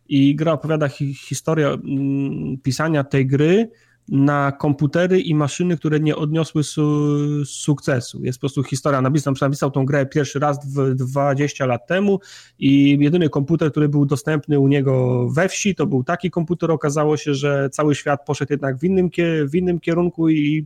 I 0.09 0.35
gra 0.35 0.51
opowiada 0.51 0.87
hi, 0.87 1.13
historię 1.13 1.67
mm, 1.67 2.57
pisania 2.63 3.03
tej 3.03 3.27
gry 3.27 3.69
na 4.09 4.51
komputery 4.51 5.21
i 5.21 5.35
maszyny, 5.35 5.77
które 5.77 5.99
nie 5.99 6.15
odniosły 6.15 6.63
su 6.63 7.45
sukcesu. 7.45 8.23
Jest 8.23 8.37
po 8.37 8.41
prostu 8.41 8.63
historia, 8.63 9.01
napisał, 9.01 9.33
napisał 9.41 9.71
tą 9.71 9.85
grę 9.85 10.05
pierwszy 10.05 10.39
raz 10.39 10.59
20 10.95 11.65
lat 11.65 11.87
temu 11.87 12.19
i 12.59 12.97
jedyny 12.99 13.29
komputer, 13.29 13.71
który 13.71 13.89
był 13.89 14.05
dostępny 14.05 14.59
u 14.59 14.67
niego 14.67 15.27
we 15.29 15.49
wsi, 15.49 15.75
to 15.75 15.87
był 15.87 16.03
taki 16.03 16.31
komputer. 16.31 16.71
Okazało 16.71 17.17
się, 17.17 17.33
że 17.33 17.69
cały 17.69 17.95
świat 17.95 18.25
poszedł 18.25 18.53
jednak 18.53 18.77
w 18.77 18.83
innym, 18.83 19.09
w 19.51 19.55
innym 19.55 19.79
kierunku 19.79 20.29
i 20.29 20.65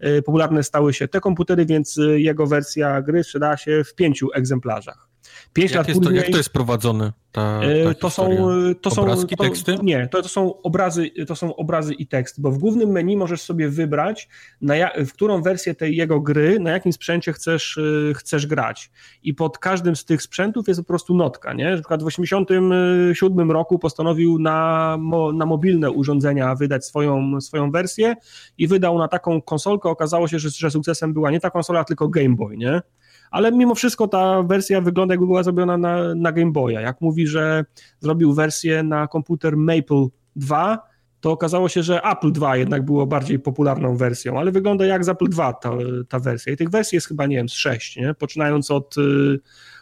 e, 0.00 0.22
popularne 0.22 0.62
stały 0.62 0.94
się 0.94 1.08
te 1.08 1.20
komputery, 1.20 1.66
więc 1.66 1.98
jego 2.16 2.46
wersja 2.46 3.02
gry 3.02 3.24
sprzedała 3.24 3.56
się 3.56 3.84
w 3.84 3.94
pięciu 3.94 4.28
egzemplarzach. 4.34 5.09
Pięć 5.52 5.70
jak 5.70 5.78
lat 5.78 5.96
później... 5.96 6.04
To, 6.04 6.16
jak 6.16 6.30
to 6.30 6.36
jest 6.36 6.50
prowadzone? 6.50 7.12
Ta, 7.32 7.60
ta 7.84 7.94
to, 7.94 8.10
są, 8.10 8.36
to 8.80 8.90
są 8.90 9.02
Obrazki, 9.02 9.36
to, 9.36 9.44
teksty? 9.44 9.76
Nie, 9.82 10.08
to, 10.08 10.22
to, 10.22 10.28
są 10.28 10.62
obrazy, 10.62 11.10
to 11.26 11.36
są 11.36 11.56
obrazy 11.56 11.94
i 11.94 12.06
tekst, 12.06 12.40
bo 12.40 12.50
w 12.50 12.58
głównym 12.58 12.90
menu 12.90 13.16
możesz 13.16 13.42
sobie 13.42 13.68
wybrać, 13.68 14.28
na 14.60 14.74
w 14.96 15.12
którą 15.12 15.42
wersję 15.42 15.74
tej 15.74 15.96
jego 15.96 16.20
gry, 16.20 16.60
na 16.60 16.70
jakim 16.70 16.92
sprzęcie 16.92 17.32
chcesz, 17.32 17.76
y, 17.76 18.12
chcesz 18.16 18.46
grać. 18.46 18.90
I 19.22 19.34
pod 19.34 19.58
każdym 19.58 19.96
z 19.96 20.04
tych 20.04 20.22
sprzętów 20.22 20.68
jest 20.68 20.80
po 20.80 20.86
prostu 20.86 21.14
notka. 21.14 21.52
Nie? 21.52 21.70
Na 21.70 21.76
przykład 21.76 22.02
w 22.02 22.06
1987 22.06 23.50
roku 23.50 23.78
postanowił 23.78 24.38
na, 24.38 24.98
na 25.34 25.46
mobilne 25.46 25.90
urządzenia 25.90 26.54
wydać 26.54 26.84
swoją, 26.84 27.40
swoją 27.40 27.70
wersję 27.70 28.14
i 28.58 28.66
wydał 28.66 28.98
na 28.98 29.08
taką 29.08 29.42
konsolkę. 29.42 29.88
Okazało 29.88 30.28
się, 30.28 30.38
że, 30.38 30.50
że 30.50 30.70
sukcesem 30.70 31.12
była 31.12 31.30
nie 31.30 31.40
ta 31.40 31.50
konsola, 31.50 31.84
tylko 31.84 32.08
Game 32.08 32.36
Boy. 32.36 32.56
Nie? 32.56 32.82
Ale 33.30 33.52
mimo 33.52 33.74
wszystko 33.74 34.08
ta 34.08 34.42
wersja 34.42 34.80
wygląda 34.80 35.14
jakby 35.14 35.26
była 35.26 35.42
zrobiona 35.42 35.78
na, 35.78 36.14
na 36.14 36.32
Game 36.32 36.52
Boya. 36.52 36.80
Jak 36.80 37.00
mówi, 37.00 37.26
że 37.26 37.64
zrobił 38.00 38.34
wersję 38.34 38.82
na 38.82 39.06
komputer 39.06 39.56
Maple 39.56 40.06
2, 40.36 40.90
to 41.20 41.30
okazało 41.30 41.68
się, 41.68 41.82
że 41.82 42.02
Apple 42.02 42.32
2 42.32 42.56
jednak 42.56 42.84
było 42.84 43.06
bardziej 43.06 43.38
popularną 43.38 43.96
wersją, 43.96 44.38
ale 44.38 44.52
wygląda 44.52 44.86
jak 44.86 45.04
z 45.04 45.08
Apple 45.08 45.28
2 45.28 45.52
ta, 45.52 45.70
ta 46.08 46.18
wersja. 46.18 46.52
I 46.52 46.56
tych 46.56 46.70
wersji 46.70 46.96
jest 46.96 47.08
chyba, 47.08 47.26
nie 47.26 47.36
wiem, 47.36 47.48
z 47.48 47.52
6, 47.52 47.96
nie? 47.96 48.14
poczynając 48.14 48.70
od, 48.70 48.98
y, 48.98 49.40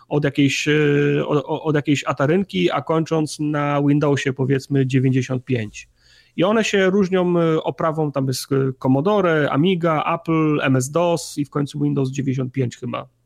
od, 0.09 0.25
jakiejś, 0.25 0.68
y, 0.68 1.23
od, 1.27 1.44
od 1.47 1.75
jakiejś 1.75 2.05
atarynki, 2.05 2.70
a 2.70 2.83
kończąc 2.83 3.36
na 3.41 3.83
Windowsie 3.83 4.33
powiedzmy 4.33 4.86
95. 4.86 5.89
I 6.36 6.44
one 6.44 6.65
się 6.65 6.91
różnią 6.91 7.41
y, 7.41 7.62
oprawą, 7.62 8.12
tam 8.12 8.27
jest 8.27 8.47
Commodore, 8.78 9.51
Amiga, 9.51 10.15
Apple, 10.15 10.60
MS-DOS 10.62 11.39
i 11.39 11.44
w 11.44 11.51
końcu 11.51 11.81
Windows 11.81 12.10
95 12.10 12.77
chyba 12.77 13.17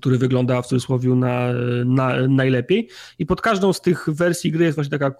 który 0.00 0.18
wygląda 0.18 0.62
w 0.62 0.66
cudzysłowie 0.66 1.08
na, 1.14 1.48
na, 1.84 2.28
najlepiej. 2.28 2.88
I 3.18 3.26
pod 3.26 3.40
każdą 3.40 3.72
z 3.72 3.80
tych 3.80 4.06
wersji 4.08 4.52
gry 4.52 4.64
jest 4.64 4.74
właśnie 4.74 4.98
taka 4.98 5.16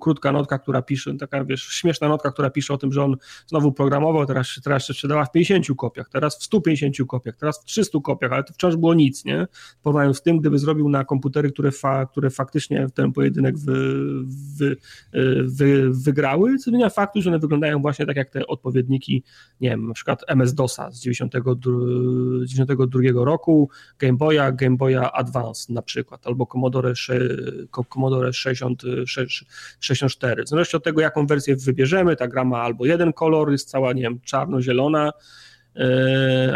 krótka 0.00 0.32
notka, 0.32 0.58
która 0.58 0.82
pisze, 0.82 1.14
taka 1.14 1.44
wiesz, 1.44 1.62
śmieszna 1.62 2.08
notka, 2.08 2.32
która 2.32 2.50
pisze 2.50 2.74
o 2.74 2.78
tym, 2.78 2.92
że 2.92 3.04
on 3.04 3.16
znowu 3.46 3.72
programował, 3.72 4.26
teraz, 4.26 4.60
teraz 4.64 4.86
się 4.86 4.94
sprzedała 4.94 5.24
w 5.24 5.32
50 5.32 5.66
kopiach, 5.76 6.08
teraz 6.08 6.38
w 6.38 6.42
150 6.42 6.96
kopiach, 7.08 7.36
teraz 7.36 7.62
w 7.62 7.64
300 7.64 7.98
kopiach, 8.00 8.32
ale 8.32 8.44
to 8.44 8.52
wciąż 8.52 8.76
było 8.76 8.94
nic, 8.94 9.24
nie? 9.24 9.46
Porównując 9.82 10.16
z 10.16 10.22
tym, 10.22 10.38
gdyby 10.38 10.58
zrobił 10.58 10.88
na 10.88 11.04
komputery, 11.04 11.52
które, 11.52 11.72
fa, 11.72 12.06
które 12.06 12.30
faktycznie 12.30 12.86
ten 12.94 13.12
pojedynek 13.12 13.58
wy, 13.58 14.04
wy, 14.58 14.76
wy, 15.44 15.90
wygrały, 15.90 16.58
co 16.58 16.70
zmienia 16.70 16.90
faktu, 16.90 17.22
że 17.22 17.30
one 17.30 17.38
wyglądają 17.38 17.82
właśnie 17.82 18.06
tak 18.06 18.16
jak 18.16 18.30
te 18.30 18.46
odpowiedniki, 18.46 19.22
nie 19.60 19.70
wiem, 19.70 19.88
na 19.88 19.94
przykład 19.94 20.24
MS-DOSa 20.28 20.92
z 20.92 21.00
92, 21.00 21.72
92 22.44 23.24
roku, 23.24 23.70
Game 24.02 24.18
Boya, 24.18 24.52
Game 24.52 24.76
Boya 24.76 25.12
Advance 25.12 25.72
na 25.72 25.82
przykład, 25.82 26.26
albo 26.26 26.46
Commodore, 26.46 26.92
Commodore 27.94 28.32
60, 28.32 28.82
64. 29.80 30.44
W 30.44 30.48
zależności 30.48 30.76
od 30.76 30.84
tego, 30.84 31.00
jaką 31.00 31.26
wersję 31.26 31.56
wybierzemy, 31.56 32.16
ta 32.16 32.28
gra 32.28 32.44
ma 32.44 32.62
albo 32.62 32.86
jeden 32.86 33.12
kolor, 33.12 33.50
jest 33.50 33.70
cała, 33.70 33.92
nie 33.92 34.02
wiem, 34.02 34.20
czarno-zielona, 34.24 35.12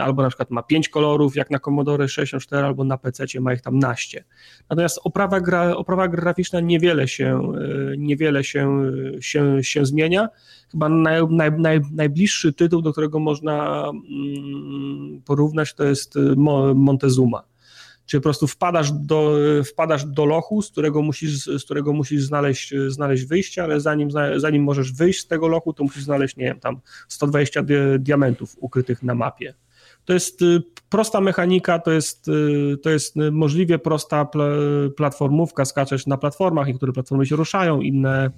albo 0.00 0.22
na 0.22 0.28
przykład 0.28 0.50
ma 0.50 0.62
pięć 0.62 0.88
kolorów, 0.88 1.36
jak 1.36 1.50
na 1.50 1.58
Commodore 1.58 2.08
64, 2.08 2.66
albo 2.66 2.84
na 2.84 2.98
PC 2.98 3.24
ma 3.40 3.52
ich 3.52 3.62
tam 3.62 3.78
naście. 3.78 4.24
Natomiast 4.70 5.00
oprawa, 5.04 5.40
gra, 5.40 5.76
oprawa 5.76 6.08
graficzna 6.08 6.60
niewiele 6.60 7.08
się, 7.08 7.52
e, 7.92 7.96
niewiele 7.96 8.44
się, 8.44 8.92
się, 9.20 9.64
się 9.64 9.86
zmienia. 9.86 10.28
Chyba 10.72 10.88
naj, 10.88 11.22
naj, 11.30 11.52
naj, 11.52 11.80
najbliższy 11.92 12.52
tytuł, 12.52 12.82
do 12.82 12.92
którego 12.92 13.18
można 13.18 13.84
mm, 13.88 15.22
porównać, 15.24 15.74
to 15.74 15.84
jest 15.84 16.16
y, 16.16 16.36
Montezuma. 16.74 17.42
Czyli 18.06 18.20
po 18.20 18.22
prostu 18.22 18.46
wpadasz 18.46 18.92
do, 18.92 19.38
wpadasz 19.64 20.04
do 20.04 20.24
lochu, 20.24 20.62
z 20.62 20.70
którego 20.70 21.02
musisz, 21.02 21.44
z 21.44 21.64
którego 21.64 21.92
musisz 21.92 22.22
znaleźć, 22.22 22.74
znaleźć 22.88 23.24
wyjście, 23.24 23.62
ale 23.62 23.80
zanim, 23.80 24.08
zanim 24.36 24.62
możesz 24.62 24.92
wyjść 24.92 25.20
z 25.20 25.26
tego 25.26 25.48
lochu, 25.48 25.72
to 25.72 25.82
musisz 25.84 26.04
znaleźć, 26.04 26.36
nie 26.36 26.44
wiem, 26.44 26.60
tam 26.60 26.80
120 27.08 27.62
diamentów 27.98 28.56
ukrytych 28.60 29.02
na 29.02 29.14
mapie. 29.14 29.54
To 30.04 30.12
jest 30.12 30.42
y, 30.42 30.62
prosta 30.88 31.20
mechanika, 31.20 31.78
to 31.78 31.90
jest, 31.90 32.28
y, 32.28 32.76
to 32.82 32.90
jest 32.90 33.16
możliwie 33.32 33.78
prosta 33.78 34.28
platformówka, 34.96 35.64
skaczesz 35.64 36.06
na 36.06 36.16
platformach, 36.16 36.66
niektóre 36.66 36.92
platformy 36.92 37.26
się 37.26 37.36
ruszają, 37.36 37.80
inne, 37.80 38.30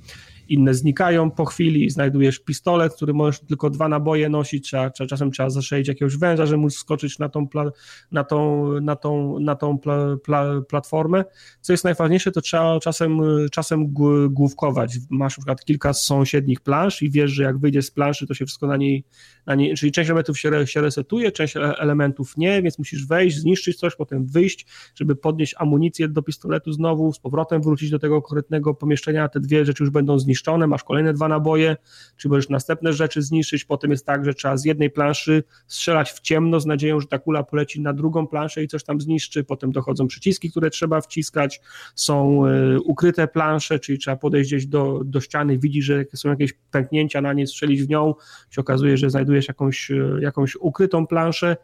inne 0.49 0.75
znikają 0.75 1.31
po 1.31 1.45
chwili, 1.45 1.91
znajdujesz 1.91 2.39
pistolet, 2.39 2.95
który 2.95 3.15
możesz 3.15 3.41
tylko 3.41 3.71
dwa 3.71 3.89
naboje 3.89 4.29
nosić, 4.29 4.65
trzeba, 4.65 4.91
czasem 4.91 5.31
trzeba 5.31 5.51
zastrzelić 5.51 5.89
jakiegoś 5.89 6.17
węża, 6.17 6.47
żeby 6.47 6.59
móc 6.59 6.75
skoczyć 6.75 7.19
na 7.19 7.29
tą, 7.29 7.49
pla, 7.49 7.71
na 8.13 8.25
tą, 8.25 8.73
na 8.81 8.97
tą, 8.97 9.39
na 9.41 9.55
tą 9.57 9.79
pla, 9.79 10.17
pla, 10.25 10.63
platformę. 10.69 11.25
Co 11.61 11.73
jest 11.73 11.85
najważniejsze, 11.85 12.33
to 12.33 12.41
trzeba 12.41 12.81
czasem, 12.81 13.21
czasem 13.53 13.93
główkować. 14.31 14.99
Masz 15.11 15.39
na 15.39 15.41
przykład 15.41 15.65
kilka 15.65 15.93
sąsiednich 15.93 16.61
plansz 16.61 17.03
i 17.03 17.11
wiesz, 17.11 17.31
że 17.31 17.43
jak 17.43 17.59
wyjdziesz 17.59 17.87
z 17.87 17.91
planszy, 17.91 18.27
to 18.27 18.35
się 18.35 18.47
wszystko 18.47 18.67
na 18.67 18.77
niej, 18.77 19.05
na 19.47 19.55
niej 19.55 19.75
czyli 19.75 19.93
część 19.93 20.11
elementów 20.11 20.39
się, 20.39 20.67
się 20.67 20.81
resetuje, 20.81 21.33
część 21.33 21.55
elementów 21.57 22.37
nie, 22.37 22.63
więc 22.63 22.79
musisz 22.79 23.07
wejść, 23.07 23.37
zniszczyć 23.37 23.79
coś, 23.79 23.97
potem 23.97 24.27
wyjść, 24.27 24.67
żeby 24.95 25.17
podnieść 25.17 25.55
amunicję 25.59 26.09
do 26.09 26.23
pistoletu 26.23 26.73
znowu, 26.73 27.13
z 27.13 27.19
powrotem 27.19 27.63
wrócić 27.63 27.91
do 27.91 27.99
tego 27.99 28.23
konkretnego 28.23 28.75
pomieszczenia, 28.75 29.29
te 29.29 29.41
dwie 29.41 29.65
rzeczy 29.65 29.83
już 29.83 29.91
będą 29.91 30.19
zniszczone, 30.19 30.38
masz 30.67 30.85
kolejne 30.85 31.13
dwa 31.13 31.29
naboje, 31.29 31.77
czy 32.17 32.29
możesz 32.29 32.49
następne 32.49 32.93
rzeczy 32.93 33.23
zniszczyć, 33.23 33.65
potem 33.65 33.91
jest 33.91 34.07
tak, 34.07 34.25
że 34.25 34.35
trzeba 34.35 34.57
z 34.57 34.65
jednej 34.65 34.91
planszy 34.91 35.43
strzelać 35.67 36.13
w 36.13 36.21
ciemno 36.21 36.61
z 36.61 36.67
nadzieją, 36.67 37.01
że 37.01 37.07
ta 37.07 37.19
kula 37.19 37.43
poleci 37.43 37.81
na 37.81 37.93
drugą 37.93 38.27
planszę 38.27 38.63
i 38.63 38.69
coś 38.69 38.85
tam 38.85 39.01
zniszczy, 39.01 39.45
potem 39.45 39.73
dochodzą 39.73 40.07
przyciski, 40.07 40.51
które 40.51 40.71
trzeba 40.71 41.01
wciskać, 41.01 41.61
są 41.95 42.47
y, 42.47 42.81
ukryte 42.81 43.29
plansze, 43.29 43.79
czyli 43.79 43.99
trzeba 43.99 44.17
podejść 44.17 44.51
gdzieś 44.51 44.67
do, 44.67 45.01
do 45.05 45.21
ściany, 45.21 45.59
widzi, 45.59 45.83
że 45.83 46.05
są 46.15 46.29
jakieś 46.29 46.53
pęknięcia 46.71 47.21
na 47.21 47.33
nie, 47.33 47.47
strzelić 47.47 47.83
w 47.83 47.89
nią, 47.89 48.15
się 48.51 48.61
okazuje, 48.61 48.97
że 48.97 49.11
znajdujesz 49.11 49.49
jakąś, 49.49 49.91
y, 49.91 50.19
jakąś 50.23 50.57
ukrytą 50.57 51.07
planszę, 51.07 51.57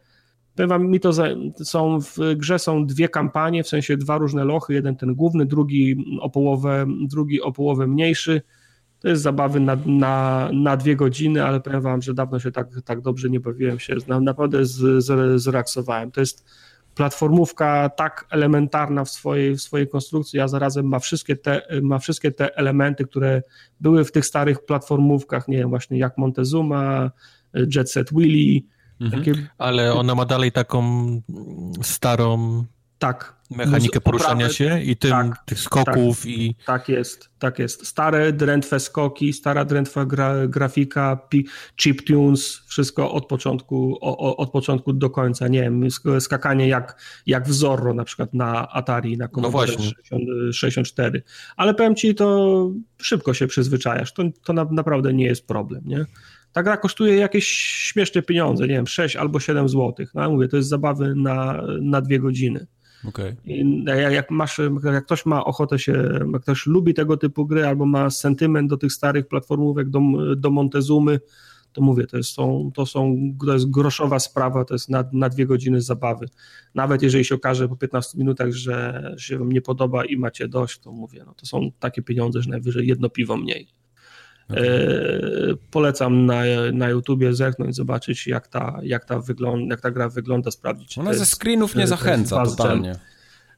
wam, 0.57 0.87
mi 0.87 0.99
to 0.99 1.11
są, 1.63 1.99
w 2.01 2.17
grze 2.35 2.59
są 2.59 2.85
dwie 2.85 3.09
kampanie, 3.09 3.63
w 3.63 3.67
sensie 3.67 3.97
dwa 3.97 4.17
różne 4.17 4.43
lochy, 4.43 4.73
jeden 4.73 4.95
ten 4.95 5.15
główny, 5.15 5.45
drugi 5.45 6.05
o 6.19 6.29
połowę, 6.29 6.85
drugi 7.07 7.41
o 7.41 7.51
połowę 7.51 7.87
mniejszy. 7.87 8.41
To 9.05 9.09
jest 9.09 9.21
zabawy 9.21 9.59
na, 9.59 9.77
na, 9.85 10.49
na 10.53 10.77
dwie 10.77 10.95
godziny, 10.95 11.45
ale 11.45 11.59
powiem 11.59 11.81
wam, 11.81 12.01
że 12.01 12.13
dawno 12.13 12.39
się 12.39 12.51
tak, 12.51 12.67
tak 12.85 13.01
dobrze 13.01 13.29
nie 13.29 13.39
bawiłem 13.39 13.79
się, 13.79 13.95
naprawdę 14.07 14.65
z, 14.65 15.05
z, 15.05 15.41
zreaksowałem. 15.41 16.11
To 16.11 16.19
jest 16.19 16.45
platformówka 16.95 17.89
tak 17.89 18.25
elementarna 18.29 19.05
w 19.05 19.09
swojej, 19.09 19.55
w 19.55 19.61
swojej 19.61 19.87
konstrukcji, 19.87 20.39
a 20.39 20.47
zarazem 20.47 20.87
ma 20.87 20.99
wszystkie, 20.99 21.35
te, 21.35 21.61
ma 21.81 21.99
wszystkie 21.99 22.31
te 22.31 22.57
elementy, 22.57 23.05
które 23.05 23.41
były 23.81 24.05
w 24.05 24.11
tych 24.11 24.25
starych 24.25 24.65
platformówkach, 24.65 25.47
nie 25.47 25.57
wiem, 25.57 25.69
właśnie 25.69 25.97
jak 25.97 26.17
Montezuma, 26.17 27.11
Jet 27.75 27.91
Set 27.91 28.13
Willy, 28.13 28.61
Mhm. 28.99 29.23
Takie... 29.23 29.47
Ale 29.57 29.93
ona 29.93 30.15
ma 30.15 30.25
dalej 30.25 30.51
taką 30.51 30.81
starą 31.81 32.63
tak. 32.99 33.35
mechanikę 33.51 34.01
poruszania 34.01 34.49
się 34.49 34.81
i 34.81 34.97
tym, 34.97 35.11
tak, 35.11 35.45
tych 35.45 35.59
skoków 35.59 36.17
tak, 36.17 36.25
i... 36.25 36.55
Tak 36.65 36.89
jest, 36.89 37.29
tak 37.39 37.59
jest. 37.59 37.87
Stare, 37.87 38.33
drętwe 38.33 38.79
skoki, 38.79 39.33
stara, 39.33 39.65
drętwa 39.65 40.05
gra, 40.05 40.47
grafika, 40.47 41.19
chiptunes, 41.77 42.61
wszystko 42.67 43.11
od 43.11 43.27
początku, 43.27 43.97
o, 44.01 44.37
od 44.37 44.51
początku 44.51 44.93
do 44.93 45.09
końca. 45.09 45.47
Nie 45.47 45.61
wiem, 45.61 45.87
skakanie 46.19 46.67
jak, 46.67 47.01
jak 47.25 47.47
w 47.47 47.53
Zorro 47.53 47.93
na 47.93 48.03
przykład 48.03 48.33
na 48.33 48.71
Atari, 48.71 49.17
na 49.17 49.27
Commodore 49.27 49.73
no 50.11 50.53
64. 50.53 51.23
Ale 51.57 51.73
powiem 51.73 51.95
ci, 51.95 52.15
to 52.15 52.69
szybko 52.97 53.33
się 53.33 53.47
przyzwyczajasz. 53.47 54.13
To, 54.13 54.23
to 54.43 54.53
na, 54.53 54.65
naprawdę 54.71 55.13
nie 55.13 55.25
jest 55.25 55.47
problem, 55.47 55.81
nie? 55.85 56.05
ta 56.55 56.63
gra 56.63 56.77
kosztuje 56.77 57.15
jakieś 57.15 57.47
śmieszne 57.91 58.21
pieniądze, 58.21 58.67
nie 58.67 58.73
wiem, 58.73 58.87
6 58.87 59.15
albo 59.15 59.39
7 59.39 59.69
zł. 59.69 60.05
No 60.13 60.21
ja 60.21 60.29
mówię, 60.29 60.47
to 60.47 60.57
jest 60.57 60.69
zabawy 60.69 61.13
na, 61.15 61.61
na 61.81 62.01
dwie 62.01 62.19
godziny. 62.19 62.67
Okay. 63.07 63.35
Jak, 63.85 64.13
jak, 64.13 64.31
masz, 64.31 64.61
jak 64.83 65.05
ktoś 65.05 65.25
ma 65.25 65.45
ochotę 65.45 65.79
się, 65.79 66.19
jak 66.33 66.41
ktoś 66.41 66.65
lubi 66.65 66.93
tego 66.93 67.17
typu 67.17 67.45
gry 67.45 67.67
albo 67.67 67.85
ma 67.85 68.09
sentyment 68.09 68.69
do 68.69 68.77
tych 68.77 68.93
starych 68.93 69.27
platformówek, 69.27 69.89
do, 69.89 70.01
do 70.35 70.51
Montezumy, 70.51 71.19
to 71.75 71.81
mówię, 71.81 72.07
to 72.07 72.17
jest, 72.17 72.29
są, 72.29 72.71
to 72.73 72.85
są, 72.85 73.17
to 73.45 73.53
jest 73.53 73.69
groszowa 73.69 74.19
sprawa, 74.19 74.65
to 74.65 74.73
jest 74.73 74.89
na, 74.89 75.03
na 75.13 75.29
dwie 75.29 75.45
godziny 75.45 75.81
zabawy. 75.81 76.25
Nawet 76.75 77.01
jeżeli 77.01 77.25
się 77.25 77.35
okaże 77.35 77.69
po 77.69 77.75
15 77.75 78.17
minutach, 78.17 78.51
że 78.51 79.15
się 79.17 79.37
wam 79.37 79.51
nie 79.51 79.61
podoba 79.61 80.05
i 80.05 80.17
macie 80.17 80.47
dość, 80.47 80.79
to 80.79 80.91
mówię, 80.91 81.23
no 81.25 81.33
to 81.33 81.45
są 81.45 81.71
takie 81.79 82.01
pieniądze, 82.01 82.41
że 82.41 82.49
najwyżej 82.49 82.87
jedno 82.87 83.09
piwo 83.09 83.37
mniej. 83.37 83.67
Okay. 84.49 84.63
E, 84.63 85.55
polecam 85.71 86.25
na, 86.25 86.41
na 86.73 86.89
YouTubie 86.89 87.33
zerknąć, 87.33 87.75
zobaczyć 87.75 88.27
jak 88.27 88.47
ta, 88.47 88.79
jak, 88.83 89.05
ta 89.05 89.19
wygląda, 89.19 89.73
jak 89.73 89.81
ta 89.81 89.91
gra 89.91 90.09
wygląda, 90.09 90.51
sprawdzić. 90.51 90.97
Ona 90.97 91.13
ze 91.13 91.25
screenów 91.25 91.75
nie 91.75 91.87
zachęca 91.87 92.45
totalnie. 92.45 92.95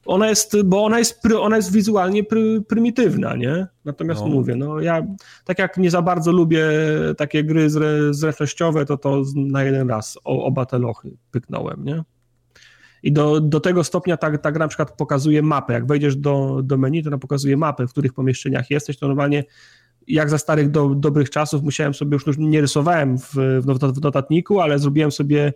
Ona 0.06 0.28
jest, 0.28 0.62
bo 0.64 0.84
ona 0.84 0.98
jest, 0.98 1.20
ona 1.40 1.56
jest 1.56 1.72
wizualnie 1.72 2.24
pry, 2.24 2.62
prymitywna, 2.68 3.36
nie? 3.36 3.66
Natomiast 3.84 4.20
no. 4.20 4.26
mówię, 4.26 4.56
no 4.56 4.80
ja 4.80 5.06
tak 5.44 5.58
jak 5.58 5.76
nie 5.76 5.90
za 5.90 6.02
bardzo 6.02 6.32
lubię 6.32 6.66
takie 7.16 7.44
gry 7.44 7.70
zre, 7.70 8.14
zręcznościowe, 8.14 8.84
to 8.86 8.96
to 8.96 9.22
na 9.36 9.64
jeden 9.64 9.88
raz 9.88 10.18
o, 10.24 10.44
oba 10.44 10.66
te 10.66 10.78
lochy 10.78 11.16
pyknąłem, 11.30 11.84
nie? 11.84 12.02
I 13.02 13.12
do, 13.12 13.40
do 13.40 13.60
tego 13.60 13.84
stopnia 13.84 14.16
ta, 14.16 14.38
ta 14.38 14.52
gra 14.52 14.64
na 14.64 14.68
przykład 14.68 14.96
pokazuje 14.96 15.42
mapę. 15.42 15.72
Jak 15.72 15.86
wejdziesz 15.86 16.16
do, 16.16 16.60
do 16.64 16.76
menu, 16.76 17.02
to 17.02 17.08
ona 17.08 17.18
pokazuje 17.18 17.56
mapę, 17.56 17.86
w 17.86 17.90
których 17.90 18.12
pomieszczeniach 18.12 18.70
jesteś, 18.70 18.98
to 18.98 19.08
normalnie 19.08 19.44
jak 20.08 20.30
za 20.30 20.38
starych 20.38 20.70
do, 20.70 20.88
dobrych 20.88 21.30
czasów 21.30 21.62
musiałem 21.62 21.94
sobie, 21.94 22.18
już 22.26 22.38
nie 22.38 22.60
rysowałem 22.60 23.18
w, 23.18 23.34
w 23.94 24.02
notatniku, 24.02 24.60
ale 24.60 24.78
zrobiłem 24.78 25.12
sobie 25.12 25.52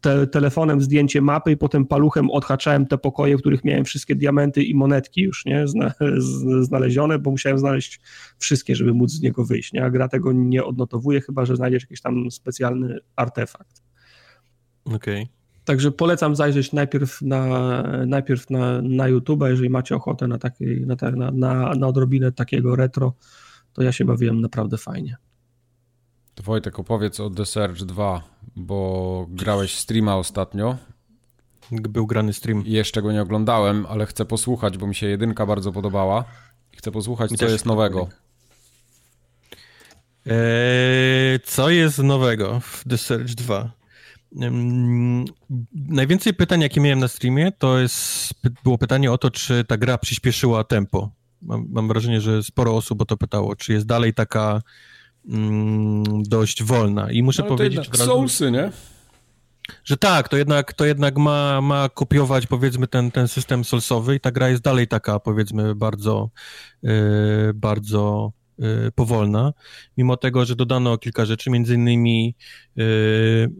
te, 0.00 0.26
telefonem 0.26 0.80
zdjęcie 0.80 1.20
mapy 1.20 1.52
i 1.52 1.56
potem 1.56 1.86
paluchem 1.86 2.30
odhaczałem 2.30 2.86
te 2.86 2.98
pokoje, 2.98 3.36
w 3.36 3.40
których 3.40 3.64
miałem 3.64 3.84
wszystkie 3.84 4.14
diamenty 4.14 4.62
i 4.62 4.74
monetki 4.74 5.22
już 5.22 5.44
nie 5.44 5.68
Zna, 5.68 5.92
z, 6.16 6.66
znalezione, 6.66 7.18
bo 7.18 7.30
musiałem 7.30 7.58
znaleźć 7.58 8.00
wszystkie, 8.38 8.76
żeby 8.76 8.94
móc 8.94 9.10
z 9.10 9.20
niego 9.20 9.44
wyjść. 9.44 9.72
Nie? 9.72 9.84
A 9.84 9.90
gra 9.90 10.08
tego 10.08 10.32
nie 10.32 10.64
odnotowuje, 10.64 11.20
chyba 11.20 11.44
że 11.44 11.56
znajdziesz 11.56 11.82
jakiś 11.82 12.00
tam 12.00 12.30
specjalny 12.30 12.98
artefakt. 13.16 13.82
Okej. 14.84 15.22
Okay. 15.22 15.26
Także 15.64 15.92
polecam 15.92 16.36
zajrzeć 16.36 16.72
najpierw 16.72 17.22
na, 17.22 17.82
najpierw 18.06 18.50
na, 18.50 18.82
na 18.82 19.08
YouTube, 19.08 19.44
jeżeli 19.46 19.70
macie 19.70 19.96
ochotę 19.96 20.28
na, 20.28 20.38
takiej, 20.38 20.86
na, 20.86 20.96
na, 21.10 21.30
na, 21.30 21.74
na 21.74 21.86
odrobinę 21.86 22.32
takiego 22.32 22.76
retro, 22.76 23.14
to 23.74 23.82
ja 23.82 23.92
się 23.92 24.04
bawiłem 24.04 24.40
naprawdę 24.40 24.78
fajnie. 24.78 25.16
To 26.34 26.42
Wojtek, 26.42 26.78
opowiedz 26.78 27.20
o 27.20 27.30
The 27.30 27.46
Surge 27.46 27.84
2, 27.84 28.22
bo 28.56 29.26
grałeś 29.28 29.78
streama 29.78 30.16
ostatnio. 30.16 30.76
Był 31.70 32.06
grany 32.06 32.32
stream. 32.32 32.62
Jeszcze 32.66 33.02
go 33.02 33.12
nie 33.12 33.22
oglądałem, 33.22 33.86
ale 33.86 34.06
chcę 34.06 34.24
posłuchać, 34.24 34.78
bo 34.78 34.86
mi 34.86 34.94
się 34.94 35.06
jedynka 35.06 35.46
bardzo 35.46 35.72
podobała. 35.72 36.24
I 36.72 36.76
chcę 36.76 36.90
posłuchać, 36.90 37.30
co 37.30 37.46
jest 37.46 37.66
nowego. 37.66 38.08
Eee, 40.26 41.40
co 41.44 41.70
jest 41.70 41.98
nowego 41.98 42.60
w 42.60 42.84
The 42.88 42.98
Surge 42.98 43.34
2? 43.34 43.70
Um, 44.32 45.24
najwięcej 45.74 46.34
pytań, 46.34 46.60
jakie 46.60 46.80
miałem 46.80 46.98
na 46.98 47.08
streamie, 47.08 47.52
to 47.52 47.78
jest, 47.78 48.34
było 48.64 48.78
pytanie 48.78 49.12
o 49.12 49.18
to, 49.18 49.30
czy 49.30 49.64
ta 49.64 49.76
gra 49.76 49.98
przyspieszyła 49.98 50.64
tempo 50.64 51.10
mam, 51.42 51.66
mam 51.70 51.88
wrażenie, 51.88 52.20
że 52.20 52.42
sporo 52.42 52.76
osób 52.76 53.02
o 53.02 53.04
to 53.04 53.16
pytało, 53.16 53.56
czy 53.56 53.72
jest 53.72 53.86
dalej 53.86 54.14
taka 54.14 54.62
mm, 55.28 56.22
dość 56.22 56.62
wolna. 56.62 57.10
I 57.10 57.22
muszę 57.22 57.42
Ale 57.42 57.48
powiedzieć. 57.48 57.88
To 57.88 57.96
Soulsy, 57.96 58.50
nie? 58.50 58.70
Że 59.84 59.96
tak, 59.96 60.28
to 60.28 60.36
jednak, 60.36 60.72
to 60.72 60.84
jednak 60.84 61.16
ma, 61.16 61.60
ma 61.60 61.88
kopiować 61.88 62.46
powiedzmy 62.46 62.86
ten, 62.86 63.10
ten 63.10 63.28
system 63.28 63.64
solsowy 63.64 64.14
i 64.14 64.20
ta 64.20 64.32
gra 64.32 64.48
jest 64.48 64.62
dalej 64.62 64.88
taka 64.88 65.20
powiedzmy 65.20 65.74
bardzo, 65.74 66.30
yy, 66.82 66.92
bardzo 67.54 68.32
yy, 68.58 68.92
powolna, 68.94 69.52
mimo 69.96 70.16
tego, 70.16 70.44
że 70.44 70.56
dodano 70.56 70.98
kilka 70.98 71.24
rzeczy, 71.24 71.50
między 71.50 71.74
innymi 71.74 72.34
yy, 72.76 72.84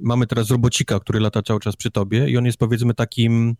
mamy 0.02 0.26
teraz 0.26 0.50
robocika, 0.50 1.00
który 1.00 1.20
lata 1.20 1.42
cały 1.42 1.60
czas 1.60 1.76
przy 1.76 1.90
tobie 1.90 2.28
i 2.28 2.36
on 2.36 2.46
jest 2.46 2.58
powiedzmy 2.58 2.94
takim 2.94 3.56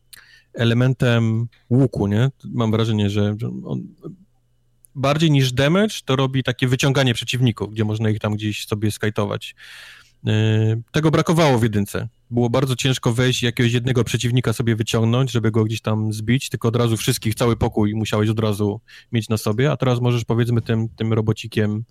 elementem 0.55 1.47
łuku, 1.71 2.07
nie? 2.07 2.31
Mam 2.45 2.71
wrażenie, 2.71 3.11
że 3.11 3.37
on 3.65 3.83
bardziej 4.95 5.31
niż 5.31 5.53
damage 5.53 5.95
to 6.05 6.17
robi 6.17 6.43
takie 6.43 6.69
wyciąganie 6.69 7.15
przeciwników, 7.15 7.71
gdzie 7.71 7.85
można 7.85 8.11
ich 8.11 8.19
tam 8.19 8.35
gdzieś 8.35 8.67
sobie 8.67 8.91
skajtować. 8.91 9.55
Yy, 10.25 10.83
tego 10.93 11.11
brakowało 11.11 11.59
w 11.59 11.63
jedynce. 11.63 12.09
Było 12.31 12.51
bardzo 12.51 12.77
ciężko 12.77 13.13
wejść 13.13 13.43
jakiegoś 13.43 13.73
jednego 13.73 14.05
przeciwnika 14.05 14.53
sobie 14.53 14.77
wyciągnąć, 14.77 15.31
żeby 15.31 15.51
go 15.51 15.65
gdzieś 15.65 15.81
tam 15.81 16.13
zbić, 16.13 16.49
tylko 16.49 16.69
od 16.69 16.77
razu 16.77 16.97
wszystkich, 16.97 17.35
cały 17.35 17.57
pokój 17.57 17.95
musiałeś 17.95 18.29
od 18.29 18.41
razu 18.41 18.81
mieć 19.13 19.29
na 19.29 19.37
sobie, 19.37 19.73
a 19.73 19.77
teraz 19.77 20.01
możesz 20.01 20.25
powiedzmy 20.25 20.63
tym, 20.63 20.89
tym 20.89 21.13
robocikiem, 21.13 21.85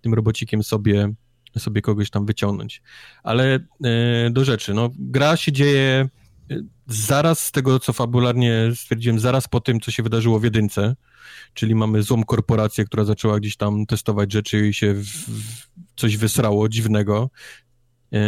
tym 0.00 0.14
robocikiem 0.14 0.62
sobie, 0.62 1.12
sobie 1.58 1.82
kogoś 1.82 2.10
tam 2.10 2.26
wyciągnąć. 2.26 2.82
Ale 3.22 3.58
yy, 3.80 4.30
do 4.30 4.44
rzeczy, 4.44 4.74
no 4.74 4.90
gra 4.98 5.36
się 5.36 5.52
dzieje 5.52 6.08
zaraz 6.86 7.46
z 7.46 7.52
tego, 7.52 7.80
co 7.80 7.92
fabularnie 7.92 8.70
stwierdziłem, 8.74 9.20
zaraz 9.20 9.48
po 9.48 9.60
tym, 9.60 9.80
co 9.80 9.90
się 9.90 10.02
wydarzyło 10.02 10.38
w 10.40 10.44
jedynce, 10.44 10.96
czyli 11.54 11.74
mamy 11.74 12.02
złą 12.02 12.24
korporację, 12.24 12.84
która 12.84 13.04
zaczęła 13.04 13.40
gdzieś 13.40 13.56
tam 13.56 13.86
testować 13.86 14.32
rzeczy 14.32 14.68
i 14.68 14.74
się 14.74 14.94
w, 14.94 15.06
w 15.06 15.68
coś 15.96 16.16
wysrało 16.16 16.68
dziwnego. 16.68 17.30
E, 18.12 18.18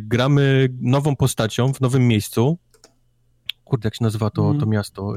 gramy 0.00 0.68
nową 0.80 1.16
postacią 1.16 1.72
w 1.72 1.80
nowym 1.80 2.08
miejscu. 2.08 2.58
Kurde, 3.64 3.86
jak 3.86 3.94
się 3.94 4.04
nazywa 4.04 4.30
to, 4.30 4.46
mm. 4.46 4.60
to 4.60 4.66
miasto? 4.66 5.14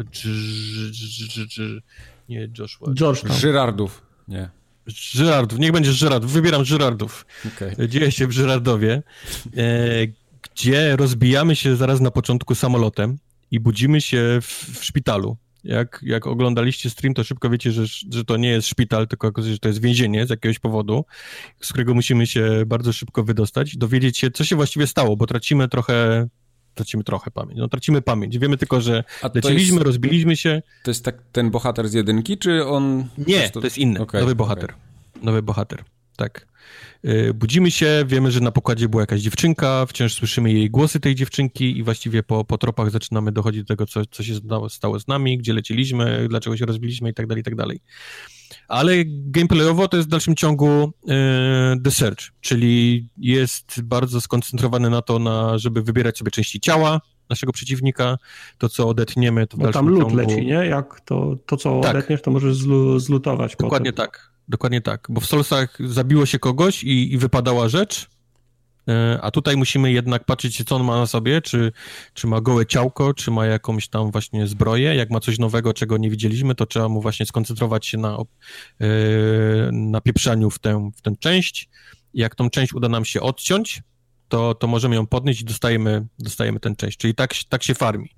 Nie, 2.29 2.49
Joshua. 2.59 2.93
Georgetown. 2.93 3.39
Żyrardów, 3.39 4.01
nie. 4.27 4.49
Żyrardów, 4.87 5.59
niech 5.59 5.71
będzie 5.71 5.91
Żyrardów, 5.91 6.31
wybieram 6.31 6.65
Żyrardów. 6.65 7.25
Okay. 7.55 7.87
Dzieje 7.87 8.11
się 8.11 8.27
w 8.27 8.31
Żyrardowie, 8.31 9.03
e, 9.57 10.07
gdzie 10.59 10.95
rozbijamy 10.95 11.55
się 11.55 11.75
zaraz 11.75 12.01
na 12.01 12.11
początku 12.11 12.55
samolotem 12.55 13.17
i 13.51 13.59
budzimy 13.59 14.01
się 14.01 14.39
w, 14.41 14.79
w 14.79 14.85
szpitalu. 14.85 15.37
Jak, 15.63 15.99
jak 16.03 16.27
oglądaliście 16.27 16.89
stream, 16.89 17.13
to 17.13 17.23
szybko 17.23 17.49
wiecie, 17.49 17.71
że, 17.71 17.85
że 18.11 18.25
to 18.25 18.37
nie 18.37 18.49
jest 18.49 18.67
szpital, 18.67 19.07
tylko 19.07 19.31
że 19.41 19.59
to 19.59 19.67
jest 19.67 19.81
więzienie 19.81 20.27
z 20.27 20.29
jakiegoś 20.29 20.59
powodu, 20.59 21.05
z 21.61 21.69
którego 21.69 21.93
musimy 21.93 22.27
się 22.27 22.63
bardzo 22.67 22.93
szybko 22.93 23.23
wydostać, 23.23 23.77
dowiedzieć 23.77 24.17
się, 24.17 24.31
co 24.31 24.43
się 24.43 24.55
właściwie 24.55 24.87
stało, 24.87 25.17
bo 25.17 25.27
tracimy 25.27 25.67
trochę 25.67 26.27
tracimy 26.73 27.03
trochę 27.03 27.31
pamięć. 27.31 27.59
No 27.59 27.67
tracimy 27.67 28.01
pamięć. 28.01 28.37
Wiemy 28.37 28.57
tylko, 28.57 28.81
że 28.81 29.03
leciliśmy, 29.35 29.75
jest, 29.75 29.85
rozbiliśmy 29.85 30.37
się. 30.37 30.61
To 30.83 30.91
jest 30.91 31.05
tak 31.05 31.15
ten 31.31 31.51
bohater 31.51 31.89
z 31.89 31.93
jedynki, 31.93 32.37
czy 32.37 32.65
on... 32.65 33.07
Nie, 33.27 33.49
to, 33.49 33.59
to 33.59 33.67
jest 33.67 33.77
inny, 33.77 33.99
okay, 33.99 34.21
nowy 34.21 34.35
bohater. 34.35 34.69
Okay. 34.69 35.23
Nowy 35.23 35.41
bohater, 35.41 35.83
tak. 36.17 36.48
Y, 37.05 37.33
budzimy 37.33 37.71
się, 37.71 38.03
wiemy, 38.07 38.31
że 38.31 38.39
na 38.39 38.51
pokładzie 38.51 38.89
była 38.89 39.03
jakaś 39.03 39.21
dziewczynka, 39.21 39.85
wciąż 39.85 40.13
słyszymy 40.13 40.53
jej 40.53 40.69
głosy 40.69 40.99
tej 40.99 41.15
dziewczynki 41.15 41.77
i 41.77 41.83
właściwie 41.83 42.23
po, 42.23 42.45
po 42.45 42.57
tropach 42.57 42.91
zaczynamy 42.91 43.31
dochodzić 43.31 43.61
do 43.61 43.67
tego, 43.67 43.85
co, 43.85 44.05
co 44.11 44.23
się 44.23 44.33
stało, 44.69 44.99
z 44.99 45.07
nami, 45.07 45.37
gdzie 45.37 45.53
leciliśmy, 45.53 46.27
dlaczego 46.29 46.57
się 46.57 46.65
rozbiliśmy 46.65 47.09
i 47.09 47.13
tak 47.13 47.27
dalej, 47.27 47.41
i 47.41 47.43
tak 47.43 47.55
dalej. 47.55 47.79
Ale 48.67 48.93
gameplayowo 49.05 49.87
to 49.87 49.97
jest 49.97 50.09
w 50.09 50.11
dalszym 50.11 50.35
ciągu 50.35 50.93
e, 51.07 51.75
The 51.83 51.91
Search, 51.91 52.19
czyli 52.41 53.07
jest 53.17 53.81
bardzo 53.81 54.21
skoncentrowany 54.21 54.89
na 54.89 55.01
to, 55.01 55.19
na, 55.19 55.57
żeby 55.57 55.81
wybierać 55.81 56.17
sobie 56.17 56.31
części 56.31 56.59
ciała 56.59 57.01
naszego 57.29 57.51
przeciwnika, 57.51 58.17
to 58.57 58.69
co 58.69 58.87
odetniemy, 58.87 59.47
to 59.47 59.57
w 59.57 59.59
Bo 59.59 59.71
tam 59.71 59.87
lód 59.87 60.01
ciągu... 60.01 60.15
leci, 60.15 60.45
nie? 60.45 60.53
Jak 60.53 61.01
to, 61.01 61.35
to 61.45 61.57
co 61.57 61.81
tak. 61.81 61.95
odetniesz, 61.95 62.21
to 62.21 62.31
możesz 62.31 62.55
zlu, 62.55 62.99
zlutować 62.99 63.55
Dokładnie 63.55 63.91
potem. 63.93 64.07
tak. 64.07 64.31
Dokładnie 64.49 64.81
tak, 64.81 65.07
bo 65.09 65.21
w 65.21 65.25
Soulsach 65.25 65.77
zabiło 65.79 66.25
się 66.25 66.39
kogoś 66.39 66.83
i, 66.83 67.13
i 67.13 67.17
wypadała 67.17 67.69
rzecz, 67.69 68.09
e, 68.87 69.19
a 69.21 69.31
tutaj 69.31 69.57
musimy 69.57 69.91
jednak 69.91 70.25
patrzeć, 70.25 70.63
co 70.63 70.75
on 70.75 70.83
ma 70.83 70.97
na 70.97 71.07
sobie, 71.07 71.41
czy, 71.41 71.71
czy 72.13 72.27
ma 72.27 72.41
gołe 72.41 72.65
ciałko, 72.65 73.13
czy 73.13 73.31
ma 73.31 73.45
jakąś 73.45 73.87
tam 73.87 74.11
właśnie 74.11 74.47
zbroję. 74.47 74.95
Jak 74.95 75.09
ma 75.09 75.19
coś 75.19 75.39
nowego, 75.39 75.73
czego 75.73 75.97
nie 75.97 76.09
widzieliśmy, 76.09 76.55
to 76.55 76.65
trzeba 76.65 76.89
mu 76.89 77.01
właśnie 77.01 77.25
skoncentrować 77.25 77.87
się 77.87 77.97
na, 77.97 78.17
yy, 78.79 78.87
na 79.71 80.01
pieprzaniu 80.01 80.49
w 80.49 80.59
tę, 80.59 80.91
w 80.97 81.01
tę 81.01 81.13
część. 81.19 81.69
Jak 82.13 82.35
tą 82.35 82.49
część 82.49 82.73
uda 82.73 82.89
nam 82.89 83.05
się 83.05 83.21
odciąć, 83.21 83.81
to, 84.27 84.55
to 84.55 84.67
możemy 84.67 84.95
ją 84.95 85.07
podnieść 85.07 85.41
i 85.41 85.45
dostajemy, 85.45 86.05
dostajemy 86.19 86.59
tę 86.59 86.75
część. 86.75 86.97
Czyli 86.97 87.15
tak, 87.15 87.33
tak 87.49 87.63
się 87.63 87.73
farmi. 87.73 88.09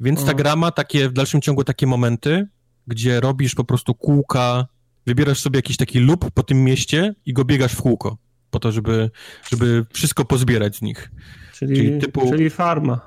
Więc 0.00 0.24
ta 0.24 0.34
gra 0.34 0.56
ma 0.56 0.70
takie, 0.70 1.08
w 1.08 1.12
dalszym 1.12 1.40
ciągu 1.40 1.64
takie 1.64 1.86
momenty, 1.86 2.48
gdzie 2.86 3.20
robisz 3.20 3.54
po 3.54 3.64
prostu 3.64 3.94
kółka 3.94 4.66
wybierasz 5.10 5.40
sobie 5.40 5.58
jakiś 5.58 5.76
taki 5.76 6.00
lub 6.00 6.30
po 6.30 6.42
tym 6.42 6.64
mieście 6.64 7.14
i 7.26 7.32
go 7.32 7.44
biegasz 7.44 7.72
w 7.72 7.82
kółko, 7.82 8.16
po 8.50 8.58
to, 8.58 8.72
żeby, 8.72 9.10
żeby 9.50 9.86
wszystko 9.92 10.24
pozbierać 10.24 10.76
z 10.76 10.82
nich. 10.82 11.10
Czyli, 11.52 11.76
czyli, 11.76 12.00
typu... 12.00 12.30
czyli 12.30 12.50
farma. 12.50 13.00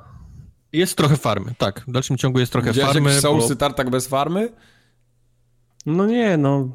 Jest 0.73 0.97
trochę 0.97 1.17
farmy, 1.17 1.53
tak. 1.57 1.83
W 1.87 1.91
dalszym 1.91 2.17
ciągu 2.17 2.39
jest 2.39 2.51
trochę 2.51 2.71
Widziałeś 2.71 2.93
farmy. 2.93 3.21
Są 3.21 3.37
bo... 3.37 3.55
tartak 3.55 3.89
bez 3.89 4.07
farmy? 4.07 4.49
No 5.85 6.05
nie, 6.05 6.37
no. 6.37 6.69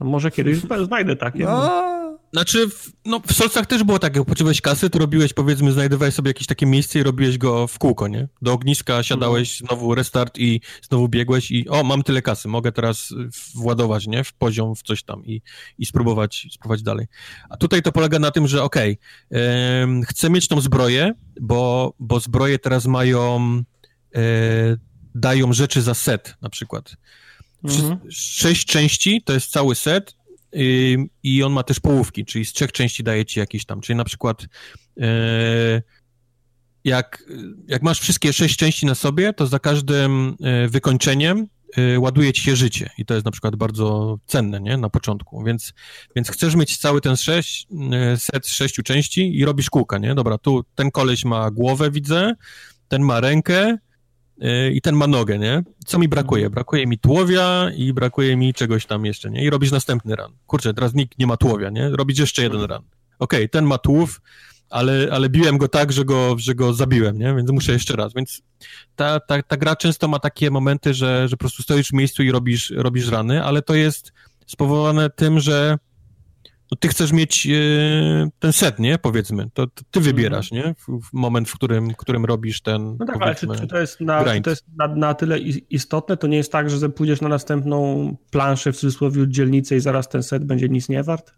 no 0.00 0.06
może 0.06 0.30
kiedyś 0.30 0.58
znajdę 0.86 1.16
takie. 1.16 1.44
No. 1.44 1.89
Znaczy, 2.32 2.68
w, 2.68 2.92
no 3.04 3.20
w 3.26 3.32
Solcach 3.32 3.66
też 3.66 3.84
było 3.84 3.98
tak, 3.98 4.16
jak 4.16 4.24
potrzebowałeś 4.24 4.60
kasy, 4.60 4.90
to 4.90 4.98
robiłeś, 4.98 5.32
powiedzmy, 5.32 5.72
znajdowałeś 5.72 6.14
sobie 6.14 6.30
jakieś 6.30 6.46
takie 6.46 6.66
miejsce 6.66 6.98
i 6.98 7.02
robiłeś 7.02 7.38
go 7.38 7.66
w 7.66 7.78
kółko, 7.78 8.08
nie? 8.08 8.28
Do 8.42 8.52
ogniska 8.52 9.02
siadałeś, 9.02 9.60
mhm. 9.60 9.68
znowu 9.68 9.94
restart 9.94 10.38
i 10.38 10.60
znowu 10.82 11.08
biegłeś 11.08 11.50
i 11.50 11.68
o, 11.68 11.82
mam 11.84 12.02
tyle 12.02 12.22
kasy, 12.22 12.48
mogę 12.48 12.72
teraz 12.72 13.14
władować, 13.54 14.06
nie? 14.06 14.24
W 14.24 14.32
poziom, 14.32 14.76
w 14.76 14.82
coś 14.82 15.02
tam 15.02 15.26
i, 15.26 15.42
i 15.78 15.86
spróbować, 15.86 16.46
spróbować 16.52 16.82
dalej. 16.82 17.06
A 17.48 17.56
tutaj 17.56 17.82
to 17.82 17.92
polega 17.92 18.18
na 18.18 18.30
tym, 18.30 18.48
że 18.48 18.62
okej, 18.62 18.98
okay, 19.30 19.40
yy, 19.96 20.06
chcę 20.06 20.30
mieć 20.30 20.48
tą 20.48 20.60
zbroję, 20.60 21.12
bo, 21.40 21.94
bo 21.98 22.20
zbroje 22.20 22.58
teraz 22.58 22.86
mają, 22.86 23.56
yy, 24.14 24.22
dają 25.14 25.52
rzeczy 25.52 25.82
za 25.82 25.94
set, 25.94 26.36
na 26.42 26.50
przykład. 26.50 26.96
Mhm. 27.64 27.98
Sześć 28.10 28.66
części 28.66 29.22
to 29.24 29.32
jest 29.32 29.50
cały 29.50 29.74
set 29.74 30.19
i 31.22 31.42
on 31.42 31.52
ma 31.52 31.62
też 31.62 31.80
połówki, 31.80 32.24
czyli 32.24 32.44
z 32.44 32.52
trzech 32.52 32.72
części 32.72 33.02
daje 33.02 33.24
ci 33.24 33.40
jakieś 33.40 33.64
tam, 33.64 33.80
czyli 33.80 33.96
na 33.96 34.04
przykład 34.04 34.46
e, 35.00 35.82
jak, 36.84 37.24
jak 37.68 37.82
masz 37.82 38.00
wszystkie 38.00 38.32
sześć 38.32 38.56
części 38.56 38.86
na 38.86 38.94
sobie, 38.94 39.32
to 39.32 39.46
za 39.46 39.58
każdym 39.58 40.36
e, 40.42 40.68
wykończeniem 40.68 41.46
e, 41.76 42.00
ładuje 42.00 42.32
ci 42.32 42.42
się 42.42 42.56
życie. 42.56 42.90
I 42.98 43.04
to 43.04 43.14
jest 43.14 43.24
na 43.24 43.32
przykład 43.32 43.56
bardzo 43.56 44.18
cenne, 44.26 44.60
nie, 44.60 44.76
na 44.76 44.90
początku, 44.90 45.44
więc, 45.44 45.72
więc 46.16 46.30
chcesz 46.30 46.54
mieć 46.54 46.76
cały 46.76 47.00
ten 47.00 47.16
sześć, 47.16 47.66
set 48.16 48.46
z 48.46 48.52
sześciu 48.52 48.82
części 48.82 49.38
i 49.38 49.44
robisz 49.44 49.70
kółka, 49.70 49.98
nie, 49.98 50.14
dobra, 50.14 50.38
tu 50.38 50.64
ten 50.74 50.90
koleś 50.90 51.24
ma 51.24 51.50
głowę, 51.50 51.90
widzę, 51.90 52.34
ten 52.88 53.02
ma 53.02 53.20
rękę, 53.20 53.78
i 54.72 54.80
ten 54.80 54.96
ma 54.96 55.06
nogę, 55.06 55.38
nie? 55.38 55.62
Co 55.86 55.98
mi 55.98 56.08
brakuje? 56.08 56.44
Mhm. 56.44 56.52
Brakuje 56.52 56.86
mi 56.86 56.98
tłowia 56.98 57.70
i 57.76 57.92
brakuje 57.92 58.36
mi 58.36 58.54
czegoś 58.54 58.86
tam 58.86 59.04
jeszcze, 59.04 59.30
nie? 59.30 59.44
I 59.44 59.50
robisz 59.50 59.70
następny 59.70 60.16
run. 60.16 60.32
Kurczę, 60.46 60.74
teraz 60.74 60.94
nikt 60.94 61.18
nie 61.18 61.26
ma 61.26 61.36
tłowia, 61.36 61.70
nie? 61.70 61.88
Robić 61.88 62.18
jeszcze 62.18 62.42
jeden 62.42 62.60
run. 62.60 62.70
Okej, 62.70 62.84
okay, 63.18 63.48
ten 63.48 63.64
ma 63.64 63.78
tłów, 63.78 64.20
ale, 64.70 65.08
ale 65.12 65.28
biłem 65.28 65.58
go 65.58 65.68
tak, 65.68 65.92
że 65.92 66.04
go, 66.04 66.36
że 66.38 66.54
go 66.54 66.72
zabiłem, 66.72 67.18
nie? 67.18 67.34
Więc 67.34 67.50
muszę 67.50 67.72
jeszcze 67.72 67.96
raz. 67.96 68.14
Więc 68.14 68.42
ta, 68.96 69.20
ta, 69.20 69.42
ta 69.42 69.56
gra 69.56 69.76
często 69.76 70.08
ma 70.08 70.18
takie 70.18 70.50
momenty, 70.50 70.94
że, 70.94 71.28
że 71.28 71.36
po 71.36 71.40
prostu 71.40 71.62
stoisz 71.62 71.88
w 71.88 71.92
miejscu 71.92 72.22
i 72.22 72.30
robisz, 72.30 72.72
robisz 72.76 73.08
rany, 73.08 73.44
ale 73.44 73.62
to 73.62 73.74
jest 73.74 74.12
spowodowane 74.46 75.10
tym, 75.10 75.40
że 75.40 75.78
no 76.70 76.76
ty 76.80 76.88
chcesz 76.88 77.12
mieć 77.12 77.46
e, 77.46 78.30
ten 78.38 78.52
set, 78.52 78.78
nie? 78.78 78.98
Powiedzmy. 78.98 79.50
To, 79.54 79.66
to 79.66 79.82
ty 79.90 80.00
wybierasz, 80.00 80.50
nie? 80.50 80.74
W, 80.78 81.08
w, 81.08 81.12
moment, 81.12 81.48
w 81.48 81.54
którym, 81.54 81.94
którym 81.94 82.24
robisz 82.24 82.60
ten. 82.62 82.96
No 82.98 83.06
tak, 83.06 83.16
ale 83.20 83.34
czy, 83.34 83.46
czy, 83.46 83.66
to 83.66 83.80
jest, 83.80 84.00
na, 84.00 84.24
czy 84.24 84.40
to 84.40 84.50
jest 84.50 84.64
na, 84.76 84.88
na, 84.88 85.14
tyle 85.14 85.38
istotne? 85.70 86.16
To 86.16 86.26
nie 86.26 86.36
jest 86.36 86.52
tak, 86.52 86.70
że 86.70 86.88
pójdziesz 86.88 87.20
na 87.20 87.28
następną 87.28 88.16
planszę, 88.30 88.72
w 88.72 88.76
cudzysłowie 88.76 89.28
dzielnicę 89.28 89.76
i 89.76 89.80
zaraz 89.80 90.08
ten 90.08 90.22
set 90.22 90.44
będzie 90.44 90.68
nic 90.68 90.88
nie 90.88 91.02
wart? 91.02 91.32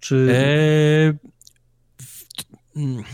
Czy. 0.00 0.28
E... 0.32 1.32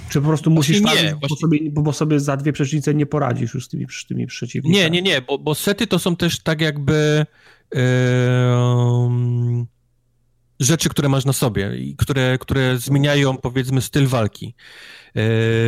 Czy 0.09 0.20
po 0.20 0.28
prostu 0.28 0.51
musisz 0.51 0.81
nie, 0.81 0.87
farmić, 0.87 1.15
bo, 1.15 1.37
sobie, 1.37 1.59
bo, 1.70 1.93
sobie 1.93 2.20
za 2.20 2.37
dwie 2.37 2.53
przecznice 2.53 2.95
nie 2.95 3.07
poradzisz 3.07 3.55
już 3.55 3.65
z 3.65 3.69
tymi, 3.69 3.87
z 3.91 4.07
tymi 4.07 4.27
przeciwnikami? 4.27 4.85
Nie, 4.85 4.91
nie, 4.91 5.03
nie, 5.03 5.23
bo, 5.23 5.39
bo 5.39 5.55
sety 5.55 5.87
to 5.87 5.99
są 5.99 6.17
też 6.17 6.41
tak 6.41 6.61
jakby. 6.61 7.27
Yy, 7.75 7.81
rzeczy, 10.61 10.89
które 10.89 11.09
masz 11.09 11.25
na 11.25 11.33
sobie 11.33 11.77
i 11.77 11.97
które, 11.97 12.39
które 12.39 12.78
zmieniają, 12.78 13.37
powiedzmy, 13.37 13.81
styl 13.81 14.07
walki. 14.07 14.55
E, 15.15 15.20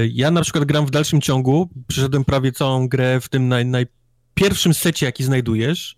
ja 0.06 0.30
na 0.30 0.42
przykład 0.42 0.64
gram 0.64 0.86
w 0.86 0.90
dalszym 0.90 1.20
ciągu, 1.20 1.70
przeszedłem 1.86 2.24
prawie 2.24 2.52
całą 2.52 2.88
grę 2.88 3.20
w 3.20 3.28
tym 3.28 3.48
naj, 3.48 3.66
najpierwszym 3.66 4.74
secie, 4.74 5.06
jaki 5.06 5.24
znajdujesz 5.24 5.96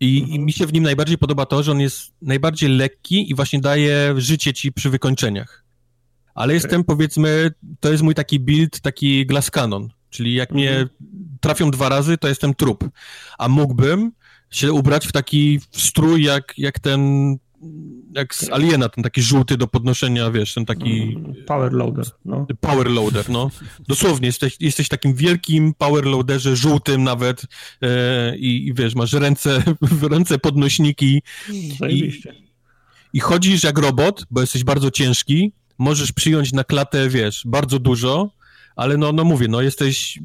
i, 0.00 0.34
i 0.34 0.38
mi 0.38 0.52
się 0.52 0.66
w 0.66 0.72
nim 0.72 0.82
najbardziej 0.82 1.18
podoba 1.18 1.46
to, 1.46 1.62
że 1.62 1.72
on 1.72 1.80
jest 1.80 2.12
najbardziej 2.22 2.70
lekki 2.70 3.30
i 3.30 3.34
właśnie 3.34 3.60
daje 3.60 4.14
życie 4.16 4.52
ci 4.52 4.72
przy 4.72 4.90
wykończeniach. 4.90 5.64
Ale 6.34 6.54
jestem, 6.54 6.84
powiedzmy, 6.84 7.50
to 7.80 7.92
jest 7.92 8.02
mój 8.02 8.14
taki 8.14 8.40
build, 8.40 8.80
taki 8.80 9.26
glass 9.26 9.50
cannon, 9.50 9.88
czyli 10.10 10.34
jak 10.34 10.52
mnie 10.52 10.70
mhm. 10.70 10.88
trafią 11.40 11.70
dwa 11.70 11.88
razy, 11.88 12.18
to 12.18 12.28
jestem 12.28 12.54
trup. 12.54 12.90
A 13.38 13.48
mógłbym 13.48 14.12
się 14.50 14.72
ubrać 14.72 15.06
w 15.06 15.12
taki 15.12 15.60
strój 15.72 16.22
jak, 16.22 16.54
jak 16.58 16.78
ten 16.78 17.36
jak 18.14 18.34
z 18.34 18.50
Aliena, 18.50 18.88
ten 18.88 19.04
taki 19.04 19.22
żółty 19.22 19.56
do 19.56 19.66
podnoszenia, 19.66 20.30
wiesz, 20.30 20.54
ten 20.54 20.66
taki... 20.66 21.02
Mm, 21.02 21.34
power 21.46 21.72
loader, 21.72 22.04
no. 22.24 22.46
Power 22.60 22.90
loader, 22.90 23.30
no. 23.30 23.50
Dosłownie, 23.88 24.26
jesteś, 24.26 24.56
jesteś 24.60 24.88
takim 24.88 25.14
wielkim 25.14 25.74
power 25.74 26.04
loaderze, 26.04 26.56
żółtym 26.56 27.04
nawet 27.04 27.42
e, 27.82 28.36
i, 28.36 28.66
i, 28.66 28.74
wiesz, 28.74 28.94
masz 28.94 29.12
ręce, 29.12 29.62
ręce 30.10 30.38
podnośniki 30.38 31.22
i, 31.88 32.20
i 33.12 33.20
chodzisz 33.20 33.64
jak 33.64 33.78
robot, 33.78 34.24
bo 34.30 34.40
jesteś 34.40 34.64
bardzo 34.64 34.90
ciężki, 34.90 35.52
możesz 35.78 36.12
przyjąć 36.12 36.52
na 36.52 36.64
klatę, 36.64 37.08
wiesz, 37.08 37.42
bardzo 37.46 37.78
dużo, 37.78 38.30
ale 38.78 38.96
no, 38.96 39.12
no 39.12 39.24
mówię, 39.24 39.48
no 39.48 39.60
jesteś, 39.60 40.18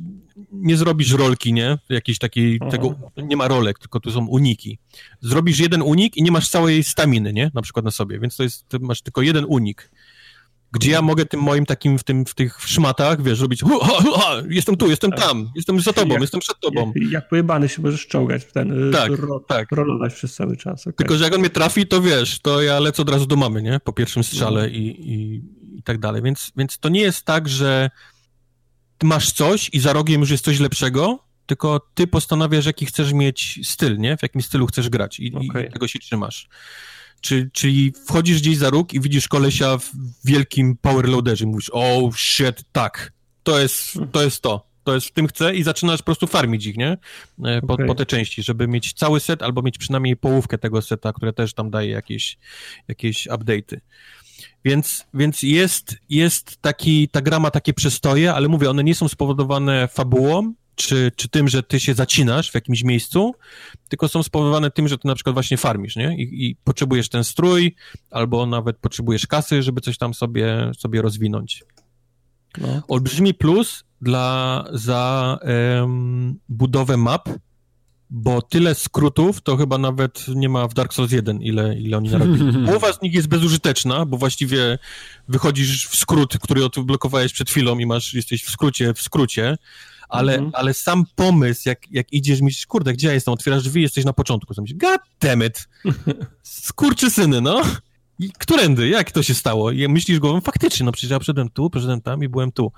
nie 0.51 0.77
zrobisz 0.77 1.11
rolki, 1.11 1.53
nie? 1.53 1.77
Jakiejś 1.89 2.17
takiej, 2.17 2.59
Aha. 2.61 2.71
tego, 2.71 2.95
nie 3.17 3.37
ma 3.37 3.47
rolek, 3.47 3.79
tylko 3.79 3.99
tu 3.99 4.11
są 4.11 4.27
uniki. 4.27 4.79
Zrobisz 5.21 5.59
jeden 5.59 5.81
unik 5.81 6.17
i 6.17 6.23
nie 6.23 6.31
masz 6.31 6.49
całej 6.49 6.83
staminy, 6.83 7.33
nie? 7.33 7.51
Na 7.53 7.61
przykład 7.61 7.85
na 7.85 7.91
sobie, 7.91 8.19
więc 8.19 8.35
to 8.35 8.43
jest, 8.43 8.65
masz 8.81 9.01
tylko 9.01 9.21
jeden 9.21 9.45
unik. 9.47 9.91
Gdzie 10.71 10.91
ja 10.91 11.01
mogę 11.01 11.25
tym 11.25 11.39
moim 11.39 11.65
takim, 11.65 11.99
w, 11.99 12.03
tym, 12.03 12.25
w 12.25 12.35
tych 12.35 12.61
szmatach, 12.61 13.23
wiesz, 13.23 13.39
robić 13.39 13.61
hu, 13.61 13.79
ha, 13.79 14.03
ha, 14.15 14.35
jestem 14.49 14.77
tu, 14.77 14.89
jestem 14.89 15.11
tak. 15.11 15.19
tam, 15.19 15.51
jestem 15.55 15.79
za 15.79 15.93
tobą, 15.93 16.13
jak, 16.13 16.21
jestem 16.21 16.39
przed 16.39 16.59
tobą. 16.59 16.93
Jak, 16.95 17.11
jak 17.11 17.29
pojebany 17.29 17.69
się 17.69 17.81
możesz 17.81 18.07
czołgać 18.07 18.43
w 18.43 18.51
ten, 18.51 18.91
tak, 18.91 19.11
ro, 19.11 19.39
tak. 19.39 19.71
rolować 19.71 20.13
przez 20.13 20.35
cały 20.35 20.57
czas. 20.57 20.81
Okay. 20.81 20.93
Tylko, 20.93 21.17
że 21.17 21.23
jak 21.23 21.33
on 21.33 21.39
mnie 21.39 21.49
trafi, 21.49 21.87
to 21.87 22.01
wiesz, 22.01 22.39
to 22.39 22.61
ja 22.61 22.79
lecę 22.79 23.01
od 23.01 23.09
razu 23.09 23.25
do 23.25 23.35
mamy, 23.35 23.61
nie? 23.61 23.79
Po 23.83 23.93
pierwszym 23.93 24.23
strzale 24.23 24.61
no. 24.61 24.67
i, 24.67 24.81
i, 24.81 25.41
i 25.77 25.83
tak 25.83 25.99
dalej. 25.99 26.21
Więc, 26.21 26.51
więc 26.57 26.79
to 26.79 26.89
nie 26.89 27.01
jest 27.01 27.25
tak, 27.25 27.49
że 27.49 27.89
masz 29.03 29.31
coś 29.31 29.69
i 29.73 29.79
za 29.79 29.93
rogiem 29.93 30.21
już 30.21 30.29
jest 30.29 30.45
coś 30.45 30.59
lepszego, 30.59 31.19
tylko 31.45 31.81
ty 31.93 32.07
postanawiasz, 32.07 32.65
jaki 32.65 32.85
chcesz 32.85 33.13
mieć 33.13 33.59
styl, 33.63 33.97
nie? 33.97 34.17
W 34.17 34.21
jakim 34.21 34.41
stylu 34.41 34.67
chcesz 34.67 34.89
grać 34.89 35.19
i, 35.19 35.33
okay. 35.35 35.63
i 35.63 35.71
tego 35.71 35.87
się 35.87 35.99
trzymasz. 35.99 36.47
Czy, 37.21 37.49
czyli 37.53 37.93
wchodzisz 38.07 38.41
gdzieś 38.41 38.57
za 38.57 38.69
róg 38.69 38.93
i 38.93 38.99
widzisz 38.99 39.27
kolesia 39.27 39.77
w 39.77 39.91
wielkim 40.25 40.77
powerloaderze 40.81 41.43
i 41.43 41.47
mówisz, 41.47 41.69
oh 41.73 42.17
shit, 42.17 42.63
tak, 42.71 43.13
to 43.43 43.59
jest 43.59 43.93
to. 44.11 44.23
Jest 44.23 44.41
to 44.41 44.73
to 44.83 44.93
jest 44.95 45.07
w 45.07 45.11
tym 45.11 45.27
chcę 45.27 45.55
i 45.55 45.63
zaczynasz 45.63 45.99
po 45.99 46.05
prostu 46.05 46.27
farmić 46.27 46.65
ich, 46.65 46.77
nie? 46.77 46.97
E, 47.43 47.61
po, 47.61 47.73
okay. 47.73 47.85
po 47.85 47.95
te 47.95 48.05
części, 48.05 48.43
żeby 48.43 48.67
mieć 48.67 48.93
cały 48.93 49.19
set 49.19 49.43
albo 49.43 49.61
mieć 49.61 49.77
przynajmniej 49.77 50.17
połówkę 50.17 50.57
tego 50.57 50.81
seta, 50.81 51.13
które 51.13 51.33
też 51.33 51.53
tam 51.53 51.69
daje 51.69 51.89
jakieś, 51.89 52.37
jakieś 52.87 53.27
update'y. 53.27 53.77
Więc, 54.65 55.05
więc 55.13 55.43
jest, 55.43 55.95
jest 56.09 56.61
taki, 56.61 57.09
ta 57.09 57.21
gra 57.21 57.39
ma 57.39 57.51
takie 57.51 57.73
przestoje, 57.73 58.33
ale 58.33 58.47
mówię, 58.47 58.69
one 58.69 58.83
nie 58.83 58.95
są 58.95 59.07
spowodowane 59.07 59.87
fabułą, 59.87 60.53
czy, 60.75 61.11
czy 61.15 61.29
tym, 61.29 61.47
że 61.47 61.63
ty 61.63 61.79
się 61.79 61.93
zacinasz 61.93 62.51
w 62.51 62.55
jakimś 62.55 62.83
miejscu, 62.83 63.33
tylko 63.89 64.07
są 64.07 64.23
spowodowane 64.23 64.71
tym, 64.71 64.87
że 64.87 64.97
ty 64.97 65.07
na 65.07 65.15
przykład 65.15 65.33
właśnie 65.33 65.57
farmisz, 65.57 65.95
nie? 65.95 66.17
I, 66.17 66.49
i 66.49 66.55
potrzebujesz 66.63 67.09
ten 67.09 67.23
strój, 67.23 67.75
albo 68.11 68.45
nawet 68.45 68.77
potrzebujesz 68.77 69.27
kasy, 69.27 69.63
żeby 69.63 69.81
coś 69.81 69.97
tam 69.97 70.13
sobie, 70.13 70.71
sobie 70.77 71.01
rozwinąć. 71.01 71.63
No. 72.57 72.81
Olbrzymi 72.87 73.33
plus 73.33 73.83
dla, 74.01 74.65
za 74.73 75.37
um, 75.79 76.39
budowę 76.49 76.97
map, 76.97 77.29
bo 78.15 78.41
tyle 78.41 78.75
skrótów 78.75 79.41
to 79.41 79.57
chyba 79.57 79.77
nawet 79.77 80.25
nie 80.27 80.49
ma 80.49 80.67
w 80.67 80.73
Dark 80.73 80.93
Souls 80.93 81.11
1, 81.11 81.41
ile, 81.41 81.79
ile 81.79 81.97
oni 81.97 82.09
narobili. 82.09 82.53
Połowa 82.65 82.93
z 82.93 83.01
nich 83.01 83.13
jest 83.13 83.27
bezużyteczna, 83.27 84.05
bo 84.05 84.17
właściwie 84.17 84.79
wychodzisz 85.27 85.87
w 85.87 85.95
skrót, 85.95 86.37
który 86.37 86.65
odblokowałeś 86.65 87.33
przed 87.33 87.49
chwilą 87.49 87.79
i 87.79 87.85
masz, 87.85 88.13
jesteś 88.13 88.43
w 88.43 88.49
skrócie, 88.49 88.93
w 88.93 89.01
skrócie, 89.01 89.57
ale, 90.09 90.33
mhm. 90.33 90.51
ale 90.55 90.73
sam 90.73 91.05
pomysł, 91.15 91.61
jak, 91.69 91.91
jak 91.91 92.13
idziesz, 92.13 92.41
myślisz, 92.41 92.65
kurde, 92.65 92.93
gdzie 92.93 93.07
ja 93.07 93.13
jestem? 93.13 93.33
Otwierasz 93.33 93.63
drzwi, 93.63 93.81
jesteś 93.81 94.05
na 94.05 94.13
początku. 94.13 94.53
Myślisz, 94.61 94.79
god 94.79 95.01
damn 95.21 95.43
it! 95.43 95.69
Skurczy 96.43 97.09
syny, 97.09 97.41
no! 97.41 97.61
I 98.19 98.31
którędy? 98.39 98.87
Jak 98.87 99.11
to 99.11 99.23
się 99.23 99.33
stało? 99.33 99.71
I 99.71 99.87
myślisz 99.87 100.19
głową, 100.19 100.41
faktycznie, 100.41 100.85
no 100.85 100.91
przecież 100.91 101.11
ja 101.11 101.19
przyszedłem 101.19 101.49
tu, 101.49 101.69
przyszedłem 101.69 102.01
tam 102.01 102.23
i 102.23 102.27
byłem 102.27 102.51
tu. 102.51 102.71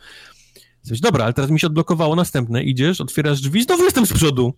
Coś, 0.81 0.99
dobra, 0.99 1.23
ale 1.23 1.33
teraz 1.33 1.51
mi 1.51 1.59
się 1.59 1.67
odblokowało 1.67 2.15
następne, 2.15 2.63
idziesz, 2.63 3.01
otwierasz 3.01 3.41
drzwi, 3.41 3.63
znowu 3.63 3.83
jestem 3.83 4.05
z 4.05 4.13
przodu. 4.13 4.53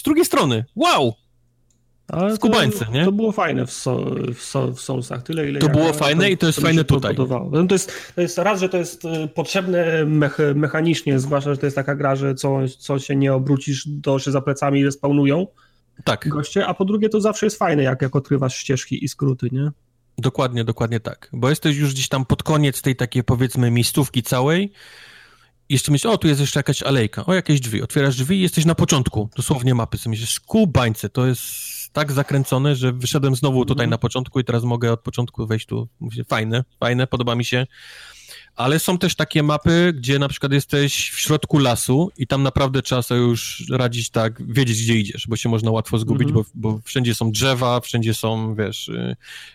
Z 0.00 0.02
drugiej 0.02 0.24
strony. 0.24 0.64
Wow! 0.76 1.14
Ale 2.08 2.36
Skubańce, 2.36 2.84
to, 2.84 2.92
nie? 2.92 3.04
To 3.04 3.12
było 3.12 3.32
fajne 3.32 3.66
w, 3.66 3.72
so, 3.72 4.04
w, 4.34 4.42
so, 4.42 4.72
w 4.72 4.80
Soulsach, 4.80 5.22
tyle 5.22 5.48
ile 5.48 5.60
To 5.60 5.66
ja 5.66 5.72
było 5.72 5.92
fajne 5.92 6.24
to, 6.24 6.30
i 6.30 6.38
to 6.38 6.46
jest 6.46 6.58
to 6.58 6.62
fajne 6.62 6.84
tutaj. 6.84 7.16
No 7.50 7.66
to, 7.66 7.74
jest, 7.74 7.92
to 8.14 8.20
jest 8.20 8.38
raz, 8.38 8.60
że 8.60 8.68
to 8.68 8.76
jest 8.76 9.04
y, 9.04 9.28
potrzebne 9.34 10.04
mech, 10.04 10.38
mechanicznie, 10.54 11.18
zwłaszcza, 11.18 11.50
że 11.50 11.58
to 11.58 11.66
jest 11.66 11.76
taka 11.76 11.94
gra, 11.94 12.16
że 12.16 12.34
co, 12.34 12.58
co 12.78 12.98
się 12.98 13.16
nie 13.16 13.34
obrócisz, 13.34 13.88
to 14.02 14.18
się 14.18 14.30
za 14.30 14.40
plecami 14.40 14.84
respawnują 14.84 15.46
tak. 16.04 16.28
goście, 16.28 16.66
a 16.66 16.74
po 16.74 16.84
drugie 16.84 17.08
to 17.08 17.20
zawsze 17.20 17.46
jest 17.46 17.58
fajne, 17.58 17.82
jak, 17.82 18.02
jak 18.02 18.16
odkrywasz 18.16 18.56
ścieżki 18.56 19.04
i 19.04 19.08
skróty, 19.08 19.48
nie? 19.52 19.70
Dokładnie, 20.18 20.64
dokładnie 20.64 21.00
tak. 21.00 21.28
Bo 21.32 21.50
jesteś 21.50 21.76
już 21.76 21.92
gdzieś 21.92 22.08
tam 22.08 22.26
pod 22.26 22.42
koniec 22.42 22.82
tej 22.82 22.96
takiej 22.96 23.24
powiedzmy 23.24 23.70
miejscówki 23.70 24.22
całej 24.22 24.72
jeszcze 25.70 25.92
myślisz, 25.92 26.12
o, 26.12 26.18
tu 26.18 26.28
jest 26.28 26.40
jeszcze 26.40 26.58
jakaś 26.58 26.82
alejka, 26.82 27.26
o, 27.26 27.34
jakieś 27.34 27.60
drzwi. 27.60 27.82
Otwierasz 27.82 28.16
drzwi 28.16 28.36
i 28.36 28.40
jesteś 28.40 28.64
na 28.64 28.74
początku, 28.74 29.30
dosłownie 29.36 29.74
mapy. 29.74 29.98
Sobie 29.98 30.10
myślisz, 30.10 30.30
skubańce, 30.30 31.08
to 31.08 31.26
jest 31.26 31.42
tak 31.92 32.12
zakręcone, 32.12 32.76
że 32.76 32.92
wyszedłem 32.92 33.36
znowu 33.36 33.64
tutaj 33.64 33.84
mm. 33.84 33.90
na 33.90 33.98
początku 33.98 34.40
i 34.40 34.44
teraz 34.44 34.64
mogę 34.64 34.92
od 34.92 35.00
początku 35.00 35.46
wejść 35.46 35.66
tu. 35.66 35.88
Mówię, 36.00 36.24
fajne, 36.24 36.64
fajne, 36.80 37.06
podoba 37.06 37.34
mi 37.34 37.44
się 37.44 37.66
ale 38.60 38.78
są 38.78 38.98
też 38.98 39.14
takie 39.14 39.42
mapy, 39.42 39.92
gdzie 39.96 40.18
na 40.18 40.28
przykład 40.28 40.52
jesteś 40.52 41.10
w 41.10 41.20
środku 41.20 41.58
lasu 41.58 42.10
i 42.16 42.26
tam 42.26 42.42
naprawdę 42.42 42.82
trzeba 42.82 43.02
sobie 43.02 43.20
już 43.20 43.64
radzić 43.70 44.10
tak, 44.10 44.52
wiedzieć 44.52 44.82
gdzie 44.82 44.94
idziesz, 44.94 45.26
bo 45.28 45.36
się 45.36 45.48
można 45.48 45.70
łatwo 45.70 45.98
zgubić, 45.98 46.28
mm 46.30 46.42
-hmm. 46.42 46.50
bo, 46.54 46.72
bo, 46.72 46.80
wszędzie 46.84 47.14
są 47.14 47.30
drzewa, 47.30 47.80
wszędzie 47.80 48.14
są, 48.14 48.54
wiesz, 48.54 48.90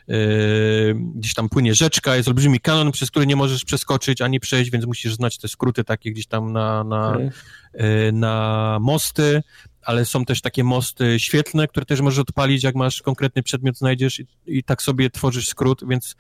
yy, 0.08 0.96
gdzieś 1.16 1.34
tam 1.34 1.50
płynie 1.50 1.76
rzeczka, 1.76 2.16
jest 2.16 2.28
olbrzymi 2.28 2.60
kanon, 2.60 2.92
przez 2.92 3.12
który 3.12 3.28
nie 3.28 3.36
możesz 3.36 3.66
przeskoczyć 3.66 4.22
ani 4.22 4.40
przejść, 4.40 4.72
więc 4.72 4.86
musisz 4.86 5.16
znać 5.16 5.38
te 5.38 5.48
skróty 5.48 5.84
takie 5.84 6.12
gdzieś 6.12 6.28
tam 6.28 6.54
na, 6.54 6.84
na, 6.84 7.10
okay. 7.10 7.32
yy, 7.74 8.12
na 8.12 8.78
mosty, 8.82 9.44
ale 9.82 10.06
są 10.06 10.26
też 10.26 10.42
takie 10.42 10.64
mosty 10.64 11.20
świetlne, 11.20 11.68
które 11.68 11.86
też 11.86 12.02
możesz 12.02 12.20
odpalić, 12.20 12.64
jak 12.64 12.76
masz 12.76 13.02
konkretny 13.02 13.44
przedmiot, 13.44 13.78
znajdziesz 13.78 14.20
i, 14.20 14.28
i 14.46 14.64
tak 14.64 14.82
sobie 14.82 15.10
tworzysz 15.10 15.48
skrót, 15.48 15.82
więc 15.88 16.16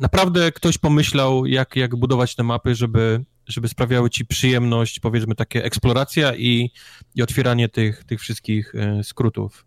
naprawdę 0.00 0.52
ktoś 0.52 0.78
pomyślał, 0.78 1.46
jak, 1.46 1.76
jak 1.76 1.96
budować 1.96 2.34
te 2.34 2.42
mapy, 2.42 2.74
żeby, 2.74 3.24
żeby 3.46 3.68
sprawiały 3.68 4.10
ci 4.10 4.26
przyjemność, 4.26 5.00
powiedzmy, 5.00 5.34
takie 5.34 5.64
eksploracja 5.64 6.34
i, 6.34 6.70
i 7.14 7.22
otwieranie 7.22 7.68
tych, 7.68 8.04
tych 8.04 8.20
wszystkich 8.20 8.74
e, 8.74 9.04
skrótów. 9.04 9.66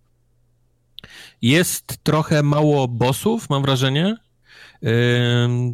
Jest 1.42 1.98
trochę 2.04 2.44
mało 2.44 2.88
bossów, 2.88 3.50
mam 3.50 3.62
wrażenie. 3.62 4.18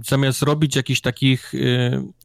Zamiast 0.05 0.41
robić 0.41 0.75
jakichś 0.75 1.01
takich 1.01 1.53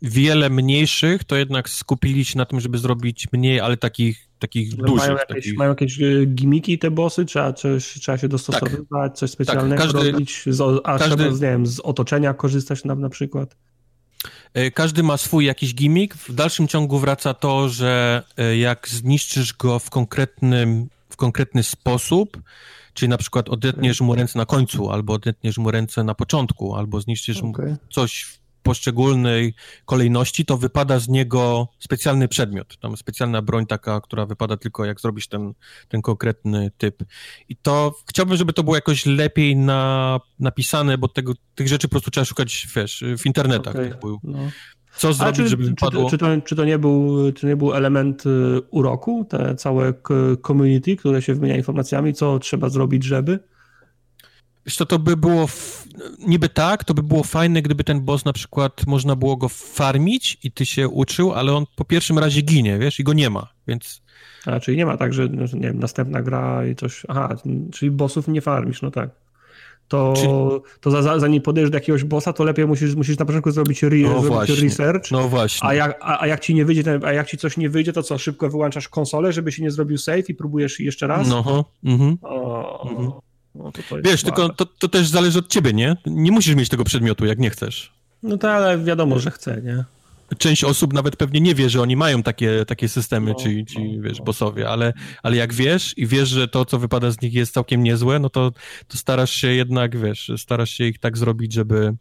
wiele 0.02 0.50
mniejszych, 0.50 1.24
to 1.24 1.36
jednak 1.36 1.68
skupili 1.68 2.24
się 2.24 2.38
na 2.38 2.44
tym, 2.44 2.60
żeby 2.60 2.78
zrobić 2.78 3.26
mniej, 3.32 3.60
ale 3.60 3.76
takich, 3.76 4.28
takich 4.38 4.78
no 4.78 4.84
dużych. 4.84 5.06
Mają 5.06 5.18
jakieś, 5.18 5.36
takich... 5.36 5.56
mają 5.56 5.70
jakieś 5.70 6.02
e, 6.02 6.26
gimiki 6.26 6.78
te 6.78 6.90
bossy? 6.90 7.24
Trzeba, 7.24 7.52
coś, 7.52 7.84
trzeba 8.00 8.18
się 8.18 8.28
dostosowywać, 8.28 8.86
tak. 8.90 9.14
coś 9.14 9.30
tak, 9.30 9.34
specjalnego 9.34 9.82
tak, 9.82 9.92
każdy, 9.92 10.12
robić? 10.12 10.42
Z, 10.46 10.80
a 10.84 10.98
każdy... 10.98 11.16
trzeba, 11.16 11.32
nie 11.32 11.40
wiem, 11.40 11.66
z 11.66 11.80
otoczenia 11.80 12.34
korzystać 12.34 12.84
na, 12.84 12.94
na 12.94 13.08
przykład? 13.08 13.56
E, 14.54 14.70
każdy 14.70 15.02
ma 15.02 15.16
swój 15.16 15.44
jakiś 15.44 15.74
gimmick. 15.74 16.14
W 16.14 16.34
dalszym 16.34 16.68
ciągu 16.68 16.98
wraca 16.98 17.34
to, 17.34 17.68
że 17.68 18.22
e, 18.36 18.56
jak 18.56 18.88
zniszczysz 18.88 19.52
go 19.52 19.78
w 19.78 19.90
konkretnym, 19.90 20.88
w 21.10 21.16
konkretny 21.16 21.62
sposób, 21.62 22.42
Czyli 22.94 23.08
na 23.08 23.18
przykład 23.18 23.48
odetniesz 23.48 24.00
mu 24.00 24.14
ręce 24.14 24.38
na 24.38 24.46
końcu, 24.46 24.90
albo 24.90 25.12
odetniesz 25.12 25.58
mu 25.58 25.70
ręce 25.70 26.04
na 26.04 26.14
początku, 26.14 26.74
albo 26.74 27.00
zniszczysz 27.00 27.42
okay. 27.42 27.70
mu 27.70 27.76
coś 27.90 28.22
w 28.22 28.44
poszczególnej 28.64 29.54
kolejności, 29.84 30.44
to 30.44 30.58
wypada 30.58 30.98
z 30.98 31.08
niego 31.08 31.68
specjalny 31.78 32.28
przedmiot. 32.28 32.76
Tam 32.76 32.96
specjalna 32.96 33.42
broń 33.42 33.66
taka, 33.66 34.00
która 34.00 34.26
wypada 34.26 34.56
tylko 34.56 34.84
jak 34.84 35.00
zrobisz 35.00 35.28
ten, 35.28 35.54
ten 35.88 36.02
konkretny 36.02 36.70
typ. 36.78 37.04
I 37.48 37.56
to 37.56 37.94
chciałbym, 38.08 38.36
żeby 38.36 38.52
to 38.52 38.62
było 38.62 38.76
jakoś 38.76 39.06
lepiej 39.06 39.56
na, 39.56 40.20
napisane, 40.38 40.98
bo 40.98 41.08
tego, 41.08 41.32
tych 41.54 41.68
rzeczy 41.68 41.88
po 41.88 41.90
prostu 41.90 42.10
trzeba 42.10 42.24
szukać, 42.24 42.68
wiesz, 42.76 43.04
w 43.18 43.26
internetach. 43.26 43.74
Okay. 43.74 43.96
No. 44.22 44.38
Co 44.96 45.12
zrobić, 45.12 45.36
czy, 45.36 45.48
żeby? 45.48 45.64
Czy, 45.64 45.74
czy, 46.10 46.18
to, 46.18 46.40
czy, 46.44 46.56
to 46.56 46.64
nie 46.64 46.78
był, 46.78 47.32
czy 47.32 47.46
nie 47.46 47.56
był 47.56 47.74
element 47.74 48.26
y, 48.26 48.60
uroku, 48.70 49.26
te 49.28 49.54
całe 49.54 49.92
community, 50.46 50.96
które 50.96 51.22
się 51.22 51.34
wymienia 51.34 51.56
informacjami, 51.56 52.14
co 52.14 52.38
trzeba 52.38 52.68
zrobić, 52.68 53.04
żeby? 53.04 53.38
Wiesz 54.66 54.76
to, 54.76 54.86
to 54.86 54.98
by 54.98 55.16
było, 55.16 55.46
w... 55.46 55.86
niby 56.26 56.48
tak, 56.48 56.84
to 56.84 56.94
by 56.94 57.02
było 57.02 57.22
fajne, 57.22 57.62
gdyby 57.62 57.84
ten 57.84 58.00
boss 58.00 58.24
na 58.24 58.32
przykład 58.32 58.86
można 58.86 59.16
było 59.16 59.36
go 59.36 59.48
farmić 59.48 60.38
i 60.42 60.52
ty 60.52 60.66
się 60.66 60.88
uczył, 60.88 61.32
ale 61.32 61.52
on 61.52 61.64
po 61.76 61.84
pierwszym 61.84 62.18
razie 62.18 62.42
ginie, 62.42 62.78
wiesz, 62.78 63.00
i 63.00 63.04
go 63.04 63.12
nie 63.12 63.30
ma, 63.30 63.48
więc... 63.68 64.02
A, 64.46 64.60
czyli 64.60 64.76
nie 64.76 64.86
ma 64.86 64.96
tak, 64.96 65.12
że, 65.12 65.28
nie 65.28 65.60
wiem, 65.60 65.78
następna 65.78 66.22
gra 66.22 66.66
i 66.66 66.74
coś, 66.74 67.02
aha, 67.08 67.36
czyli 67.72 67.90
bossów 67.90 68.28
nie 68.28 68.40
farmisz, 68.40 68.82
no 68.82 68.90
tak 68.90 69.23
to, 69.88 70.62
to 70.80 70.90
za, 70.90 71.18
zanim 71.18 71.42
podejdziesz 71.42 71.70
do 71.70 71.76
jakiegoś 71.76 72.04
bossa, 72.04 72.32
to 72.32 72.44
lepiej 72.44 72.66
musisz, 72.66 72.94
musisz 72.94 73.18
na 73.18 73.24
początku 73.24 73.50
zrobić, 73.50 73.84
re, 73.84 73.96
no 73.96 74.22
zrobić 74.22 74.62
research. 74.62 75.10
No 75.10 75.28
właśnie. 75.28 75.68
A 75.68 75.74
jak, 75.74 75.98
a, 76.00 76.20
a, 76.20 76.26
jak 76.26 76.40
ci 76.40 76.54
nie 76.54 76.64
wyjdzie, 76.64 77.00
a 77.04 77.12
jak 77.12 77.28
ci 77.28 77.38
coś 77.38 77.56
nie 77.56 77.70
wyjdzie, 77.70 77.92
to 77.92 78.02
co, 78.02 78.18
szybko 78.18 78.50
wyłączasz 78.50 78.88
konsolę, 78.88 79.32
żeby 79.32 79.52
się 79.52 79.62
nie 79.62 79.70
zrobił 79.70 79.98
save 79.98 80.28
i 80.28 80.34
próbujesz 80.34 80.80
jeszcze 80.80 81.06
raz? 81.06 81.28
No, 81.28 81.64
mhm. 81.84 82.18
No, 83.54 83.72
to 83.72 83.96
Wiesz, 84.04 84.22
tylko 84.22 84.48
to, 84.48 84.66
to 84.66 84.88
też 84.88 85.08
zależy 85.08 85.38
od 85.38 85.48
ciebie, 85.48 85.72
nie? 85.72 85.96
Nie 86.06 86.32
musisz 86.32 86.54
mieć 86.54 86.68
tego 86.68 86.84
przedmiotu, 86.84 87.26
jak 87.26 87.38
nie 87.38 87.50
chcesz. 87.50 87.92
No 88.22 88.38
tak, 88.38 88.50
ale 88.50 88.78
wiadomo, 88.78 89.18
że 89.18 89.30
chcę, 89.30 89.62
nie? 89.64 89.84
Część 90.38 90.64
osób 90.64 90.92
nawet 90.92 91.16
pewnie 91.16 91.40
nie 91.40 91.54
wie, 91.54 91.70
że 91.70 91.82
oni 91.82 91.96
mają 91.96 92.22
takie, 92.22 92.64
takie 92.64 92.88
systemy, 92.88 93.30
no, 93.30 93.34
ci, 93.34 93.64
ci 93.64 93.96
no, 93.96 94.02
wiesz, 94.02 94.18
no. 94.18 94.24
bossowie, 94.24 94.68
ale, 94.68 94.92
ale 95.22 95.36
jak 95.36 95.54
wiesz 95.54 95.98
i 95.98 96.06
wiesz, 96.06 96.28
że 96.28 96.48
to, 96.48 96.64
co 96.64 96.78
wypada 96.78 97.10
z 97.10 97.22
nich 97.22 97.34
jest 97.34 97.54
całkiem 97.54 97.82
niezłe, 97.82 98.18
no 98.18 98.30
to, 98.30 98.52
to 98.88 98.98
starasz 98.98 99.32
się 99.32 99.48
jednak, 99.48 99.98
wiesz, 99.98 100.32
starasz 100.36 100.70
się 100.70 100.84
ich 100.84 100.98
tak 100.98 101.18
zrobić, 101.18 101.52
żeby, 101.52 101.96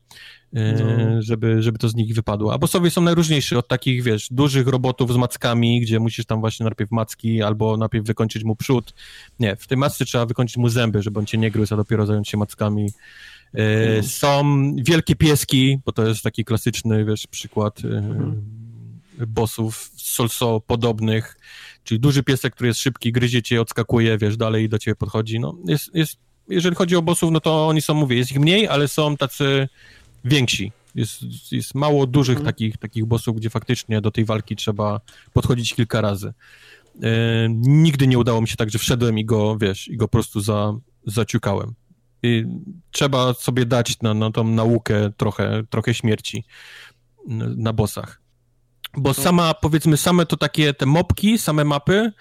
e, 0.54 0.74
no. 0.74 1.22
żeby, 1.22 1.62
żeby 1.62 1.78
to 1.78 1.90
z 1.90 1.96
nich 1.96 2.16
wypadło. 2.16 2.54
A 2.54 2.58
bossowie 2.58 2.92
są 2.92 3.02
najróżniejsi, 3.02 3.56
od 3.56 3.68
takich, 3.68 4.04
wiesz, 4.04 4.28
dużych 4.32 4.68
robotów 4.68 5.14
z 5.14 5.18
mackami, 5.18 5.82
gdzie 5.82 6.00
musisz 6.00 6.26
tam 6.26 6.40
właśnie 6.40 6.64
najpierw 6.64 6.92
macki, 6.92 7.42
albo 7.42 7.78
najpierw 7.78 8.06
wykończyć 8.06 8.44
mu 8.44 8.56
przód. 8.56 8.94
Nie, 9.40 9.56
w 9.56 9.68
tej 9.68 9.78
macce 9.78 10.06
trzeba 10.06 10.26
wykończyć 10.26 10.58
mu 10.58 10.70
zęby, 10.70 11.02
żeby 11.02 11.20
on 11.20 11.26
cię 11.26 11.38
nie 11.38 11.52
gryzł, 11.52 11.74
a 11.74 11.78
dopiero 11.78 12.06
zająć 12.06 12.30
się 12.30 12.38
mackami. 12.38 12.90
E, 13.56 14.04
są 14.04 14.72
wielkie 14.76 15.16
pieski, 15.16 15.80
bo 15.86 15.92
to 15.92 16.08
jest 16.08 16.22
taki 16.22 16.46
klasyczny, 16.46 17.06
wiesz, 17.06 17.28
przykład 17.28 17.80
e, 17.86 17.88
mhm. 17.88 18.42
bossów 19.28 19.92
solso 19.96 20.62
podobnych, 20.68 21.38
czyli 21.84 22.00
duży 22.00 22.24
piesek, 22.24 22.54
który 22.54 22.68
jest 22.68 22.80
szybki, 22.80 23.12
gryzie 23.12 23.44
cię, 23.44 23.62
odskakuje, 23.62 24.18
wiesz, 24.18 24.38
dalej 24.38 24.70
do 24.70 24.80
ciebie 24.80 24.96
podchodzi. 24.96 25.40
No, 25.40 25.56
jest, 25.66 25.96
jest, 25.96 26.18
jeżeli 26.50 26.76
chodzi 26.76 26.96
o 26.96 27.02
bossów, 27.02 27.32
no 27.32 27.40
to 27.40 27.68
oni 27.68 27.82
są, 27.82 27.94
mówię, 27.94 28.18
jest 28.18 28.32
ich 28.32 28.40
mniej, 28.40 28.68
ale 28.68 28.88
są 28.88 29.18
tacy 29.18 29.68
więksi. 30.26 30.72
Jest, 30.96 31.22
jest 31.52 31.76
mało 31.76 32.08
dużych 32.08 32.38
mhm. 32.38 32.54
takich, 32.54 32.78
takich 32.78 33.06
bossów, 33.06 33.36
gdzie 33.36 33.50
faktycznie 33.50 34.02
do 34.02 34.12
tej 34.12 34.26
walki 34.26 34.56
trzeba 34.56 35.02
podchodzić 35.34 35.74
kilka 35.74 36.02
razy. 36.02 36.34
nigdy 37.60 38.08
nie 38.08 38.18
udało 38.18 38.42
mi 38.42 38.48
się 38.48 38.56
tak, 38.56 38.70
że 38.70 38.80
wszedłem 38.80 39.20
i 39.20 39.26
go, 39.26 39.58
wiesz, 39.58 39.88
i 39.88 39.98
go 39.98 40.08
po 40.08 40.12
prostu 40.12 40.42
za, 40.42 40.74
zaciukałem. 41.06 41.74
Trzeba 42.92 43.34
sobie 43.34 43.66
dać 43.66 44.02
na, 44.02 44.14
na 44.14 44.32
tą 44.32 44.44
naukę 44.44 45.12
trochę, 45.18 45.64
trochę 45.70 45.94
śmierci 45.94 46.44
na 47.58 47.74
bossach. 47.74 48.22
Bo 48.98 49.10
no. 49.10 49.14
sama, 49.14 49.54
powiedzmy, 49.54 49.98
same 49.98 50.26
to 50.26 50.38
takie, 50.38 50.74
te 50.74 50.86
mopki, 50.86 51.38
same 51.38 51.64
mapy 51.64 52.12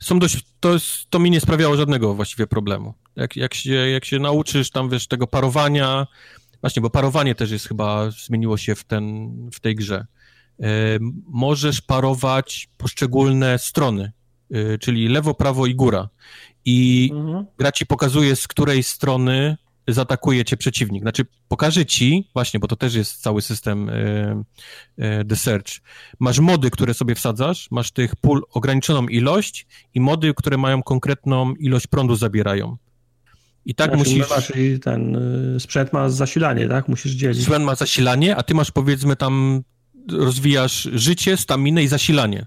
są 0.00 0.18
dość, 0.18 0.44
to, 0.60 0.72
jest, 0.72 1.10
to 1.10 1.18
mi 1.18 1.30
nie 1.30 1.40
sprawiało 1.40 1.76
żadnego 1.76 2.14
właściwie 2.14 2.46
problemu. 2.46 2.94
Jak, 3.16 3.36
jak, 3.36 3.54
się, 3.54 3.74
jak 3.74 4.04
się 4.04 4.18
nauczysz 4.18 4.70
tam, 4.70 4.88
wiesz, 4.88 5.06
tego 5.06 5.26
parowania, 5.26 6.06
właśnie, 6.60 6.82
bo 6.82 6.90
parowanie 6.90 7.34
też 7.34 7.50
jest 7.50 7.68
chyba, 7.68 8.10
zmieniło 8.10 8.56
się 8.56 8.74
w, 8.74 8.84
ten, 8.84 9.30
w 9.52 9.60
tej 9.60 9.74
grze. 9.74 10.06
E, 10.60 10.66
możesz 11.26 11.80
parować 11.80 12.68
poszczególne 12.76 13.58
strony, 13.58 14.12
e, 14.50 14.78
czyli 14.78 15.08
lewo, 15.08 15.34
prawo 15.34 15.66
i 15.66 15.74
góra. 15.74 16.08
I 16.64 17.10
mhm. 17.14 17.46
gra 17.58 17.72
ci 17.72 17.86
pokazuje, 17.86 18.36
z 18.36 18.48
której 18.48 18.82
strony 18.82 19.56
zaatakuje 19.88 20.44
cię 20.44 20.56
przeciwnik. 20.56 21.02
Znaczy, 21.02 21.26
pokaże 21.48 21.86
ci, 21.86 22.30
właśnie, 22.34 22.60
bo 22.60 22.68
to 22.68 22.76
też 22.76 22.94
jest 22.94 23.22
cały 23.22 23.42
system 23.42 23.88
y, 23.88 24.44
y, 24.98 25.24
The 25.24 25.36
Search. 25.36 25.72
Masz 26.18 26.38
mody, 26.38 26.70
które 26.70 26.94
sobie 26.94 27.14
wsadzasz, 27.14 27.70
masz 27.70 27.90
tych 27.90 28.16
pól 28.16 28.42
ograniczoną 28.52 29.08
ilość 29.08 29.66
i 29.94 30.00
mody, 30.00 30.34
które 30.36 30.56
mają 30.56 30.82
konkretną 30.82 31.54
ilość 31.54 31.86
prądu 31.86 32.16
zabierają. 32.16 32.76
I 33.64 33.74
tak 33.74 33.94
znaczy, 33.94 34.10
musisz... 34.10 34.30
Masz, 34.30 34.52
ten 34.82 35.16
y, 35.56 35.60
sprzęt 35.60 35.92
ma 35.92 36.08
zasilanie, 36.08 36.68
tak? 36.68 36.88
Musisz 36.88 37.12
dzielić. 37.12 37.42
Sprzęt 37.42 37.64
ma 37.64 37.74
zasilanie, 37.74 38.36
a 38.36 38.42
ty 38.42 38.54
masz, 38.54 38.70
powiedzmy, 38.70 39.16
tam 39.16 39.62
rozwijasz 40.12 40.88
życie, 40.92 41.36
staminę 41.36 41.82
i 41.82 41.88
zasilanie. 41.88 42.46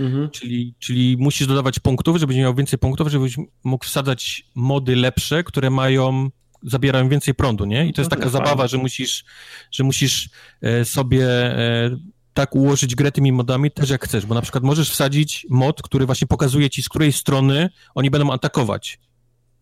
Mhm. 0.00 0.30
Czyli, 0.30 0.74
czyli 0.78 1.16
musisz 1.18 1.46
dodawać 1.46 1.78
punktów, 1.78 2.16
żebyś 2.16 2.36
miał 2.36 2.54
więcej 2.54 2.78
punktów, 2.78 3.08
żebyś 3.08 3.36
mógł 3.64 3.84
wsadzać 3.84 4.44
mody 4.54 4.96
lepsze, 4.96 5.44
które 5.44 5.70
mają 5.70 6.30
zabierają 6.62 7.08
więcej 7.08 7.34
prądu, 7.34 7.64
nie? 7.64 7.86
I 7.86 7.92
to 7.92 8.00
jest 8.00 8.10
no 8.10 8.16
taka 8.16 8.28
zabawa, 8.28 8.66
że 8.66 8.78
musisz, 8.78 9.24
że 9.70 9.84
musisz 9.84 10.30
e, 10.62 10.84
sobie 10.84 11.26
e, 11.26 11.90
tak 12.34 12.54
ułożyć 12.54 12.94
grę 12.94 13.12
tymi 13.12 13.32
modami 13.32 13.70
też 13.70 13.90
jak 13.90 14.04
chcesz, 14.04 14.26
bo 14.26 14.34
na 14.34 14.42
przykład 14.42 14.64
możesz 14.64 14.90
wsadzić 14.90 15.46
mod, 15.50 15.82
który 15.82 16.06
właśnie 16.06 16.26
pokazuje 16.26 16.70
ci, 16.70 16.82
z 16.82 16.88
której 16.88 17.12
strony 17.12 17.70
oni 17.94 18.10
będą 18.10 18.32
atakować. 18.32 18.98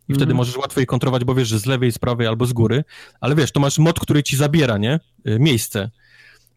I 0.09 0.15
wtedy 0.15 0.31
mm. 0.31 0.37
możesz 0.37 0.57
łatwo 0.57 0.81
je 0.81 0.87
kontrolować, 0.87 1.25
bo 1.25 1.35
wiesz, 1.35 1.49
że 1.49 1.59
z 1.59 1.67
lewej, 1.67 1.93
z 1.93 1.99
prawej 1.99 2.27
albo 2.27 2.47
z 2.47 2.53
góry, 2.53 2.85
ale 3.21 3.35
wiesz, 3.35 3.53
to 3.53 3.61
masz 3.61 3.79
mod, 3.79 4.01
który 4.01 4.23
ci 4.23 4.37
zabiera, 4.37 4.79
nie? 4.79 5.01
E, 5.25 5.39
miejsce. 5.39 5.91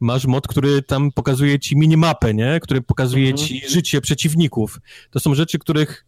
Masz 0.01 0.25
mod, 0.25 0.47
który 0.47 0.81
tam 0.81 1.11
pokazuje 1.11 1.59
ci 1.59 1.77
minimapę, 1.77 2.33
nie? 2.33 2.59
Który 2.61 2.81
pokazuje 2.81 3.25
mm. 3.25 3.37
ci 3.37 3.61
życie 3.69 4.01
przeciwników. 4.01 4.79
To 5.11 5.19
są 5.19 5.35
rzeczy, 5.35 5.59
których 5.59 6.05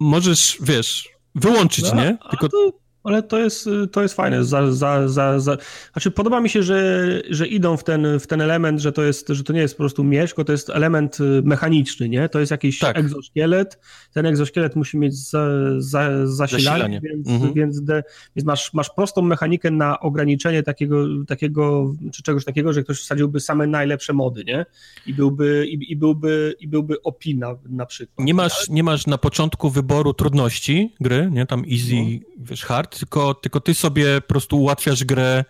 możesz, 0.00 0.58
wiesz, 0.60 1.08
wyłączyć, 1.34 1.84
no, 1.94 2.04
nie? 2.04 2.18
Tylko... 2.30 2.48
To 2.48 2.83
ale 3.04 3.22
to 3.22 3.38
jest, 3.38 3.68
to 3.92 4.02
jest 4.02 4.14
fajne. 4.14 4.44
Za, 4.44 4.72
za, 4.72 5.08
za, 5.08 5.40
za... 5.40 5.56
Znaczy, 5.92 6.10
podoba 6.10 6.40
mi 6.40 6.48
się, 6.48 6.62
że, 6.62 7.04
że 7.30 7.46
idą 7.46 7.76
w 7.76 7.84
ten, 7.84 8.20
w 8.20 8.26
ten 8.26 8.40
element, 8.40 8.80
że 8.80 8.92
to, 8.92 9.02
jest, 9.02 9.28
że 9.28 9.44
to 9.44 9.52
nie 9.52 9.60
jest 9.60 9.74
po 9.74 9.82
prostu 9.82 10.04
mieszko, 10.04 10.34
tylko 10.34 10.46
to 10.46 10.52
jest 10.52 10.70
element 10.70 11.20
y, 11.20 11.42
mechaniczny, 11.44 12.08
nie? 12.08 12.28
To 12.28 12.40
jest 12.40 12.50
jakiś 12.50 12.78
tak. 12.78 12.98
egzoszkielet. 12.98 13.78
Ten 14.12 14.26
egzoszkielet 14.26 14.76
musi 14.76 14.98
mieć 14.98 15.14
za, 15.14 15.48
za, 15.78 16.26
zasilanie, 16.26 16.64
zasilanie. 16.64 17.00
Więc, 17.00 17.28
mhm. 17.28 17.54
więc, 17.54 17.82
de, 17.82 18.02
więc 18.36 18.46
masz, 18.46 18.74
masz 18.74 18.90
prostą 18.90 19.22
mechanikę 19.22 19.70
na 19.70 20.00
ograniczenie 20.00 20.62
takiego, 20.62 21.06
takiego, 21.28 21.94
czy 22.12 22.22
czegoś 22.22 22.44
takiego, 22.44 22.72
że 22.72 22.82
ktoś 22.82 23.00
wsadziłby 23.00 23.40
same 23.40 23.66
najlepsze 23.66 24.12
mody, 24.12 24.44
nie? 24.44 24.66
I 25.06 25.14
byłby, 25.14 25.66
i, 25.68 25.92
i 25.92 25.96
byłby, 25.96 26.54
i 26.60 26.68
byłby 26.68 27.02
opina 27.02 27.56
na 27.68 27.86
przykład. 27.86 28.26
Nie 28.26 28.34
masz, 28.34 28.68
nie 28.68 28.82
masz 28.82 29.06
na 29.06 29.18
początku 29.18 29.70
wyboru 29.70 30.14
trudności 30.14 30.94
gry, 31.00 31.28
nie? 31.32 31.46
Tam 31.46 31.64
easy, 31.72 31.94
no. 31.94 32.33
Wiesz, 32.36 32.64
hard, 32.64 32.98
tylko, 32.98 33.34
tylko 33.34 33.60
ty 33.60 33.74
sobie 33.74 34.20
po 34.20 34.28
prostu 34.28 34.60
ułatwiasz 34.60 35.04
grę 35.04 35.44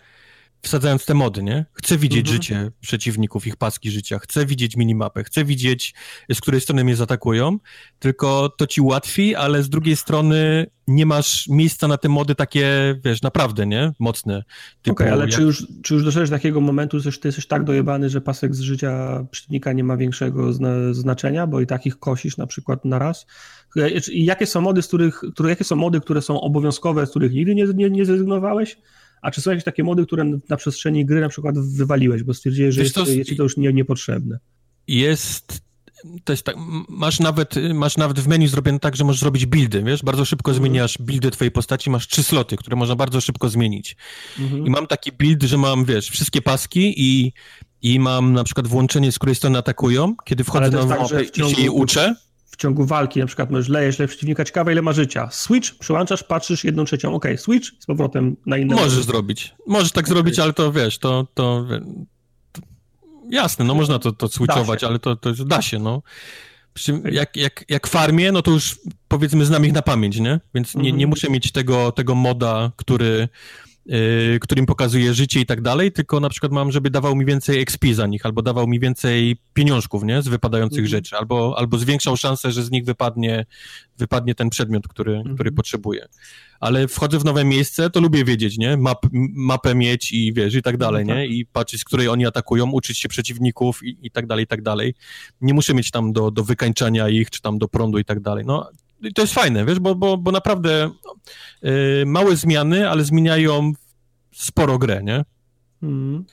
wsadzając 0.65 1.05
te 1.05 1.13
mody, 1.13 1.43
nie? 1.43 1.65
Chcę 1.73 1.97
widzieć 1.97 2.27
mhm. 2.27 2.35
życie 2.35 2.71
przeciwników, 2.81 3.47
ich 3.47 3.55
paski 3.55 3.91
życia, 3.91 4.19
chcę 4.19 4.45
widzieć 4.45 4.77
minimapę, 4.77 5.23
chcę 5.23 5.45
widzieć, 5.45 5.95
z 6.33 6.41
której 6.41 6.61
strony 6.61 6.83
mnie 6.83 6.95
zaatakują, 6.95 7.57
tylko 7.99 8.49
to 8.49 8.67
ci 8.67 8.81
ułatwi, 8.81 9.35
ale 9.35 9.63
z 9.63 9.69
drugiej 9.69 9.95
strony 9.95 10.65
nie 10.87 11.05
masz 11.05 11.47
miejsca 11.47 11.87
na 11.87 11.97
te 11.97 12.09
mody 12.09 12.35
takie, 12.35 12.95
wiesz, 13.05 13.21
naprawdę, 13.21 13.67
nie? 13.67 13.91
Mocne. 13.99 14.43
Okej, 14.81 14.91
okay, 14.91 15.11
ale 15.11 15.21
jak... 15.21 15.33
czy, 15.33 15.41
już, 15.41 15.67
czy 15.83 15.93
już 15.93 16.03
doszedłeś 16.03 16.29
do 16.29 16.35
takiego 16.35 16.61
momentu, 16.61 16.99
że 16.99 17.11
ty 17.11 17.27
jesteś 17.27 17.47
tak 17.47 17.63
dojebany, 17.63 18.09
że 18.09 18.21
pasek 18.21 18.55
z 18.55 18.59
życia 18.59 19.25
przeciwnika 19.31 19.73
nie 19.73 19.83
ma 19.83 19.97
większego 19.97 20.53
zna 20.53 20.69
znaczenia, 20.91 21.47
bo 21.47 21.61
i 21.61 21.67
takich 21.67 21.99
kosisz 21.99 22.37
na 22.37 22.47
przykład 22.47 22.85
na 22.85 22.99
raz? 22.99 23.25
I 24.11 24.25
jakie 24.25 24.45
są 24.45 24.61
mody, 24.61 24.81
z 24.81 24.87
których, 24.87 25.21
które, 25.33 25.49
jakie 25.49 25.63
są 25.63 25.75
mody, 25.75 26.01
które 26.01 26.21
są 26.21 26.41
obowiązkowe, 26.41 27.05
z 27.05 27.09
których 27.09 27.33
nigdy 27.33 27.55
nie, 27.55 27.65
nie, 27.65 27.89
nie 27.89 28.05
zrezygnowałeś? 28.05 28.77
A 29.25 29.31
czy 29.31 29.41
są 29.41 29.49
jakieś 29.49 29.63
takie 29.63 29.83
mody, 29.83 30.05
które 30.05 30.39
na 30.49 30.57
przestrzeni 30.57 31.05
gry 31.05 31.21
na 31.21 31.29
przykład 31.29 31.59
wywaliłeś, 31.59 32.23
bo 32.23 32.33
stwierdziłeś, 32.33 32.75
że 32.75 32.81
jest, 32.81 32.95
to, 32.95 33.05
jest 33.05 33.29
ci 33.29 33.35
to 33.35 33.43
już 33.43 33.57
nie, 33.57 33.73
niepotrzebne? 33.73 34.39
Jest 34.87 35.65
to 36.23 36.33
jest 36.33 36.43
tak, 36.43 36.55
masz 36.89 37.19
nawet, 37.19 37.55
masz 37.73 37.97
nawet 37.97 38.19
w 38.19 38.27
menu 38.27 38.47
zrobione 38.47 38.79
tak, 38.79 38.95
że 38.95 39.03
możesz 39.03 39.19
zrobić 39.19 39.45
buildy, 39.45 39.83
wiesz, 39.83 40.03
bardzo 40.03 40.25
szybko 40.25 40.51
mhm. 40.51 40.63
zmieniasz 40.63 40.97
buildy 40.97 41.31
twojej 41.31 41.51
postaci, 41.51 41.89
masz 41.89 42.07
trzy 42.07 42.23
sloty, 42.23 42.57
które 42.57 42.75
można 42.75 42.95
bardzo 42.95 43.21
szybko 43.21 43.49
zmienić. 43.49 43.95
Mhm. 44.39 44.67
I 44.67 44.69
mam 44.69 44.87
taki 44.87 45.11
build, 45.11 45.43
że 45.43 45.57
mam, 45.57 45.85
wiesz, 45.85 46.09
wszystkie 46.09 46.41
paski 46.41 46.93
i, 46.97 47.33
i 47.81 47.99
mam 47.99 48.33
na 48.33 48.43
przykład 48.43 48.67
włączenie, 48.67 49.11
z 49.11 49.15
której 49.19 49.35
strony 49.35 49.57
atakują, 49.57 50.15
kiedy 50.25 50.43
wchodzę 50.43 50.71
na 50.71 50.85
tak, 50.85 50.99
mapę 50.99 51.23
i 51.23 51.51
się 51.51 51.61
jej 51.61 51.69
uczę 51.69 52.15
w 52.55 52.57
ciągu 52.57 52.85
walki, 52.85 53.19
na 53.19 53.25
przykład 53.25 53.51
możesz 53.51 53.69
lejesz 53.69 53.99
le 53.99 54.07
przeciwnika, 54.07 54.45
ciekawe 54.45 54.71
ile 54.71 54.81
ma 54.81 54.93
życia. 54.93 55.29
Switch, 55.31 55.75
przyłączasz, 55.79 56.23
patrzysz 56.23 56.63
jedną 56.63 56.85
trzecią, 56.85 57.15
ok, 57.15 57.25
switch, 57.37 57.69
z 57.79 57.85
powrotem 57.85 58.35
na 58.45 58.57
inne. 58.57 58.75
Możesz 58.75 59.03
zrobić, 59.03 59.55
możesz 59.67 59.91
tak 59.91 60.05
okay. 60.05 60.13
zrobić, 60.13 60.39
ale 60.39 60.53
to 60.53 60.71
wiesz, 60.71 60.97
to, 60.97 61.27
to, 61.33 61.67
to 62.51 62.61
jasne, 63.29 63.65
no 63.65 63.75
można 63.75 63.99
to, 63.99 64.11
to 64.11 64.27
switchować, 64.27 64.83
ale 64.83 64.99
to, 64.99 65.15
to 65.15 65.33
da 65.33 65.61
się, 65.61 65.79
no. 65.79 66.01
Jak, 67.11 67.37
jak, 67.37 67.65
jak 67.69 67.87
farmię, 67.87 68.31
no 68.31 68.41
to 68.41 68.51
już 68.51 68.79
powiedzmy 69.07 69.45
znam 69.45 69.65
ich 69.65 69.73
na 69.73 69.81
pamięć, 69.81 70.19
nie? 70.19 70.39
Więc 70.55 70.75
nie, 70.75 70.81
nie 70.81 70.89
mhm. 70.89 71.09
muszę 71.09 71.29
mieć 71.29 71.51
tego, 71.51 71.91
tego 71.91 72.15
moda, 72.15 72.71
który 72.75 73.29
yy, 73.85 74.39
którym 74.41 74.65
pokazuje 74.65 75.13
życie 75.13 75.39
i 75.39 75.45
tak 75.45 75.61
dalej, 75.61 75.91
tylko 75.91 76.19
na 76.19 76.29
przykład 76.29 76.51
mam, 76.51 76.71
żeby 76.71 76.89
dawał 76.89 77.15
mi 77.15 77.25
więcej 77.25 77.61
XP 77.61 77.85
za 77.93 78.07
nich, 78.07 78.25
albo 78.25 78.41
dawał 78.41 78.67
mi 78.67 78.79
więcej 78.79 79.37
pieniążków, 79.53 80.03
nie, 80.03 80.21
z 80.21 80.27
wypadających 80.27 80.79
mhm. 80.79 80.89
rzeczy, 80.89 81.17
albo, 81.17 81.55
albo 81.57 81.77
zwiększał 81.77 82.17
szansę, 82.17 82.51
że 82.51 82.63
z 82.63 82.71
nich 82.71 82.85
wypadnie, 82.85 83.45
wypadnie 83.97 84.35
ten 84.35 84.49
przedmiot, 84.49 84.87
który, 84.87 85.15
mhm. 85.15 85.35
który 85.35 85.51
potrzebuję. 85.51 86.07
Ale 86.59 86.87
wchodzę 86.87 87.19
w 87.19 87.25
nowe 87.25 87.45
miejsce, 87.45 87.89
to 87.89 88.01
lubię 88.01 88.25
wiedzieć, 88.25 88.57
nie, 88.57 88.77
Map, 88.77 89.05
mapę 89.35 89.75
mieć 89.75 90.11
i 90.11 90.33
wiesz, 90.33 90.55
i 90.55 90.61
tak 90.61 90.77
dalej, 90.77 91.05
no 91.05 91.13
tak. 91.13 91.17
nie, 91.17 91.27
i 91.27 91.45
patrzeć, 91.45 91.81
z 91.81 91.83
której 91.83 92.07
oni 92.07 92.25
atakują, 92.25 92.71
uczyć 92.71 92.97
się 92.97 93.09
przeciwników 93.09 93.83
i, 93.83 93.97
i 94.01 94.11
tak 94.11 94.27
dalej, 94.27 94.43
i 94.43 94.47
tak 94.47 94.61
dalej. 94.61 94.93
Nie 95.41 95.53
muszę 95.53 95.73
mieć 95.73 95.91
tam 95.91 96.13
do, 96.13 96.31
do 96.31 96.43
wykańczania 96.43 97.09
ich, 97.09 97.29
czy 97.29 97.41
tam 97.41 97.57
do 97.57 97.67
prądu 97.67 97.97
i 97.97 98.05
tak 98.05 98.19
dalej, 98.19 98.43
no 98.47 98.69
i 99.05 99.13
to 99.13 99.21
jest 99.21 99.33
fajne, 99.33 99.65
wiesz, 99.65 99.79
bo, 99.79 99.95
bo, 99.95 100.17
bo 100.17 100.31
naprawdę 100.31 100.91
yy, 101.61 101.71
małe 102.05 102.35
zmiany, 102.35 102.89
ale 102.89 103.03
zmieniają 103.03 103.71
sporo 104.31 104.77
grę, 104.77 105.03
nie? 105.03 105.25
Mm. 105.83 106.25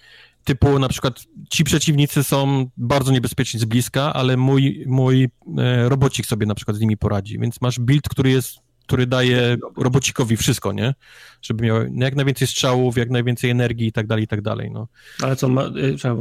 Typu 0.45 0.79
na 0.79 0.89
przykład 0.89 1.25
ci 1.51 1.65
przeciwnicy 1.65 2.25
są 2.25 2.67
bardzo 2.77 3.13
niebezpieczni 3.13 3.61
z 3.61 3.65
bliska, 3.65 4.13
ale 4.13 4.37
mój, 4.37 4.85
mój 4.87 5.29
e, 5.59 5.89
robocik 5.89 6.27
sobie 6.27 6.47
na 6.47 6.55
przykład 6.55 6.77
z 6.77 6.81
nimi 6.81 6.97
poradzi, 6.97 7.39
więc 7.39 7.61
masz 7.61 7.79
build, 7.79 8.09
który 8.09 8.31
jest 8.31 8.63
który 8.87 9.07
daje 9.07 9.57
robocikowi 9.77 10.37
wszystko, 10.37 10.73
nie? 10.73 10.95
Żeby 11.43 11.65
miał 11.65 11.77
jak 11.95 12.17
najwięcej 12.17 12.49
strzałów, 12.49 12.97
jak 12.97 13.11
najwięcej 13.11 13.51
energii 13.51 13.87
i 13.87 13.93
tak 13.93 14.07
dalej, 14.07 14.25
i 14.25 14.29
tak 14.29 14.43
dalej, 14.43 14.71
no. 14.71 14.89
Ale 15.23 15.37
co, 15.37 15.49
ma, 15.49 15.63
e, 15.63 15.71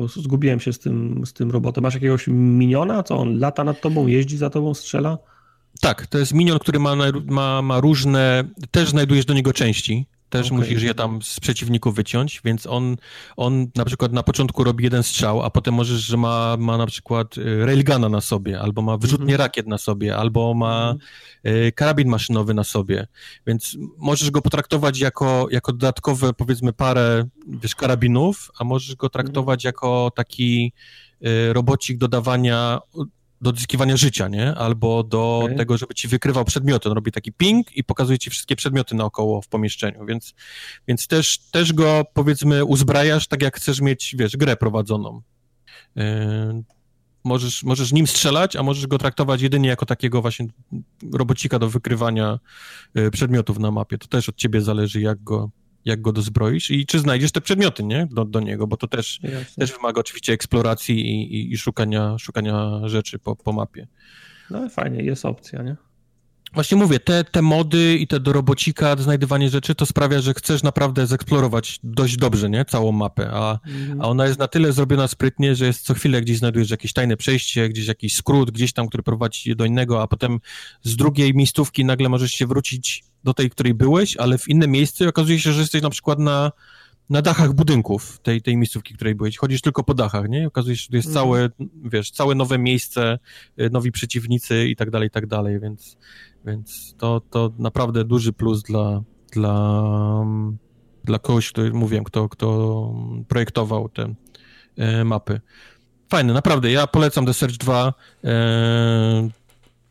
zgubiłem 0.07 0.59
się 0.59 0.73
z 0.73 0.80
tym, 0.80 1.25
z 1.25 1.33
tym 1.33 1.51
robotem. 1.51 1.83
Masz 1.83 1.93
jakiegoś 1.93 2.27
miniona? 2.27 3.03
Co 3.03 3.17
on 3.17 3.39
lata 3.39 3.63
nad 3.63 3.81
tobą, 3.81 4.07
jeździ 4.07 4.38
za 4.38 4.49
tobą, 4.49 4.73
strzela? 4.73 5.17
Tak, 5.82 6.08
to 6.08 6.18
jest 6.18 6.34
minion, 6.34 6.60
który 6.60 6.80
ma, 6.80 6.95
ma, 7.26 7.61
ma 7.61 7.80
różne, 7.80 8.43
też 8.72 8.90
znajdujesz 8.90 9.26
do 9.26 9.34
niego 9.34 9.53
części, 9.53 10.06
też 10.30 10.48
okay. 10.48 10.58
musisz 10.58 10.84
je 10.84 10.93
tam 10.93 11.22
z 11.22 11.40
przeciwników 11.40 11.95
wyciąć, 11.95 12.42
więc 12.45 12.68
on, 12.68 12.98
on 13.38 13.68
na 13.76 13.85
przykład 13.85 14.14
na 14.14 14.24
początku 14.24 14.64
robi 14.64 14.84
jeden 14.84 15.03
strzał, 15.03 15.43
a 15.43 15.50
potem 15.50 15.74
możesz, 15.74 16.01
że 16.01 16.18
ma, 16.18 16.58
ma 16.60 16.77
na 16.77 16.85
przykład 16.85 17.38
y, 17.38 17.66
railguna 17.66 18.10
na 18.10 18.22
sobie, 18.22 18.60
albo 18.60 18.82
ma 18.82 18.98
wyrzutnie 18.98 19.26
mm 19.26 19.35
-hmm. 19.35 19.40
rakiet 19.40 19.68
na 19.68 19.77
sobie, 19.77 20.18
albo 20.18 20.53
ma 20.53 20.95
y, 21.48 21.72
karabin 21.76 22.08
maszynowy 22.08 22.53
na 22.53 22.64
sobie, 22.64 23.08
więc 23.48 23.77
możesz 23.98 24.32
go 24.32 24.42
potraktować 24.42 25.00
jako, 25.00 25.48
jako 25.51 25.72
dodatkowe, 25.72 26.34
powiedzmy, 26.34 26.74
parę, 26.74 27.27
wiesz, 27.48 27.76
karabinów, 27.76 28.51
a 28.60 28.64
możesz 28.64 28.95
go 28.95 29.10
traktować 29.10 29.66
mm 29.66 29.72
-hmm. 29.72 29.76
jako 29.76 30.11
taki 30.16 30.74
y, 31.26 31.53
robocik 31.53 31.98
dodawania 31.98 32.80
do 33.42 33.50
odzyskiwania 33.50 33.98
życia, 33.98 34.28
nie? 34.28 34.56
Albo 34.56 35.03
do 35.03 35.40
okay. 35.44 35.56
tego, 35.56 35.78
żeby 35.78 35.94
ci 35.94 36.08
wykrywał 36.08 36.45
przedmioty. 36.45 36.90
On 36.90 36.95
robi 36.95 37.11
taki 37.11 37.32
ping 37.32 37.78
i 37.78 37.84
pokazuje 37.84 38.20
ci 38.20 38.30
wszystkie 38.30 38.56
przedmioty 38.56 38.95
naokoło 38.95 39.42
w 39.42 39.48
pomieszczeniu, 39.48 40.06
więc, 40.06 40.34
więc 40.88 41.08
też, 41.08 41.38
też 41.38 41.74
go, 41.74 42.06
powiedzmy, 42.14 42.66
uzbrajasz 42.66 43.28
tak, 43.28 43.42
jak 43.42 43.58
chcesz 43.58 43.82
mieć, 43.82 44.16
wiesz, 44.20 44.38
grę 44.38 44.58
prowadzoną. 44.58 45.22
Yy, 45.95 46.03
możesz, 47.24 47.64
możesz 47.64 47.92
nim 47.92 48.08
strzelać, 48.08 48.56
a 48.56 48.64
możesz 48.64 48.88
go 48.88 48.98
traktować 48.98 49.42
jedynie 49.42 49.70
jako 49.70 49.86
takiego 49.86 50.22
właśnie 50.22 50.48
robocika 51.14 51.60
do 51.60 51.70
wykrywania 51.70 52.40
y, 52.98 53.11
przedmiotów 53.11 53.60
na 53.60 53.72
mapie. 53.72 53.98
To 53.98 54.08
też 54.08 54.30
od 54.30 54.36
ciebie 54.36 54.61
zależy, 54.61 55.02
jak 55.02 55.24
go, 55.24 55.50
jak 55.85 56.01
go 56.01 56.11
dozbroisz 56.11 56.72
i 56.72 56.85
czy 56.85 57.00
znajdziesz 57.00 57.32
te 57.32 57.42
przedmioty, 57.42 57.84
nie? 57.84 58.08
Do, 58.11 58.26
do 58.26 58.40
niego, 58.40 58.68
bo 58.68 58.77
to 58.77 58.88
też, 58.88 59.19
też 59.58 59.72
wymaga 59.72 60.00
oczywiście 60.00 60.34
eksploracji 60.34 61.00
i, 61.00 61.35
i, 61.35 61.53
i 61.53 61.58
szukania, 61.58 62.18
szukania 62.18 62.82
rzeczy 62.85 63.19
po, 63.19 63.35
po 63.35 63.53
mapie. 63.53 63.88
No 64.50 64.69
fajnie, 64.69 65.03
jest 65.03 65.26
opcja, 65.26 65.64
nie? 65.64 65.76
Właśnie 66.53 66.77
mówię, 66.77 67.00
te, 67.00 67.24
te 67.24 67.42
mody 67.42 67.98
i 67.98 68.08
te 68.08 68.19
do 68.19 68.34
robocika, 68.34 68.95
znajdywanie 68.95 69.50
rzeczy, 69.50 69.76
to 69.76 69.85
sprawia, 69.85 70.22
że 70.22 70.34
chcesz 70.34 70.64
naprawdę 70.64 71.08
zeksplorować 71.08 71.80
dość 71.84 72.18
dobrze, 72.18 72.50
nie? 72.50 72.66
Całą 72.66 72.92
mapę, 72.92 73.30
a, 73.34 73.60
mm. 73.68 74.01
a 74.01 74.08
ona 74.08 74.27
jest 74.27 74.40
na 74.40 74.48
tyle 74.48 74.74
zrobiona 74.74 75.08
sprytnie, 75.08 75.56
że 75.56 75.66
jest 75.66 75.85
co 75.85 75.93
chwilę 75.93 76.22
gdzieś 76.22 76.38
znajdujesz 76.38 76.69
jakieś 76.69 76.93
tajne 76.93 77.18
przejście, 77.18 77.69
gdzieś 77.69 77.88
jakiś 77.88 78.16
skrót, 78.16 78.51
gdzieś 78.51 78.74
tam, 78.74 78.88
który 78.88 79.03
prowadzi 79.03 79.56
do 79.56 79.66
innego, 79.66 80.01
a 80.01 80.08
potem 80.08 80.40
z 80.84 80.95
drugiej 80.95 81.34
miejscówki 81.34 81.85
nagle 81.85 82.10
możesz 82.10 82.32
się 82.32 82.48
wrócić 82.48 83.03
do 83.24 83.33
tej, 83.33 83.50
której 83.50 83.74
byłeś, 83.74 84.17
ale 84.17 84.38
w 84.38 84.50
inne 84.50 84.67
miejsce 84.67 85.06
i 85.06 85.08
okazuje 85.08 85.40
się, 85.40 85.51
że 85.51 85.61
jesteś 85.61 85.82
na 85.82 85.90
przykład 85.90 86.19
na, 86.19 86.51
na 87.09 87.22
dachach 87.22 87.53
budynków 87.53 88.19
tej, 88.19 88.41
tej 88.41 88.58
miejscówki, 88.58 88.93
której 88.93 89.16
byłeś. 89.16 89.38
Chodzisz 89.38 89.61
tylko 89.61 89.83
po 89.83 89.93
dachach, 89.93 90.30
nie? 90.30 90.43
I 90.43 90.45
okazuje 90.45 90.77
się, 90.77 90.83
że 90.83 90.90
to 90.90 90.95
jest 90.95 91.08
mm. 91.08 91.14
całe, 91.14 91.50
wiesz, 91.83 92.11
całe 92.11 92.35
nowe 92.35 92.58
miejsce, 92.58 93.19
y, 93.61 93.69
nowi 93.69 93.91
przeciwnicy 93.91 94.67
i 94.67 94.75
tak 94.75 94.90
dalej, 94.90 95.08
i 95.08 95.11
tak 95.11 95.27
dalej, 95.27 95.59
więc 95.59 95.98
więc 96.45 96.95
to, 96.98 97.22
to 97.30 97.51
naprawdę 97.59 98.03
duży 98.03 98.33
plus 98.33 98.64
dla, 98.64 99.01
dla, 99.32 100.25
dla 101.03 101.19
kogoś, 101.19 101.51
kto, 101.51 101.61
mówiłem, 101.74 102.03
kto, 102.03 102.30
kto 102.30 102.93
projektował 103.27 103.90
te 103.90 104.14
e, 104.77 105.03
mapy. 105.03 105.41
Fajne, 106.09 106.33
naprawdę. 106.33 106.72
Ja 106.72 106.88
polecam 106.88 107.25
The 107.25 107.33
Search 107.33 107.58
2. 107.58 107.93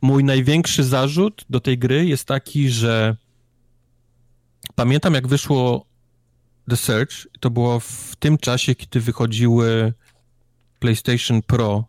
Mój 0.02 0.24
największy 0.24 0.84
zarzut 0.84 1.44
do 1.50 1.60
tej 1.60 1.78
gry 1.78 2.06
jest 2.06 2.24
taki, 2.24 2.70
że 2.70 3.16
pamiętam 4.74 5.14
jak 5.14 5.26
wyszło 5.26 5.86
The 6.70 6.76
Search, 6.76 7.12
to 7.40 7.50
było 7.50 7.80
w 7.80 8.16
tym 8.18 8.38
czasie, 8.38 8.74
kiedy 8.74 9.00
wychodziły 9.00 9.92
PlayStation 10.78 11.42
Pro 11.42 11.84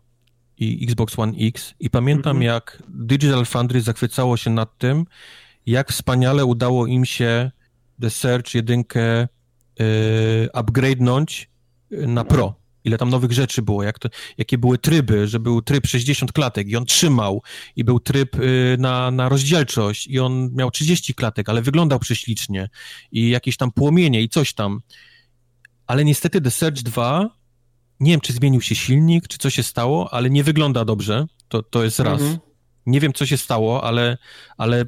i 0.58 0.84
Xbox 0.84 1.18
One 1.18 1.32
X 1.38 1.74
i 1.80 1.90
pamiętam 1.90 2.36
mhm. 2.36 2.42
jak 2.42 2.82
Digital 2.88 3.44
Foundry 3.44 3.80
zachwycało 3.80 4.36
się 4.36 4.50
nad 4.50 4.78
tym, 4.78 5.04
jak 5.66 5.92
wspaniale 5.92 6.44
udało 6.44 6.86
im 6.86 7.04
się 7.04 7.50
The 8.00 8.10
Search 8.10 8.54
jedynkę 8.54 9.28
yy, 9.78 10.48
upgrade'nąć 10.54 11.46
y, 11.92 12.06
na 12.06 12.24
Pro. 12.24 12.61
Ile 12.84 12.98
tam 12.98 13.10
nowych 13.10 13.32
rzeczy 13.32 13.62
było, 13.62 13.82
jak 13.82 13.98
to, 13.98 14.08
jakie 14.38 14.58
były 14.58 14.78
tryby, 14.78 15.28
że 15.28 15.40
był 15.40 15.62
tryb 15.62 15.86
60 15.86 16.32
klatek 16.32 16.68
i 16.68 16.76
on 16.76 16.86
trzymał, 16.86 17.42
i 17.76 17.84
był 17.84 18.00
tryb 18.00 18.36
y, 18.36 18.76
na, 18.78 19.10
na 19.10 19.28
rozdzielczość 19.28 20.06
i 20.06 20.20
on 20.20 20.50
miał 20.54 20.70
30 20.70 21.14
klatek, 21.14 21.48
ale 21.48 21.62
wyglądał 21.62 21.98
prześlicznie 21.98 22.68
i 23.12 23.30
jakieś 23.30 23.56
tam 23.56 23.72
płomienie 23.72 24.22
i 24.22 24.28
coś 24.28 24.54
tam. 24.54 24.80
Ale 25.86 26.04
niestety 26.04 26.40
The 26.40 26.50
Search 26.50 26.82
2 26.82 27.30
nie 28.00 28.10
wiem, 28.10 28.20
czy 28.20 28.32
zmienił 28.32 28.60
się 28.60 28.74
silnik, 28.74 29.28
czy 29.28 29.38
co 29.38 29.50
się 29.50 29.62
stało, 29.62 30.14
ale 30.14 30.30
nie 30.30 30.44
wygląda 30.44 30.84
dobrze. 30.84 31.26
To, 31.48 31.62
to 31.62 31.84
jest 31.84 32.00
raz. 32.00 32.20
Mhm. 32.20 32.38
Nie 32.86 33.00
wiem, 33.00 33.12
co 33.12 33.26
się 33.26 33.36
stało, 33.36 33.84
ale, 33.84 34.18
ale 34.56 34.84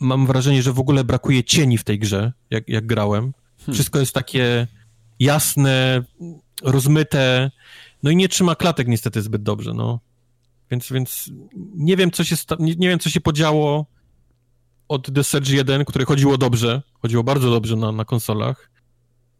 mam 0.00 0.26
wrażenie, 0.26 0.62
że 0.62 0.72
w 0.72 0.78
ogóle 0.78 1.04
brakuje 1.04 1.44
cieni 1.44 1.78
w 1.78 1.84
tej 1.84 1.98
grze, 1.98 2.32
jak, 2.50 2.68
jak 2.68 2.86
grałem. 2.86 3.32
Hmm. 3.58 3.74
Wszystko 3.74 3.98
jest 3.98 4.14
takie 4.14 4.66
jasne, 5.20 6.02
rozmyte, 6.62 7.50
no 8.02 8.10
i 8.10 8.16
nie 8.16 8.28
trzyma 8.28 8.54
klatek 8.54 8.88
niestety 8.88 9.22
zbyt 9.22 9.42
dobrze, 9.42 9.74
no. 9.74 10.00
Więc, 10.70 10.92
więc 10.92 11.30
nie 11.74 11.96
wiem, 11.96 12.10
co 12.10 12.24
się 12.24 12.36
nie, 12.58 12.74
nie 12.74 12.88
wiem, 12.88 12.98
co 12.98 13.10
się 13.10 13.20
podziało 13.20 13.86
od 14.88 15.14
The 15.14 15.24
Surge 15.24 15.54
1, 15.54 15.84
które 15.84 16.04
chodziło 16.04 16.38
dobrze, 16.38 16.82
chodziło 17.02 17.24
bardzo 17.24 17.50
dobrze 17.50 17.76
na, 17.76 17.92
na 17.92 18.04
konsolach, 18.04 18.70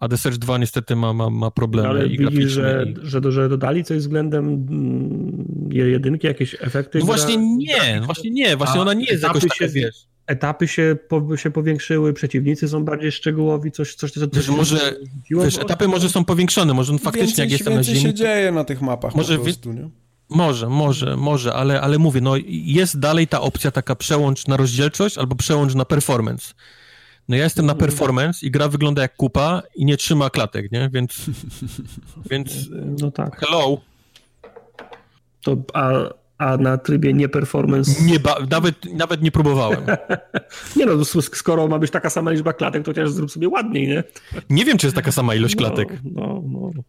a 0.01 0.09
The 0.09 0.19
Search 0.19 0.39
2 0.39 0.59
niestety 0.59 0.97
ma, 0.97 1.13
ma, 1.13 1.31
ma 1.31 1.51
problemy 1.51 1.89
Ale 1.89 2.07
i 2.07 2.19
widzisz, 2.19 2.53
że, 2.53 2.87
i... 2.89 3.07
że, 3.07 3.21
że 3.29 3.49
dodali 3.49 3.85
coś 3.85 3.99
względem 3.99 4.47
mm, 4.47 5.69
jedynki, 5.73 6.27
jakieś 6.27 6.57
efekty? 6.61 6.99
No 6.99 7.05
właśnie 7.05 7.37
nie, 7.37 8.01
no 8.01 8.07
właśnie 8.07 8.31
nie, 8.31 8.57
właśnie 8.57 8.79
a 8.81 8.83
ona 8.83 8.95
nie 8.95 9.05
jest 9.05 9.23
jakoś 9.23 9.43
taka, 9.43 9.69
wiesz... 9.69 10.12
Etapy 10.27 10.69
się, 10.69 10.97
po, 11.09 11.37
się 11.37 11.51
powiększyły, 11.51 12.13
przeciwnicy 12.13 12.69
są 12.69 12.85
bardziej 12.85 13.13
szczegółowi, 13.13 13.73
coś, 13.73 13.95
coś, 13.95 14.13
coś, 14.13 14.29
wiesz, 14.33 14.49
może, 14.49 14.97
wiesz, 15.31 15.59
etapy 15.59 15.89
może 15.89 16.09
są 16.09 16.25
powiększone, 16.25 16.75
może 16.75 16.93
on 16.93 16.99
faktycznie 16.99 17.27
więcej, 17.27 17.43
jak 17.43 17.51
jestem 17.51 17.75
na 17.75 17.83
ziemi... 17.83 18.01
się 18.01 18.15
dzieje 18.15 18.53
na 18.53 18.65
tych 18.65 18.83
mapach 18.83 19.15
może, 19.15 19.39
po 19.39 19.45
prostu, 19.45 19.73
nie? 19.73 19.89
Może, 20.29 20.69
może, 20.69 21.17
może, 21.17 21.55
ale, 21.55 21.81
ale 21.81 21.99
mówię, 21.99 22.21
no 22.21 22.35
jest 22.47 22.99
dalej 22.99 23.29
ta 23.29 23.41
opcja 23.41 23.71
taka 23.71 23.95
przełącz 23.95 24.47
na 24.47 24.57
rozdzielczość 24.57 25.19
albo 25.19 25.35
przełącz 25.35 25.75
na 25.75 25.85
performance. 25.85 26.55
No 27.29 27.37
ja 27.37 27.45
jestem 27.45 27.67
na 27.67 27.73
mhm. 27.73 27.91
performance 27.91 28.47
i 28.47 28.51
gra 28.51 28.69
wygląda 28.69 29.03
jak 29.03 29.17
kupa 29.17 29.63
i 29.75 29.85
nie 29.85 29.97
trzyma 29.97 30.31
klatek, 30.31 30.73
nie? 30.73 30.91
Więc, 30.93 31.27
więc 32.31 32.53
no 33.01 33.11
tak. 33.11 33.41
hello. 33.41 33.81
To, 35.43 35.57
a, 35.75 35.93
a 36.43 36.57
na 36.57 36.79
trybie 36.79 37.13
nie 37.13 37.29
performance... 37.29 38.05
Nie 38.05 38.21
ba- 38.21 38.39
nawet, 38.51 38.95
nawet 38.95 39.23
nie 39.23 39.31
próbowałem. 39.31 39.81
nie 40.77 40.87
no, 40.87 41.05
skoro 41.05 41.69
ma 41.69 41.79
być 41.79 41.91
taka 41.91 42.11
sama 42.11 42.31
liczba 42.31 42.53
klatek, 42.53 42.85
to 42.85 42.91
chociaż 42.91 43.11
zrób 43.11 43.31
sobie 43.31 43.49
ładniej, 43.49 43.89
nie? 43.89 44.05
Nie 44.51 44.65
wiem, 44.65 44.79
czy 44.79 44.87
jest 44.87 44.97
taka 44.97 45.13
sama 45.13 45.35
ilość 45.35 45.57
no, 45.57 45.59
klatek. 45.59 46.01
No, 46.05 46.43
no, 46.47 46.71
no. 46.75 46.83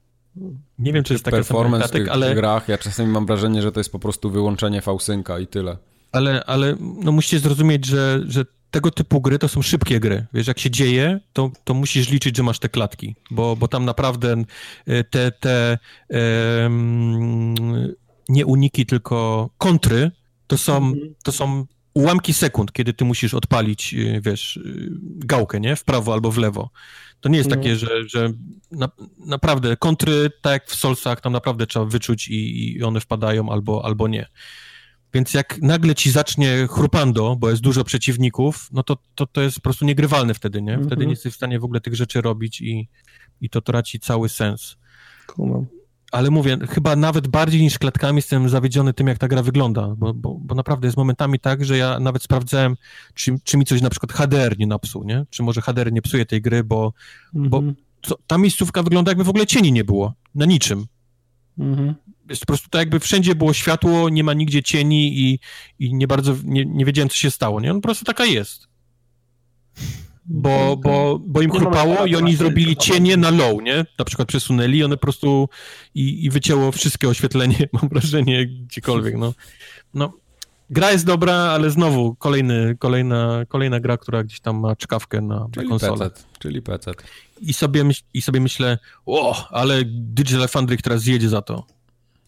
Nie 0.80 0.94
wiem, 0.94 1.04
czy 1.04 1.14
jest 1.14 1.26
taka 1.26 1.44
sama 1.44 1.68
ilość 1.68 1.92
klatek, 1.92 2.08
ale... 2.10 2.32
w 2.32 2.36
grach, 2.36 2.68
ja 2.68 2.78
czasami 2.78 3.12
mam 3.12 3.26
wrażenie, 3.26 3.62
że 3.62 3.72
to 3.72 3.80
jest 3.80 3.92
po 3.92 4.00
prostu 4.00 4.30
wyłączenie 4.30 4.82
fałsynka 4.82 5.40
i 5.40 5.48
tyle. 5.48 5.78
Ale, 6.12 6.44
ale 6.46 6.76
no 6.80 7.12
musicie 7.12 7.40
zrozumieć, 7.40 7.86
że, 7.86 8.24
że 8.28 8.46
tego 8.72 8.92
typu 8.92 9.22
gry 9.22 9.40
to 9.40 9.48
są 9.48 9.62
szybkie 9.62 10.00
gry. 10.00 10.26
Wiesz, 10.34 10.48
jak 10.48 10.60
się 10.60 10.72
dzieje, 10.72 11.20
to, 11.34 11.52
to 11.64 11.74
musisz 11.74 12.10
liczyć, 12.10 12.38
że 12.38 12.44
masz 12.44 12.60
te 12.60 12.70
klatki, 12.70 13.16
bo, 13.32 13.56
bo 13.56 13.68
tam 13.68 13.86
naprawdę 13.86 14.44
e, 14.88 15.04
te, 15.04 15.32
te 15.32 15.78
um, 16.10 17.56
nie 18.30 18.46
uniki, 18.46 18.86
tylko 18.86 19.50
kontry 19.58 20.12
to 20.48 20.58
są, 20.58 20.78
mhm. 20.78 21.16
to 21.24 21.32
są 21.32 21.66
ułamki 21.94 22.34
sekund, 22.34 22.72
kiedy 22.72 22.94
ty 22.94 23.06
musisz 23.06 23.34
odpalić, 23.34 23.94
e, 23.94 24.22
wiesz, 24.22 24.58
e, 24.58 24.62
gałkę, 25.02 25.60
nie? 25.60 25.76
W 25.76 25.84
prawo 25.84 26.14
albo 26.14 26.32
w 26.32 26.38
lewo. 26.38 26.70
To 27.20 27.30
nie 27.30 27.38
jest 27.38 27.50
no. 27.50 27.56
takie, 27.56 27.76
że, 27.76 28.10
że 28.10 28.34
na, 28.72 28.90
naprawdę 29.26 29.78
kontry, 29.78 30.30
tak 30.42 30.54
jak 30.54 30.70
w 30.70 30.76
Solsach, 30.76 31.22
tam 31.22 31.34
naprawdę 31.34 31.68
trzeba 31.68 31.86
wyczuć 31.86 32.28
i, 32.28 32.72
i 32.78 32.84
one 32.84 33.00
wpadają 33.00 33.50
albo, 33.50 33.86
albo 33.86 34.08
nie. 34.08 34.28
Więc 35.14 35.34
jak 35.34 35.62
nagle 35.62 35.96
ci 35.96 36.12
zacznie 36.12 36.68
chrupando, 36.70 37.36
bo 37.36 37.50
jest 37.50 37.62
dużo 37.62 37.84
przeciwników, 37.84 38.70
no 38.72 38.84
to, 38.84 38.98
to, 39.16 39.26
to 39.26 39.42
jest 39.42 39.56
po 39.56 39.62
prostu 39.62 39.86
niegrywalne 39.86 40.34
wtedy, 40.34 40.62
nie? 40.62 40.74
Wtedy 40.74 40.86
mm 40.86 41.00
-hmm. 41.00 41.06
nie 41.06 41.14
jesteś 41.14 41.34
w 41.34 41.36
stanie 41.36 41.60
w 41.60 41.64
ogóle 41.64 41.82
tych 41.82 41.96
rzeczy 41.96 42.22
robić 42.22 42.62
i, 42.62 42.90
i 43.42 43.50
to 43.50 43.62
traci 43.62 44.00
cały 44.00 44.30
sens. 44.30 44.78
Kumam. 45.28 45.66
Ale 46.14 46.32
mówię, 46.32 46.58
chyba 46.70 46.96
nawet 46.96 47.28
bardziej 47.28 47.62
niż 47.62 47.80
klatkami 47.80 48.16
jestem 48.16 48.50
zawiedziony 48.50 48.94
tym, 48.94 49.08
jak 49.08 49.18
ta 49.18 49.28
gra 49.28 49.44
wygląda, 49.44 49.88
bo, 49.98 50.14
bo, 50.14 50.38
bo 50.40 50.56
naprawdę 50.56 50.88
jest 50.88 50.98
momentami 50.98 51.40
tak, 51.40 51.66
że 51.66 51.78
ja 51.78 52.00
nawet 52.00 52.24
sprawdzałem, 52.24 52.76
czy, 53.14 53.36
czy 53.44 53.58
mi 53.58 53.66
coś 53.66 53.82
na 53.82 53.90
przykład 53.90 54.14
HDR 54.14 54.60
nie 54.60 54.68
napsuł, 54.68 55.04
nie? 55.04 55.26
Czy 55.30 55.44
może 55.44 55.62
HDR 55.62 55.92
nie 55.92 56.02
psuje 56.02 56.26
tej 56.26 56.42
gry, 56.42 56.64
bo, 56.64 56.94
bo 57.34 57.58
mhm. 57.58 57.76
to, 58.02 58.18
ta 58.28 58.38
miejscówka 58.38 58.84
wygląda 58.84 59.12
jakby 59.12 59.24
w 59.24 59.30
ogóle 59.30 59.46
cieni 59.46 59.72
nie 59.72 59.84
było, 59.84 60.14
na 60.36 60.46
niczym. 60.46 60.86
Mhm 61.60 61.96
jest 62.30 62.42
po 62.42 62.46
prostu 62.46 62.70
tak 62.70 62.80
jakby 62.80 63.00
wszędzie 63.00 63.36
było 63.36 63.54
światło, 63.54 64.10
nie 64.10 64.24
ma 64.24 64.34
nigdzie 64.34 64.64
cieni 64.64 65.20
i, 65.20 65.40
i 65.80 65.94
nie 65.94 66.08
bardzo, 66.08 66.36
nie, 66.44 66.66
nie 66.66 66.86
wiedziałem, 66.86 67.10
co 67.10 67.18
się 67.18 67.32
stało, 67.32 67.62
nie? 67.62 67.72
On 67.72 67.78
po 67.82 67.88
prostu 67.88 68.06
taka 68.06 68.26
jest. 68.26 68.68
Bo, 70.26 70.78
bo, 70.78 71.20
bo 71.26 71.42
im 71.42 71.52
chrupało 71.52 72.06
i 72.06 72.16
oni 72.16 72.36
zrobili 72.36 72.78
cienie 72.78 73.18
na 73.18 73.30
low, 73.30 73.62
nie? 73.62 73.86
Na 74.00 74.06
przykład 74.06 74.28
przesunęli 74.28 74.78
i 74.78 74.84
one 74.84 74.98
po 74.98 75.02
prostu 75.02 75.50
i, 75.96 76.26
i 76.26 76.30
wycięło 76.30 76.72
wszystkie 76.72 77.10
oświetlenie, 77.10 77.70
mam 77.74 77.90
wrażenie, 77.90 78.48
gdziekolwiek, 78.48 79.18
no. 79.18 79.34
No, 79.94 80.14
gra 80.70 80.92
jest 80.92 81.06
dobra, 81.06 81.34
ale 81.34 81.70
znowu 81.70 82.16
kolejny, 82.16 82.76
kolejna, 82.80 83.46
kolejna 83.48 83.80
gra, 83.80 83.98
która 83.98 84.24
gdzieś 84.24 84.40
tam 84.40 84.60
ma 84.60 84.76
czkawkę 84.76 85.22
na, 85.22 85.48
czyli 85.52 85.66
na 85.66 85.70
konsolę. 85.70 86.10
PC, 86.10 86.24
czyli 86.40 86.62
PC. 86.62 86.92
I 87.42 87.54
sobie, 87.54 87.84
I 88.14 88.22
sobie 88.22 88.40
myślę, 88.40 88.78
o, 89.06 89.48
ale 89.50 89.82
Digital 89.86 90.48
Foundry 90.48 90.78
teraz 90.78 91.02
zjedzie 91.02 91.30
za 91.30 91.42
to 91.42 91.66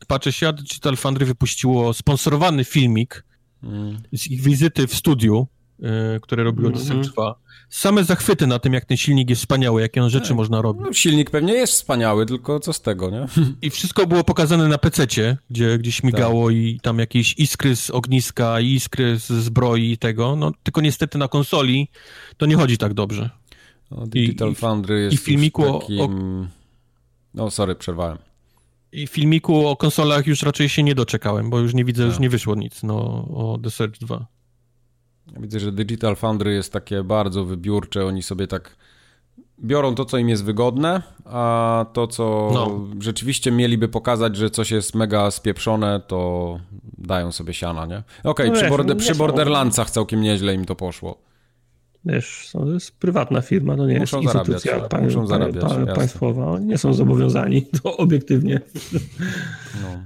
patrzę 0.07 0.33
się, 0.33 0.47
a 0.47 0.53
Digital 0.53 0.97
Foundry 0.97 1.25
wypuściło 1.25 1.93
sponsorowany 1.93 2.63
filmik 2.63 3.23
mm. 3.63 4.01
z 4.13 4.27
ich 4.27 4.41
wizyty 4.41 4.87
w 4.87 4.95
studiu, 4.95 5.47
y, 5.79 6.19
które 6.21 6.43
robiło 6.43 6.69
mm 6.69 6.81
-hmm. 6.81 7.01
2. 7.13 7.35
Same 7.69 8.03
zachwyty 8.03 8.47
na 8.47 8.59
tym, 8.59 8.73
jak 8.73 8.85
ten 8.85 8.97
silnik 8.97 9.29
jest 9.29 9.41
wspaniały, 9.41 9.81
jakie 9.81 10.03
on 10.03 10.09
rzeczy 10.09 10.35
można 10.35 10.61
robić. 10.61 10.83
No, 10.85 10.93
silnik 10.93 11.29
pewnie 11.29 11.53
jest 11.53 11.73
wspaniały, 11.73 12.25
tylko 12.25 12.59
co 12.59 12.73
z 12.73 12.81
tego, 12.81 13.09
nie? 13.09 13.25
I 13.61 13.69
wszystko 13.69 14.07
było 14.07 14.23
pokazane 14.23 14.67
na 14.67 14.77
PC-cie, 14.77 15.37
gdzie 15.49 15.77
gdzieś 15.77 16.03
migało 16.03 16.47
tak. 16.47 16.55
i 16.55 16.79
tam 16.83 16.99
jakieś 16.99 17.33
iskry 17.37 17.75
z 17.75 17.89
ogniska, 17.89 18.59
iskry 18.59 19.19
z 19.19 19.27
zbroi 19.27 19.91
i 19.91 19.97
tego, 19.97 20.35
no 20.35 20.51
tylko 20.63 20.81
niestety 20.81 21.17
na 21.17 21.27
konsoli 21.27 21.87
to 22.37 22.45
nie 22.45 22.55
chodzi 22.55 22.77
tak 22.77 22.93
dobrze. 22.93 23.29
No, 23.91 24.07
Digital 24.07 24.51
I, 24.51 24.55
Foundry 24.55 25.01
jest 25.01 25.13
i 25.13 25.17
filmiku 25.17 25.79
takim... 25.79 26.01
o... 26.01 26.09
No, 27.33 27.51
sorry, 27.51 27.75
przerwałem 27.75 28.17
I 28.91 29.07
filmiku 29.07 29.67
o 29.67 29.75
konsolach 29.75 30.27
już 30.27 30.41
raczej 30.41 30.69
się 30.69 30.83
nie 30.83 30.95
doczekałem, 30.95 31.49
bo 31.49 31.59
już 31.59 31.73
nie 31.73 31.85
widzę, 31.85 32.03
już 32.03 32.13
tak. 32.13 32.21
nie 32.21 32.29
wyszło 32.29 32.55
nic 32.55 32.83
no, 32.83 32.95
o 33.35 33.59
The 33.63 33.71
Search 33.71 33.99
2. 33.99 34.34
Ja 35.33 35.41
widzę, 35.41 35.59
że 35.59 35.71
Digital 35.71 36.15
Foundry 36.15 36.53
jest 36.53 36.73
takie 36.73 37.03
bardzo 37.03 37.45
wybiórcze, 37.45 38.05
oni 38.05 38.23
sobie 38.23 38.47
tak 38.47 38.75
biorą 39.59 39.95
to, 39.95 40.05
co 40.05 40.17
im 40.17 40.29
jest 40.29 40.43
wygodne, 40.43 41.01
a 41.25 41.85
to, 41.93 42.07
co 42.07 42.51
no. 42.53 42.87
rzeczywiście 42.99 43.51
mieliby 43.51 43.87
pokazać, 43.87 44.35
że 44.35 44.49
coś 44.49 44.71
jest 44.71 44.95
mega 44.95 45.31
spieprzone, 45.31 46.01
to 46.07 46.59
dają 46.97 47.31
sobie 47.31 47.53
siana, 47.53 47.85
nie? 47.85 47.97
Okej, 47.97 48.23
okay, 48.23 48.47
no 48.47 48.53
przy, 48.53 48.69
borde, 48.69 48.95
przy 48.95 49.15
Borderlandsach 49.15 49.89
całkiem 49.89 50.21
nieźle 50.21 50.53
im 50.53 50.65
to 50.65 50.75
poszło. 50.75 51.17
Wiesz, 52.05 52.49
to 52.53 52.65
jest 52.65 52.99
prywatna 52.99 53.41
firma, 53.41 53.77
to 53.77 53.87
nie 53.87 53.99
muszą 53.99 54.21
jest 54.21 54.35
instytucja 54.35 54.71
zarabiać, 54.71 54.91
pa, 54.91 55.01
muszą 55.01 55.27
zarabiać, 55.27 55.63
pa, 55.63 55.93
państwowa. 55.93 56.47
Oni 56.47 56.65
nie 56.65 56.77
są 56.77 56.93
zobowiązani, 56.93 57.65
to 57.83 57.97
obiektywnie. 57.97 58.61
No. 59.81 60.03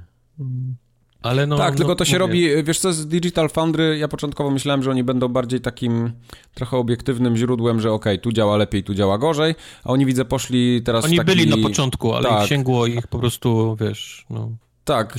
Ale 1.22 1.48
no, 1.48 1.58
tak, 1.58 1.74
no, 1.74 1.78
tylko 1.78 1.96
to 1.96 2.06
się 2.06 2.20
mówię. 2.20 2.20
robi, 2.20 2.64
wiesz 2.64 2.80
co, 2.80 2.94
z 2.94 3.08
Digital 3.08 3.50
Foundry 3.50 3.98
ja 3.98 4.08
początkowo 4.08 4.52
myślałem, 4.52 4.84
że 4.84 4.92
oni 4.92 5.04
będą 5.04 5.28
bardziej 5.28 5.62
takim 5.62 6.12
trochę 6.54 6.78
obiektywnym 6.78 7.38
źródłem, 7.38 7.80
że 7.80 7.92
okej, 7.92 8.14
okay, 8.14 8.24
tu 8.24 8.32
działa 8.32 8.58
lepiej, 8.58 8.84
tu 8.84 8.94
działa 8.94 9.18
gorzej, 9.18 9.56
a 9.84 9.90
oni 9.90 10.06
widzę 10.06 10.26
poszli 10.26 10.82
teraz 10.86 11.06
Oni 11.06 11.18
taki... 11.18 11.28
byli 11.28 11.50
na 11.50 11.58
początku, 11.58 12.14
ale 12.14 12.30
tak. 12.30 12.48
sięgło 12.48 12.88
ich 12.88 13.08
po 13.08 13.20
prostu, 13.20 13.78
wiesz, 13.80 14.26
no... 14.30 14.50
Tak, 14.90 15.16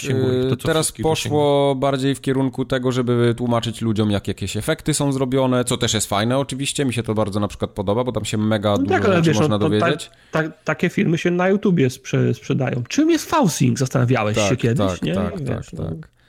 to, 0.51 0.57
teraz 0.57 0.93
poszło 0.93 1.75
bardziej 1.75 2.15
w 2.15 2.21
kierunku 2.21 2.65
tego, 2.65 2.93
żeby 2.93 3.35
tłumaczyć 3.37 3.81
ludziom, 3.81 4.11
jak 4.11 4.29
jakieś 4.29 4.57
efekty 4.57 4.95
są 4.95 5.13
zrobione, 5.13 5.65
co 5.65 5.77
też 5.77 5.95
jest 5.95 6.07
fajne 6.07 6.39
oczywiście, 6.39 6.85
mi 6.85 6.93
się 6.93 7.03
to 7.03 7.15
bardzo 7.15 7.41
na 7.41 7.49
przykład 7.49 7.71
podoba, 7.71 8.05
bo 8.05 8.13
tam 8.13 8.25
się 8.25 8.39
mega 8.39 8.71
no 8.71 8.79
dużo 8.79 8.91
tak, 8.91 9.05
rzeczy 9.05 9.23
wiesz, 9.23 9.39
można 9.39 9.59
no, 9.59 9.59
dowiedzieć. 9.59 10.11
Ta, 10.31 10.43
ta, 10.43 10.49
takie 10.65 10.89
filmy 10.89 11.19
się 11.19 11.31
na 11.31 11.49
YouTubie 11.49 11.91
sprze 11.91 12.35
sprzedają. 12.35 12.83
Czym 12.89 13.11
jest 13.11 13.31
Fausing? 13.31 13.79
Zastanawiałeś 13.79 14.37
tak, 14.37 14.49
się 14.49 14.57
kiedyś, 14.57 14.91
tak, 14.91 15.03
nie? 15.03 15.15
Tak, 15.15 15.45
wiesz, 15.45 15.67
tak, 15.67 15.73
no. 15.73 15.85
tak. 15.85 16.20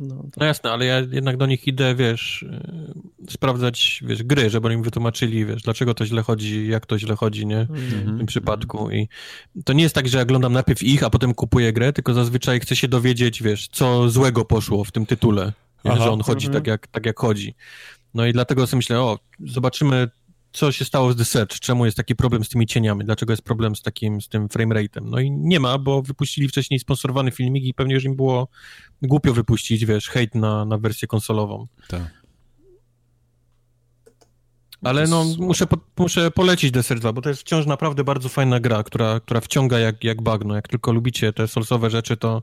No, 0.00 0.24
no, 0.36 0.46
jasne, 0.46 0.72
ale 0.72 0.86
ja 0.86 1.00
jednak 1.00 1.36
do 1.36 1.46
nich 1.46 1.66
idę, 1.66 1.94
wiesz, 1.94 2.44
yy, 3.22 3.30
sprawdzać, 3.30 4.02
wiesz, 4.06 4.22
gry, 4.22 4.50
żeby 4.50 4.74
im 4.74 4.82
wytłumaczyli, 4.82 5.46
wiesz, 5.46 5.62
dlaczego 5.62 5.94
to 5.94 6.06
źle 6.06 6.22
chodzi, 6.22 6.68
jak 6.68 6.86
to 6.86 6.98
źle 6.98 7.16
chodzi, 7.16 7.46
nie, 7.46 7.56
mm 7.56 7.66
-hmm. 7.66 7.76
w 7.76 7.90
tym 7.90 8.08
mhm. 8.08 8.26
przypadku 8.26 8.90
i 8.90 9.08
to 9.64 9.72
nie 9.72 9.82
jest 9.82 9.94
tak, 9.94 10.08
że 10.08 10.18
ja 10.18 10.22
oglądam 10.22 10.52
najpierw 10.52 10.82
ich, 10.82 11.02
a 11.02 11.10
potem 11.10 11.34
kupuję 11.34 11.72
grę, 11.72 11.92
tylko 11.92 12.14
zazwyczaj 12.14 12.60
chcę 12.60 12.76
się 12.76 12.88
dowiedzieć, 12.88 13.42
wiesz, 13.42 13.68
co 13.68 14.08
złego 14.08 14.44
poszło 14.44 14.84
w 14.84 14.92
tym 14.92 15.06
tytule, 15.06 15.52
Aha, 15.84 15.96
że 15.96 16.10
on 16.10 16.20
chodzi 16.20 16.46
mm 16.46 16.52
-hmm. 16.52 16.60
tak, 16.60 16.66
jak, 16.66 16.86
tak 16.86 17.06
jak 17.06 17.18
chodzi. 17.18 17.54
No 18.14 18.26
i 18.26 18.32
dlatego 18.32 18.66
sobie 18.66 18.78
myślę, 18.78 19.00
o, 19.00 19.18
zobaczymy 19.46 20.08
co 20.52 20.72
się 20.72 20.84
stało 20.84 21.12
z 21.12 21.16
The 21.16 21.24
Search, 21.24 21.60
czemu 21.60 21.84
jest 21.84 21.96
taki 21.96 22.16
problem 22.16 22.44
z 22.44 22.48
tymi 22.48 22.66
cieniami, 22.66 23.04
dlaczego 23.04 23.32
jest 23.32 23.42
problem 23.42 23.76
z 23.76 23.82
takim, 23.82 24.20
z 24.20 24.28
tym 24.28 24.48
framerate'em. 24.48 25.02
No 25.04 25.20
i 25.20 25.30
nie 25.30 25.60
ma, 25.60 25.78
bo 25.78 26.02
wypuścili 26.02 26.48
wcześniej 26.48 26.80
sponsorowany 26.80 27.30
filmik 27.30 27.64
i 27.64 27.74
pewnie 27.74 27.94
już 27.94 28.04
im 28.04 28.16
było 28.16 28.48
głupio 29.02 29.32
wypuścić, 29.32 29.86
wiesz, 29.86 30.08
hejt 30.08 30.34
na, 30.34 30.64
na 30.64 30.78
wersję 30.78 31.08
konsolową. 31.08 31.66
Tak. 31.88 32.20
Ale 34.82 35.06
no, 35.06 35.24
muszę, 35.38 35.66
po, 35.66 35.76
muszę 35.96 36.30
polecić 36.30 36.74
Search 36.82 37.00
2, 37.00 37.12
bo 37.12 37.22
to 37.22 37.28
jest 37.28 37.40
wciąż 37.40 37.66
naprawdę 37.66 38.04
bardzo 38.04 38.28
fajna 38.28 38.60
gra, 38.60 38.82
która, 38.82 39.20
która 39.20 39.40
wciąga 39.40 39.78
jak, 39.78 40.04
jak 40.04 40.22
bagno. 40.22 40.54
Jak 40.54 40.68
tylko 40.68 40.92
lubicie 40.92 41.32
te 41.32 41.48
solsowe 41.48 41.90
rzeczy, 41.90 42.16
to, 42.16 42.42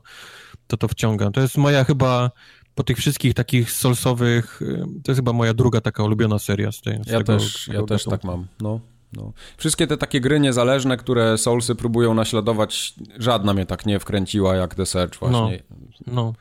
to 0.66 0.76
to 0.76 0.88
wciąga. 0.88 1.30
To 1.30 1.40
jest 1.40 1.56
moja 1.56 1.84
chyba 1.84 2.30
po 2.78 2.84
tych 2.84 2.98
wszystkich 2.98 3.34
takich 3.34 3.72
solsowych, 3.72 4.62
y, 4.62 4.86
to 5.04 5.12
jest 5.12 5.18
chyba 5.18 5.32
moja 5.32 5.54
druga 5.54 5.80
taka 5.80 6.02
ulubiona 6.02 6.38
seria 6.38 6.72
z, 6.72 6.80
tej, 6.80 6.94
z 6.94 7.06
ja 7.06 7.18
tego, 7.18 7.24
też, 7.24 7.64
tego 7.66 7.80
Ja 7.80 7.86
też 7.86 8.04
tak 8.04 8.24
mam, 8.24 8.46
no. 8.60 8.80
No. 9.12 9.32
Wszystkie 9.56 9.86
te 9.86 9.96
takie 9.96 10.20
gry 10.20 10.40
niezależne, 10.40 10.96
które 10.96 11.38
Soulsy 11.38 11.74
próbują 11.74 12.14
naśladować, 12.14 12.94
żadna 13.18 13.54
mnie 13.54 13.66
tak 13.66 13.86
nie 13.86 13.98
wkręciła 13.98 14.56
jak 14.56 14.74
The 14.74 14.86
Search 14.86 15.18
właśnie. 15.18 15.62
No, 15.70 16.12
no. 16.12 16.32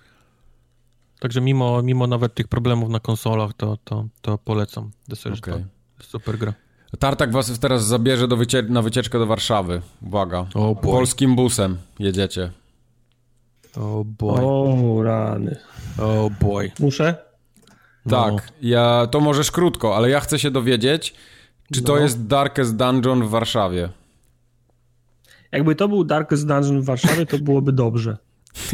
Także 1.20 1.42
mimo, 1.42 1.82
mimo 1.82 2.08
nawet 2.08 2.34
tych 2.34 2.48
problemów 2.48 2.90
na 2.90 3.00
konsolach, 3.00 3.54
to, 3.54 3.78
to, 3.84 4.06
to 4.22 4.38
polecam 4.38 4.92
The 5.10 5.16
Search 5.16 5.40
okay. 5.40 5.66
Super 6.02 6.38
gra. 6.38 6.54
Tartak 7.00 7.32
was 7.32 7.60
teraz 7.60 7.86
zabierze 7.86 8.28
do 8.28 8.38
wycie 8.38 8.64
na 8.64 8.82
wycieczkę 8.82 9.20
do 9.20 9.26
Warszawy. 9.26 9.82
Uwaga. 10.02 10.46
Oh 10.54 10.82
Polskim 10.82 11.36
busem 11.36 11.78
jedziecie. 12.00 12.52
O 13.80 14.00
oh 14.00 14.06
boy. 14.06 14.42
O 14.42 15.04
rany. 15.04 15.56
O 16.00 16.26
oh 16.26 16.32
boy. 16.42 16.72
Muszę? 16.80 17.16
Tak, 18.10 18.34
no. 18.34 18.40
ja, 18.62 19.08
to 19.12 19.20
możesz 19.20 19.52
krótko, 19.52 19.96
ale 19.96 20.10
ja 20.10 20.20
chcę 20.20 20.40
się 20.40 20.52
dowiedzieć, 20.52 21.14
czy 21.74 21.82
no. 21.82 21.88
to 21.88 21.98
jest 21.98 22.28
Darkest 22.28 22.76
Dungeon 22.76 23.24
w 23.24 23.30
Warszawie. 23.30 23.90
Jakby 25.52 25.76
to 25.76 25.88
był 25.88 26.04
Darkest 26.04 26.48
Dungeon 26.48 26.82
w 26.82 26.86
Warszawie, 26.86 27.26
to 27.26 27.38
byłoby 27.40 27.72
dobrze. 27.72 28.18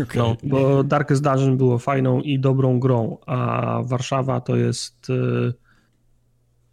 Okay. 0.04 0.18
No, 0.22 0.38
bo 0.44 0.84
Darkest 0.84 1.24
Dungeon 1.24 1.58
było 1.58 1.80
fajną 1.80 2.22
i 2.22 2.40
dobrą 2.40 2.80
grą, 2.80 3.18
a 3.26 3.80
Warszawa 3.84 4.42
to 4.42 4.56
jest 4.56 5.10
y, 5.10 5.54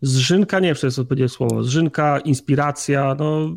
zżynka, 0.03 0.61
nie 0.61 0.67
wiem, 0.67 0.75
czy 0.75 0.81
to 0.81 0.87
jest 0.87 0.99
odpowiednie 0.99 1.29
słowo, 1.29 1.63
zżynka, 1.63 2.19
inspiracja, 2.19 3.17
no 3.19 3.49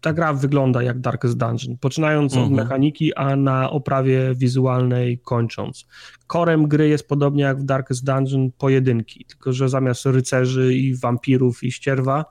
ta 0.00 0.12
gra 0.12 0.32
wygląda 0.32 0.82
jak 0.82 1.00
Darkest 1.00 1.36
Dungeon, 1.36 1.76
poczynając 1.80 2.32
mhm. 2.32 2.52
od 2.52 2.58
mechaniki, 2.58 3.14
a 3.14 3.36
na 3.36 3.70
oprawie 3.70 4.34
wizualnej 4.34 5.18
kończąc. 5.18 5.86
Korem 6.26 6.68
gry 6.68 6.88
jest 6.88 7.08
podobnie 7.08 7.42
jak 7.42 7.60
w 7.60 7.64
Darkest 7.64 8.04
Dungeon 8.04 8.50
pojedynki, 8.58 9.24
tylko 9.24 9.52
że 9.52 9.68
zamiast 9.68 10.06
rycerzy 10.06 10.74
i 10.74 10.94
wampirów 10.94 11.64
i 11.64 11.72
ścierwa 11.72 12.24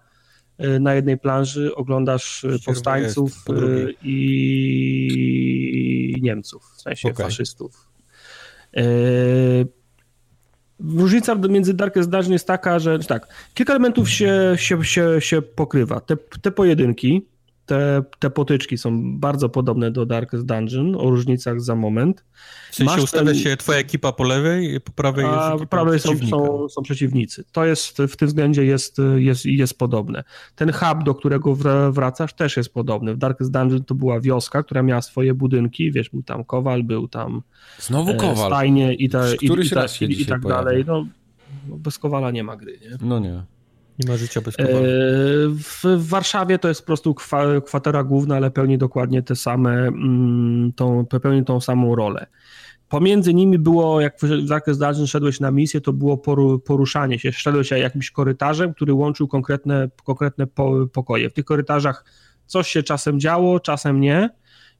y, 0.63 0.79
na 0.79 0.93
jednej 0.93 1.17
planży 1.17 1.75
oglądasz 1.75 2.43
y, 2.43 2.47
Ścierwa 2.47 2.65
powstańców 2.65 3.45
y, 3.49 3.93
i 4.03 5.35
Niemców, 6.21 6.63
w 6.77 6.81
sensie 6.81 7.09
okay. 7.09 7.25
faszystów. 7.25 7.87
Różnica 10.79 11.35
między 11.35 11.73
Darkest 11.73 12.09
Dungeon 12.09 12.33
jest 12.33 12.47
taka, 12.47 12.79
że 12.79 12.99
tak, 12.99 13.27
kilka 13.53 13.73
elementów 13.73 14.09
się, 14.09 14.53
się, 14.55 14.83
się, 14.83 15.21
się 15.21 15.41
pokrywa. 15.41 15.99
Te, 15.99 16.17
te 16.41 16.51
pojedynki, 16.51 17.25
te, 17.67 18.03
te 18.19 18.29
potyczki 18.29 18.77
są 18.77 19.19
bardzo 19.19 19.49
podobne 19.49 19.91
do 19.91 20.05
Darkest 20.05 20.45
Dungeon, 20.45 20.95
o 20.95 21.09
różnicach 21.09 21.61
za 21.61 21.75
moment. 21.75 22.25
W 22.71 22.75
sensie 22.75 22.91
Masz 22.91 23.03
ustawia 23.03 23.25
ten... 23.25 23.35
się 23.35 23.57
twoja 23.57 23.79
ekipa 23.79 24.11
po 24.11 24.23
lewej 24.23 24.75
i 24.75 24.81
po 24.81 24.91
prawej 24.91 25.25
A 25.25 25.49
jest 25.49 25.63
po 25.63 25.67
prawej 25.67 25.99
są, 25.99 26.17
są, 26.29 26.69
są, 26.69 26.81
przeciwnicy. 26.81 27.43
To 27.51 27.65
jest, 27.65 27.97
w 27.97 28.15
tym 28.15 28.27
względzie 28.27 28.65
jest, 28.65 28.97
jest, 29.15 29.45
jest 29.45 29.77
podobne. 29.77 30.23
Ten 30.55 30.71
hub, 30.71 31.03
do 31.03 31.15
którego 31.15 31.57
wracasz 31.91 32.33
też 32.33 32.57
jest 32.57 32.73
podobny. 32.73 33.13
W 33.13 33.17
Darkest 33.17 33.51
Dungeon 33.51 33.83
to 33.83 33.95
była 33.95 34.19
wioska, 34.19 34.63
która 34.63 34.83
miała 34.83 35.01
swoje 35.01 35.33
budynki, 35.33 35.91
wiesz, 35.91 36.09
był 36.09 36.23
tam 36.23 36.43
kowal, 36.43 36.83
był 36.83 37.07
tam 37.07 37.41
Znowu 37.79 38.11
e, 38.11 38.15
kowal. 38.15 38.51
stajnie 38.51 38.93
i, 38.93 39.09
ta, 39.09 39.33
i, 39.33 39.45
i, 39.45 39.69
ta, 39.69 39.85
i, 40.01 40.21
i 40.21 40.25
tak 40.25 40.41
dalej. 40.41 40.83
No, 40.87 41.05
no, 41.69 41.77
bez 41.77 41.99
kowala 41.99 42.31
nie 42.31 42.43
ma 42.43 42.55
gry, 42.55 42.79
nie? 42.81 42.97
No 43.01 43.19
nie. 43.19 43.56
Nie 43.99 44.11
ma 44.11 44.17
życia 44.17 44.41
bez. 44.41 44.59
E, 44.59 44.63
w 45.49 46.07
Warszawie 46.09 46.59
to 46.59 46.67
jest 46.67 46.81
po 46.81 46.87
prostu 46.87 47.15
kwatera 47.65 48.03
główna, 48.03 48.35
ale 48.35 48.51
pełni 48.51 48.77
dokładnie 48.77 49.23
te 49.23 49.35
same, 49.35 49.87
mm, 49.87 50.73
tą, 50.73 51.05
pełni 51.05 51.45
tą 51.45 51.61
samą 51.61 51.95
rolę. 51.95 52.27
Pomiędzy 52.89 53.33
nimi 53.33 53.59
było, 53.59 54.01
jak 54.01 54.19
w 54.21 54.47
zakres 54.47 54.77
Dungeon 54.77 55.07
szedłeś 55.07 55.39
na 55.39 55.51
misję, 55.51 55.81
to 55.81 55.93
było 55.93 56.17
poruszanie 56.65 57.19
się. 57.19 57.31
Szedłeś 57.31 57.71
jakimś 57.71 58.11
korytarzem, 58.11 58.73
który 58.73 58.93
łączył 58.93 59.27
konkretne, 59.27 59.89
konkretne 60.03 60.47
pokoje. 60.93 61.29
W 61.29 61.33
tych 61.33 61.45
korytarzach 61.45 62.05
coś 62.45 62.67
się 62.67 62.83
czasem 62.83 63.19
działo, 63.19 63.59
czasem 63.59 64.01
nie. 64.01 64.29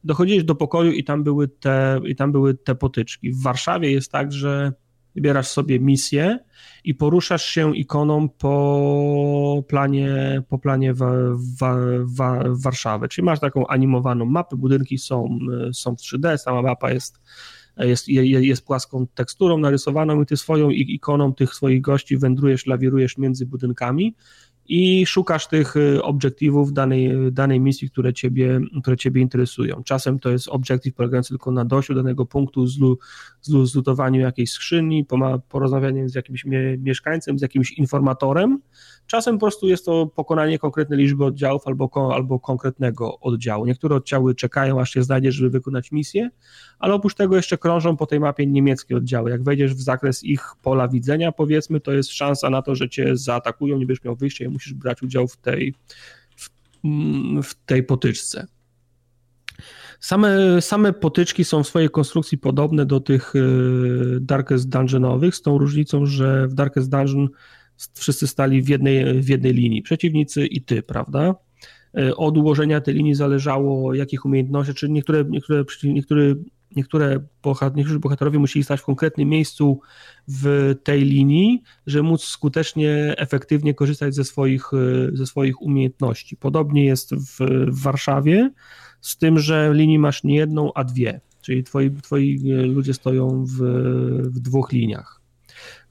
Dochodziłeś 0.04 0.44
do 0.44 0.56
pokoju 0.56 0.92
i 0.92 1.04
tam 1.04 1.24
były 1.24 1.48
te, 1.48 2.00
i 2.06 2.16
tam 2.16 2.32
były 2.32 2.54
te 2.54 2.76
potyczki. 2.76 3.32
W 3.32 3.42
Warszawie 3.42 3.92
jest 3.92 4.12
tak, 4.12 4.32
że 4.32 4.74
wybierasz 5.18 5.48
sobie 5.48 5.80
misję 5.80 6.40
i 6.84 6.96
poruszasz 6.96 7.46
się 7.46 7.78
ikoną 7.78 8.30
po 8.30 9.64
planie, 9.68 10.42
po 10.50 10.60
planie 10.60 10.94
w, 10.94 11.00
w, 11.60 11.66
w, 12.06 12.62
Warszawy. 12.64 13.08
Czyli 13.08 13.26
masz 13.26 13.40
taką 13.40 13.68
animowaną 13.68 14.26
mapę, 14.26 14.56
budynki 14.56 14.98
są, 14.98 15.40
są 15.74 15.96
w 15.96 16.00
3D, 16.00 16.38
sama 16.38 16.62
mapa 16.62 16.92
jest, 16.92 17.22
jest, 17.78 18.08
jest 18.08 18.66
płaską 18.66 19.08
teksturą 19.08 19.58
narysowaną 19.58 20.22
i 20.22 20.26
ty 20.26 20.38
swoją 20.38 20.70
ikoną 20.70 21.34
tych 21.34 21.54
swoich 21.54 21.82
gości 21.82 22.18
wędrujesz, 22.18 22.66
lawirujesz 22.66 23.18
między 23.18 23.46
budynkami 23.46 24.16
i 24.68 25.06
szukasz 25.06 25.48
tych 25.48 25.76
y, 25.76 26.04
obiektywów 26.04 26.74
danej, 26.74 27.12
danej 27.32 27.60
misji, 27.60 27.90
które 27.90 28.14
ciebie, 28.14 28.60
które 28.82 28.98
ciebie 28.98 29.22
interesują. 29.22 29.84
Czasem 29.84 30.20
to 30.20 30.30
jest 30.30 30.48
obiektyw 30.48 30.94
polegający 30.94 31.30
tylko 31.30 31.52
na 31.52 31.66
dojściu 31.66 31.94
do 31.94 32.04
danego 32.04 32.26
punktu, 32.26 32.68
zlu, 32.68 32.98
zlu, 33.42 33.66
zlutowaniu 33.66 34.22
jakiejś 34.22 34.52
skrzyni, 34.52 35.06
porozmawianiu 35.50 36.10
z 36.10 36.16
jakimś 36.16 36.46
mieszkańcem, 36.78 37.40
z 37.40 37.42
jakimś 37.42 37.72
informatorem, 37.72 38.60
Czasem 39.08 39.36
po 39.36 39.40
prostu 39.40 39.68
jest 39.68 39.86
to 39.86 40.08
pokonanie 40.16 40.60
konkretnej 40.60 41.00
liczby 41.00 41.26
oddziałów 41.26 41.68
albo, 41.68 42.12
albo 42.16 42.40
konkretnego 42.40 43.20
oddziału. 43.20 43.66
Niektóre 43.66 43.96
oddziały 43.96 44.36
czekają, 44.36 44.82
aż 44.82 44.92
się 44.92 45.04
znajdziesz, 45.04 45.36
żeby 45.36 45.50
wykonać 45.50 45.92
misję, 45.92 46.30
ale 46.80 46.94
oprócz 46.94 47.16
tego 47.16 47.36
jeszcze 47.36 47.58
krążą 47.58 47.98
po 47.98 48.06
tej 48.06 48.20
mapie 48.20 48.48
niemieckie 48.48 48.98
oddziały. 48.98 49.30
Jak 49.30 49.44
wejdziesz 49.44 49.74
w 49.74 49.82
zakres 49.82 50.24
ich 50.24 50.46
pola 50.62 50.88
widzenia, 50.88 51.32
powiedzmy, 51.32 51.80
to 51.80 51.92
jest 51.92 52.12
szansa 52.12 52.50
na 52.50 52.62
to, 52.62 52.76
że 52.76 52.90
cię 52.90 53.18
zaatakują, 53.18 53.78
nie 53.78 53.86
będziesz 53.86 54.04
miał 54.04 54.16
wyjścia 54.16 54.46
i 54.46 54.48
musisz 54.48 54.74
brać 54.74 55.04
udział 55.04 55.28
w 55.28 55.38
tej, 55.38 55.74
w, 56.36 56.50
w 57.44 57.66
tej 57.66 57.84
potyczce. 57.84 58.48
Same, 60.00 60.62
same 60.62 60.94
potyczki 60.94 61.44
są 61.44 61.64
w 61.64 61.68
swojej 61.68 61.90
konstrukcji 61.90 62.38
podobne 62.38 62.86
do 62.86 63.00
tych 63.00 63.34
Darkest 64.22 64.70
Dungeonowych, 64.70 65.36
z 65.36 65.42
tą 65.42 65.58
różnicą, 65.58 66.06
że 66.06 66.48
w 66.48 66.54
Darkest 66.54 66.90
Dungeon 66.90 67.28
wszyscy 67.94 68.28
stali 68.28 68.62
w 68.62 68.70
jednej, 68.70 69.22
w 69.22 69.30
jednej 69.30 69.54
linii, 69.54 69.82
przeciwnicy 69.82 70.46
i 70.46 70.62
ty, 70.62 70.84
prawda? 70.84 71.36
Od 72.18 72.38
ułożenia 72.38 72.82
tej 72.82 72.94
linii 72.94 73.16
zależało, 73.16 73.94
jakich 73.94 74.26
umiejętności, 74.26 74.74
czy 74.74 74.90
niektóre, 74.90 75.26
niektóre, 75.30 75.64
niektóre 75.84 76.36
niektóre 76.76 77.20
niektórzy 77.76 78.00
bohaterowie 78.00 78.40
musieli 78.40 78.64
stać 78.64 78.80
w 78.80 78.84
konkretnym 78.84 79.30
miejscu 79.30 79.80
w 80.28 80.76
tej 80.84 81.06
linii, 81.06 81.62
żeby 81.88 82.04
móc 82.04 82.24
skutecznie, 82.24 83.16
efektywnie 83.18 83.74
korzystać 83.74 84.16
ze 84.16 84.24
swoich, 84.24 84.72
ze 85.14 85.26
swoich 85.26 85.62
umiejętności. 85.62 86.38
Podobnie 86.38 86.86
jest 86.86 87.16
w, 87.16 87.38
w 87.68 87.82
Warszawie, 87.82 88.52
z 89.02 89.18
tym, 89.18 89.40
że 89.40 89.72
linii 89.74 90.00
masz 90.00 90.24
nie 90.24 90.36
jedną, 90.36 90.74
a 90.74 90.84
dwie, 90.84 91.22
czyli 91.42 91.64
twoi, 91.64 91.92
twoi 91.92 92.40
ludzie 92.64 92.94
stoją 92.94 93.46
w, 93.46 93.58
w 94.24 94.40
dwóch 94.40 94.72
liniach. 94.72 95.17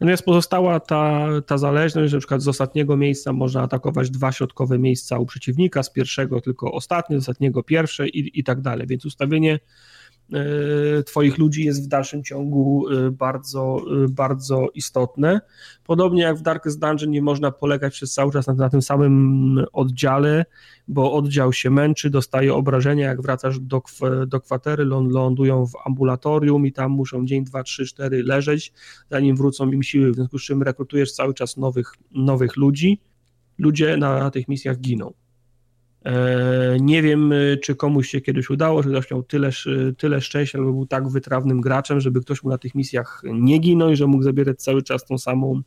Natomiast 0.00 0.24
pozostała 0.24 0.80
ta, 0.80 1.28
ta 1.46 1.58
zależność, 1.58 2.10
że 2.10 2.16
na 2.16 2.20
przykład 2.20 2.42
z 2.42 2.48
ostatniego 2.48 2.96
miejsca 2.96 3.32
można 3.32 3.62
atakować 3.62 4.10
dwa 4.10 4.32
środkowe 4.32 4.78
miejsca 4.78 5.18
u 5.18 5.26
przeciwnika, 5.26 5.82
z 5.82 5.90
pierwszego 5.90 6.40
tylko 6.40 6.72
ostatnie, 6.72 7.16
z 7.16 7.18
ostatniego 7.18 7.62
pierwsze 7.62 8.08
i, 8.08 8.40
i 8.40 8.44
tak 8.44 8.60
dalej. 8.60 8.86
Więc 8.86 9.05
ustawienie 9.05 9.58
twoich 11.06 11.38
ludzi 11.38 11.64
jest 11.64 11.84
w 11.84 11.88
dalszym 11.88 12.24
ciągu 12.24 12.88
e, 12.88 13.10
bardzo, 13.10 13.80
e, 14.05 14.08
bardzo 14.08 14.68
istotne. 14.74 15.40
Podobnie 15.84 16.22
jak 16.22 16.36
w 16.36 16.42
Darkest 16.42 16.80
Dungeon 16.80 17.10
nie 17.10 17.22
można 17.22 17.50
polegać 17.50 17.92
przez 17.92 18.12
cały 18.12 18.32
czas 18.32 18.46
na, 18.46 18.55
na, 18.55 18.70
tym 18.70 18.82
samym 18.82 19.64
oddziale, 19.72 20.44
bo 20.88 21.12
oddział 21.12 21.52
się 21.52 21.70
męczy, 21.70 22.10
dostaje 22.10 22.55
obrażenia, 22.55 23.06
jak 23.06 23.22
wracasz 23.22 23.60
do, 23.60 23.82
do 24.26 24.40
kwatery, 24.40 24.84
lądują 24.84 25.66
w 25.66 25.72
ambulatorium 25.84 26.66
i 26.66 26.72
tam 26.72 26.90
muszą 26.90 27.26
dzień, 27.26 27.44
dwa, 27.44 27.62
trzy, 27.62 27.86
cztery 27.86 28.22
leżeć, 28.22 28.72
zanim 29.10 29.36
wrócą 29.36 29.70
im 29.70 29.82
siły, 29.82 30.10
w 30.10 30.14
związku 30.14 30.38
z 30.38 30.42
czym 30.42 30.62
rekrutujesz 30.62 31.12
cały 31.12 31.34
czas 31.34 31.56
nowych, 31.56 31.92
nowych 32.10 32.56
ludzi. 32.56 33.00
Ludzie 33.58 33.96
na 33.96 34.30
tych 34.30 34.48
misjach 34.48 34.80
giną. 34.80 35.12
E, 36.07 36.76
nie 36.81 37.02
wiem, 37.02 37.33
e, 37.33 37.57
czy 37.57 37.76
komuś 37.76 38.09
się 38.09 38.20
kiedyś 38.20 38.51
udało, 38.51 38.83
że 38.83 38.91
ktoś 38.91 39.10
miał 39.10 39.23
tyle, 39.23 39.51
tyle 39.99 40.20
szczęścia, 40.20 40.59
albo 40.59 40.73
był 40.73 40.86
tak 40.86 41.09
wytrawnym 41.09 41.60
graczem, 41.60 42.01
żeby 42.01 42.20
ktoś 42.20 42.43
mu 42.43 42.51
na 42.51 42.59
tych 42.59 42.75
misjach 42.75 43.23
nie 43.25 43.59
ginął 43.59 43.91
i 43.91 43.97
że 43.97 44.07
mógł 44.07 44.23
zabierać 44.23 44.62
cały 44.62 44.83
czas 44.83 45.05
tą 45.05 45.18
samą, 45.18 45.62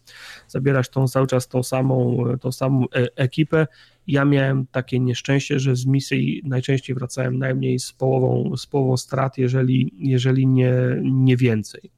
zabierać 0.47 0.89
tą 0.89 1.07
cały 1.07 1.27
czas 1.27 1.47
tą 1.47 1.63
samą, 1.63 2.23
tą 2.41 2.51
samą 2.51 2.85
e, 2.95 3.07
ekipę. 3.15 3.67
Ja 4.07 4.25
miałem 4.25 4.67
takie 4.67 4.99
nieszczęście, 4.99 5.59
że 5.59 5.75
z 5.75 5.85
misji 5.85 6.41
najczęściej 6.45 6.95
wracałem 6.95 7.37
najmniej 7.37 7.79
z 7.79 7.91
połową, 7.91 8.57
z 8.57 8.65
połową 8.67 8.97
strat, 8.97 9.37
jeżeli, 9.37 9.93
jeżeli 9.97 10.47
nie, 10.47 10.73
nie 11.03 11.37
więcej. 11.37 11.91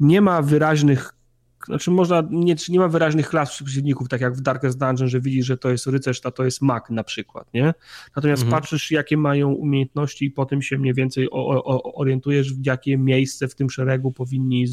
Nie 0.00 0.20
ma 0.20 0.42
wyraźnych 0.42 1.14
znaczy 1.66 1.90
można, 1.90 2.22
nie, 2.30 2.54
nie 2.68 2.78
ma 2.78 2.88
wyraźnych 2.88 3.28
klas 3.28 3.62
przeciwników, 3.62 4.08
tak 4.08 4.20
jak 4.20 4.34
w 4.34 4.40
Darkest 4.40 4.78
Dungeon, 4.78 5.08
że 5.08 5.20
widzisz, 5.20 5.46
że 5.46 5.56
to 5.56 5.70
jest 5.70 5.86
rycerz, 5.86 6.20
a 6.24 6.30
to 6.30 6.44
jest 6.44 6.62
mag 6.62 6.90
na 6.90 7.04
przykład, 7.04 7.54
nie? 7.54 7.74
Natomiast 8.16 8.42
mhm. 8.42 8.62
patrzysz, 8.62 8.90
jakie 8.90 9.16
mają 9.16 9.52
umiejętności 9.52 10.24
i 10.24 10.30
po 10.30 10.46
tym 10.46 10.62
się 10.62 10.78
mniej 10.78 10.94
więcej 10.94 11.30
o, 11.30 11.64
o, 11.64 11.94
orientujesz, 11.94 12.54
w 12.54 12.66
jakie 12.66 12.98
miejsce 12.98 13.48
w 13.48 13.54
tym 13.54 13.70
szeregu 13.70 14.12
powinni 14.12 14.66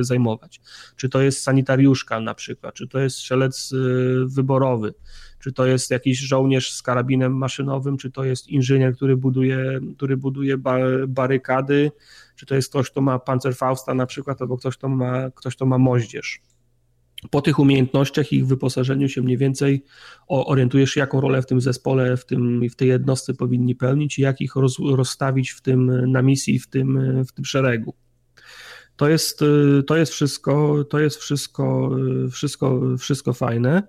zajmować. 0.00 0.60
Czy 0.96 1.08
to 1.08 1.20
jest 1.20 1.42
sanitariuszka 1.42 2.20
na 2.20 2.34
przykład, 2.34 2.74
czy 2.74 2.88
to 2.88 2.98
jest 2.98 3.16
strzelec 3.16 3.72
y, 3.72 4.24
wyborowy, 4.26 4.94
czy 5.40 5.52
to 5.52 5.66
jest 5.66 5.90
jakiś 5.90 6.18
żołnierz 6.18 6.72
z 6.72 6.82
karabinem 6.82 7.36
maszynowym, 7.36 7.96
czy 7.96 8.10
to 8.10 8.24
jest 8.24 8.48
inżynier, 8.48 8.96
który 8.96 9.16
buduje, 9.16 9.80
który 9.96 10.16
buduje 10.16 10.56
barykady, 11.08 11.90
czy 12.40 12.46
to 12.46 12.54
jest 12.54 12.70
ktoś, 12.70 12.90
kto 12.90 13.00
ma 13.00 13.18
Panzerfausta 13.18 13.94
na 13.94 14.06
przykład, 14.06 14.42
albo 14.42 14.56
ktoś, 14.56 14.76
kto 14.76 14.88
ma, 14.88 15.30
ktoś, 15.30 15.56
kto 15.56 15.66
ma 15.66 15.78
moździerz. 15.78 16.42
Po 17.30 17.42
tych 17.42 17.58
umiejętnościach 17.58 18.32
i 18.32 18.36
ich 18.36 18.46
wyposażeniu 18.46 19.08
się 19.08 19.22
mniej 19.22 19.36
więcej 19.36 19.84
orientujesz, 20.28 20.96
jaką 20.96 21.20
rolę 21.20 21.42
w 21.42 21.46
tym 21.46 21.60
zespole, 21.60 22.16
w, 22.16 22.26
tym, 22.26 22.68
w 22.70 22.76
tej 22.76 22.88
jednostce 22.88 23.34
powinni 23.34 23.74
pełnić 23.76 24.18
i 24.18 24.22
jak 24.22 24.40
ich 24.40 24.56
roz, 24.56 24.78
rozstawić 24.78 25.50
w 25.50 25.60
tym, 25.60 26.10
na 26.12 26.22
misji 26.22 26.58
w 26.58 26.68
tym, 26.68 27.24
w 27.24 27.32
tym 27.32 27.44
szeregu. 27.44 27.94
To 28.96 29.08
jest, 29.08 29.40
to 29.86 29.96
jest 29.96 30.12
wszystko, 30.12 30.84
to 30.84 30.98
jest 30.98 31.16
wszystko, 31.16 31.90
wszystko, 32.30 32.80
wszystko 32.98 33.32
fajne, 33.32 33.82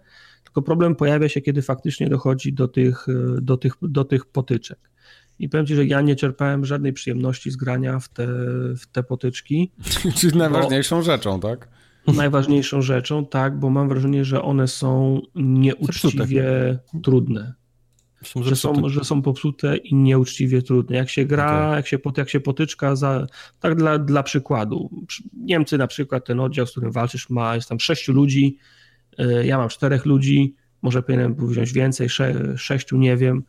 tylko 0.43 0.61
problem 0.61 0.95
pojawia 0.95 1.29
się, 1.29 1.41
kiedy 1.41 1.61
faktycznie 1.61 2.09
dochodzi 2.09 2.53
do 2.53 2.67
tych, 2.67 3.05
do 3.41 3.57
tych, 3.57 3.73
do 3.81 4.05
tych 4.05 4.25
potyczek. 4.25 4.90
I 5.39 5.49
powiem 5.49 5.65
Ci, 5.65 5.75
że 5.75 5.85
ja 5.85 6.01
nie 6.01 6.15
czerpałem 6.15 6.65
żadnej 6.65 6.93
przyjemności 6.93 7.51
z 7.51 7.55
grania 7.55 7.99
w 7.99 8.09
te, 8.09 8.27
w 8.75 8.87
te 8.91 9.03
potyczki. 9.03 9.71
Czyli 10.17 10.37
najważniejszą 10.37 11.01
rzeczą, 11.01 11.39
tak? 11.39 11.67
Najważniejszą 12.07 12.81
rzeczą, 12.81 13.25
tak, 13.25 13.59
bo 13.59 13.69
mam 13.69 13.89
wrażenie, 13.89 14.25
że 14.25 14.41
one 14.41 14.67
są 14.67 15.21
nieuczciwie 15.35 16.43
Zepsute. 16.73 17.01
trudne. 17.03 17.53
Są 18.23 18.43
że, 18.43 18.55
są, 18.55 18.89
że 18.89 19.03
są 19.03 19.21
popsute 19.21 19.77
i 19.77 19.95
nieuczciwie 19.95 20.61
trudne. 20.61 20.95
Jak 20.95 21.09
się 21.09 21.25
gra, 21.25 21.57
okay. 21.57 21.75
jak, 21.75 21.87
się, 21.87 21.97
jak 22.17 22.29
się 22.29 22.39
potyczka, 22.39 22.95
za, 22.95 23.27
tak 23.59 23.75
dla, 23.75 23.99
dla 23.99 24.23
przykładu. 24.23 24.89
Niemcy 25.33 25.77
na 25.77 25.87
przykład, 25.87 26.25
ten 26.25 26.39
oddział, 26.39 26.67
z 26.67 26.71
którym 26.71 26.91
walczysz, 26.91 27.29
ma 27.29 27.55
jest 27.55 27.69
tam 27.69 27.79
sześciu 27.79 28.13
ludzi, 28.13 28.57
e, 29.17 29.45
ja 29.45 29.57
mam 29.57 29.69
czterech 29.69 30.05
ludzi, 30.05 30.55
może 30.81 31.03
powinienem 31.03 31.35
wziąć 31.47 31.73
więcej, 31.73 32.09
sze, 32.09 32.57
sześciu, 32.57 32.97
nie 32.97 33.17
wiem 33.17 33.43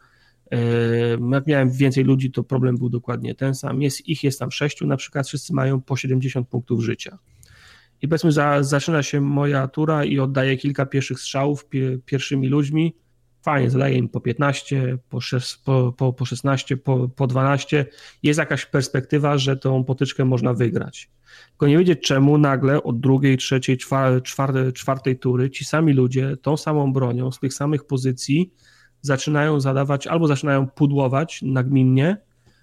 jak 1.33 1.47
miałem 1.47 1.71
więcej 1.71 2.05
ludzi, 2.05 2.31
to 2.31 2.45
problem 2.45 2.77
był 2.77 2.89
dokładnie 2.89 3.35
ten 3.35 3.55
sam. 3.55 3.83
Jest, 3.83 4.09
ich 4.09 4.25
jest 4.25 4.39
tam 4.39 4.51
sześciu, 4.51 4.87
na 4.87 4.97
przykład 4.97 5.29
wszyscy 5.29 5.55
mają 5.55 5.81
po 5.81 5.97
70 5.97 6.49
punktów 6.49 6.83
życia. 6.83 7.19
I 8.03 8.09
powiedzmy, 8.09 8.33
za, 8.33 8.63
zaczyna 8.63 9.03
się 9.03 9.21
moja 9.21 9.69
tura 9.69 10.05
i 10.05 10.19
oddaję 10.19 10.57
kilka 10.57 10.87
pierwszych 10.87 11.21
strzałów 11.21 11.69
pie, 11.69 11.99
pierwszymi 12.07 12.49
ludźmi. 12.49 12.97
Fajnie, 13.43 13.71
zadaję 13.71 13.99
im 13.99 14.09
po 14.09 14.21
15, 14.21 14.99
po, 15.09 15.21
6, 15.21 15.57
po, 15.57 15.93
po, 15.93 16.13
po 16.13 16.25
16, 16.25 16.77
po, 16.77 17.09
po 17.09 17.27
12. 17.27 17.87
Jest 18.23 18.39
jakaś 18.39 18.67
perspektywa, 18.67 19.39
że 19.39 19.57
tą 19.57 19.85
potyczkę 19.85 20.25
można 20.25 20.55
wygrać. 20.55 21.11
Tylko 21.51 21.67
nie 21.67 21.79
wiedzieć 21.79 22.01
czemu 22.01 22.39
nagle 22.39 22.83
od 22.83 23.01
drugiej, 23.01 23.39
trzeciej, 23.39 23.79
czwartej, 24.23 24.73
czwartej 24.73 25.19
tury 25.19 25.51
ci 25.51 25.65
sami 25.65 25.93
ludzie 25.93 26.37
tą 26.43 26.57
samą 26.57 26.93
bronią, 26.93 27.33
z 27.33 27.39
tych 27.39 27.55
samych 27.55 27.85
pozycji 27.85 28.53
zaczynają 29.03 29.61
zadawać, 29.61 30.07
albo 30.07 30.27
zaczynają 30.27 30.67
pudłować 30.67 31.41
nagminnie, 31.43 32.17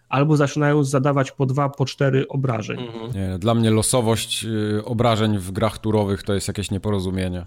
albo 0.09 0.38
zaczynają 0.38 0.84
zadawać 0.84 1.32
po 1.32 1.45
dwa, 1.45 1.69
po 1.69 1.85
cztery 1.85 2.27
obrażeń. 2.27 2.80
Mhm. 2.80 3.11
Nie, 3.14 3.40
dla 3.40 3.56
mnie 3.56 3.72
losowość 3.72 4.45
y, 4.45 4.85
obrażeń 4.85 5.38
w 5.38 5.51
grach 5.51 5.77
turowych 5.77 6.24
to 6.24 6.34
jest 6.34 6.48
jakieś 6.48 6.72
nieporozumienie. 6.72 7.45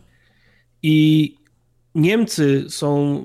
I 0.83 1.35
Niemcy 1.95 2.65
są, 2.69 3.17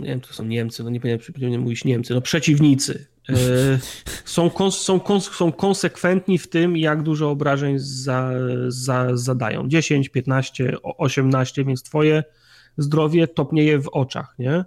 nie 0.00 0.08
wiem, 0.08 0.20
to 0.20 0.32
są 0.32 0.44
Niemcy, 0.44 0.84
no 0.84 0.90
nie 0.90 1.00
powinienem 1.00 1.60
mówić 1.60 1.84
Niemcy, 1.84 2.14
no 2.14 2.20
przeciwnicy. 2.20 3.06
Y, 3.30 3.34
są, 4.24 4.50
kons, 4.50 4.74
są, 4.74 5.00
kons, 5.00 5.30
są 5.30 5.52
konsekwentni 5.52 6.38
w 6.38 6.48
tym, 6.48 6.76
jak 6.76 7.02
dużo 7.02 7.30
obrażeń 7.30 7.74
za, 7.78 8.30
za, 8.68 9.16
zadają. 9.16 9.68
10, 9.68 10.08
15, 10.08 10.76
18, 10.82 11.64
więc 11.64 11.82
twoje 11.82 12.24
zdrowie 12.76 13.28
topnieje 13.28 13.78
w 13.78 13.88
oczach, 13.88 14.34
nie? 14.38 14.64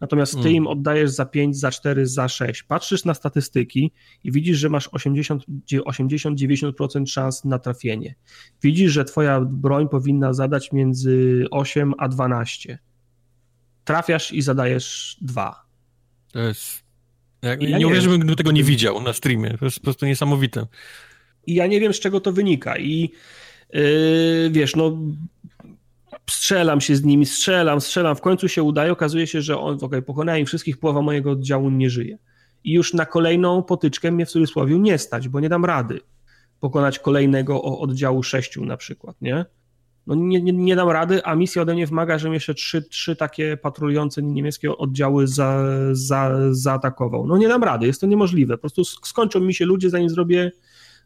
Natomiast 0.00 0.32
ty 0.32 0.38
mm. 0.38 0.54
im 0.54 0.66
oddajesz 0.66 1.10
za 1.10 1.26
5, 1.26 1.58
za 1.58 1.70
4, 1.70 2.06
za 2.06 2.28
6. 2.28 2.62
Patrzysz 2.62 3.04
na 3.04 3.14
statystyki 3.14 3.92
i 4.24 4.32
widzisz, 4.32 4.58
że 4.58 4.68
masz 4.68 4.88
80-90% 4.88 7.06
szans 7.06 7.44
na 7.44 7.58
trafienie. 7.58 8.14
Widzisz, 8.62 8.92
że 8.92 9.04
twoja 9.04 9.40
broń 9.40 9.88
powinna 9.88 10.32
zadać 10.32 10.72
między 10.72 11.44
8 11.50 11.94
a 11.98 12.08
12. 12.08 12.78
Trafiasz 13.84 14.32
i 14.32 14.42
zadajesz 14.42 15.16
2. 15.20 15.66
To 16.32 16.38
jest... 16.38 16.86
Ja, 17.42 17.56
ja 17.60 17.78
nie 17.78 17.86
uwierzę, 17.86 18.08
bym 18.08 18.36
tego 18.36 18.52
nie 18.52 18.64
widział 18.64 19.02
na 19.02 19.12
streamie. 19.12 19.58
To 19.58 19.64
jest 19.64 19.78
po 19.78 19.84
prostu 19.84 20.06
niesamowite. 20.06 20.66
I 21.46 21.54
ja 21.54 21.66
nie 21.66 21.80
wiem, 21.80 21.94
z 21.94 22.00
czego 22.00 22.20
to 22.20 22.32
wynika. 22.32 22.78
I 22.78 23.10
yy, 23.72 24.50
wiesz, 24.50 24.76
no 24.76 24.98
strzelam 26.30 26.80
się 26.80 26.96
z 26.96 27.04
nimi, 27.04 27.26
strzelam, 27.26 27.80
strzelam, 27.80 28.16
w 28.16 28.20
końcu 28.20 28.48
się 28.48 28.62
udaje, 28.62 28.92
okazuje 28.92 29.26
się, 29.26 29.42
że 29.42 29.58
on, 29.58 29.78
okay, 29.82 30.02
pokonałem 30.02 30.46
wszystkich, 30.46 30.78
połowa 30.78 31.02
mojego 31.02 31.30
oddziału 31.30 31.70
nie 31.70 31.90
żyje. 31.90 32.18
I 32.64 32.72
już 32.72 32.94
na 32.94 33.06
kolejną 33.06 33.62
potyczkę 33.62 34.12
mnie 34.12 34.26
w 34.26 34.30
cudzysłowie 34.30 34.78
nie 34.78 34.98
stać, 34.98 35.28
bo 35.28 35.40
nie 35.40 35.48
dam 35.48 35.64
rady 35.64 36.00
pokonać 36.60 36.98
kolejnego 36.98 37.62
oddziału 37.62 38.22
sześciu 38.22 38.64
na 38.64 38.76
przykład, 38.76 39.16
nie? 39.20 39.44
No 40.06 40.14
nie, 40.14 40.42
nie, 40.42 40.52
nie 40.52 40.76
dam 40.76 40.88
rady, 40.88 41.24
a 41.24 41.34
misja 41.34 41.62
ode 41.62 41.74
mnie 41.74 41.86
wymaga, 41.86 42.18
żebym 42.18 42.34
jeszcze 42.34 42.54
trzy, 42.54 42.82
trzy 42.82 43.16
takie 43.16 43.56
patrolujące 43.56 44.22
niemieckie 44.22 44.76
oddziały 44.76 45.26
za, 45.26 45.62
za, 45.92 46.30
zaatakował. 46.50 47.26
No 47.26 47.36
nie 47.36 47.48
dam 47.48 47.64
rady, 47.64 47.86
jest 47.86 48.00
to 48.00 48.06
niemożliwe. 48.06 48.54
Po 48.54 48.60
prostu 48.60 48.84
skończą 48.84 49.40
mi 49.40 49.54
się 49.54 49.64
ludzie, 49.64 49.90
zanim 49.90 50.10
zrobię 50.10 50.52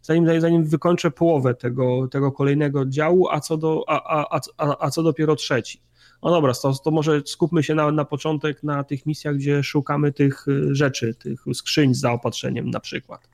zanim, 0.02 0.40
zanim 0.40 0.64
wykończę 0.64 1.10
połowę 1.10 1.54
tego, 1.54 2.08
tego 2.08 2.32
kolejnego 2.32 2.86
działu, 2.86 3.28
a 3.28 3.40
co, 3.40 3.56
do, 3.56 3.84
a, 3.88 4.20
a, 4.20 4.40
a, 4.58 4.76
a 4.86 4.90
co 4.90 5.02
dopiero 5.02 5.36
trzeci. 5.36 5.82
No 6.22 6.30
dobra, 6.30 6.52
to, 6.54 6.72
to 6.72 6.90
może 6.90 7.22
skupmy 7.24 7.62
się 7.62 7.74
na, 7.74 7.92
na 7.92 8.04
początek 8.04 8.62
na 8.62 8.84
tych 8.84 9.06
misjach, 9.06 9.36
gdzie 9.36 9.62
szukamy 9.62 10.12
tych 10.12 10.48
y, 10.48 10.74
rzeczy, 10.74 11.14
tych 11.14 11.44
skrzyń 11.54 11.94
z 11.94 12.00
zaopatrzeniem 12.00 12.70
na 12.70 12.80
przykład. 12.80 13.28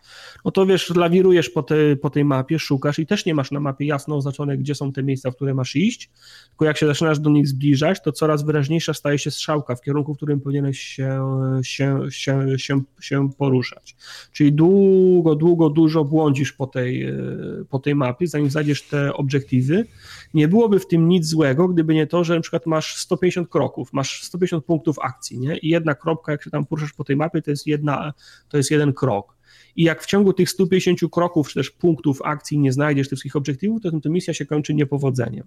No 0.45 0.51
to 0.51 0.67
wiesz, 0.67 0.95
lawirujesz 0.95 1.51
po, 1.51 1.63
te, 1.63 1.97
po 1.97 2.11
tej 2.11 2.25
mapie, 2.25 2.59
szukasz 2.59 2.99
i 2.99 3.07
też 3.07 3.27
nie 3.27 3.35
masz 3.35 3.51
na 3.51 3.61
mapie 3.61 3.87
jasno 3.87 4.17
oznaczone, 4.17 4.59
gdzie 4.59 4.75
są 4.75 4.93
te 4.93 5.03
miejsca, 5.03 5.31
w 5.31 5.37
które 5.37 5.55
masz 5.55 5.77
iść, 5.77 6.11
tylko 6.49 6.65
jak 6.65 6.77
się 6.77 6.87
zaczynasz 6.87 7.19
do 7.19 7.31
nich 7.31 7.49
zbliżać, 7.49 8.03
to 8.03 8.13
coraz 8.13 8.43
wyraźniejsza 8.43 8.95
staje 8.95 9.19
się 9.19 9.31
strzałka 9.31 9.77
w 9.77 9.83
kierunku, 9.83 10.15
w 10.15 10.17
którym 10.17 10.41
powinieneś 10.41 10.81
się, 10.81 11.21
się, 11.63 12.01
się, 12.11 12.59
się, 12.59 12.83
się 13.01 13.31
poruszać. 13.33 13.97
Czyli 14.33 14.53
długo, 14.53 15.35
długo, 15.35 15.71
dużo 15.71 16.05
błądzisz 16.05 16.53
po 16.53 16.67
tej, 16.67 17.09
y, 17.09 17.65
po 17.71 17.79
tej 17.79 17.95
mapie, 17.95 18.27
zanim 18.27 18.51
znajdziesz 18.51 18.83
te 18.83 19.15
obiektywy. 19.15 19.87
Nie 20.35 20.49
byłoby 20.49 20.81
w 20.81 20.87
tym 20.87 21.09
nic 21.09 21.27
złego, 21.27 21.69
gdyby 21.69 21.95
nie 21.95 22.07
to, 22.07 22.25
że 22.25 22.35
na 22.35 22.41
przykład 22.41 22.67
masz 22.67 22.76
150 22.85 23.49
kroków, 23.49 23.93
masz 23.93 24.23
150 24.23 24.65
punktów 24.65 24.99
akcji, 24.99 25.39
nie? 25.39 25.57
I 25.57 25.69
jedna 25.69 25.95
kropka, 25.95 26.33
jak 26.33 26.43
się 26.43 26.51
tam 26.51 26.67
poruszasz 26.67 26.93
po 26.93 27.05
tej 27.05 27.17
mapie, 27.17 27.43
to 27.43 27.51
jest, 27.51 27.67
jedna, 27.67 28.13
to 28.49 28.57
jest 28.57 28.71
jeden 28.71 28.93
krok. 28.93 29.37
I 29.77 29.83
jak 29.83 30.03
w 30.03 30.07
ciągu 30.07 30.33
tych 30.33 30.51
150 30.51 31.01
kroków, 31.13 31.49
czy 31.49 31.55
też 31.55 31.71
punktów 31.71 32.23
akcji 32.23 32.59
nie 32.59 32.73
znajdziesz 32.73 33.09
tych 33.09 33.19
wszystkich 33.19 33.37
obiektywów, 33.37 33.83
to, 33.83 34.01
to 34.01 34.11
misja 34.11 34.35
się 34.35 34.47
kończy 34.47 34.75
niepowodzeniem. 34.75 35.47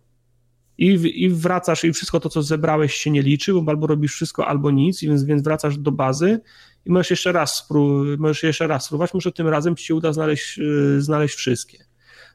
I, 0.78 0.98
w, 0.98 1.06
I 1.06 1.30
wracasz, 1.30 1.84
i 1.84 1.94
wszystko 1.94 2.20
to, 2.20 2.30
co 2.30 2.44
zebrałeś, 2.44 2.94
się 2.94 3.12
nie 3.12 3.22
liczy, 3.22 3.54
bo 3.54 3.72
albo 3.72 3.88
robisz 3.88 4.14
wszystko, 4.14 4.48
albo 4.48 4.72
nic, 4.72 5.02
więc, 5.02 5.24
więc 5.24 5.44
wracasz 5.44 5.78
do 5.78 5.92
bazy 5.92 6.40
i 6.86 6.92
możesz 6.92 7.10
jeszcze 7.10 7.32
raz, 7.32 7.56
spró 7.56 8.04
możesz 8.18 8.44
jeszcze 8.44 8.68
raz 8.68 8.86
spróbować, 8.86 9.14
może 9.14 9.32
tym 9.32 9.48
razem 9.48 9.76
ci 9.76 9.86
się 9.86 9.96
uda 9.96 10.14
znaleźć, 10.14 10.58
yy, 10.58 11.02
znaleźć 11.02 11.36
wszystkie. 11.36 11.89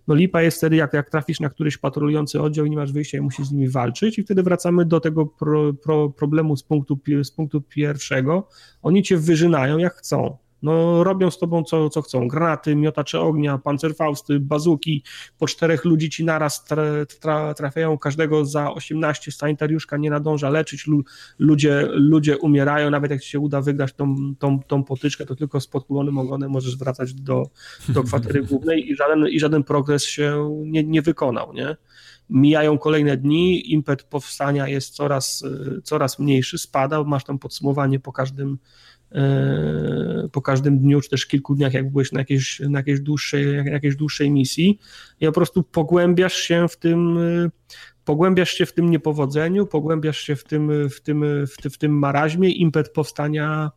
No 0.09 0.15
lipa 0.15 0.43
jest 0.43 0.59
wtedy, 0.59 0.77
jak, 0.77 0.93
jak 0.93 1.11
trafisz 1.11 1.41
na 1.41 1.51
któryś 1.51 1.79
patrolujący 1.79 2.43
oddział 2.43 2.67
i 2.67 2.71
nie 2.71 2.77
masz 2.77 2.93
wyjścia 2.93 3.19
i 3.19 3.21
musisz 3.21 3.47
z 3.47 3.53
nimi 3.53 3.69
walczyć 3.69 4.19
i 4.19 4.23
wtedy 4.23 4.43
wracamy 4.43 4.85
do 4.85 5.01
tego 5.01 5.27
pro, 5.27 5.75
pro, 5.75 6.11
problemu 6.11 6.57
z 6.57 6.63
punktu, 6.63 7.01
z 7.23 7.31
punktu 7.31 7.61
pierwszego. 7.63 8.49
Oni 8.83 9.03
cię 9.03 9.17
wyżynają 9.17 9.79
jak 9.79 9.95
chcą 9.95 10.37
no 10.65 11.05
robią 11.05 11.31
z 11.31 11.39
tobą 11.39 11.65
co, 11.65 11.91
co 11.91 12.03
chcą. 12.03 12.29
Granaty, 12.29 12.77
miotacze 12.77 13.21
ognia, 13.21 13.59
pancerfausty, 13.59 14.41
bazuki, 14.41 15.03
po 15.39 15.47
czterech 15.47 15.85
ludzi 15.85 16.11
ci 16.11 16.25
naraz 16.25 16.65
tra, 16.65 16.83
tra, 17.21 17.55
trafiają, 17.55 17.99
każdego 17.99 18.45
za 18.45 18.73
18 18.73 19.33
sanitariuszka 19.33 19.97
nie 19.97 20.11
nadąża 20.11 20.51
leczyć, 20.51 20.87
Lu, 20.87 21.05
ludzie, 21.39 21.89
ludzie 21.91 22.39
umierają, 22.39 22.91
nawet 22.91 23.11
jak 23.11 23.21
ci 23.21 23.31
się 23.31 23.39
uda 23.39 23.61
wygrać 23.61 23.93
tą, 23.93 24.35
tą, 24.39 24.63
tą 24.63 24.85
potyczkę, 24.85 25.27
to 25.27 25.37
tylko 25.37 25.61
z 25.61 25.67
podkulonym 25.67 26.19
ogonem 26.19 26.51
możesz 26.51 26.77
wracać 26.77 27.15
do, 27.15 27.43
do 27.89 28.03
kwatery 28.03 28.43
głównej 28.51 28.91
i 28.91 28.97
żaden, 28.97 29.29
i 29.29 29.41
żaden 29.41 29.65
progres 29.65 30.05
się 30.05 30.51
nie, 30.67 30.85
nie 30.85 31.03
wykonał, 31.03 31.53
nie? 31.53 31.77
Mijają 32.31 32.79
kolejne 32.79 33.17
dni, 33.17 33.73
impet 33.73 34.03
powstania 34.03 34.69
jest 34.69 34.95
coraz, 34.95 35.45
coraz 35.83 36.19
mniejszy, 36.19 36.59
spada, 36.59 37.05
masz 37.05 37.25
tam 37.25 37.39
podsumowanie 37.39 38.01
po 38.01 38.13
każdym 38.13 38.59
po 40.33 40.43
każdym 40.43 40.79
dniu, 40.79 41.01
czy 41.01 41.11
też 41.11 41.27
kilku 41.27 41.55
dniach, 41.55 41.75
jak 41.75 41.91
byłeś 41.91 42.13
na 42.13 42.21
jakiejś, 42.21 42.61
na 42.61 42.79
jakiejś, 42.79 43.01
dłuższej, 43.01 43.47
jakiejś 43.65 43.97
dłuższej 43.97 44.31
misji. 44.31 44.79
I 45.21 45.27
po 45.27 45.33
prostu 45.33 45.63
pogłębiasz 45.63 46.35
się 46.35 46.69
w 46.69 46.77
tym, 46.77 47.19
e, 47.19 47.51
pogłębiasz 48.05 48.51
się 48.51 48.67
w 48.67 48.73
tym 48.73 48.91
niepowodzeniu, 48.91 49.67
pogłębiasz 49.67 50.19
się 50.19 50.37
w 50.37 50.45
tym, 50.45 50.89
w 50.89 51.01
tym, 51.01 51.47
w 51.47 51.57
tym, 51.63 51.71
w 51.71 51.79
tym 51.79 51.99
maraźmie, 51.99 52.51
impet 52.51 52.93
powstania 52.93 53.71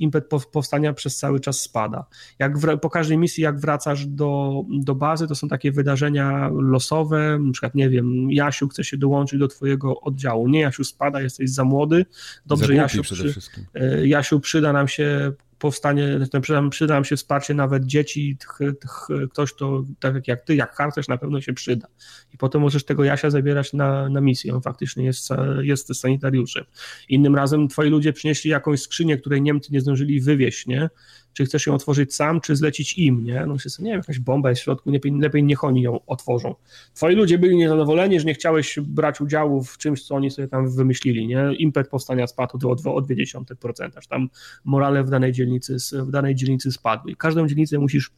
impet 0.00 0.24
powstania 0.52 0.92
przez 0.92 1.16
cały 1.16 1.40
czas 1.40 1.60
spada. 1.60 2.06
Jak 2.38 2.58
w, 2.58 2.78
po 2.78 2.90
każdej 2.90 3.18
misji, 3.18 3.42
jak 3.42 3.60
wracasz 3.60 4.06
do, 4.06 4.62
do 4.68 4.94
bazy, 4.94 5.26
to 5.26 5.34
są 5.34 5.48
takie 5.48 5.72
wydarzenia 5.72 6.50
losowe, 6.52 7.38
na 7.38 7.52
przykład, 7.52 7.74
nie 7.74 7.90
wiem, 7.90 8.30
Jasiu 8.30 8.68
chce 8.68 8.84
się 8.84 8.96
dołączyć 8.96 9.38
do 9.38 9.48
twojego 9.48 10.00
oddziału. 10.00 10.48
Nie, 10.48 10.60
Jasiu 10.60 10.84
spada, 10.84 11.20
jesteś 11.20 11.50
za 11.50 11.64
młody. 11.64 12.06
Dobrze, 12.46 12.74
Jasiu, 12.74 13.02
przy, 13.02 13.34
e, 13.74 14.06
Jasiu 14.06 14.40
przyda 14.40 14.72
nam 14.72 14.88
się 14.88 15.32
powstanie, 15.60 16.18
przyda, 16.70 16.94
nam 16.94 17.04
się 17.04 17.16
wsparcie 17.16 17.54
nawet 17.54 17.86
dzieci, 17.86 18.36
ktoś 19.32 19.54
to, 19.54 19.84
tak 20.00 20.28
jak 20.28 20.42
ty, 20.42 20.54
jak 20.54 20.74
harcerz 20.74 21.08
na 21.08 21.18
pewno 21.18 21.40
się 21.40 21.52
przyda. 21.52 21.86
I 22.34 22.38
potem 22.38 22.60
możesz 22.60 22.84
tego 22.84 23.04
Jasia 23.04 23.30
zabierać 23.30 23.72
na, 23.72 24.08
na 24.08 24.20
misję, 24.20 24.54
on 24.54 24.62
faktycznie 24.62 25.04
jest, 25.04 25.28
jest 25.62 25.94
sanitariuszem. 25.94 26.64
Innym 27.08 27.36
razem 27.36 27.68
twoi 27.68 27.90
ludzie 27.90 28.12
przynieśli 28.12 28.50
jakąś 28.50 28.80
skrzynię, 28.80 29.18
której 29.18 29.42
Niemcy 29.42 29.72
nie 29.72 29.80
zdążyli 29.80 30.20
wywieźć, 30.20 30.66
nie? 30.66 30.90
Czy 31.32 31.44
chcesz 31.44 31.66
ją 31.66 31.74
otworzyć 31.74 32.14
sam, 32.14 32.40
czy 32.40 32.56
zlecić 32.56 32.98
im, 32.98 33.24
nie? 33.24 33.46
No 33.46 33.58
się 33.58 33.70
nie 33.78 33.90
wiem, 33.90 33.98
jakaś 33.98 34.18
bomba 34.18 34.50
jest 34.50 34.60
w 34.60 34.64
środku, 34.64 34.90
lepiej, 34.90 35.12
lepiej 35.12 35.44
niech 35.44 35.64
oni 35.64 35.82
ją 35.82 36.06
otworzą. 36.06 36.54
Twoi 36.94 37.14
ludzie 37.14 37.38
byli 37.38 37.56
niezadowoleni, 37.56 38.20
że 38.20 38.26
nie 38.26 38.34
chciałeś 38.34 38.78
brać 38.80 39.20
udziału 39.20 39.64
w 39.64 39.78
czymś, 39.78 40.02
co 40.02 40.14
oni 40.14 40.30
sobie 40.30 40.48
tam 40.48 40.76
wymyślili, 40.76 41.26
nie? 41.26 41.54
Impet 41.58 41.88
powstania 41.88 42.26
spadł 42.26 42.68
o, 42.68 42.72
o 42.72 43.00
0,2%, 43.00 44.08
tam 44.08 44.28
morale 44.64 45.04
w 45.04 45.10
danej 45.10 45.32
dzielnicy, 45.32 45.76
w 45.92 46.10
danej 46.10 46.34
dzielnicy 46.34 46.72
spadły. 46.72 47.12
I 47.12 47.16
każdą 47.16 47.46
dzielnicę 47.46 47.78
musisz 47.78 48.10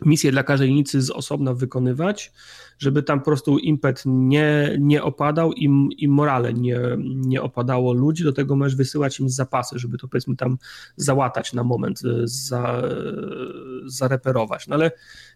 misję 0.00 0.32
dla 0.32 0.42
każdej 0.42 0.74
nicy 0.74 1.02
z 1.02 1.10
osobna 1.10 1.54
wykonywać, 1.54 2.32
żeby 2.78 3.02
tam 3.02 3.18
po 3.18 3.24
prostu 3.24 3.58
impet 3.58 4.02
nie, 4.06 4.76
nie 4.80 5.02
opadał 5.02 5.52
i, 5.52 5.88
i 5.98 6.08
morale 6.08 6.52
nie, 6.54 6.80
nie 7.04 7.42
opadało 7.42 7.92
ludzi, 7.92 8.24
do 8.24 8.32
tego 8.32 8.56
możesz 8.56 8.76
wysyłać 8.76 9.20
im 9.20 9.28
zapasy, 9.28 9.78
żeby 9.78 9.98
to 9.98 10.08
powiedzmy 10.08 10.36
tam 10.36 10.58
załatać 10.96 11.52
na 11.52 11.64
moment, 11.64 12.00
e, 12.04 12.08
za, 12.24 12.82
zareperować. 13.86 14.68
No 14.68 14.74
ale 14.74 14.90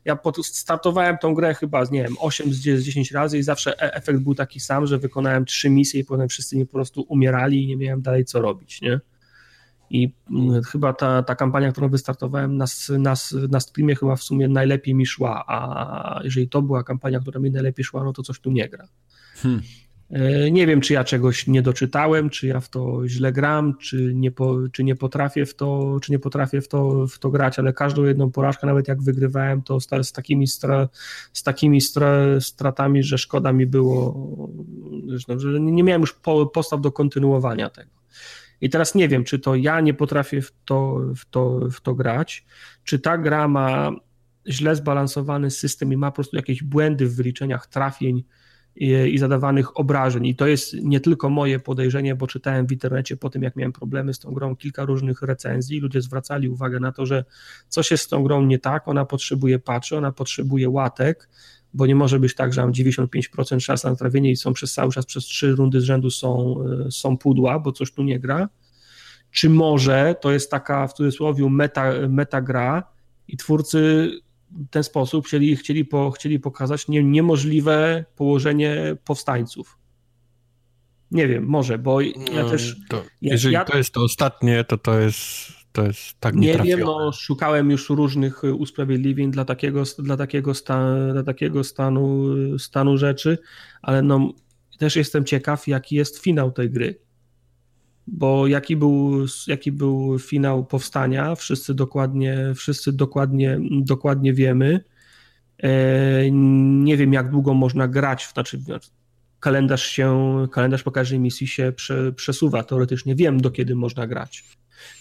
ja 0.05 0.19
startowałem 0.43 1.19
tą 1.19 1.35
grę 1.35 1.55
chyba, 1.55 1.85
nie 1.91 2.03
wiem, 2.03 2.17
8 2.20 2.53
z 2.53 2.59
10 2.59 3.12
razy 3.12 3.39
i 3.39 3.43
zawsze 3.43 3.83
e, 3.83 3.95
efekt 3.95 4.20
był 4.20 4.35
taki 4.35 4.61
sam, 4.61 4.87
że 4.87 4.99
wykonałem 4.99 5.45
trzy 5.45 5.70
misje 5.70 6.01
i 6.01 6.05
potem 6.05 6.28
wszyscy 6.28 6.57
mi 6.57 6.67
po 6.67 6.73
prostu 6.73 7.03
umierali 7.09 7.65
i 7.65 7.67
nie 7.67 7.77
miałem 7.77 8.03
dalej 8.03 8.25
co 8.25 8.41
robić, 8.41 8.83
nie? 8.83 9.01
I 9.91 10.12
mm, 10.31 10.62
chyba 10.62 10.92
ta, 10.92 11.23
ta 11.23 11.34
kampania, 11.34 11.73
którą 11.73 11.89
wystartowałem 11.89 12.57
na, 12.57 12.65
na, 12.99 13.15
na 13.49 13.60
streamie, 13.60 13.97
chyba 13.97 14.17
w 14.17 14.23
sumie 14.23 14.49
najlepiej 14.49 14.94
mi 14.94 15.07
szła. 15.07 15.44
A 15.47 16.20
jeżeli 16.25 16.49
to 16.49 16.62
była 16.62 16.84
kampania, 16.84 17.20
która 17.20 17.41
mi 17.41 17.50
najlepiej 17.50 17.84
szła, 17.84 18.05
no 18.05 18.12
to 18.12 18.23
coś 18.23 18.41
tu 18.41 18.50
nie 18.50 18.68
gra. 18.68 18.89
Hmm. 19.34 19.60
E, 20.10 20.50
nie 20.50 20.67
wiem, 20.67 20.81
czy 20.81 20.92
ja 20.92 21.05
czegoś 21.05 21.47
nie 21.47 21.62
doczytałem, 21.62 22.31
czy 22.31 22.47
ja 22.47 22.60
w 22.60 22.68
to 22.68 23.08
źle 23.08 23.33
gram, 23.33 23.76
czy 23.76 24.15
nie, 24.15 24.31
po, 24.31 24.57
czy 24.73 24.84
nie 24.84 24.97
potrafię 24.97 25.47
w 25.47 25.55
to, 25.55 25.99
czy 26.02 26.12
nie 26.12 26.18
potrafię 26.18 26.60
w 26.60 26.68
to, 26.68 27.07
w 27.07 27.18
to 27.18 27.31
grać, 27.31 27.58
ale 27.58 27.73
każdą 27.73 28.05
jedną 28.05 28.31
porażkę, 28.31 28.67
nawet 28.67 28.89
jak 28.89 29.02
wygrywałem, 29.02 29.62
to 29.62 29.81
z, 29.81 29.89
z 30.02 30.12
takimi, 30.12 30.47
stra, 30.47 30.89
z 31.33 31.42
takimi 31.42 31.81
stra, 31.81 32.41
stratami, 32.41 33.02
że 33.02 33.18
szkoda 33.18 33.52
mi 33.52 33.67
było, 33.67 34.28
że 35.36 35.60
nie 35.60 35.83
miałem 35.83 36.00
już 36.00 36.12
po, 36.12 36.47
postaw 36.47 36.81
do 36.81 36.92
kontynuowania 36.92 37.70
tego. 37.70 37.98
I 38.61 38.70
teraz 38.70 38.95
nie 38.95 39.09
wiem, 39.09 39.25
czy 39.25 39.39
to 39.39 39.55
ja 39.55 39.81
nie 39.81 39.95
potrafię 39.95 40.43
w 40.43 40.53
to, 40.65 41.01
w 41.17 41.25
to, 41.31 41.61
w 41.70 41.81
to 41.81 41.95
grać, 41.95 42.47
czy 42.85 42.99
ta 42.99 43.19
gra 43.19 43.49
ma 43.49 43.91
źle 44.49 44.77
zbalansowany 44.77 45.51
system 45.51 45.93
i 45.93 45.97
ma 45.97 46.11
po 46.11 46.15
prostu 46.15 46.37
jakieś 46.37 46.62
błędy 46.62 47.07
w 47.07 47.17
wyliczeniach 47.17 47.67
trafień 47.67 48.25
i, 48.77 48.91
i 48.91 49.19
zadawanych 49.19 49.81
obrażeń. 49.81 50.27
I 50.27 50.37
to 50.37 50.47
jest 50.47 50.75
nie 50.75 51.01
tylko 51.01 51.31
moje 51.31 51.59
podejrzenie, 51.59 52.15
bo 52.15 52.27
czytałem 52.27 52.67
w 52.67 52.73
internecie 52.73 53.17
po 53.17 53.31
tym, 53.31 53.43
jak 53.43 53.57
miałem 53.57 53.73
problemy 53.73 54.15
z 54.15 54.19
tą 54.19 54.33
grą, 54.33 54.57
kilka 54.57 54.85
różnych 54.85 55.23
recenzji. 55.23 55.81
Ludzie 55.81 56.01
zwracali 56.01 56.49
uwagę 56.49 56.81
na 56.81 56.93
to, 56.93 57.07
że 57.07 57.25
coś 57.69 57.91
jest 57.91 58.05
z 58.05 58.09
tą 58.09 58.23
grą 58.23 58.47
nie 58.47 58.59
tak, 58.59 58.89
ona 58.89 59.05
potrzebuje 59.05 59.59
patchy, 59.59 59.97
ona 59.97 60.12
potrzebuje 60.12 60.69
łatek, 60.69 61.28
bo 61.74 61.86
nie 61.86 61.94
może 61.94 62.20
być 62.20 62.34
tak, 62.34 62.52
że 62.52 62.60
mam 62.60 62.72
95% 62.72 63.60
szans 63.60 63.84
na 63.84 63.97
trawienie 63.97 64.30
i 64.30 64.36
są 64.36 64.52
przez 64.52 64.72
cały 64.72 64.92
czas, 64.92 65.06
przez 65.06 65.24
trzy 65.24 65.55
rundy 65.55 65.80
z 65.80 65.84
rzędu 65.84 66.10
są, 66.10 66.56
e, 66.86 66.90
są 66.90 67.18
pudła, 67.18 67.58
bo 67.58 67.72
coś 67.72 67.92
tu 67.92 68.02
nie 68.02 68.20
gra. 68.20 68.48
Czy 69.30 69.50
może 69.50 70.14
to 70.20 70.32
jest 70.32 70.50
taka 70.50 70.86
w 70.86 70.92
cudzysłowie 70.92 71.50
meta, 71.50 71.92
meta 72.08 72.40
gra 72.40 72.82
i 73.28 73.36
twórcy 73.36 74.10
w 74.50 74.68
ten 74.70 74.84
sposób 74.84 75.26
chcieli, 75.26 75.56
chcieli, 75.56 75.84
po, 75.84 76.10
chcieli 76.10 76.40
pokazać 76.40 76.88
nie, 76.88 77.05
niemożliwe 77.05 78.05
położenie 78.16 78.97
powstańców. 79.05 79.78
Nie 81.10 81.28
wiem, 81.28 81.47
może, 81.47 81.78
bo 81.78 82.00
ja 82.00 82.12
no, 82.34 82.50
też. 82.50 82.76
To, 82.88 82.97
ja, 82.97 83.32
jeżeli 83.32 83.55
ja, 83.55 83.64
to 83.64 83.78
jest 83.78 83.94
to 83.94 84.02
ostatnie, 84.02 84.64
to 84.64 84.78
to 84.78 84.98
jest 84.98 85.58
to 85.78 85.86
jest 85.86 86.20
tak 86.20 86.34
Nie 86.34 86.58
wiem, 86.58 86.81
no, 86.81 87.12
szukałem 87.12 87.70
już 87.70 87.90
różnych 87.90 88.42
usprawiedliwień 88.44 89.31
dla 89.31 89.44
takiego, 89.44 89.82
dla 89.98 90.16
takiego, 90.16 90.55
sta, 90.55 90.94
dla 91.12 91.23
takiego 91.23 91.65
stanu, 91.65 92.24
stanu 92.58 92.97
rzeczy, 92.97 93.39
ale 93.82 94.02
no, 94.02 94.32
też 94.78 94.97
jestem 94.97 95.24
ciekaw, 95.24 95.68
jaki 95.68 95.97
jest 95.97 96.18
finał 96.18 96.52
tej 96.52 96.70
gry. 96.70 96.98
Bo 98.07 98.47
jaki 98.47 98.76
był, 98.76 99.26
jaki 99.47 99.73
był 99.73 100.18
finał 100.18 100.65
powstania, 100.65 101.34
wszyscy 101.34 101.74
dokładnie, 101.74 102.52
wszyscy 102.57 102.92
dokładnie, 102.92 103.60
dokładnie 103.70 104.34
wiemy. 104.34 104.84
E, 105.62 106.31
nie 106.31 106.97
wiem, 106.97 107.12
jak 107.12 107.31
długo 107.31 107.55
można 107.55 107.89
grać, 107.89 108.28
znaczy 108.34 108.60
kalendarz 109.40 109.86
się, 109.86 110.36
kalendarz 110.52 110.82
po 110.82 110.90
każdej 110.90 111.20
misji 111.20 111.47
się 111.47 111.73
prze, 111.73 112.12
przesuwa. 112.12 112.62
Teoretycznie 112.62 113.15
wiem, 113.15 113.40
do 113.40 113.50
kiedy 113.50 113.74
można 113.74 114.07
grać 114.07 114.44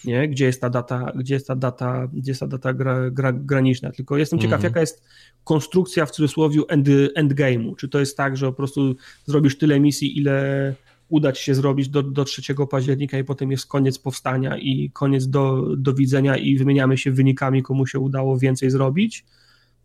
nie? 0.06 0.27
Gdzie 0.27 0.45
jest 0.45 0.61
ta 0.61 0.69
data, 0.69 1.11
gdzie 1.15 1.33
jest 1.33 1.47
ta 1.47 1.56
data, 1.56 2.07
gdzie 2.14 2.31
jest 2.31 2.39
ta 2.39 2.47
data 2.47 2.73
gra, 2.73 3.09
gra, 3.09 3.33
graniczna. 3.33 3.91
Tylko 3.91 4.17
jestem 4.17 4.39
ciekaw, 4.39 4.59
mm. 4.59 4.64
jaka 4.64 4.80
jest 4.80 5.03
konstrukcja 5.43 6.06
w 6.06 6.11
cudzysłowie 6.11 6.61
end, 6.67 6.88
endgame'u. 7.17 7.75
Czy 7.75 7.89
to 7.89 7.99
jest 7.99 8.17
tak, 8.17 8.38
że 8.38 8.45
po 8.45 8.53
prostu 8.53 8.95
zrobisz 9.25 9.57
tyle 9.57 9.80
misji, 9.80 10.17
ile, 10.17 10.75
udać 11.09 11.39
się 11.39 11.56
zrobić 11.56 11.89
do, 11.89 12.03
do 12.03 12.23
3 12.23 12.56
października 12.69 13.19
i 13.19 13.23
potem 13.23 13.51
jest 13.51 13.65
koniec 13.65 13.99
powstania 13.99 14.57
i 14.57 14.91
koniec 14.93 15.27
do, 15.27 15.75
do 15.77 15.93
widzenia 15.93 16.38
i 16.38 16.57
wymieniamy 16.57 16.97
się 16.97 17.11
wynikami, 17.11 17.64
komu 17.64 17.88
się 17.88 17.99
udało 17.99 18.38
więcej 18.38 18.69
zrobić? 18.69 19.25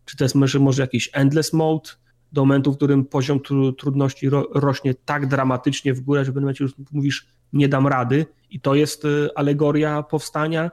Czy 0.05 0.17
to 0.17 0.25
jest 0.25 0.35
może, 0.35 0.59
może 0.59 0.83
jakiś 0.83 1.11
endless 1.13 1.53
mode? 1.53 1.91
do 2.33 2.41
momentu, 2.41 2.73
w 2.73 2.77
którym 2.77 3.05
poziom 3.05 3.41
trudności 3.79 4.29
ro, 4.29 4.49
rośnie 4.55 4.95
tak 4.95 5.27
dramatycznie 5.27 5.95
w 5.95 6.01
górę, 6.01 6.25
że 6.25 6.31
w 6.31 6.35
pewnym 6.35 6.45
momencie 6.45 6.65
już 6.65 6.75
mówisz, 6.93 7.27
nie 7.53 7.69
dam 7.69 7.87
rady 7.87 8.27
i 8.55 8.61
to 8.61 8.75
jest 8.75 9.05
y, 9.05 9.29
alegoria 9.35 10.03
powstania. 10.03 10.71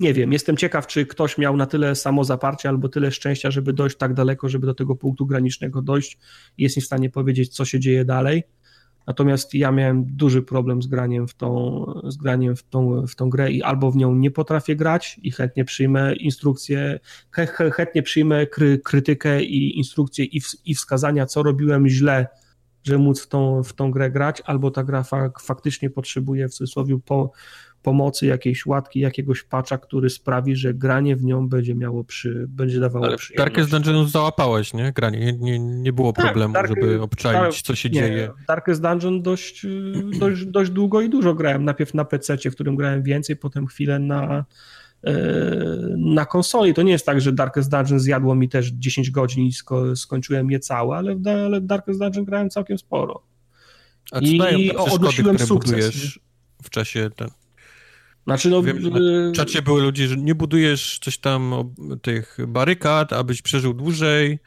Nie 0.00 0.14
wiem, 0.14 0.32
jestem 0.32 0.56
ciekaw, 0.56 0.86
czy 0.86 1.06
ktoś 1.06 1.38
miał 1.38 1.56
na 1.56 1.66
tyle 1.66 1.94
samozaparcia 1.94 2.68
albo 2.68 2.88
tyle 2.88 3.10
szczęścia, 3.10 3.50
żeby 3.50 3.72
dojść 3.72 3.96
tak 3.96 4.14
daleko, 4.14 4.48
żeby 4.48 4.66
do 4.66 4.74
tego 4.74 4.96
punktu 4.96 5.26
granicznego 5.26 5.82
dojść 5.82 6.18
i 6.58 6.62
jest 6.62 6.76
w 6.76 6.84
stanie 6.84 7.10
powiedzieć, 7.10 7.54
co 7.54 7.64
się 7.64 7.80
dzieje 7.80 8.04
dalej. 8.04 8.44
Natomiast 9.06 9.54
ja 9.54 9.72
miałem 9.72 10.04
duży 10.16 10.42
problem 10.42 10.82
z 10.82 10.86
graniem 10.86 11.28
w 11.28 11.34
tą, 11.34 11.84
z 12.08 12.16
graniem 12.16 12.56
w 12.56 12.62
tą, 12.62 13.06
w 13.06 13.14
tą 13.14 13.30
grę 13.30 13.50
i 13.52 13.62
albo 13.62 13.90
w 13.90 13.96
nią 13.96 14.14
nie 14.14 14.30
potrafię 14.30 14.76
grać 14.76 15.20
i 15.22 15.30
chętnie 15.30 15.64
przyjmę 15.64 16.16
instrukcję, 16.16 17.00
chętnie 17.72 18.02
przyjmę 18.02 18.46
kry, 18.46 18.78
krytykę 18.78 19.42
i 19.42 19.78
instrukcje 19.78 20.24
i, 20.24 20.40
w, 20.40 20.46
i 20.64 20.74
wskazania, 20.74 21.26
co 21.26 21.42
robiłem 21.42 21.88
źle, 21.88 22.26
żeby 22.86 22.98
móc 22.98 23.22
w 23.22 23.28
tą, 23.28 23.62
w 23.62 23.72
tą 23.72 23.90
grę 23.90 24.10
grać, 24.10 24.42
albo 24.44 24.70
ta 24.70 24.84
gra 24.84 25.02
fak, 25.02 25.40
faktycznie 25.40 25.90
potrzebuje 25.90 26.48
w 26.48 26.54
cudzysłowie 26.54 26.98
po, 27.04 27.32
pomocy, 27.86 28.26
jakiejś 28.26 28.66
łatki, 28.66 29.00
jakiegoś 29.00 29.42
patcha, 29.42 29.78
który 29.78 30.10
sprawi, 30.10 30.56
że 30.56 30.74
granie 30.74 31.16
w 31.16 31.24
nią 31.24 31.48
będzie 31.48 31.74
miało 31.74 32.04
przy, 32.04 32.46
będzie 32.48 32.80
dawało 32.80 33.06
Ale 33.06 33.16
przyjemność. 33.16 33.54
Darkest 33.54 33.70
Dungeon 33.70 34.08
załapałeś, 34.08 34.74
nie? 34.74 34.92
Granie, 34.92 35.18
nie, 35.18 35.32
nie, 35.32 35.58
nie 35.58 35.92
było 35.92 36.12
tak, 36.12 36.24
problemu, 36.24 36.54
Dark, 36.54 36.68
żeby 36.68 37.02
obczaić, 37.02 37.62
co 37.62 37.74
się 37.74 37.88
nie, 37.88 38.00
dzieje. 38.00 38.30
Darkest 38.48 38.82
Dungeon 38.82 39.22
dość, 39.22 39.66
dość, 40.18 40.44
dość 40.44 40.70
długo 40.70 41.00
i 41.00 41.08
dużo 41.08 41.34
grałem. 41.34 41.64
Najpierw 41.64 41.94
na 41.94 42.04
PC, 42.04 42.36
w 42.38 42.54
którym 42.54 42.76
grałem 42.76 43.02
więcej, 43.02 43.36
potem 43.36 43.66
chwilę 43.66 43.98
na, 43.98 44.44
na 45.96 46.26
konsoli. 46.26 46.74
To 46.74 46.82
nie 46.82 46.92
jest 46.92 47.06
tak, 47.06 47.20
że 47.20 47.32
Darkest 47.32 47.70
Dungeon 47.70 48.00
zjadło 48.00 48.34
mi 48.34 48.48
też 48.48 48.70
10 48.70 49.10
godzin 49.10 49.44
i 49.44 49.52
sko 49.52 49.96
skończyłem 49.96 50.50
je 50.50 50.60
całe, 50.60 50.96
ale 50.96 51.16
w 51.16 51.26
ale 51.26 51.60
Darkest 51.60 52.00
Dungeon 52.00 52.24
grałem 52.24 52.50
całkiem 52.50 52.78
sporo. 52.78 53.22
A 54.12 54.18
I 54.18 54.38
dają 54.38 54.74
odnosiłem 54.74 55.38
sukces. 55.38 56.18
w 56.62 56.70
czasie 56.70 57.10
ten, 57.16 57.28
znaczy, 58.26 58.50
no, 58.50 58.62
Wiem, 58.62 58.82
na 58.82 58.98
y, 59.28 59.32
czacie 59.32 59.62
były 59.62 59.82
ludzie, 59.82 60.08
że 60.08 60.16
nie 60.16 60.34
budujesz 60.34 60.98
coś 61.02 61.18
tam 61.18 61.74
tych 62.02 62.38
barykad, 62.48 63.12
abyś 63.12 63.42
przeżył 63.42 63.74
dłużej. 63.74 64.38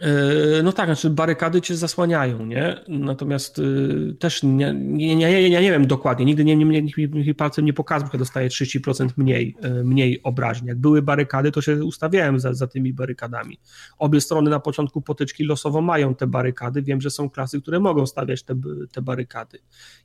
E, 0.00 0.62
no 0.62 0.72
tak, 0.72 0.86
znaczy 0.86 1.10
barykady 1.10 1.60
cię 1.60 1.76
zasłaniają, 1.76 2.46
nie? 2.46 2.80
Natomiast 2.88 3.58
y, 3.58 4.16
też 4.18 4.42
nie, 4.42 4.74
nie, 4.74 5.16
nie, 5.16 5.48
ja 5.48 5.60
nie 5.60 5.70
wiem 5.70 5.86
dokładnie, 5.86 6.24
nigdy 6.24 6.44
nie, 6.44 6.56
nie, 6.56 6.64
mi, 6.64 7.34
palcem 7.34 7.64
nie 7.64 7.72
pokazał, 7.72 8.08
że 8.12 8.18
dostaje 8.18 8.48
30% 8.48 9.08
mniej, 9.16 9.56
y, 9.64 9.84
mniej 9.84 10.22
obrażeń. 10.22 10.66
Jak 10.66 10.78
były 10.78 11.02
barykady, 11.02 11.52
to 11.52 11.62
się 11.62 11.84
ustawiałem 11.84 12.40
za, 12.40 12.54
za 12.54 12.66
tymi 12.66 12.92
barykadami. 12.92 13.60
Obie 13.98 14.20
strony 14.20 14.50
na 14.50 14.60
początku 14.60 15.02
potyczki 15.02 15.44
losowo 15.44 15.80
mają 15.80 16.14
te 16.14 16.26
barykady. 16.26 16.82
Wiem, 16.82 17.00
że 17.00 17.10
są 17.10 17.30
klasy, 17.30 17.60
które 17.60 17.80
mogą 17.80 18.06
stawiać 18.06 18.42
te, 18.42 18.54
te 18.92 19.02
barykady. 19.02 19.58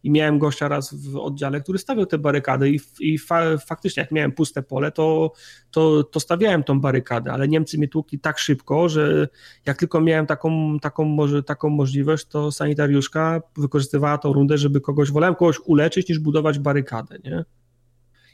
I 0.03 0.11
miałem 0.11 0.39
gościa 0.39 0.67
raz 0.67 0.93
w 0.93 1.17
oddziale, 1.17 1.61
który 1.61 1.79
stawiał 1.79 2.05
te 2.05 2.17
barykady 2.17 2.69
i, 2.69 2.79
i 2.99 3.17
fa, 3.17 3.57
faktycznie 3.57 4.01
jak 4.01 4.11
miałem 4.11 4.31
puste 4.31 4.63
pole, 4.63 4.91
to, 4.91 5.33
to, 5.71 6.03
to 6.03 6.19
stawiałem 6.19 6.63
tą 6.63 6.81
barykadę, 6.81 7.33
ale 7.33 7.47
Niemcy 7.47 7.77
mnie 7.77 7.87
tłukli 7.87 8.19
tak 8.19 8.39
szybko, 8.39 8.89
że 8.89 9.27
jak 9.65 9.82
tylko 9.83 10.01
miałem 10.01 10.25
taką, 10.25 10.79
taką, 10.79 11.05
może, 11.05 11.43
taką 11.43 11.69
możliwość, 11.69 12.25
to 12.25 12.51
sanitariuszka 12.51 13.41
wykorzystywała 13.57 14.17
tą 14.17 14.33
rundę, 14.33 14.57
żeby 14.57 14.81
kogoś, 14.81 15.11
wolałem 15.11 15.35
kogoś 15.35 15.59
uleczyć 15.65 16.09
niż 16.09 16.19
budować 16.19 16.59
barykadę, 16.59 17.17
nie? 17.23 17.45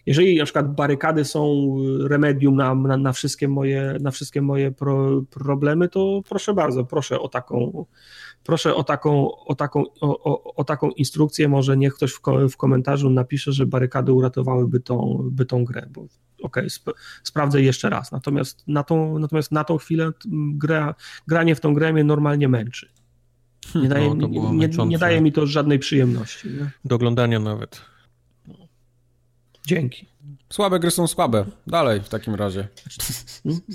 Jeżeli 0.05 0.37
na 0.37 0.43
przykład 0.43 0.75
barykady 0.75 1.25
są 1.25 1.75
remedium 2.07 2.55
na, 2.55 2.75
na, 2.75 2.97
na 2.97 3.13
wszystkie 3.13 3.47
moje, 3.47 3.97
na 4.01 4.11
wszystkie 4.11 4.41
moje 4.41 4.71
pro, 4.71 5.21
problemy, 5.29 5.89
to 5.89 6.21
proszę 6.29 6.53
bardzo, 6.53 6.85
proszę 6.85 7.19
o 7.19 7.27
taką, 7.27 7.85
proszę 8.43 8.75
o 8.75 8.83
taką, 8.83 9.31
o 9.31 9.55
taką, 9.55 9.83
o, 10.01 10.23
o, 10.23 10.55
o 10.55 10.63
taką 10.63 10.89
instrukcję, 10.89 11.47
może 11.47 11.77
niech 11.77 11.93
ktoś 11.93 12.11
w, 12.11 12.21
w, 12.49 12.57
komentarzu 12.57 13.09
napisze, 13.09 13.51
że 13.51 13.65
barykady 13.65 14.13
uratowałyby 14.13 14.79
tą, 14.79 15.19
by 15.31 15.45
tą 15.45 15.63
grę, 15.63 15.87
bo 15.89 16.05
okej, 16.41 16.63
okay, 16.63 16.65
sp 16.77 16.85
sprawdzę 17.23 17.61
jeszcze 17.61 17.89
raz. 17.89 18.11
Natomiast 18.11 18.63
na 18.67 18.83
tą, 18.83 19.19
natomiast 19.19 19.51
na 19.51 19.63
tą 19.63 19.77
chwilę 19.77 20.11
gra, 20.53 20.95
granie 21.27 21.55
w 21.55 21.59
tą 21.59 21.73
grę 21.73 21.93
mnie 21.93 22.03
normalnie 22.03 22.47
męczy. 22.47 22.89
Nie 23.75 23.89
daje, 23.89 24.15
no, 24.15 24.27
nie, 24.27 24.67
nie, 24.67 24.85
nie, 24.85 24.97
daje 24.97 25.21
mi 25.21 25.31
to 25.31 25.47
żadnej 25.47 25.79
przyjemności. 25.79 26.47
Nie? 26.49 26.71
Do 26.85 26.95
oglądania 26.95 27.39
nawet. 27.39 27.81
Dzięki. 29.67 30.05
Słabe 30.49 30.79
gry 30.79 30.91
są 30.91 31.07
słabe. 31.07 31.45
Dalej 31.67 32.01
w 32.01 32.09
takim 32.09 32.35
razie. 32.35 32.67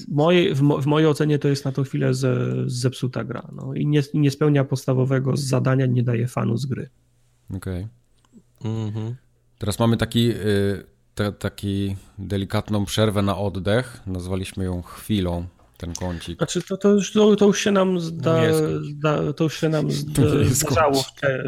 Moje, 0.08 0.54
w, 0.54 0.62
mo, 0.62 0.78
w, 0.78 0.86
mojej 0.86 1.08
ocenie 1.08 1.38
to 1.38 1.48
jest 1.48 1.64
na 1.64 1.72
tą 1.72 1.84
chwilę 1.84 2.14
ze, 2.14 2.36
zepsuta 2.66 3.24
gra. 3.24 3.48
No. 3.52 3.74
I 3.74 3.86
nie, 3.86 4.02
nie 4.14 4.30
spełnia 4.30 4.64
podstawowego 4.64 5.36
zadania, 5.36 5.86
nie 5.86 6.02
daje 6.02 6.28
fanu 6.28 6.56
z 6.56 6.66
gry. 6.66 6.88
Okej. 7.56 7.86
Okay. 8.60 8.72
Mhm. 8.72 9.14
Teraz 9.58 9.78
mamy 9.78 9.96
taki 9.96 10.30
y, 10.30 10.86
te, 11.14 11.32
taki 11.32 11.96
delikatną 12.18 12.84
przerwę 12.84 13.22
na 13.22 13.38
oddech. 13.38 14.00
Nazwaliśmy 14.06 14.64
ją 14.64 14.82
chwilą, 14.82 15.46
ten 15.76 15.92
kącik. 15.92 16.38
Znaczy 16.38 16.62
to, 16.62 16.76
to, 16.76 16.88
już, 16.92 17.12
to, 17.12 17.36
to 17.36 17.46
już 17.46 17.60
się 17.60 17.70
nam 17.70 18.00
zda, 18.00 18.40
zda, 18.82 19.32
to 19.32 19.44
już 19.44 19.60
się 19.60 19.68
nam 19.68 19.90
zda, 19.90 20.22
zdarzało, 20.44 21.04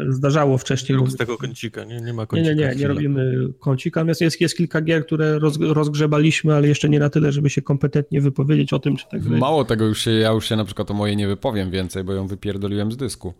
zdarzało 0.09 0.57
wcześniej. 0.57 0.97
Rób 0.97 1.11
z 1.11 1.17
tego 1.17 1.37
kącika, 1.37 1.83
nie? 1.83 2.01
Nie 2.01 2.13
ma 2.13 2.25
kącika. 2.25 2.49
Nie, 2.49 2.55
nie, 2.55 2.69
nie, 2.69 2.75
nie 2.75 2.87
robimy 2.87 3.47
kącika. 3.59 3.99
Natomiast 3.99 4.21
jest, 4.21 4.41
jest 4.41 4.57
kilka 4.57 4.81
gier, 4.81 5.05
które 5.05 5.39
roz, 5.39 5.57
rozgrzebaliśmy, 5.59 6.55
ale 6.55 6.67
jeszcze 6.67 6.89
nie 6.89 6.99
na 6.99 7.09
tyle, 7.09 7.31
żeby 7.31 7.49
się 7.49 7.61
kompetentnie 7.61 8.21
wypowiedzieć 8.21 8.73
o 8.73 8.79
tym, 8.79 8.97
czy 8.97 9.05
tak 9.11 9.23
Mało 9.23 9.65
tego, 9.65 9.85
już 9.85 10.01
się, 10.01 10.11
ja 10.11 10.31
już 10.31 10.49
się 10.49 10.55
na 10.55 10.65
przykład 10.65 10.91
o 10.91 10.93
mojej 10.93 11.17
nie 11.17 11.27
wypowiem 11.27 11.71
więcej, 11.71 12.03
bo 12.03 12.13
ją 12.13 12.27
wypierdoliłem 12.27 12.91
z 12.91 12.97
dysku. 12.97 13.33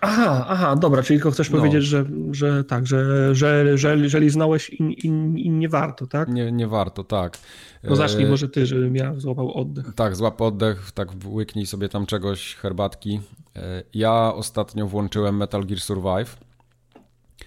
Aha, 0.00 0.46
aha, 0.48 0.76
dobra, 0.76 1.02
czyli 1.02 1.18
tylko 1.18 1.30
chcesz 1.30 1.50
no. 1.50 1.58
powiedzieć, 1.58 1.84
że, 1.84 2.04
że 2.30 2.64
tak, 2.64 2.86
że, 2.86 3.34
że, 3.34 3.78
że 3.78 3.96
jeżeli 3.96 4.30
znałeś 4.30 4.70
i, 4.70 4.82
i, 4.82 5.06
i, 5.46 5.50
nie 5.50 5.68
warto, 5.68 6.06
tak? 6.06 6.28
Nie, 6.28 6.52
nie 6.52 6.66
warto, 6.66 7.04
tak. 7.04 7.38
No 7.84 7.96
zacznij 7.96 8.26
e, 8.26 8.30
może 8.30 8.48
ty, 8.48 8.66
żebym 8.66 8.96
ja 8.96 9.14
złapał 9.16 9.52
oddech. 9.52 9.94
Tak, 9.94 10.16
złap 10.16 10.40
oddech, 10.40 10.92
tak 10.92 11.08
łyknij 11.24 11.66
sobie 11.66 11.88
tam 11.88 12.06
czegoś, 12.06 12.54
herbatki. 12.54 13.20
E, 13.56 13.82
ja 13.94 14.34
ostatnio 14.34 14.86
włączyłem 14.86 15.36
Metal 15.36 15.66
Gear 15.66 15.80
Survive. 15.80 16.36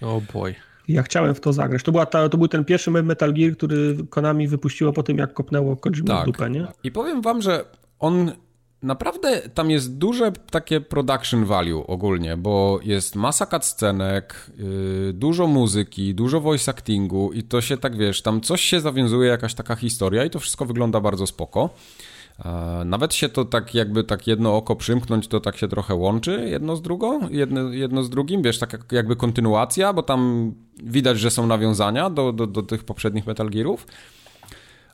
O 0.02 0.16
oh 0.16 0.26
boy. 0.32 0.54
Ja 0.88 1.02
chciałem 1.02 1.34
w 1.34 1.40
to 1.40 1.52
zagrać. 1.52 1.82
To, 1.82 1.92
była 1.92 2.06
ta, 2.06 2.28
to 2.28 2.38
był 2.38 2.48
ten 2.48 2.64
pierwszy 2.64 2.90
Metal 2.90 3.32
Gear, 3.32 3.52
który 3.52 3.96
Konami 4.10 4.48
wypuściło 4.48 4.92
po 4.92 5.02
tym, 5.02 5.18
jak 5.18 5.34
kopnęło 5.34 5.76
Kojima 5.76 6.06
tak. 6.06 6.22
w 6.22 6.26
dupę, 6.26 6.50
nie? 6.50 6.66
I 6.84 6.90
powiem 6.90 7.22
wam, 7.22 7.42
że 7.42 7.64
on 7.98 8.32
Naprawdę 8.82 9.40
tam 9.54 9.70
jest 9.70 9.98
duże 9.98 10.32
takie 10.50 10.80
production 10.80 11.44
value 11.44 11.86
ogólnie, 11.86 12.36
bo 12.36 12.80
jest 12.82 13.16
masa 13.16 13.46
cutscenek, 13.46 14.50
yy, 14.58 15.12
dużo 15.12 15.46
muzyki, 15.46 16.14
dużo 16.14 16.40
voice 16.40 16.70
actingu 16.70 17.32
i 17.32 17.42
to 17.42 17.60
się 17.60 17.76
tak, 17.76 17.96
wiesz, 17.96 18.22
tam 18.22 18.40
coś 18.40 18.60
się 18.60 18.80
zawiązuje, 18.80 19.30
jakaś 19.30 19.54
taka 19.54 19.76
historia 19.76 20.24
i 20.24 20.30
to 20.30 20.38
wszystko 20.38 20.66
wygląda 20.66 21.00
bardzo 21.00 21.26
spoko. 21.26 21.70
Nawet 22.84 23.14
się 23.14 23.28
to 23.28 23.44
tak 23.44 23.74
jakby 23.74 24.04
tak 24.04 24.26
jedno 24.26 24.56
oko 24.56 24.76
przymknąć, 24.76 25.28
to 25.28 25.40
tak 25.40 25.56
się 25.56 25.68
trochę 25.68 25.94
łączy 25.94 26.48
jedno 26.50 26.76
z 26.76 26.82
drugą, 26.82 27.28
jedno, 27.28 27.72
jedno 27.72 28.02
z 28.02 28.10
drugim, 28.10 28.42
wiesz, 28.42 28.58
tak 28.58 28.84
jakby 28.92 29.16
kontynuacja, 29.16 29.92
bo 29.92 30.02
tam 30.02 30.52
widać, 30.82 31.18
że 31.18 31.30
są 31.30 31.46
nawiązania 31.46 32.10
do, 32.10 32.32
do, 32.32 32.46
do 32.46 32.62
tych 32.62 32.84
poprzednich 32.84 33.26
Metal 33.26 33.50
Gearów, 33.50 33.86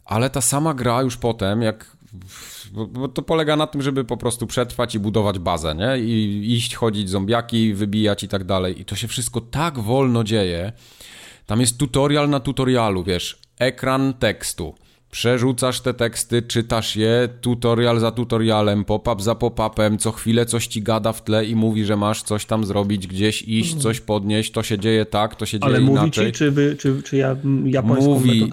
ale 0.05 0.31
ta 0.31 0.41
sama 0.41 0.75
gra 0.75 1.03
już 1.03 1.17
potem, 1.17 1.63
jak 1.63 1.96
bo, 2.73 3.09
to 3.09 3.23
polega 3.23 3.57
na 3.57 3.67
tym, 3.67 3.83
żeby 3.83 4.05
po 4.05 4.17
prostu 4.17 4.47
przetrwać 4.47 4.95
i 4.95 4.99
budować 4.99 5.39
bazę, 5.39 5.75
nie? 5.75 5.99
I 5.99 6.43
iść, 6.55 6.75
chodzić 6.75 7.11
zombiaki, 7.11 7.75
wybijać 7.75 8.23
i 8.23 8.29
tak 8.29 8.45
dalej. 8.45 8.81
I 8.81 8.85
to 8.85 8.97
się 8.97 9.09
wszystko 9.09 9.41
tak 9.41 9.79
wolno 9.79 10.25
dzieje. 10.25 10.73
Tam 11.47 11.61
jest 11.61 11.79
tutorial 11.79 12.29
na 12.29 12.41
tutorialu, 12.41 13.05
wiesz, 13.05 13.39
ekran 13.59 14.15
tekstu 14.15 14.75
Przerzucasz 15.11 15.81
te 15.81 15.95
teksty, 15.95 16.43
czytasz 16.43 16.97
je, 16.97 17.29
tutorial 17.41 18.01
za 18.01 18.11
tutorialem, 18.11 18.85
pop-up 18.85 19.23
za 19.23 19.35
pop-upem, 19.35 19.99
co 19.99 20.13
chwilę 20.13 20.47
coś 20.47 20.67
ci 20.67 20.83
gada 20.83 21.13
w 21.13 21.25
tle 21.25 21.45
i 21.45 21.55
mówi, 21.55 21.85
że 21.85 21.97
masz 21.97 22.23
coś 22.23 22.47
tam 22.47 22.65
zrobić, 22.65 23.07
gdzieś 23.07 23.43
iść, 23.43 23.73
mhm. 23.73 23.83
coś 23.83 24.01
podnieść, 24.01 24.53
to 24.53 24.63
się 24.63 24.79
dzieje 24.79 25.07
tak, 25.07 25.35
to 25.35 25.47
się 25.47 25.59
ale 25.61 25.75
dzieje 25.75 25.87
mówi 25.87 26.03
inaczej. 26.03 26.27
Ci, 26.27 26.39
czy, 26.39 26.51
wy, 26.51 26.77
czy, 26.79 27.03
czy 27.03 27.17
ja 27.17 27.37
japońską 27.65 28.15
mówi, 28.15 28.51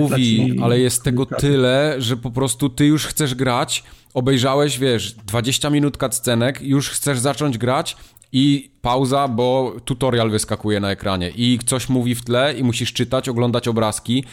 Mówi, 0.00 0.58
ale 0.62 0.80
jest 0.80 1.02
tego 1.02 1.26
tyle, 1.26 1.96
że 1.98 2.16
po 2.16 2.30
prostu 2.30 2.68
ty 2.68 2.86
już 2.86 3.06
chcesz 3.06 3.34
grać, 3.34 3.84
obejrzałeś, 4.14 4.78
wiesz, 4.78 5.12
20 5.12 5.70
minut 5.70 5.96
cutscenek, 5.96 6.62
już 6.62 6.88
chcesz 6.88 7.18
zacząć 7.18 7.58
grać 7.58 7.96
i 8.36 8.70
pauza, 8.82 9.28
bo 9.28 9.76
tutorial 9.84 10.30
wyskakuje 10.30 10.80
na 10.80 10.90
ekranie. 10.90 11.30
I 11.36 11.58
coś 11.66 11.88
mówi 11.88 12.14
w 12.14 12.24
tle 12.24 12.54
i 12.54 12.64
musisz 12.64 12.92
czytać, 12.92 13.28
oglądać 13.28 13.68
obrazki. 13.68 14.24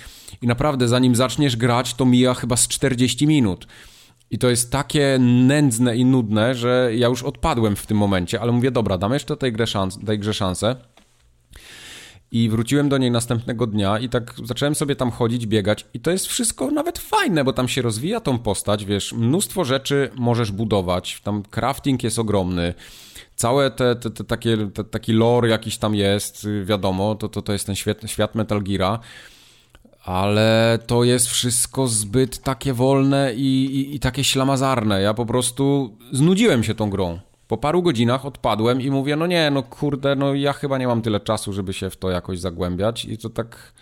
I 0.42 0.48
naprawdę 0.48 0.88
zanim 0.88 1.16
zaczniesz 1.16 1.56
grać, 1.56 1.94
to 1.94 2.06
mija 2.06 2.34
chyba 2.34 2.58
z 2.58 2.68
40 2.68 3.28
minut. 3.28 3.68
I 4.32 4.38
to 4.38 4.50
jest 4.50 4.72
takie 4.72 5.18
nędzne 5.20 5.98
i 5.98 6.06
nudne, 6.06 6.56
że 6.56 6.92
ja 6.96 7.08
już 7.08 7.24
odpadłem 7.24 7.76
w 7.76 7.86
tym 7.86 7.98
momencie, 7.98 8.42
ale 8.42 8.52
mówię, 8.52 8.72
dobra, 8.72 8.98
dam 8.98 9.14
jeszcze 9.14 9.38
tej 9.38 9.54
grze, 9.54 9.68
szans, 9.68 10.00
tej 10.06 10.20
grze 10.20 10.34
szansę. 10.34 10.76
I 12.32 12.50
wróciłem 12.50 12.90
do 12.90 12.98
niej 12.98 13.12
następnego 13.12 13.68
dnia 13.68 14.00
i 14.00 14.10
tak 14.10 14.34
zacząłem 14.44 14.76
sobie 14.76 14.96
tam 14.96 15.12
chodzić, 15.12 15.48
biegać. 15.48 15.86
I 15.94 16.00
to 16.00 16.12
jest 16.12 16.28
wszystko 16.28 16.72
nawet 16.72 17.00
fajne, 17.00 17.44
bo 17.44 17.54
tam 17.54 17.68
się 17.68 17.82
rozwija 17.82 18.20
tą 18.20 18.40
postać, 18.40 18.86
wiesz, 18.86 19.14
mnóstwo 19.14 19.66
rzeczy 19.66 20.10
możesz 20.16 20.52
budować, 20.52 21.22
tam 21.24 21.44
crafting 21.44 22.04
jest 22.04 22.20
ogromny, 22.20 22.74
całe 23.42 23.72
te, 23.72 23.96
te, 23.96 24.12
te 24.12 24.24
takie, 24.24 24.58
te, 24.74 24.84
taki 24.84 25.14
lore 25.14 25.50
jakiś 25.50 25.78
tam 25.78 25.96
jest, 25.96 26.48
wiadomo, 26.64 27.16
to, 27.16 27.30
to, 27.30 27.42
to 27.42 27.54
jest 27.54 27.66
ten 27.66 27.76
świat, 27.76 27.98
świat 28.06 28.36
Metal 28.36 28.64
Geara, 28.64 29.00
ale 30.04 30.80
to 30.88 31.04
jest 31.04 31.28
wszystko 31.28 31.88
zbyt 31.88 32.40
takie 32.40 32.74
wolne 32.74 33.34
i, 33.34 33.66
i, 33.66 33.96
i 33.96 34.00
takie 34.00 34.24
ślamazarne. 34.24 35.02
Ja 35.02 35.14
po 35.14 35.26
prostu 35.26 35.98
znudziłem 36.12 36.64
się 36.64 36.76
tą 36.76 36.90
grą. 36.90 37.20
Po 37.48 37.58
paru 37.58 37.82
godzinach 37.82 38.26
odpadłem 38.26 38.82
i 38.82 38.92
mówię, 38.92 39.16
no 39.16 39.28
nie, 39.28 39.52
no 39.52 39.64
kurde, 39.64 40.16
no 40.16 40.34
ja 40.34 40.54
chyba 40.54 40.78
nie 40.78 40.88
mam 40.88 41.02
tyle 41.02 41.20
czasu, 41.20 41.54
żeby 41.54 41.74
się 41.74 41.90
w 41.90 41.98
to 41.98 42.10
jakoś 42.10 42.40
zagłębiać 42.40 43.06
i 43.06 43.18
to 43.18 43.30
tak 43.30 43.74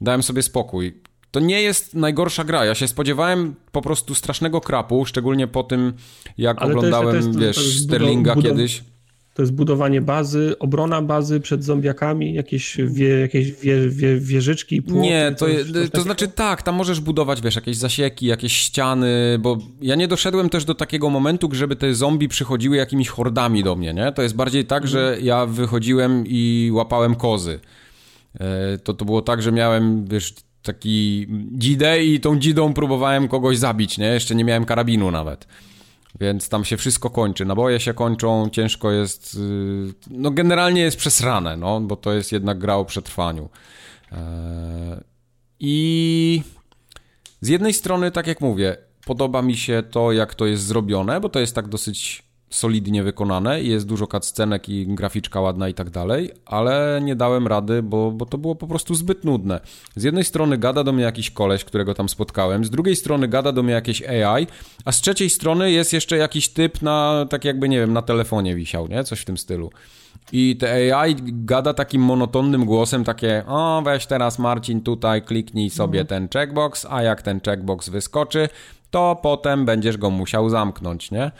dałem 0.00 0.22
sobie 0.22 0.42
spokój. 0.42 1.00
To 1.30 1.40
nie 1.40 1.62
jest 1.62 1.94
najgorsza 1.94 2.44
gra. 2.44 2.64
Ja 2.64 2.74
się 2.74 2.88
spodziewałem 2.88 3.54
po 3.72 3.82
prostu 3.82 4.14
strasznego 4.14 4.60
krapu, 4.60 5.04
szczególnie 5.04 5.46
po 5.46 5.62
tym, 5.62 5.92
jak 6.38 6.62
Ale 6.62 6.70
oglądałem, 6.70 7.16
jest, 7.16 7.32
to 7.32 7.40
jest, 7.40 7.58
to 7.58 7.64
wiesz, 7.64 7.80
Sterlinga 7.80 8.34
kiedyś 8.34 8.82
to 9.38 9.42
jest 9.42 9.52
budowanie 9.52 10.00
bazy, 10.00 10.54
obrona 10.58 11.02
bazy 11.02 11.40
przed 11.40 11.64
zombiakami, 11.64 12.34
jakieś, 12.34 12.76
wie, 12.84 13.08
jakieś 13.08 13.52
wie, 13.52 13.88
wie, 13.88 14.20
wieżyczki, 14.20 14.82
płoty, 14.82 15.00
Nie, 15.00 15.30
to, 15.30 15.46
coś, 15.46 15.70
coś 15.72 15.90
to 15.90 16.00
znaczy 16.00 16.28
tak, 16.28 16.62
tam 16.62 16.74
możesz 16.74 17.00
budować, 17.00 17.40
wiesz, 17.40 17.56
jakieś 17.56 17.76
zasieki, 17.76 18.26
jakieś 18.26 18.52
ściany, 18.52 19.38
bo 19.40 19.58
ja 19.80 19.94
nie 19.94 20.08
doszedłem 20.08 20.48
też 20.48 20.64
do 20.64 20.74
takiego 20.74 21.10
momentu, 21.10 21.48
żeby 21.52 21.76
te 21.76 21.94
zombie 21.94 22.28
przychodziły 22.28 22.76
jakimiś 22.76 23.08
hordami 23.08 23.64
do 23.64 23.76
mnie, 23.76 23.94
nie? 23.94 24.12
To 24.12 24.22
jest 24.22 24.34
bardziej 24.34 24.64
tak, 24.64 24.82
mhm. 24.84 24.92
że 24.92 25.18
ja 25.22 25.46
wychodziłem 25.46 26.24
i 26.26 26.70
łapałem 26.72 27.14
kozy. 27.14 27.60
E, 28.40 28.78
to, 28.78 28.94
to 28.94 29.04
było 29.04 29.22
tak, 29.22 29.42
że 29.42 29.52
miałem, 29.52 30.04
wiesz, 30.04 30.34
taki 30.62 31.26
dzidę 31.52 32.04
i 32.04 32.20
tą 32.20 32.38
dzidą 32.38 32.74
próbowałem 32.74 33.28
kogoś 33.28 33.58
zabić, 33.58 33.98
nie? 33.98 34.06
Jeszcze 34.06 34.34
nie 34.34 34.44
miałem 34.44 34.64
karabinu 34.64 35.10
nawet. 35.10 35.46
Więc 36.20 36.48
tam 36.48 36.64
się 36.64 36.76
wszystko 36.76 37.10
kończy. 37.10 37.44
Naboje 37.44 37.80
się 37.80 37.94
kończą, 37.94 38.50
ciężko 38.50 38.90
jest. 38.90 39.34
Y, 39.34 39.94
no, 40.10 40.30
generalnie 40.30 40.80
jest 40.80 40.96
przesrane, 40.96 41.56
no, 41.56 41.80
bo 41.80 41.96
to 41.96 42.12
jest 42.12 42.32
jednak 42.32 42.58
gra 42.58 42.76
o 42.76 42.84
przetrwaniu. 42.84 43.48
E, 44.12 45.04
I 45.60 46.42
z 47.40 47.48
jednej 47.48 47.72
strony, 47.72 48.10
tak 48.10 48.26
jak 48.26 48.40
mówię, 48.40 48.76
podoba 49.06 49.42
mi 49.42 49.56
się 49.56 49.82
to, 49.90 50.12
jak 50.12 50.34
to 50.34 50.46
jest 50.46 50.62
zrobione, 50.62 51.20
bo 51.20 51.28
to 51.28 51.40
jest 51.40 51.54
tak 51.54 51.68
dosyć 51.68 52.27
solidnie 52.50 53.02
wykonane 53.02 53.62
jest 53.62 53.86
dużo 53.86 54.06
cutscenek 54.06 54.68
i 54.68 54.86
graficzka 54.86 55.40
ładna 55.40 55.68
i 55.68 55.74
tak 55.74 55.90
dalej, 55.90 56.30
ale 56.46 57.00
nie 57.02 57.16
dałem 57.16 57.46
rady, 57.46 57.82
bo, 57.82 58.10
bo 58.10 58.26
to 58.26 58.38
było 58.38 58.54
po 58.54 58.66
prostu 58.66 58.94
zbyt 58.94 59.24
nudne. 59.24 59.60
Z 59.96 60.02
jednej 60.02 60.24
strony 60.24 60.58
gada 60.58 60.84
do 60.84 60.92
mnie 60.92 61.04
jakiś 61.04 61.30
koleś, 61.30 61.64
którego 61.64 61.94
tam 61.94 62.08
spotkałem, 62.08 62.64
z 62.64 62.70
drugiej 62.70 62.96
strony 62.96 63.28
gada 63.28 63.52
do 63.52 63.62
mnie 63.62 63.72
jakieś 63.72 64.02
AI, 64.02 64.46
a 64.84 64.92
z 64.92 65.00
trzeciej 65.00 65.30
strony 65.30 65.70
jest 65.70 65.92
jeszcze 65.92 66.16
jakiś 66.16 66.48
typ 66.48 66.82
na, 66.82 67.26
tak 67.30 67.44
jakby, 67.44 67.68
nie 67.68 67.80
wiem, 67.80 67.92
na 67.92 68.02
telefonie 68.02 68.54
wisiał, 68.54 68.88
nie? 68.88 69.04
Coś 69.04 69.20
w 69.20 69.24
tym 69.24 69.38
stylu. 69.38 69.70
I 70.32 70.56
te 70.56 70.94
AI 70.96 71.16
gada 71.22 71.74
takim 71.74 72.02
monotonnym 72.02 72.64
głosem, 72.64 73.04
takie, 73.04 73.44
o 73.46 73.82
weź 73.84 74.06
teraz 74.06 74.38
Marcin 74.38 74.80
tutaj, 74.80 75.22
kliknij 75.22 75.70
sobie 75.70 76.00
mhm. 76.00 76.06
ten 76.06 76.40
checkbox, 76.40 76.86
a 76.90 77.02
jak 77.02 77.22
ten 77.22 77.40
checkbox 77.40 77.88
wyskoczy, 77.88 78.48
to 78.90 79.16
potem 79.22 79.64
będziesz 79.64 79.96
go 79.96 80.10
musiał 80.10 80.50
zamknąć, 80.50 81.10
nie? 81.10 81.30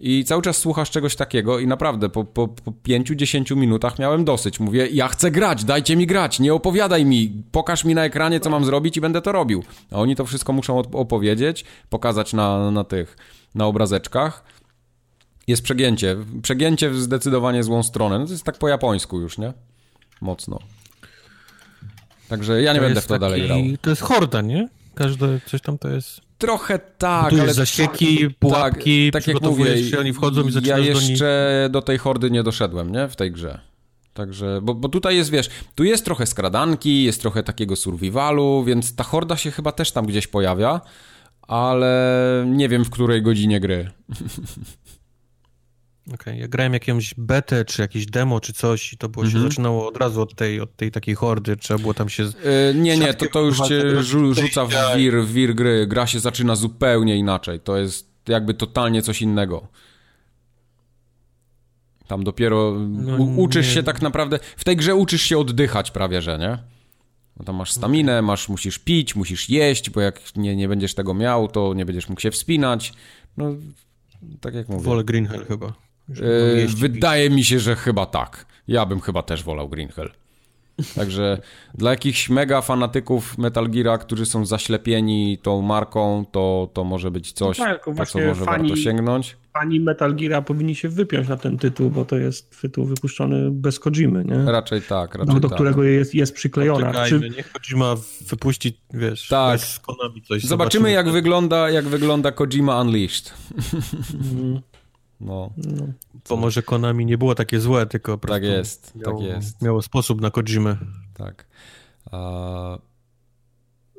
I 0.00 0.24
cały 0.24 0.42
czas 0.42 0.56
słuchasz 0.56 0.90
czegoś 0.90 1.16
takiego 1.16 1.58
i 1.58 1.66
naprawdę 1.66 2.08
po, 2.08 2.24
po, 2.24 2.48
po 2.48 2.70
5-10 2.70 3.56
minutach 3.56 3.98
miałem 3.98 4.24
dosyć. 4.24 4.60
Mówię, 4.60 4.88
ja 4.92 5.08
chcę 5.08 5.30
grać, 5.30 5.64
dajcie 5.64 5.96
mi 5.96 6.06
grać, 6.06 6.40
nie 6.40 6.54
opowiadaj 6.54 7.04
mi, 7.04 7.42
pokaż 7.52 7.84
mi 7.84 7.94
na 7.94 8.04
ekranie, 8.04 8.40
co 8.40 8.50
mam 8.50 8.64
zrobić 8.64 8.96
i 8.96 9.00
będę 9.00 9.22
to 9.22 9.32
robił. 9.32 9.64
A 9.90 9.96
oni 9.96 10.16
to 10.16 10.24
wszystko 10.24 10.52
muszą 10.52 10.78
opowiedzieć, 10.78 11.64
pokazać 11.90 12.32
na, 12.32 12.70
na 12.70 12.84
tych, 12.84 13.16
na 13.54 13.66
obrazeczkach. 13.66 14.44
Jest 15.46 15.62
przegięcie. 15.62 16.16
Przegięcie 16.42 16.90
w 16.90 16.98
zdecydowanie 16.98 17.62
złą 17.62 17.82
stronę. 17.82 18.18
No 18.18 18.26
to 18.26 18.32
jest 18.32 18.44
tak 18.44 18.58
po 18.58 18.68
japońsku 18.68 19.20
już, 19.20 19.38
nie? 19.38 19.52
Mocno. 20.20 20.58
Także 22.28 22.62
ja 22.62 22.72
nie 22.72 22.78
to 22.78 22.84
będę 22.84 23.00
w 23.00 23.06
to 23.06 23.14
taki... 23.14 23.20
dalej 23.20 23.42
grał. 23.42 23.58
To 23.80 23.90
jest 23.90 24.02
horda, 24.02 24.40
nie? 24.40 24.68
Każde 24.94 25.40
coś 25.46 25.60
tam 25.60 25.78
to 25.78 25.88
jest... 25.88 26.25
Trochę 26.38 26.78
tak, 26.78 27.32
ale... 27.32 27.54
zasieki, 27.54 28.30
pułapki, 28.38 29.10
tak, 29.12 29.24
tak 29.24 29.34
jak 29.34 29.42
mówię, 29.42 29.90
się, 29.90 29.98
oni 29.98 30.12
wchodzą 30.12 30.48
i 30.48 30.52
zaczynają 30.52 30.84
Ja 30.84 30.90
jeszcze 30.90 31.68
do, 31.70 31.80
do 31.80 31.82
tej 31.82 31.98
hordy 31.98 32.30
nie 32.30 32.42
doszedłem, 32.42 32.92
nie? 32.92 33.08
W 33.08 33.16
tej 33.16 33.32
grze. 33.32 33.60
Także, 34.14 34.60
bo, 34.62 34.74
bo 34.74 34.88
tutaj 34.88 35.16
jest, 35.16 35.30
wiesz, 35.30 35.48
tu 35.74 35.84
jest 35.84 36.04
trochę 36.04 36.26
skradanki, 36.26 37.04
jest 37.04 37.20
trochę 37.20 37.42
takiego 37.42 37.76
survivalu, 37.76 38.64
więc 38.64 38.94
ta 38.94 39.04
horda 39.04 39.36
się 39.36 39.50
chyba 39.50 39.72
też 39.72 39.92
tam 39.92 40.06
gdzieś 40.06 40.26
pojawia, 40.26 40.80
ale 41.42 42.44
nie 42.48 42.68
wiem 42.68 42.84
w 42.84 42.90
której 42.90 43.22
godzinie 43.22 43.60
gry. 43.60 43.90
Okej, 46.06 46.14
okay. 46.14 46.36
ja 46.36 46.48
grałem 46.48 46.72
jakąś 46.72 47.14
betę, 47.18 47.64
czy 47.64 47.82
jakieś 47.82 48.06
demo, 48.06 48.40
czy 48.40 48.52
coś 48.52 48.92
i 48.92 48.96
to 48.96 49.08
było, 49.08 49.24
się 49.24 49.28
mhm. 49.28 49.50
zaczynało 49.50 49.88
od 49.88 49.96
razu 49.96 50.22
od 50.22 50.34
tej, 50.34 50.60
od 50.60 50.76
tej 50.76 50.90
takiej 50.90 51.14
hordy, 51.14 51.56
trzeba 51.56 51.80
było 51.80 51.94
tam 51.94 52.08
się... 52.08 52.22
Yy, 52.22 52.32
nie, 52.74 52.98
nie, 52.98 53.14
to, 53.14 53.26
to 53.26 53.40
już 53.40 53.60
cię 53.60 54.02
rzuca 54.02 54.66
w 54.66 54.96
wir, 54.96 55.22
w 55.22 55.32
wir 55.32 55.54
gry, 55.54 55.86
gra 55.86 56.06
się 56.06 56.20
zaczyna 56.20 56.56
zupełnie 56.56 57.16
inaczej, 57.16 57.60
to 57.60 57.76
jest 57.76 58.08
jakby 58.28 58.54
totalnie 58.54 59.02
coś 59.02 59.22
innego. 59.22 59.68
Tam 62.06 62.24
dopiero 62.24 62.74
no, 62.88 63.16
uczysz 63.16 63.66
nie. 63.66 63.72
się 63.72 63.82
tak 63.82 64.02
naprawdę, 64.02 64.38
w 64.56 64.64
tej 64.64 64.76
grze 64.76 64.94
uczysz 64.94 65.22
się 65.22 65.38
oddychać 65.38 65.90
prawie, 65.90 66.22
że, 66.22 66.38
nie? 66.38 66.58
No 67.36 67.44
tam 67.44 67.56
masz 67.56 67.72
staminę, 67.72 68.22
masz, 68.22 68.48
musisz 68.48 68.78
pić, 68.78 69.16
musisz 69.16 69.50
jeść, 69.50 69.90
bo 69.90 70.00
jak 70.00 70.36
nie, 70.36 70.56
nie 70.56 70.68
będziesz 70.68 70.94
tego 70.94 71.14
miał, 71.14 71.48
to 71.48 71.74
nie 71.74 71.86
będziesz 71.86 72.08
mógł 72.08 72.20
się 72.20 72.30
wspinać. 72.30 72.92
No, 73.36 73.54
tak 74.40 74.54
jak 74.54 74.68
mówię. 74.68 74.84
Wolę 74.84 75.04
Green 75.04 75.26
Hell 75.26 75.46
chyba. 75.46 75.85
Yy, 76.08 76.66
wydaje 76.76 77.30
mi 77.30 77.44
się, 77.44 77.58
że 77.58 77.76
chyba 77.76 78.06
tak. 78.06 78.46
Ja 78.68 78.86
bym 78.86 79.00
chyba 79.00 79.22
też 79.22 79.44
wolał 79.44 79.68
Green 79.68 79.88
Hell. 79.88 80.10
Także 80.94 81.38
dla 81.74 81.90
jakichś 81.90 82.28
mega 82.28 82.60
fanatyków 82.60 83.38
Metal 83.38 83.70
Geara, 83.70 83.98
którzy 83.98 84.26
są 84.26 84.46
zaślepieni 84.46 85.38
tą 85.42 85.62
marką, 85.62 86.24
to, 86.32 86.70
to 86.72 86.84
może 86.84 87.10
być 87.10 87.32
coś, 87.32 87.58
no 87.58 87.64
tak, 87.64 87.86
na 87.86 88.06
co 88.06 88.18
może 88.18 88.44
fani, 88.44 88.68
warto 88.68 88.76
sięgnąć. 88.76 89.36
Fani 89.52 89.80
Metal 89.80 90.14
Geara 90.14 90.42
powinni 90.42 90.74
się 90.74 90.88
wypiąć 90.88 91.28
na 91.28 91.36
ten 91.36 91.58
tytuł, 91.58 91.90
bo 91.90 92.04
to 92.04 92.16
jest 92.16 92.60
tytuł 92.60 92.84
wypuszczony 92.84 93.50
bez 93.50 93.78
Kojimy, 93.78 94.24
nie? 94.24 94.52
Raczej 94.52 94.82
tak, 94.82 95.14
raczej 95.14 95.34
do, 95.34 95.40
do 95.40 95.48
tak. 95.48 95.56
którego 95.56 95.82
jest, 95.82 96.14
jest 96.14 96.34
przyklejona. 96.34 97.06
Czy... 97.06 97.20
niech 97.20 97.52
Kojima 97.52 97.96
wypuści, 98.28 98.80
wiesz, 98.94 99.28
tak. 99.28 99.52
bez 99.52 99.78
Konami 99.78 100.22
coś. 100.22 100.28
Zobaczymy, 100.28 100.48
zobaczymy 100.48 100.90
jak, 100.90 101.10
wygląda, 101.10 101.70
jak 101.70 101.84
wygląda 101.84 102.32
Kojima 102.32 102.80
Unleashed. 102.80 103.34
Mm. 104.32 104.60
No. 105.20 105.50
no. 105.56 105.86
Bo 106.28 106.36
może 106.36 106.62
Konami 106.62 107.06
nie 107.06 107.18
było 107.18 107.34
takie 107.34 107.60
złe, 107.60 107.86
tylko 107.86 108.18
tak 108.18 108.42
jest, 108.42 108.92
tak 108.92 109.02
miało, 109.02 109.18
tak 109.18 109.28
jest. 109.28 109.62
miało 109.62 109.82
sposób 109.82 110.20
na 110.20 110.30
Kojimę. 110.30 110.76
Tak. 111.14 111.46
A... 112.12 112.78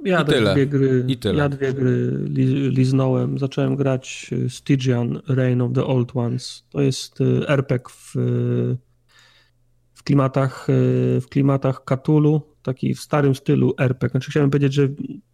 Ja 0.06 0.22
I 0.22 0.26
tyle. 0.26 0.54
Dwie 0.54 0.68
gry, 0.68 1.06
I 1.08 1.18
tyle. 1.18 1.38
Ja 1.38 1.50
dwie 1.50 1.74
gry 1.74 2.12
li, 2.30 2.70
liznąłem. 2.70 3.40
Zacząłem 3.40 3.76
grać 3.76 4.30
y, 4.32 4.50
Stygian, 4.50 5.22
Reign 5.28 5.62
of 5.62 5.74
the 5.74 5.86
Old 5.86 6.16
Ones. 6.16 6.64
To 6.70 6.82
jest 6.82 7.22
y, 7.22 7.48
RPG 7.48 7.90
w 7.90 8.16
klimatach 10.08 10.70
y, 10.70 11.22
w 11.22 11.26
klimatach 11.30 11.82
Cthulhu 11.86 12.42
taki 12.64 12.94
w 12.94 13.00
starym 13.00 13.36
stylu 13.36 13.74
RPG. 13.80 14.12
Znaczy 14.12 14.32
chciałem 14.32 14.50
powiedzieć, 14.50 14.74
że 14.74 14.88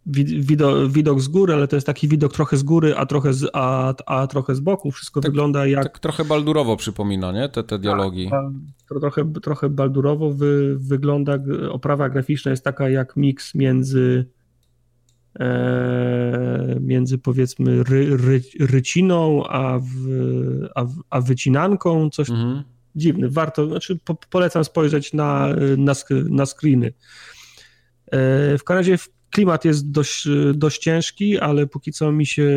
widok, 0.06 0.88
widok 0.88 1.20
z 1.20 1.28
góry, 1.28 1.54
ale 1.54 1.68
to 1.68 1.76
jest 1.76 1.86
taki 1.86 2.08
widok 2.08 2.32
trochę 2.32 2.56
z 2.56 2.62
góry, 2.62 2.96
a 2.96 3.06
trochę 3.06 3.32
z, 3.32 3.50
a, 3.52 3.94
a 4.06 4.26
trochę 4.26 4.54
z 4.54 4.60
boku. 4.60 4.90
Wszystko 4.90 5.20
tak, 5.20 5.30
wygląda 5.30 5.66
jak... 5.66 5.82
Tak 5.82 5.98
trochę 5.98 6.24
baldurowo 6.24 6.76
przypomina, 6.76 7.32
nie? 7.32 7.48
Te, 7.48 7.64
te 7.64 7.78
dialogi. 7.78 8.30
Tak, 8.30 8.44
to 8.88 9.00
trochę, 9.00 9.32
trochę 9.42 9.68
baldurowo 9.68 10.30
wy, 10.30 10.76
wygląda. 10.78 11.38
Oprawa 11.70 12.08
graficzna 12.08 12.50
jest 12.50 12.64
taka 12.64 12.88
jak 12.88 13.16
miks 13.16 13.54
między 13.54 14.26
e, 15.40 16.76
między 16.80 17.18
powiedzmy 17.18 17.82
ry, 17.82 18.16
ry, 18.16 18.40
ryciną, 18.60 19.46
a, 19.46 19.78
w, 19.78 20.08
a, 20.74 20.84
a 21.10 21.20
wycinanką, 21.20 22.10
coś 22.10 22.30
mhm 22.30 22.73
dziwny. 22.96 23.30
Warto, 23.30 23.66
znaczy 23.66 23.98
polecam 24.30 24.64
spojrzeć 24.64 25.12
na, 25.12 25.48
na, 25.76 25.92
na 26.30 26.46
screeny. 26.46 26.92
E, 28.12 28.58
w 28.58 28.70
razie 28.70 28.98
klimat 29.34 29.64
jest 29.64 29.90
dość, 29.90 30.28
dość 30.54 30.82
ciężki, 30.82 31.38
ale 31.38 31.66
póki 31.66 31.92
co 31.92 32.12
mi 32.12 32.26
się, 32.26 32.48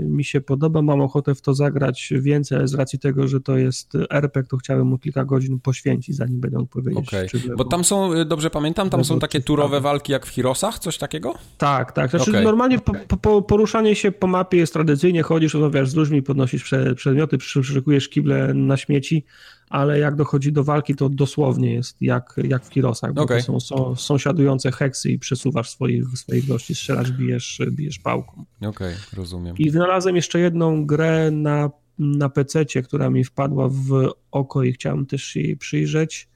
mi 0.00 0.24
się 0.24 0.40
podoba. 0.40 0.82
Mam 0.82 1.00
ochotę 1.00 1.34
w 1.34 1.42
to 1.42 1.54
zagrać 1.54 2.12
więcej, 2.16 2.58
ale 2.58 2.68
z 2.68 2.74
racji 2.74 2.98
tego, 2.98 3.28
że 3.28 3.40
to 3.40 3.58
jest 3.58 3.92
RPG, 4.10 4.48
to 4.48 4.56
chciałem 4.56 4.86
mu 4.86 4.98
kilka 4.98 5.24
godzin 5.24 5.60
poświęcić, 5.60 6.16
zanim 6.16 6.40
będę 6.40 6.58
mógł 6.58 6.70
powiedzieć. 6.70 7.08
Okay. 7.08 7.56
Bo 7.56 7.64
tam 7.64 7.84
są, 7.84 8.14
y, 8.14 8.24
dobrze 8.24 8.50
pamiętam, 8.50 8.90
tam 8.90 9.04
są 9.04 9.18
takie 9.18 9.40
turowe 9.40 9.80
walki 9.80 10.12
jak 10.12 10.26
w 10.26 10.28
Hirosach, 10.28 10.78
coś 10.78 10.98
takiego? 10.98 11.34
Tak, 11.58 11.92
tak. 11.92 12.10
Znaczy 12.10 12.30
okay. 12.30 12.44
normalnie 12.44 12.78
po, 12.78 13.16
po, 13.16 13.42
poruszanie 13.42 13.96
się 13.96 14.12
po 14.12 14.26
mapie 14.26 14.58
jest 14.58 14.72
tradycyjnie, 14.72 15.22
chodzisz, 15.22 15.54
rozmawiasz 15.54 15.90
z 15.90 15.94
ludźmi, 15.94 16.22
podnosisz 16.22 16.70
przedmioty, 16.96 17.38
przeszukujesz 17.38 18.08
kible 18.08 18.54
na 18.54 18.76
śmieci, 18.76 19.24
ale 19.70 19.98
jak 19.98 20.16
dochodzi 20.16 20.52
do 20.52 20.64
walki, 20.64 20.94
to 20.94 21.08
dosłownie 21.08 21.74
jest 21.74 22.02
jak, 22.02 22.34
jak 22.44 22.64
w 22.64 22.70
Kirosach, 22.70 23.12
bo 23.12 23.22
okay. 23.22 23.42
są, 23.42 23.60
są 23.60 23.96
sąsiadujące 23.96 24.72
heksy 24.72 25.10
i 25.10 25.18
przesuwasz 25.18 25.70
swoich, 25.70 26.04
swoich 26.14 26.46
gości, 26.46 26.74
strzelasz, 26.74 27.12
bijesz, 27.12 27.60
bijesz 27.70 27.98
pałką. 27.98 28.44
Okej, 28.56 28.68
okay, 28.68 28.96
rozumiem. 29.12 29.56
I 29.58 29.70
wynalazłem 29.70 30.16
jeszcze 30.16 30.40
jedną 30.40 30.86
grę 30.86 31.30
na, 31.30 31.70
na 31.98 32.28
PC, 32.28 32.64
która 32.64 33.10
mi 33.10 33.24
wpadła 33.24 33.68
w 33.68 34.10
oko 34.30 34.62
i 34.62 34.72
chciałem 34.72 35.06
też 35.06 35.36
jej 35.36 35.56
przyjrzeć. 35.56 36.28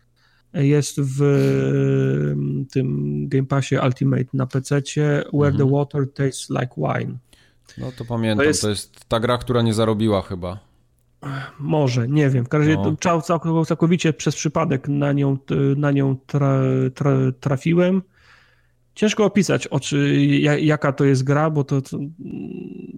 Jest 0.54 1.00
w 1.00 1.20
tym 2.70 3.28
Game 3.28 3.46
Passie 3.46 3.76
Ultimate 3.84 4.24
na 4.34 4.46
PC, 4.46 4.82
Where 5.32 5.52
mhm. 5.52 5.56
the 5.56 5.70
Water 5.70 6.12
Tastes 6.12 6.50
Like 6.50 6.74
Wine. 6.76 7.18
No 7.78 7.92
to 7.98 8.04
pamiętam, 8.04 8.38
to 8.38 8.48
jest... 8.48 8.62
to 8.62 8.68
jest 8.68 9.04
ta 9.08 9.20
gra, 9.20 9.38
która 9.38 9.62
nie 9.62 9.74
zarobiła 9.74 10.22
chyba. 10.22 10.73
Może, 11.58 12.08
nie 12.08 12.30
wiem. 12.30 12.44
W 12.44 12.48
każdym 12.48 12.76
razie 12.76 12.96
no. 13.04 13.64
całkowicie 13.64 14.12
przez 14.12 14.34
przypadek 14.36 14.88
na 14.88 15.12
nią, 15.12 15.38
na 15.76 15.90
nią 15.90 16.16
tra, 16.26 16.60
tra, 16.94 17.10
trafiłem. 17.40 18.02
Ciężko 18.94 19.24
opisać, 19.24 19.66
oczy, 19.66 20.16
jaka 20.60 20.92
to 20.92 21.04
jest 21.04 21.24
gra, 21.24 21.50
bo 21.50 21.64
to, 21.64 21.82
to 21.82 21.98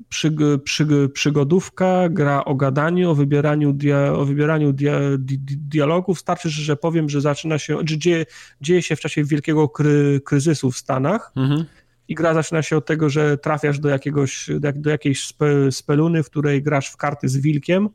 przy, 0.08 0.32
przy, 0.64 0.86
przygodówka, 1.12 2.08
gra 2.08 2.44
o 2.44 2.54
gadaniu, 2.54 3.10
o 3.10 3.14
wybieraniu, 3.14 3.72
dia, 3.72 4.12
o 4.12 4.24
wybieraniu 4.24 4.72
dia, 4.72 5.00
di, 5.18 5.38
dialogów. 5.56 6.18
Starczy, 6.18 6.50
że 6.50 6.76
powiem, 6.76 7.08
że 7.08 7.20
zaczyna 7.20 7.58
się, 7.58 7.78
że 7.84 7.98
dzieje, 7.98 8.26
dzieje 8.60 8.82
się 8.82 8.96
w 8.96 9.00
czasie 9.00 9.24
wielkiego 9.24 9.68
kry, 9.68 10.20
kryzysu 10.24 10.70
w 10.70 10.76
Stanach. 10.76 11.32
Mhm. 11.36 11.64
I 12.08 12.14
gra 12.14 12.34
zaczyna 12.34 12.62
się 12.62 12.76
od 12.76 12.86
tego, 12.86 13.08
że 13.08 13.38
trafiasz 13.38 13.78
do 13.78 13.88
jakiegoś, 13.88 14.50
do, 14.74 14.90
jakiejś 14.90 15.26
spe, 15.26 15.72
speluny, 15.72 16.22
w 16.22 16.30
której 16.30 16.62
grasz 16.62 16.88
w 16.88 16.96
karty 16.96 17.28
z 17.28 17.36
wilkiem 17.36 17.88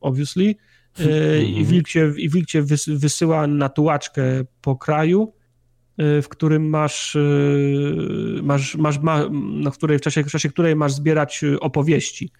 obviously, 0.00 0.56
e, 1.00 1.42
i 1.42 1.48
mhm. 1.48 1.66
wilk 1.66 1.88
cię, 1.88 2.12
i 2.16 2.28
wilk 2.28 2.46
cię 2.46 2.62
wysyła 2.86 3.46
na 3.46 3.68
tułaczkę 3.68 4.22
po 4.60 4.76
kraju, 4.76 5.32
e, 5.98 6.22
w 6.22 6.28
którym 6.28 6.68
masz, 6.68 7.16
e, 7.16 7.20
masz, 8.42 8.76
masz 8.76 8.98
ma, 8.98 9.28
na 9.30 9.70
której, 9.70 9.98
w, 9.98 10.00
czasie, 10.00 10.24
w 10.24 10.30
czasie 10.30 10.48
której 10.48 10.76
masz 10.76 10.92
zbierać 10.92 11.40
opowieści, 11.60 12.30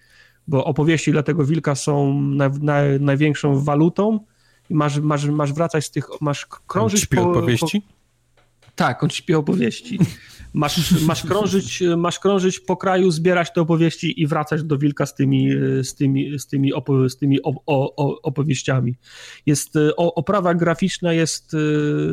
bo 0.47 0.65
opowieści 0.65 1.11
dla 1.11 1.23
tego 1.23 1.45
wilka 1.45 1.75
są 1.75 2.21
na, 2.21 2.49
na, 2.49 2.81
największą 2.99 3.63
walutą 3.63 4.19
i 4.69 4.73
masz, 4.73 4.99
masz, 4.99 5.25
masz 5.25 5.53
wracać 5.53 5.85
z 5.85 5.91
tych, 5.91 6.07
masz 6.21 6.45
krążyć 6.67 7.05
po... 7.05 7.31
opowieści? 7.31 7.81
Po, 7.81 7.95
tak, 8.75 9.03
on 9.03 9.09
śpi 9.09 9.33
opowieści. 9.33 9.99
Masz, 10.55 11.01
masz, 11.01 11.23
krążyć, 11.23 11.83
masz 11.97 12.19
krążyć 12.19 12.59
po 12.59 12.77
kraju, 12.77 13.11
zbierać 13.11 13.53
te 13.53 13.61
opowieści 13.61 14.21
i 14.21 14.27
wracać 14.27 14.63
do 14.63 14.77
Wilka 14.77 15.05
z 15.05 15.15
tymi, 15.15 15.49
z 15.83 15.95
tymi, 15.95 16.39
z 16.39 16.47
tymi, 16.47 16.73
opo, 16.73 17.09
z 17.09 17.17
tymi 17.17 17.41
op, 17.41 17.55
o, 17.65 18.21
opowieściami. 18.21 18.95
Jest, 19.45 19.73
oprawa 19.97 20.53
graficzna 20.53 21.13
jest 21.13 21.53
e, 21.53 21.57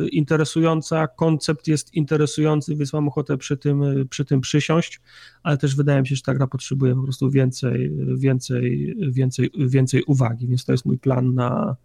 interesująca, 0.07 1.07
koncept 1.07 1.67
jest 1.67 1.93
interesujący, 1.93 2.75
więc 2.75 2.93
mam 2.93 3.07
ochotę 3.07 3.37
przy 3.37 3.57
tym, 3.57 3.83
przy 4.09 4.25
tym 4.25 4.41
przysiąść, 4.41 5.01
ale 5.43 5.57
też 5.57 5.75
wydaje 5.75 6.01
mi 6.01 6.07
się, 6.07 6.15
że 6.15 6.21
ta 6.21 6.33
gra 6.33 6.47
potrzebuje 6.47 6.95
po 6.95 7.03
prostu 7.03 7.29
więcej, 7.29 7.91
więcej, 8.17 8.95
więcej, 9.11 9.51
więcej 9.57 10.03
uwagi, 10.03 10.47
więc 10.47 10.65
to 10.65 10.71
jest 10.71 10.85
mój 10.85 10.97
plan 10.97 11.33
na, 11.33 11.75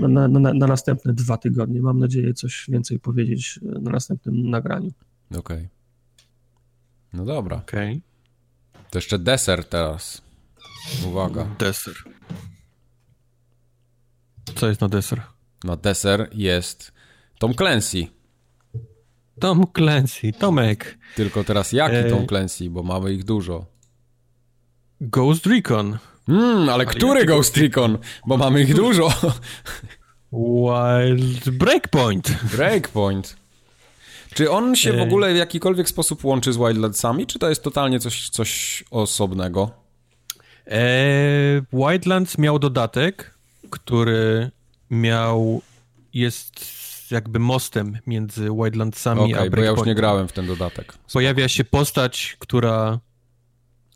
na, 0.00 0.28
na, 0.28 0.52
na, 0.52 0.66
następne 0.66 1.12
dwa 1.12 1.36
tygodnie. 1.36 1.82
Mam 1.82 1.98
nadzieję 1.98 2.34
coś 2.34 2.66
więcej 2.68 3.00
powiedzieć 3.00 3.60
na 3.62 3.90
następnym 3.90 4.50
nagraniu. 4.50 4.92
Okej. 5.30 5.40
Okay. 5.40 5.83
No 7.14 7.24
dobra. 7.24 7.56
Okej. 7.56 7.90
Okay. 7.90 8.90
To 8.90 8.98
jeszcze 8.98 9.18
deser 9.18 9.64
teraz. 9.64 10.22
Uwaga. 11.06 11.46
Deser. 11.58 11.94
Co 14.54 14.68
jest 14.68 14.80
na 14.80 14.88
deser? 14.88 15.22
Na 15.64 15.76
deser 15.76 16.28
jest 16.32 16.92
Tom 17.38 17.54
Clancy. 17.54 18.06
Tom 19.40 19.66
Clancy, 19.76 20.32
Tomek. 20.32 20.98
Tylko 21.16 21.44
teraz 21.44 21.72
jaki 21.72 21.96
e... 21.96 22.10
Tom 22.10 22.26
Clancy, 22.26 22.70
bo 22.70 22.82
mamy 22.82 23.12
ich 23.12 23.24
dużo. 23.24 23.66
Ghost 25.00 25.46
Recon. 25.46 25.98
Hmm, 26.26 26.62
ale, 26.62 26.72
ale 26.72 26.86
który 26.86 27.24
Ghost 27.24 27.56
Recon? 27.56 27.98
Bo 28.26 28.36
mamy 28.36 28.62
ich 28.62 28.74
dużo. 28.74 29.08
Wild 30.32 31.50
Breakpoint. 31.50 32.36
Breakpoint. 32.56 33.43
Czy 34.34 34.50
on 34.50 34.76
się 34.76 34.92
w 34.92 35.00
ogóle 35.00 35.34
w 35.34 35.36
jakikolwiek 35.36 35.88
sposób 35.88 36.24
łączy 36.24 36.52
z 36.52 36.56
Wildlandsami, 36.56 37.26
czy 37.26 37.38
to 37.38 37.48
jest 37.48 37.62
totalnie 37.62 38.00
coś, 38.00 38.28
coś 38.28 38.84
osobnego? 38.90 39.70
Eee, 40.66 41.62
Wildlands 41.72 42.38
miał 42.38 42.58
dodatek, 42.58 43.34
który 43.70 44.50
miał, 44.90 45.62
jest 46.14 46.66
jakby 47.10 47.38
mostem 47.38 47.98
między 48.06 48.48
Wildlandsami 48.50 49.20
okay, 49.20 49.34
a 49.34 49.50
Breakpoint. 49.50 49.56
bo 49.56 49.62
ja 49.62 49.70
już 49.70 49.86
nie 49.86 49.94
grałem 49.94 50.28
w 50.28 50.32
ten 50.32 50.46
dodatek. 50.46 50.94
Pojawia 51.12 51.48
się 51.48 51.64
postać, 51.64 52.36
która 52.38 52.98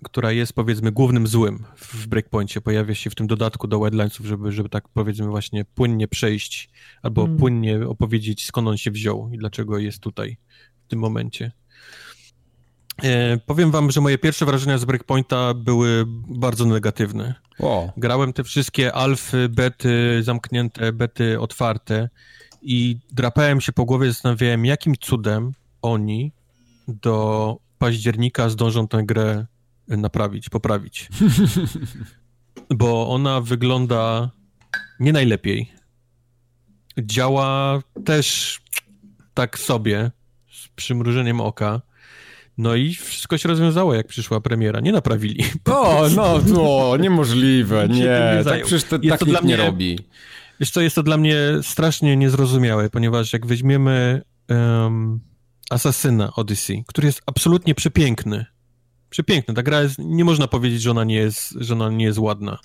która 0.03 0.33
jest 0.33 0.53
powiedzmy 0.53 0.93
głównym 0.93 1.27
złym 1.27 1.65
w 1.77 2.07
Breakpointie, 2.07 2.61
pojawia 2.61 2.95
się 2.95 3.11
w 3.11 3.15
tym 3.15 3.27
dodatku 3.27 3.67
do 3.67 3.81
Wildlandsów, 3.81 4.27
żeby, 4.27 4.53
żeby 4.53 4.69
tak 4.69 4.89
powiedzmy 4.89 5.27
właśnie 5.27 5.65
płynnie 5.65 6.09
przejść 6.09 6.71
albo 7.03 7.23
hmm. 7.23 7.39
płynnie 7.39 7.89
opowiedzieć 7.89 8.47
skąd 8.47 8.69
on 8.69 8.77
się 8.77 8.91
wziął 8.91 9.31
i 9.33 9.39
dlaczego 9.39 9.79
jest 9.79 10.01
tutaj 10.01 10.37
w 10.87 10.89
tym 10.89 10.99
momencie. 10.99 11.53
E, 13.03 13.39
powiem 13.39 13.71
wam, 13.71 13.91
że 13.91 14.01
moje 14.01 14.19
pierwsze 14.19 14.47
wrażenia 14.47 14.79
z 14.79 14.85
Breakpointa 14.85 15.55
były 15.55 16.05
bardzo 16.29 16.65
negatywne. 16.65 17.35
Wow. 17.59 17.91
Grałem 17.97 18.33
te 18.33 18.45
wszystkie 18.45 18.93
alfy, 18.93 19.49
bety 19.49 20.23
zamknięte, 20.23 20.93
bety 20.93 21.41
otwarte 21.41 22.09
i 22.63 22.99
drapałem 23.13 23.61
się 23.61 23.73
po 23.73 23.85
głowie, 23.85 24.09
zastanawiałem, 24.09 24.67
jakim 24.67 24.95
cudem 25.01 25.53
oni 25.83 26.33
do 26.89 27.57
października 27.79 28.49
zdążą 28.49 28.89
tę 28.89 29.03
grę 29.05 29.47
naprawić, 29.89 30.49
poprawić. 30.49 31.09
Bo 32.79 33.09
ona 33.09 33.41
wygląda 33.41 34.31
nie 35.01 35.13
najlepiej. 35.13 35.73
Działa 36.99 37.83
też 38.05 38.59
tak 39.35 39.59
sobie, 39.59 40.11
z 40.51 40.69
przymrużeniem 40.69 41.41
oka. 41.41 41.81
No 42.59 42.75
i 42.75 42.95
wszystko 42.95 43.39
się 43.39 43.49
rozwiązało, 43.49 43.95
jak 43.95 44.07
przyszła 44.07 44.41
premiera. 44.41 44.81
Nie 44.81 44.93
naprawili. 44.93 45.45
O, 45.65 46.09
no, 46.17 46.41
no, 46.47 46.97
niemożliwe, 46.97 47.89
nie. 47.99 48.43
Tak 48.45 48.65
przecież 48.65 48.85
to, 48.85 48.99
tak 48.99 49.21
to 49.21 49.27
dla 49.27 49.41
mnie, 49.41 49.51
nie 49.51 49.57
robi. 49.57 49.99
Wiesz 50.61 50.71
co, 50.71 50.81
jest 50.81 50.97
to 50.97 51.03
dla 51.03 51.17
mnie 51.17 51.37
strasznie 51.63 52.17
niezrozumiałe, 52.17 52.91
ponieważ 52.91 53.33
jak 53.33 53.47
weźmiemy 53.47 54.23
um, 54.49 55.21
Asasyna 55.71 56.33
Odyssey, 56.35 56.85
który 56.87 57.07
jest 57.07 57.23
absolutnie 57.27 57.75
przepiękny, 57.75 58.47
Przepiękna. 59.11 59.55
Ta 59.55 59.63
gra 59.63 59.83
jest, 59.83 59.99
nie 59.99 60.25
można 60.25 60.49
powiedzieć, 60.49 60.83
że 60.83 60.91
ona 60.91 61.05
nie 61.05 61.15
jest, 61.15 61.55
że 61.61 61.75
ona 61.75 61.91
nie 61.91 62.05
jest 62.05 62.19
ładna. 62.19 62.59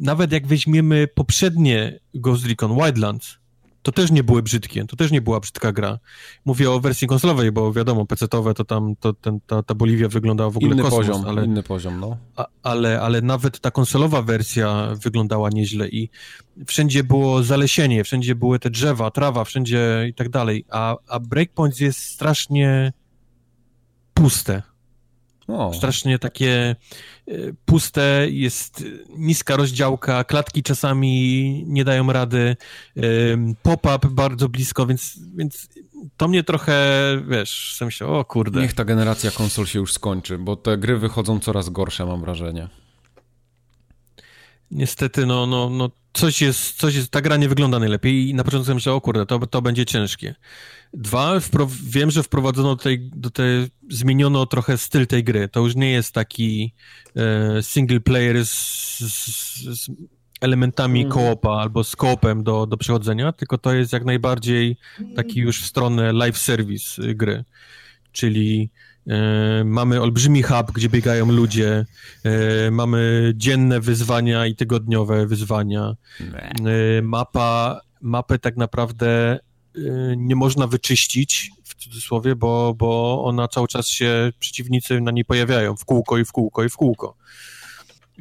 Nawet 0.00 0.32
jak 0.32 0.46
weźmiemy 0.46 1.08
poprzednie 1.14 2.00
Ghost 2.14 2.46
Recon 2.46 2.74
Wildlands, 2.74 3.42
to 3.82 3.92
też 3.92 4.10
nie 4.10 4.24
były 4.24 4.42
brzydkie, 4.42 4.84
to 4.84 4.96
też 4.96 5.10
nie 5.10 5.20
była 5.20 5.40
brzydka 5.40 5.72
gra. 5.72 5.98
Mówię 6.44 6.70
o 6.70 6.80
wersji 6.80 7.08
konsolowej, 7.08 7.52
bo 7.52 7.72
wiadomo, 7.72 8.06
PC-owe 8.06 8.54
to 8.54 8.64
tam, 8.64 8.96
to, 9.00 9.12
ten, 9.12 9.40
ta, 9.46 9.62
ta 9.62 9.74
Boliwia 9.74 10.08
wyglądała 10.08 10.50
w 10.50 10.56
ogóle 10.56 10.72
inny 10.72 10.82
kosmos, 10.82 11.06
poziom, 11.06 11.24
ale, 11.26 11.44
inny 11.44 11.62
poziom, 11.62 12.00
no. 12.00 12.16
A, 12.36 12.46
ale, 12.62 13.00
ale 13.00 13.22
nawet 13.22 13.60
ta 13.60 13.70
konsolowa 13.70 14.22
wersja 14.22 14.88
wyglądała 15.02 15.50
nieźle 15.50 15.88
i 15.88 16.08
wszędzie 16.66 17.04
było 17.04 17.42
zalesienie, 17.42 18.04
wszędzie 18.04 18.34
były 18.34 18.58
te 18.58 18.70
drzewa, 18.70 19.10
trawa, 19.10 19.44
wszędzie 19.44 20.06
i 20.08 20.14
tak 20.14 20.28
dalej, 20.28 20.64
a, 20.70 20.96
a 21.08 21.20
Breakpoint 21.20 21.80
jest 21.80 21.98
strasznie 21.98 22.92
puste. 24.14 24.62
O. 25.52 25.74
Strasznie 25.74 26.18
takie 26.18 26.76
e, 27.28 27.32
puste, 27.64 28.26
jest 28.30 28.84
niska 29.16 29.56
rozdziałka, 29.56 30.24
klatki 30.24 30.62
czasami 30.62 31.64
nie 31.66 31.84
dają 31.84 32.12
rady, 32.12 32.56
pop-up 33.62 34.08
bardzo 34.10 34.48
blisko, 34.48 34.86
więc, 34.86 35.18
więc 35.36 35.68
to 36.16 36.28
mnie 36.28 36.42
trochę, 36.42 36.74
wiesz, 37.28 37.74
sobie 37.76 37.86
myślę, 37.86 38.06
o 38.06 38.24
kurde. 38.24 38.60
Niech 38.60 38.72
ta 38.72 38.84
generacja 38.84 39.30
konsol 39.30 39.66
się 39.66 39.78
już 39.78 39.92
skończy, 39.92 40.38
bo 40.38 40.56
te 40.56 40.78
gry 40.78 40.98
wychodzą 40.98 41.40
coraz 41.40 41.68
gorsze, 41.68 42.06
mam 42.06 42.20
wrażenie. 42.20 42.68
Niestety, 44.70 45.26
no, 45.26 45.46
no, 45.46 45.70
no 45.70 45.90
coś 46.12 46.42
jest, 46.42 46.76
coś 46.76 46.94
jest, 46.94 47.10
ta 47.10 47.20
gra 47.20 47.36
nie 47.36 47.48
wygląda 47.48 47.78
najlepiej 47.78 48.28
i 48.28 48.34
na 48.34 48.44
początku 48.44 48.74
myślałem, 48.74 48.98
o 48.98 49.00
kurde, 49.00 49.26
to, 49.26 49.46
to 49.46 49.62
będzie 49.62 49.86
ciężkie. 49.86 50.34
Dwa, 50.94 51.40
wiem, 51.84 52.10
że 52.10 52.22
wprowadzono 52.22 52.76
do 52.76 52.82
tej, 52.82 53.10
do 53.16 53.30
tej, 53.30 53.68
zmieniono 53.90 54.46
trochę 54.46 54.78
styl 54.78 55.06
tej 55.06 55.24
gry. 55.24 55.48
To 55.48 55.60
już 55.60 55.76
nie 55.76 55.90
jest 55.90 56.14
taki 56.14 56.74
e, 57.16 57.62
single 57.62 58.00
player 58.00 58.46
z, 58.46 58.50
z, 58.98 59.84
z 59.84 59.90
elementami 60.42 61.00
mm. 61.00 61.12
koopa 61.12 61.50
albo 61.50 61.84
z 61.84 61.96
koopem 61.96 62.42
do, 62.42 62.66
do 62.66 62.76
przechodzenia, 62.76 63.32
tylko 63.32 63.58
to 63.58 63.74
jest 63.74 63.92
jak 63.92 64.04
najbardziej 64.04 64.76
taki 65.16 65.40
już 65.40 65.62
w 65.62 65.66
stronę 65.66 66.12
live 66.12 66.38
service 66.38 67.02
y, 67.02 67.14
gry. 67.14 67.44
Czyli 68.12 68.70
e, 69.06 69.64
mamy 69.64 70.00
olbrzymi 70.00 70.42
hub, 70.42 70.72
gdzie 70.72 70.88
biegają 70.88 71.32
ludzie, 71.32 71.86
e, 72.24 72.70
mamy 72.70 73.32
dzienne 73.36 73.80
wyzwania 73.80 74.46
i 74.46 74.56
tygodniowe 74.56 75.26
wyzwania. 75.26 75.94
E, 76.98 77.02
mapa, 77.02 77.80
mapę 78.00 78.38
tak 78.38 78.56
naprawdę 78.56 79.38
nie 80.16 80.36
można 80.36 80.66
wyczyścić, 80.66 81.50
w 81.64 81.74
cudzysłowie, 81.74 82.36
bo, 82.36 82.74
bo 82.74 83.22
ona 83.24 83.48
cały 83.48 83.68
czas 83.68 83.88
się, 83.88 84.32
przeciwnicy 84.38 85.00
na 85.00 85.10
niej 85.10 85.24
pojawiają 85.24 85.76
w 85.76 85.84
kółko 85.84 86.18
i 86.18 86.24
w 86.24 86.32
kółko 86.32 86.64
i 86.64 86.68
w 86.68 86.76
kółko. 86.76 87.16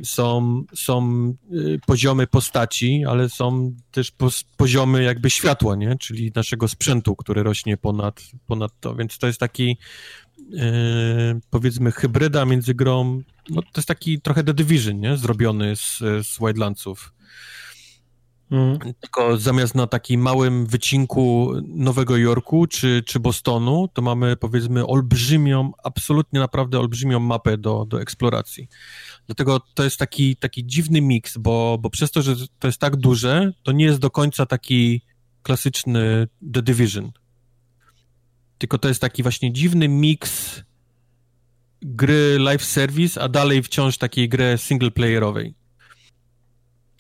Są, 0.04 0.64
są 0.76 1.28
y, 1.54 1.80
poziomy 1.86 2.28
postaci, 2.28 3.06
ale 3.08 3.30
są 3.30 3.76
też 3.92 4.12
poziomy 4.58 5.04
jakby 5.04 5.30
światła, 5.30 5.76
nie? 5.76 5.98
czyli 5.98 6.32
naszego 6.36 6.68
sprzętu, 6.68 7.16
który 7.16 7.44
rośnie 7.44 7.78
ponad, 7.78 8.22
ponad 8.48 8.72
to, 8.80 8.96
więc 8.96 9.18
to 9.18 9.28
jest 9.28 9.40
taki 9.40 9.78
yy, 10.50 10.62
powiedzmy 11.50 11.92
hybryda 11.92 12.46
między 12.46 12.74
grą, 12.74 13.22
no 13.50 13.62
to 13.62 13.70
jest 13.78 13.88
taki 13.88 14.22
trochę 14.22 14.44
The 14.44 14.54
Division, 14.54 15.00
nie? 15.00 15.18
zrobiony 15.18 15.76
z, 15.76 15.98
z 16.28 16.40
Wildlandsów 16.40 17.14
Mhm. 18.52 18.94
Tylko 19.00 19.38
zamiast 19.38 19.76
na 19.76 19.88
takim 19.88 20.22
małym 20.22 20.66
wycinku 20.66 21.52
Nowego 21.68 22.18
Jorku 22.18 22.68
czy, 22.68 23.04
czy 23.06 23.20
Bostonu, 23.20 23.88
to 23.94 24.02
mamy 24.02 24.36
powiedzmy 24.36 24.88
olbrzymią, 24.88 25.72
absolutnie 25.84 26.40
naprawdę 26.40 26.80
olbrzymią 26.80 27.20
mapę 27.20 27.58
do, 27.58 27.86
do 27.86 28.02
eksploracji. 28.02 28.68
Dlatego 29.26 29.62
to 29.74 29.84
jest 29.84 29.98
taki, 29.98 30.36
taki 30.36 30.66
dziwny 30.66 31.02
miks, 31.02 31.38
bo, 31.38 31.78
bo 31.82 31.90
przez 31.90 32.12
to, 32.12 32.22
że 32.22 32.36
to 32.60 32.68
jest 32.68 32.80
tak 32.80 32.96
duże, 32.96 33.52
to 33.64 33.72
nie 33.72 33.86
jest 33.86 34.00
do 34.00 34.10
końca 34.10 34.46
taki 34.46 35.02
klasyczny 35.44 36.28
The 36.54 36.62
Division. 36.62 37.12
Tylko 38.58 38.78
to 38.78 38.88
jest 38.88 39.02
taki 39.02 39.24
właśnie 39.24 39.54
dziwny 39.54 39.88
miks 39.88 40.64
gry 41.82 42.40
live 42.40 42.66
service, 42.66 43.22
a 43.22 43.30
dalej 43.30 43.64
wciąż 43.64 43.98
takiej 43.98 44.30
gry 44.30 44.58
singleplayerowej. 44.58 45.61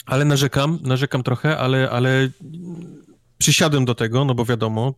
Ale 0.05 0.25
narzekam, 0.25 0.79
narzekam 0.81 1.23
trochę, 1.23 1.57
ale, 1.57 1.89
ale 1.89 2.29
przysiadłem 3.37 3.85
do 3.85 3.95
tego, 3.95 4.25
no 4.25 4.35
bo 4.35 4.45
wiadomo, 4.45 4.93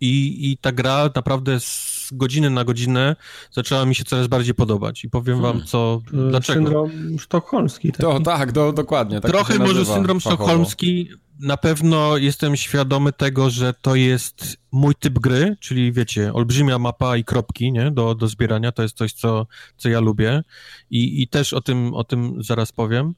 i, 0.00 0.50
i 0.50 0.56
ta 0.56 0.72
gra 0.72 1.10
naprawdę 1.14 1.60
z 1.60 2.08
godziny 2.12 2.50
na 2.50 2.64
godzinę 2.64 3.16
zaczęła 3.50 3.86
mi 3.86 3.94
się 3.94 4.04
coraz 4.04 4.26
bardziej 4.26 4.54
podobać. 4.54 5.04
I 5.04 5.10
powiem 5.10 5.40
wam, 5.40 5.62
co, 5.64 6.02
hmm. 6.10 6.30
dlaczego. 6.30 6.60
Syndrom 6.60 7.18
sztokholmski. 7.18 7.92
Taki. 7.92 8.02
To, 8.02 8.20
tak, 8.20 8.52
do, 8.52 8.72
dokładnie. 8.72 9.20
Tak 9.20 9.30
Trochę 9.30 9.58
może 9.58 9.84
syndrom 9.84 10.20
fachowo. 10.20 10.44
sztokholmski. 10.44 11.08
Na 11.40 11.56
pewno 11.56 12.16
jestem 12.16 12.56
świadomy 12.56 13.12
tego, 13.12 13.50
że 13.50 13.74
to 13.82 13.94
jest 13.94 14.56
mój 14.72 14.94
typ 14.94 15.18
gry, 15.18 15.56
czyli 15.60 15.92
wiecie, 15.92 16.32
olbrzymia 16.32 16.78
mapa 16.78 17.16
i 17.16 17.24
kropki 17.24 17.72
nie? 17.72 17.90
Do, 17.90 18.14
do 18.14 18.28
zbierania. 18.28 18.72
To 18.72 18.82
jest 18.82 18.96
coś, 18.96 19.12
co, 19.12 19.46
co 19.76 19.88
ja 19.88 20.00
lubię. 20.00 20.42
I, 20.90 21.22
I 21.22 21.28
też 21.28 21.52
o 21.52 21.60
tym, 21.60 21.94
o 21.94 22.04
tym 22.04 22.42
zaraz 22.42 22.72
powiem 22.72 23.14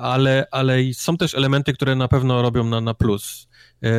ale, 0.00 0.46
ale 0.50 0.94
są 0.94 1.16
też 1.16 1.34
elementy, 1.34 1.72
które 1.72 1.94
na 1.94 2.08
pewno 2.08 2.42
robią 2.42 2.64
na, 2.64 2.80
na 2.80 2.94
plus. 2.94 3.48
E, 3.82 3.90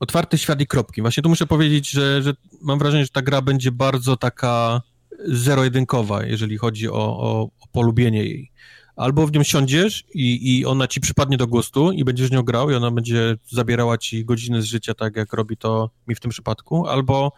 otwarty 0.00 0.38
świat 0.38 0.60
i 0.60 0.66
kropki. 0.66 1.00
Właśnie 1.00 1.22
tu 1.22 1.28
muszę 1.28 1.46
powiedzieć, 1.46 1.90
że, 1.90 2.22
że 2.22 2.32
mam 2.62 2.78
wrażenie, 2.78 3.04
że 3.04 3.10
ta 3.10 3.22
gra 3.22 3.42
będzie 3.42 3.72
bardzo 3.72 4.16
taka 4.16 4.82
zero-jedynkowa, 5.26 6.24
jeżeli 6.24 6.58
chodzi 6.58 6.88
o, 6.88 6.94
o, 6.94 7.42
o 7.42 7.66
polubienie 7.72 8.24
jej. 8.24 8.50
Albo 8.96 9.26
w 9.26 9.32
nią 9.32 9.42
siądziesz 9.42 10.04
i, 10.14 10.58
i 10.58 10.66
ona 10.66 10.88
ci 10.88 11.00
przypadnie 11.00 11.36
do 11.36 11.46
gustu 11.46 11.92
i 11.92 12.04
będziesz 12.04 12.30
nią 12.30 12.42
grał 12.42 12.70
i 12.70 12.74
ona 12.74 12.90
będzie 12.90 13.36
zabierała 13.50 13.98
ci 13.98 14.24
godziny 14.24 14.62
z 14.62 14.64
życia, 14.64 14.94
tak 14.94 15.16
jak 15.16 15.32
robi 15.32 15.56
to 15.56 15.90
mi 16.06 16.14
w 16.14 16.20
tym 16.20 16.30
przypadku, 16.30 16.86
albo 16.86 17.32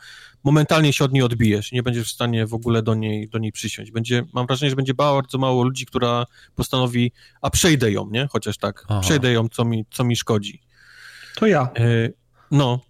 momentalnie 0.45 0.93
się 0.93 1.05
od 1.05 1.13
niej 1.13 1.23
odbijesz, 1.23 1.73
nie 1.73 1.83
będziesz 1.83 2.09
w 2.09 2.15
stanie 2.15 2.47
w 2.47 2.55
ogóle 2.55 2.83
do 2.83 2.95
niej, 2.95 3.29
do 3.29 3.39
niej 3.39 3.53
przysiąść. 3.53 3.91
Będzie, 3.91 4.25
mam 4.33 4.47
wrażenie, 4.47 4.71
że 4.71 4.77
będzie 4.77 4.95
bardzo 4.95 5.39
mało 5.39 5.65
ludzi, 5.65 5.87
która 5.87 6.27
postanowi, 6.55 7.13
a 7.43 7.51
przejdę 7.51 7.93
ją, 7.93 8.11
nie? 8.11 8.29
Chociaż 8.31 8.59
tak, 8.59 8.85
Aha. 8.89 9.01
przejdę 9.01 9.33
ją, 9.33 9.49
co 9.49 9.65
mi, 9.65 9.87
co 9.91 10.05
mi 10.05 10.17
szkodzi. 10.17 10.63
To 11.37 11.47
ja. 11.47 11.71
E, 11.77 12.11
no, 12.51 12.81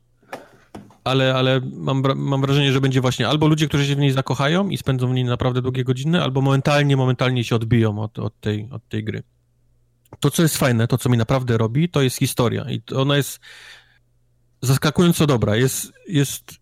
ale, 1.04 1.34
ale 1.34 1.60
mam, 1.72 2.02
mam 2.16 2.40
wrażenie, 2.40 2.72
że 2.72 2.80
będzie 2.80 3.00
właśnie 3.00 3.28
albo 3.28 3.46
ludzie, 3.46 3.68
którzy 3.68 3.86
się 3.86 3.96
w 3.96 3.98
niej 3.98 4.12
zakochają 4.12 4.68
i 4.68 4.78
spędzą 4.78 5.08
w 5.08 5.14
niej 5.14 5.24
naprawdę 5.24 5.62
długie 5.62 5.84
godziny, 5.84 6.22
albo 6.22 6.40
momentalnie, 6.40 6.96
momentalnie 6.96 7.44
się 7.44 7.56
odbiją 7.56 7.98
od, 7.98 8.18
od, 8.18 8.40
tej, 8.40 8.68
od 8.70 8.88
tej 8.88 9.04
gry. 9.04 9.22
To, 10.20 10.30
co 10.30 10.42
jest 10.42 10.56
fajne, 10.56 10.88
to, 10.88 10.98
co 10.98 11.08
mi 11.08 11.18
naprawdę 11.18 11.58
robi, 11.58 11.88
to 11.88 12.02
jest 12.02 12.18
historia 12.18 12.66
i 12.70 12.82
ona 12.94 13.16
jest 13.16 13.40
zaskakująco 14.60 15.26
dobra. 15.26 15.56
Jest, 15.56 15.92
jest 16.08 16.61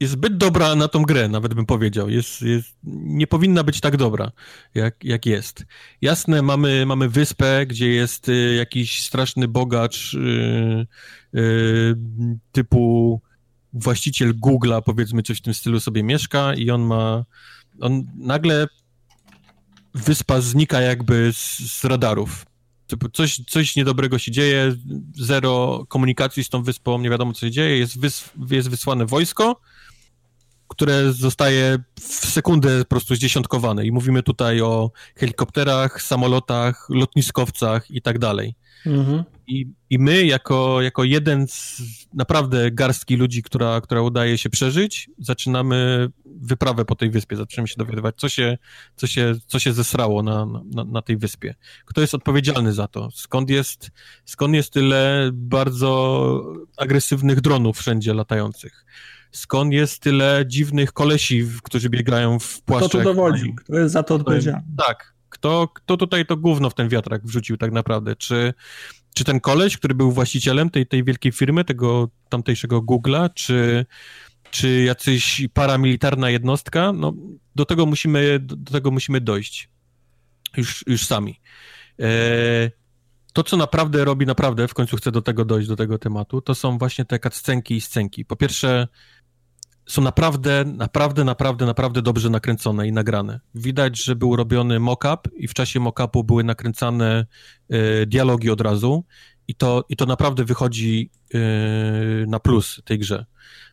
jest 0.00 0.12
zbyt 0.12 0.36
dobra 0.36 0.74
na 0.74 0.88
tą 0.88 1.02
grę, 1.02 1.28
nawet 1.28 1.54
bym 1.54 1.66
powiedział. 1.66 2.10
Jest, 2.10 2.42
jest, 2.42 2.68
nie 2.84 3.26
powinna 3.26 3.64
być 3.64 3.80
tak 3.80 3.96
dobra, 3.96 4.32
jak, 4.74 5.04
jak 5.04 5.26
jest. 5.26 5.64
Jasne, 6.00 6.42
mamy, 6.42 6.86
mamy 6.86 7.08
wyspę, 7.08 7.66
gdzie 7.66 7.88
jest 7.88 8.28
y, 8.28 8.54
jakiś 8.54 9.02
straszny 9.02 9.48
bogacz 9.48 10.14
y, 10.14 10.86
y, 11.34 11.96
typu 12.52 13.20
właściciel 13.72 14.34
Google'a, 14.34 14.82
powiedzmy, 14.82 15.22
coś 15.22 15.38
w 15.38 15.42
tym 15.42 15.54
stylu 15.54 15.80
sobie 15.80 16.02
mieszka 16.02 16.54
i 16.54 16.70
on 16.70 16.82
ma, 16.82 17.24
on 17.80 18.04
nagle 18.16 18.66
wyspa 19.94 20.40
znika 20.40 20.80
jakby 20.80 21.32
z, 21.32 21.58
z 21.58 21.84
radarów. 21.84 22.46
Coś, 23.12 23.40
coś 23.48 23.76
niedobrego 23.76 24.18
się 24.18 24.32
dzieje, 24.32 24.74
zero 25.14 25.84
komunikacji 25.88 26.44
z 26.44 26.48
tą 26.48 26.62
wyspą, 26.62 26.98
nie 26.98 27.10
wiadomo 27.10 27.32
co 27.32 27.40
się 27.40 27.50
dzieje, 27.50 27.78
jest, 27.78 28.00
wys, 28.00 28.30
jest 28.50 28.68
wysłane 28.68 29.06
wojsko, 29.06 29.60
które 30.68 31.12
zostaje 31.12 31.78
w 32.00 32.26
sekundę 32.30 32.78
po 32.78 32.84
prostu 32.84 33.14
zdziesiątkowane. 33.14 33.86
I 33.86 33.92
mówimy 33.92 34.22
tutaj 34.22 34.60
o 34.60 34.90
helikopterach, 35.16 36.02
samolotach, 36.02 36.86
lotniskowcach 36.90 37.90
i 37.90 38.02
tak 38.02 38.18
dalej. 38.18 38.54
Mhm. 38.86 39.24
I, 39.46 39.66
I 39.90 39.98
my, 39.98 40.26
jako, 40.26 40.82
jako 40.82 41.04
jeden 41.04 41.48
z 41.48 41.82
naprawdę 42.14 42.70
garstki 42.70 43.16
ludzi, 43.16 43.42
która, 43.42 43.80
która 43.80 44.02
udaje 44.02 44.38
się 44.38 44.50
przeżyć, 44.50 45.10
zaczynamy 45.18 46.08
wyprawę 46.24 46.84
po 46.84 46.94
tej 46.94 47.10
wyspie, 47.10 47.36
zaczynamy 47.36 47.68
się 47.68 47.74
dowiadywać, 47.78 48.14
co 48.16 48.28
się, 48.28 48.58
co 48.96 49.06
się, 49.06 49.34
co 49.46 49.58
się 49.58 49.72
zesrało 49.72 50.22
na, 50.22 50.46
na, 50.74 50.84
na 50.84 51.02
tej 51.02 51.16
wyspie. 51.16 51.54
Kto 51.84 52.00
jest 52.00 52.14
odpowiedzialny 52.14 52.72
za 52.72 52.88
to? 52.88 53.08
Skąd 53.10 53.50
jest, 53.50 53.90
skąd 54.24 54.54
jest 54.54 54.72
tyle 54.72 55.30
bardzo 55.32 56.42
agresywnych 56.76 57.40
dronów 57.40 57.78
wszędzie 57.78 58.14
latających? 58.14 58.84
skąd 59.34 59.72
jest 59.72 60.00
tyle 60.00 60.44
dziwnych 60.46 60.92
kolesi, 60.92 61.48
którzy 61.62 61.90
biegają 61.90 62.38
w 62.38 62.62
płaszczach. 62.62 62.90
Kto 62.90 62.98
to 62.98 63.04
dowodzi? 63.04 63.54
Kto 63.54 63.78
jest 63.78 63.92
za 63.92 64.02
to 64.02 64.14
odpowiedzialny? 64.14 64.62
Tak. 64.76 65.13
Kto, 65.34 65.68
kto 65.68 65.96
tutaj 65.96 66.26
to 66.26 66.36
gówno 66.36 66.70
w 66.70 66.74
ten 66.74 66.88
wiatrak 66.88 67.26
wrzucił 67.26 67.56
tak 67.56 67.72
naprawdę? 67.72 68.16
Czy, 68.16 68.54
czy 69.14 69.24
ten 69.24 69.40
koleś, 69.40 69.76
który 69.76 69.94
był 69.94 70.12
właścicielem 70.12 70.70
tej, 70.70 70.86
tej 70.86 71.04
wielkiej 71.04 71.32
firmy, 71.32 71.64
tego 71.64 72.08
tamtejszego 72.28 72.82
Google'a, 72.82 73.30
czy, 73.34 73.86
czy 74.50 74.82
jacyś 74.82 75.48
paramilitarna 75.54 76.30
jednostka? 76.30 76.92
No, 76.92 77.12
do 77.54 77.64
tego 77.64 77.86
musimy, 77.86 78.38
do 78.40 78.72
tego 78.72 78.90
musimy 78.90 79.20
dojść. 79.20 79.68
Już, 80.56 80.84
już 80.86 81.06
sami. 81.06 81.40
E, 82.00 82.70
to, 83.32 83.42
co 83.42 83.56
naprawdę 83.56 84.04
robi, 84.04 84.26
naprawdę, 84.26 84.68
w 84.68 84.74
końcu 84.74 84.96
chcę 84.96 85.12
do 85.12 85.22
tego 85.22 85.44
dojść, 85.44 85.68
do 85.68 85.76
tego 85.76 85.98
tematu, 85.98 86.40
to 86.40 86.54
są 86.54 86.78
właśnie 86.78 87.04
te 87.04 87.18
cutscenki 87.18 87.74
i 87.76 87.80
scenki. 87.80 88.24
Po 88.24 88.36
pierwsze, 88.36 88.88
są 89.86 90.02
naprawdę, 90.02 90.64
naprawdę, 90.64 91.24
naprawdę, 91.24 91.66
naprawdę 91.66 92.02
dobrze 92.02 92.30
nakręcone 92.30 92.88
i 92.88 92.92
nagrane. 92.92 93.40
Widać, 93.54 94.04
że 94.04 94.16
był 94.16 94.36
robiony 94.36 94.80
mock-up 94.80 95.30
i 95.36 95.48
w 95.48 95.54
czasie 95.54 95.80
mock-upu 95.80 96.24
były 96.24 96.44
nakręcane 96.44 97.26
y, 97.72 98.06
dialogi 98.06 98.50
od 98.50 98.60
razu 98.60 99.04
i 99.48 99.54
to, 99.54 99.84
i 99.88 99.96
to 99.96 100.06
naprawdę 100.06 100.44
wychodzi 100.44 101.10
y, 101.34 101.38
na 102.28 102.40
plus 102.40 102.82
tej 102.84 102.98
grze. 102.98 103.24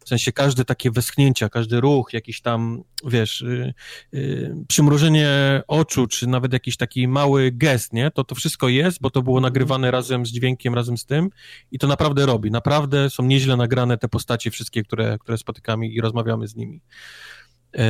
W 0.06 0.10
sensie 0.10 0.32
każde 0.32 0.66
takie 0.66 0.92
westchnięcia, 0.92 1.50
każdy 1.50 1.82
ruch, 1.82 2.14
jakiś 2.14 2.42
tam, 2.42 2.84
wiesz, 3.06 3.42
yy, 3.42 3.74
yy, 4.12 4.56
przymrużenie 4.68 5.30
oczu, 5.68 6.08
czy 6.08 6.28
nawet 6.28 6.54
jakiś 6.54 6.78
taki 6.78 7.08
mały 7.08 7.52
gest, 7.52 7.94
nie? 7.94 8.12
To 8.12 8.24
to 8.24 8.36
wszystko 8.36 8.70
jest, 8.70 9.02
bo 9.02 9.10
to 9.10 9.22
było 9.22 9.38
mhm. 9.38 9.54
nagrywane 9.54 9.92
razem 9.92 10.26
z 10.26 10.30
dźwiękiem, 10.30 10.76
razem 10.76 10.98
z 10.98 11.06
tym 11.06 11.30
i 11.72 11.80
to 11.80 11.88
naprawdę 11.88 12.26
robi. 12.26 12.52
Naprawdę 12.52 13.10
są 13.10 13.24
nieźle 13.24 13.58
nagrane 13.58 13.98
te 13.98 14.08
postacie 14.08 14.52
wszystkie, 14.52 14.84
które, 14.84 15.18
które 15.20 15.38
spotykamy 15.38 15.88
i 15.88 16.02
rozmawiamy 16.02 16.48
z 16.48 16.56
nimi. 16.56 16.82
Yy, 17.74 17.82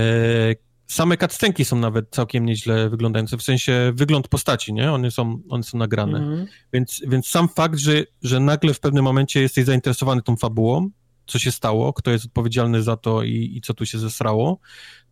same 0.87 1.17
cutscenki 1.17 1.65
są 1.65 1.75
nawet 1.75 2.09
całkiem 2.09 2.45
nieźle 2.45 2.89
wyglądające, 2.89 3.37
w 3.37 3.43
sensie 3.43 3.91
wygląd 3.95 4.27
postaci, 4.27 4.73
nie? 4.73 4.91
One 4.91 5.11
są, 5.11 5.41
one 5.49 5.63
są 5.63 5.77
nagrane. 5.77 6.17
Mhm. 6.17 6.47
Więc, 6.73 7.01
więc 7.07 7.27
sam 7.27 7.49
fakt, 7.49 7.79
że, 7.79 8.03
że 8.21 8.39
nagle 8.39 8.73
w 8.73 8.79
pewnym 8.79 9.03
momencie 9.03 9.41
jesteś 9.41 9.65
zainteresowany 9.65 10.21
tą 10.21 10.35
fabułą, 10.35 10.89
co 11.31 11.39
się 11.39 11.51
stało, 11.51 11.93
kto 11.93 12.11
jest 12.11 12.25
odpowiedzialny 12.25 12.83
za 12.83 12.97
to 12.97 13.23
i, 13.23 13.53
i 13.55 13.61
co 13.61 13.73
tu 13.73 13.85
się 13.85 13.99
zesrało, 13.99 14.59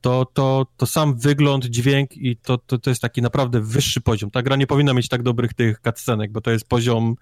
to, 0.02 0.26
to, 0.34 0.68
to 0.78 0.86
sam 0.86 1.18
wygląd, 1.18 1.66
dźwięk 1.66 2.18
i 2.18 2.38
to, 2.38 2.58
to, 2.58 2.78
to 2.78 2.90
jest 2.90 3.02
taki 3.02 3.22
naprawdę 3.22 3.62
wyższy 3.62 4.02
poziom. 4.02 4.32
Ta 4.32 4.42
gra 4.42 4.56
nie 4.56 4.68
powinna 4.68 4.94
mieć 4.94 5.10
tak 5.10 5.24
dobrych 5.24 5.54
tych 5.54 5.80
cutscenek, 5.80 6.32
bo 6.32 6.42
to 6.42 6.52
jest 6.52 6.68
poziom, 6.68 7.16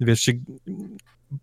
wiesz, 0.00 0.30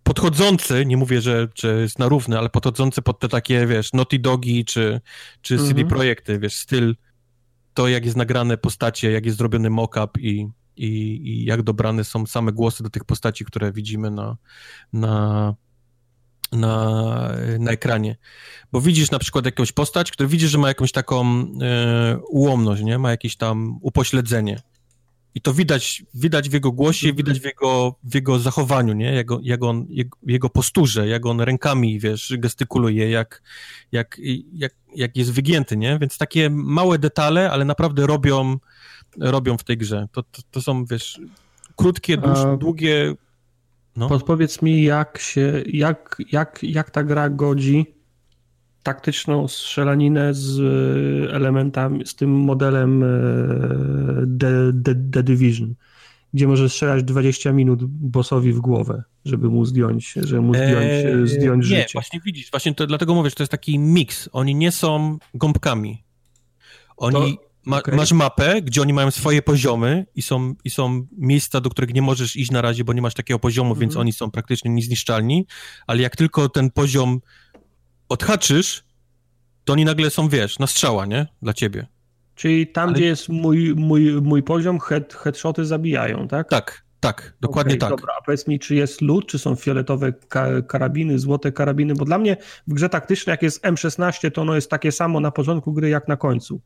podchodzący, 0.03 0.85
nie 0.85 0.97
mówię, 0.97 1.21
że, 1.21 1.47
że 1.55 1.81
jest 1.81 1.99
na 1.99 2.09
równy, 2.09 2.37
ale 2.37 2.49
podchodzący 2.49 3.01
pod 3.01 3.19
te 3.19 3.29
takie, 3.29 3.67
wiesz, 3.67 3.93
Naughty 3.93 4.19
Dogi 4.19 4.65
czy, 4.65 5.01
czy 5.41 5.53
mhm. 5.53 5.69
CD 5.69 5.89
Projekty, 5.89 6.39
wiesz, 6.39 6.55
styl, 6.55 6.95
to 7.73 7.87
jak 7.87 8.05
jest 8.05 8.17
nagrane 8.17 8.57
postacie, 8.57 9.11
jak 9.11 9.25
jest 9.25 9.37
zrobiony 9.37 9.69
mock-up 9.69 10.19
i, 10.19 10.47
i, 10.77 10.87
i 11.27 11.45
jak 11.45 11.61
dobrane 11.61 12.03
są 12.03 12.25
same 12.25 12.51
głosy 12.51 12.83
do 12.83 12.89
tych 12.89 13.03
postaci, 13.03 13.45
które 13.45 13.71
widzimy 13.71 14.11
na, 14.11 14.37
na, 14.93 15.55
na, 16.55 17.31
na 17.59 17.71
ekranie. 17.71 18.15
Bo 18.71 18.81
widzisz 18.81 19.11
na 19.11 19.19
przykład 19.19 19.45
jakąś 19.45 19.71
postać, 19.71 20.11
która 20.11 20.29
widzisz, 20.29 20.51
że 20.51 20.57
ma 20.57 20.67
jakąś 20.67 20.91
taką 20.91 21.45
e, 21.61 22.17
ułomność, 22.29 22.83
nie? 22.83 22.97
Ma 22.97 23.11
jakieś 23.11 23.35
tam 23.35 23.79
upośledzenie. 23.81 24.61
I 25.35 25.41
to 25.41 25.53
widać, 25.53 26.03
widać 26.13 26.49
w 26.49 26.53
jego 26.53 26.71
głosie, 26.71 27.13
widać 27.13 27.39
w 27.39 27.45
jego, 27.45 27.95
w 28.03 28.15
jego 28.15 28.39
zachowaniu, 28.39 28.93
nie? 28.93 29.13
Jak, 29.13 29.27
jak 29.41 29.63
on, 29.63 29.85
jego, 29.89 30.17
jego 30.27 30.49
posturze, 30.49 31.07
jak 31.07 31.25
on 31.25 31.41
rękami, 31.41 31.99
wiesz, 31.99 32.33
gestykuluje, 32.37 33.09
jak, 33.09 33.41
jak, 33.91 34.21
jak, 34.53 34.73
jak 34.95 35.17
jest 35.17 35.31
wygięty, 35.31 35.77
nie? 35.77 35.99
Więc 35.99 36.17
takie 36.17 36.49
małe 36.49 36.99
detale, 36.99 37.51
ale 37.51 37.65
naprawdę 37.65 38.07
robią, 38.07 38.57
robią 39.19 39.57
w 39.57 39.63
tej 39.63 39.77
grze. 39.77 40.07
To, 40.11 40.23
to, 40.23 40.41
to 40.51 40.61
są, 40.61 40.85
wiesz, 40.85 41.19
krótkie, 41.75 42.17
dłuż, 42.17 42.39
długie 42.59 43.15
no. 43.95 44.09
Podpowiedz 44.09 44.61
mi, 44.61 44.83
jak 44.83 45.17
się, 45.17 45.63
jak, 45.67 46.21
jak, 46.31 46.59
jak 46.63 46.91
ta 46.91 47.03
gra 47.03 47.29
godzi 47.29 47.95
taktyczną 48.83 49.47
strzelaninę 49.47 50.33
z 50.33 50.59
e, 50.59 51.35
elementami, 51.35 52.05
z 52.05 52.15
tym 52.15 52.31
modelem 52.31 53.03
e, 53.03 53.07
The, 54.39 54.71
The, 54.83 54.95
The 55.11 55.23
Division, 55.23 55.75
gdzie 56.33 56.47
możesz 56.47 56.71
strzelać 56.71 57.03
20 57.03 57.51
minut 57.51 57.83
bossowi 57.85 58.53
w 58.53 58.59
głowę, 58.59 59.03
żeby 59.25 59.49
mu 59.49 59.65
zdjąć, 59.65 60.13
żeby 60.13 60.41
mu 60.41 60.53
zdjąć, 60.53 60.91
eee, 60.91 61.27
zdjąć 61.27 61.69
nie, 61.69 61.77
życie. 61.77 61.89
właśnie 61.93 62.19
widzisz, 62.25 62.51
właśnie 62.51 62.75
to, 62.75 62.87
dlatego 62.87 63.13
mówię, 63.13 63.29
że 63.29 63.35
to 63.35 63.43
jest 63.43 63.51
taki 63.51 63.79
miks. 63.79 64.29
Oni 64.31 64.55
nie 64.55 64.71
są 64.71 65.17
gąbkami. 65.33 66.03
Oni, 66.97 67.37
to 67.37 67.43
ma, 67.65 67.77
okay. 67.77 67.95
Masz 67.95 68.11
mapę, 68.11 68.61
gdzie 68.61 68.81
oni 68.81 68.93
mają 68.93 69.11
swoje 69.11 69.41
poziomy 69.41 70.05
i 70.15 70.21
są, 70.21 70.55
i 70.63 70.69
są 70.69 71.07
miejsca, 71.17 71.61
do 71.61 71.69
których 71.69 71.93
nie 71.93 72.01
możesz 72.01 72.35
iść 72.35 72.51
na 72.51 72.61
razie, 72.61 72.83
bo 72.83 72.93
nie 72.93 73.01
masz 73.01 73.13
takiego 73.13 73.39
poziomu, 73.39 73.67
mm 73.67 73.77
-hmm. 73.77 73.81
więc 73.81 73.95
oni 73.95 74.13
są 74.13 74.31
praktycznie 74.31 74.71
niezniszczalni, 74.71 75.47
ale 75.87 76.01
jak 76.01 76.15
tylko 76.15 76.49
ten 76.49 76.71
poziom 76.71 77.19
odhaczysz, 78.09 78.83
to 79.63 79.73
oni 79.73 79.85
nagle 79.85 80.09
są, 80.09 80.29
wiesz, 80.29 80.59
na 80.59 80.67
strzała, 80.67 81.05
nie? 81.05 81.27
Dla 81.41 81.53
ciebie. 81.53 81.87
Czyli 82.35 82.67
tam, 82.67 82.89
ale... 82.89 82.93
gdzie 82.93 83.05
jest 83.05 83.29
mój, 83.29 83.73
mój, 83.75 84.21
mój 84.21 84.43
poziom, 84.43 84.79
head, 84.79 85.13
headshoty 85.13 85.65
zabijają, 85.65 86.27
tak? 86.27 86.49
Tak, 86.49 86.85
tak, 86.99 87.33
dokładnie 87.41 87.73
okay, 87.73 87.79
tak. 87.79 87.89
Dobra, 87.89 88.13
a 88.19 88.23
powiedz 88.23 88.47
mi, 88.47 88.59
czy 88.59 88.75
jest 88.75 89.01
loot, 89.01 89.25
czy 89.25 89.39
są 89.39 89.55
fioletowe 89.55 90.13
ka 90.13 90.61
karabiny, 90.61 91.19
złote 91.19 91.51
karabiny, 91.51 91.93
bo 91.93 92.05
dla 92.05 92.17
mnie 92.17 92.37
w 92.67 92.73
grze 92.73 92.89
taktycznej, 92.89 93.33
jak 93.33 93.41
jest 93.41 93.63
M16, 93.63 94.31
to 94.31 94.41
ono 94.41 94.55
jest 94.55 94.69
takie 94.69 94.91
samo 94.91 95.19
na 95.19 95.31
początku 95.31 95.73
gry, 95.73 95.89
jak 95.89 96.07
na 96.07 96.17
końcu. 96.17 96.61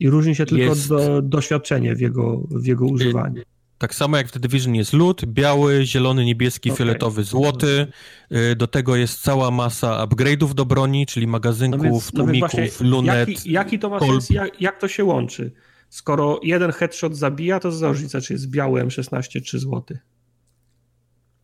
I 0.00 0.10
różni 0.10 0.34
się 0.34 0.46
tylko 0.46 0.64
jest... 0.64 0.88
do, 0.88 1.22
doświadczenie 1.22 1.94
w 1.94 2.00
jego, 2.00 2.36
w 2.50 2.66
jego 2.66 2.86
używaniu. 2.86 3.42
Tak 3.78 3.94
samo 3.94 4.16
jak 4.16 4.28
w 4.28 4.32
The 4.32 4.40
Division 4.40 4.74
jest 4.74 4.92
lód, 4.92 5.24
biały, 5.24 5.86
zielony, 5.86 6.24
niebieski, 6.24 6.70
okay. 6.70 6.78
fioletowy, 6.78 7.24
złoty. 7.24 7.86
Y, 8.32 8.56
do 8.56 8.66
tego 8.66 8.96
jest 8.96 9.20
cała 9.20 9.50
masa 9.50 10.06
upgrade'ów 10.06 10.54
do 10.54 10.64
broni, 10.64 11.06
czyli 11.06 11.26
magazynków, 11.26 11.82
no 11.82 11.90
więc, 11.90 12.12
no 12.12 12.24
tłumików, 12.24 12.80
no 12.80 12.90
lunet. 12.90 13.28
Jaki, 13.28 13.52
jaki 13.52 13.78
to 13.78 13.90
ma 13.90 14.00
sens, 14.00 14.30
jak, 14.30 14.60
jak, 14.60 14.80
to 14.80 14.88
się 14.88 15.04
łączy? 15.04 15.52
Skoro 15.88 16.40
jeden 16.42 16.72
headshot 16.72 17.16
zabija, 17.16 17.60
to 17.60 17.72
za 17.72 17.88
różnica, 17.88 18.20
czy 18.20 18.32
jest 18.32 18.50
biały 18.50 18.84
M16 18.84 19.42
czy 19.42 19.58
złoty? 19.58 19.98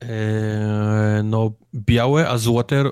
Eee, 0.01 1.25
no, 1.25 1.53
białe, 1.75 2.29
a 2.29 2.39
złote 2.39 2.85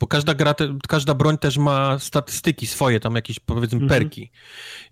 bo 0.00 0.06
każda 0.06 0.34
gra, 0.34 0.54
każda 0.88 1.14
broń 1.14 1.38
też 1.38 1.58
ma 1.58 1.98
statystyki 1.98 2.66
swoje, 2.66 3.00
tam 3.00 3.14
jakieś 3.14 3.40
powiedzmy 3.40 3.80
-hmm. 3.80 3.88
perki. 3.88 4.30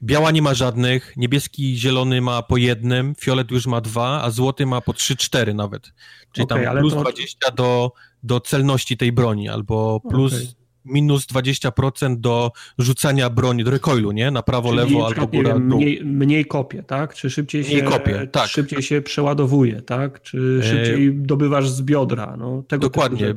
Biała 0.03 0.31
nie 0.31 0.43
ma 0.43 0.55
żadnych, 0.55 1.13
niebieski, 1.17 1.79
zielony 1.79 2.21
ma 2.21 2.43
po 2.43 2.57
jednym, 2.57 3.15
fiolet 3.15 3.51
już 3.51 3.67
ma 3.67 3.81
dwa, 3.81 4.23
a 4.23 4.31
złoty 4.31 4.67
ma 4.67 4.81
po 4.81 4.93
trzy, 4.93 5.17
cztery 5.17 5.55
nawet. 5.55 5.93
Czyli 6.33 6.45
okay, 6.45 6.65
tam 6.65 6.79
plus 6.79 6.95
to... 6.95 7.01
20 7.01 7.51
do, 7.51 7.93
do 8.23 8.41
celności 8.41 8.97
tej 8.97 9.13
broni, 9.13 9.49
albo 9.49 10.01
plus 10.01 10.35
okay 10.35 10.66
minus 10.86 11.26
20% 11.26 12.16
do 12.16 12.52
rzucania 12.78 13.31
broni, 13.31 13.65
do 13.65 13.70
recoilu, 13.70 14.12
nie? 14.12 14.31
Na 14.31 14.42
prawo, 14.42 14.68
Czyli 14.68 14.81
lewo 14.81 15.06
albo 15.06 15.26
góra, 15.26 15.52
wiem, 15.52 15.66
mniej, 15.66 16.05
mniej 16.05 16.44
kopie, 16.44 16.82
tak? 16.82 17.15
Czy 17.15 17.31
szybciej 17.31 17.65
mniej 17.65 17.78
się, 17.78 17.82
kopie, 17.82 18.26
tak. 18.32 18.48
szybciej 18.48 18.82
się 18.82 19.02
przeładowuje, 19.02 19.82
tak? 19.82 20.23
Czy 20.23 20.60
e, 20.60 20.66
szybciej 20.66 21.08
e... 21.08 21.12
dobywasz 21.12 21.68
z 21.68 21.82
biodra, 21.82 22.36
no? 22.39 22.62
Tego 22.68 22.81
Dokładnie. 22.81 23.28
E, 23.28 23.32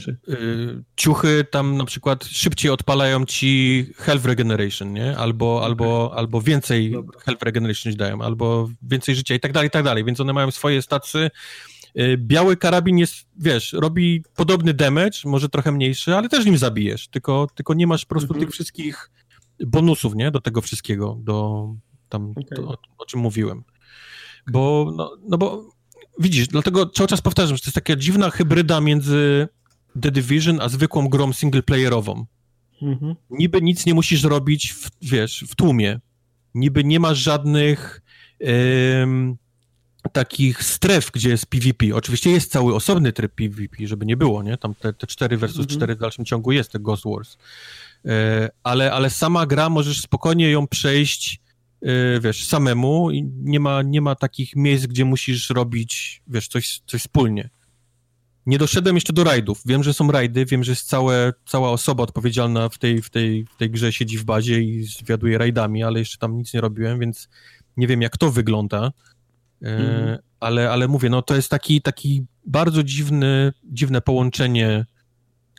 ciuchy 0.96 1.46
tam 1.52 1.78
na 1.78 1.86
przykład 1.86 2.26
szybciej 2.26 2.72
odpalają 2.72 3.26
ci 3.26 3.86
health 3.98 4.26
regeneration, 4.26 4.94
nie? 4.94 5.18
Albo, 5.18 5.56
okay. 5.56 5.66
albo, 5.66 6.12
albo 6.16 6.42
więcej 6.42 6.92
Dobra. 6.92 7.20
health 7.20 7.44
regeneration 7.44 7.94
dają, 7.94 8.22
albo 8.22 8.70
więcej 8.82 9.16
życia 9.16 9.36
i 9.36 9.40
tak 9.40 9.54
dalej, 9.54 9.68
i 9.68 9.72
tak 9.72 9.84
dalej. 9.84 10.04
Więc 10.04 10.20
one 10.20 10.34
mają 10.34 10.52
swoje 10.52 10.82
stacje 10.82 11.30
biały 12.18 12.58
karabin 12.58 12.98
jest, 12.98 13.28
wiesz, 13.38 13.74
robi 13.74 14.24
podobny 14.36 14.74
damage, 14.74 15.20
może 15.26 15.50
trochę 15.50 15.72
mniejszy, 15.72 16.16
ale 16.16 16.30
też 16.30 16.46
nim 16.46 16.58
zabijesz, 16.58 17.08
tylko, 17.08 17.48
tylko 17.56 17.74
nie 17.74 17.88
masz 17.88 18.06
po 18.06 18.10
prostu 18.10 18.34
mhm. 18.34 18.46
tych 18.46 18.54
wszystkich 18.54 19.12
bonusów, 19.68 20.16
nie, 20.16 20.32
do 20.32 20.42
tego 20.42 20.62
wszystkiego, 20.62 21.18
do 21.24 21.68
tam, 22.10 22.32
okay. 22.32 22.46
to, 22.56 22.68
o, 22.68 22.78
o, 22.98 23.06
czym 23.06 23.20
mówiłem. 23.20 23.64
Bo, 24.48 24.94
no, 24.96 25.18
no 25.30 25.38
bo 25.38 25.70
widzisz, 26.20 26.48
dlatego 26.48 26.86
cały 26.86 27.08
czas 27.08 27.22
powtarzam, 27.22 27.58
że 27.58 27.62
to 27.62 27.68
jest 27.68 27.76
taka 27.76 27.96
dziwna 27.96 28.30
hybryda 28.30 28.82
między 28.82 29.48
The 30.02 30.12
Division 30.12 30.62
a 30.62 30.70
zwykłą 30.70 31.08
grą 31.08 31.34
singleplayerową. 31.34 32.26
Mhm. 32.82 33.16
Niby 33.30 33.62
nic 33.62 33.86
nie 33.86 33.94
musisz 33.94 34.24
robić, 34.24 34.74
w, 34.74 34.90
wiesz, 35.02 35.46
w 35.50 35.56
tłumie. 35.56 36.00
Niby 36.56 36.84
nie 36.84 37.00
masz 37.00 37.18
żadnych 37.18 38.02
takich 40.10 40.64
stref, 40.64 41.12
gdzie 41.12 41.30
jest 41.30 41.46
PvP. 41.46 41.96
Oczywiście 41.96 42.32
jest 42.32 42.52
cały 42.52 42.76
osobny 42.76 43.14
tryb 43.14 43.36
PvP, 43.36 43.88
żeby 43.88 44.06
nie 44.06 44.18
było, 44.18 44.44
nie? 44.44 44.58
Tam 44.58 44.76
te, 44.76 44.94
te 44.94 45.08
4 45.08 45.38
versus 45.38 45.68
4 45.68 45.76
mhm. 45.76 45.98
w 45.98 46.02
dalszym 46.02 46.26
ciągu 46.26 46.52
jest, 46.52 46.72
te 46.72 46.80
Ghost 46.80 47.04
Wars. 47.06 47.38
E, 48.06 48.50
ale, 48.64 48.92
ale 48.92 49.10
sama 49.10 49.46
gra 49.46 49.70
możesz 49.70 50.02
spokojnie 50.02 50.50
ją 50.50 50.68
przejść, 50.68 51.42
e, 51.82 52.20
wiesz, 52.20 52.48
samemu 52.48 53.12
i 53.12 53.24
nie 53.24 53.60
ma, 53.60 53.82
nie 53.82 54.02
ma 54.02 54.16
takich 54.16 54.56
miejsc, 54.56 54.86
gdzie 54.86 55.06
musisz 55.06 55.50
robić, 55.50 56.22
wiesz, 56.28 56.48
coś, 56.48 56.82
coś 56.86 57.02
wspólnie. 57.02 57.50
Nie 58.46 58.58
doszedłem 58.58 58.96
jeszcze 58.96 59.14
do 59.14 59.24
rajdów. 59.24 59.62
Wiem, 59.66 59.84
że 59.84 59.94
są 59.94 60.12
rajdy, 60.12 60.46
wiem, 60.46 60.64
że 60.64 60.72
jest 60.72 60.88
całe, 60.88 61.34
cała 61.46 61.72
osoba 61.72 62.04
odpowiedzialna 62.04 62.70
w 62.70 62.78
tej, 62.78 63.02
w, 63.02 63.10
tej, 63.10 63.46
w 63.46 63.58
tej 63.58 63.70
grze 63.70 63.94
siedzi 63.94 64.18
w 64.18 64.24
bazie 64.24 64.62
i 64.62 64.84
zwiaduje 64.84 65.38
rajdami, 65.38 65.84
ale 65.84 66.00
jeszcze 66.00 66.18
tam 66.18 66.38
nic 66.38 66.54
nie 66.54 66.62
robiłem, 66.62 67.00
więc 67.00 67.30
nie 67.78 67.88
wiem, 67.88 68.02
jak 68.02 68.18
to 68.18 68.32
wygląda. 68.32 68.92
Mhm. 69.62 70.18
Ale, 70.40 70.72
ale 70.72 70.88
mówię, 70.88 71.10
no 71.10 71.22
to 71.22 71.36
jest 71.36 71.50
taki, 71.50 71.82
taki 71.82 72.26
bardzo 72.46 72.84
dziwny, 72.84 73.54
dziwne 73.64 74.02
połączenie 74.02 74.86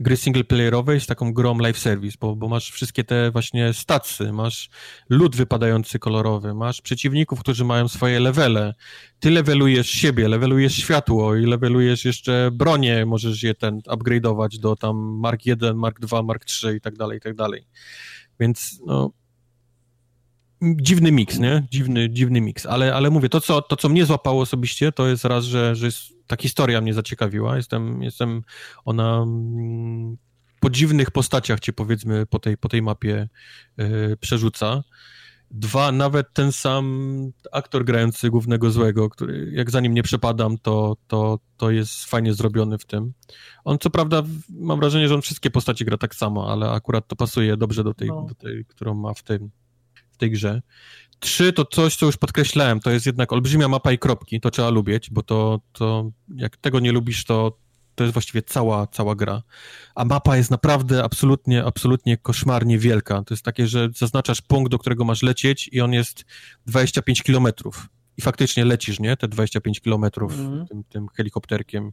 gry 0.01 0.17
singleplayerowej 0.17 1.01
z 1.01 1.07
taką 1.07 1.33
grą 1.33 1.59
live 1.59 1.79
service, 1.79 2.17
bo, 2.21 2.37
bo 2.37 2.49
masz 2.49 2.71
wszystkie 2.71 3.05
te 3.05 3.31
właśnie 3.31 3.73
stacy, 3.73 4.33
masz 4.33 4.71
lód 5.11 5.37
wypadający 5.37 5.99
kolorowy, 5.99 6.55
masz 6.55 6.81
przeciwników, 6.81 7.41
którzy 7.41 7.65
mają 7.65 7.89
swoje 7.89 8.21
levele, 8.21 8.75
ty 9.21 9.31
levelujesz 9.31 9.91
siebie, 9.91 10.29
levelujesz 10.29 10.75
światło 10.75 11.37
i 11.37 11.47
levelujesz 11.47 12.05
jeszcze 12.05 12.51
bronię, 12.53 13.07
możesz 13.07 13.43
je 13.43 13.55
ten 13.55 13.79
upgrade'ować 13.79 14.59
do 14.59 14.77
tam 14.77 14.97
Mark 14.97 15.47
1, 15.47 15.77
Mark 15.77 16.01
2, 16.01 16.23
Mark 16.23 16.45
3 16.45 16.77
i 16.77 16.81
tak 16.81 16.97
dalej, 16.97 17.19
i 17.19 17.21
tak 17.21 17.35
dalej. 17.35 17.67
Więc 18.41 18.81
no, 18.87 19.11
dziwny 20.63 21.13
miks, 21.13 21.39
nie? 21.39 21.67
Dziwny, 21.71 22.11
dziwny 22.11 22.41
miks, 22.41 22.67
ale, 22.67 22.95
ale 22.95 23.11
mówię, 23.11 23.29
to 23.29 23.41
co, 23.41 23.63
to 23.63 23.77
co 23.77 23.89
mnie 23.89 24.07
złapało 24.07 24.43
osobiście, 24.43 24.93
to 24.93 25.09
jest 25.09 25.25
raz, 25.25 25.45
że, 25.45 25.75
że 25.75 25.87
jest, 25.87 25.99
ta 26.27 26.37
historia 26.37 26.81
mnie 26.81 26.95
zaciekawiła, 26.95 27.57
jestem, 27.57 28.03
jestem 28.03 28.43
ona 28.85 29.23
mm, 29.23 30.17
po 30.61 30.71
dziwnych 30.71 31.11
postaciach 31.11 31.61
cię 31.61 31.73
powiedzmy 31.73 32.27
po 32.27 32.39
tej, 32.39 32.57
po 32.57 32.69
tej 32.69 32.83
mapie 32.83 33.29
yy, 33.77 34.17
przerzuca. 34.21 34.83
Dwa, 35.53 35.93
nawet 35.93 36.33
ten 36.33 36.53
sam 36.53 37.33
aktor 37.53 37.85
grający 37.85 38.31
głównego 38.31 38.71
złego, 38.71 39.09
który 39.09 39.51
jak 39.53 39.71
za 39.71 39.81
nim 39.81 39.95
nie 39.95 40.03
przepadam, 40.03 40.59
to, 40.59 40.97
to, 41.07 41.39
to 41.57 41.71
jest 41.71 42.05
fajnie 42.05 42.35
zrobiony 42.35 42.79
w 42.79 42.85
tym. 42.85 43.13
On 43.65 43.79
co 43.79 43.91
prawda, 43.91 44.23
mam 44.49 44.81
wrażenie, 44.81 45.09
że 45.09 45.15
on 45.15 45.23
wszystkie 45.23 45.51
postacie 45.51 45.85
gra 45.85 45.99
tak 45.99 46.15
samo, 46.15 46.53
ale 46.53 46.71
akurat 46.71 47.09
to 47.09 47.17
pasuje 47.17 47.57
dobrze 47.57 47.85
do 47.85 47.95
tej, 47.95 48.09
no. 48.09 48.27
do 48.29 48.35
tej 48.35 48.65
którą 48.65 48.95
ma 48.95 49.15
w 49.15 49.23
tym, 49.23 49.51
tej 50.21 50.31
grze. 50.31 50.63
Trzy 51.21 51.53
to 51.53 51.65
coś, 51.65 51.97
co 51.97 52.07
już 52.07 52.17
podkreślałem, 52.17 52.81
to 52.81 52.91
jest 52.91 53.07
jednak 53.07 53.33
olbrzymia 53.33 53.69
mapa 53.69 53.93
i 53.93 53.99
kropki, 53.99 54.41
to 54.41 54.51
trzeba 54.51 54.71
lubić, 54.71 55.11
bo 55.11 55.23
to, 55.23 55.61
to 55.73 56.11
jak 56.37 56.57
tego 56.57 56.81
nie 56.81 56.93
lubisz, 56.93 57.25
to, 57.25 57.59
to 57.95 58.05
jest 58.05 58.13
właściwie 58.13 58.43
cała, 58.43 58.87
cała 58.87 59.15
gra. 59.15 59.43
A 59.95 60.05
mapa 60.05 60.37
jest 60.37 60.51
naprawdę 60.51 61.05
absolutnie, 61.05 61.65
absolutnie 61.65 62.17
koszmarnie 62.17 62.79
wielka. 62.79 63.23
To 63.23 63.35
jest 63.35 63.45
takie, 63.45 63.67
że 63.67 63.89
zaznaczasz 63.97 64.43
punkt, 64.43 64.71
do 64.71 64.79
którego 64.79 65.05
masz 65.05 65.23
lecieć 65.23 65.69
i 65.73 65.81
on 65.81 65.93
jest 65.93 66.25
25 66.67 67.23
kilometrów. 67.23 67.89
I 68.17 68.23
faktycznie 68.23 68.65
lecisz, 68.65 69.01
nie? 69.01 69.17
Te 69.17 69.29
25 69.29 69.81
kilometrów 69.81 70.39
mm. 70.39 70.67
tym, 70.67 70.85
tym 70.85 71.09
helikopterkiem. 71.17 71.93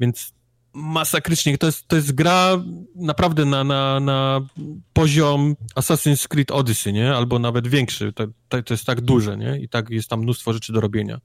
Więc 0.00 0.32
masakrycznie. 0.74 1.58
To 1.58 1.66
jest, 1.66 1.88
to 1.88 1.96
jest 1.96 2.14
gra 2.14 2.64
naprawdę 2.94 3.44
na, 3.44 3.64
na, 3.64 4.00
na 4.00 4.40
poziom 4.92 5.56
Assassin's 5.76 6.28
Creed 6.28 6.50
Odyssey, 6.50 6.92
nie? 6.92 7.14
Albo 7.14 7.38
nawet 7.38 7.68
większy. 7.68 8.12
To, 8.12 8.26
to, 8.48 8.74
jest 8.74 8.84
tak 8.84 9.00
duże, 9.00 9.36
nie? 9.36 9.60
I 9.60 9.68
tak 9.68 9.90
jest 9.90 10.08
tam 10.08 10.20
mnóstwo 10.20 10.52
rzeczy 10.52 10.72
do 10.72 10.80
robienia. 10.80 11.20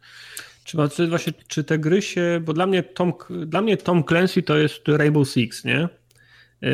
Czy, 0.64 0.78
właśnie, 1.10 1.34
czy 1.48 1.64
te 1.64 1.80
gry 1.80 2.02
się, 2.02 2.42
bo 2.46 2.54
dla 2.54 2.66
mnie 2.66 2.84
Tom, 2.84 3.14
dla 3.46 3.62
mnie 3.62 3.78
Tom 3.78 4.04
Clancy 4.04 4.44
to 4.44 4.58
jest 4.58 4.88
Rainbow 4.88 5.30
Six, 5.30 5.66
nie? 5.66 5.80
Yy, 6.62 6.70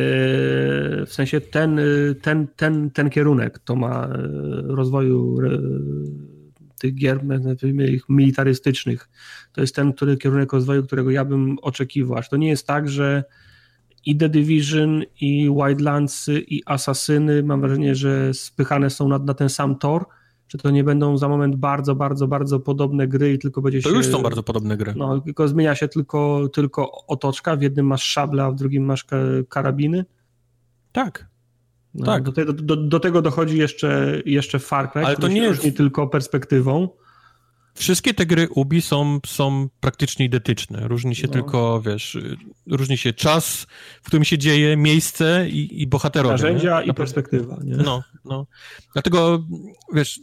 w 1.05 1.09
sensie 1.09 1.41
ten, 1.41 1.79
ten, 2.21 2.47
ten, 2.47 2.91
ten 2.91 3.09
kierunek 3.09 3.59
to 3.59 3.75
ma 3.75 4.07
yy, 4.07 4.75
rozwoju 4.75 5.41
yy, 5.41 6.38
tych 6.79 6.95
gier 6.95 7.21
militarystycznych. 8.09 9.09
To 9.53 9.61
jest 9.61 9.75
ten 9.75 9.93
który, 9.93 10.17
kierunek 10.17 10.53
rozwoju, 10.53 10.83
którego 10.83 11.11
ja 11.11 11.25
bym 11.25 11.57
oczekiwał. 11.61 12.17
Aż 12.17 12.29
to 12.29 12.37
nie 12.37 12.49
jest 12.49 12.67
tak, 12.67 12.89
że 12.89 13.23
i 14.05 14.17
The 14.17 14.29
Division, 14.29 15.03
i 15.21 15.51
Wildlandsy, 15.55 16.39
i 16.39 16.63
Asasyny, 16.65 17.43
mam 17.43 17.61
wrażenie, 17.61 17.95
że 17.95 18.33
spychane 18.33 18.89
są 18.89 19.07
na, 19.07 19.19
na 19.19 19.33
ten 19.33 19.49
sam 19.49 19.75
tor, 19.75 20.05
czy 20.47 20.57
to 20.57 20.71
nie 20.71 20.83
będą 20.83 21.17
za 21.17 21.29
moment 21.29 21.55
bardzo, 21.55 21.95
bardzo, 21.95 22.27
bardzo 22.27 22.59
podobne 22.59 23.07
gry 23.07 23.33
i 23.33 23.39
tylko 23.39 23.61
będzie 23.61 23.81
to 23.81 23.89
się... 23.89 23.93
To 23.93 23.97
już 23.97 24.07
są 24.07 24.21
bardzo 24.21 24.43
podobne 24.43 24.77
gry. 24.77 24.93
No, 24.95 25.19
tylko 25.19 25.47
zmienia 25.47 25.75
się 25.75 25.87
tylko, 25.87 26.49
tylko 26.53 27.05
otoczka, 27.07 27.55
w 27.55 27.61
jednym 27.61 27.85
masz 27.85 28.03
szable, 28.03 28.43
a 28.43 28.51
w 28.51 28.55
drugim 28.55 28.85
masz 28.85 29.05
karabiny. 29.49 30.05
Tak, 30.91 31.28
no, 31.93 32.05
tak. 32.05 32.23
Do, 32.23 32.31
tego, 32.31 32.53
do, 32.53 32.75
do, 32.75 32.99
tego 32.99 33.21
dochodzi 33.21 33.57
jeszcze, 33.57 34.21
jeszcze 34.25 34.59
Far 34.59 34.91
Cry, 34.91 35.05
Ale 35.05 35.17
to 35.17 35.27
nie 35.27 35.41
jest 35.41 35.63
nie 35.63 35.71
tylko 35.71 36.07
perspektywą. 36.07 36.89
Wszystkie 37.73 38.13
te 38.13 38.25
gry 38.25 38.47
Ubi 38.49 38.81
są, 38.81 39.19
są 39.25 39.69
praktycznie 39.79 40.25
identyczne. 40.25 40.87
Różni 40.87 41.15
się 41.15 41.27
no. 41.27 41.33
tylko, 41.33 41.81
wiesz, 41.81 42.17
różni 42.67 42.97
się 42.97 43.13
czas, 43.13 43.67
w 44.01 44.05
którym 44.07 44.23
się 44.23 44.37
dzieje, 44.37 44.77
miejsce 44.77 45.49
i, 45.49 45.81
i 45.81 45.87
bohaterowie. 45.87 46.31
Narzędzia 46.31 46.81
nie? 46.81 46.87
i 46.87 46.93
perspektywa. 46.93 47.59
Nie? 47.63 47.77
No, 47.77 48.03
no. 48.25 48.47
Dlatego, 48.93 49.45
wiesz, 49.93 50.19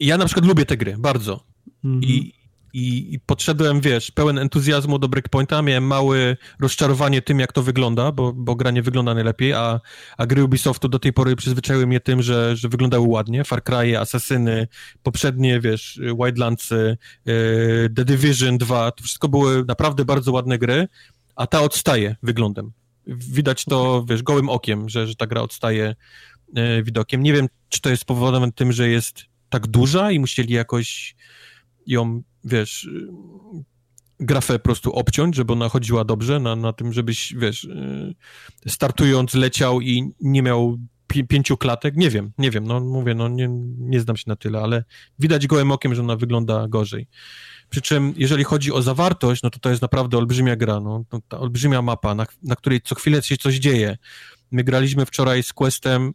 ja 0.00 0.18
na 0.18 0.24
przykład 0.24 0.46
lubię 0.46 0.64
te 0.64 0.76
gry, 0.76 0.96
bardzo. 0.98 1.44
-hmm. 1.84 2.04
I, 2.04 2.32
i, 2.76 3.14
i 3.14 3.20
podszedłem, 3.20 3.80
wiesz, 3.80 4.10
pełen 4.10 4.38
entuzjazmu 4.38 4.98
do 4.98 5.08
Breakpointa, 5.08 5.62
miałem 5.62 5.84
małe 5.84 6.36
rozczarowanie 6.60 7.22
tym, 7.22 7.40
jak 7.40 7.52
to 7.52 7.62
wygląda, 7.62 8.12
bo, 8.12 8.32
bo 8.32 8.54
gra 8.54 8.70
nie 8.70 8.82
wygląda 8.82 9.14
najlepiej, 9.14 9.52
a, 9.52 9.80
a 10.16 10.26
gry 10.26 10.44
Ubisoftu 10.44 10.88
do 10.88 10.98
tej 10.98 11.12
pory 11.12 11.36
przyzwyczaiły 11.36 11.86
mnie 11.86 12.00
tym, 12.00 12.22
że, 12.22 12.56
że 12.56 12.68
wyglądały 12.68 13.06
ładnie, 13.08 13.44
Far 13.44 13.64
Cry, 13.64 13.98
Asasyny, 13.98 14.68
poprzednie, 15.02 15.60
wiesz, 15.60 16.00
Wildlandsy, 16.22 16.96
yy, 17.26 17.34
The 17.96 18.04
Division 18.04 18.58
2, 18.58 18.90
to 18.90 19.04
wszystko 19.04 19.28
były 19.28 19.64
naprawdę 19.64 20.04
bardzo 20.04 20.32
ładne 20.32 20.58
gry, 20.58 20.88
a 21.36 21.46
ta 21.46 21.60
odstaje 21.62 22.16
wyglądem. 22.22 22.72
Widać 23.06 23.64
to, 23.64 24.04
wiesz, 24.08 24.22
gołym 24.22 24.48
okiem, 24.48 24.88
że, 24.88 25.06
że 25.06 25.14
ta 25.14 25.26
gra 25.26 25.40
odstaje 25.40 25.94
yy, 26.54 26.82
widokiem. 26.82 27.22
Nie 27.22 27.32
wiem, 27.32 27.48
czy 27.68 27.80
to 27.80 27.90
jest 27.90 28.02
spowodowane 28.02 28.52
tym, 28.52 28.72
że 28.72 28.88
jest 28.88 29.24
tak 29.48 29.66
duża 29.66 30.10
i 30.10 30.18
musieli 30.18 30.54
jakoś 30.54 31.15
ją 31.86 32.22
wiesz, 32.44 32.88
grafę 34.20 34.58
po 34.58 34.64
prostu 34.64 34.92
obciąć, 34.92 35.36
żeby 35.36 35.52
ona 35.52 35.68
chodziła 35.68 36.04
dobrze, 36.04 36.40
na, 36.40 36.56
na 36.56 36.72
tym, 36.72 36.92
żebyś, 36.92 37.34
wiesz, 37.34 37.64
y, 37.64 38.14
startując 38.66 39.34
leciał 39.34 39.80
i 39.80 40.12
nie 40.20 40.42
miał 40.42 40.78
pi 41.06 41.24
pięciu 41.24 41.56
klatek, 41.56 41.96
nie 41.96 42.10
wiem, 42.10 42.32
nie 42.38 42.50
wiem, 42.50 42.64
no 42.64 42.80
mówię, 42.80 43.14
no 43.14 43.28
nie, 43.28 43.48
nie 43.78 44.00
znam 44.00 44.16
się 44.16 44.24
na 44.26 44.36
tyle, 44.36 44.60
ale 44.60 44.84
widać 45.18 45.46
gołym 45.46 45.72
okiem, 45.72 45.94
że 45.94 46.02
ona 46.02 46.16
wygląda 46.16 46.68
gorzej. 46.68 47.08
Przy 47.70 47.80
czym, 47.82 48.14
jeżeli 48.16 48.44
chodzi 48.44 48.72
o 48.72 48.82
zawartość, 48.82 49.42
no 49.42 49.50
to 49.50 49.58
to 49.58 49.70
jest 49.70 49.82
naprawdę 49.82 50.18
olbrzymia 50.18 50.56
gra, 50.56 50.80
no, 50.80 51.04
no 51.12 51.20
ta 51.28 51.38
olbrzymia 51.38 51.82
mapa, 51.82 52.14
na, 52.14 52.26
na 52.42 52.56
której 52.56 52.80
co 52.80 52.94
chwilę 52.94 53.22
się 53.22 53.36
coś 53.36 53.54
dzieje. 53.54 53.98
My 54.50 54.64
graliśmy 54.64 55.06
wczoraj 55.06 55.42
z 55.42 55.52
Questem 55.52 56.12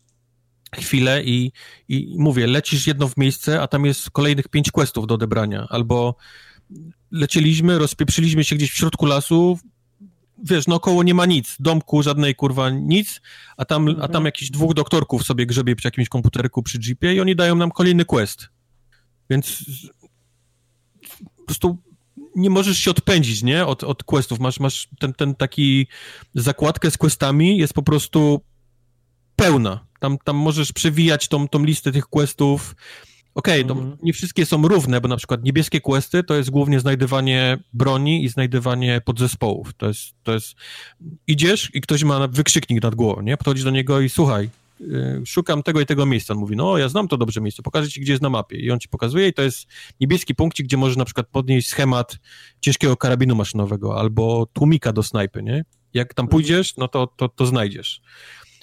chwilę 0.76 1.24
i, 1.24 1.52
i 1.90 2.16
mówię, 2.18 2.48
lecisz 2.48 2.88
jedno 2.88 3.08
w 3.08 3.18
miejsce, 3.18 3.62
a 3.62 3.68
tam 3.68 3.86
jest 3.86 4.10
kolejnych 4.10 4.48
pięć 4.48 4.72
questów 4.72 5.08
do 5.08 5.14
odebrania, 5.14 5.68
albo 5.70 6.16
lecieliśmy, 7.12 7.80
rozpieprzyliśmy 7.80 8.44
się 8.44 8.56
gdzieś 8.56 8.72
w 8.72 8.78
środku 8.78 9.06
lasu, 9.06 9.60
wiesz, 10.44 10.68
no 10.68 10.76
około 10.76 11.04
nie 11.04 11.14
ma 11.14 11.26
nic, 11.26 11.56
domku 11.60 12.04
żadnej 12.04 12.36
kurwa 12.36 12.70
nic, 12.70 13.22
a 13.58 13.66
tam, 13.66 13.88
a 13.90 13.94
tam 13.94 14.04
mhm. 14.04 14.26
jakiś 14.26 14.52
dwóch 14.52 14.74
doktorków 14.74 15.24
sobie 15.24 15.46
grzebie 15.46 15.76
przy 15.76 15.88
jakimś 15.88 16.10
komputerku 16.10 16.64
przy 16.64 16.80
jeepie 16.88 17.14
i 17.14 17.22
oni 17.22 17.36
dają 17.36 17.56
nam 17.56 17.72
kolejny 17.72 18.06
quest. 18.06 18.50
Więc 19.30 19.66
po 21.38 21.46
prostu 21.46 21.78
nie 22.36 22.50
możesz 22.50 22.78
się 22.78 22.92
odpędzić, 22.92 23.44
nie, 23.44 23.66
od, 23.66 23.84
od 23.84 24.04
questów. 24.04 24.40
Masz, 24.40 24.60
masz 24.60 24.90
ten, 25.00 25.14
ten 25.14 25.36
taki 25.36 25.88
zakładkę 26.36 26.92
z 26.92 26.98
questami, 26.98 27.58
jest 27.58 27.74
po 27.74 27.84
prostu 27.84 28.42
pełna. 29.36 29.91
Tam, 30.02 30.18
tam 30.18 30.36
możesz 30.36 30.74
przewijać 30.74 31.28
tą, 31.28 31.48
tą 31.48 31.64
listę 31.64 31.92
tych 31.92 32.06
questów. 32.06 32.76
Okej, 33.36 33.64
okay, 33.64 33.78
mhm. 33.78 33.98
nie 34.04 34.14
wszystkie 34.14 34.46
są 34.46 34.68
równe, 34.68 35.02
bo 35.02 35.08
na 35.08 35.18
przykład 35.18 35.44
niebieskie 35.44 35.82
questy 35.82 36.24
to 36.24 36.36
jest 36.36 36.50
głównie 36.50 36.80
znajdywanie 36.80 37.58
broni 37.74 38.24
i 38.24 38.30
znajdywanie 38.30 39.02
podzespołów. 39.06 39.74
To 39.78 39.88
jest, 39.88 40.14
to 40.24 40.34
jest... 40.34 40.56
Idziesz 41.28 41.70
i 41.74 41.82
ktoś 41.82 42.04
ma 42.04 42.28
wykrzyknik 42.28 42.84
nad 42.84 42.96
głową, 42.96 43.22
nie? 43.22 43.38
Podchodzisz 43.38 43.64
do 43.64 43.72
niego 43.72 44.02
i 44.02 44.10
słuchaj, 44.10 44.50
yy, 44.80 45.22
szukam 45.26 45.64
tego 45.64 45.82
i 45.82 45.86
tego 45.86 46.06
miejsca. 46.06 46.34
On 46.34 46.40
mówi, 46.40 46.56
no 46.56 46.78
ja 46.78 46.90
znam 46.90 47.08
to 47.08 47.18
dobrze 47.18 47.42
miejsce, 47.42 47.64
pokażę 47.64 47.90
ci, 47.90 48.02
gdzie 48.02 48.14
jest 48.14 48.24
na 48.24 48.30
mapie. 48.30 48.58
I 48.58 48.72
on 48.72 48.80
ci 48.80 48.90
pokazuje 48.90 49.28
i 49.28 49.34
to 49.34 49.42
jest 49.42 49.68
niebieski 50.00 50.36
punkcik, 50.36 50.66
gdzie 50.66 50.78
możesz 50.78 50.98
na 50.98 51.06
przykład 51.06 51.28
podnieść 51.28 51.70
schemat 51.70 52.18
ciężkiego 52.62 52.98
karabinu 52.98 53.36
maszynowego 53.36 54.00
albo 54.00 54.48
tłumika 54.54 54.94
do 54.94 55.04
snajpy, 55.04 55.44
nie? 55.44 55.66
Jak 55.94 56.14
tam 56.14 56.24
mhm. 56.24 56.32
pójdziesz, 56.32 56.78
no 56.78 56.88
to, 56.88 57.08
to, 57.08 57.30
to 57.30 57.46
znajdziesz. 57.46 58.02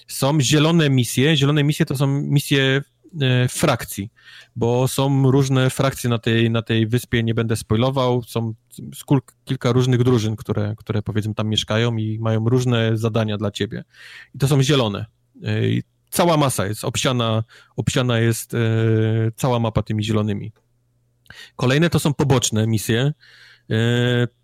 Są 0.08 0.40
zielone 0.40 0.90
misje. 0.90 1.36
Zielone 1.36 1.64
misje 1.64 1.86
to 1.86 1.96
są 1.96 2.06
misje 2.06 2.82
e, 3.20 3.48
frakcji, 3.48 4.10
bo 4.56 4.88
są 4.88 5.30
różne 5.30 5.70
frakcje 5.70 6.10
na 6.10 6.18
tej, 6.18 6.50
na 6.50 6.62
tej 6.62 6.86
wyspie, 6.86 7.22
nie 7.22 7.34
będę 7.34 7.56
spoilował, 7.56 8.22
są 8.22 8.54
kilka 9.44 9.72
różnych 9.72 10.04
drużyn, 10.04 10.36
które, 10.36 10.74
które 10.78 11.02
powiedzmy 11.02 11.34
tam 11.34 11.48
mieszkają 11.48 11.96
i 11.96 12.18
mają 12.18 12.48
różne 12.48 12.96
zadania 12.96 13.36
dla 13.36 13.50
ciebie. 13.50 13.84
I 14.34 14.38
to 14.38 14.48
są 14.48 14.62
zielone. 14.62 15.06
E, 15.44 15.68
I 15.68 15.82
cała 16.10 16.36
masa 16.36 16.66
jest 16.66 16.84
obsiana, 16.84 17.44
obsiana 17.76 18.18
jest 18.18 18.54
e, 18.54 18.58
cała 19.36 19.58
mapa 19.58 19.82
tymi 19.82 20.04
zielonymi. 20.04 20.52
Kolejne 21.56 21.90
to 21.90 21.98
są 21.98 22.14
poboczne 22.14 22.66
misje. 22.66 23.12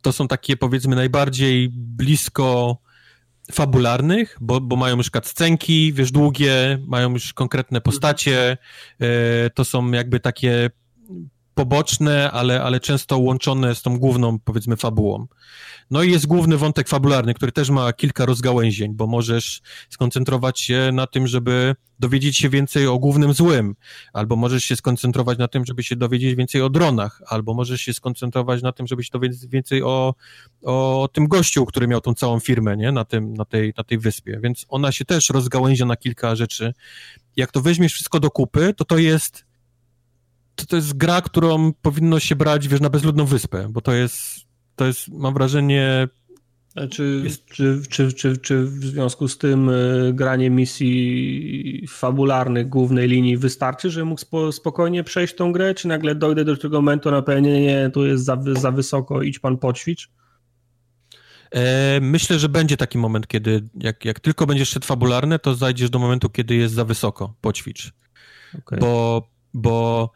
To 0.02 0.12
są 0.12 0.28
takie 0.28 0.57
powiedzmy 0.57 0.97
najbardziej 0.97 1.68
blisko 1.73 2.78
fabularnych, 3.52 4.36
bo, 4.40 4.60
bo 4.60 4.76
mają 4.76 4.97
już 4.97 5.10
cutscenki, 5.10 5.92
wiesz, 5.92 6.12
długie, 6.12 6.78
mają 6.86 7.12
już 7.12 7.32
konkretne 7.32 7.81
postacie, 7.81 8.56
e, 9.00 9.50
to 9.50 9.64
są 9.64 9.90
jakby 9.90 10.20
takie 10.20 10.70
poboczne, 11.55 12.31
ale, 12.31 12.62
ale 12.62 12.81
często 12.81 13.18
łączone 13.18 13.74
z 13.74 13.83
tą 13.83 13.99
główną, 13.99 14.39
powiedzmy, 14.39 14.76
fabułą. 14.76 15.26
No 15.91 16.02
i 16.02 16.10
jest 16.10 16.26
główny 16.26 16.57
wątek 16.57 16.89
fabularny, 16.89 17.34
który 17.34 17.52
też 17.52 17.70
ma 17.70 17.92
kilka 17.92 18.26
rozgałęzień, 18.26 18.94
bo 18.94 19.07
możesz 19.07 19.62
skoncentrować 19.91 20.60
się 20.60 20.91
na 20.92 21.07
tym, 21.07 21.26
żeby 21.26 21.74
dowiedzieć 21.99 22.36
się 22.36 22.49
więcej 22.49 22.86
o 22.86 22.99
głównym 22.99 23.33
złym, 23.33 23.74
albo 24.12 24.36
możesz 24.36 24.65
się 24.65 24.76
skoncentrować 24.76 25.39
na 25.39 25.49
tym, 25.49 25.65
żeby 25.65 25.83
się 25.83 25.97
dowiedzieć 25.97 26.34
więcej 26.34 26.62
o 26.62 26.70
dronach, 26.70 27.23
albo 27.26 27.55
możesz 27.55 27.81
się 27.81 27.94
skoncentrować 27.94 28.62
na 28.62 28.73
tym, 28.73 28.86
żeby 28.86 29.05
się 29.05 29.10
dowiedzieć 29.12 29.47
więcej 29.47 29.83
o, 29.83 30.15
o 30.62 31.08
tym 31.12 31.28
gościu, 31.28 31.66
który 31.66 31.89
miał 31.89 32.00
tą 32.00 32.15
całą 32.15 32.41
firmę, 32.41 32.76
nie, 32.76 32.92
na, 32.92 33.05
tym, 33.05 33.34
na, 33.34 33.44
tej, 33.44 33.74
na 33.76 33.84
tej 33.84 33.99
wyspie, 33.99 34.41
więc 34.42 34.66
ona 34.68 34.92
się 34.92 35.05
też 35.05 35.31
rozgałęzia 35.31 35.86
na 35.86 35.97
kilka 35.97 36.36
rzeczy. 36.36 36.74
Jak 37.36 37.52
to 37.52 37.60
weźmiesz 37.60 37.92
wszystko 37.92 38.20
do 38.20 38.31
kupy, 38.31 38.74
to 38.76 38.84
to 38.84 38.99
jest 38.99 39.44
to, 40.55 40.66
to 40.66 40.76
jest 40.76 40.97
gra, 40.97 41.20
którą 41.23 41.73
powinno 41.73 42.20
się 42.20 42.36
brać, 42.36 42.68
wiesz, 42.68 42.81
na 42.81 42.91
bezludną 42.91 43.24
wyspę, 43.24 43.68
bo 43.70 43.81
to 43.81 43.92
jest, 43.92 44.20
to 44.76 44.86
jest, 44.86 45.08
mam 45.08 45.34
wrażenie... 45.34 46.08
Czy, 46.91 47.20
jest... 47.24 47.47
czy, 47.47 47.83
czy, 47.89 48.12
czy, 48.12 48.36
czy 48.36 48.65
w 48.65 48.84
związku 48.84 49.28
z 49.28 49.39
tym 49.39 49.68
y, 49.68 50.12
granie 50.15 50.50
misji 50.50 51.86
fabularnych 51.89 52.68
głównej 52.68 53.08
linii 53.08 53.36
wystarczy, 53.36 53.91
że 53.91 54.05
mógł 54.05 54.20
spo, 54.20 54.52
spokojnie 54.52 55.05
przejść 55.05 55.34
tą 55.34 55.52
grę, 55.52 55.74
czy 55.74 55.89
nagle 55.89 56.15
dojdę 56.15 56.44
do 56.44 56.57
tego 56.57 56.83
momentu 56.83 57.10
na 57.10 57.23
pewno 57.23 57.49
nie, 57.49 57.91
tu 57.92 58.07
jest 58.07 58.24
za, 58.24 58.39
za 58.52 58.70
wysoko, 58.70 59.23
idź 59.23 59.39
pan 59.39 59.58
poćwicz? 59.58 60.10
E, 61.55 62.00
myślę, 62.00 62.39
że 62.39 62.49
będzie 62.49 62.76
taki 62.76 62.99
moment, 62.99 63.26
kiedy 63.26 63.62
jak, 63.74 64.05
jak 64.05 64.20
tylko 64.20 64.47
będziesz 64.47 64.68
szedł 64.68 64.86
fabularne, 64.86 65.39
to 65.39 65.55
zajdziesz 65.55 65.91
do 65.91 65.99
momentu, 65.99 66.31
kiedy 66.31 66.55
jest 66.55 66.74
za 66.74 66.84
wysoko, 66.84 67.34
poćwicz. 67.41 67.92
okay. 68.58 68.78
bo, 68.78 69.28
bo 69.55 70.10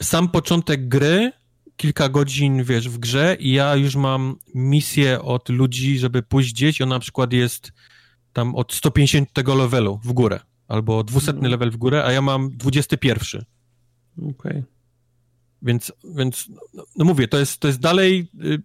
sam 0.00 0.28
początek 0.28 0.88
gry, 0.88 1.32
kilka 1.76 2.08
godzin, 2.08 2.64
wiesz, 2.64 2.88
w 2.88 2.98
grze 2.98 3.36
i 3.40 3.52
ja 3.52 3.76
już 3.76 3.96
mam 3.96 4.36
misję 4.54 5.22
od 5.22 5.48
ludzi, 5.48 5.98
żeby 5.98 6.22
pójść 6.22 6.52
gdzieś 6.52 6.80
i 6.80 6.82
ona 6.82 6.94
na 6.94 7.00
przykład 7.00 7.32
jest 7.32 7.72
tam 8.32 8.54
od 8.54 8.72
150 8.72 9.48
levelu 9.56 10.00
w 10.04 10.12
górę, 10.12 10.40
albo 10.68 11.04
200 11.04 11.32
no. 11.32 11.48
level 11.48 11.70
w 11.70 11.76
górę, 11.76 12.04
a 12.04 12.12
ja 12.12 12.22
mam 12.22 12.50
21. 12.56 13.44
Okej. 14.18 14.30
Okay. 14.30 14.64
Więc, 15.62 15.92
więc 16.16 16.48
no, 16.74 16.84
no, 16.96 17.04
mówię, 17.04 17.28
to 17.28 17.38
jest, 17.38 17.60
to 17.60 17.68
jest 17.68 17.80
dalej... 17.80 18.28
Y, 18.44 18.62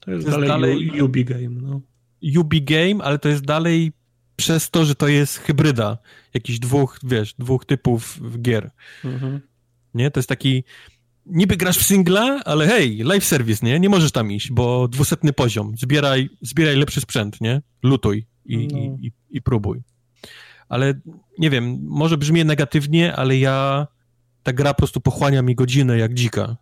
to 0.00 0.10
jest, 0.10 0.26
to 0.26 0.30
jest 0.30 0.48
dalej, 0.48 0.48
dalej 0.48 1.02
UB 1.02 1.16
Game, 1.16 1.48
no. 1.48 1.80
UB 2.40 2.54
Game, 2.60 3.04
ale 3.04 3.18
to 3.18 3.28
jest 3.28 3.44
dalej 3.44 3.92
przez 4.36 4.70
to, 4.70 4.84
że 4.84 4.94
to 4.94 5.08
jest 5.08 5.38
hybryda 5.38 5.98
jakichś 6.34 6.58
dwóch, 6.58 6.98
wiesz, 7.02 7.34
dwóch 7.34 7.64
typów 7.64 8.20
gier. 8.42 8.70
Mhm. 9.04 9.40
Nie? 9.98 10.10
To 10.10 10.18
jest 10.18 10.28
taki 10.28 10.64
niby 11.26 11.56
grasz 11.56 11.78
w 11.78 11.84
singla, 11.84 12.40
ale 12.44 12.66
hej, 12.66 12.98
live 12.98 13.24
service, 13.24 13.66
nie? 13.66 13.80
Nie 13.80 13.88
możesz 13.88 14.12
tam 14.12 14.32
iść, 14.32 14.52
bo 14.52 14.88
dwusetny 14.88 15.32
poziom. 15.32 15.74
Zbieraj, 15.78 16.28
zbieraj 16.40 16.76
lepszy 16.76 17.00
sprzęt, 17.00 17.40
nie? 17.40 17.62
Lutuj 17.82 18.26
i, 18.44 18.56
no. 18.56 18.78
i, 18.78 19.06
i, 19.06 19.12
i, 19.30 19.42
próbuj. 19.42 19.82
Ale 20.68 20.94
nie 21.38 21.50
wiem, 21.50 21.78
może 21.82 22.18
brzmi 22.18 22.44
negatywnie, 22.44 23.16
ale 23.16 23.38
ja 23.38 23.86
ta 24.42 24.52
gra 24.52 24.74
po 24.74 24.78
prostu 24.78 25.00
pochłania 25.00 25.42
mi 25.42 25.54
godzinę 25.54 25.98
jak 25.98 26.14
dzika. 26.14 26.56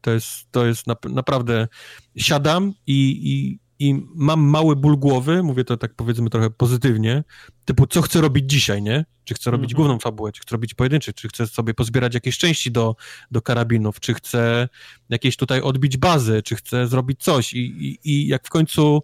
To 0.00 0.10
jest, 0.10 0.50
to 0.50 0.66
jest 0.66 0.86
na, 0.86 0.96
naprawdę... 1.10 1.68
Siadam 2.16 2.72
i, 2.86 3.20
i, 3.22 3.58
i 3.78 3.94
mam 4.14 4.40
mały 4.40 4.76
ból 4.76 4.96
głowy, 4.96 5.42
mówię 5.42 5.64
to 5.64 5.76
tak 5.76 5.94
powiedzmy 5.94 6.30
trochę 6.30 6.50
pozytywnie, 6.50 7.24
typu 7.64 7.86
co 7.86 8.02
chcę 8.02 8.20
robić 8.20 8.50
dzisiaj, 8.50 8.82
nie? 8.82 9.04
Czy 9.24 9.34
chcę 9.34 9.50
robić 9.50 9.70
mhm. 9.70 9.76
główną 9.76 9.98
fabułę, 9.98 10.32
czy 10.32 10.40
chcę 10.40 10.54
robić 10.54 10.74
pojedynczy, 10.74 11.12
czy 11.12 11.28
chcę 11.28 11.46
sobie 11.46 11.74
pozbierać 11.74 12.14
jakieś 12.14 12.38
części 12.38 12.72
do, 12.72 12.96
do 13.30 13.42
karabinów, 13.42 14.00
czy 14.00 14.14
chcę 14.14 14.68
jakieś 15.08 15.36
tutaj 15.36 15.60
odbić 15.60 15.96
bazy, 15.96 16.42
czy 16.42 16.56
chcę 16.56 16.86
zrobić 16.86 17.22
coś 17.22 17.54
i, 17.54 17.58
i, 17.58 17.98
i 18.04 18.26
jak 18.26 18.46
w 18.46 18.50
końcu 18.50 19.02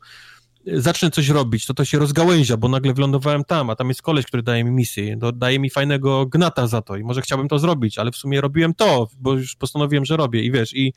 zacznę 0.66 1.10
coś 1.10 1.28
robić, 1.28 1.66
to 1.66 1.74
to 1.74 1.84
się 1.84 1.98
rozgałęzia, 1.98 2.56
bo 2.56 2.68
nagle 2.68 2.94
wylądowałem 2.94 3.44
tam, 3.44 3.70
a 3.70 3.76
tam 3.76 3.88
jest 3.88 4.02
koleś, 4.02 4.26
który 4.26 4.42
daje 4.42 4.64
mi 4.64 4.70
misję, 4.70 5.18
daje 5.34 5.58
mi 5.58 5.70
fajnego 5.70 6.26
gnata 6.26 6.66
za 6.66 6.82
to 6.82 6.96
i 6.96 7.04
może 7.04 7.22
chciałbym 7.22 7.48
to 7.48 7.58
zrobić, 7.58 7.98
ale 7.98 8.12
w 8.12 8.16
sumie 8.16 8.40
robiłem 8.40 8.74
to, 8.74 9.08
bo 9.18 9.32
już 9.32 9.56
postanowiłem, 9.56 10.04
że 10.04 10.16
robię 10.16 10.42
i 10.42 10.52
wiesz, 10.52 10.76
i, 10.76 10.92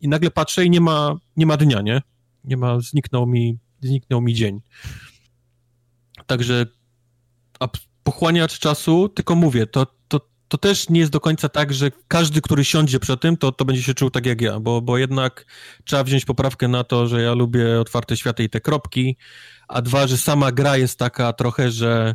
i 0.00 0.08
nagle 0.08 0.30
patrzę 0.30 0.64
i 0.64 0.70
nie 0.70 0.80
ma, 0.80 1.16
nie 1.36 1.46
ma 1.46 1.56
dnia, 1.56 1.80
nie? 1.80 2.02
Nie 2.46 2.56
ma, 2.56 2.80
zniknął 2.80 3.26
mi, 3.26 3.58
zniknął 3.82 4.20
mi 4.20 4.34
dzień. 4.34 4.60
Także 6.26 6.66
pochłaniacz 8.02 8.58
czasu, 8.58 9.08
tylko 9.08 9.34
mówię, 9.34 9.66
to, 9.66 9.86
to, 10.08 10.20
to 10.48 10.58
też 10.58 10.88
nie 10.88 11.00
jest 11.00 11.12
do 11.12 11.20
końca 11.20 11.48
tak, 11.48 11.72
że 11.72 11.90
każdy, 12.08 12.40
który 12.40 12.64
siądzie 12.64 13.00
przy 13.00 13.16
tym, 13.16 13.36
to, 13.36 13.52
to 13.52 13.64
będzie 13.64 13.82
się 13.82 13.94
czuł 13.94 14.10
tak 14.10 14.26
jak 14.26 14.40
ja, 14.40 14.60
bo, 14.60 14.80
bo 14.82 14.98
jednak 14.98 15.46
trzeba 15.84 16.04
wziąć 16.04 16.24
poprawkę 16.24 16.68
na 16.68 16.84
to, 16.84 17.06
że 17.06 17.22
ja 17.22 17.34
lubię 17.34 17.80
otwarte 17.80 18.16
światy 18.16 18.44
i 18.44 18.50
te 18.50 18.60
kropki, 18.60 19.16
a 19.68 19.82
dwa, 19.82 20.06
że 20.06 20.18
sama 20.18 20.52
gra 20.52 20.76
jest 20.76 20.98
taka 20.98 21.32
trochę, 21.32 21.70
że 21.70 22.14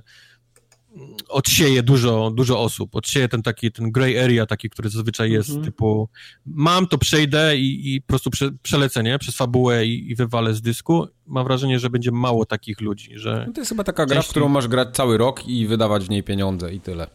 odsieje 1.30 1.84
dużo, 1.84 2.32
dużo 2.36 2.60
osób, 2.60 2.96
odsieje 2.96 3.28
ten 3.28 3.42
taki, 3.42 3.72
ten 3.72 3.92
gray 3.92 4.20
area 4.20 4.46
taki, 4.46 4.70
który 4.70 4.90
zazwyczaj 4.90 5.32
jest, 5.32 5.50
-hmm. 5.50 5.64
typu 5.64 6.10
mam, 6.46 6.88
to 6.88 6.98
przejdę 6.98 7.58
i, 7.58 7.96
i 7.96 8.02
po 8.02 8.08
prostu 8.08 8.32
prze, 8.32 8.52
przelecę, 8.64 9.04
nie? 9.04 9.20
Przez 9.20 9.36
fabułę 9.36 9.86
i, 9.86 10.12
i 10.12 10.16
wywalę 10.16 10.54
z 10.54 10.62
dysku. 10.62 11.08
Mam 11.28 11.46
wrażenie, 11.46 11.80
że 11.80 11.90
będzie 11.90 12.12
mało 12.12 12.46
takich 12.46 12.82
ludzi, 12.82 13.12
że... 13.16 13.44
No 13.48 13.54
to 13.54 13.62
jest 13.62 13.70
chyba 13.70 13.84
taka 13.84 14.06
gra, 14.06 14.22
w 14.22 14.28
którą 14.28 14.50
masz 14.50 14.68
grać 14.68 14.96
cały 14.96 15.18
rok 15.18 15.48
i 15.48 15.68
wydawać 15.68 16.06
w 16.06 16.10
niej 16.10 16.24
pieniądze 16.24 16.74
i 16.74 16.80
tyle. 16.80 17.08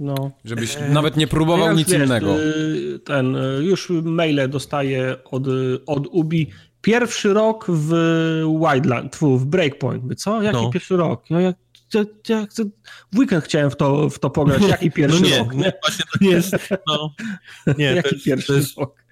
No. 0.00 0.30
Żebyś 0.44 0.76
e... 0.76 0.88
nawet 0.88 1.16
nie 1.16 1.26
próbował 1.26 1.74
nic 1.74 1.90
wiesz, 1.90 2.06
innego. 2.06 2.40
Y, 2.40 2.98
ten, 3.04 3.36
y, 3.36 3.64
już 3.64 3.90
maile 3.90 4.48
dostaję 4.48 5.16
od, 5.24 5.42
od 5.86 6.06
Ubi. 6.06 6.50
Pierwszy 6.82 7.34
rok 7.34 7.66
w 7.68 7.92
Wildland, 8.60 9.16
w 9.16 9.44
Breakpoint. 9.44 10.20
Co? 10.20 10.42
Jaki 10.42 10.56
no. 10.62 10.70
pierwszy 10.70 10.96
rok? 10.96 11.24
No 11.30 11.40
jak 11.40 11.56
ja, 11.94 12.04
ja 12.28 12.46
w 13.12 13.18
weekend 13.18 13.44
chciałem 13.44 13.70
w 13.70 13.76
to, 13.76 14.10
w 14.10 14.18
to 14.18 14.30
pograć, 14.30 14.62
jaki 14.62 14.90
pierwszy 14.90 15.22
no 15.22 15.28
nie, 15.28 15.38
rok, 15.38 15.54
nie? 15.54 15.72
Właśnie 15.82 16.04
to 16.12 16.24
nie 16.24 16.30
jest, 16.30 16.56
no, 16.86 17.14
nie, 17.78 17.84
jaki 17.84 18.08
to 18.08 18.14
jest, 18.14 18.24
pierwszy 18.24 18.46
to 18.46 18.54
jest, 18.54 18.78
rok? 18.78 19.04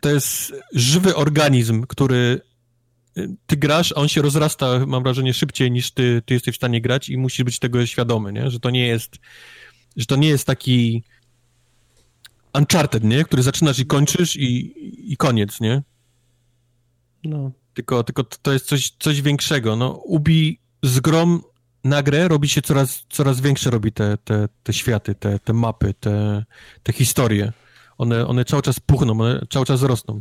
To 0.00 0.10
jest 0.10 0.52
żywy 0.72 1.16
organizm, 1.16 1.82
który 1.82 2.40
y, 3.18 3.28
ty 3.46 3.56
grasz, 3.56 3.92
a 3.92 3.94
on 3.94 4.08
się 4.08 4.22
rozrasta, 4.22 4.86
mam 4.86 5.02
wrażenie, 5.02 5.34
szybciej 5.34 5.70
niż 5.70 5.90
ty, 5.90 6.22
ty 6.26 6.34
jesteś 6.34 6.54
w 6.54 6.56
stanie 6.56 6.80
grać 6.80 7.08
i 7.08 7.18
musisz 7.18 7.44
być 7.44 7.58
tego 7.58 7.86
świadomy, 7.86 8.32
nie? 8.32 8.50
Że 8.50 8.60
to 8.60 8.70
nie 8.70 8.86
jest, 8.86 9.16
że 9.96 10.06
to 10.06 10.16
nie 10.16 10.28
jest 10.28 10.46
taki 10.46 11.04
Uncharted, 12.54 13.04
nie? 13.04 13.24
Który 13.24 13.42
zaczynasz 13.42 13.78
i 13.78 13.86
kończysz 13.86 14.36
i, 14.36 14.74
i 15.12 15.16
koniec, 15.16 15.60
nie? 15.60 15.82
No. 17.24 17.52
Tylko, 17.74 18.04
tylko 18.04 18.24
to 18.24 18.52
jest 18.52 18.66
coś, 18.66 18.90
coś 18.98 19.22
większego. 19.22 19.76
No, 19.76 19.90
Ubi 19.90 20.58
z 20.82 21.00
grom 21.00 21.42
na 21.84 22.02
grę 22.02 22.28
robi 22.28 22.48
się 22.48 22.62
coraz, 22.62 23.04
coraz 23.08 23.40
większe, 23.40 23.70
robi 23.70 23.92
te, 23.92 24.18
te, 24.24 24.48
te 24.62 24.72
światy, 24.72 25.14
te, 25.14 25.38
te 25.38 25.52
mapy, 25.52 25.94
te, 26.00 26.44
te 26.82 26.92
historie. 26.92 27.52
One, 27.98 28.26
one 28.26 28.44
cały 28.44 28.62
czas 28.62 28.80
puchną, 28.80 29.20
one 29.20 29.40
cały 29.50 29.66
czas 29.66 29.82
rosną. 29.82 30.20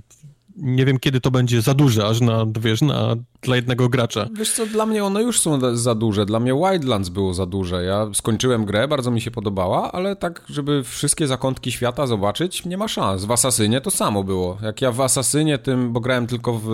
Nie 0.56 0.85
wiem, 0.85 0.99
kiedy 0.99 1.22
to 1.22 1.31
będzie 1.31 1.61
za 1.61 1.73
duże, 1.73 2.07
aż 2.07 2.22
na, 2.22 2.45
wiesz, 2.59 2.81
na, 2.81 3.15
dla 3.41 3.56
jednego 3.56 3.90
gracza. 3.90 4.30
Wiesz 4.38 4.51
co, 4.51 4.65
dla 4.65 4.85
mnie 4.85 5.03
one 5.03 5.22
już 5.22 5.40
są 5.40 5.75
za 5.77 5.95
duże. 5.95 6.25
Dla 6.25 6.40
mnie 6.40 6.53
Wildlands 6.53 7.09
było 7.09 7.33
za 7.33 7.45
duże. 7.45 7.83
Ja 7.83 8.07
skończyłem 8.14 8.65
grę, 8.65 8.88
bardzo 8.88 9.11
mi 9.11 9.22
się 9.22 9.31
podobała, 9.31 9.91
ale 9.91 10.15
tak, 10.15 10.43
żeby 10.49 10.83
wszystkie 10.83 11.27
zakątki 11.27 11.72
świata 11.72 12.07
zobaczyć, 12.07 12.65
nie 12.65 12.77
ma 12.77 12.88
szans. 12.88 13.25
W 13.25 13.31
Asasynie 13.31 13.81
to 13.81 13.91
samo 13.91 14.23
było. 14.23 14.57
Jak 14.61 14.81
ja 14.81 14.91
w 14.91 15.01
Asasynie 15.01 15.57
tym, 15.57 15.93
bo 15.93 15.99
grałem 15.99 16.27
tylko 16.27 16.59
w 16.64 16.69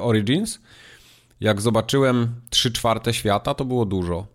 Origins, 0.00 0.60
jak 1.42 1.60
zobaczyłem 1.60 2.40
3 2.50 2.72
czwarte 2.72 3.14
świata, 3.14 3.54
to 3.54 3.64
było 3.64 3.86
dużo. 3.86 4.26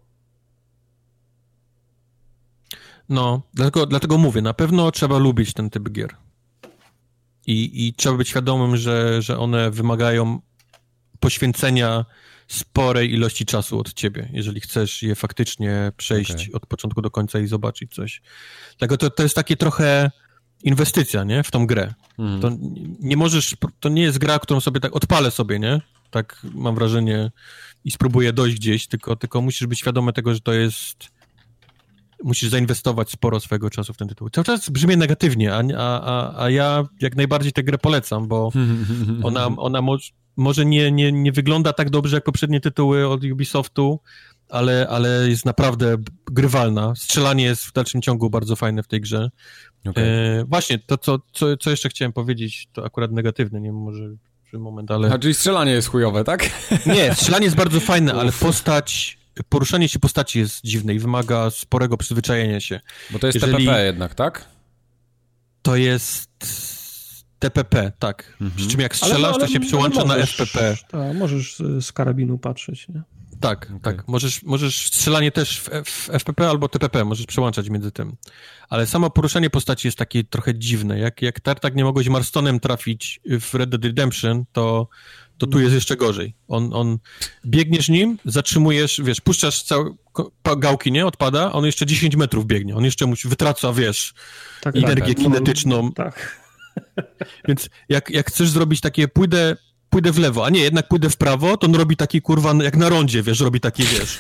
No, 3.10 3.42
dlatego, 3.53 3.86
dlatego 3.86 4.18
mówię, 4.18 4.42
na 4.42 4.53
pewno 4.53 4.92
trzeba 4.92 5.18
lubić 5.18 5.53
ten 5.53 5.69
typ 5.69 5.90
gier. 5.90 6.16
I, 7.48 7.88
i 7.88 7.94
trzeba 7.94 8.18
być 8.18 8.30
świadomym, 8.30 8.77
że, 8.77 9.22
że 9.22 9.40
one 9.40 9.72
wymagają 9.72 10.40
poświęcenia 11.19 12.06
sporej 12.48 13.14
ilości 13.14 13.45
czasu 13.45 13.80
od 13.80 13.94
ciebie, 13.94 14.30
jeżeli 14.34 14.61
chcesz 14.61 15.03
je 15.03 15.16
faktycznie 15.16 15.92
przejść 15.98 16.32
okay. 16.32 16.48
od 16.53 16.66
początku 16.66 17.02
do 17.02 17.11
końca 17.11 17.40
i 17.40 17.48
zobaczyć 17.48 17.95
coś. 17.95 18.22
Dlatego 18.77 18.98
to, 18.98 19.10
to 19.10 19.24
jest 19.24 19.36
takie 19.36 19.58
trochę 19.58 20.11
inwestycja, 20.64 21.24
nie? 21.24 21.44
W 21.44 21.52
tą 21.52 21.68
grę. 21.68 21.94
Mm. 22.19 22.42
To 22.42 22.52
nie 23.00 23.18
możesz, 23.18 23.56
to 23.80 23.90
nie 23.90 24.02
jest 24.02 24.18
gra, 24.18 24.40
którą 24.40 24.60
sobie 24.60 24.80
tak 24.80 24.95
odpalę 24.95 25.32
sobie, 25.32 25.60
nie? 25.60 25.82
Tak 26.11 26.45
mam 26.53 26.76
wrażenie, 26.76 27.32
i 27.86 27.92
spróbuję 27.92 28.34
dojść 28.34 28.58
gdzieś, 28.58 28.88
tylko, 28.88 29.16
tylko 29.16 29.42
musisz 29.42 29.68
być 29.68 29.80
świadomy 29.80 30.14
tego, 30.14 30.34
że 30.34 30.40
to 30.40 30.53
jest. 30.53 30.98
Musisz 32.24 32.50
zainwestować 32.50 33.11
sporo 33.11 33.40
swojego 33.40 33.69
czasu 33.69 33.94
w 33.94 33.98
ten 33.98 34.08
tytuł. 34.08 34.30
Cały 34.30 34.45
czas 34.45 34.69
brzmi 34.69 34.98
negatywnie, 34.98 35.53
a, 35.53 35.61
a, 35.77 36.44
a 36.44 36.50
ja 36.50 36.84
jak 37.02 37.16
najbardziej 37.16 37.52
tę 37.52 37.64
grę 37.64 37.77
polecam, 37.77 38.27
bo 38.27 38.52
ona, 39.24 39.45
ona 39.45 39.82
mo 39.82 39.98
może 40.38 40.66
nie, 40.66 40.92
nie, 40.92 41.11
nie 41.11 41.32
wygląda 41.32 41.74
tak 41.74 41.90
dobrze 41.90 42.18
jak 42.18 42.24
poprzednie 42.24 42.61
tytuły 42.61 43.08
od 43.08 43.24
Ubisoftu, 43.24 44.00
ale, 44.50 44.88
ale 44.90 45.30
jest 45.30 45.45
naprawdę 45.45 45.98
grywalna. 46.32 46.95
Strzelanie 46.95 47.44
jest 47.44 47.64
w 47.64 47.74
dalszym 47.74 48.02
ciągu 48.02 48.30
bardzo 48.30 48.56
fajne 48.56 48.84
w 48.84 48.88
tej 48.88 49.02
grze. 49.02 49.30
Okay. 49.90 50.03
E, 50.03 50.45
właśnie, 50.45 50.80
to 50.80 50.98
co, 50.98 51.19
co, 51.34 51.58
co 51.58 51.69
jeszcze 51.69 51.90
chciałem 51.90 52.14
powiedzieć, 52.14 52.68
to 52.74 52.86
akurat 52.86 53.11
negatywne, 53.11 53.61
nie 53.61 53.69
wiem, 53.69 53.76
może 53.76 54.10
moment, 54.53 54.92
ale... 54.92 55.14
A 55.14 55.19
czyli 55.19 55.34
strzelanie 55.34 55.72
jest 55.72 55.88
chujowe, 55.88 56.24
tak? 56.24 56.50
Nie, 56.95 57.16
strzelanie 57.16 57.45
jest 57.45 57.58
bardzo 57.58 57.80
fajne, 57.80 58.14
ale 58.14 58.32
postać, 58.32 59.17
poruszanie 59.50 59.90
się 59.90 60.00
postaci 60.00 60.40
jest 60.40 60.59
dziwne 60.64 60.93
i 60.93 61.00
wymaga 61.00 61.50
sporego 61.50 61.98
przyzwyczajenia 61.98 62.59
się. 62.59 62.80
Bo 63.09 63.19
to 63.19 63.27
jest 63.27 63.35
Jeżeli... 63.35 63.66
TPP 63.66 63.85
jednak, 63.85 64.16
tak? 64.16 64.45
To 65.61 65.76
jest 65.76 66.30
TPP, 67.40 67.92
tak. 68.00 68.38
Mhm. 68.42 68.51
Przy 68.58 68.67
czym 68.67 68.82
jak 68.82 68.95
strzelasz, 68.95 69.17
ale, 69.17 69.27
ale, 69.27 69.40
to 69.40 69.48
się 69.48 69.59
przyłącza 69.59 70.06
możesz, 70.06 70.40
na 70.40 70.45
FPP. 70.45 70.76
Tak, 70.88 71.16
możesz 71.17 71.58
z 71.82 71.92
karabinu 71.92 72.38
patrzeć, 72.38 72.88
nie? 72.88 73.01
Tak, 73.40 73.66
okay. 73.66 73.80
tak. 73.80 74.07
Możesz, 74.07 74.43
możesz 74.43 74.88
strzelanie 74.88 75.32
też 75.32 75.59
w, 75.59 75.69
w, 75.85 76.09
FPP 76.09 76.49
albo 76.49 76.69
TPP, 76.69 77.06
możesz 77.06 77.25
przełączać 77.25 77.69
między 77.69 77.91
tym. 77.91 78.16
Ale 78.69 78.88
samo 78.88 79.09
poruszenie 79.09 79.49
postaci 79.49 79.88
jest 79.88 79.98
takie 79.98 80.24
trochę 80.24 80.56
dziwne. 80.56 80.99
Jak, 80.99 81.22
jak 81.22 81.40
Tartak 81.40 81.75
nie 81.75 81.83
mogłeś 81.83 82.07
Marstonem 82.07 82.59
trafić 82.59 83.19
w 83.40 83.53
Red 83.53 83.69
Dead 83.69 83.83
Redemption, 83.83 84.45
to, 84.51 84.88
to 85.38 85.48
tu 85.48 85.59
jest 85.59 85.74
jeszcze 85.74 85.98
gorzej. 85.98 86.35
On, 86.48 86.74
on 86.74 86.98
biegniesz 87.45 87.90
nim, 87.90 88.17
zatrzymujesz, 88.25 89.01
wiesz, 89.03 89.22
puszczasz 89.22 89.64
całe 89.64 89.95
gałki, 90.57 90.91
nie? 90.91 91.06
Odpada, 91.06 91.51
on 91.51 91.66
jeszcze 91.66 91.85
10 91.85 92.16
metrów 92.16 92.45
biegnie. 92.45 92.75
On 92.75 92.85
jeszcze 92.85 93.06
musi, 93.06 93.27
wytraca, 93.27 93.74
wiesz, 93.74 94.14
tak, 94.61 94.74
tak 94.74 94.83
energię 94.83 95.16
tak, 95.16 95.24
kinetyczną. 95.24 95.83
No, 95.83 95.91
tak. 95.91 96.48
Więc 97.48 97.69
jak, 97.90 98.09
jak 98.09 98.27
chcesz 98.27 98.49
zrobić 98.49 98.82
takie, 98.82 99.07
pójdę 99.07 99.57
pójdę 99.90 100.11
w 100.11 100.19
lewo, 100.19 100.45
a 100.45 100.49
nie, 100.49 100.59
jednak 100.59 100.88
pójdę 100.88 101.09
w 101.09 101.17
prawo, 101.17 101.57
to 101.57 101.67
on 101.67 101.75
robi 101.75 101.95
taki 101.95 102.22
kurwa, 102.22 102.53
jak 102.64 102.77
na 102.77 102.90
rondzie, 102.90 103.24
wiesz, 103.24 103.40
robi 103.40 103.59
taki, 103.59 103.83
wiesz, 103.83 104.17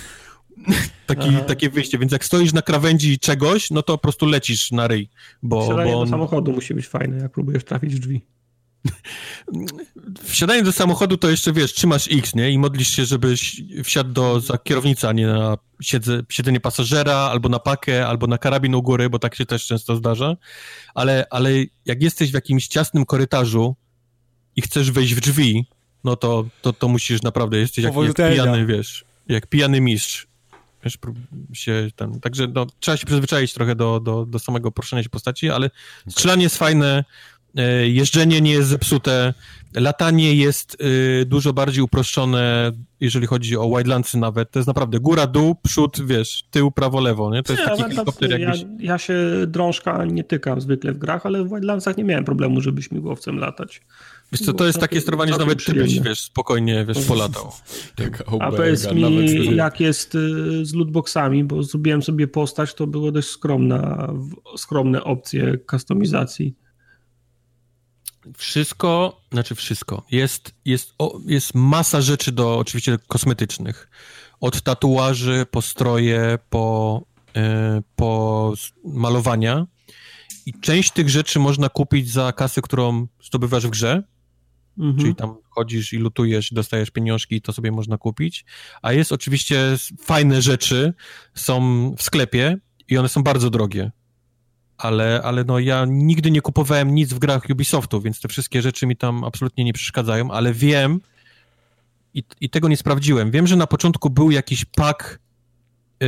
Taki, 1.05 1.29
takie 1.47 1.69
wyjście, 1.69 1.97
więc 1.97 2.11
jak 2.11 2.25
stoisz 2.25 2.53
na 2.53 2.61
krawędzi 2.61 3.19
czegoś, 3.19 3.71
no 3.71 3.81
to 3.81 3.93
po 3.93 4.01
prostu 4.01 4.25
lecisz 4.25 4.71
na 4.71 4.87
ryj, 4.87 5.09
bo... 5.43 5.63
Wsiadanie 5.63 5.91
bo 5.91 5.99
on... 5.99 6.05
do 6.05 6.11
samochodu 6.11 6.51
musi 6.51 6.73
być 6.73 6.87
fajne, 6.87 7.17
jak 7.17 7.31
próbujesz 7.31 7.63
trafić 7.63 7.95
w 7.95 7.99
drzwi. 7.99 8.25
Wsiadanie 10.23 10.63
do 10.63 10.71
samochodu 10.71 11.17
to 11.17 11.29
jeszcze, 11.29 11.53
wiesz, 11.53 11.73
trzymasz 11.73 12.07
X, 12.11 12.35
nie? 12.35 12.51
I 12.51 12.59
modlisz 12.59 12.89
się, 12.89 13.05
żebyś 13.05 13.61
wsiadł 13.83 14.11
do, 14.11 14.39
za 14.39 14.57
kierownicę, 14.57 15.09
a 15.09 15.13
nie 15.13 15.27
na 15.27 15.57
siedze, 15.81 16.21
siedzenie 16.29 16.59
pasażera, 16.59 17.15
albo 17.15 17.49
na 17.49 17.59
pakę, 17.59 18.07
albo 18.07 18.27
na 18.27 18.37
karabin 18.37 18.75
u 18.75 18.81
góry, 18.81 19.09
bo 19.09 19.19
tak 19.19 19.35
się 19.35 19.45
też 19.45 19.65
często 19.65 19.95
zdarza. 19.95 20.37
Ale, 20.95 21.25
ale 21.29 21.51
jak 21.85 22.01
jesteś 22.01 22.31
w 22.31 22.33
jakimś 22.33 22.67
ciasnym 22.67 23.05
korytarzu 23.05 23.75
i 24.57 24.61
chcesz 24.61 24.91
wejść 24.91 25.15
w 25.15 25.19
drzwi, 25.19 25.65
no 26.03 26.15
to, 26.15 26.45
to, 26.61 26.73
to 26.73 26.87
musisz 26.87 27.21
naprawdę, 27.21 27.57
jesteś 27.57 27.85
jak, 27.85 27.93
jak 27.95 28.31
pijany, 28.31 28.65
wiesz, 28.65 29.05
jak 29.27 29.47
pijany 29.47 29.81
mistrz. 29.81 30.27
Wiesz, 30.83 30.97
się 31.53 31.87
ten, 31.95 32.19
także 32.19 32.47
no, 32.47 32.67
trzeba 32.79 32.97
się 32.97 33.05
przyzwyczaić 33.05 33.53
trochę 33.53 33.75
do, 33.75 33.99
do, 33.99 34.25
do 34.25 34.39
samego 34.39 34.71
poruszania 34.71 35.03
się 35.03 35.09
postaci, 35.09 35.49
ale 35.49 35.69
strzelanie 36.07 36.43
jest 36.43 36.57
fajne, 36.57 37.03
E, 37.57 37.87
jeżdżenie 37.87 38.41
nie 38.41 38.51
jest 38.51 38.69
zepsute, 38.69 39.33
latanie 39.75 40.35
jest 40.35 40.77
y, 40.81 41.25
dużo 41.25 41.53
bardziej 41.53 41.83
uproszczone, 41.83 42.71
jeżeli 42.99 43.27
chodzi 43.27 43.57
o 43.57 43.69
Wildlandsy 43.69 44.17
nawet. 44.17 44.51
To 44.51 44.59
jest 44.59 44.67
naprawdę 44.67 44.99
góra, 44.99 45.27
dół, 45.27 45.55
przód, 45.63 46.05
wiesz, 46.05 46.43
tył, 46.51 46.71
prawo, 46.71 46.99
lewo, 46.99 47.33
nie? 47.33 47.43
To 47.43 47.53
jest 47.53 47.63
nie, 47.63 47.69
taki 47.69 47.83
helikopter 47.83 48.39
jakbyś... 48.39 48.61
Ja, 48.61 48.67
ja 48.79 48.97
się 48.97 49.15
drążka 49.47 50.05
nie 50.05 50.23
tykam 50.23 50.61
zwykle 50.61 50.93
w 50.93 50.97
grach, 50.97 51.25
ale 51.25 51.43
w 51.43 51.49
Wildlandsach 51.49 51.97
nie 51.97 52.03
miałem 52.03 52.25
problemu, 52.25 52.61
żeby 52.61 52.83
śmigłowcem 52.83 53.37
latać. 53.37 53.81
Wiesz 54.31 54.41
co, 54.41 54.53
to 54.53 54.65
jest 54.65 54.79
takie 54.79 55.01
sterowanie, 55.01 55.33
że 55.33 55.39
nawet 55.39 55.65
ty 55.65 55.73
byś, 55.73 55.99
wiesz, 55.99 56.21
spokojnie, 56.21 56.85
wiesz, 56.85 57.05
polatał. 57.07 57.51
A 58.39 58.51
powiedz 58.51 58.91
mi, 58.91 59.55
jak 59.55 59.79
jest 59.79 60.15
y, 60.15 60.65
z 60.65 60.73
lootboxami, 60.73 61.43
bo 61.43 61.63
zrobiłem 61.63 62.03
sobie 62.03 62.27
postać, 62.27 62.73
to 62.73 62.87
było 62.87 63.11
dość 63.11 63.27
skromna, 63.27 64.13
skromne 64.57 65.03
opcje 65.03 65.57
kustomizacji. 65.57 66.55
Wszystko, 68.37 69.21
znaczy 69.31 69.55
wszystko. 69.55 70.05
Jest, 70.11 70.53
jest, 70.65 70.93
o, 70.99 71.19
jest 71.25 71.55
masa 71.55 72.01
rzeczy 72.01 72.31
do 72.31 72.57
oczywiście 72.57 72.97
kosmetycznych. 73.07 73.89
Od 74.39 74.61
tatuaży, 74.61 75.45
po 75.51 75.61
stroje, 75.61 76.39
po, 76.49 77.01
yy, 77.35 77.41
po 77.95 78.53
malowania. 78.85 79.67
I 80.45 80.53
część 80.53 80.91
tych 80.91 81.09
rzeczy 81.09 81.39
można 81.39 81.69
kupić 81.69 82.11
za 82.11 82.33
kasę, 82.33 82.61
którą 82.61 83.07
zdobywasz 83.23 83.67
w 83.67 83.69
grze. 83.69 84.03
Mhm. 84.79 84.97
Czyli 84.97 85.15
tam 85.15 85.35
chodzisz 85.49 85.93
i 85.93 85.97
lutujesz, 85.97 86.53
dostajesz 86.53 86.91
pieniążki 86.91 87.35
i 87.35 87.41
to 87.41 87.53
sobie 87.53 87.71
można 87.71 87.97
kupić. 87.97 88.45
A 88.81 88.93
jest 88.93 89.11
oczywiście 89.11 89.75
fajne 89.99 90.41
rzeczy, 90.41 90.93
są 91.33 91.95
w 91.97 92.03
sklepie 92.03 92.57
i 92.87 92.97
one 92.97 93.09
są 93.09 93.23
bardzo 93.23 93.49
drogie 93.49 93.91
ale, 94.77 95.21
ale 95.23 95.43
no 95.43 95.59
ja 95.59 95.85
nigdy 95.89 96.31
nie 96.31 96.41
kupowałem 96.41 96.95
nic 96.95 97.13
w 97.13 97.19
grach 97.19 97.43
Ubisoftu, 97.49 98.01
więc 98.01 98.21
te 98.21 98.27
wszystkie 98.27 98.61
rzeczy 98.61 98.87
mi 98.87 98.97
tam 98.97 99.23
absolutnie 99.23 99.63
nie 99.63 99.73
przeszkadzają, 99.73 100.31
ale 100.31 100.53
wiem 100.53 101.01
i, 102.13 102.23
i 102.41 102.49
tego 102.49 102.67
nie 102.67 102.77
sprawdziłem. 102.77 103.31
Wiem, 103.31 103.47
że 103.47 103.55
na 103.55 103.67
początku 103.67 104.09
był 104.09 104.31
jakiś 104.31 104.65
pack, 104.65 105.19
yy, 106.01 106.07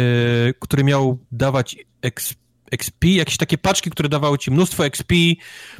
który 0.60 0.84
miał 0.84 1.18
dawać 1.32 1.76
XP, 2.72 3.06
jakieś 3.06 3.38
takie 3.38 3.58
paczki, 3.58 3.90
które 3.90 4.10
dawały 4.10 4.38
ci 4.38 4.52
mnóstwo 4.52 4.86
XP, 4.86 5.12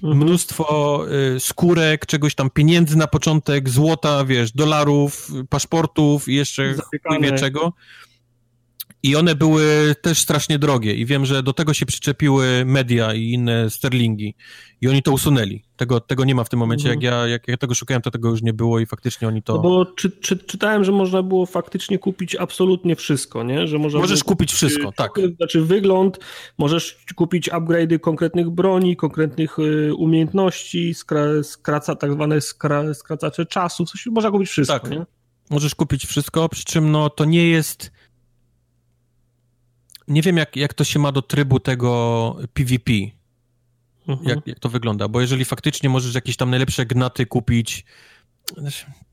mhm. 0.04 0.24
mnóstwo 0.24 1.06
y, 1.36 1.40
skórek, 1.40 2.06
czegoś 2.06 2.36
tam, 2.36 2.50
pieniędzy 2.50 2.98
na 2.98 3.08
początek, 3.08 3.70
złota, 3.70 4.26
wiesz, 4.26 4.52
dolarów, 4.52 5.32
paszportów 5.50 6.28
i 6.28 6.36
jeszcze 6.36 6.76
nie 7.12 7.20
wie 7.20 7.38
czego. 7.38 7.74
I 9.04 9.16
one 9.16 9.36
były 9.36 9.96
też 10.02 10.20
strasznie 10.20 10.60
drogie 10.60 10.94
i 10.94 11.06
wiem, 11.06 11.26
że 11.26 11.44
do 11.44 11.54
tego 11.54 11.74
się 11.74 11.86
przyczepiły 11.86 12.66
media 12.66 13.14
i 13.14 13.32
inne 13.32 13.70
sterlingi 13.70 14.36
i 14.82 14.88
oni 14.88 15.04
to 15.04 15.12
usunęli. 15.12 15.64
Tego, 15.76 16.00
tego 16.00 16.26
nie 16.26 16.36
ma 16.36 16.44
w 16.44 16.50
tym 16.50 16.60
momencie. 16.60 16.90
Jak, 16.90 17.04
ja, 17.04 17.28
jak 17.28 17.48
ja 17.48 17.58
tego 17.58 17.76
szukałem, 17.76 18.02
to 18.02 18.12
tego 18.12 18.30
już 18.30 18.42
nie 18.42 18.54
było 18.54 18.80
i 18.80 18.86
faktycznie 18.86 19.28
oni 19.28 19.44
to... 19.44 19.54
No 19.54 19.60
bo 19.60 19.86
czy, 19.86 20.12
czy, 20.12 20.38
czytałem, 20.38 20.84
że 20.84 20.92
można 20.92 21.24
było 21.24 21.46
faktycznie 21.46 22.00
kupić 22.00 22.36
absolutnie 22.36 22.96
wszystko, 22.96 23.44
nie? 23.44 23.68
Że 23.68 23.78
można 23.78 24.00
możesz 24.00 24.24
kupić 24.24 24.54
wszystko, 24.54 24.92
tak. 24.92 25.12
Znaczy 25.38 25.62
wygląd, 25.62 26.20
możesz 26.58 26.98
kupić 27.16 27.50
upgrade'y 27.50 28.00
konkretnych 28.00 28.50
broni, 28.50 28.96
konkretnych 28.96 29.60
y, 29.60 29.96
umiejętności, 29.96 30.94
skra, 30.94 31.44
skraca, 31.44 31.96
tak 31.96 32.14
zwane 32.14 32.42
skra, 32.42 32.94
skracacze 32.94 33.46
czasu, 33.46 33.86
coś, 33.86 34.06
można 34.06 34.32
kupić 34.32 34.50
wszystko, 34.50 34.80
tak. 34.80 34.92
nie? 34.92 35.06
Możesz 35.50 35.76
kupić 35.76 36.06
wszystko, 36.06 36.50
przy 36.50 36.64
czym 36.64 36.92
no 36.92 37.10
to 37.10 37.26
nie 37.26 37.48
jest 37.48 37.92
nie 40.10 40.22
wiem, 40.22 40.38
jak, 40.38 40.56
jak 40.56 40.74
to 40.74 40.84
się 40.84 41.00
ma 41.00 41.12
do 41.12 41.22
trybu 41.22 41.60
tego 41.60 42.36
PvP. 42.54 42.92
Mhm. 44.08 44.30
Jak, 44.30 44.48
jak 44.48 44.60
to 44.60 44.70
wygląda, 44.70 45.08
bo 45.08 45.22
jeżeli 45.22 45.46
faktycznie 45.46 45.90
możesz 45.90 46.16
jakieś 46.16 46.38
tam 46.38 46.50
najlepsze 46.50 46.86
gnaty 46.86 47.26
kupić, 47.26 47.86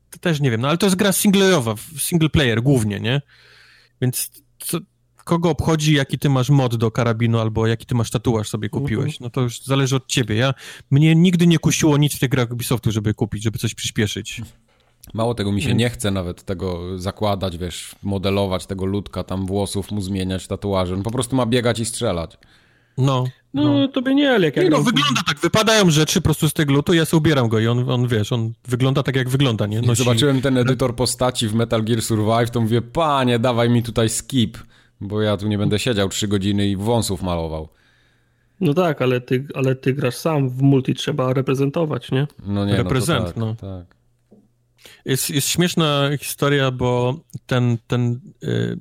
to 0.09 0.19
też 0.19 0.39
nie 0.39 0.51
wiem, 0.51 0.61
no 0.61 0.67
ale 0.67 0.77
to 0.77 0.85
jest 0.85 0.95
gra 0.95 1.11
singlerowa, 1.11 1.75
single 1.97 2.29
player 2.29 2.63
głównie, 2.63 2.99
nie? 2.99 3.21
Więc 4.01 4.31
co, 4.59 4.77
kogo 5.27 5.49
obchodzi, 5.49 5.93
jaki 5.93 6.19
ty 6.19 6.29
masz 6.29 6.49
mod 6.49 6.75
do 6.75 6.91
karabinu, 6.91 7.39
albo 7.39 7.67
jaki 7.67 7.85
ty 7.85 7.95
masz 7.95 8.09
tatuaż 8.09 8.49
sobie 8.49 8.69
kupiłeś, 8.69 9.13
mhm. 9.13 9.17
no 9.21 9.29
to 9.29 9.41
już 9.41 9.61
zależy 9.61 9.95
od 9.95 10.07
ciebie. 10.07 10.35
Ja, 10.35 10.53
mnie 10.91 11.15
nigdy 11.15 11.47
nie 11.47 11.59
kusiło 11.59 11.97
nic 11.97 12.15
w 12.15 12.19
tych 12.19 12.29
grach 12.29 12.51
Ubisoftu, 12.51 12.91
żeby 12.91 13.13
kupić, 13.13 13.43
żeby 13.43 13.59
coś 13.59 13.75
przyspieszyć. 13.75 14.41
Mało 15.13 15.33
tego, 15.33 15.51
mi 15.51 15.61
się 15.61 15.75
nie 15.75 15.89
chce 15.89 16.11
nawet 16.11 16.43
tego 16.43 16.99
zakładać, 16.99 17.57
wiesz, 17.57 17.95
modelować 18.03 18.65
tego 18.65 18.85
ludka, 18.85 19.23
tam 19.23 19.45
włosów 19.45 19.91
mu 19.91 20.01
zmieniać, 20.01 20.47
tatuaże. 20.47 20.93
On 20.93 21.03
po 21.03 21.11
prostu 21.11 21.35
ma 21.35 21.45
biegać 21.45 21.79
i 21.79 21.85
strzelać. 21.85 22.37
No. 22.97 23.23
No, 23.53 23.63
no 23.63 23.87
tobie 23.87 24.15
nie, 24.15 24.31
ale 24.31 24.45
jak 24.45 24.55
nie, 24.55 24.69
no, 24.69 24.77
wygląda 24.77 25.21
tak, 25.27 25.39
wypadają 25.39 25.89
rzeczy 25.89 26.21
po 26.21 26.23
prostu 26.23 26.49
z 26.49 26.53
tego 26.53 26.73
lutu, 26.73 26.93
ja 26.93 27.05
sobie 27.05 27.17
ubieram 27.17 27.47
go 27.47 27.59
i 27.59 27.67
on, 27.67 27.89
on 27.89 28.07
wiesz, 28.07 28.31
on 28.31 28.53
wygląda 28.67 29.03
tak, 29.03 29.15
jak 29.15 29.29
wygląda, 29.29 29.65
nie? 29.65 29.81
Nosi... 29.81 30.03
Zobaczyłem 30.03 30.41
ten 30.41 30.57
edytor 30.57 30.95
postaci 30.95 31.47
w 31.47 31.53
Metal 31.53 31.83
Gear 31.83 32.01
Survive, 32.01 32.51
to 32.51 32.61
mówię, 32.61 32.81
panie, 32.81 33.39
dawaj 33.39 33.69
mi 33.69 33.83
tutaj 33.83 34.09
skip, 34.09 34.57
bo 35.01 35.21
ja 35.21 35.37
tu 35.37 35.47
nie 35.47 35.57
będę 35.57 35.79
siedział 35.79 36.09
trzy 36.09 36.27
godziny 36.27 36.67
i 36.67 36.75
wąsów 36.75 37.21
malował. 37.21 37.69
No 38.61 38.73
tak, 38.73 39.01
ale 39.01 39.21
ty, 39.21 39.47
ale 39.55 39.75
ty 39.75 39.93
grasz 39.93 40.15
sam, 40.15 40.49
w 40.49 40.61
multi 40.61 40.93
trzeba 40.93 41.33
reprezentować, 41.33 42.11
nie? 42.11 42.27
No 42.45 42.65
nie, 42.65 42.77
Reprezent, 42.77 43.37
no, 43.37 43.55
tak, 43.55 43.61
no. 43.61 43.77
tak. 43.77 43.96
Jest, 45.05 45.29
jest 45.29 45.47
śmieszna 45.47 46.09
historia, 46.21 46.71
bo 46.71 47.19
ten, 47.45 47.77
ten 47.87 48.19
y, 48.43 48.79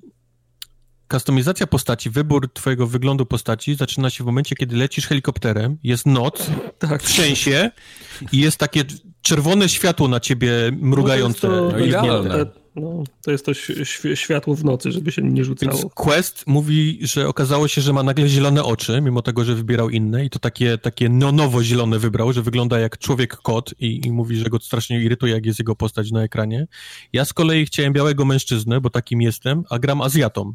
kustomizacja 1.08 1.66
postaci, 1.66 2.10
wybór 2.10 2.52
twojego 2.52 2.86
wyglądu 2.86 3.26
postaci 3.26 3.74
zaczyna 3.74 4.10
się 4.10 4.24
w 4.24 4.26
momencie, 4.26 4.56
kiedy 4.56 4.76
lecisz 4.76 5.06
helikopterem, 5.06 5.78
jest 5.82 6.06
noc, 6.06 6.46
tak. 6.78 7.02
trzęsie 7.02 7.70
i 8.32 8.38
jest 8.38 8.56
takie 8.56 8.84
czerwone 9.22 9.68
światło 9.68 10.08
na 10.08 10.20
ciebie 10.20 10.50
mrugające. 10.72 11.48
No 11.48 11.70
to, 11.70 11.78
idealne. 11.78 12.46
No, 12.76 13.04
to 13.22 13.30
jest 13.30 13.46
to 13.46 13.54
światło 14.14 14.54
w 14.54 14.64
nocy, 14.64 14.92
żeby 14.92 15.12
się 15.12 15.22
nie 15.22 15.44
rzucało. 15.44 15.72
Więc 15.72 15.94
Quest 15.94 16.46
mówi, 16.46 16.98
że 17.02 17.28
okazało 17.28 17.68
się, 17.68 17.80
że 17.80 17.92
ma 17.92 18.02
nagle 18.02 18.28
zielone 18.28 18.64
oczy, 18.64 19.00
mimo 19.00 19.22
tego, 19.22 19.44
że 19.44 19.54
wybierał 19.54 19.90
inne 19.90 20.24
i 20.24 20.30
to 20.30 20.38
takie, 20.38 20.78
takie 20.78 21.08
neonowo-zielone 21.08 21.98
wybrał, 21.98 22.32
że 22.32 22.42
wygląda 22.42 22.78
jak 22.78 22.98
człowiek-kot 22.98 23.74
i, 23.78 24.06
i 24.06 24.12
mówi, 24.12 24.36
że 24.36 24.44
go 24.44 24.58
strasznie 24.58 25.02
irytuje, 25.02 25.32
jak 25.32 25.46
jest 25.46 25.58
jego 25.58 25.76
postać 25.76 26.10
na 26.10 26.22
ekranie. 26.22 26.66
Ja 27.12 27.24
z 27.24 27.32
kolei 27.32 27.66
chciałem 27.66 27.92
białego 27.92 28.24
mężczyznę, 28.24 28.80
bo 28.80 28.90
takim 28.90 29.22
jestem, 29.22 29.64
a 29.70 29.78
gram 29.78 30.00
Azjatą 30.00 30.54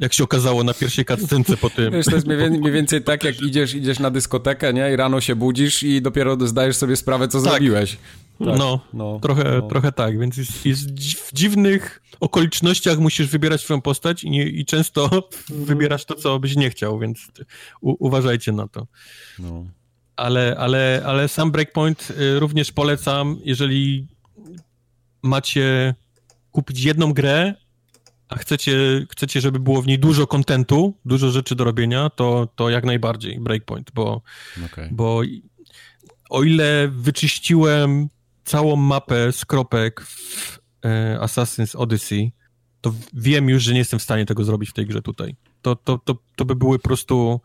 jak 0.00 0.12
się 0.12 0.24
okazało 0.24 0.64
na 0.64 0.74
pierwszej 0.74 1.04
cutscence 1.04 1.56
po 1.56 1.70
tym. 1.70 1.92
Wiesz, 1.92 2.06
to 2.06 2.14
jest 2.14 2.26
mniej 2.26 2.72
więcej 2.72 3.02
tak, 3.02 3.24
jak 3.24 3.42
idziesz, 3.42 3.74
idziesz 3.74 3.98
na 3.98 4.10
dyskotekę, 4.10 4.74
nie? 4.74 4.92
I 4.92 4.96
rano 4.96 5.20
się 5.20 5.36
budzisz 5.36 5.82
i 5.82 6.02
dopiero 6.02 6.46
zdajesz 6.46 6.76
sobie 6.76 6.96
sprawę, 6.96 7.28
co 7.28 7.42
tak. 7.42 7.50
zrobiłeś. 7.50 7.96
Tak, 8.38 8.58
no, 8.58 8.80
no, 8.92 9.18
trochę, 9.22 9.44
no. 9.44 9.68
trochę 9.68 9.92
tak, 9.92 10.18
więc 10.18 10.36
jest, 10.36 10.66
jest 10.66 10.90
w 11.00 11.32
dziwnych 11.32 12.02
okolicznościach 12.20 12.98
musisz 12.98 13.26
wybierać 13.26 13.60
swoją 13.60 13.80
postać 13.80 14.24
i, 14.24 14.30
nie, 14.30 14.44
i 14.44 14.64
często 14.64 15.04
mhm. 15.04 15.22
wybierasz 15.50 16.04
to, 16.04 16.14
co 16.14 16.38
byś 16.38 16.56
nie 16.56 16.70
chciał, 16.70 16.98
więc 16.98 17.18
u, 17.80 18.06
uważajcie 18.06 18.52
na 18.52 18.68
to. 18.68 18.86
No. 19.38 19.64
Ale, 20.16 20.56
ale, 20.58 21.02
ale 21.06 21.28
sam 21.28 21.50
Breakpoint 21.50 22.10
y, 22.10 22.40
również 22.40 22.72
polecam, 22.72 23.38
jeżeli 23.44 24.06
macie 25.22 25.94
kupić 26.52 26.84
jedną 26.84 27.12
grę, 27.12 27.54
a 28.28 28.36
chcecie, 28.36 29.06
chcecie, 29.10 29.40
żeby 29.40 29.60
było 29.60 29.82
w 29.82 29.86
niej 29.86 29.98
dużo 29.98 30.26
kontentu, 30.26 30.94
dużo 31.04 31.30
rzeczy 31.30 31.54
do 31.54 31.64
robienia, 31.64 32.10
to, 32.10 32.48
to 32.56 32.70
jak 32.70 32.84
najbardziej 32.84 33.40
Breakpoint, 33.40 33.90
bo, 33.94 34.22
okay. 34.66 34.88
bo 34.92 35.22
o 36.30 36.42
ile 36.42 36.88
wyczyściłem 36.88 38.08
całą 38.44 38.76
mapę 38.76 39.32
skropek 39.32 40.00
w 40.00 40.58
e, 40.84 41.18
Assassin's 41.20 41.76
Odyssey, 41.76 42.32
to 42.80 42.94
wiem 43.12 43.48
już, 43.48 43.62
że 43.62 43.72
nie 43.72 43.78
jestem 43.78 43.98
w 43.98 44.02
stanie 44.02 44.26
tego 44.26 44.44
zrobić 44.44 44.70
w 44.70 44.72
tej 44.72 44.86
grze 44.86 45.02
tutaj. 45.02 45.36
To, 45.62 45.76
to, 45.76 45.98
to, 45.98 46.16
to 46.36 46.44
by 46.44 46.54
były 46.54 46.78
po 46.78 46.88
prostu 46.88 47.40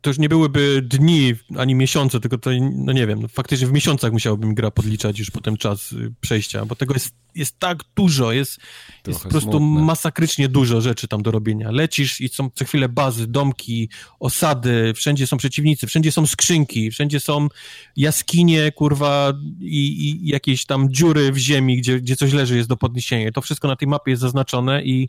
to 0.00 0.10
już 0.10 0.18
nie 0.18 0.28
byłyby 0.28 0.82
dni 0.82 1.34
ani 1.56 1.74
miesiące, 1.74 2.20
tylko 2.20 2.38
to, 2.38 2.50
no 2.72 2.92
nie 2.92 3.06
wiem, 3.06 3.22
no 3.22 3.28
faktycznie 3.28 3.66
w 3.66 3.72
miesiącach 3.72 4.12
musiałbym 4.12 4.54
gra 4.54 4.70
podliczać 4.70 5.18
już 5.18 5.30
potem 5.30 5.56
czas 5.56 5.92
y, 5.92 6.12
przejścia, 6.20 6.66
bo 6.66 6.76
tego 6.76 6.94
jest, 6.94 7.14
jest 7.34 7.58
tak 7.58 7.78
dużo, 7.96 8.32
jest, 8.32 8.58
jest 9.06 9.22
po 9.22 9.28
prostu 9.28 9.50
smutne. 9.50 9.84
masakrycznie 9.84 10.48
dużo 10.48 10.80
rzeczy 10.80 11.08
tam 11.08 11.22
do 11.22 11.30
robienia. 11.30 11.70
Lecisz 11.70 12.20
i 12.20 12.28
są 12.28 12.50
co 12.54 12.64
chwilę 12.64 12.88
bazy, 12.88 13.26
domki, 13.26 13.88
osady, 14.20 14.92
wszędzie 14.94 15.26
są 15.26 15.36
przeciwnicy, 15.36 15.86
wszędzie 15.86 16.12
są 16.12 16.26
skrzynki, 16.26 16.90
wszędzie 16.90 17.20
są 17.20 17.48
jaskinie, 17.96 18.72
kurwa, 18.72 19.32
i, 19.60 20.06
i 20.06 20.28
jakieś 20.28 20.64
tam 20.64 20.92
dziury 20.92 21.32
w 21.32 21.38
ziemi, 21.38 21.76
gdzie, 21.76 22.00
gdzie 22.00 22.16
coś 22.16 22.32
leży, 22.32 22.56
jest 22.56 22.68
do 22.68 22.76
podniesienia. 22.76 23.32
To 23.32 23.40
wszystko 23.40 23.68
na 23.68 23.76
tej 23.76 23.88
mapie 23.88 24.10
jest 24.10 24.22
zaznaczone 24.22 24.84
i 24.84 25.08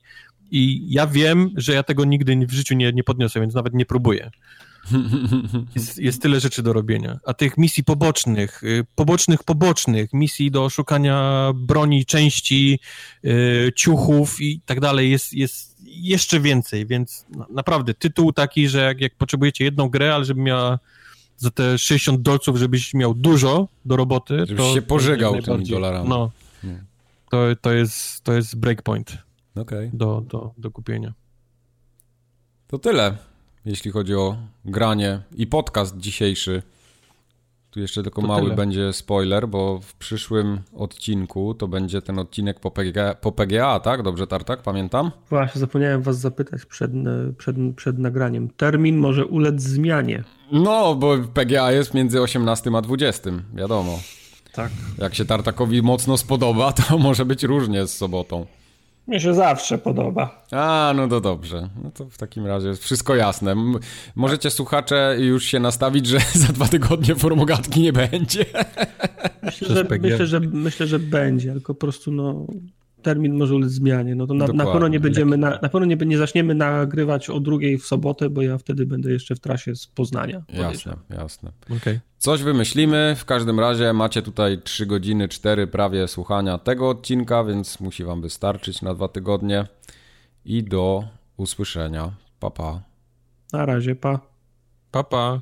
i 0.51 0.85
ja 0.89 1.07
wiem, 1.07 1.49
że 1.55 1.73
ja 1.73 1.83
tego 1.83 2.05
nigdy 2.05 2.47
w 2.47 2.51
życiu 2.51 2.75
nie, 2.75 2.93
nie 2.93 3.03
podniosę, 3.03 3.39
więc 3.39 3.53
nawet 3.53 3.73
nie 3.73 3.85
próbuję. 3.85 4.31
Jest, 5.75 5.97
jest, 5.97 6.21
tyle 6.21 6.39
rzeczy 6.39 6.63
do 6.63 6.73
robienia. 6.73 7.19
A 7.25 7.33
tych 7.33 7.57
misji 7.57 7.83
pobocznych, 7.83 8.63
y, 8.63 8.85
pobocznych, 8.95 9.43
pobocznych, 9.43 10.13
misji 10.13 10.51
do 10.51 10.69
szukania 10.69 11.51
broni, 11.55 12.05
części, 12.05 12.79
yy, 13.23 13.71
ciuchów 13.75 14.41
i 14.41 14.61
tak 14.65 14.79
dalej 14.79 15.11
jest, 15.11 15.33
jest 15.33 15.75
jeszcze 15.85 16.39
więcej, 16.39 16.85
więc 16.85 17.25
naprawdę 17.49 17.93
tytuł 17.93 18.33
taki, 18.33 18.69
że 18.69 18.79
jak, 18.79 19.01
jak 19.01 19.15
potrzebujecie 19.15 19.63
jedną 19.63 19.89
grę, 19.89 20.15
ale 20.15 20.25
żeby 20.25 20.41
miała 20.41 20.79
za 21.37 21.51
te 21.51 21.77
60 21.77 22.21
dolców, 22.21 22.57
żebyś 22.57 22.93
miał 22.93 23.13
dużo 23.13 23.67
do 23.85 23.95
roboty, 23.95 24.37
Żebyś 24.39 24.65
to... 24.65 24.73
się 24.73 24.81
pożegał 24.81 25.41
tymi 25.41 25.65
dolarami. 25.65 26.09
No, 26.09 26.31
to, 27.29 27.37
to, 27.61 27.71
jest, 27.71 28.21
to 28.23 28.33
jest 28.33 28.55
breakpoint 28.55 29.17
okay. 29.55 29.91
do, 29.93 30.21
do, 30.21 30.53
do 30.57 30.71
kupienia. 30.71 31.13
To 32.67 32.79
tyle 32.79 33.17
jeśli 33.69 33.91
chodzi 33.91 34.15
o 34.15 34.38
granie 34.65 35.22
i 35.35 35.48
podcast 35.48 35.98
dzisiejszy. 35.98 36.61
Tu 37.72 37.80
jeszcze 37.80 38.03
tylko 38.03 38.22
to 38.22 38.27
mały 38.27 38.43
tyle. 38.43 38.56
będzie 38.56 38.93
spoiler, 38.93 39.48
bo 39.48 39.80
w 39.80 39.93
przyszłym 39.93 40.61
odcinku 40.75 41.53
to 41.53 41.67
będzie 41.67 42.01
ten 42.01 42.19
odcinek 42.19 42.59
po 42.59 42.72
PGA, 42.72 43.15
po 43.15 43.31
PGA, 43.31 43.80
tak? 43.80 44.03
Dobrze, 44.03 44.27
Tartak, 44.27 44.61
pamiętam? 44.61 45.11
Właśnie, 45.30 45.59
zapomniałem 45.59 46.01
was 46.01 46.19
zapytać 46.19 46.65
przed, 46.65 46.91
przed, 47.38 47.56
przed 47.75 47.99
nagraniem. 47.99 48.49
Termin 48.49 48.98
może 48.98 49.25
ulec 49.25 49.61
zmianie. 49.61 50.23
No, 50.51 50.95
bo 50.95 51.17
PGA 51.33 51.72
jest 51.72 51.93
między 51.93 52.22
18 52.22 52.72
a 52.75 52.81
20, 52.81 53.31
wiadomo. 53.53 53.99
Tak. 54.53 54.72
Jak 54.98 55.15
się 55.15 55.25
Tartakowi 55.25 55.81
mocno 55.81 56.17
spodoba, 56.17 56.73
to 56.73 56.98
może 57.07 57.25
być 57.25 57.43
różnie 57.43 57.88
z 57.88 57.98
sobotą. 57.98 58.45
Mnie 59.09 59.19
się 59.19 59.33
zawsze 59.33 59.77
podoba. 59.77 60.43
A, 60.51 60.93
no 60.95 61.07
to 61.07 61.21
dobrze. 61.21 61.69
No 61.83 61.91
to 61.91 62.05
w 62.05 62.17
takim 62.17 62.45
razie 62.45 62.67
jest 62.67 62.83
wszystko 62.83 63.15
jasne. 63.15 63.55
Możecie 64.15 64.49
słuchacze 64.49 65.15
już 65.19 65.45
się 65.45 65.59
nastawić, 65.59 66.07
że 66.07 66.19
za 66.45 66.53
dwa 66.53 66.67
tygodnie 66.67 67.15
formogatki 67.15 67.81
nie 67.81 67.93
będzie. 67.93 68.45
Myślę, 69.43 69.67
że, 69.67 69.85
myślę, 70.01 70.27
że, 70.27 70.39
myślę, 70.39 70.88
że 70.88 70.99
będzie, 70.99 71.51
tylko 71.51 71.73
po 71.73 71.79
prostu 71.79 72.11
no, 72.11 72.47
termin 73.01 73.37
może 73.37 73.55
ulec 73.55 73.71
zmianie. 73.71 74.15
No 74.15 74.27
to 74.27 74.33
na, 74.33 74.47
na 74.47 74.65
pewno 74.65 74.87
nie 74.87 74.99
będziemy, 74.99 75.37
na, 75.37 75.49
na 75.49 75.69
pewno 75.69 75.85
nie, 75.85 75.95
nie 75.95 76.17
zaczniemy 76.17 76.55
nagrywać 76.55 77.29
o 77.29 77.39
drugiej 77.39 77.77
w 77.77 77.85
sobotę, 77.85 78.29
bo 78.29 78.41
ja 78.41 78.57
wtedy 78.57 78.85
będę 78.85 79.11
jeszcze 79.11 79.35
w 79.35 79.39
trasie 79.39 79.75
z 79.75 79.87
Poznania. 79.87 80.43
Jasne, 80.53 80.95
jasne. 81.09 81.51
Okay. 81.77 81.99
Coś 82.17 82.43
wymyślimy. 82.43 83.15
W 83.17 83.25
każdym 83.25 83.59
razie 83.59 83.93
macie 83.93 84.21
tutaj 84.21 84.61
3 84.63 84.85
godziny, 84.85 85.27
4 85.27 85.67
prawie 85.67 86.07
słuchania 86.07 86.57
tego 86.57 86.89
odcinka, 86.89 87.43
więc 87.43 87.79
musi 87.79 88.03
wam 88.03 88.21
wystarczyć 88.21 88.81
na 88.81 88.93
dwa 88.93 89.07
tygodnie. 89.07 89.65
I 90.45 90.63
do 90.63 91.03
usłyszenia. 91.37 92.11
Papa. 92.39 92.81
Pa. 93.51 93.57
Na 93.57 93.65
razie, 93.65 93.95
pa. 93.95 94.19
Papa. 94.91 95.41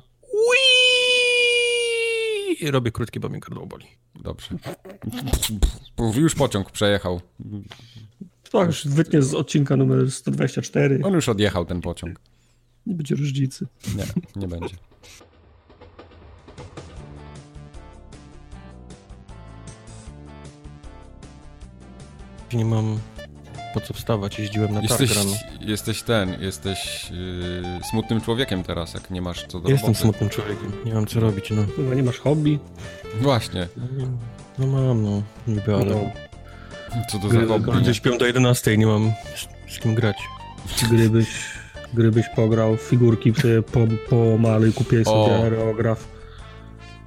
Robię 2.70 2.92
krótki, 2.92 3.20
bo 3.20 3.28
mi 3.28 3.40
gardło 3.40 3.66
boli. 3.66 3.97
Dobrze. 4.14 4.56
Już 6.14 6.34
pociąg 6.34 6.70
przejechał. 6.70 7.20
To 8.50 8.64
już 8.64 8.86
wytnie 8.86 9.22
z 9.22 9.34
odcinka 9.34 9.76
numer 9.76 10.12
124. 10.12 11.00
On 11.04 11.12
już 11.12 11.28
odjechał 11.28 11.64
ten 11.66 11.80
pociąg. 11.80 12.20
Nie 12.86 12.94
będzie 12.94 13.14
różnicy. 13.14 13.66
Nie, 13.96 14.04
nie 14.36 14.48
będzie. 14.48 14.76
Nie 22.52 22.64
mam 22.64 22.98
po 23.74 23.80
co 23.80 23.94
wstawać, 23.94 24.38
jeździłem 24.38 24.74
na 24.74 24.80
jesteś, 24.80 25.14
targ 25.14 25.24
rano. 25.24 25.36
Jesteś 25.60 26.02
ten, 26.02 26.42
jesteś 26.42 27.10
yy, 27.10 27.84
smutnym 27.90 28.20
człowiekiem 28.20 28.62
teraz, 28.62 28.94
jak 28.94 29.10
nie 29.10 29.22
masz 29.22 29.46
co 29.46 29.60
do 29.60 29.68
Jestem 29.68 29.86
roboty. 29.86 30.02
smutnym 30.02 30.30
człowiekiem, 30.30 30.72
nie 30.84 30.94
mam 30.94 31.06
co 31.06 31.20
robić, 31.20 31.50
no. 31.50 31.64
Chyba 31.76 31.94
nie 31.94 32.02
masz 32.02 32.18
hobby? 32.18 32.58
Właśnie. 33.20 33.68
No 34.58 34.66
mam, 34.66 35.02
no, 35.02 35.22
niby, 35.48 35.74
ale... 35.74 35.84
No. 35.84 36.00
Co 37.08 37.18
to 37.18 37.28
za 37.28 37.46
hobby? 37.46 37.72
Ludzie 37.72 37.94
śpią 37.94 38.18
do 38.18 38.26
11 38.26 38.76
nie 38.76 38.86
mam 38.86 39.12
z, 39.36 39.74
z 39.74 39.78
kim 39.78 39.94
grać. 39.94 40.16
Grybyś, 40.90 41.28
grybyś 41.94 42.26
pograł 42.36 42.76
figurki, 42.76 43.34
sobie 43.34 43.62
po, 43.62 43.80
pomaluj, 44.10 44.72
kupię 44.72 45.04
sobie 45.04 45.36
aerograf. 45.36 46.08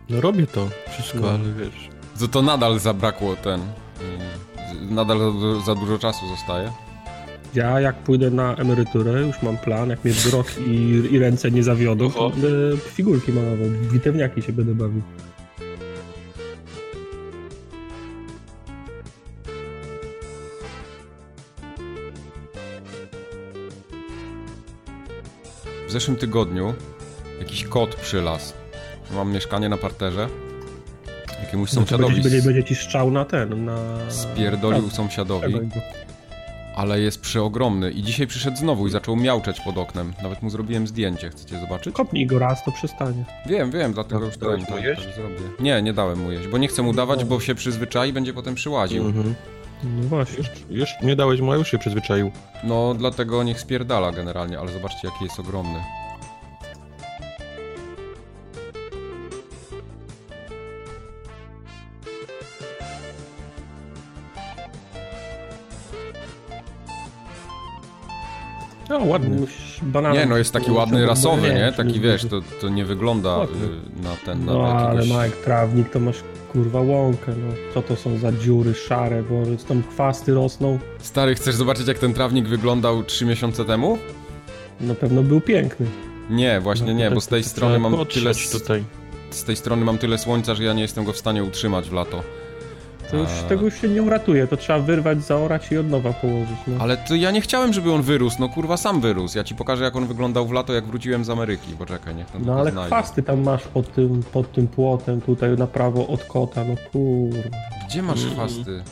No 0.09 0.21
robię 0.21 0.47
to 0.47 0.69
wszystko, 0.91 1.19
no. 1.19 1.29
ale 1.29 1.53
wiesz... 1.53 1.89
To 2.19 2.27
to 2.27 2.41
nadal 2.41 2.79
zabrakło 2.79 3.35
ten... 3.35 3.59
Yy, 3.59 4.50
nadal 4.89 5.33
za, 5.65 5.75
dużo 5.75 5.99
czasu 5.99 6.27
zostaje. 6.27 6.71
Ja 7.53 7.79
jak 7.79 7.95
pójdę 7.95 8.31
na 8.31 8.55
emeryturę, 8.55 9.21
już 9.21 9.41
mam 9.41 9.57
plan, 9.57 9.89
jak 9.89 10.03
mnie 10.03 10.13
wzrok 10.13 10.47
i, 10.67 10.71
i 11.11 11.19
ręce 11.19 11.51
nie 11.51 11.63
zawiodą, 11.63 12.11
to 12.11 12.29
będę 12.29 12.77
figurki 12.77 13.31
malował, 13.33 13.67
bitewniaki 13.91 14.41
się 14.41 14.53
będę 14.53 14.75
bawił. 14.75 15.01
W 25.87 25.91
zeszłym 25.91 26.17
tygodniu 26.17 26.73
jakiś 27.39 27.63
kot 27.63 27.95
przylazł. 27.95 28.53
Mam 29.11 29.31
mieszkanie 29.31 29.69
na 29.69 29.77
parterze. 29.77 30.27
Jakiemuś 31.41 31.73
no 31.73 31.81
sąsiadowi... 31.81 32.21
Będzie, 32.21 32.41
będzie 32.41 32.63
ci 32.63 32.75
szczał 32.75 33.11
na 33.11 33.25
ten, 33.25 33.65
na... 33.65 33.77
Spierdolił 34.09 34.83
tak. 34.83 34.93
sąsiadowi. 34.93 35.55
Ale 36.75 36.99
jest 36.99 37.21
przeogromny. 37.21 37.91
I 37.91 38.03
dzisiaj 38.03 38.27
przyszedł 38.27 38.57
znowu 38.57 38.87
i 38.87 38.91
zaczął 38.91 39.15
miauczeć 39.15 39.59
pod 39.59 39.77
oknem. 39.77 40.13
Nawet 40.23 40.41
mu 40.41 40.49
zrobiłem 40.49 40.87
zdjęcie. 40.87 41.29
Chcecie 41.29 41.59
zobaczyć? 41.59 41.95
Kopnij 41.95 42.25
go 42.25 42.39
raz, 42.39 42.63
to 42.63 42.71
przestanie. 42.71 43.25
Wiem, 43.45 43.71
wiem, 43.71 43.93
dlatego 43.93 44.19
no, 44.19 44.25
już 44.25 44.37
to, 44.37 44.57
tak, 44.57 44.67
tak 44.67 44.79
zrobię. 45.15 45.35
Nie, 45.59 45.81
nie 45.81 45.93
dałem 45.93 46.19
mu 46.19 46.31
jeść, 46.31 46.47
bo 46.47 46.57
nie 46.57 46.67
chcę 46.67 46.81
mu 46.81 46.93
dawać, 46.93 47.25
bo 47.25 47.39
się 47.39 47.55
przyzwyczai 47.55 48.09
i 48.09 48.13
będzie 48.13 48.33
potem 48.33 48.55
przyłaził. 48.55 49.05
Mhm. 49.05 49.35
No 49.83 50.03
właśnie. 50.03 50.37
Już, 50.37 50.47
już 50.69 50.89
nie 51.03 51.15
dałeś 51.15 51.41
mu, 51.41 51.51
a 51.51 51.55
już 51.55 51.71
się 51.71 51.77
przyzwyczaił. 51.77 52.31
No, 52.63 52.93
dlatego 52.93 53.43
niech 53.43 53.59
spierdala 53.59 54.11
generalnie, 54.11 54.59
ale 54.59 54.71
zobaczcie, 54.71 55.07
jaki 55.07 55.23
jest 55.23 55.39
ogromny. 55.39 55.79
No, 68.91 68.99
ładny. 69.05 69.47
Nie, 70.13 70.25
no 70.25 70.37
jest 70.37 70.53
taki 70.53 70.71
ładny 70.71 71.05
rasowy, 71.05 71.53
nie? 71.53 71.73
Taki 71.77 71.99
wiesz, 71.99 72.25
to, 72.25 72.41
to 72.61 72.69
nie 72.69 72.85
wygląda 72.85 73.43
y, 73.43 74.03
na 74.03 74.15
ten... 74.25 74.45
Na 74.45 74.53
no, 74.53 74.67
jakiegoś... 74.67 75.11
ale 75.11 75.25
Mike, 75.25 75.37
trawnik 75.43 75.89
to 75.89 75.99
masz 75.99 76.23
kurwa 76.51 76.81
łąkę, 76.81 77.31
no. 77.37 77.53
Co 77.73 77.81
to 77.81 77.95
są 77.95 78.17
za 78.17 78.31
dziury 78.31 78.73
szare, 78.73 79.23
bo 79.23 79.43
tam 79.67 79.83
chwasty 79.91 80.33
rosną. 80.33 80.79
Stary, 80.99 81.35
chcesz 81.35 81.55
zobaczyć 81.55 81.87
jak 81.87 81.99
ten 81.99 82.13
trawnik 82.13 82.47
wyglądał 82.47 83.03
3 83.03 83.25
miesiące 83.25 83.65
temu? 83.65 83.97
Na 84.81 84.95
pewno 84.95 85.23
był 85.23 85.41
piękny. 85.41 85.85
Nie, 86.29 86.59
właśnie 86.59 86.87
no, 86.87 86.93
nie, 86.93 87.11
bo 87.11 87.21
z 87.21 87.27
tej 87.27 87.43
strony 87.43 87.79
mam 87.79 88.05
tyle... 88.05 88.31
Tutaj. 88.51 88.83
Z 89.29 89.43
tej 89.43 89.55
strony 89.55 89.85
mam 89.85 89.97
tyle 89.97 90.17
słońca, 90.17 90.55
że 90.55 90.63
ja 90.63 90.73
nie 90.73 90.81
jestem 90.81 91.05
go 91.05 91.13
w 91.13 91.17
stanie 91.17 91.43
utrzymać 91.43 91.89
w 91.89 91.93
lato. 91.93 92.23
To 93.11 93.17
już, 93.17 93.29
A... 93.45 93.49
tego 93.49 93.65
już 93.65 93.81
się 93.81 93.89
nie 93.89 94.03
uratuje, 94.03 94.47
to 94.47 94.57
trzeba 94.57 94.79
wyrwać, 94.79 95.23
zaorać 95.23 95.71
i 95.71 95.77
od 95.77 95.89
nowa 95.89 96.13
położyć. 96.13 96.57
No. 96.67 96.75
Ale 96.79 96.97
to 96.97 97.15
ja 97.15 97.31
nie 97.31 97.41
chciałem, 97.41 97.73
żeby 97.73 97.91
on 97.91 98.01
wyrósł, 98.01 98.35
no 98.39 98.49
kurwa 98.49 98.77
sam 98.77 99.01
wyrósł. 99.01 99.37
Ja 99.37 99.43
ci 99.43 99.55
pokażę 99.55 99.83
jak 99.83 99.95
on 99.95 100.07
wyglądał 100.07 100.47
w 100.47 100.51
lato, 100.51 100.73
jak 100.73 100.85
wróciłem 100.85 101.25
z 101.25 101.29
Ameryki. 101.29 101.73
Poczekaj, 101.77 102.15
niech 102.15 102.27
No 102.45 102.59
ale 102.59 102.71
chwasty 102.71 103.23
tam 103.23 103.43
masz 103.43 103.63
pod 103.63 103.93
tym, 103.93 104.23
pod 104.33 104.51
tym 104.51 104.67
płotem, 104.67 105.21
tutaj 105.21 105.57
na 105.57 105.67
prawo 105.67 106.07
od 106.07 106.23
kota, 106.23 106.63
no 106.63 106.75
kurwa. 106.91 107.57
Gdzie 107.87 108.01
masz 108.01 108.23
mm. 108.23 108.33
chwasty? 108.33 108.83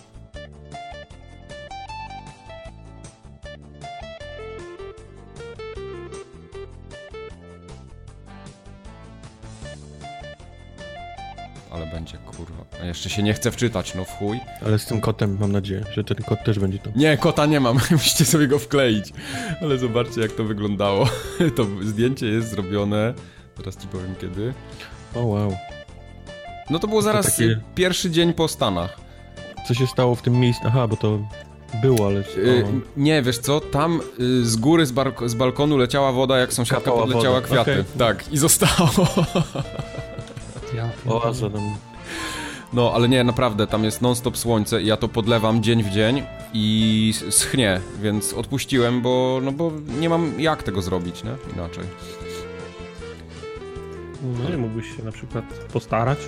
będzie, 11.99 12.17
kurwa. 12.17 12.28
A 12.82 12.85
jeszcze 12.85 13.09
się 13.09 13.24
nie 13.24 13.33
chce 13.33 13.51
wczytać, 13.51 13.95
no 13.95 14.06
w 14.06 14.09
chuj. 14.09 14.40
Ale 14.66 14.80
z 14.80 14.85
tym 14.85 15.01
kotem 15.01 15.38
mam 15.40 15.51
nadzieję, 15.51 15.85
że 15.93 16.03
ten 16.03 16.17
kot 16.17 16.43
też 16.43 16.59
będzie 16.59 16.80
to. 16.80 16.90
Nie, 16.95 17.17
kota 17.17 17.45
nie 17.45 17.59
mam, 17.59 17.80
musicie 17.91 18.25
sobie 18.25 18.48
go 18.48 18.59
wkleić. 18.59 19.14
Ale 19.61 19.77
zobaczcie, 19.77 20.22
jak 20.22 20.32
to 20.32 20.43
wyglądało. 20.43 21.09
To 21.56 21.66
zdjęcie 21.82 22.25
jest 22.25 22.49
zrobione 22.49 23.14
Teraz 23.59 23.77
ci 23.77 23.88
powiem 23.88 24.16
kiedy. 24.22 24.53
O 25.16 25.25
wow. 25.25 25.58
No 26.69 26.80
to 26.80 26.88
było 26.88 27.01
zaraz 27.01 27.25
to 27.25 27.32
takie... 27.32 27.61
pierwszy 27.75 28.11
dzień 28.11 28.33
po 28.33 28.48
Stanach. 28.48 28.99
Co 29.67 29.74
się 29.74 29.88
stało 29.88 30.16
w 30.16 30.22
tym 30.22 30.40
miejscu? 30.40 30.64
Aha, 30.66 30.88
bo 30.88 30.98
to 30.98 31.19
było, 31.82 32.08
ale... 32.08 32.19
Yy, 32.19 32.66
nie, 32.98 33.22
wiesz 33.22 33.38
co, 33.38 33.59
tam 33.59 34.01
y, 34.19 34.45
z 34.45 34.56
góry, 34.56 34.85
z, 34.85 34.93
z, 35.25 35.33
balkonu 35.33 35.77
leciała 35.77 36.11
woda, 36.11 36.38
jak 36.38 36.53
sąsiadka 36.53 36.85
Kapała 36.85 37.01
podleciała 37.01 37.41
woda. 37.41 37.48
kwiaty. 37.48 37.72
Okay. 37.72 37.85
Tak, 37.98 38.32
i 38.32 38.38
zostało. 38.38 38.90
Ja, 40.75 40.90
o, 41.08 41.33
no, 42.73 42.91
ale 42.93 43.09
nie, 43.09 43.23
naprawdę, 43.23 43.67
tam 43.67 43.83
jest 43.83 44.01
non-stop 44.01 44.38
słońce 44.38 44.81
i 44.81 44.85
ja 44.85 44.98
to 44.98 45.07
podlewam 45.07 45.64
dzień 45.64 45.83
w 45.83 45.89
dzień 45.89 46.23
i 46.53 47.14
schnie, 47.30 47.81
więc 48.01 48.33
odpuściłem, 48.33 49.01
bo, 49.01 49.39
no 49.43 49.51
bo 49.51 49.72
nie 49.99 50.09
mam 50.09 50.41
jak 50.41 50.64
tego 50.64 50.81
zrobić, 50.81 51.23
nie? 51.23 51.31
Inaczej. 51.53 51.83
No 54.43 54.49
nie 54.49 54.57
mógłbyś 54.57 54.98
się 54.98 55.03
na 55.03 55.11
przykład 55.11 55.45
postarać? 55.73 56.19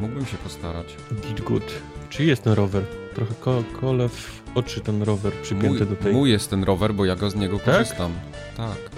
Mógłbym 0.00 0.26
się 0.26 0.36
postarać. 0.36 0.86
Did 1.10 1.40
good. 1.40 1.72
Czy 2.10 2.24
jest 2.24 2.42
ten 2.42 2.52
rower? 2.52 2.84
Trochę 3.14 3.34
ko 3.40 3.62
kole 3.80 4.08
w 4.08 4.42
oczy 4.54 4.80
ten 4.80 5.02
rower 5.02 5.32
przypięty 5.32 5.68
mój, 5.68 5.78
do 5.78 5.96
tej... 5.96 6.12
Mój 6.12 6.30
jest 6.30 6.50
ten 6.50 6.64
rower, 6.64 6.94
bo 6.94 7.04
ja 7.04 7.16
go 7.16 7.30
z 7.30 7.34
niego 7.34 7.58
tak? 7.58 7.64
korzystam. 7.64 8.12
Tak? 8.56 8.90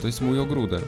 To 0.00 0.06
jest 0.06 0.20
mój 0.20 0.40
ogródek. 0.40 0.84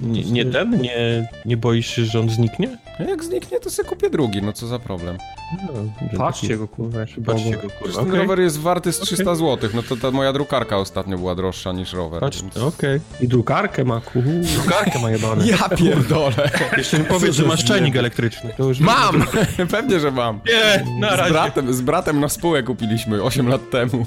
Nie, 0.00 0.24
nie 0.24 0.44
ten? 0.44 0.80
Nie, 0.80 1.28
nie 1.44 1.56
boisz 1.56 1.86
się, 1.86 2.04
że 2.04 2.20
on 2.20 2.30
zniknie? 2.30 2.78
Jak 3.08 3.24
zniknie, 3.24 3.60
to 3.60 3.70
sobie 3.70 3.88
kupię 3.88 4.10
drugi, 4.10 4.42
no 4.42 4.52
co 4.52 4.66
za 4.66 4.78
problem. 4.78 5.18
No, 5.66 5.72
patrzcie 6.18 6.56
go, 6.56 6.68
kurwa. 6.68 6.98
Patrzcie 7.26 7.50
go, 7.50 7.70
kurwa. 7.70 7.98
Ten 7.98 8.08
okay. 8.08 8.20
rower 8.20 8.40
jest 8.40 8.60
warty 8.60 8.92
z 8.92 9.00
300 9.00 9.22
okay. 9.22 9.36
zł, 9.36 9.70
no 9.74 9.82
to 9.82 9.96
ta 9.96 10.10
moja 10.10 10.32
drukarka 10.32 10.76
ostatnio 10.76 11.18
była 11.18 11.34
droższa 11.34 11.72
niż 11.72 11.92
rower. 11.92 12.20
Patrz, 12.20 12.42
więc... 12.42 12.56
okej. 12.56 12.66
Okay. 12.96 13.00
I 13.20 13.28
drukarkę 13.28 13.84
ma, 13.84 14.00
kurwa. 14.00 14.30
Drukarkę 14.54 14.98
ma 14.98 15.10
jebane. 15.10 15.46
Ja 15.46 15.68
pierdolę. 15.68 16.50
Jeszcze 16.76 16.98
mi 16.98 17.04
powiedz, 17.04 17.34
że 17.34 17.44
masz 17.44 17.64
czajnik 17.64 17.96
elektryczny. 17.96 18.54
mam! 18.80 19.24
Pewnie, 19.70 20.00
że 20.00 20.10
mam. 20.10 20.40
Nie, 20.46 21.00
na 21.00 21.16
razie. 21.16 21.28
Z 21.28 21.32
bratem, 21.32 21.74
z 21.74 21.80
bratem 21.80 22.20
na 22.20 22.28
spółę 22.28 22.62
kupiliśmy 22.62 23.22
8 23.22 23.48
lat 23.48 23.70
temu. 23.70 24.06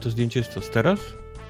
To 0.00 0.10
zdjęcie 0.10 0.40
jest 0.40 0.52
co, 0.52 0.60
z 0.60 0.70
teraz? 0.70 0.98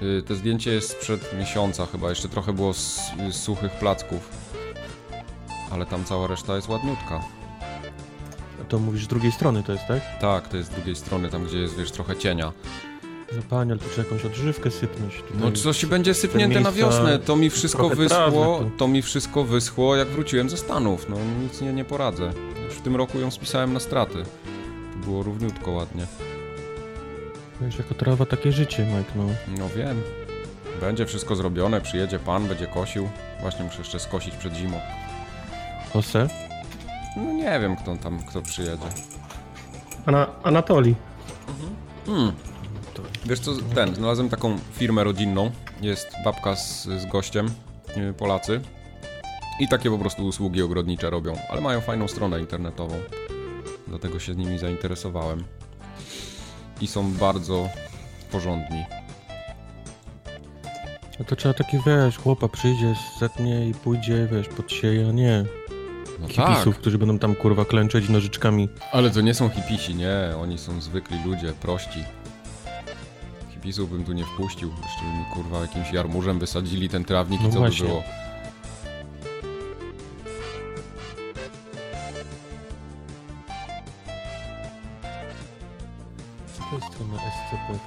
Y, 0.01 0.23
to 0.27 0.35
zdjęcie 0.35 0.71
jest 0.71 0.89
sprzed 0.89 1.39
miesiąca 1.39 1.85
chyba, 1.85 2.09
jeszcze 2.09 2.29
trochę 2.29 2.53
było 2.53 2.73
z, 2.73 2.99
z 3.31 3.35
suchych 3.35 3.71
placków. 3.71 4.29
Ale 5.71 5.85
tam 5.85 6.05
cała 6.05 6.27
reszta 6.27 6.55
jest 6.55 6.69
ładniutka. 6.69 7.21
To 8.69 8.79
mówisz 8.79 9.05
z 9.05 9.07
drugiej 9.07 9.31
strony 9.31 9.63
to 9.63 9.71
jest, 9.71 9.87
tak? 9.87 10.19
Tak, 10.21 10.47
to 10.47 10.57
jest 10.57 10.71
z 10.71 10.75
drugiej 10.75 10.95
strony, 10.95 11.29
tam 11.29 11.45
gdzie 11.45 11.57
jest, 11.57 11.77
wiesz, 11.77 11.91
trochę 11.91 12.15
cienia. 12.15 12.51
No 13.35 13.41
panie, 13.49 13.71
ale 13.71 13.81
tu 13.81 13.89
trzeba 13.89 14.07
jakąś 14.07 14.25
odżywkę 14.25 14.71
sypnąć. 14.71 15.15
Tutaj 15.15 15.41
no 15.41 15.51
coś 15.51 15.85
będzie 15.85 16.13
sypnięte 16.13 16.59
na 16.59 16.71
wiosnę, 16.71 17.19
to 17.19 17.35
mi 17.35 17.49
wszystko 17.49 17.89
wyschło, 17.89 18.63
to 18.77 18.87
mi 18.87 19.01
wszystko 19.01 19.43
wyschło 19.43 19.95
jak 19.95 20.07
wróciłem 20.07 20.49
ze 20.49 20.57
Stanów, 20.57 21.09
no 21.09 21.17
nic 21.43 21.61
nie, 21.61 21.73
nie 21.73 21.85
poradzę. 21.85 22.31
Już 22.65 22.73
w 22.73 22.81
tym 22.81 22.95
roku 22.95 23.19
ją 23.19 23.31
spisałem 23.31 23.73
na 23.73 23.79
straty. 23.79 24.23
Było 25.05 25.23
równiutko 25.23 25.71
ładnie. 25.71 26.07
Wiesz, 27.61 27.77
jako 27.77 27.93
trawa 27.93 28.25
takie 28.25 28.51
życie, 28.51 28.85
Mike, 28.85 29.11
no. 29.15 29.23
No 29.57 29.69
wiem. 29.69 30.01
Będzie 30.81 31.05
wszystko 31.05 31.35
zrobione, 31.35 31.81
przyjedzie 31.81 32.19
pan, 32.19 32.47
będzie 32.47 32.67
kosił. 32.67 33.09
Właśnie 33.41 33.65
muszę 33.65 33.77
jeszcze 33.77 33.99
skosić 33.99 34.35
przed 34.35 34.53
zimą. 34.53 34.79
Jose? 35.95 36.27
No 37.17 37.33
nie 37.33 37.59
wiem, 37.59 37.75
kto 37.75 37.95
tam, 37.97 38.23
kto 38.23 38.41
przyjedzie. 38.41 38.87
Ana 40.05 40.27
Anatoli. 40.43 40.95
Mhm. 41.47 41.75
Hmm. 42.05 42.31
Wiesz 43.25 43.39
co, 43.39 43.51
ten, 43.75 43.95
znalazłem 43.95 44.29
taką 44.29 44.59
firmę 44.73 45.03
rodzinną. 45.03 45.51
Jest 45.81 46.11
babka 46.25 46.55
z, 46.55 46.83
z 46.83 47.05
gościem, 47.05 47.51
y, 47.97 48.13
Polacy. 48.13 48.61
I 49.59 49.67
takie 49.67 49.89
po 49.89 49.97
prostu 49.97 50.25
usługi 50.25 50.61
ogrodnicze 50.61 51.09
robią, 51.09 51.33
ale 51.49 51.61
mają 51.61 51.81
fajną 51.81 52.07
stronę 52.07 52.39
internetową. 52.39 52.95
Dlatego 53.87 54.19
się 54.19 54.33
z 54.33 54.37
nimi 54.37 54.59
zainteresowałem 54.59 55.43
i 56.81 56.87
są 56.87 57.13
bardzo 57.13 57.69
porządni. 58.31 58.85
No 61.19 61.25
to 61.25 61.35
trzeba 61.35 61.53
taki, 61.53 61.77
wiesz, 61.85 62.17
chłopa 62.17 62.47
przyjdzie, 62.47 62.95
zetnie 63.19 63.69
i 63.69 63.73
pójdzie, 63.73 64.27
wiesz, 64.31 64.47
podsieje, 64.47 65.07
a 65.09 65.11
nie 65.11 65.45
no 66.21 66.27
hipisów, 66.27 66.73
tak. 66.73 66.81
którzy 66.81 66.97
będą 66.97 67.19
tam, 67.19 67.35
kurwa, 67.35 67.65
klęczeć 67.65 68.09
nożyczkami. 68.09 68.69
Ale 68.91 69.11
to 69.11 69.21
nie 69.21 69.33
są 69.33 69.49
hipisi, 69.49 69.95
nie, 69.95 70.17
oni 70.41 70.57
są 70.57 70.81
zwykli 70.81 71.23
ludzie, 71.25 71.53
prości. 71.53 72.03
Hipisów 73.49 73.91
bym 73.91 74.05
tu 74.05 74.13
nie 74.13 74.25
wpuścił, 74.25 74.69
jeszcze 74.69 75.01
by 75.01 75.19
mi, 75.19 75.25
kurwa, 75.33 75.61
jakimś 75.61 75.91
jarmużem 75.91 76.39
wysadzili 76.39 76.89
ten 76.89 77.05
trawnik 77.05 77.41
no 77.41 77.49
i 77.49 77.51
co 77.51 77.59
właśnie. 77.59 77.81
by 77.81 77.87
było. 77.87 78.03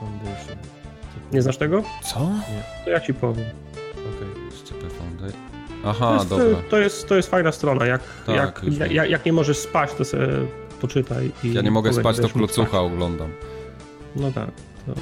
Foundation. 0.00 0.56
Nie 1.32 1.42
znasz 1.42 1.56
tego? 1.56 1.82
Co? 2.02 2.20
Nie. 2.20 2.84
To 2.84 2.90
ja 2.90 3.00
ci 3.00 3.14
powiem. 3.14 3.46
Okej, 3.92 4.28
okay. 4.28 4.58
SCP 4.58 4.90
Foundation. 4.90 5.40
Aha, 5.84 6.08
to 6.08 6.14
jest, 6.14 6.28
dobra. 6.28 6.70
To 6.70 6.78
jest, 6.78 7.08
to 7.08 7.14
jest 7.16 7.30
fajna 7.30 7.52
strona. 7.52 7.86
Jak, 7.86 8.02
tak, 8.26 8.62
jak, 8.78 8.90
jak, 8.92 9.10
jak, 9.10 9.26
nie 9.26 9.32
możesz 9.32 9.58
spać, 9.58 9.94
to 9.94 10.04
sobie 10.04 10.26
poczytaj. 10.80 11.32
I 11.44 11.52
ja 11.52 11.62
nie 11.62 11.70
mogę 11.70 11.92
spać, 11.92 12.16
to 12.16 12.28
klocucha 12.28 12.80
oglądam. 12.80 13.32
No 14.16 14.32
tak. 14.32 14.50
To... 14.86 14.94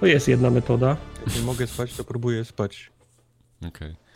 to 0.00 0.06
jest 0.06 0.28
jedna 0.28 0.50
metoda. 0.50 0.96
Jak 1.26 1.36
nie 1.36 1.42
mogę 1.42 1.66
spać, 1.66 1.96
to 1.96 2.04
próbuję 2.04 2.44
spać. 2.44 2.90
Okej. 3.58 3.68
Okay. 3.68 4.07